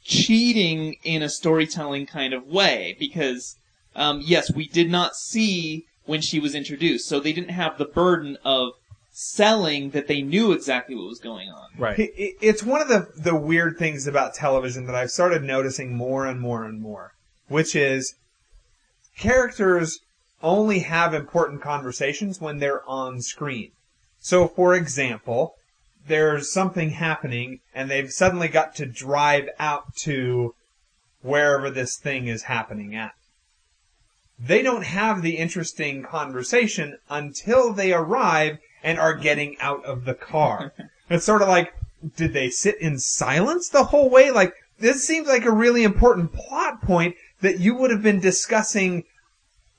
cheating 0.05 0.97
in 1.05 1.23
a 1.23 1.29
storytelling 1.29 2.07
kind 2.07 2.35
of 2.35 2.47
way 2.47 2.97
because, 2.99 3.57
um, 3.95 4.23
yes, 4.25 4.53
we 4.53 4.67
did 4.67 4.91
not 4.91 5.15
see 5.17 5.87
when 6.05 6.21
she 6.21 6.41
was 6.41 6.55
introduced, 6.55 7.09
so 7.09 7.21
they 7.21 7.33
didn't 7.33 7.51
have 7.51 7.79
the 7.79 7.85
burden 7.85 8.37
of 8.45 8.73
selling 9.13 9.91
that 9.91 10.09
they 10.09 10.23
knew 10.23 10.53
exactly 10.53 10.95
what 10.97 11.07
was 11.07 11.21
going 11.21 11.49
on. 11.49 11.69
Right. 11.79 11.99
It- 11.99 12.13
it- 12.17 12.37
It's 12.41 12.63
one 12.63 12.81
of 12.81 12.89
the 12.89 13.09
the 13.17 13.37
weird 13.37 13.79
things 13.79 14.07
about 14.07 14.35
television 14.35 14.87
that 14.87 14.95
I've 14.95 15.11
started 15.11 15.43
noticing 15.43 15.95
more 15.95 16.27
and 16.27 16.41
more 16.41 16.65
and 16.65 16.81
more, 16.81 17.13
which 17.49 17.77
is 17.77 18.15
characters 19.19 20.01
only 20.43 20.81
have 20.81 21.15
important 21.15 21.61
conversations 21.63 22.41
when 22.41 22.59
they're 22.59 22.89
on 22.89 23.21
screen. 23.23 23.71
So, 24.19 24.49
for 24.49 24.75
example, 24.75 25.55
there's 26.07 26.53
something 26.53 26.91
happening 26.91 27.61
and 27.75 27.91
they've 27.91 28.13
suddenly 28.13 28.49
got 28.49 28.75
to 28.77 28.87
drive 28.87 29.49
out 29.59 29.95
to 29.97 30.55
wherever 31.23 31.71
this 31.71 31.97
thing 31.97 32.27
is 32.27 32.45
happening 32.45 32.95
at. 32.95 33.13
They 34.39 34.63
don't 34.63 34.85
have 34.85 35.23
the 35.23 35.37
interesting 35.37 36.03
conversation 36.03 36.99
until 37.09 37.73
they 37.73 37.93
arrive 37.93 38.59
and 38.83 38.99
are 38.99 39.15
getting 39.15 39.57
out 39.61 39.85
of 39.85 40.05
the 40.05 40.15
car. 40.15 40.73
it's 41.11 41.25
sort 41.25 41.43
of 41.43 41.49
like, 41.49 41.73
did 42.17 42.33
they 42.33 42.51
sit 42.51 42.81
in 42.81 42.99
silence 42.99 43.69
the 43.69 43.85
whole 43.85 44.11
way? 44.11 44.33
Like, 44.33 44.55
this 44.81 45.07
seems 45.07 45.29
like 45.29 45.45
a 45.45 45.53
really 45.53 45.85
important 45.85 46.33
plot 46.33 46.83
point 46.83 47.15
that 47.41 47.61
you 47.61 47.77
would 47.77 47.93
have 47.93 48.03
been 48.03 48.19
discussing, 48.19 49.05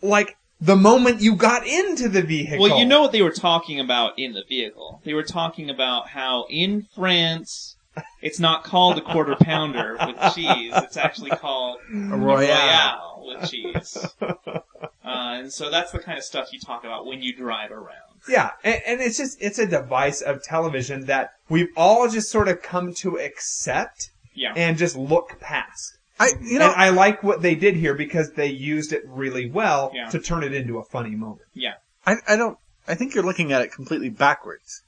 like, 0.01 0.37
the 0.63 0.75
moment 0.77 1.21
you 1.21 1.35
got 1.35 1.67
into 1.67 2.07
the 2.07 2.21
vehicle. 2.21 2.59
Well, 2.63 2.79
you 2.79 2.85
know 2.85 3.01
what 3.01 3.11
they 3.11 3.21
were 3.21 3.31
talking 3.31 3.79
about 3.79 4.17
in 4.17 4.31
the 4.33 4.43
vehicle. 4.47 5.01
They 5.03 5.13
were 5.13 5.23
talking 5.23 5.69
about 5.69 6.07
how 6.09 6.45
in 6.49 6.87
France, 6.95 7.75
it's 8.21 8.39
not 8.39 8.63
called 8.63 8.97
a 8.97 9.01
quarter 9.01 9.35
pounder 9.35 9.97
with 10.07 10.33
cheese. 10.33 10.71
It's 10.75 10.97
actually 10.97 11.31
called 11.31 11.79
a 11.93 12.17
royale 12.17 13.23
with 13.27 13.49
cheese. 13.49 13.97
Uh, 14.21 14.59
and 15.03 15.51
so 15.51 15.69
that's 15.69 15.91
the 15.91 15.99
kind 15.99 16.17
of 16.17 16.23
stuff 16.23 16.53
you 16.53 16.59
talk 16.59 16.83
about 16.85 17.05
when 17.05 17.21
you 17.21 17.35
drive 17.35 17.71
around. 17.71 17.89
Yeah, 18.29 18.51
and, 18.63 18.81
and 18.87 19.01
it's 19.01 19.17
just 19.17 19.37
it's 19.41 19.59
a 19.59 19.67
device 19.67 20.21
of 20.21 20.41
television 20.41 21.05
that 21.05 21.31
we've 21.49 21.67
all 21.75 22.07
just 22.09 22.31
sort 22.31 22.47
of 22.47 22.61
come 22.61 22.93
to 22.95 23.17
accept 23.19 24.11
Yeah. 24.33 24.53
and 24.55 24.77
just 24.77 24.95
look 24.95 25.39
past. 25.41 25.97
I, 26.23 26.29
you 26.41 26.59
know, 26.59 26.71
and 26.71 26.81
I 26.81 26.89
like 26.89 27.23
what 27.23 27.41
they 27.41 27.55
did 27.55 27.75
here 27.75 27.93
because 27.93 28.31
they 28.33 28.47
used 28.47 28.93
it 28.93 29.03
really 29.07 29.49
well 29.49 29.91
Yeah. 29.93 30.09
to 30.09 30.19
turn 30.19 30.43
it 30.43 30.53
into 30.53 30.77
a 30.77 30.83
funny 30.83 31.15
moment. 31.15 31.47
yeah. 31.53 31.73
I, 32.05 32.15
I 32.27 32.35
don't. 32.35 32.57
I 32.87 32.95
think 32.95 33.15
you're 33.15 33.23
looking 33.23 33.53
at 33.53 33.61
it 33.61 33.71
completely 33.71 34.09
backwards. 34.09 34.81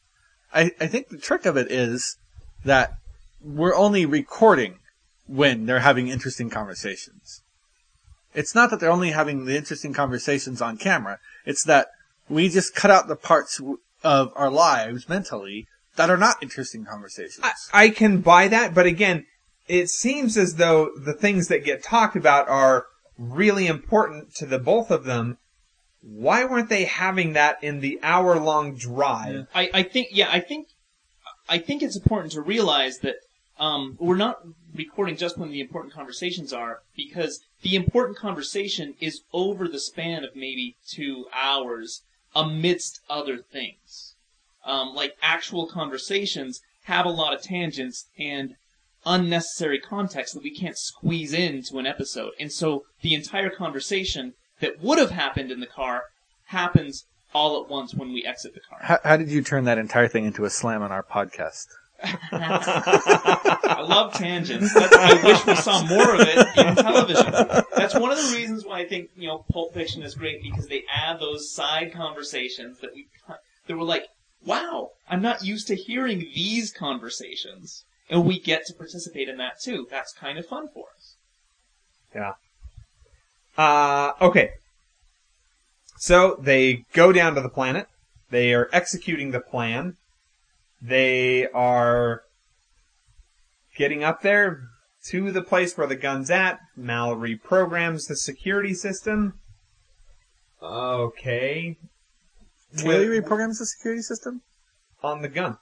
I, 0.54 0.72
I 0.82 0.88
think 0.88 1.08
the 1.10 1.18
trick 1.18 1.46
of 1.46 1.56
it 1.56 1.72
is 1.72 2.18
that 2.66 2.98
we're 3.42 3.76
only 3.76 4.06
recording 4.06 4.80
when 5.28 5.66
they're 5.66 5.80
having 5.80 6.10
interesting 6.10 6.50
conversations. 6.50 7.42
It's 8.34 8.54
not 8.54 8.70
that 8.70 8.82
they're 8.82 8.92
only 8.92 9.12
having 9.12 9.46
the 9.46 9.56
interesting 9.56 9.94
conversations 9.94 10.62
on 10.62 10.76
camera. 10.78 11.20
It's 11.46 11.64
that 11.64 11.88
we 12.28 12.50
just 12.50 12.76
cut 12.76 12.92
out 12.92 13.08
the 13.08 13.16
parts 13.16 13.62
of 14.04 14.34
our 14.36 14.50
lives 14.52 15.08
mentally 15.08 15.68
that 15.96 16.10
are 16.10 16.18
not 16.18 16.36
interesting 16.44 16.84
conversations. 16.84 17.40
I, 17.72 17.86
I 17.86 17.90
can 17.90 18.20
buy 18.20 18.50
that, 18.50 18.74
but 18.76 18.86
again, 18.86 19.26
it 19.68 19.90
seems 19.90 20.38
as 20.38 20.56
though 20.56 20.92
the 20.96 21.14
things 21.14 21.48
that 21.48 21.64
get 21.64 21.84
talked 21.84 22.16
about 22.16 22.48
are 22.48 22.86
really 23.18 23.68
important 23.68 24.34
to 24.36 24.46
the 24.46 24.60
both 24.60 24.92
of 24.92 25.06
them. 25.06 25.38
Why 26.02 26.46
weren't 26.46 26.70
they 26.70 26.86
having 26.86 27.34
that 27.34 27.58
in 27.64 27.80
the 27.80 28.00
hour 28.04 28.40
long 28.40 28.76
drive? 28.76 29.48
I, 29.56 29.70
I 29.74 29.84
think 29.84 30.10
yeah, 30.12 30.30
I 30.32 30.40
think 30.40 30.68
I 31.50 31.58
think 31.58 31.82
it's 31.82 31.96
important 31.96 32.34
to 32.34 32.42
realize 32.42 33.00
that 33.00 33.16
um, 33.58 33.96
we're 34.00 34.16
not 34.16 34.42
recording 34.76 35.16
just 35.16 35.38
when 35.38 35.50
the 35.50 35.62
important 35.62 35.94
conversations 35.94 36.52
are 36.52 36.82
because 36.96 37.42
the 37.62 37.76
important 37.76 38.18
conversation 38.18 38.96
is 39.00 39.22
over 39.34 39.68
the 39.68 39.80
span 39.80 40.24
of 40.24 40.36
maybe 40.36 40.76
two 40.88 41.26
hours 41.34 42.04
amidst 42.36 43.00
other 43.10 43.38
things. 43.38 44.16
Um, 44.66 44.94
like 44.94 45.16
actual 45.22 45.68
conversations 45.68 46.62
have 46.84 47.06
a 47.06 47.10
lot 47.10 47.34
of 47.34 47.42
tangents 47.42 48.06
and 48.20 48.56
unnecessary 49.06 49.80
context 49.80 50.34
that 50.34 50.44
we 50.44 50.52
can't 50.52 50.78
squeeze 50.78 51.34
into 51.34 51.78
an 51.78 51.86
episode. 51.86 52.32
And 52.40 52.52
so 52.52 52.84
the 53.02 53.14
entire 53.14 53.50
conversation 53.50 54.34
that 54.60 54.82
would 54.82 54.98
have 54.98 55.12
happened 55.12 55.52
in 55.52 55.60
the 55.60 55.68
car 55.68 56.06
happens 56.46 57.06
all 57.34 57.62
at 57.62 57.70
once 57.70 57.94
when 57.94 58.14
we 58.14 58.24
exit 58.24 58.54
the 58.54 58.62
car. 58.62 58.80
how, 58.82 59.00
how 59.04 59.18
did 59.18 59.30
you 59.30 59.42
turn 59.42 59.66
that 59.66 59.78
entire 59.78 60.08
thing 60.08 60.26
into 60.26 60.46
a 60.46 60.50
slam 60.50 60.82
on 60.82 60.92
our 60.92 61.04
podcast? 61.04 61.68
I 62.04 63.86
love 63.88 64.14
tangents. 64.14 64.74
That's, 64.74 64.96
I 64.96 65.24
wish 65.24 65.46
we 65.46 65.56
saw 65.56 65.86
more 65.86 66.16
of 66.16 66.22
it 66.22 66.38
in 66.58 66.76
television. 66.76 67.32
That's 67.76 67.96
one 67.96 68.12
of 68.12 68.18
the 68.18 68.36
reasons 68.36 68.66
why 68.66 68.82
I 68.82 68.86
think 68.86 69.10
you 69.16 69.28
know 69.28 69.46
Pulp 69.52 69.74
Fiction 69.74 70.04
is 70.04 70.14
great 70.14 70.44
because 70.44 70.68
they 70.68 70.84
add 70.94 71.20
those 71.20 71.52
side 71.52 71.94
conversations 71.94 72.80
that 72.80 72.94
we 72.94 73.08
that 73.68 73.78
were 73.78 73.84
like, 73.84 74.08
wow, 74.46 74.92
I'm 75.10 75.22
not 75.22 75.44
used 75.44 75.68
to 75.68 75.76
hearing 75.76 76.20
these 76.20 76.72
conversations, 76.72 77.86
and 78.10 78.26
we 78.26 78.40
get 78.40 78.66
to 78.68 78.74
participate 78.74 79.28
in 79.30 79.38
that 79.38 79.60
too. 79.62 79.88
That's 79.90 80.14
kind 80.14 80.38
of 80.38 80.46
fun 80.46 80.68
for 80.74 80.86
us. 80.96 81.16
Yeah. 82.14 82.34
Uh, 83.58 84.14
okay. 84.22 84.52
So 85.98 86.38
they 86.40 86.84
go 86.94 87.12
down 87.12 87.36
to 87.36 87.42
the 87.42 87.50
planet. 87.50 87.88
They 88.30 88.54
are 88.54 88.70
executing 88.74 89.32
the 89.32 89.40
plan. 89.40 89.96
They 90.82 91.48
are 91.48 92.24
getting 93.78 94.04
up 94.04 94.22
there 94.22 94.62
to 95.08 95.32
the 95.32 95.42
place 95.42 95.78
where 95.78 95.88
the 95.88 95.96
gun's 95.96 96.30
at. 96.30 96.60
Mal 96.76 97.16
reprograms 97.16 98.08
the 98.08 98.16
security 98.16 98.74
system. 98.74 99.36
Okay. 100.62 101.78
Really 102.84 103.08
With- 103.10 103.26
reprograms 103.26 103.60
the 103.60 103.66
security 103.66 104.02
system? 104.02 104.42
on 105.04 105.22
the 105.22 105.30
gun. 105.30 105.58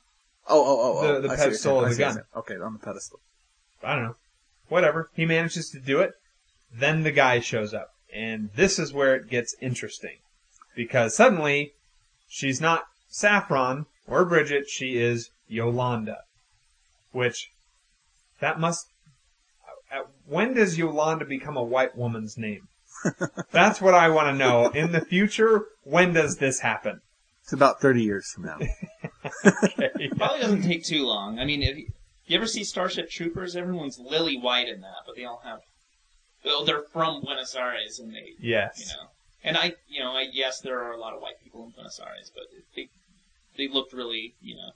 Oh, 0.47 0.61
oh, 0.61 0.79
oh, 0.79 0.99
oh. 0.99 1.21
The- 1.21 1.27
the 1.27 1.33
I 1.33 1.35
see 1.35 1.41
what 1.41 1.45
you're 1.45 1.45
pedestal 1.45 1.79
of 1.83 1.89
the 1.89 1.95
see 1.95 1.99
gun. 2.01 2.23
Okay, 2.35 2.55
on 2.55 2.73
the 2.73 2.79
pedestal. 2.79 3.19
I 3.83 3.95
don't 3.95 4.03
know. 4.03 4.15
Whatever. 4.69 5.09
He 5.13 5.25
manages 5.25 5.69
to 5.71 5.79
do 5.79 5.99
it. 5.99 6.13
Then 6.73 7.03
the 7.03 7.11
guy 7.11 7.39
shows 7.39 7.73
up. 7.73 7.89
And 8.13 8.49
this 8.55 8.79
is 8.79 8.93
where 8.93 9.15
it 9.15 9.29
gets 9.29 9.55
interesting. 9.61 10.17
Because 10.75 11.15
suddenly, 11.15 11.73
she's 12.27 12.61
not 12.61 12.83
Saffron 13.09 13.85
or 14.07 14.25
Bridget, 14.25 14.69
she 14.69 14.97
is 14.97 15.29
Yolanda. 15.47 16.21
Which, 17.11 17.49
that 18.39 18.59
must, 18.59 18.87
uh, 19.91 20.03
when 20.25 20.53
does 20.53 20.77
Yolanda 20.77 21.25
become 21.25 21.57
a 21.57 21.63
white 21.63 21.95
woman's 21.95 22.37
name? 22.37 22.67
That's 23.51 23.81
what 23.81 23.93
I 23.93 24.09
want 24.09 24.27
to 24.29 24.37
know. 24.37 24.69
In 24.69 24.91
the 24.91 25.01
future, 25.01 25.65
when 25.83 26.13
does 26.13 26.37
this 26.37 26.59
happen? 26.61 27.01
It's 27.43 27.53
about 27.53 27.81
30 27.81 28.03
years 28.03 28.31
from 28.31 28.45
now. 28.45 28.57
Probably 30.17 30.39
doesn't 30.39 30.63
take 30.63 30.83
too 30.83 31.05
long. 31.05 31.39
I 31.39 31.45
mean, 31.45 31.61
if 31.63 31.77
you, 31.77 31.87
you 32.25 32.37
ever 32.37 32.47
see 32.47 32.63
Starship 32.63 33.09
Troopers? 33.09 33.55
Everyone's 33.55 33.99
lily 33.99 34.37
white 34.37 34.67
in 34.69 34.81
that, 34.81 35.03
but 35.05 35.15
they 35.15 35.25
all 35.25 35.41
have. 35.43 35.59
Well, 36.45 36.65
they're 36.65 36.83
from 36.83 37.21
Buenos 37.21 37.55
Aires, 37.55 37.99
and 37.99 38.13
they, 38.13 38.33
Yes. 38.39 38.79
you 38.79 38.85
know. 38.87 39.09
And 39.45 39.57
I, 39.57 39.73
you 39.89 39.99
know, 40.01 40.11
I 40.11 40.27
yes, 40.31 40.59
there 40.61 40.79
are 40.81 40.91
a 40.93 40.99
lot 40.99 41.13
of 41.13 41.21
white 41.21 41.41
people 41.43 41.63
in 41.65 41.71
Buenos 41.71 41.99
Aires, 41.99 42.31
but 42.33 42.43
they, 42.75 42.89
they 43.57 43.67
looked 43.67 43.93
really, 43.93 44.35
you 44.41 44.55
know, 44.55 44.71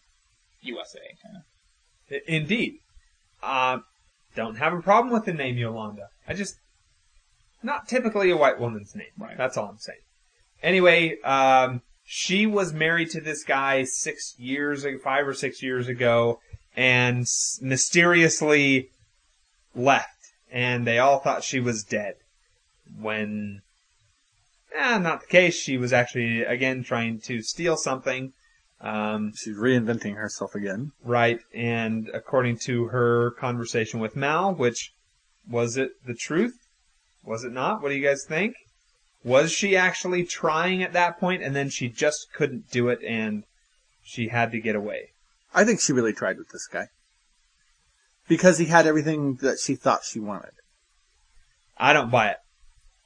USA 0.61 0.99
kind 1.23 1.37
of. 1.37 2.21
Indeed. 2.27 2.79
Uh, 3.43 3.79
don't 4.35 4.55
have 4.57 4.73
a 4.73 4.81
problem 4.81 5.13
with 5.13 5.25
the 5.25 5.33
name 5.33 5.57
Yolanda. 5.57 6.09
I 6.27 6.33
just, 6.33 6.55
not 7.63 7.87
typically 7.87 8.29
a 8.29 8.37
white 8.37 8.59
woman's 8.59 8.95
name. 8.95 9.07
Right. 9.17 9.37
That's 9.37 9.57
all 9.57 9.69
I'm 9.69 9.77
saying. 9.77 9.99
Anyway, 10.63 11.19
um, 11.21 11.81
she 12.09 12.45
was 12.45 12.71
married 12.71 13.09
to 13.09 13.19
this 13.19 13.43
guy 13.43 13.83
six 13.83 14.33
years, 14.39 14.85
five 15.03 15.27
or 15.27 15.33
six 15.33 15.61
years 15.61 15.89
ago, 15.89 16.39
and 16.73 17.25
mysteriously 17.61 18.89
left. 19.75 20.07
And 20.49 20.87
they 20.87 20.99
all 20.99 21.19
thought 21.19 21.43
she 21.43 21.59
was 21.59 21.83
dead. 21.83 22.15
When, 22.97 23.59
eh, 24.73 24.97
not 24.99 25.19
the 25.19 25.27
case. 25.27 25.55
She 25.59 25.75
was 25.75 25.91
actually, 25.91 26.43
again, 26.43 26.81
trying 26.81 27.19
to 27.25 27.41
steal 27.41 27.75
something. 27.75 28.31
Um, 28.79 29.33
She's 29.35 29.57
reinventing 29.57 30.15
herself 30.15 30.55
again. 30.55 30.93
Right, 31.03 31.41
and 31.53 32.09
according 32.13 32.59
to 32.59 32.85
her 32.85 33.31
conversation 33.31 33.99
with 33.99 34.15
Mal, 34.15 34.53
which 34.53 34.93
was 35.49 35.75
it 35.75 35.91
the 36.05 36.13
truth? 36.13 36.53
Was 37.21 37.43
it 37.43 37.51
not? 37.51 37.81
What 37.81 37.89
do 37.89 37.95
you 37.95 38.07
guys 38.07 38.23
think? 38.25 38.55
Was 39.27 39.51
she 39.51 39.75
actually 39.75 40.23
trying 40.23 40.81
at 40.81 40.93
that 40.93 41.19
point 41.19 41.43
and 41.43 41.53
then 41.53 41.69
she 41.69 41.89
just 41.89 42.31
couldn't 42.31 42.71
do 42.71 42.87
it 42.87 43.03
and 43.03 43.43
she 44.01 44.29
had 44.29 44.53
to 44.53 44.61
get 44.61 44.73
away? 44.75 45.09
I 45.53 45.65
think 45.65 45.81
she 45.81 45.91
really 45.91 46.13
tried 46.13 46.37
with 46.37 46.49
this 46.49 46.65
guy. 46.65 46.87
Because 48.29 48.57
he 48.57 48.65
had 48.65 48.87
everything 48.87 49.35
that 49.41 49.59
she 49.59 49.75
thought 49.75 50.05
she 50.05 50.21
wanted. 50.21 50.51
I 51.77 51.91
don't 51.91 52.09
buy 52.09 52.29
it. 52.29 52.37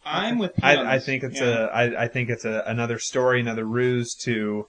I'm 0.06 0.38
with 0.38 0.52
you. 0.58 0.64
I, 0.64 0.96
I 0.96 1.00
think 1.00 1.24
it's 1.24 1.40
Yeah. 1.40 1.48
a 1.48 1.66
I, 1.66 2.04
I 2.04 2.08
think 2.08 2.30
it's 2.30 2.46
a, 2.46 2.64
another 2.68 3.00
story, 3.00 3.40
another 3.40 3.66
ruse 3.66 4.14
to 4.26 4.68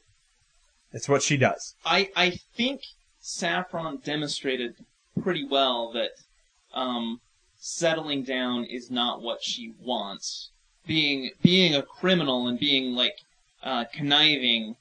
it's 0.91 1.09
what 1.09 1.23
she 1.23 1.37
does. 1.37 1.75
I 1.85 2.11
I 2.17 2.39
think 2.57 2.81
Saffron 3.21 3.99
demonstrated 4.03 4.75
pretty 5.23 5.47
well 5.47 5.93
that 5.93 6.13
um, 6.73 7.21
settling 7.59 8.25
down 8.25 8.65
is 8.65 8.91
not 8.91 9.21
what 9.21 9.43
she 9.43 9.75
wants. 9.79 10.51
Being 10.87 11.31
being 11.43 11.75
a 11.75 11.83
criminal 11.83 12.47
and 12.49 12.59
being 12.59 12.95
like 12.95 13.15
uh, 13.63 13.85
conniving 13.93 14.77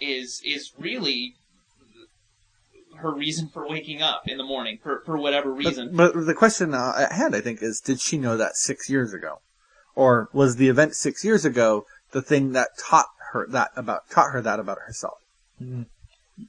is 0.00 0.40
is 0.44 0.72
really 0.78 1.34
her 2.96 3.12
reason 3.12 3.48
for 3.48 3.68
waking 3.68 4.00
up 4.02 4.28
in 4.28 4.38
the 4.38 4.44
morning 4.44 4.78
for 4.82 5.02
for 5.04 5.16
whatever 5.16 5.50
reason. 5.52 5.96
But, 5.96 6.14
but 6.14 6.26
the 6.26 6.34
question 6.34 6.74
uh, 6.74 6.92
at 6.96 7.12
hand, 7.12 7.34
I 7.34 7.40
think, 7.40 7.62
is 7.62 7.80
did 7.80 8.00
she 8.00 8.18
know 8.18 8.36
that 8.36 8.56
six 8.56 8.88
years 8.88 9.12
ago? 9.12 9.40
Or 9.94 10.28
was 10.32 10.56
the 10.56 10.68
event 10.68 10.94
six 10.94 11.24
years 11.24 11.44
ago 11.44 11.86
the 12.12 12.22
thing 12.22 12.52
that 12.52 12.78
taught 12.78 13.08
her 13.32 13.46
that 13.48 13.70
about, 13.76 14.08
taught 14.10 14.30
her 14.32 14.40
that 14.40 14.60
about 14.60 14.78
herself? 14.86 15.18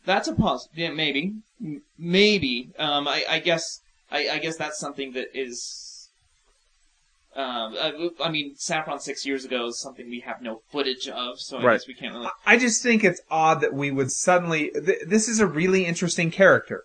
That's 0.05 0.27
a 0.27 0.33
pos. 0.33 0.69
Yeah, 0.75 0.91
maybe, 0.91 1.33
M- 1.61 1.81
maybe. 1.97 2.71
Um, 2.77 3.07
I, 3.07 3.25
I 3.29 3.39
guess. 3.39 3.79
I, 4.11 4.29
I 4.29 4.37
guess 4.37 4.57
that's 4.57 4.79
something 4.79 5.13
that 5.13 5.29
is 5.33 5.82
Um, 7.35 7.75
I, 7.79 8.09
I 8.23 8.29
mean, 8.29 8.55
Saffron 8.57 8.99
six 8.99 9.25
years 9.25 9.43
ago 9.43 9.67
is 9.67 9.79
something 9.79 10.07
we 10.09 10.19
have 10.19 10.41
no 10.41 10.61
footage 10.71 11.07
of, 11.07 11.39
so 11.39 11.57
I 11.57 11.63
Right. 11.63 11.73
guess 11.75 11.87
we 11.87 11.95
can't 11.95 12.13
really. 12.13 12.27
I 12.45 12.57
just 12.57 12.83
think 12.83 13.03
it's 13.03 13.21
odd 13.31 13.61
that 13.61 13.73
we 13.73 13.89
would 13.91 14.11
suddenly. 14.11 14.69
Th- 14.71 14.99
this 15.07 15.27
is 15.27 15.39
a 15.39 15.47
really 15.47 15.85
interesting 15.85 16.29
character. 16.29 16.83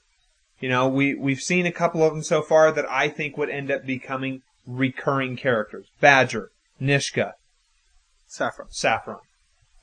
You 0.61 0.69
know, 0.70 0.89
we 0.89 1.15
we've 1.15 1.41
seen 1.41 1.66
a 1.66 1.73
couple 1.73 2.03
of 2.03 2.12
them 2.15 2.23
so 2.23 2.41
far 2.43 2.73
that 2.73 2.91
I 2.91 3.09
think 3.09 3.37
would 3.37 3.51
end 3.51 3.70
up 3.70 3.85
becoming 3.85 4.41
recurring 4.66 5.37
characters. 5.37 5.87
Badger, 6.01 6.51
Niska, 6.81 7.33
Saffron. 8.27 8.69
Saffron. 8.70 9.19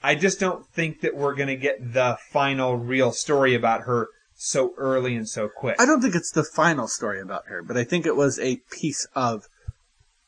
I 0.03 0.15
just 0.15 0.39
don't 0.39 0.65
think 0.67 1.01
that 1.01 1.15
we're 1.15 1.33
going 1.35 1.47
to 1.47 1.55
get 1.55 1.93
the 1.93 2.17
final 2.31 2.75
real 2.75 3.11
story 3.11 3.55
about 3.55 3.81
her 3.81 4.07
so 4.35 4.73
early 4.77 5.15
and 5.15 5.27
so 5.27 5.47
quick. 5.49 5.77
I 5.79 5.85
don't 5.85 6.01
think 6.01 6.13
it's 6.15 6.31
the 6.31 6.43
final 6.43 6.87
story 6.87 7.21
about 7.21 7.47
her, 7.47 7.63
but 7.63 7.77
I 7.77 7.83
think 7.83 8.05
it 8.05 8.15
was 8.15 8.37
a 8.39 8.57
piece 8.71 9.07
of 9.15 9.45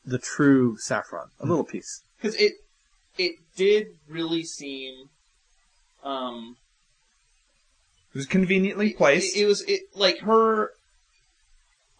the 0.08 0.18
true 0.18 0.76
Saffron. 0.78 1.28
A 1.40 1.46
little 1.46 1.64
piece. 1.64 2.02
because 2.16 2.34
it 2.36 2.52
it 3.16 3.36
did 3.56 3.98
really 4.08 4.44
seem 4.44 5.10
um 6.02 6.56
It 8.14 8.18
was 8.18 8.26
conveniently 8.26 8.92
placed. 8.92 9.36
It, 9.36 9.42
it 9.42 9.46
was 9.46 9.62
it 9.62 9.82
like 9.94 10.20
her 10.20 10.72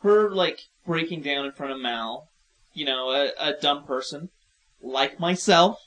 her 0.02 0.30
like 0.30 0.60
breaking 0.86 1.22
down 1.22 1.44
in 1.44 1.52
front 1.52 1.72
of 1.72 1.80
Mal, 1.80 2.28
you 2.72 2.84
know, 2.84 3.10
a, 3.10 3.32
a 3.38 3.52
dumb 3.52 3.84
person 3.84 4.30
like 4.80 5.20
myself. 5.20 5.78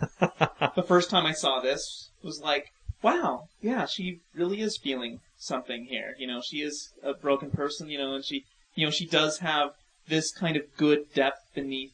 the 0.20 0.84
first 0.86 1.10
time 1.10 1.26
I 1.26 1.32
saw 1.32 1.60
this 1.60 2.10
was 2.22 2.40
like, 2.40 2.66
wow, 3.02 3.48
yeah, 3.60 3.86
she 3.86 4.20
really 4.34 4.60
is 4.60 4.76
feeling 4.76 5.20
something 5.36 5.84
here. 5.84 6.14
You 6.18 6.26
know, 6.26 6.40
she 6.40 6.62
is 6.62 6.92
a 7.02 7.14
broken 7.14 7.50
person, 7.50 7.88
you 7.90 7.98
know, 7.98 8.14
and 8.14 8.24
she 8.24 8.44
you 8.74 8.86
know, 8.86 8.90
she 8.92 9.06
does 9.06 9.38
have 9.38 9.72
this 10.08 10.32
kind 10.32 10.56
of 10.56 10.62
good 10.76 11.12
depth 11.14 11.54
beneath 11.54 11.92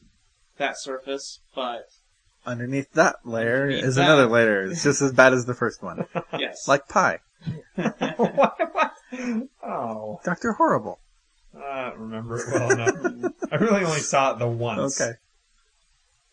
that 0.57 0.77
surface, 0.79 1.39
but 1.53 1.89
Underneath 2.45 2.91
that 2.93 3.15
layer 3.25 3.63
Underneath 3.63 3.83
is 3.85 3.95
that. 3.95 4.03
another 4.03 4.27
layer. 4.27 4.65
It's 4.65 4.83
just 4.83 5.01
as 5.01 5.11
bad 5.13 5.33
as 5.33 5.45
the 5.45 5.55
first 5.55 5.81
one. 5.81 6.05
yes. 6.39 6.67
like 6.67 6.87
pie. 6.87 7.19
what, 7.75 8.59
what? 8.71 8.93
Oh, 9.63 10.19
Dr. 10.23 10.53
Horrible. 10.53 10.99
I 11.57 11.89
don't 11.89 11.99
remember 11.99 12.37
it 12.37 12.45
well 12.51 12.71
enough. 12.71 13.33
I 13.51 13.55
really 13.55 13.83
only 13.83 13.99
saw 13.99 14.33
it 14.33 14.39
the 14.39 14.47
once. 14.47 14.99
Okay. 14.99 15.13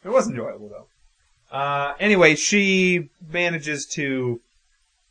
It 0.04 0.08
was 0.08 0.28
enjoyable 0.28 0.68
though. 0.68 1.56
Uh, 1.56 1.94
anyway, 2.00 2.34
she 2.34 3.10
manages 3.30 3.86
to, 3.86 4.40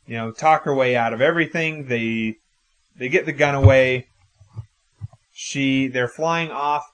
you 0.06 0.16
know, 0.16 0.30
talk 0.32 0.64
her 0.64 0.74
way 0.74 0.96
out 0.96 1.12
of 1.12 1.20
everything. 1.20 1.86
They, 1.86 2.36
they 2.96 3.08
get 3.08 3.26
the 3.26 3.32
gun 3.32 3.54
away. 3.54 4.08
She, 5.44 5.88
they're 5.88 6.06
flying 6.06 6.52
off, 6.52 6.84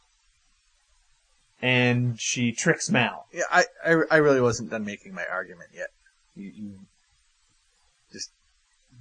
and 1.61 2.19
she 2.19 2.51
tricks 2.51 2.89
Mal. 2.89 3.27
Yeah, 3.31 3.43
I, 3.51 3.65
I, 3.85 4.03
I 4.11 4.17
really 4.17 4.41
wasn't 4.41 4.71
done 4.71 4.87
making 4.87 5.13
my 5.13 5.27
argument 5.31 5.69
yet. 5.75 5.89
You, 6.35 6.51
you 6.55 6.79
just 8.11 8.31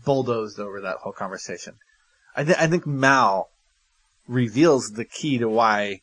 bulldozed 0.04 0.60
over 0.60 0.82
that 0.82 0.98
whole 0.98 1.14
conversation. 1.14 1.76
I, 2.36 2.44
th- 2.44 2.58
I 2.58 2.68
think 2.68 2.86
Mal 2.86 3.48
reveals 4.28 4.92
the 4.92 5.06
key 5.06 5.38
to 5.38 5.48
why 5.48 6.02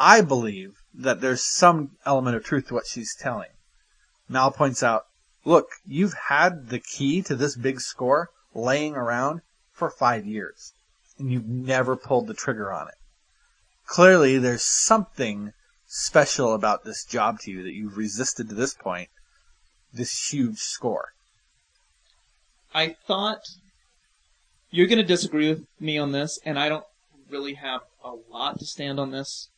I 0.00 0.20
believe 0.20 0.72
that 0.92 1.20
there's 1.20 1.44
some 1.44 1.92
element 2.04 2.34
of 2.34 2.44
truth 2.44 2.66
to 2.66 2.74
what 2.74 2.88
she's 2.88 3.14
telling. 3.14 3.50
Mal 4.28 4.50
points 4.50 4.82
out, 4.82 5.04
look, 5.44 5.68
you've 5.86 6.14
had 6.28 6.70
the 6.70 6.80
key 6.80 7.22
to 7.22 7.36
this 7.36 7.56
big 7.56 7.80
score 7.80 8.30
laying 8.54 8.96
around 8.96 9.42
for 9.70 9.88
five 9.88 10.26
years, 10.26 10.72
and 11.18 11.32
you've 11.32 11.46
never 11.46 11.96
pulled 11.96 12.26
the 12.26 12.34
trigger 12.34 12.72
on 12.72 12.88
it. 12.88 12.94
Clearly, 13.86 14.38
there's 14.38 14.62
something 14.62 15.52
special 15.86 16.52
about 16.52 16.84
this 16.84 17.04
job 17.04 17.40
to 17.40 17.50
you 17.50 17.62
that 17.62 17.72
you've 17.72 17.96
resisted 17.96 18.48
to 18.48 18.54
this 18.54 18.74
point, 18.74 19.08
this 19.92 20.30
huge 20.30 20.58
score. 20.58 21.12
I 22.74 22.96
thought 23.06 23.42
you're 24.70 24.88
going 24.88 24.98
to 24.98 25.04
disagree 25.04 25.48
with 25.48 25.66
me 25.80 25.96
on 25.96 26.12
this, 26.12 26.38
and 26.44 26.58
I 26.58 26.68
don't 26.68 26.84
really 27.30 27.54
have 27.54 27.82
a 28.04 28.14
lot 28.30 28.58
to 28.58 28.66
stand 28.66 29.00
on 29.00 29.10
this. 29.10 29.48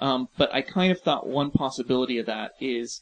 Um, 0.00 0.28
but 0.36 0.54
I 0.54 0.62
kind 0.62 0.92
of 0.92 1.00
thought 1.00 1.26
one 1.26 1.50
possibility 1.50 2.18
of 2.18 2.26
that 2.26 2.52
is 2.60 3.00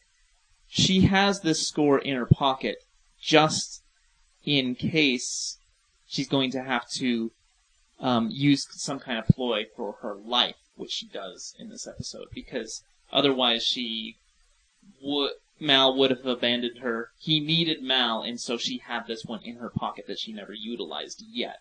she 0.68 1.02
has 1.02 1.40
this 1.40 1.66
score 1.66 1.98
in 1.98 2.16
her 2.16 2.26
pocket 2.26 2.78
just 3.20 3.82
in 4.44 4.74
case 4.74 5.58
she's 6.06 6.28
going 6.28 6.50
to 6.52 6.62
have 6.62 6.88
to 6.92 7.32
um, 8.00 8.28
use 8.30 8.66
some 8.70 8.98
kind 8.98 9.18
of 9.18 9.26
ploy 9.28 9.64
for 9.76 9.96
her 10.02 10.14
life, 10.14 10.56
which 10.76 10.92
she 10.92 11.06
does 11.06 11.54
in 11.58 11.68
this 11.70 11.86
episode, 11.86 12.28
because 12.34 12.82
otherwise 13.12 13.64
she 13.64 14.16
would 15.02 15.32
Mal 15.58 15.96
would 15.96 16.10
have 16.10 16.26
abandoned 16.26 16.78
her. 16.78 17.10
He 17.18 17.40
needed 17.40 17.82
Mal, 17.82 18.22
and 18.22 18.40
so 18.40 18.58
she 18.58 18.78
had 18.78 19.06
this 19.06 19.24
one 19.24 19.42
in 19.42 19.56
her 19.56 19.70
pocket 19.70 20.06
that 20.06 20.18
she 20.18 20.32
never 20.32 20.52
utilized 20.52 21.22
yet. 21.26 21.60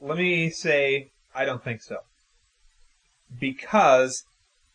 Let 0.00 0.18
me 0.18 0.50
say, 0.50 1.10
I 1.34 1.44
don't 1.44 1.64
think 1.64 1.82
so. 1.82 1.98
Because 3.40 4.24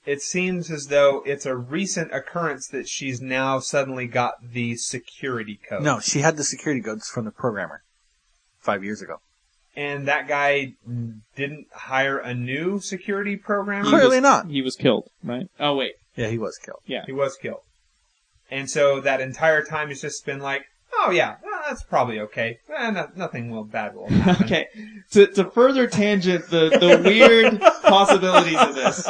it 0.06 0.22
seems 0.22 0.70
as 0.70 0.88
though 0.88 1.24
it's 1.26 1.46
a 1.46 1.56
recent 1.56 2.14
occurrence 2.14 2.68
that 2.68 2.90
she's 2.90 3.22
now 3.22 3.60
suddenly 3.60 4.08
got 4.08 4.52
the 4.52 4.76
security 4.76 5.60
code. 5.70 5.84
No, 5.84 6.00
she 6.00 6.20
had 6.20 6.38
the 6.38 6.44
security 6.44 6.82
codes 6.82 7.08
from 7.08 7.26
the 7.26 7.32
programmer 7.32 7.84
five 8.60 8.84
years 8.84 9.02
ago. 9.02 9.22
And 9.76 10.08
that 10.08 10.28
guy 10.28 10.74
didn't 11.36 11.68
hire 11.74 12.18
a 12.18 12.34
new 12.34 12.80
security 12.82 13.38
programmer? 13.38 13.90
Clearly 13.90 14.20
not. 14.20 14.48
He 14.48 14.62
was 14.62 14.76
killed, 14.76 15.10
right? 15.24 15.48
Oh 15.60 15.76
wait, 15.76 15.94
Yeah, 16.16 16.28
he 16.28 16.38
was 16.38 16.58
killed. 16.58 16.82
yeah. 16.86 17.04
He 17.06 17.14
was 17.14 17.38
killed. 17.38 17.62
And 18.50 18.70
so 18.70 19.00
that 19.00 19.22
entire 19.22 19.64
time 19.64 19.88
he's 19.88 20.02
just 20.02 20.26
been 20.26 20.40
like, 20.42 20.66
oh 20.94 21.10
yeah, 21.12 21.36
well, 21.42 21.62
that's 21.70 21.84
probably 21.84 22.20
okay. 22.20 22.60
Eh, 22.76 22.92
no, 22.92 23.08
nothing 23.16 23.50
will 23.50 23.64
bad 23.64 23.96
will 23.96 24.10
happen. 24.10 24.46
Okay, 24.46 24.68
to, 25.12 25.28
to 25.28 25.46
further 25.46 25.88
tangent 25.88 26.48
the, 26.50 26.68
the 26.70 27.02
weird 27.10 27.62
possibilities 27.84 28.58
of 28.60 28.76
this, 28.76 29.06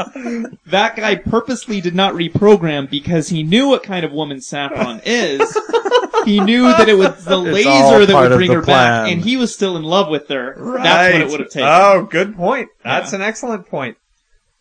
that 0.67 0.95
guy 0.95 1.15
purposely 1.15 1.81
did 1.81 1.95
not 1.95 2.13
reprogram 2.13 2.87
because 2.87 3.29
he 3.29 3.41
knew 3.41 3.67
what 3.67 3.81
kind 3.81 4.05
of 4.05 4.11
woman 4.11 4.41
Saffron 4.41 5.01
is. 5.05 5.39
He 6.25 6.39
knew 6.39 6.63
that 6.63 6.87
it 6.89 6.97
was 6.97 7.23
the 7.25 7.41
It's 7.45 7.65
all 7.67 7.89
laser 7.91 8.05
that 8.05 8.13
part 8.13 8.23
would 8.23 8.31
of 8.33 8.37
bring 8.37 8.49
the 8.49 8.55
her 8.55 8.61
back, 8.61 9.11
and 9.11 9.21
he 9.21 9.37
was 9.37 9.53
still 9.53 9.75
in 9.77 9.83
love 9.83 10.09
with 10.09 10.27
her. 10.29 10.53
That's 10.81 11.13
what 11.13 11.21
it 11.21 11.29
would 11.29 11.39
have 11.41 11.49
taken. 11.49 11.67
Oh, 11.69 12.03
good 12.09 12.35
point. 12.35 12.69
That's 12.83 13.11
Yeah. 13.11 13.17
an 13.17 13.21
excellent 13.23 13.67
point. 13.67 13.97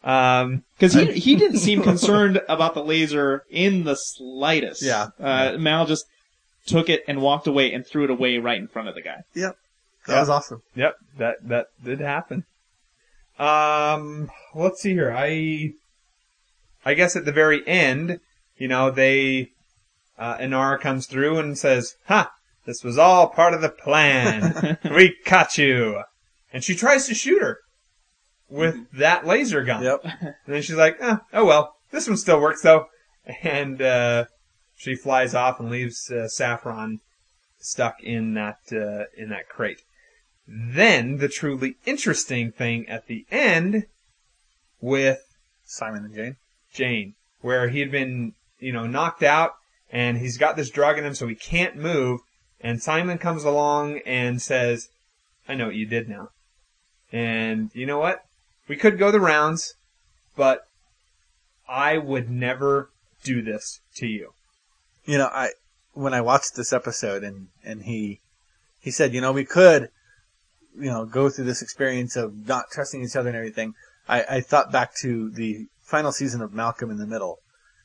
Um, 0.02 0.62
Because 0.78 0.94
he, 0.94 1.12
he 1.12 1.36
didn't 1.36 1.58
seem 1.58 1.82
concerned 1.92 2.40
about 2.48 2.74
the 2.74 2.82
laser 2.82 3.44
in 3.50 3.84
the 3.84 3.94
slightest. 3.96 4.82
Yeah. 4.82 5.08
Uh, 5.20 5.56
Mal 5.58 5.84
just 5.86 6.06
took 6.66 6.88
it 6.88 7.02
and 7.06 7.20
walked 7.20 7.46
away 7.46 7.72
and 7.72 7.86
threw 7.86 8.04
it 8.04 8.10
away 8.10 8.38
right 8.38 8.58
in 8.58 8.68
front 8.68 8.88
of 8.88 8.94
the 8.94 9.02
guy. 9.02 9.22
Yep. 9.34 9.56
That 10.06 10.12
Yeah. 10.14 10.20
was 10.20 10.28
awesome. 10.30 10.62
Yep, 10.74 10.96
that 11.18 11.36
that 11.48 11.66
did 11.84 12.00
happen. 12.00 12.44
Um, 13.38 14.30
let's 14.54 14.80
see 14.80 14.92
here. 14.92 15.12
I 15.16 15.72
I 16.84 16.94
guess 16.94 17.16
at 17.16 17.24
the 17.26 17.32
very 17.32 17.66
end, 17.66 18.20
you 18.58 18.68
know, 18.68 18.90
they 18.90 19.50
uh, 20.20 20.36
Inara 20.36 20.78
comes 20.78 21.06
through 21.06 21.38
and 21.38 21.58
says, 21.58 21.96
"Ha! 22.06 22.30
This 22.66 22.84
was 22.84 22.98
all 22.98 23.28
part 23.28 23.54
of 23.54 23.62
the 23.62 23.70
plan. 23.70 24.78
we 24.94 25.16
caught 25.24 25.56
you." 25.56 26.02
And 26.52 26.62
she 26.62 26.76
tries 26.76 27.06
to 27.06 27.14
shoot 27.14 27.40
her 27.40 27.58
with 28.48 28.90
that 28.92 29.26
laser 29.26 29.64
gun. 29.64 29.82
Yep. 29.82 30.04
And 30.04 30.34
then 30.46 30.62
she's 30.62 30.76
like, 30.76 30.98
eh, 31.00 31.16
"Oh 31.32 31.46
well, 31.46 31.74
this 31.90 32.06
one 32.06 32.18
still 32.18 32.40
works 32.40 32.62
though." 32.62 32.86
And 33.42 33.80
uh, 33.80 34.26
she 34.76 34.94
flies 34.94 35.34
off 35.34 35.58
and 35.58 35.70
leaves 35.70 36.10
uh, 36.10 36.28
Saffron 36.28 37.00
stuck 37.58 38.02
in 38.02 38.34
that 38.34 38.58
uh, 38.70 39.04
in 39.16 39.30
that 39.30 39.48
crate. 39.48 39.80
Then 40.46 41.18
the 41.18 41.28
truly 41.28 41.76
interesting 41.86 42.52
thing 42.52 42.88
at 42.88 43.06
the 43.06 43.24
end 43.30 43.86
with 44.80 45.20
Simon 45.64 46.04
and 46.04 46.14
Jayne. 46.14 46.36
Jayne, 46.74 47.14
where 47.40 47.68
he 47.68 47.80
had 47.80 47.90
been, 47.90 48.34
you 48.58 48.72
know, 48.72 48.86
knocked 48.86 49.22
out 49.22 49.52
and 49.92 50.18
he's 50.18 50.38
got 50.38 50.56
this 50.56 50.70
drug 50.70 50.98
in 50.98 51.04
him 51.04 51.14
so 51.14 51.26
he 51.26 51.34
can't 51.34 51.76
move. 51.76 52.20
And 52.60 52.82
Simon 52.82 53.18
comes 53.18 53.44
along 53.44 54.00
and 54.06 54.40
says, 54.40 54.88
I 55.48 55.54
know 55.54 55.66
what 55.66 55.74
you 55.74 55.86
did 55.86 56.08
now. 56.08 56.28
And 57.12 57.70
you 57.74 57.86
know 57.86 57.98
what? 57.98 58.22
We 58.68 58.76
could 58.76 58.98
go 58.98 59.10
the 59.10 59.20
rounds, 59.20 59.74
but 60.36 60.60
I 61.68 61.98
would 61.98 62.30
never 62.30 62.90
do 63.24 63.42
this 63.42 63.80
to 63.96 64.06
you. 64.06 64.32
You 65.04 65.18
know, 65.18 65.26
I 65.32 65.50
when 65.92 66.14
I 66.14 66.20
watched 66.20 66.54
this 66.54 66.72
episode 66.72 67.24
and 67.24 67.48
and 67.64 67.82
he 67.82 68.20
he 68.80 68.90
said, 68.90 69.12
you 69.12 69.20
know, 69.20 69.32
we 69.32 69.44
could, 69.44 69.90
you 70.78 70.90
know, 70.90 71.04
go 71.04 71.28
through 71.28 71.44
this 71.44 71.62
experience 71.62 72.16
of 72.16 72.46
not 72.46 72.66
trusting 72.70 73.02
each 73.02 73.16
other 73.16 73.28
and 73.28 73.36
everything. 73.36 73.74
I, 74.08 74.24
I 74.28 74.40
thought 74.40 74.72
back 74.72 74.94
to 75.02 75.30
the 75.30 75.66
final 75.82 76.12
season 76.12 76.40
of 76.40 76.54
Malcolm 76.54 76.90
in 76.90 76.98
the 76.98 77.06
Middle, 77.06 77.38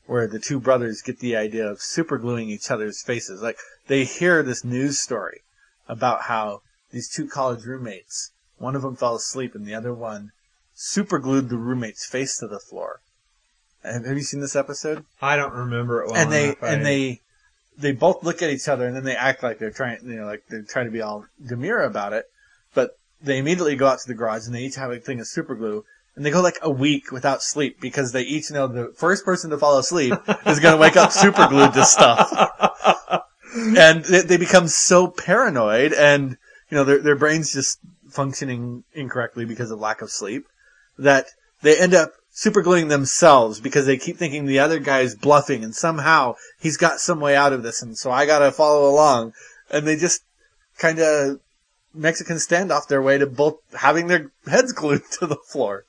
where 0.06 0.26
the 0.26 0.38
two 0.38 0.60
brothers 0.60 1.02
get 1.02 1.18
the 1.18 1.36
idea 1.36 1.66
of 1.66 1.78
supergluing 1.78 2.48
each 2.48 2.70
other's 2.70 3.02
faces. 3.02 3.42
Like 3.42 3.58
they 3.88 4.04
hear 4.04 4.42
this 4.42 4.64
news 4.64 5.00
story 5.00 5.42
about 5.88 6.22
how 6.22 6.62
these 6.90 7.08
two 7.08 7.28
college 7.28 7.64
roommates, 7.64 8.30
one 8.58 8.76
of 8.76 8.82
them 8.82 8.96
fell 8.96 9.16
asleep 9.16 9.54
and 9.54 9.66
the 9.66 9.74
other 9.74 9.92
one 9.92 10.32
superglued 10.74 11.48
the 11.48 11.56
roommate's 11.56 12.06
face 12.06 12.38
to 12.38 12.46
the 12.46 12.60
floor. 12.60 13.00
Have, 13.82 14.06
have 14.06 14.16
you 14.16 14.22
seen 14.22 14.40
this 14.40 14.56
episode? 14.56 15.04
I 15.20 15.36
don't 15.36 15.52
remember 15.52 16.02
it 16.02 16.10
well 16.10 16.16
and 16.16 16.32
they 16.32 16.56
and 16.62 16.84
they 16.84 17.20
they 17.78 17.92
both 17.92 18.24
look 18.24 18.42
at 18.42 18.50
each 18.50 18.68
other 18.68 18.86
and 18.86 18.96
then 18.96 19.04
they 19.04 19.16
act 19.16 19.42
like 19.42 19.58
they're 19.58 19.70
trying 19.70 19.98
you 20.04 20.16
know 20.16 20.26
like 20.26 20.44
they're 20.48 20.62
trying 20.62 20.86
to 20.86 20.90
be 20.90 21.02
all 21.02 21.26
demure 21.44 21.82
about 21.82 22.12
it 22.12 22.26
but 22.74 22.98
they 23.22 23.38
immediately 23.38 23.76
go 23.76 23.86
out 23.86 23.98
to 23.98 24.08
the 24.08 24.14
garage 24.14 24.46
and 24.46 24.54
they 24.54 24.62
each 24.62 24.76
have 24.76 24.90
a 24.90 24.98
thing 24.98 25.20
of 25.20 25.26
super 25.26 25.54
glue 25.54 25.84
and 26.16 26.24
they 26.24 26.30
go 26.30 26.40
like 26.40 26.58
a 26.62 26.70
week 26.70 27.12
without 27.12 27.42
sleep 27.42 27.80
because 27.80 28.12
they 28.12 28.22
each 28.22 28.50
know 28.50 28.66
the 28.66 28.92
first 28.96 29.24
person 29.24 29.50
to 29.50 29.58
fall 29.58 29.78
asleep 29.78 30.14
is 30.46 30.60
going 30.60 30.74
to 30.74 30.80
wake 30.80 30.96
up 30.96 31.12
super 31.12 31.46
glued 31.46 31.74
to 31.74 31.84
stuff 31.84 32.32
and 33.54 34.04
they, 34.04 34.22
they 34.22 34.36
become 34.36 34.66
so 34.66 35.06
paranoid 35.08 35.92
and 35.92 36.36
you 36.70 36.76
know 36.76 36.84
their 36.84 36.98
their 36.98 37.16
brains 37.16 37.52
just 37.52 37.78
functioning 38.08 38.82
incorrectly 38.94 39.44
because 39.44 39.70
of 39.70 39.78
lack 39.78 40.00
of 40.00 40.10
sleep 40.10 40.46
that 40.98 41.26
they 41.62 41.78
end 41.78 41.94
up 41.94 42.12
supergluing 42.36 42.90
themselves 42.90 43.60
because 43.60 43.86
they 43.86 43.96
keep 43.96 44.18
thinking 44.18 44.44
the 44.44 44.58
other 44.58 44.78
guy's 44.78 45.14
bluffing 45.14 45.64
and 45.64 45.74
somehow 45.74 46.34
he's 46.60 46.76
got 46.76 47.00
some 47.00 47.18
way 47.18 47.34
out 47.34 47.52
of 47.52 47.62
this 47.62 47.82
and 47.82 47.96
so 47.96 48.10
I 48.10 48.26
gotta 48.26 48.52
follow 48.52 48.88
along. 48.90 49.32
And 49.70 49.86
they 49.86 49.96
just 49.96 50.22
kind 50.78 50.98
of 50.98 51.40
Mexican 51.94 52.36
standoff 52.36 52.88
their 52.88 53.00
way 53.00 53.16
to 53.16 53.26
both 53.26 53.56
having 53.74 54.06
their 54.06 54.30
heads 54.46 54.72
glued 54.72 55.02
to 55.12 55.26
the 55.26 55.38
floor. 55.48 55.84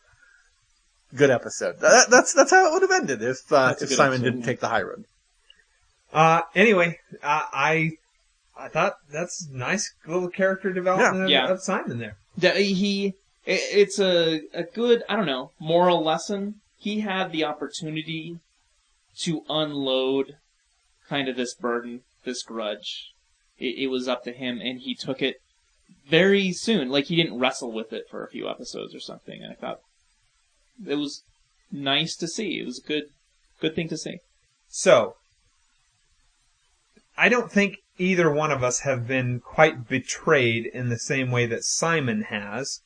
Good 1.16 1.30
episode. 1.30 1.80
That, 1.80 2.10
that's, 2.10 2.34
that's 2.34 2.52
how 2.52 2.68
it 2.68 2.74
would 2.74 2.82
have 2.82 2.92
ended 3.02 3.22
if, 3.24 3.52
uh, 3.52 3.74
if 3.80 3.90
Simon 3.90 4.16
episode. 4.16 4.24
didn't 4.26 4.44
take 4.44 4.60
the 4.60 4.68
high 4.68 4.82
road. 4.82 5.06
Uh, 6.14 6.42
anyway, 6.56 7.00
uh, 7.24 7.44
I 7.54 7.92
I 8.58 8.70
thought 8.70 8.96
that's 9.12 9.48
nice 9.50 9.94
little 10.06 10.30
character 10.30 10.72
development 10.74 11.26
of, 11.26 11.30
Yeah. 11.30 11.48
of 11.50 11.62
Simon 11.62 12.00
there. 12.00 12.16
that 12.38 12.56
he 12.58 13.08
i- 13.46 13.52
it's 13.72 14.00
a 14.00 14.42
a 14.54 14.64
good 14.64 15.04
I 15.10 15.16
don't 15.16 15.26
know 15.26 15.52
moral 15.60 16.04
lesson. 16.04 16.56
He 16.80 17.02
had 17.02 17.32
the 17.32 17.44
opportunity 17.44 18.40
to 19.20 19.44
unload 19.50 20.38
kind 21.10 21.28
of 21.28 21.36
this 21.36 21.54
burden, 21.54 22.02
this 22.24 22.42
grudge. 22.44 23.12
It, 23.60 23.78
it 23.78 23.88
was 23.88 24.08
up 24.08 24.24
to 24.24 24.32
him, 24.32 24.62
and 24.62 24.80
he 24.80 24.96
took 24.96 25.22
it 25.22 25.42
very 26.08 26.52
soon. 26.54 26.90
Like 26.90 27.06
he 27.06 27.16
didn't 27.18 27.38
wrestle 27.40 27.72
with 27.72 27.92
it 27.94 28.08
for 28.10 28.24
a 28.24 28.30
few 28.30 28.50
episodes 28.50 28.96
or 28.96 29.00
something. 29.02 29.42
And 29.44 29.52
I 29.52 29.56
thought 29.56 29.82
it 30.86 30.96
was 30.96 31.24
nice 31.72 32.16
to 32.18 32.28
see. 32.28 32.60
It 32.60 32.66
was 32.66 32.80
a 32.80 32.88
good 32.88 33.04
good 33.60 33.76
thing 33.76 33.90
to 33.90 33.98
see. 33.98 34.20
So, 34.68 35.16
I 37.18 37.30
don't 37.30 37.52
think 37.52 37.78
either 37.98 38.30
one 38.30 38.52
of 38.52 38.64
us 38.64 38.82
have 38.82 39.08
been 39.08 39.40
quite 39.40 39.88
betrayed 39.88 40.68
in 40.68 40.90
the 40.90 41.00
same 41.00 41.32
way 41.32 41.46
that 41.48 41.64
Simon 41.64 42.24
has. 42.24 42.82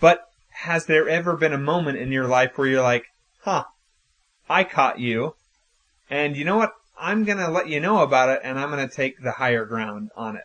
But 0.00 0.22
has 0.62 0.86
there 0.86 1.08
ever 1.08 1.36
been 1.36 1.52
a 1.52 1.58
moment 1.58 1.98
in 1.98 2.10
your 2.10 2.26
life 2.26 2.56
where 2.56 2.66
you're 2.66 2.82
like, 2.82 3.04
huh, 3.42 3.64
I 4.48 4.64
caught 4.64 4.98
you, 4.98 5.34
and 6.08 6.36
you 6.36 6.44
know 6.44 6.56
what? 6.56 6.72
I'm 6.98 7.24
gonna 7.24 7.50
let 7.50 7.68
you 7.68 7.80
know 7.80 8.02
about 8.02 8.28
it, 8.28 8.40
and 8.42 8.58
I'm 8.58 8.70
gonna 8.70 8.88
take 8.88 9.22
the 9.22 9.32
higher 9.32 9.64
ground 9.64 10.10
on 10.16 10.36
it. 10.36 10.44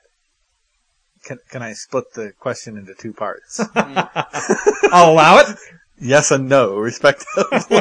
Can, 1.23 1.39
can 1.49 1.63
I 1.63 1.73
split 1.73 2.13
the 2.13 2.33
question 2.39 2.77
into 2.77 2.93
two 2.93 3.13
parts? 3.13 3.59
Hmm. 3.73 3.99
I'll 4.93 5.11
allow 5.11 5.39
it. 5.39 5.57
Yes 5.99 6.31
and 6.31 6.49
no, 6.49 6.77
respectively. 6.77 7.43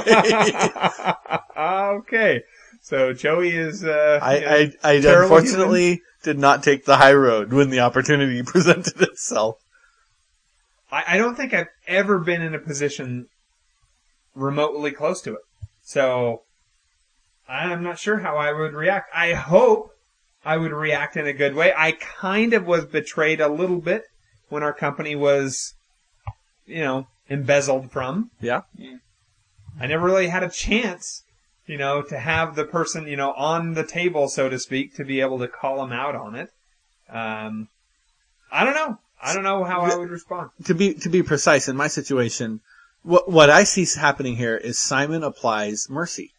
okay. 1.57 2.43
So 2.83 3.13
Joey 3.13 3.51
is, 3.51 3.85
uh, 3.85 4.19
I, 4.23 4.35
you 4.37 4.41
know, 4.41 4.73
I, 4.83 4.91
I 4.91 5.23
unfortunately 5.23 6.03
did 6.23 6.39
not 6.39 6.63
take 6.63 6.85
the 6.85 6.97
high 6.97 7.15
road 7.15 7.53
when 7.53 7.71
the 7.71 7.81
opportunity 7.81 8.43
presented 8.47 9.01
itself. 9.01 9.57
I, 10.93 11.05
I 11.09 11.17
don't 11.17 11.35
think 11.35 11.55
I've 11.55 11.69
ever 11.87 12.19
been 12.19 12.43
in 12.43 12.55
a 12.55 12.59
position 12.59 13.27
remotely 14.35 14.91
close 14.91 15.23
to 15.23 15.35
it. 15.35 15.41
So 15.83 16.43
I'm 17.49 17.83
not 17.83 17.99
sure 17.99 18.19
how 18.19 18.37
I 18.37 18.53
would 18.53 18.75
react. 18.75 19.11
I 19.15 19.33
hope 19.33 19.91
I 20.45 20.57
would 20.57 20.73
react 20.73 21.17
in 21.17 21.27
a 21.27 21.33
good 21.33 21.55
way. 21.55 21.73
I 21.77 21.93
kind 21.93 22.53
of 22.53 22.67
was 22.67 22.85
betrayed 22.85 23.41
a 23.41 23.49
little 23.49 23.81
bit 23.81 24.05
when 24.49 24.63
our 24.63 24.73
company 24.73 25.17
was, 25.17 25.75
you 26.67 26.83
know, 26.83 27.07
embezzled 27.29 27.91
from. 27.91 28.31
Yeah. 28.41 28.63
I 29.81 29.87
never 29.87 30.07
really 30.07 30.29
had 30.29 30.43
a 30.43 30.51
chance, 30.51 31.25
you 31.67 31.77
know, 31.77 32.03
to 32.03 32.19
have 32.19 32.55
the 32.55 32.65
person, 32.65 33.07
you 33.07 33.17
know, 33.17 33.33
on 33.33 33.75
the 33.75 33.85
table, 33.85 34.29
so 34.29 34.49
to 34.49 34.59
speak, 34.59 34.95
to 34.97 35.05
be 35.05 35.21
able 35.21 35.39
to 35.39 35.49
call 35.49 35.79
them 35.79 35.93
out 35.93 36.15
on 36.15 36.35
it. 36.35 36.51
Um, 37.09 37.69
I 38.51 38.65
don't 38.65 38.75
know. 38.75 38.99
I 39.23 39.35
don't 39.35 39.43
know 39.43 39.65
how 39.65 39.81
I 39.81 39.97
would 39.97 40.11
respond. 40.11 40.51
to 40.65 40.75
be 40.75 40.95
to 40.95 41.09
be 41.09 41.23
precise, 41.23 41.69
in 41.69 41.77
my 41.77 41.89
situation, 41.89 42.61
what 43.03 43.31
what 43.31 43.49
I 43.51 43.65
see 43.65 43.87
happening 43.99 44.37
here 44.37 44.57
is 44.57 44.79
Simon 44.79 45.23
applies 45.23 45.89
mercy. 45.89 46.33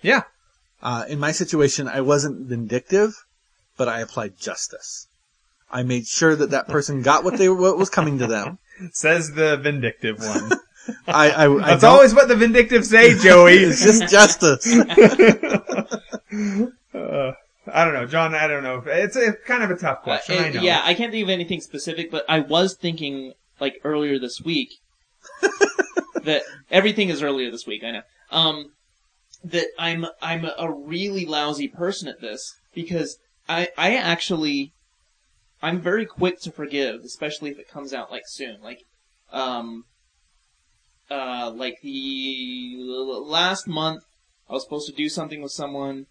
Yeah. 0.00 0.22
Uh, 0.82 1.04
in 1.08 1.18
my 1.18 1.32
situation, 1.32 1.86
I 1.86 2.00
wasn't 2.00 2.48
vindictive, 2.48 3.26
but 3.76 3.88
I 3.88 4.00
applied 4.00 4.38
justice. 4.38 5.06
I 5.70 5.82
made 5.82 6.06
sure 6.06 6.34
that 6.34 6.50
that 6.50 6.68
person 6.68 7.02
got 7.02 7.24
what 7.24 7.36
they 7.36 7.48
what 7.48 7.76
was 7.76 7.90
coming 7.90 8.18
to 8.18 8.26
them. 8.26 8.58
Says 8.92 9.32
the 9.32 9.56
vindictive 9.56 10.18
one. 10.18 10.52
I 11.06 11.30
I, 11.30 11.52
I 11.52 11.58
That's 11.70 11.82
don't- 11.82 11.94
always 11.94 12.14
what 12.14 12.28
the 12.28 12.36
vindictive 12.36 12.84
say, 12.84 13.16
Joey. 13.18 13.54
it's 13.58 13.82
just 13.82 14.08
justice. 14.08 14.66
Uh, 16.92 17.32
I 17.72 17.84
don't 17.84 17.94
know, 17.94 18.06
Jon. 18.06 18.34
I 18.34 18.46
don't 18.46 18.62
know. 18.62 18.82
It's 18.86 19.16
a 19.16 19.32
kind 19.32 19.62
of 19.62 19.70
a 19.70 19.76
tough 19.76 20.02
question. 20.02 20.38
Uh, 20.38 20.42
I 20.42 20.50
know. 20.50 20.62
Yeah, 20.62 20.80
I 20.84 20.94
can't 20.94 21.12
think 21.12 21.22
of 21.22 21.30
anything 21.30 21.60
specific, 21.60 22.10
but 22.10 22.24
I 22.28 22.40
was 22.40 22.74
thinking 22.74 23.34
like 23.60 23.80
earlier 23.84 24.18
this 24.18 24.40
week 24.40 24.74
that 26.24 26.42
everything 26.70 27.08
is 27.08 27.22
earlier 27.22 27.50
this 27.50 27.66
week. 27.66 27.84
I 27.84 27.90
know. 27.92 28.02
Um, 28.30 28.72
that 29.44 29.66
I'm 29.78 30.06
I'm 30.20 30.44
a 30.44 30.70
really 30.72 31.24
lousy 31.26 31.68
person 31.68 32.08
at 32.08 32.20
this 32.20 32.54
because 32.74 33.18
I 33.48 33.68
I 33.78 33.94
actually 33.96 34.72
I'm 35.62 35.80
very 35.80 36.06
quick 36.06 36.40
to 36.40 36.50
forgive, 36.50 37.02
especially 37.04 37.50
if 37.50 37.58
it 37.58 37.68
comes 37.68 37.92
out 37.92 38.10
like 38.10 38.24
soon. 38.26 38.60
Like, 38.62 38.84
um, 39.30 39.84
uh, 41.10 41.50
like 41.54 41.80
the 41.82 42.76
last 42.78 43.66
month, 43.66 44.04
I 44.48 44.54
was 44.54 44.62
supposed 44.62 44.88
to 44.88 44.94
do 44.94 45.08
something 45.08 45.42
with 45.42 45.52
someone, 45.52 46.06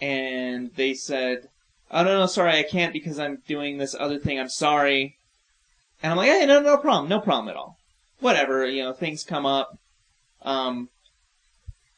and 0.00 0.72
they 0.76 0.94
said, 0.94 1.48
"Oh 1.90 2.04
no, 2.04 2.20
no, 2.20 2.26
sorry, 2.26 2.58
I 2.58 2.62
can't 2.62 2.92
because 2.92 3.18
I'm 3.18 3.42
doing 3.48 3.78
this 3.78 3.94
other 3.98 4.18
thing. 4.18 4.38
I'm 4.38 4.48
sorry." 4.48 5.16
And 6.02 6.12
I'm 6.12 6.18
like, 6.18 6.28
"Hey, 6.28 6.46
no, 6.46 6.60
no 6.60 6.76
problem, 6.76 7.08
no 7.08 7.20
problem 7.20 7.48
at 7.48 7.56
all. 7.56 7.78
Whatever, 8.20 8.66
you 8.66 8.82
know, 8.82 8.92
things 8.92 9.24
come 9.24 9.46
up." 9.46 9.78
Um, 10.42 10.90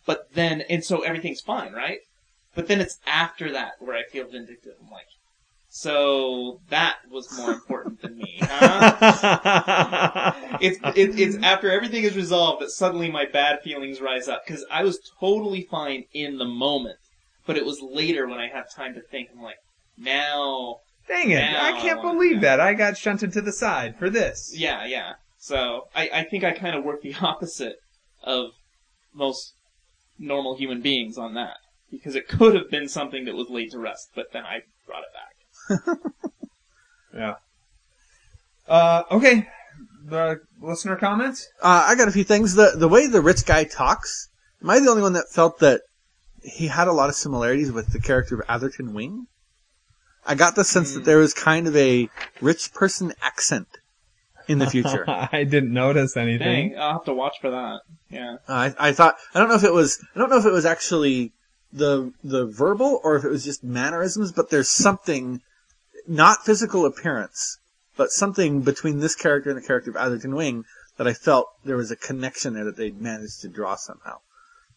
but 0.07 0.33
then, 0.33 0.63
and 0.63 0.83
so 0.83 1.03
everything's 1.03 1.43
fine, 1.43 1.73
right? 1.73 2.01
But 2.55 2.67
then 2.67 2.81
it's 2.81 2.99
after 3.07 3.53
that 3.53 3.75
where 3.79 3.95
I 3.97 4.05
feel 4.05 4.27
vindictive. 4.27 4.75
I'm 4.83 4.91
like, 4.91 5.09
so 5.71 6.61
that 6.71 6.97
was 7.11 7.37
more 7.37 7.53
important 7.53 8.01
than 8.01 8.17
me, 8.17 8.39
huh? 8.43 10.33
it's 10.61 10.79
it, 10.97 11.19
it's 11.19 11.37
after 11.45 11.71
everything 11.71 12.05
is 12.05 12.17
resolved 12.17 12.63
that 12.63 12.71
suddenly 12.71 13.11
my 13.11 13.27
bad 13.27 13.61
feelings 13.61 14.01
rise 14.01 14.29
up 14.29 14.43
because 14.47 14.65
I 14.71 14.83
was 14.83 14.99
totally 15.21 15.67
fine 15.71 16.05
in 16.13 16.39
the 16.39 16.47
moment, 16.47 16.97
but 17.47 17.57
it 17.57 17.65
was 17.67 17.81
later 17.83 18.27
when 18.27 18.39
I 18.39 18.49
had 18.49 18.65
time 18.75 18.95
to 18.95 19.01
think. 19.01 19.29
I'm 19.33 19.43
like, 19.43 19.59
now, 19.97 20.79
Dang 21.07 21.31
it! 21.31 21.41
Now 21.41 21.65
I 21.65 21.77
I 21.77 21.81
can't 21.81 22.03
wanna 22.03 22.13
believe 22.15 22.41
that. 22.41 22.61
I 22.61 22.75
got 22.75 22.97
shunted 22.97 23.33
to 23.35 23.41
the 23.41 23.53
side 23.53 23.97
for 23.99 24.09
this. 24.11 24.53
yeah, 24.55 24.85
yeah. 24.87 25.15
So 25.39 25.89
I, 25.95 26.11
I 26.13 26.25
think 26.25 26.45
I 26.45 26.53
kind 26.53 26.77
of 26.77 26.85
work 26.85 27.03
the 27.03 27.15
opposite 27.21 27.77
of 28.23 28.51
most 29.15 29.55
normal 30.19 30.57
human 30.57 30.81
beings 30.81 31.17
on 31.17 31.35
that 31.35 31.57
because 31.91 32.15
it 32.15 32.29
could 32.29 32.55
have 32.55 32.71
been 32.71 32.89
something 32.89 33.25
that 33.25 33.35
was 33.35 33.49
laid 33.49 33.71
to 33.71 33.79
rest, 33.79 34.11
but 34.15 34.33
then 34.33 34.45
I 34.45 34.63
brought 34.87 35.03
it 35.03 35.13
back. 35.15 35.28
Yeah. 37.15 37.35
Uh, 38.69 39.03
okay. 39.11 39.49
The 40.05 40.41
listener 40.61 40.97
comments. 40.97 41.49
Uh, 41.61 41.87
I 41.89 41.95
got 41.97 42.07
a 42.07 42.13
few 42.13 42.23
things. 42.25 42.55
The 42.55 42.73
the 42.77 42.89
way 42.89 43.07
the 43.07 43.21
rich 43.21 43.45
guy 43.45 43.65
talks, 43.65 44.29
am 44.63 44.71
I 44.71 44.79
the 44.79 44.89
only 44.89 45.03
one 45.03 45.15
that 45.15 45.29
felt 45.31 45.59
that 45.61 45.81
he 46.43 46.69
had 46.69 46.87
a 46.87 46.93
lot 46.93 47.09
of 47.09 47.15
similarities 47.17 47.73
with 47.73 47.93
the 47.93 48.01
character 48.01 48.37
of 48.37 48.43
Atherton 48.49 48.95
Wing? 48.95 49.27
I 50.25 50.35
got 50.35 50.55
the 50.55 50.65
sense 50.65 50.93
that 50.95 51.05
there 51.05 51.19
was 51.19 51.35
kind 51.35 51.67
of 51.67 51.75
a 51.75 52.09
rich 52.41 52.73
person 52.73 53.15
accent 53.23 53.67
in 54.47 54.59
the 54.59 54.67
future. 54.71 55.09
uh, 55.09 55.29
I 55.33 55.45
didn't 55.45 55.73
notice 55.73 56.17
anything. 56.17 56.71
Dang, 56.71 56.79
I'll 56.79 56.93
have 56.93 57.05
to 57.07 57.15
watch 57.15 57.37
for 57.41 57.51
that. 57.51 57.81
Yeah. 58.11 58.37
I, 58.47 58.75
I 58.79 58.93
thought 58.93 59.17
I 59.35 59.41
don't 59.41 59.49
know 59.49 59.57
if 59.57 59.65
it 59.65 59.73
was 59.73 60.05
I 60.15 60.19
don't 60.19 60.31
know 60.31 60.39
if 60.39 60.47
it 60.47 60.53
was 60.53 60.67
actually 60.67 61.33
the 61.73 62.13
the 62.23 62.47
verbal 62.47 63.01
or 63.03 63.17
if 63.17 63.25
it 63.25 63.31
was 63.31 63.45
just 63.45 63.65
mannerisms, 63.65 64.31
but 64.33 64.51
there's 64.51 64.71
something 64.71 65.41
not 66.09 66.45
physical 66.45 66.87
appearance, 66.87 67.59
but 67.97 68.11
something 68.11 68.63
between 68.63 69.01
this 69.01 69.15
character 69.15 69.51
and 69.51 69.63
the 69.63 69.67
character 69.67 69.91
of 69.91 69.97
Atherton 69.97 70.35
Wing 70.35 70.65
that 70.97 71.07
I 71.07 71.13
felt 71.13 71.49
there 71.65 71.77
was 71.77 71.91
a 71.91 71.97
connection 71.97 72.55
there 72.55 72.65
that 72.65 72.77
they'd 72.77 73.01
managed 73.01 73.41
to 73.43 73.49
draw 73.49 73.77
somehow. 73.77 74.19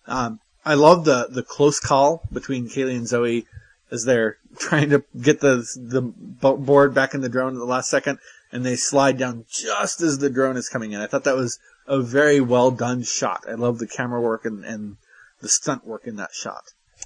Um, 0.08 0.40
I 0.66 0.76
love 0.76 1.06
the 1.06 1.28
the 1.30 1.44
close 1.44 1.80
call 1.80 2.24
between 2.32 2.68
Kaylee 2.68 2.98
and 2.98 3.08
Zoe 3.08 3.46
as 3.92 4.06
they're 4.06 4.38
trying 4.60 4.90
to 4.92 5.04
get 5.20 5.42
the 5.42 5.68
the 5.76 6.02
board 6.02 6.94
back 6.94 7.14
in 7.14 7.22
the 7.22 7.30
drone 7.30 7.54
at 7.54 7.60
the 7.60 7.66
last 7.66 7.90
second, 7.90 8.20
and 8.52 8.66
they 8.66 8.76
slide 8.76 9.18
down 9.18 9.46
just 9.50 10.02
as 10.02 10.20
the 10.20 10.30
drone 10.30 10.58
is 10.58 10.70
coming 10.70 10.92
in. 10.92 11.02
I 11.02 11.08
thought 11.08 11.24
that 11.24 11.36
was 11.36 11.60
a 11.88 12.02
very 12.02 12.40
well 12.40 12.72
done 12.72 13.04
shot. 13.04 13.44
I 13.48 13.54
love 13.54 13.80
the 13.80 13.88
camera 13.88 14.22
work 14.22 14.46
and, 14.46 14.64
and 14.64 14.98
the 15.42 15.50
stunt 15.50 15.86
work 15.86 16.06
in 16.06 16.16
that 16.18 16.34
shot. 16.34 16.64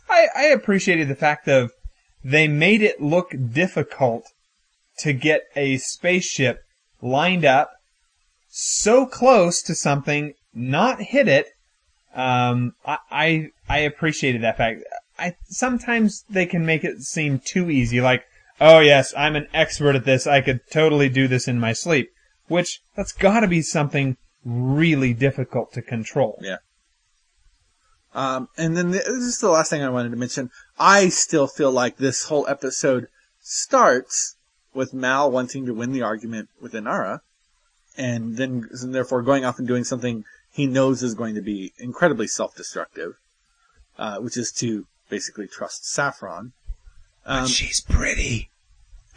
I, 0.10 0.28
I 0.36 0.44
appreciated 0.46 1.08
the 1.08 1.16
fact 1.16 1.48
of 1.48 1.72
they 2.26 2.48
made 2.48 2.82
it 2.82 3.00
look 3.00 3.36
difficult 3.54 4.26
to 4.98 5.14
get 5.14 5.44
a 5.56 5.78
spaceship 5.78 6.64
lined 7.00 7.46
up 7.46 7.70
so 8.50 9.06
close 9.06 9.62
to 9.62 9.76
something, 9.76 10.34
not 10.52 11.02
hit 11.02 11.28
it. 11.28 11.46
Um, 12.16 12.74
I, 12.84 12.98
I 13.12 13.50
I 13.70 13.78
appreciated 13.80 14.42
that 14.42 14.58
fact. 14.58 14.82
I 15.20 15.36
sometimes 15.46 16.24
they 16.28 16.48
can 16.48 16.66
make 16.66 16.84
it 16.84 17.02
seem 17.02 17.40
too 17.40 17.70
easy, 17.70 18.02
like, 18.02 18.24
oh 18.60 18.80
yes, 18.80 19.14
I'm 19.16 19.36
an 19.36 19.48
expert 19.54 19.96
at 19.96 20.06
this. 20.06 20.26
I 20.26 20.42
could 20.42 20.62
totally 20.72 21.10
do 21.10 21.28
this 21.28 21.48
in 21.48 21.60
my 21.60 21.74
sleep. 21.74 22.10
Which 22.48 22.80
that's 22.96 23.12
got 23.12 23.42
to 23.42 23.48
be 23.48 23.62
something 23.62 24.18
really 24.44 25.14
difficult 25.14 25.74
to 25.74 25.82
control. 25.82 26.40
Yeah. 26.42 26.58
Um, 28.16 28.48
and 28.58 28.78
then 28.78 28.92
the, 28.92 29.00
this 29.00 29.08
is 29.08 29.40
the 29.40 29.50
last 29.50 29.70
thing 29.70 29.84
I 29.84 29.90
wanted 29.90 30.10
to 30.12 30.16
mention. 30.16 30.50
I 30.80 31.10
still 31.10 31.48
feel 31.48 31.70
like 31.70 31.98
this 31.98 32.24
whole 32.24 32.48
episode 32.48 33.10
starts 33.42 34.38
with 34.74 34.94
Mal 34.94 35.30
wanting 35.30 35.66
to 35.66 35.74
win 35.74 35.92
the 35.92 36.02
argument 36.02 36.48
with 36.62 36.72
Inara, 36.72 37.20
and 37.98 38.38
then 38.38 38.70
and 38.82 38.96
therefore 38.96 39.22
going 39.22 39.44
off 39.44 39.60
and 39.60 39.68
doing 39.68 39.84
something 39.84 40.24
he 40.52 40.66
knows 40.66 41.04
is 41.04 41.14
going 41.14 41.36
to 41.36 41.42
be 41.42 41.74
incredibly 41.78 42.28
self-destructive, 42.28 43.16
uh, 43.98 44.20
which 44.20 44.38
is 44.38 44.52
to 44.54 44.88
basically 45.10 45.48
trust 45.48 45.86
Saffron. 45.86 46.54
Um, 47.26 47.48
She's 47.48 47.82
pretty. 47.82 48.50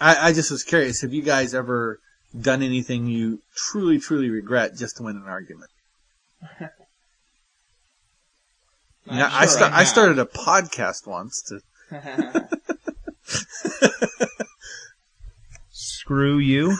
I, 0.00 0.28
I 0.28 0.32
just 0.32 0.50
was 0.50 0.64
curious. 0.64 1.02
Have 1.02 1.12
you 1.12 1.22
guys 1.22 1.54
ever 1.54 2.00
done 2.38 2.62
anything 2.64 3.06
you 3.06 3.42
truly, 3.54 4.00
truly 4.00 4.28
regret 4.28 4.76
just 4.76 4.96
to 4.96 5.04
win 5.04 5.16
an 5.16 5.28
argument? 5.28 5.70
I'm 9.08 9.18
Yeah, 9.18 9.30
I, 9.32 9.46
sta- 9.46 9.70
I 9.72 9.84
started 9.84 10.18
a 10.18 10.24
podcast 10.24 11.06
once 11.06 11.42
to. 11.42 11.60
Screw 15.70 16.38
you. 16.38 16.70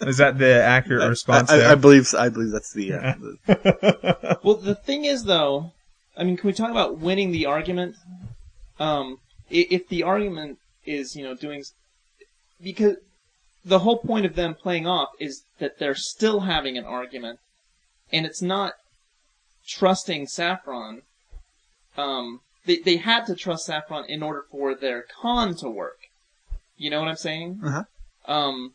is 0.00 0.16
that 0.16 0.38
the 0.38 0.62
accurate 0.62 1.08
response 1.08 1.50
I, 1.50 1.58
there? 1.58 1.68
I, 1.68 1.72
I 1.72 1.74
believe 1.74 2.14
I 2.14 2.28
believe 2.28 2.50
that's 2.50 2.72
the, 2.72 2.94
uh, 2.94 3.14
the 3.46 4.38
Well, 4.42 4.56
the 4.56 4.74
thing 4.74 5.04
is, 5.04 5.24
though, 5.24 5.72
I 6.16 6.24
mean, 6.24 6.36
can 6.36 6.46
we 6.46 6.52
talk 6.52 6.70
about 6.70 6.98
winning 6.98 7.32
the 7.32 7.46
argument? 7.46 7.96
Um, 8.78 9.18
if 9.50 9.88
the 9.88 10.02
argument 10.02 10.58
is, 10.84 11.16
you 11.16 11.24
know, 11.24 11.34
doing 11.34 11.64
because 12.62 12.96
the 13.64 13.80
whole 13.80 13.98
point 13.98 14.26
of 14.26 14.34
them 14.34 14.54
playing 14.54 14.86
off 14.86 15.10
is 15.18 15.44
that 15.58 15.78
they're 15.78 15.94
still 15.94 16.40
having 16.40 16.76
an 16.76 16.84
argument, 16.84 17.38
and 18.12 18.26
it's 18.26 18.42
not 18.42 18.74
trusting 19.66 20.26
Saffron. 20.26 21.02
Um, 21.96 22.40
they 22.66 22.78
they 22.78 22.96
had 22.96 23.26
to 23.26 23.34
trust 23.34 23.66
Saffron 23.66 24.04
in 24.08 24.22
order 24.22 24.44
for 24.50 24.74
their 24.74 25.04
con 25.20 25.54
to 25.56 25.68
work. 25.68 25.98
You 26.76 26.90
know 26.90 27.00
what 27.00 27.08
I'm 27.08 27.16
saying? 27.16 27.60
Uh-huh. 27.64 27.84
Um, 28.26 28.74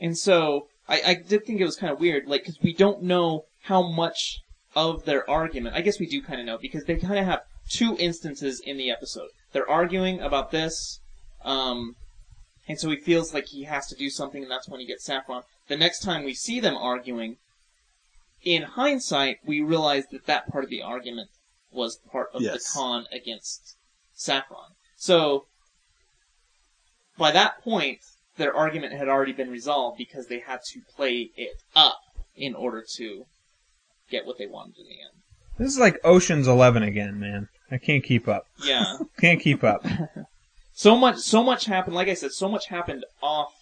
and 0.00 0.16
so 0.16 0.68
I, 0.88 1.02
I 1.06 1.14
did 1.14 1.44
think 1.44 1.60
it 1.60 1.64
was 1.64 1.76
kind 1.76 1.92
of 1.92 2.00
weird, 2.00 2.26
like, 2.26 2.42
because 2.42 2.60
we 2.62 2.72
don't 2.72 3.02
know 3.02 3.44
how 3.62 3.82
much 3.82 4.40
of 4.74 5.04
their 5.04 5.28
argument. 5.28 5.74
I 5.74 5.80
guess 5.80 5.98
we 5.98 6.06
do 6.06 6.22
kind 6.22 6.40
of 6.40 6.46
know 6.46 6.58
because 6.58 6.84
they 6.84 6.96
kind 6.96 7.18
of 7.18 7.24
have 7.24 7.42
two 7.68 7.96
instances 7.98 8.60
in 8.64 8.76
the 8.76 8.90
episode. 8.90 9.28
They're 9.52 9.68
arguing 9.68 10.20
about 10.20 10.50
this, 10.50 11.00
um, 11.44 11.96
and 12.68 12.78
so 12.78 12.90
he 12.90 12.96
feels 12.96 13.34
like 13.34 13.46
he 13.46 13.64
has 13.64 13.86
to 13.88 13.96
do 13.96 14.10
something, 14.10 14.42
and 14.42 14.50
that's 14.50 14.68
when 14.68 14.80
he 14.80 14.86
gets 14.86 15.04
Saffron. 15.04 15.42
The 15.68 15.76
next 15.76 16.00
time 16.00 16.24
we 16.24 16.34
see 16.34 16.60
them 16.60 16.76
arguing, 16.76 17.36
in 18.44 18.62
hindsight, 18.62 19.38
we 19.44 19.60
realize 19.60 20.04
that 20.12 20.26
that 20.26 20.48
part 20.48 20.64
of 20.64 20.70
the 20.70 20.82
argument 20.82 21.30
was 21.76 21.96
part 22.10 22.30
of 22.34 22.42
Yes. 22.42 22.54
the 22.54 22.78
con 22.78 23.06
against 23.12 23.76
Saffron. 24.14 24.72
So 24.96 25.46
by 27.18 27.30
that 27.30 27.62
point, 27.62 28.00
their 28.36 28.54
argument 28.54 28.92
had 28.94 29.08
already 29.08 29.32
been 29.32 29.50
resolved 29.50 29.98
because 29.98 30.26
they 30.26 30.40
had 30.40 30.60
to 30.72 30.80
play 30.94 31.30
it 31.36 31.62
up 31.74 32.00
in 32.34 32.54
order 32.54 32.84
to 32.96 33.26
get 34.10 34.26
what 34.26 34.38
they 34.38 34.46
wanted 34.46 34.78
in 34.78 34.86
the 34.86 35.00
end. 35.00 35.22
This 35.58 35.72
is 35.72 35.78
like 35.78 35.98
Ocean's 36.04 36.46
Eleven 36.46 36.82
again, 36.82 37.18
man. 37.18 37.48
I 37.70 37.78
can't 37.78 38.04
keep 38.04 38.28
up. 38.28 38.46
Yeah. 38.62 38.98
Can't 39.18 39.40
keep 39.40 39.64
up. 39.64 39.84
so 40.74 40.96
much, 40.96 41.16
so 41.18 41.42
much 41.42 41.64
happened. 41.64 41.96
Like 41.96 42.08
I 42.08 42.14
said, 42.14 42.32
so 42.32 42.48
much 42.48 42.68
happened 42.68 43.04
off 43.22 43.54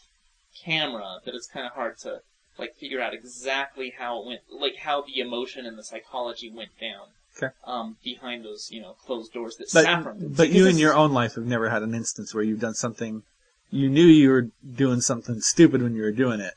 camera 0.63 1.21
that 1.25 1.35
it's 1.35 1.47
kind 1.47 1.65
of 1.67 1.73
hard 1.73 1.97
to 1.99 2.21
like 2.59 2.75
figure 2.75 3.01
out 3.01 3.15
exactly 3.15 3.95
how 3.97 4.21
it 4.21 4.27
went, 4.27 4.41
like 4.51 4.77
how 4.77 5.03
the 5.03 5.21
emotion 5.21 5.65
and 5.65 5.79
the 5.79 5.85
psychology 5.85 6.51
went 6.51 6.79
down. 6.79 7.07
Okay. 7.37 7.53
Um, 7.67 7.97
behind 8.05 8.45
those, 8.45 8.71
you 8.71 8.81
know, 8.81 8.93
closed 8.93 9.33
doors 9.33 9.57
that 9.57 9.69
but, 9.73 9.83
Saffron 9.85 10.19
did. 10.21 10.37
but 10.37 10.43
Because 10.45 10.55
you 10.57 10.67
in 10.67 10.79
your 10.79 10.95
own 10.95 11.13
life 11.13 11.35
have 11.35 11.47
never 11.47 11.69
had 11.71 11.83
an 11.83 11.95
instance 11.95 12.33
where 12.35 12.45
you've 12.45 12.61
done 12.61 12.75
something 12.75 13.23
you 13.71 13.89
knew 13.89 14.05
you 14.07 14.31
were 14.31 14.49
doing 14.77 15.01
something 15.01 15.41
stupid 15.41 15.83
when 15.83 15.97
you 15.97 16.03
were 16.03 16.13
doing 16.13 16.39
it 16.41 16.55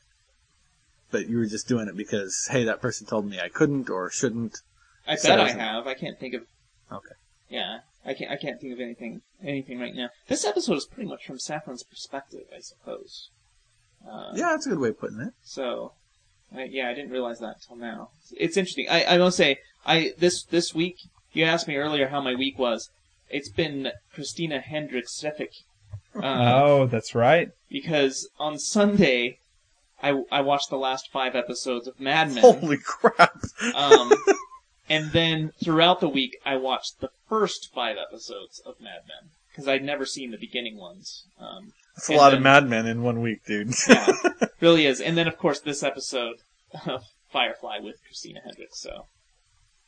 but 1.10 1.28
you 1.28 1.38
were 1.38 1.46
just 1.46 1.66
doing 1.66 1.88
it 1.88 1.96
because 1.96 2.48
hey 2.52 2.62
that 2.64 2.80
person 2.80 3.06
told 3.06 3.26
me 3.26 3.40
I 3.40 3.48
couldn't 3.48 3.90
or 3.90 4.08
shouldn't 4.10 4.58
I 5.06 5.16
so 5.16 5.28
bet 5.30 5.40
I 5.40 5.46
isn't- 5.48 5.58
have. 5.60 5.86
I 5.88 5.94
can't 5.94 6.18
think 6.20 6.34
of. 6.34 6.42
okay 6.92 7.14
Yeah, 7.48 7.78
I 8.04 8.14
can't. 8.14 8.30
I 8.30 8.36
can't 8.36 8.60
think 8.60 8.72
of 8.74 8.78
anything. 8.80 9.22
Anything 9.42 9.80
right 9.80 9.94
now. 9.94 10.10
This 10.28 10.44
episode 10.44 10.76
is 10.76 10.86
pretty 10.86 11.08
much 11.08 11.24
from 11.26 11.38
Saffron's 11.38 11.82
perspective, 11.82 12.44
I 12.54 12.60
suppose. 12.60 13.30
Uh, 14.08 14.30
yeah 14.34 14.50
that's 14.50 14.66
a 14.66 14.68
good 14.68 14.78
way 14.78 14.90
of 14.90 15.00
putting 15.00 15.20
it 15.20 15.32
So, 15.42 15.92
I, 16.54 16.64
yeah, 16.64 16.88
I 16.88 16.94
didn't 16.94 17.10
realize 17.10 17.40
that 17.40 17.56
until 17.60 17.76
now. 17.76 18.10
It's 18.36 18.56
interesting. 18.56 18.88
I, 18.88 19.04
I 19.04 19.18
must 19.18 19.36
say, 19.36 19.58
I 19.86 20.12
this 20.18 20.44
this 20.44 20.74
week. 20.74 20.96
You 21.32 21.44
asked 21.44 21.68
me 21.68 21.76
earlier 21.76 22.08
how 22.08 22.20
my 22.20 22.34
week 22.34 22.58
was. 22.58 22.90
It's 23.28 23.50
been 23.50 23.92
Christina 24.14 24.60
Hendricks-Cefic. 24.60 25.50
Uh, 26.16 26.20
oh, 26.64 26.86
that's 26.86 27.14
right. 27.14 27.50
because 27.70 28.28
on 28.38 28.58
Sunday, 28.58 29.38
I, 30.02 30.22
I 30.30 30.40
watched 30.40 30.70
the 30.70 30.78
last 30.78 31.10
five 31.12 31.34
episodes 31.34 31.86
of 31.86 32.00
Mad 32.00 32.32
Men. 32.32 32.42
holy 32.42 32.78
crap 32.78 33.36
Um, 33.74 34.12
and 34.88 35.12
then 35.12 35.52
throughout 35.62 36.00
the 36.00 36.08
week, 36.08 36.38
I 36.46 36.56
watched 36.56 37.00
the 37.00 37.10
first 37.28 37.70
five 37.74 37.96
episodes 37.98 38.60
of 38.64 38.80
Mad 38.80 39.02
Men 39.06 39.30
because 39.50 39.68
I'd 39.68 39.84
never 39.84 40.06
seen 40.06 40.30
the 40.30 40.38
beginning 40.38 40.78
ones. 40.78 41.24
Um, 41.38 41.72
that's 41.98 42.08
a 42.08 42.12
and 42.12 42.18
lot 42.20 42.28
then- 42.30 42.38
of 42.38 42.42
Mad 42.44 42.68
Men 42.68 42.86
in 42.86 43.02
one 43.02 43.20
week 43.20 43.44
dude 43.46 43.74
yeah, 43.88 44.06
really 44.60 44.86
is. 44.86 45.00
And 45.00 45.16
then 45.18 45.26
of 45.28 45.36
course 45.38 45.60
this 45.60 45.82
episode 45.82 46.36
of 46.86 47.04
Firefly 47.30 47.78
with 47.82 47.96
Christina 48.06 48.40
Hendricks. 48.44 48.80
So 48.80 49.06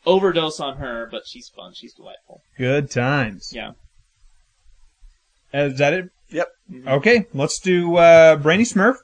overdose 0.07 0.61
on 0.61 0.77
her, 0.79 1.09
but 1.11 1.23
she's 1.27 1.49
fun. 1.49 1.73
She's 1.75 1.95
delightful. 1.95 2.43
Good 2.59 2.91
times. 2.91 3.53
Yeah. 3.55 3.73
Uh, 5.53 5.59
Is 5.73 5.79
that 5.79 5.93
it? 5.93 6.11
yep 6.31 6.49
Okay, 6.87 7.27
let's 7.35 7.59
do 7.59 7.97
uh, 7.97 8.37
Brainy 8.37 8.65
Smurf. 8.65 8.97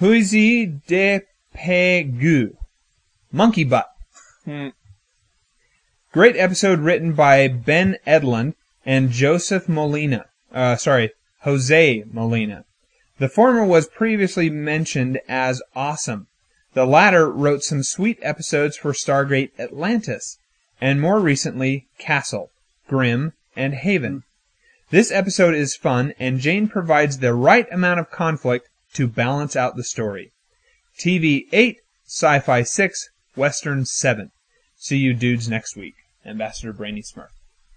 Huizi 0.00 0.80
de 0.86 1.22
Pegu. 1.54 2.54
Monkey 3.32 3.64
Butt. 3.64 3.86
Hmm. 4.44 4.68
Great 6.12 6.36
episode 6.36 6.80
written 6.80 7.12
by 7.12 7.48
Ben 7.48 7.96
Edlund 8.06 8.54
and 8.84 9.10
Joseph 9.10 9.68
Molina. 9.68 10.26
Uh, 10.52 10.76
sorry, 10.76 11.10
Jose 11.46 12.02
Molina. 12.12 12.64
The 13.18 13.28
former 13.28 13.64
was 13.64 13.86
previously 13.86 14.50
mentioned 14.50 15.20
as 15.28 15.62
awesome. 15.76 16.26
The 16.74 16.84
latter 16.84 17.30
wrote 17.30 17.62
some 17.62 17.84
sweet 17.84 18.18
episodes 18.20 18.76
for 18.76 18.92
Stargate 18.92 19.52
Atlantis, 19.56 20.38
and 20.80 21.00
more 21.00 21.20
recently, 21.20 21.86
Castle, 21.98 22.50
Grimm, 22.88 23.32
and 23.54 23.74
Haven. 23.74 24.24
This 24.90 25.12
episode 25.12 25.54
is 25.54 25.76
fun, 25.76 26.14
and 26.18 26.40
Jayne 26.40 26.66
provides 26.66 27.18
the 27.18 27.32
right 27.32 27.72
amount 27.72 28.00
of 28.00 28.10
conflict 28.10 28.68
to 28.94 29.06
balance 29.06 29.54
out 29.54 29.76
the 29.76 29.84
story. 29.84 30.32
TV 30.98 31.46
8, 31.52 31.78
Sci 32.08 32.40
Fi 32.40 32.62
6, 32.64 33.10
Western 33.36 33.86
7. 33.86 34.32
See 34.78 34.98
you 34.98 35.14
dudes 35.14 35.48
next 35.48 35.76
week. 35.76 35.94
Ambassador 36.24 36.72
Brainy 36.72 37.02
Smurf. 37.02 37.28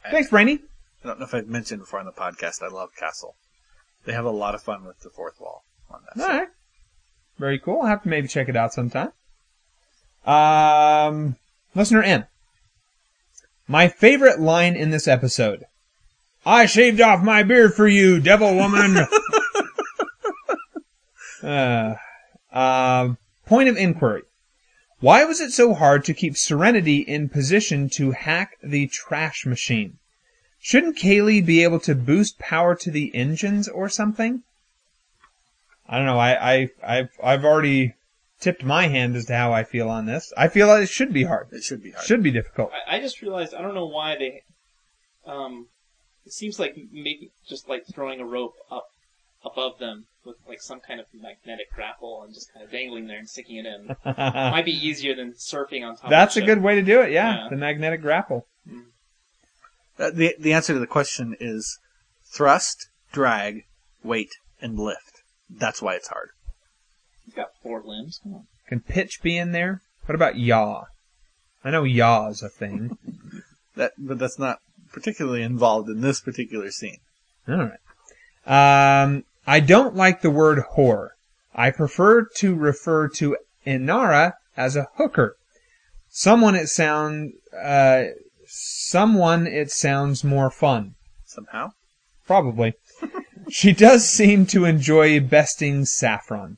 Thanks, 0.09 0.31
Brainy. 0.31 0.57
I 1.03 1.07
don't 1.07 1.19
know 1.19 1.27
if 1.27 1.35
I've 1.35 1.47
mentioned 1.47 1.81
before 1.81 1.99
on 1.99 2.07
the 2.07 2.11
podcast 2.11 2.63
I 2.63 2.67
love 2.69 2.89
Castle 2.97 3.35
they 4.05 4.13
have 4.13 4.25
a 4.25 4.31
lot 4.31 4.55
of 4.55 4.61
fun 4.61 4.85
with 4.85 4.99
the 5.01 5.09
fourth 5.09 5.39
wall 5.39 5.63
on 5.89 6.01
that 6.05 6.19
show. 6.19 6.31
Alright. 6.31 6.49
Very 7.37 7.59
cool. 7.59 7.81
I'll 7.81 7.87
have 7.87 8.03
to 8.03 8.09
maybe 8.09 8.27
check 8.27 8.49
it 8.49 8.55
out 8.55 8.73
sometime. 8.73 9.11
Um, 10.25 11.35
listener 11.75 12.03
M. 12.03 12.25
My 13.67 13.87
favorite 13.87 14.39
line 14.39 14.75
in 14.75 14.89
this 14.89 15.07
episode. 15.07 15.65
I 16.45 16.65
shaved 16.65 17.01
off 17.01 17.23
my 17.23 17.43
beard 17.43 17.75
for 17.75 17.87
you, 17.87 18.19
devil 18.19 18.55
woman. 18.55 19.05
uh, 21.43 21.95
um, 22.51 23.17
point 23.45 23.69
of 23.69 23.77
inquiry. 23.77 24.23
Why 24.99 25.23
was 25.23 25.39
it 25.39 25.51
so 25.51 25.75
hard 25.75 26.03
to 26.05 26.13
keep 26.13 26.35
Serenity 26.35 26.97
in 26.97 27.29
position 27.29 27.89
to 27.91 28.11
hack 28.11 28.57
the 28.61 28.87
trash 28.87 29.45
machine? 29.45 29.98
Shouldn't 30.61 30.97
Kaylee 30.97 31.45
be 31.45 31.63
able 31.63 31.79
to 31.81 31.95
boost 31.95 32.37
power 32.37 32.75
to 32.75 32.91
the 32.91 33.15
engines 33.15 33.67
or 33.67 33.89
something? 33.89 34.43
I 35.87 35.97
don't 35.97 36.05
know. 36.05 36.19
I, 36.19 36.53
I, 36.53 36.69
I've, 36.83 37.09
I've 37.23 37.45
already 37.45 37.95
tipped 38.39 38.63
my 38.63 38.87
hand 38.87 39.15
as 39.15 39.25
to 39.25 39.35
how 39.35 39.51
I 39.53 39.63
feel 39.63 39.89
on 39.89 40.05
this. 40.05 40.31
I 40.37 40.47
feel 40.47 40.67
like 40.67 40.83
it 40.83 40.89
should 40.89 41.13
be 41.13 41.23
hard. 41.23 41.47
It 41.51 41.63
should 41.63 41.81
be 41.81 41.91
hard. 41.91 42.05
Should 42.05 42.21
be 42.23 42.31
difficult. 42.31 42.71
I, 42.87 42.97
I 42.97 42.99
just 42.99 43.21
realized 43.21 43.53
I 43.53 43.61
don't 43.61 43.73
know 43.73 43.87
why 43.87 44.15
they. 44.17 44.43
Um, 45.25 45.67
it 46.25 46.33
seems 46.33 46.59
like 46.59 46.77
maybe 46.91 47.31
just 47.47 47.67
like 47.69 47.85
throwing 47.87 48.19
a 48.19 48.25
rope 48.25 48.55
up 48.69 48.89
above 49.43 49.79
them 49.79 50.05
with 50.25 50.35
like 50.47 50.61
some 50.61 50.79
kind 50.79 50.99
of 50.99 51.05
magnetic 51.13 51.71
grapple 51.73 52.21
and 52.23 52.33
just 52.33 52.53
kind 52.53 52.63
of 52.63 52.71
dangling 52.71 53.07
there 53.07 53.17
and 53.17 53.29
sticking 53.29 53.57
it 53.57 53.65
in 53.65 53.95
might 54.05 54.65
be 54.65 54.71
easier 54.87 55.15
than 55.15 55.31
surfing 55.33 55.83
on 55.87 55.95
top. 55.95 56.09
That's 56.09 56.37
of 56.37 56.43
a 56.43 56.45
good 56.45 56.61
way 56.61 56.75
to 56.75 56.81
do 56.81 57.01
it. 57.01 57.11
Yeah, 57.11 57.43
Yeah. 57.43 57.49
the 57.49 57.55
magnetic 57.55 58.01
grapple. 58.01 58.45
Uh, 59.99 60.11
the 60.11 60.35
the 60.39 60.53
answer 60.53 60.73
to 60.73 60.79
the 60.79 60.87
question 60.87 61.35
is 61.39 61.77
thrust, 62.31 62.87
drag, 63.11 63.65
weight, 64.03 64.31
and 64.61 64.79
lift. 64.79 65.21
That's 65.49 65.81
why 65.81 65.95
it's 65.95 66.07
hard. 66.07 66.29
You've 67.25 67.35
got 67.35 67.49
four 67.61 67.81
limbs. 67.83 68.19
Come 68.23 68.33
on. 68.35 68.47
Can 68.67 68.79
pitch 68.81 69.21
be 69.21 69.37
in 69.37 69.51
there? 69.51 69.81
What 70.05 70.15
about 70.15 70.37
yaw? 70.37 70.85
I 71.63 71.71
know 71.71 71.83
yaw 71.83 72.27
is 72.29 72.41
a 72.41 72.49
thing. 72.49 72.97
That, 73.75 73.93
but 73.97 74.19
that's 74.19 74.37
not 74.37 74.59
particularly 74.91 75.41
involved 75.41 75.87
in 75.87 76.01
this 76.01 76.19
particular 76.19 76.69
scene. 76.69 76.97
All 77.47 77.69
right. 78.45 79.03
Um, 79.03 79.23
I 79.47 79.61
don't 79.61 79.95
like 79.95 80.21
the 80.21 80.29
word 80.29 80.61
whore. 80.75 81.09
I 81.55 81.71
prefer 81.71 82.25
to 82.25 82.55
refer 82.55 83.07
to 83.09 83.37
Inara 83.65 84.33
as 84.57 84.75
a 84.75 84.87
hooker. 84.95 85.37
Someone 86.09 86.55
it 86.55 86.67
sound, 86.67 87.33
uh, 87.57 88.05
someone 88.49 89.47
it 89.47 89.71
sounds 89.71 90.23
more 90.23 90.49
fun. 90.49 90.95
Somehow. 91.25 91.71
Probably. 92.25 92.73
she 93.49 93.73
does 93.73 94.07
seem 94.09 94.45
to 94.47 94.65
enjoy 94.65 95.19
besting 95.19 95.85
Saffron. 95.85 96.57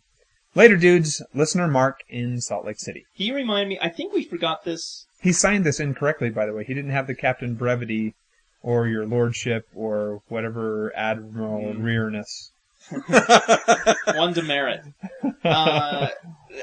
Later, 0.54 0.76
dudes. 0.76 1.22
Listener 1.34 1.68
Mark 1.68 2.02
in 2.10 2.42
Salt 2.42 2.66
Lake 2.66 2.80
City. 2.80 3.06
He 3.14 3.32
reminded 3.32 3.70
me. 3.70 3.80
I 3.82 3.90
think 3.90 4.14
we 4.14 4.24
forgot 4.24 4.66
this. 4.66 5.06
He 5.22 5.32
signed 5.32 5.66
this 5.66 5.80
incorrectly, 5.80 6.30
by 6.30 6.46
the 6.46 6.54
way. 6.54 6.64
He 6.64 6.74
didn't 6.74 6.92
have 6.92 7.08
the 7.08 7.16
Captain 7.16 7.56
Brevity 7.56 8.16
or 8.62 8.88
your 8.88 9.06
Lordship 9.06 9.68
or 9.76 10.22
whatever 10.28 10.92
Admiral 10.96 11.74
Rearness. 11.74 12.52
One 14.16 14.34
demerit. 14.34 14.82
Uh, 15.44 16.08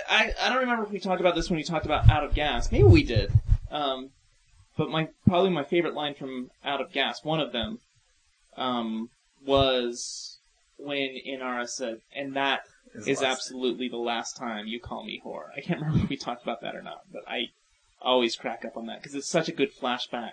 I 0.08 0.32
I 0.40 0.48
don't 0.48 0.58
remember 0.58 0.84
if 0.84 0.90
we 0.90 1.00
talked 1.00 1.20
about 1.20 1.34
this 1.34 1.50
when 1.50 1.56
we 1.56 1.64
talked 1.64 1.84
about 1.84 2.08
Out 2.08 2.22
of 2.22 2.32
Gas. 2.32 2.70
Maybe 2.70 2.84
we 2.84 3.02
did. 3.02 3.32
Um, 3.72 4.10
but 4.78 4.88
my 4.88 5.08
probably 5.26 5.50
my 5.50 5.64
favorite 5.64 5.92
line 5.94 6.14
from 6.14 6.50
Out 6.64 6.80
of 6.80 6.92
Gas, 6.92 7.22
one 7.24 7.40
of 7.40 7.52
them, 7.52 7.80
um, 8.56 9.10
was 9.44 10.38
when 10.78 11.18
Inara 11.26 11.68
said, 11.68 12.00
"And 12.14 12.34
that 12.34 12.62
is 12.94 13.20
last. 13.20 13.22
absolutely 13.24 13.88
the 13.88 13.96
last 13.98 14.36
time 14.38 14.66
you 14.66 14.80
call 14.80 15.04
me 15.04 15.20
whore." 15.22 15.48
I 15.54 15.60
can't 15.60 15.80
remember 15.82 16.04
if 16.04 16.08
we 16.08 16.16
talked 16.16 16.42
about 16.44 16.62
that 16.62 16.74
or 16.76 16.82
not, 16.82 17.00
but 17.12 17.22
I 17.28 17.48
always 18.00 18.36
crack 18.36 18.64
up 18.64 18.76
on 18.76 18.86
that 18.86 19.00
because 19.02 19.14
it's 19.16 19.28
such 19.28 19.48
a 19.48 19.52
good 19.52 19.74
flashback. 19.76 20.32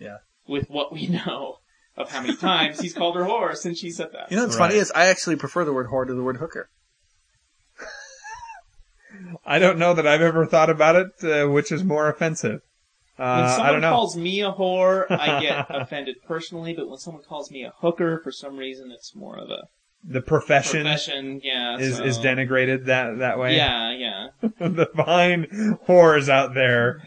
Yeah. 0.00 0.18
With 0.48 0.68
what 0.70 0.92
we 0.92 1.06
know 1.26 1.58
of 1.96 2.10
how 2.10 2.22
many 2.22 2.34
times 2.36 2.80
he's 2.80 2.94
called 2.94 3.14
her 3.14 3.22
whore 3.24 3.54
since 3.54 3.78
she 3.78 3.90
said 3.90 4.08
that. 4.12 4.30
You 4.30 4.36
know 4.38 4.44
what's 4.44 4.56
Right. 4.56 4.68
funny 4.70 4.80
is 4.80 4.90
I 4.92 5.06
actually 5.06 5.36
prefer 5.36 5.64
the 5.64 5.72
word 5.72 5.88
whore 5.90 6.06
to 6.06 6.14
the 6.14 6.22
word 6.22 6.38
hooker. 6.38 6.68
I 9.46 9.58
don't 9.58 9.78
know 9.78 9.94
that 9.94 10.06
I've 10.06 10.22
ever 10.22 10.44
thought 10.46 10.70
about 10.70 10.96
it, 10.96 11.22
uh, 11.22 11.48
which 11.50 11.70
is 11.70 11.84
more 11.84 12.08
offensive. 12.08 12.62
When 13.16 13.28
Uh, 13.28 13.32
I 13.32 13.48
someone 13.56 13.72
don't 13.74 13.80
know. 13.82 13.90
calls 13.92 14.16
me 14.16 14.40
a 14.42 14.52
whore, 14.52 15.06
I 15.10 15.40
get 15.40 15.66
offended 15.70 16.16
personally, 16.26 16.72
but 16.74 16.88
when 16.88 16.98
someone 16.98 17.22
calls 17.22 17.50
me 17.50 17.62
a 17.64 17.72
hooker, 17.78 18.20
for 18.24 18.32
some 18.32 18.56
reason, 18.56 18.90
it's 18.90 19.14
more 19.14 19.36
of 19.38 19.50
a 19.50 19.68
the 20.06 20.20
profession, 20.20 20.82
profession. 20.82 21.40
Yeah, 21.42 21.78
is, 21.78 21.96
so- 21.96 22.04
is 22.04 22.18
denigrated 22.18 22.86
that, 22.86 23.18
that 23.20 23.38
way. 23.38 23.56
Yeah, 23.56 23.92
yeah. 23.92 24.26
the 24.58 24.88
fine 24.96 25.46
whores 25.88 26.28
out 26.28 26.54
there 26.54 27.00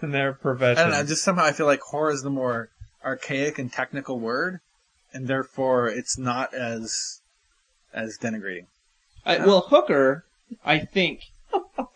in 0.00 0.10
their 0.12 0.32
profession. 0.32 0.78
I 0.78 0.82
don't 0.84 0.92
know. 0.92 1.04
Just 1.04 1.22
somehow 1.24 1.44
I 1.44 1.52
feel 1.52 1.66
like 1.66 1.80
whore 1.92 2.12
is 2.12 2.22
the 2.22 2.30
more 2.30 2.70
archaic 3.04 3.58
and 3.58 3.70
technical 3.70 4.18
word, 4.20 4.60
and 5.12 5.26
therefore 5.28 5.88
it's 5.88 6.16
not 6.16 6.54
as 6.54 7.20
as 7.92 8.16
denigrating. 8.18 8.66
I, 9.26 9.38
well, 9.44 9.62
hooker, 9.68 10.24
I 10.64 10.78
think 10.78 11.20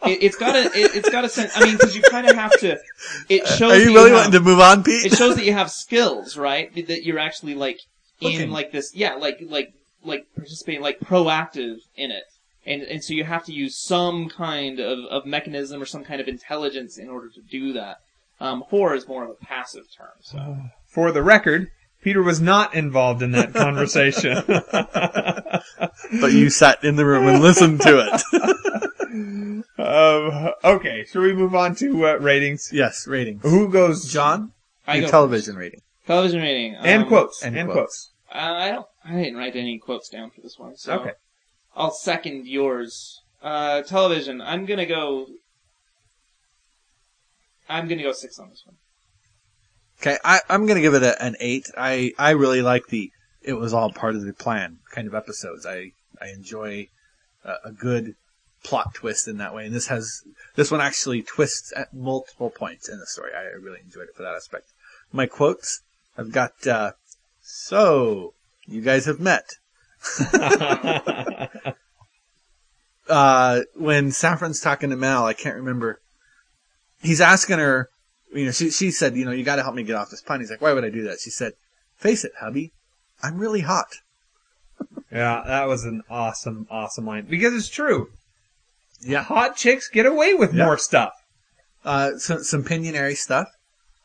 it, 0.06 0.22
it's 0.22 0.36
got 0.36 0.54
a 0.56 0.64
it, 0.66 0.94
it's 0.96 1.10
got 1.10 1.24
a 1.24 1.28
sense. 1.28 1.52
I 1.56 1.64
mean, 1.64 1.76
because 1.76 1.94
you 1.94 2.02
kind 2.02 2.28
of 2.28 2.34
have 2.36 2.52
to. 2.60 2.78
It 3.28 3.46
shows. 3.46 3.72
Are 3.72 3.78
that 3.78 3.84
you 3.84 3.94
really 3.94 4.10
have- 4.10 4.18
wanting 4.18 4.32
to 4.32 4.40
move 4.40 4.60
on, 4.60 4.82
Pete? 4.82 5.06
It 5.06 5.16
shows 5.16 5.36
that 5.36 5.44
you 5.44 5.52
have 5.52 5.70
skills, 5.70 6.36
right? 6.36 6.74
That 6.86 7.04
you're 7.04 7.18
actually 7.18 7.54
like 7.54 7.80
in 8.20 8.32
Hooking. 8.32 8.50
like 8.50 8.72
this. 8.72 8.94
Yeah, 8.94 9.14
like 9.14 9.40
like 9.42 9.72
like 10.04 10.26
participating, 10.34 10.82
like 10.82 11.00
proactive 11.00 11.78
in 11.96 12.10
it. 12.10 12.24
And, 12.66 12.82
and 12.82 13.02
so 13.02 13.14
you 13.14 13.24
have 13.24 13.44
to 13.44 13.52
use 13.52 13.76
some 13.78 14.28
kind 14.28 14.78
of, 14.78 14.98
of 15.06 15.24
mechanism 15.24 15.80
or 15.80 15.86
some 15.86 16.04
kind 16.04 16.20
of 16.20 16.28
intelligence 16.28 16.98
in 16.98 17.08
order 17.08 17.30
to 17.30 17.40
do 17.40 17.72
that. 17.72 17.98
Um, 18.40 18.62
whore 18.70 18.94
is 18.94 19.08
more 19.08 19.24
of 19.24 19.30
a 19.30 19.34
passive 19.34 19.84
term. 19.96 20.10
So 20.20 20.58
For 20.86 21.10
the 21.10 21.22
record, 21.22 21.70
Peter 22.02 22.22
was 22.22 22.40
not 22.40 22.74
involved 22.74 23.22
in 23.22 23.32
that 23.32 23.54
conversation. 23.54 24.42
but 26.20 26.32
you 26.32 26.50
sat 26.50 26.84
in 26.84 26.96
the 26.96 27.04
room 27.06 27.26
and 27.26 27.42
listened 27.42 27.80
to 27.82 28.20
it. 28.32 28.92
um, 29.78 30.50
okay, 30.64 31.04
shall 31.04 31.22
we 31.22 31.32
move 31.34 31.54
on 31.54 31.74
to 31.76 32.06
uh, 32.06 32.14
ratings? 32.18 32.70
yes, 32.72 33.06
ratings. 33.06 33.42
Who 33.42 33.68
goes? 33.68 34.10
Jon, 34.12 34.52
I 34.86 34.96
your 34.96 35.06
go 35.06 35.10
television 35.10 35.56
rating. 35.56 35.80
television 36.06 36.40
rating 36.40 36.74
And 36.76 37.02
um, 37.02 37.08
quotes. 37.08 37.42
and 37.42 37.56
And, 37.56 37.68
quotes. 37.70 38.10
quotes. 38.30 38.34
Uh, 38.34 38.54
I 38.54 38.70
don't. 38.70 38.86
I 39.04 39.12
didn't 39.22 39.36
write 39.36 39.56
any 39.56 39.78
quotes 39.78 40.08
down 40.08 40.30
for 40.30 40.40
this 40.42 40.58
one. 40.58 40.76
So 40.76 40.94
Okay. 41.00 41.12
I'll 41.76 41.90
second 41.92 42.46
yours. 42.46 43.22
Uh, 43.42 43.82
television. 43.82 44.40
I'm 44.40 44.66
gonna 44.66 44.86
go. 44.86 45.26
I'm 47.68 47.86
gonna 47.88 48.02
go 48.02 48.12
six 48.12 48.38
on 48.38 48.50
this 48.50 48.62
one. 48.66 48.76
Okay, 50.00 50.16
I, 50.24 50.40
I'm 50.48 50.66
going 50.66 50.76
to 50.76 50.80
give 50.80 50.94
it 50.94 51.02
a, 51.02 51.20
an 51.20 51.34
eight. 51.40 51.66
I, 51.76 52.12
I 52.16 52.30
really 52.30 52.62
like 52.62 52.86
the 52.86 53.10
it 53.42 53.54
was 53.54 53.74
all 53.74 53.90
part 53.92 54.14
of 54.14 54.22
the 54.22 54.32
plan 54.32 54.78
kind 54.92 55.08
of 55.08 55.14
episodes. 55.14 55.66
I 55.66 55.90
I 56.22 56.28
enjoy 56.28 56.86
a, 57.44 57.54
a 57.64 57.72
good 57.72 58.14
plot 58.62 58.94
twist 58.94 59.28
in 59.28 59.38
that 59.38 59.54
way, 59.54 59.66
and 59.66 59.74
this 59.74 59.88
has 59.88 60.22
this 60.56 60.70
one 60.70 60.80
actually 60.80 61.22
twists 61.22 61.72
at 61.76 61.92
multiple 61.94 62.50
points 62.50 62.88
in 62.88 62.98
the 62.98 63.06
story. 63.06 63.32
I 63.34 63.42
really 63.60 63.80
enjoyed 63.84 64.08
it 64.08 64.16
for 64.16 64.22
that 64.22 64.34
aspect. 64.34 64.68
My 65.12 65.26
quotes, 65.26 65.82
I've 66.16 66.32
got 66.32 66.66
uh, 66.66 66.92
so 67.42 68.34
you 68.66 68.82
guys 68.82 69.06
have 69.06 69.20
met. 69.20 69.56
uh, 73.08 73.60
when 73.74 74.10
Saffron's 74.12 74.60
talking 74.60 74.90
to 74.90 74.96
Mal, 74.96 75.24
I 75.24 75.32
can't 75.32 75.56
remember. 75.56 76.00
He's 77.02 77.20
asking 77.20 77.58
her, 77.58 77.88
you 78.34 78.46
know, 78.46 78.50
she, 78.50 78.70
she 78.70 78.90
said, 78.90 79.16
you 79.16 79.24
know, 79.24 79.30
you 79.30 79.44
gotta 79.44 79.62
help 79.62 79.74
me 79.74 79.82
get 79.82 79.96
off 79.96 80.10
this 80.10 80.20
pun. 80.20 80.40
He's 80.40 80.50
like, 80.50 80.60
why 80.60 80.72
would 80.72 80.84
I 80.84 80.90
do 80.90 81.04
that? 81.04 81.20
She 81.20 81.30
said, 81.30 81.52
face 81.96 82.24
it, 82.24 82.32
hubby. 82.38 82.72
I'm 83.22 83.38
really 83.38 83.62
hot. 83.62 83.96
Yeah, 85.10 85.42
that 85.46 85.66
was 85.66 85.84
an 85.84 86.02
awesome, 86.10 86.66
awesome 86.70 87.06
line 87.06 87.26
because 87.28 87.54
it's 87.54 87.68
true. 87.68 88.10
Yeah. 89.00 89.22
Hot 89.22 89.56
chicks 89.56 89.88
get 89.88 90.06
away 90.06 90.34
with 90.34 90.54
Yeah. 90.54 90.64
more 90.64 90.78
stuff. 90.78 91.12
Uh, 91.84 92.18
some, 92.18 92.42
some 92.42 92.64
Pinyinary 92.64 93.16
stuff. 93.16 93.48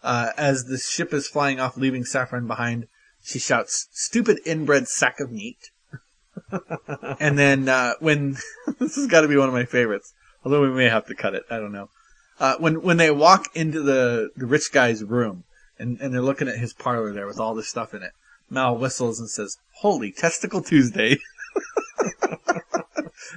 Uh, 0.03 0.31
as 0.38 0.65
the 0.65 0.77
ship 0.77 1.13
is 1.13 1.27
flying 1.27 1.59
off, 1.59 1.77
leaving 1.77 2.03
Saffron 2.03 2.45
behind, 2.45 2.88
she 3.23 3.39
shouts, 3.39 3.88
stupid 3.91 4.39
inbred 4.45 4.88
sack 4.88 5.19
of 5.19 5.31
meat. 5.31 5.69
and 7.19 7.38
then, 7.38 7.69
uh, 7.69 7.93
when, 7.99 8.38
this 8.80 8.95
has 8.95 9.07
gotta 9.07 9.27
be 9.27 9.38
one 9.38 9.47
of 9.47 9.53
my 9.53 9.65
favorites, 9.65 10.13
although 10.43 10.61
we 10.61 10.72
may 10.72 10.89
have 10.89 11.05
to 11.07 11.15
cut 11.15 11.33
it, 11.35 11.43
I 11.49 11.57
don't 11.57 11.72
know. 11.72 11.89
Uh, 12.39 12.55
when, 12.57 12.81
when 12.81 12.97
they 12.97 13.11
walk 13.11 13.47
into 13.55 13.81
the, 13.81 14.30
the 14.35 14.45
rich 14.45 14.72
guy's 14.73 15.03
room, 15.03 15.45
and, 15.80 15.99
and 16.01 16.13
they're 16.13 16.22
looking 16.22 16.47
at 16.49 16.57
his 16.57 16.73
parlor 16.73 17.13
there 17.13 17.27
with 17.27 17.39
all 17.39 17.55
this 17.55 17.69
stuff 17.69 17.93
in 17.93 18.03
it, 18.03 18.11
Mal 18.49 18.77
whistles 18.77 19.19
and 19.19 19.30
says, 19.30 19.57
holy 19.77 20.11
testicle 20.11 20.61
Tuesday. 20.61 21.17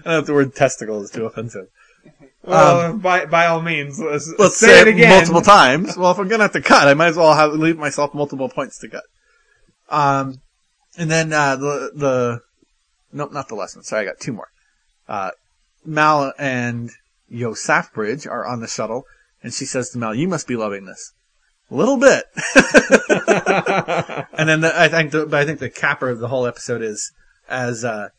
I 0.00 0.05
don't 0.05 0.12
know 0.12 0.18
if 0.20 0.26
the 0.26 0.34
word 0.34 0.55
testicle 0.55 1.02
is 1.02 1.10
too 1.10 1.26
offensive. 1.26 1.68
Well, 2.42 2.97
by 2.97 3.26
by 3.26 3.47
all 3.47 3.60
means, 3.60 3.98
let's, 3.98 4.32
Let's 4.39 4.56
say, 4.58 4.82
it 4.82 4.86
again. 4.86 5.10
multiple 5.10 5.40
times. 5.56 5.97
Well, 5.97 6.12
if 6.12 6.18
I'm 6.18 6.28
gonna 6.28 6.44
have 6.44 6.52
to 6.52 6.60
cut, 6.60 6.86
I 6.86 6.94
might 6.94 7.08
as 7.08 7.16
well 7.16 7.34
have 7.34 7.52
leave 7.55 7.76
myself 7.76 8.15
multiple 8.15 8.48
points 8.48 8.78
to 8.78 8.89
cut. 8.89 9.02
Um, 9.89 10.40
and 10.97 11.10
then 11.10 11.32
uh, 11.32 11.56
the 11.56 11.90
the 11.92 12.40
nope, 13.12 13.32
not 13.32 13.48
the 13.48 13.56
lesson. 13.56 13.82
Sorry, 13.82 14.02
I 14.02 14.05
got 14.05 14.20
two 14.20 14.32
more. 14.32 14.47
Uh, 15.08 15.32
Mal 15.84 16.32
and 16.39 16.90
Yo 17.28 17.56
Bridge 17.92 18.28
are 18.28 18.47
on 18.47 18.60
the 18.60 18.68
shuttle, 18.68 19.06
and 19.42 19.52
she 19.52 19.65
says 19.65 19.90
to 19.90 19.98
Mal, 19.98 20.15
"You 20.15 20.28
must 20.28 20.47
be 20.47 20.55
loving 20.55 20.84
this." 20.84 21.15
A 21.70 21.74
little 21.74 21.97
bit. 21.97 22.26
and 24.39 24.48
then 24.48 24.60
the, 24.60 24.73
I 24.73 24.86
think 24.89 25.10
the, 25.10 25.26
but 25.28 25.40
I 25.40 25.44
think 25.44 25.58
the 25.58 25.68
capper 25.68 26.08
of 26.08 26.20
the 26.20 26.28
whole 26.28 26.47
episode 26.47 26.81
is 26.81 27.10
as 27.48 27.84
uh, 27.84 28.10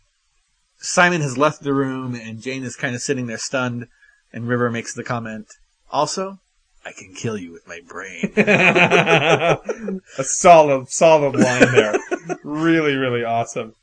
Simon 0.79 1.21
has 1.21 1.37
left 1.37 1.61
the 1.61 1.73
room 1.73 2.15
and 2.15 2.41
Jayne 2.41 2.63
is 2.63 2.75
kind 2.75 2.95
of 2.95 3.01
sitting 3.01 3.27
there 3.27 3.37
stunned, 3.37 3.87
and 4.31 4.47
River 4.47 4.69
makes 4.69 4.93
the 4.93 5.03
comment, 5.03 5.47
also, 5.91 6.39
I 6.85 6.91
can 6.91 7.13
kill 7.13 7.37
you 7.37 7.51
with 7.51 7.67
my 7.67 7.81
brain. 7.87 8.31
a 8.37 10.23
solid, 10.23 10.89
solid 10.89 11.35
line 11.35 11.71
there. 11.73 11.95
really, 12.43 12.95
really 12.95 13.23
awesome. 13.23 13.73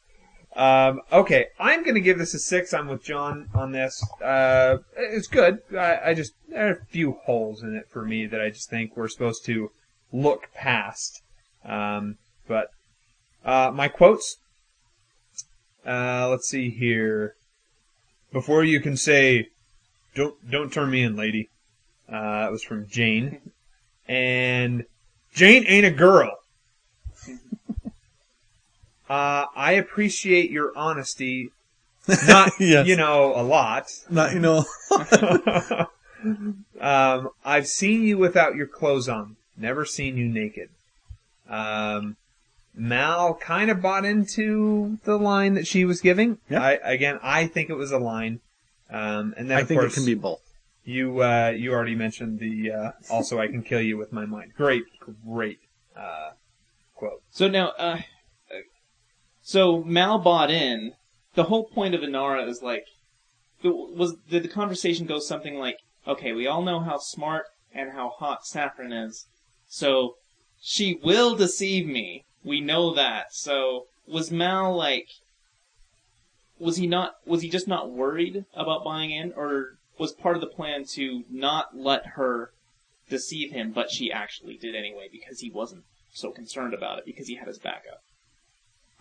Um, 0.57 1.01
okay, 1.13 1.49
I'm 1.59 1.83
going 1.83 1.97
to 1.97 2.01
give 2.01 2.19
this 2.19 2.35
a 2.35 2.39
six. 2.39 2.73
I'm 2.73 2.87
with 2.87 3.03
Jon 3.03 3.49
on 3.55 3.73
this. 3.73 4.03
Uh, 4.23 4.79
it's 4.97 5.27
good. 5.27 5.59
I, 5.77 5.99
I 6.11 6.15
just 6.15 6.33
there 6.49 6.69
are 6.69 6.73
a 6.73 6.85
few 6.87 7.19
holes 7.25 7.63
in 7.63 7.75
it 7.75 7.89
for 7.91 8.05
me 8.05 8.27
that 8.27 8.41
I 8.41 8.51
just 8.51 8.71
think 8.71 8.97
we're 8.97 9.09
supposed 9.09 9.45
to 9.47 9.71
look 10.13 10.49
past. 10.55 11.23
Um, 11.65 12.17
but 12.47 12.69
uh, 13.45 13.73
my 13.75 13.89
quotes. 13.89 14.37
Uh, 15.87 16.29
let's 16.31 16.49
see 16.49 16.71
here. 16.71 17.35
Before 18.33 18.65
you 18.65 18.81
can 18.81 18.97
say, 18.97 19.49
"Don't 20.15 20.51
don't 20.51 20.73
turn 20.73 20.91
me 20.91 21.03
in, 21.03 21.15
lady," 21.17 21.51
uh, 22.11 22.47
it 22.49 22.53
was 22.53 22.63
from 22.63 22.89
Jayne, 22.89 23.41
and 24.09 24.85
Jayne 25.33 25.65
ain't 25.67 25.87
a 25.87 25.91
girl. 25.91 26.39
Uh, 29.09 29.45
I 29.55 29.73
appreciate 29.73 30.51
your 30.51 30.73
honesty. 30.75 31.51
Not, 32.27 32.53
Yes. 32.59 32.87
you 32.87 32.97
know, 32.97 33.35
a 33.37 33.43
lot. 33.43 33.93
Not, 34.09 34.33
you 34.33 34.41
know. 34.41 34.65
um, 36.81 37.29
I've 37.45 37.67
seen 37.67 38.03
you 38.05 38.17
without 38.17 38.55
your 38.57 38.67
clothes 38.67 39.09
on. 39.09 39.37
Never 39.59 39.85
seen 39.85 40.17
you 40.17 40.27
naked. 40.27 40.71
Um, 41.49 42.17
Mal 42.75 43.35
kind 43.35 43.71
of 43.71 43.81
bought 43.81 44.05
into 44.05 44.99
the 45.05 45.17
line 45.17 45.55
that 45.55 45.67
she 45.67 45.85
was 45.85 46.01
giving. 46.01 46.39
Yeah. 46.49 46.63
I, 46.63 46.73
again, 46.83 47.19
I 47.23 47.47
think 47.47 47.71
it 47.71 47.75
was 47.75 47.93
a 47.93 47.99
line. 47.99 48.41
Um, 48.91 49.35
and 49.37 49.51
then 49.51 49.59
I 49.59 49.61
of 49.61 49.69
think 49.69 49.81
course, 49.81 49.93
it 49.93 49.97
can 49.97 50.07
be 50.07 50.15
both. 50.15 50.43
you, 50.85 51.23
uh, 51.23 51.53
you 51.57 51.73
already 51.73 51.95
mentioned 51.95 52.39
the, 52.39 52.73
uh, 52.73 52.91
also 53.11 53.39
I 53.39 53.49
can 53.49 53.63
kill 53.63 53.81
you 53.81 53.97
with 53.97 54.13
my 54.13 54.27
mind. 54.27 54.53
Great, 54.57 54.85
great, 55.27 55.59
uh, 55.97 56.31
quote. 56.95 57.23
So 57.31 57.49
now, 57.49 57.73
uh, 57.79 58.01
uh, 58.51 58.59
so 59.43 59.83
Mal 59.85 60.19
bought 60.19 60.51
in. 60.51 60.93
The 61.35 61.45
whole 61.45 61.65
point 61.65 61.95
of 61.95 62.03
Inara 62.03 62.49
is 62.49 62.63
like, 62.63 62.85
was 63.63 64.15
did 64.29 64.45
the 64.45 64.49
conversation 64.49 65.07
go 65.07 65.19
something 65.19 65.59
like, 65.59 65.79
okay, 66.07 66.33
we 66.33 66.47
all 66.47 66.63
know 66.63 66.81
how 66.81 66.99
smart 66.99 67.47
and 67.73 67.93
how 67.93 68.11
hot 68.11 68.47
Saffron 68.47 68.93
is, 68.93 69.27
so 69.67 70.17
she 70.61 71.01
will 71.03 71.35
deceive 71.35 71.87
me. 71.87 72.25
We 72.45 72.61
know 72.61 72.95
that. 72.95 73.35
So 73.35 73.87
was 74.07 74.31
Mal 74.31 74.75
like, 74.77 75.09
was 76.59 76.77
he 76.77 76.87
not? 76.87 77.15
Was 77.27 77.43
he 77.43 77.49
just 77.49 77.67
not 77.67 77.91
worried 77.91 78.45
about 78.55 78.85
buying 78.85 79.11
in, 79.11 79.33
or 79.33 79.79
was 79.99 80.13
part 80.13 80.37
of 80.37 80.41
the 80.41 80.47
plan 80.47 80.85
to 80.85 81.25
not 81.31 81.77
let 81.77 82.07
her 82.15 82.53
deceive 83.09 83.53
him, 83.53 83.73
but 83.73 83.91
she 83.91 84.13
actually 84.13 84.57
did 84.57 84.75
anyway 84.75 85.09
because 85.11 85.41
he 85.41 85.51
wasn't 85.51 85.85
so 86.13 86.31
concerned 86.31 86.75
about 86.75 86.99
it 86.99 87.07
because 87.07 87.29
he 87.29 87.37
had 87.37 87.49
his 87.49 87.59
backup. 87.59 88.03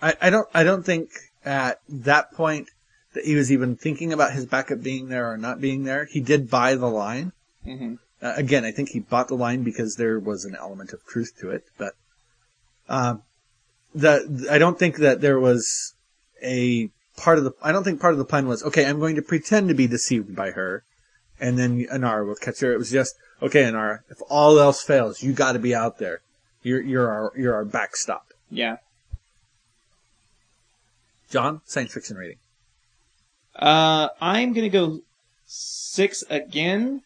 I, 0.02 0.16
I 0.22 0.30
don't 0.30 0.48
I 0.54 0.64
don't 0.64 0.86
think 0.86 1.10
at 1.46 1.80
that 1.88 2.32
point 2.34 2.70
that 3.14 3.26
he 3.26 3.36
was 3.36 3.52
even 3.52 3.76
thinking 3.76 4.12
about 4.12 4.34
his 4.34 4.46
backup 4.46 4.82
being 4.82 5.10
there 5.10 5.32
or 5.32 5.38
not 5.38 5.62
being 5.62 5.84
there. 5.84 6.06
He 6.06 6.20
did 6.20 6.50
buy 6.50 6.76
the 6.76 6.90
line. 6.90 7.32
Mm-hmm. 7.66 7.96
Uh, 8.22 8.34
again, 8.36 8.66
I 8.66 8.72
think 8.72 8.90
he 8.90 9.00
bought 9.00 9.28
the 9.28 9.36
line 9.36 9.64
because 9.64 9.96
there 9.96 10.20
was 10.20 10.46
an 10.46 10.56
element 10.56 10.94
of 10.94 11.06
truth 11.06 11.34
to 11.40 11.52
it, 11.52 11.66
but 11.78 11.94
um, 12.90 13.22
the 13.94 14.48
I 14.50 14.58
don't 14.58 14.78
think 14.78 14.98
that 14.98 15.22
there 15.22 15.40
was 15.40 15.94
a 16.42 16.90
part 17.18 17.38
of 17.38 17.44
the 17.44 17.52
I 17.62 17.72
don't 17.72 17.84
think 17.84 18.02
part 18.02 18.14
of 18.14 18.20
the 18.20 18.26
plan 18.26 18.48
was 18.48 18.64
okay. 18.64 18.86
I'm 18.86 19.00
going 19.00 19.16
to 19.16 19.22
pretend 19.22 19.70
to 19.70 19.76
be 19.76 19.88
deceived 19.88 20.36
by 20.36 20.52
her, 20.52 20.84
and 21.40 21.58
then 21.58 21.86
Inara 21.86 22.26
will 22.26 22.36
catch 22.36 22.60
her. 22.62 22.74
It 22.74 22.78
was 22.78 22.92
just 22.92 23.16
okay, 23.42 23.64
Inara. 23.64 24.00
If 24.10 24.20
all 24.30 24.60
else 24.60 24.84
fails, 24.84 25.22
you 25.22 25.34
got 25.34 25.54
to 25.54 25.60
be 25.60 25.76
out 25.76 26.00
there. 26.00 26.22
You're 26.62 26.82
you're 26.82 27.10
our 27.10 27.32
you're 27.36 27.54
our 27.54 27.66
backstop. 27.66 28.28
Yeah. 28.50 28.78
Jon, 31.30 31.62
science 31.66 31.94
fiction 31.94 32.16
rating. 32.16 32.38
Uh, 33.56 34.10
I'm 34.22 34.54
gonna 34.54 34.70
go 34.70 35.02
six 35.46 36.24
again. 36.30 37.02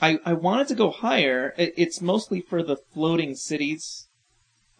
I 0.00 0.18
I 0.24 0.32
wanted 0.32 0.68
to 0.68 0.74
go 0.74 0.90
higher. 0.90 1.54
It, 1.56 1.74
it's 1.76 2.00
mostly 2.00 2.40
for 2.40 2.62
the 2.62 2.76
floating 2.76 3.34
cities. 3.34 4.08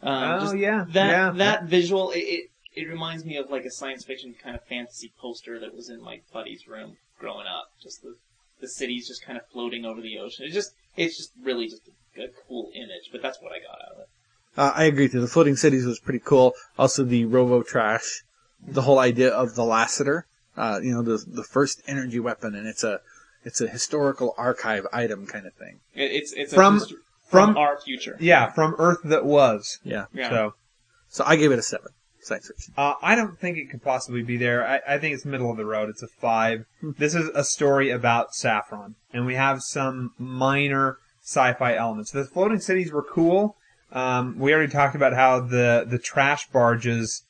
Um, 0.03 0.49
Oh, 0.49 0.53
yeah, 0.53 0.85
that 0.91 1.11
yeah. 1.11 1.31
that 1.31 1.65
visual. 1.65 2.11
It, 2.11 2.19
it 2.21 2.51
it 2.75 2.89
reminds 2.89 3.25
me 3.25 3.37
of 3.37 3.51
like 3.51 3.65
a 3.65 3.71
science 3.71 4.05
fiction 4.05 4.35
kind 4.43 4.57
of 4.57 4.65
fantasy 4.65 5.13
poster 5.21 5.59
that 5.61 5.75
was 5.75 5.89
in 5.91 6.03
my 6.03 6.21
buddy's 6.33 6.67
room 6.67 6.97
growing 7.19 7.47
up. 7.47 7.67
Just 7.83 8.03
the 8.03 8.17
the 8.61 8.69
cities 8.69 9.09
just 9.09 9.25
kind 9.25 9.39
of 9.39 9.45
floating 9.53 9.85
over 9.85 10.01
the 10.01 10.19
ocean. 10.19 10.47
It 10.47 10.53
just 10.53 10.73
it's 10.97 11.17
just 11.17 11.33
really 11.43 11.69
just 11.69 11.83
a, 12.17 12.23
a 12.25 12.29
cool 12.49 12.71
image. 12.75 13.11
But 13.13 13.23
that's 13.23 13.41
what 13.41 13.53
I 13.53 13.59
got 13.59 13.81
out 13.87 13.93
of 13.95 13.99
it. 14.01 14.09
Uh, 14.57 14.73
I 14.75 14.85
agree 14.85 15.09
too. 15.09 15.21
The 15.21 15.29
floating 15.29 15.57
cities 15.57 15.87
was 15.87 15.99
pretty 16.01 16.21
cool. 16.25 16.53
Also, 16.79 17.05
the 17.05 17.25
Robo 17.25 17.63
Trash, 17.63 18.23
the 18.67 18.83
whole 18.83 18.99
idea 18.99 19.31
of 19.31 19.55
the 19.55 19.65
Lassiter, 19.65 20.27
uh, 20.57 20.81
you 20.83 20.93
know, 20.93 21.03
the 21.03 21.25
the 21.27 21.45
first 21.45 21.81
energy 21.87 22.19
weapon, 22.21 22.55
and 22.55 22.67
it's 22.67 22.83
a 22.85 23.01
it's 23.45 23.61
a 23.61 23.69
historical 23.69 24.35
archive 24.39 24.87
item 24.93 25.27
kind 25.27 25.47
of 25.47 25.55
thing. 25.55 25.81
It, 25.95 26.11
it's 26.13 26.33
it's 26.33 26.53
From- 26.55 26.77
a 26.77 26.81
history, 26.81 26.99
from- 27.33 27.55
from 27.55 27.57
our 27.59 27.81
future. 27.81 28.17
Yeah, 28.21 28.51
from 28.53 28.75
Earth 28.79 28.99
that 29.05 29.25
was. 29.25 29.79
Yeah. 29.83 30.05
Yeah. 30.15 30.31
So, 30.31 30.55
So 31.09 31.25
I 31.27 31.37
gave 31.37 31.51
it 31.53 31.59
a 31.59 31.63
seven. 31.63 31.89
Science 32.21 32.47
fiction. 32.47 32.73
Uh, 32.77 32.95
I 33.03 33.17
don't 33.17 33.37
think 33.37 33.59
it 33.59 33.69
could 33.69 33.83
possibly 33.83 34.23
be 34.23 34.37
there. 34.37 34.65
I, 34.65 34.81
I 34.95 34.99
think 34.99 35.13
it's 35.15 35.25
middle 35.25 35.51
of 35.51 35.57
the 35.57 35.65
road. 35.67 35.89
It's 35.89 36.03
a 36.05 36.07
five. 36.07 36.67
This 36.81 37.17
is 37.17 37.29
a 37.35 37.43
story 37.43 37.91
about 37.91 38.33
Saffron, 38.33 38.95
and 39.13 39.27
we 39.27 39.35
have 39.35 39.61
some 39.63 40.13
minor 40.19 40.99
sci-fi 41.25 41.75
elements. 41.75 42.13
The 42.13 42.25
floating 42.25 42.61
cities 42.61 42.93
were 42.93 43.03
cool. 43.03 43.57
Um, 43.91 44.39
we 44.39 44.55
already 44.55 44.71
talked 44.71 44.95
about 44.95 45.15
how 45.15 45.41
the 45.41 45.85
the 45.89 45.99
trash 45.99 46.47
barges 46.49 47.25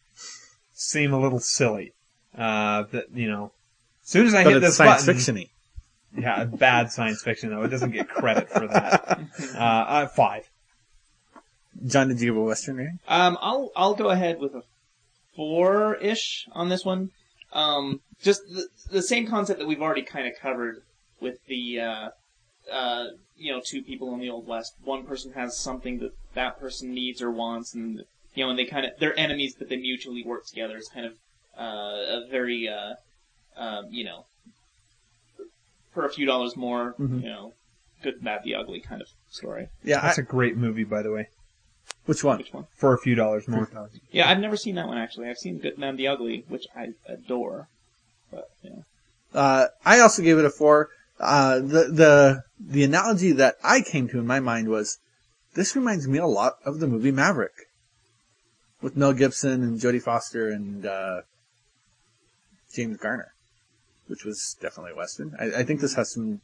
seem 0.74 1.12
a 1.14 1.18
little 1.18 1.40
silly. 1.40 1.94
Uh, 2.36 2.84
that 2.92 3.06
you 3.14 3.28
know, 3.30 3.52
as 4.04 4.10
soon 4.10 4.26
as 4.26 4.34
I 4.34 4.44
But 4.44 4.52
hit 4.52 4.56
it's 4.58 4.66
this 4.66 4.76
science 4.76 5.02
button, 5.06 5.14
fiction-y. 5.14 5.46
Yeah, 6.16 6.44
bad 6.44 6.90
science 6.92 7.22
fiction 7.22 7.50
though. 7.50 7.62
It 7.62 7.68
doesn't 7.68 7.92
get 7.92 8.08
credit 8.08 8.50
for 8.50 8.66
that. 8.68 9.20
Uh, 9.54 9.58
uh, 9.58 10.06
five. 10.08 10.48
Jon, 11.86 12.08
did 12.08 12.20
you 12.20 12.26
give 12.26 12.36
a 12.36 12.42
Western 12.42 12.76
rating? 12.76 12.98
Um, 13.08 13.38
I'll 13.40 13.70
I'll 13.74 13.94
go 13.94 14.10
ahead 14.10 14.38
with 14.38 14.54
a 14.54 14.62
four 15.34 15.96
ish 15.96 16.46
on 16.52 16.68
this 16.68 16.84
one. 16.84 17.10
Um, 17.52 18.00
just 18.22 18.42
the, 18.48 18.68
the 18.90 19.02
same 19.02 19.26
concept 19.26 19.58
that 19.58 19.66
we've 19.66 19.82
already 19.82 20.02
kind 20.02 20.26
of 20.26 20.34
covered 20.40 20.82
with 21.20 21.38
the 21.46 21.80
uh, 21.80 22.08
uh, 22.70 23.06
you 23.36 23.52
know 23.52 23.60
two 23.64 23.82
people 23.82 24.12
in 24.14 24.20
the 24.20 24.30
old 24.30 24.46
west. 24.46 24.74
One 24.84 25.04
person 25.04 25.32
has 25.32 25.56
something 25.56 25.98
that 26.00 26.12
that 26.34 26.60
person 26.60 26.92
needs 26.94 27.22
or 27.22 27.30
wants, 27.30 27.74
and 27.74 28.02
you 28.34 28.44
know, 28.44 28.50
and 28.50 28.58
they 28.58 28.66
kind 28.66 28.86
of 28.86 28.92
they're 28.98 29.18
enemies, 29.18 29.54
but 29.58 29.68
they 29.68 29.76
mutually 29.76 30.22
work 30.22 30.46
together. 30.46 30.76
It's 30.76 30.88
kind 30.88 31.06
of 31.06 31.12
uh, 31.58 32.22
a 32.22 32.26
very 32.30 32.68
uh, 32.68 32.94
um, 33.56 33.86
you 33.90 34.04
know 34.04 34.26
for 35.92 36.04
a 36.04 36.10
few 36.10 36.26
dollars 36.26 36.56
more, 36.56 36.94
Mhm. 36.98 37.22
you 37.22 37.28
know, 37.28 37.54
good, 38.02 38.22
bad, 38.22 38.42
the 38.44 38.54
ugly 38.54 38.80
kind 38.80 39.00
of 39.02 39.08
story. 39.30 39.68
Yeah. 39.84 40.00
That's 40.00 40.18
a 40.18 40.22
great 40.22 40.56
movie, 40.56 40.84
by 40.84 41.02
the 41.02 41.10
way. 41.12 41.28
which 42.06 42.22
one? 42.24 42.38
Which 42.38 42.52
one? 42.52 42.66
For 42.76 42.94
a 42.94 42.98
few 42.98 43.14
dollars 43.14 43.46
more. 43.48 43.68
Yeah, 44.10 44.28
I've 44.30 44.38
never 44.38 44.56
seen 44.56 44.76
that 44.76 44.86
one 44.86 44.98
actually. 44.98 45.28
I've 45.28 45.38
seen 45.38 45.58
Good 45.58 45.78
Man 45.78 45.96
the 45.96 46.08
Ugly, 46.08 46.44
which 46.48 46.66
I 46.76 46.94
adore. 47.06 47.68
But 48.30 48.48
yeah. 48.62 48.82
Uh, 49.34 49.66
I 49.84 50.00
also 50.00 50.22
gave 50.22 50.38
it 50.38 50.44
a 50.44 50.50
four. 50.50 50.90
Uh, 51.20 51.56
the 51.58 51.88
the 51.90 52.44
the 52.58 52.84
analogy 52.84 53.32
that 53.32 53.56
I 53.62 53.80
came 53.82 54.08
to 54.08 54.18
in 54.18 54.26
my 54.26 54.40
mind 54.40 54.68
was 54.68 54.98
this 55.54 55.74
reminds 55.76 56.06
me 56.08 56.18
a 56.18 56.26
lot 56.26 56.54
of 56.64 56.80
the 56.80 56.86
movie 56.86 57.10
Maverick 57.12 57.66
with 58.80 58.96
Mel 58.96 59.12
Gibson 59.12 59.62
and 59.62 59.78
Jodie 59.80 60.02
Foster 60.02 60.48
and 60.50 60.86
uh, 60.86 61.22
James 62.74 62.96
Garner, 62.96 63.31
which 64.12 64.26
was 64.26 64.56
definitely 64.60 64.92
western. 64.92 65.34
I, 65.40 65.60
I 65.60 65.62
think 65.62 65.80
this 65.80 65.94
has 65.94 66.12
some 66.12 66.42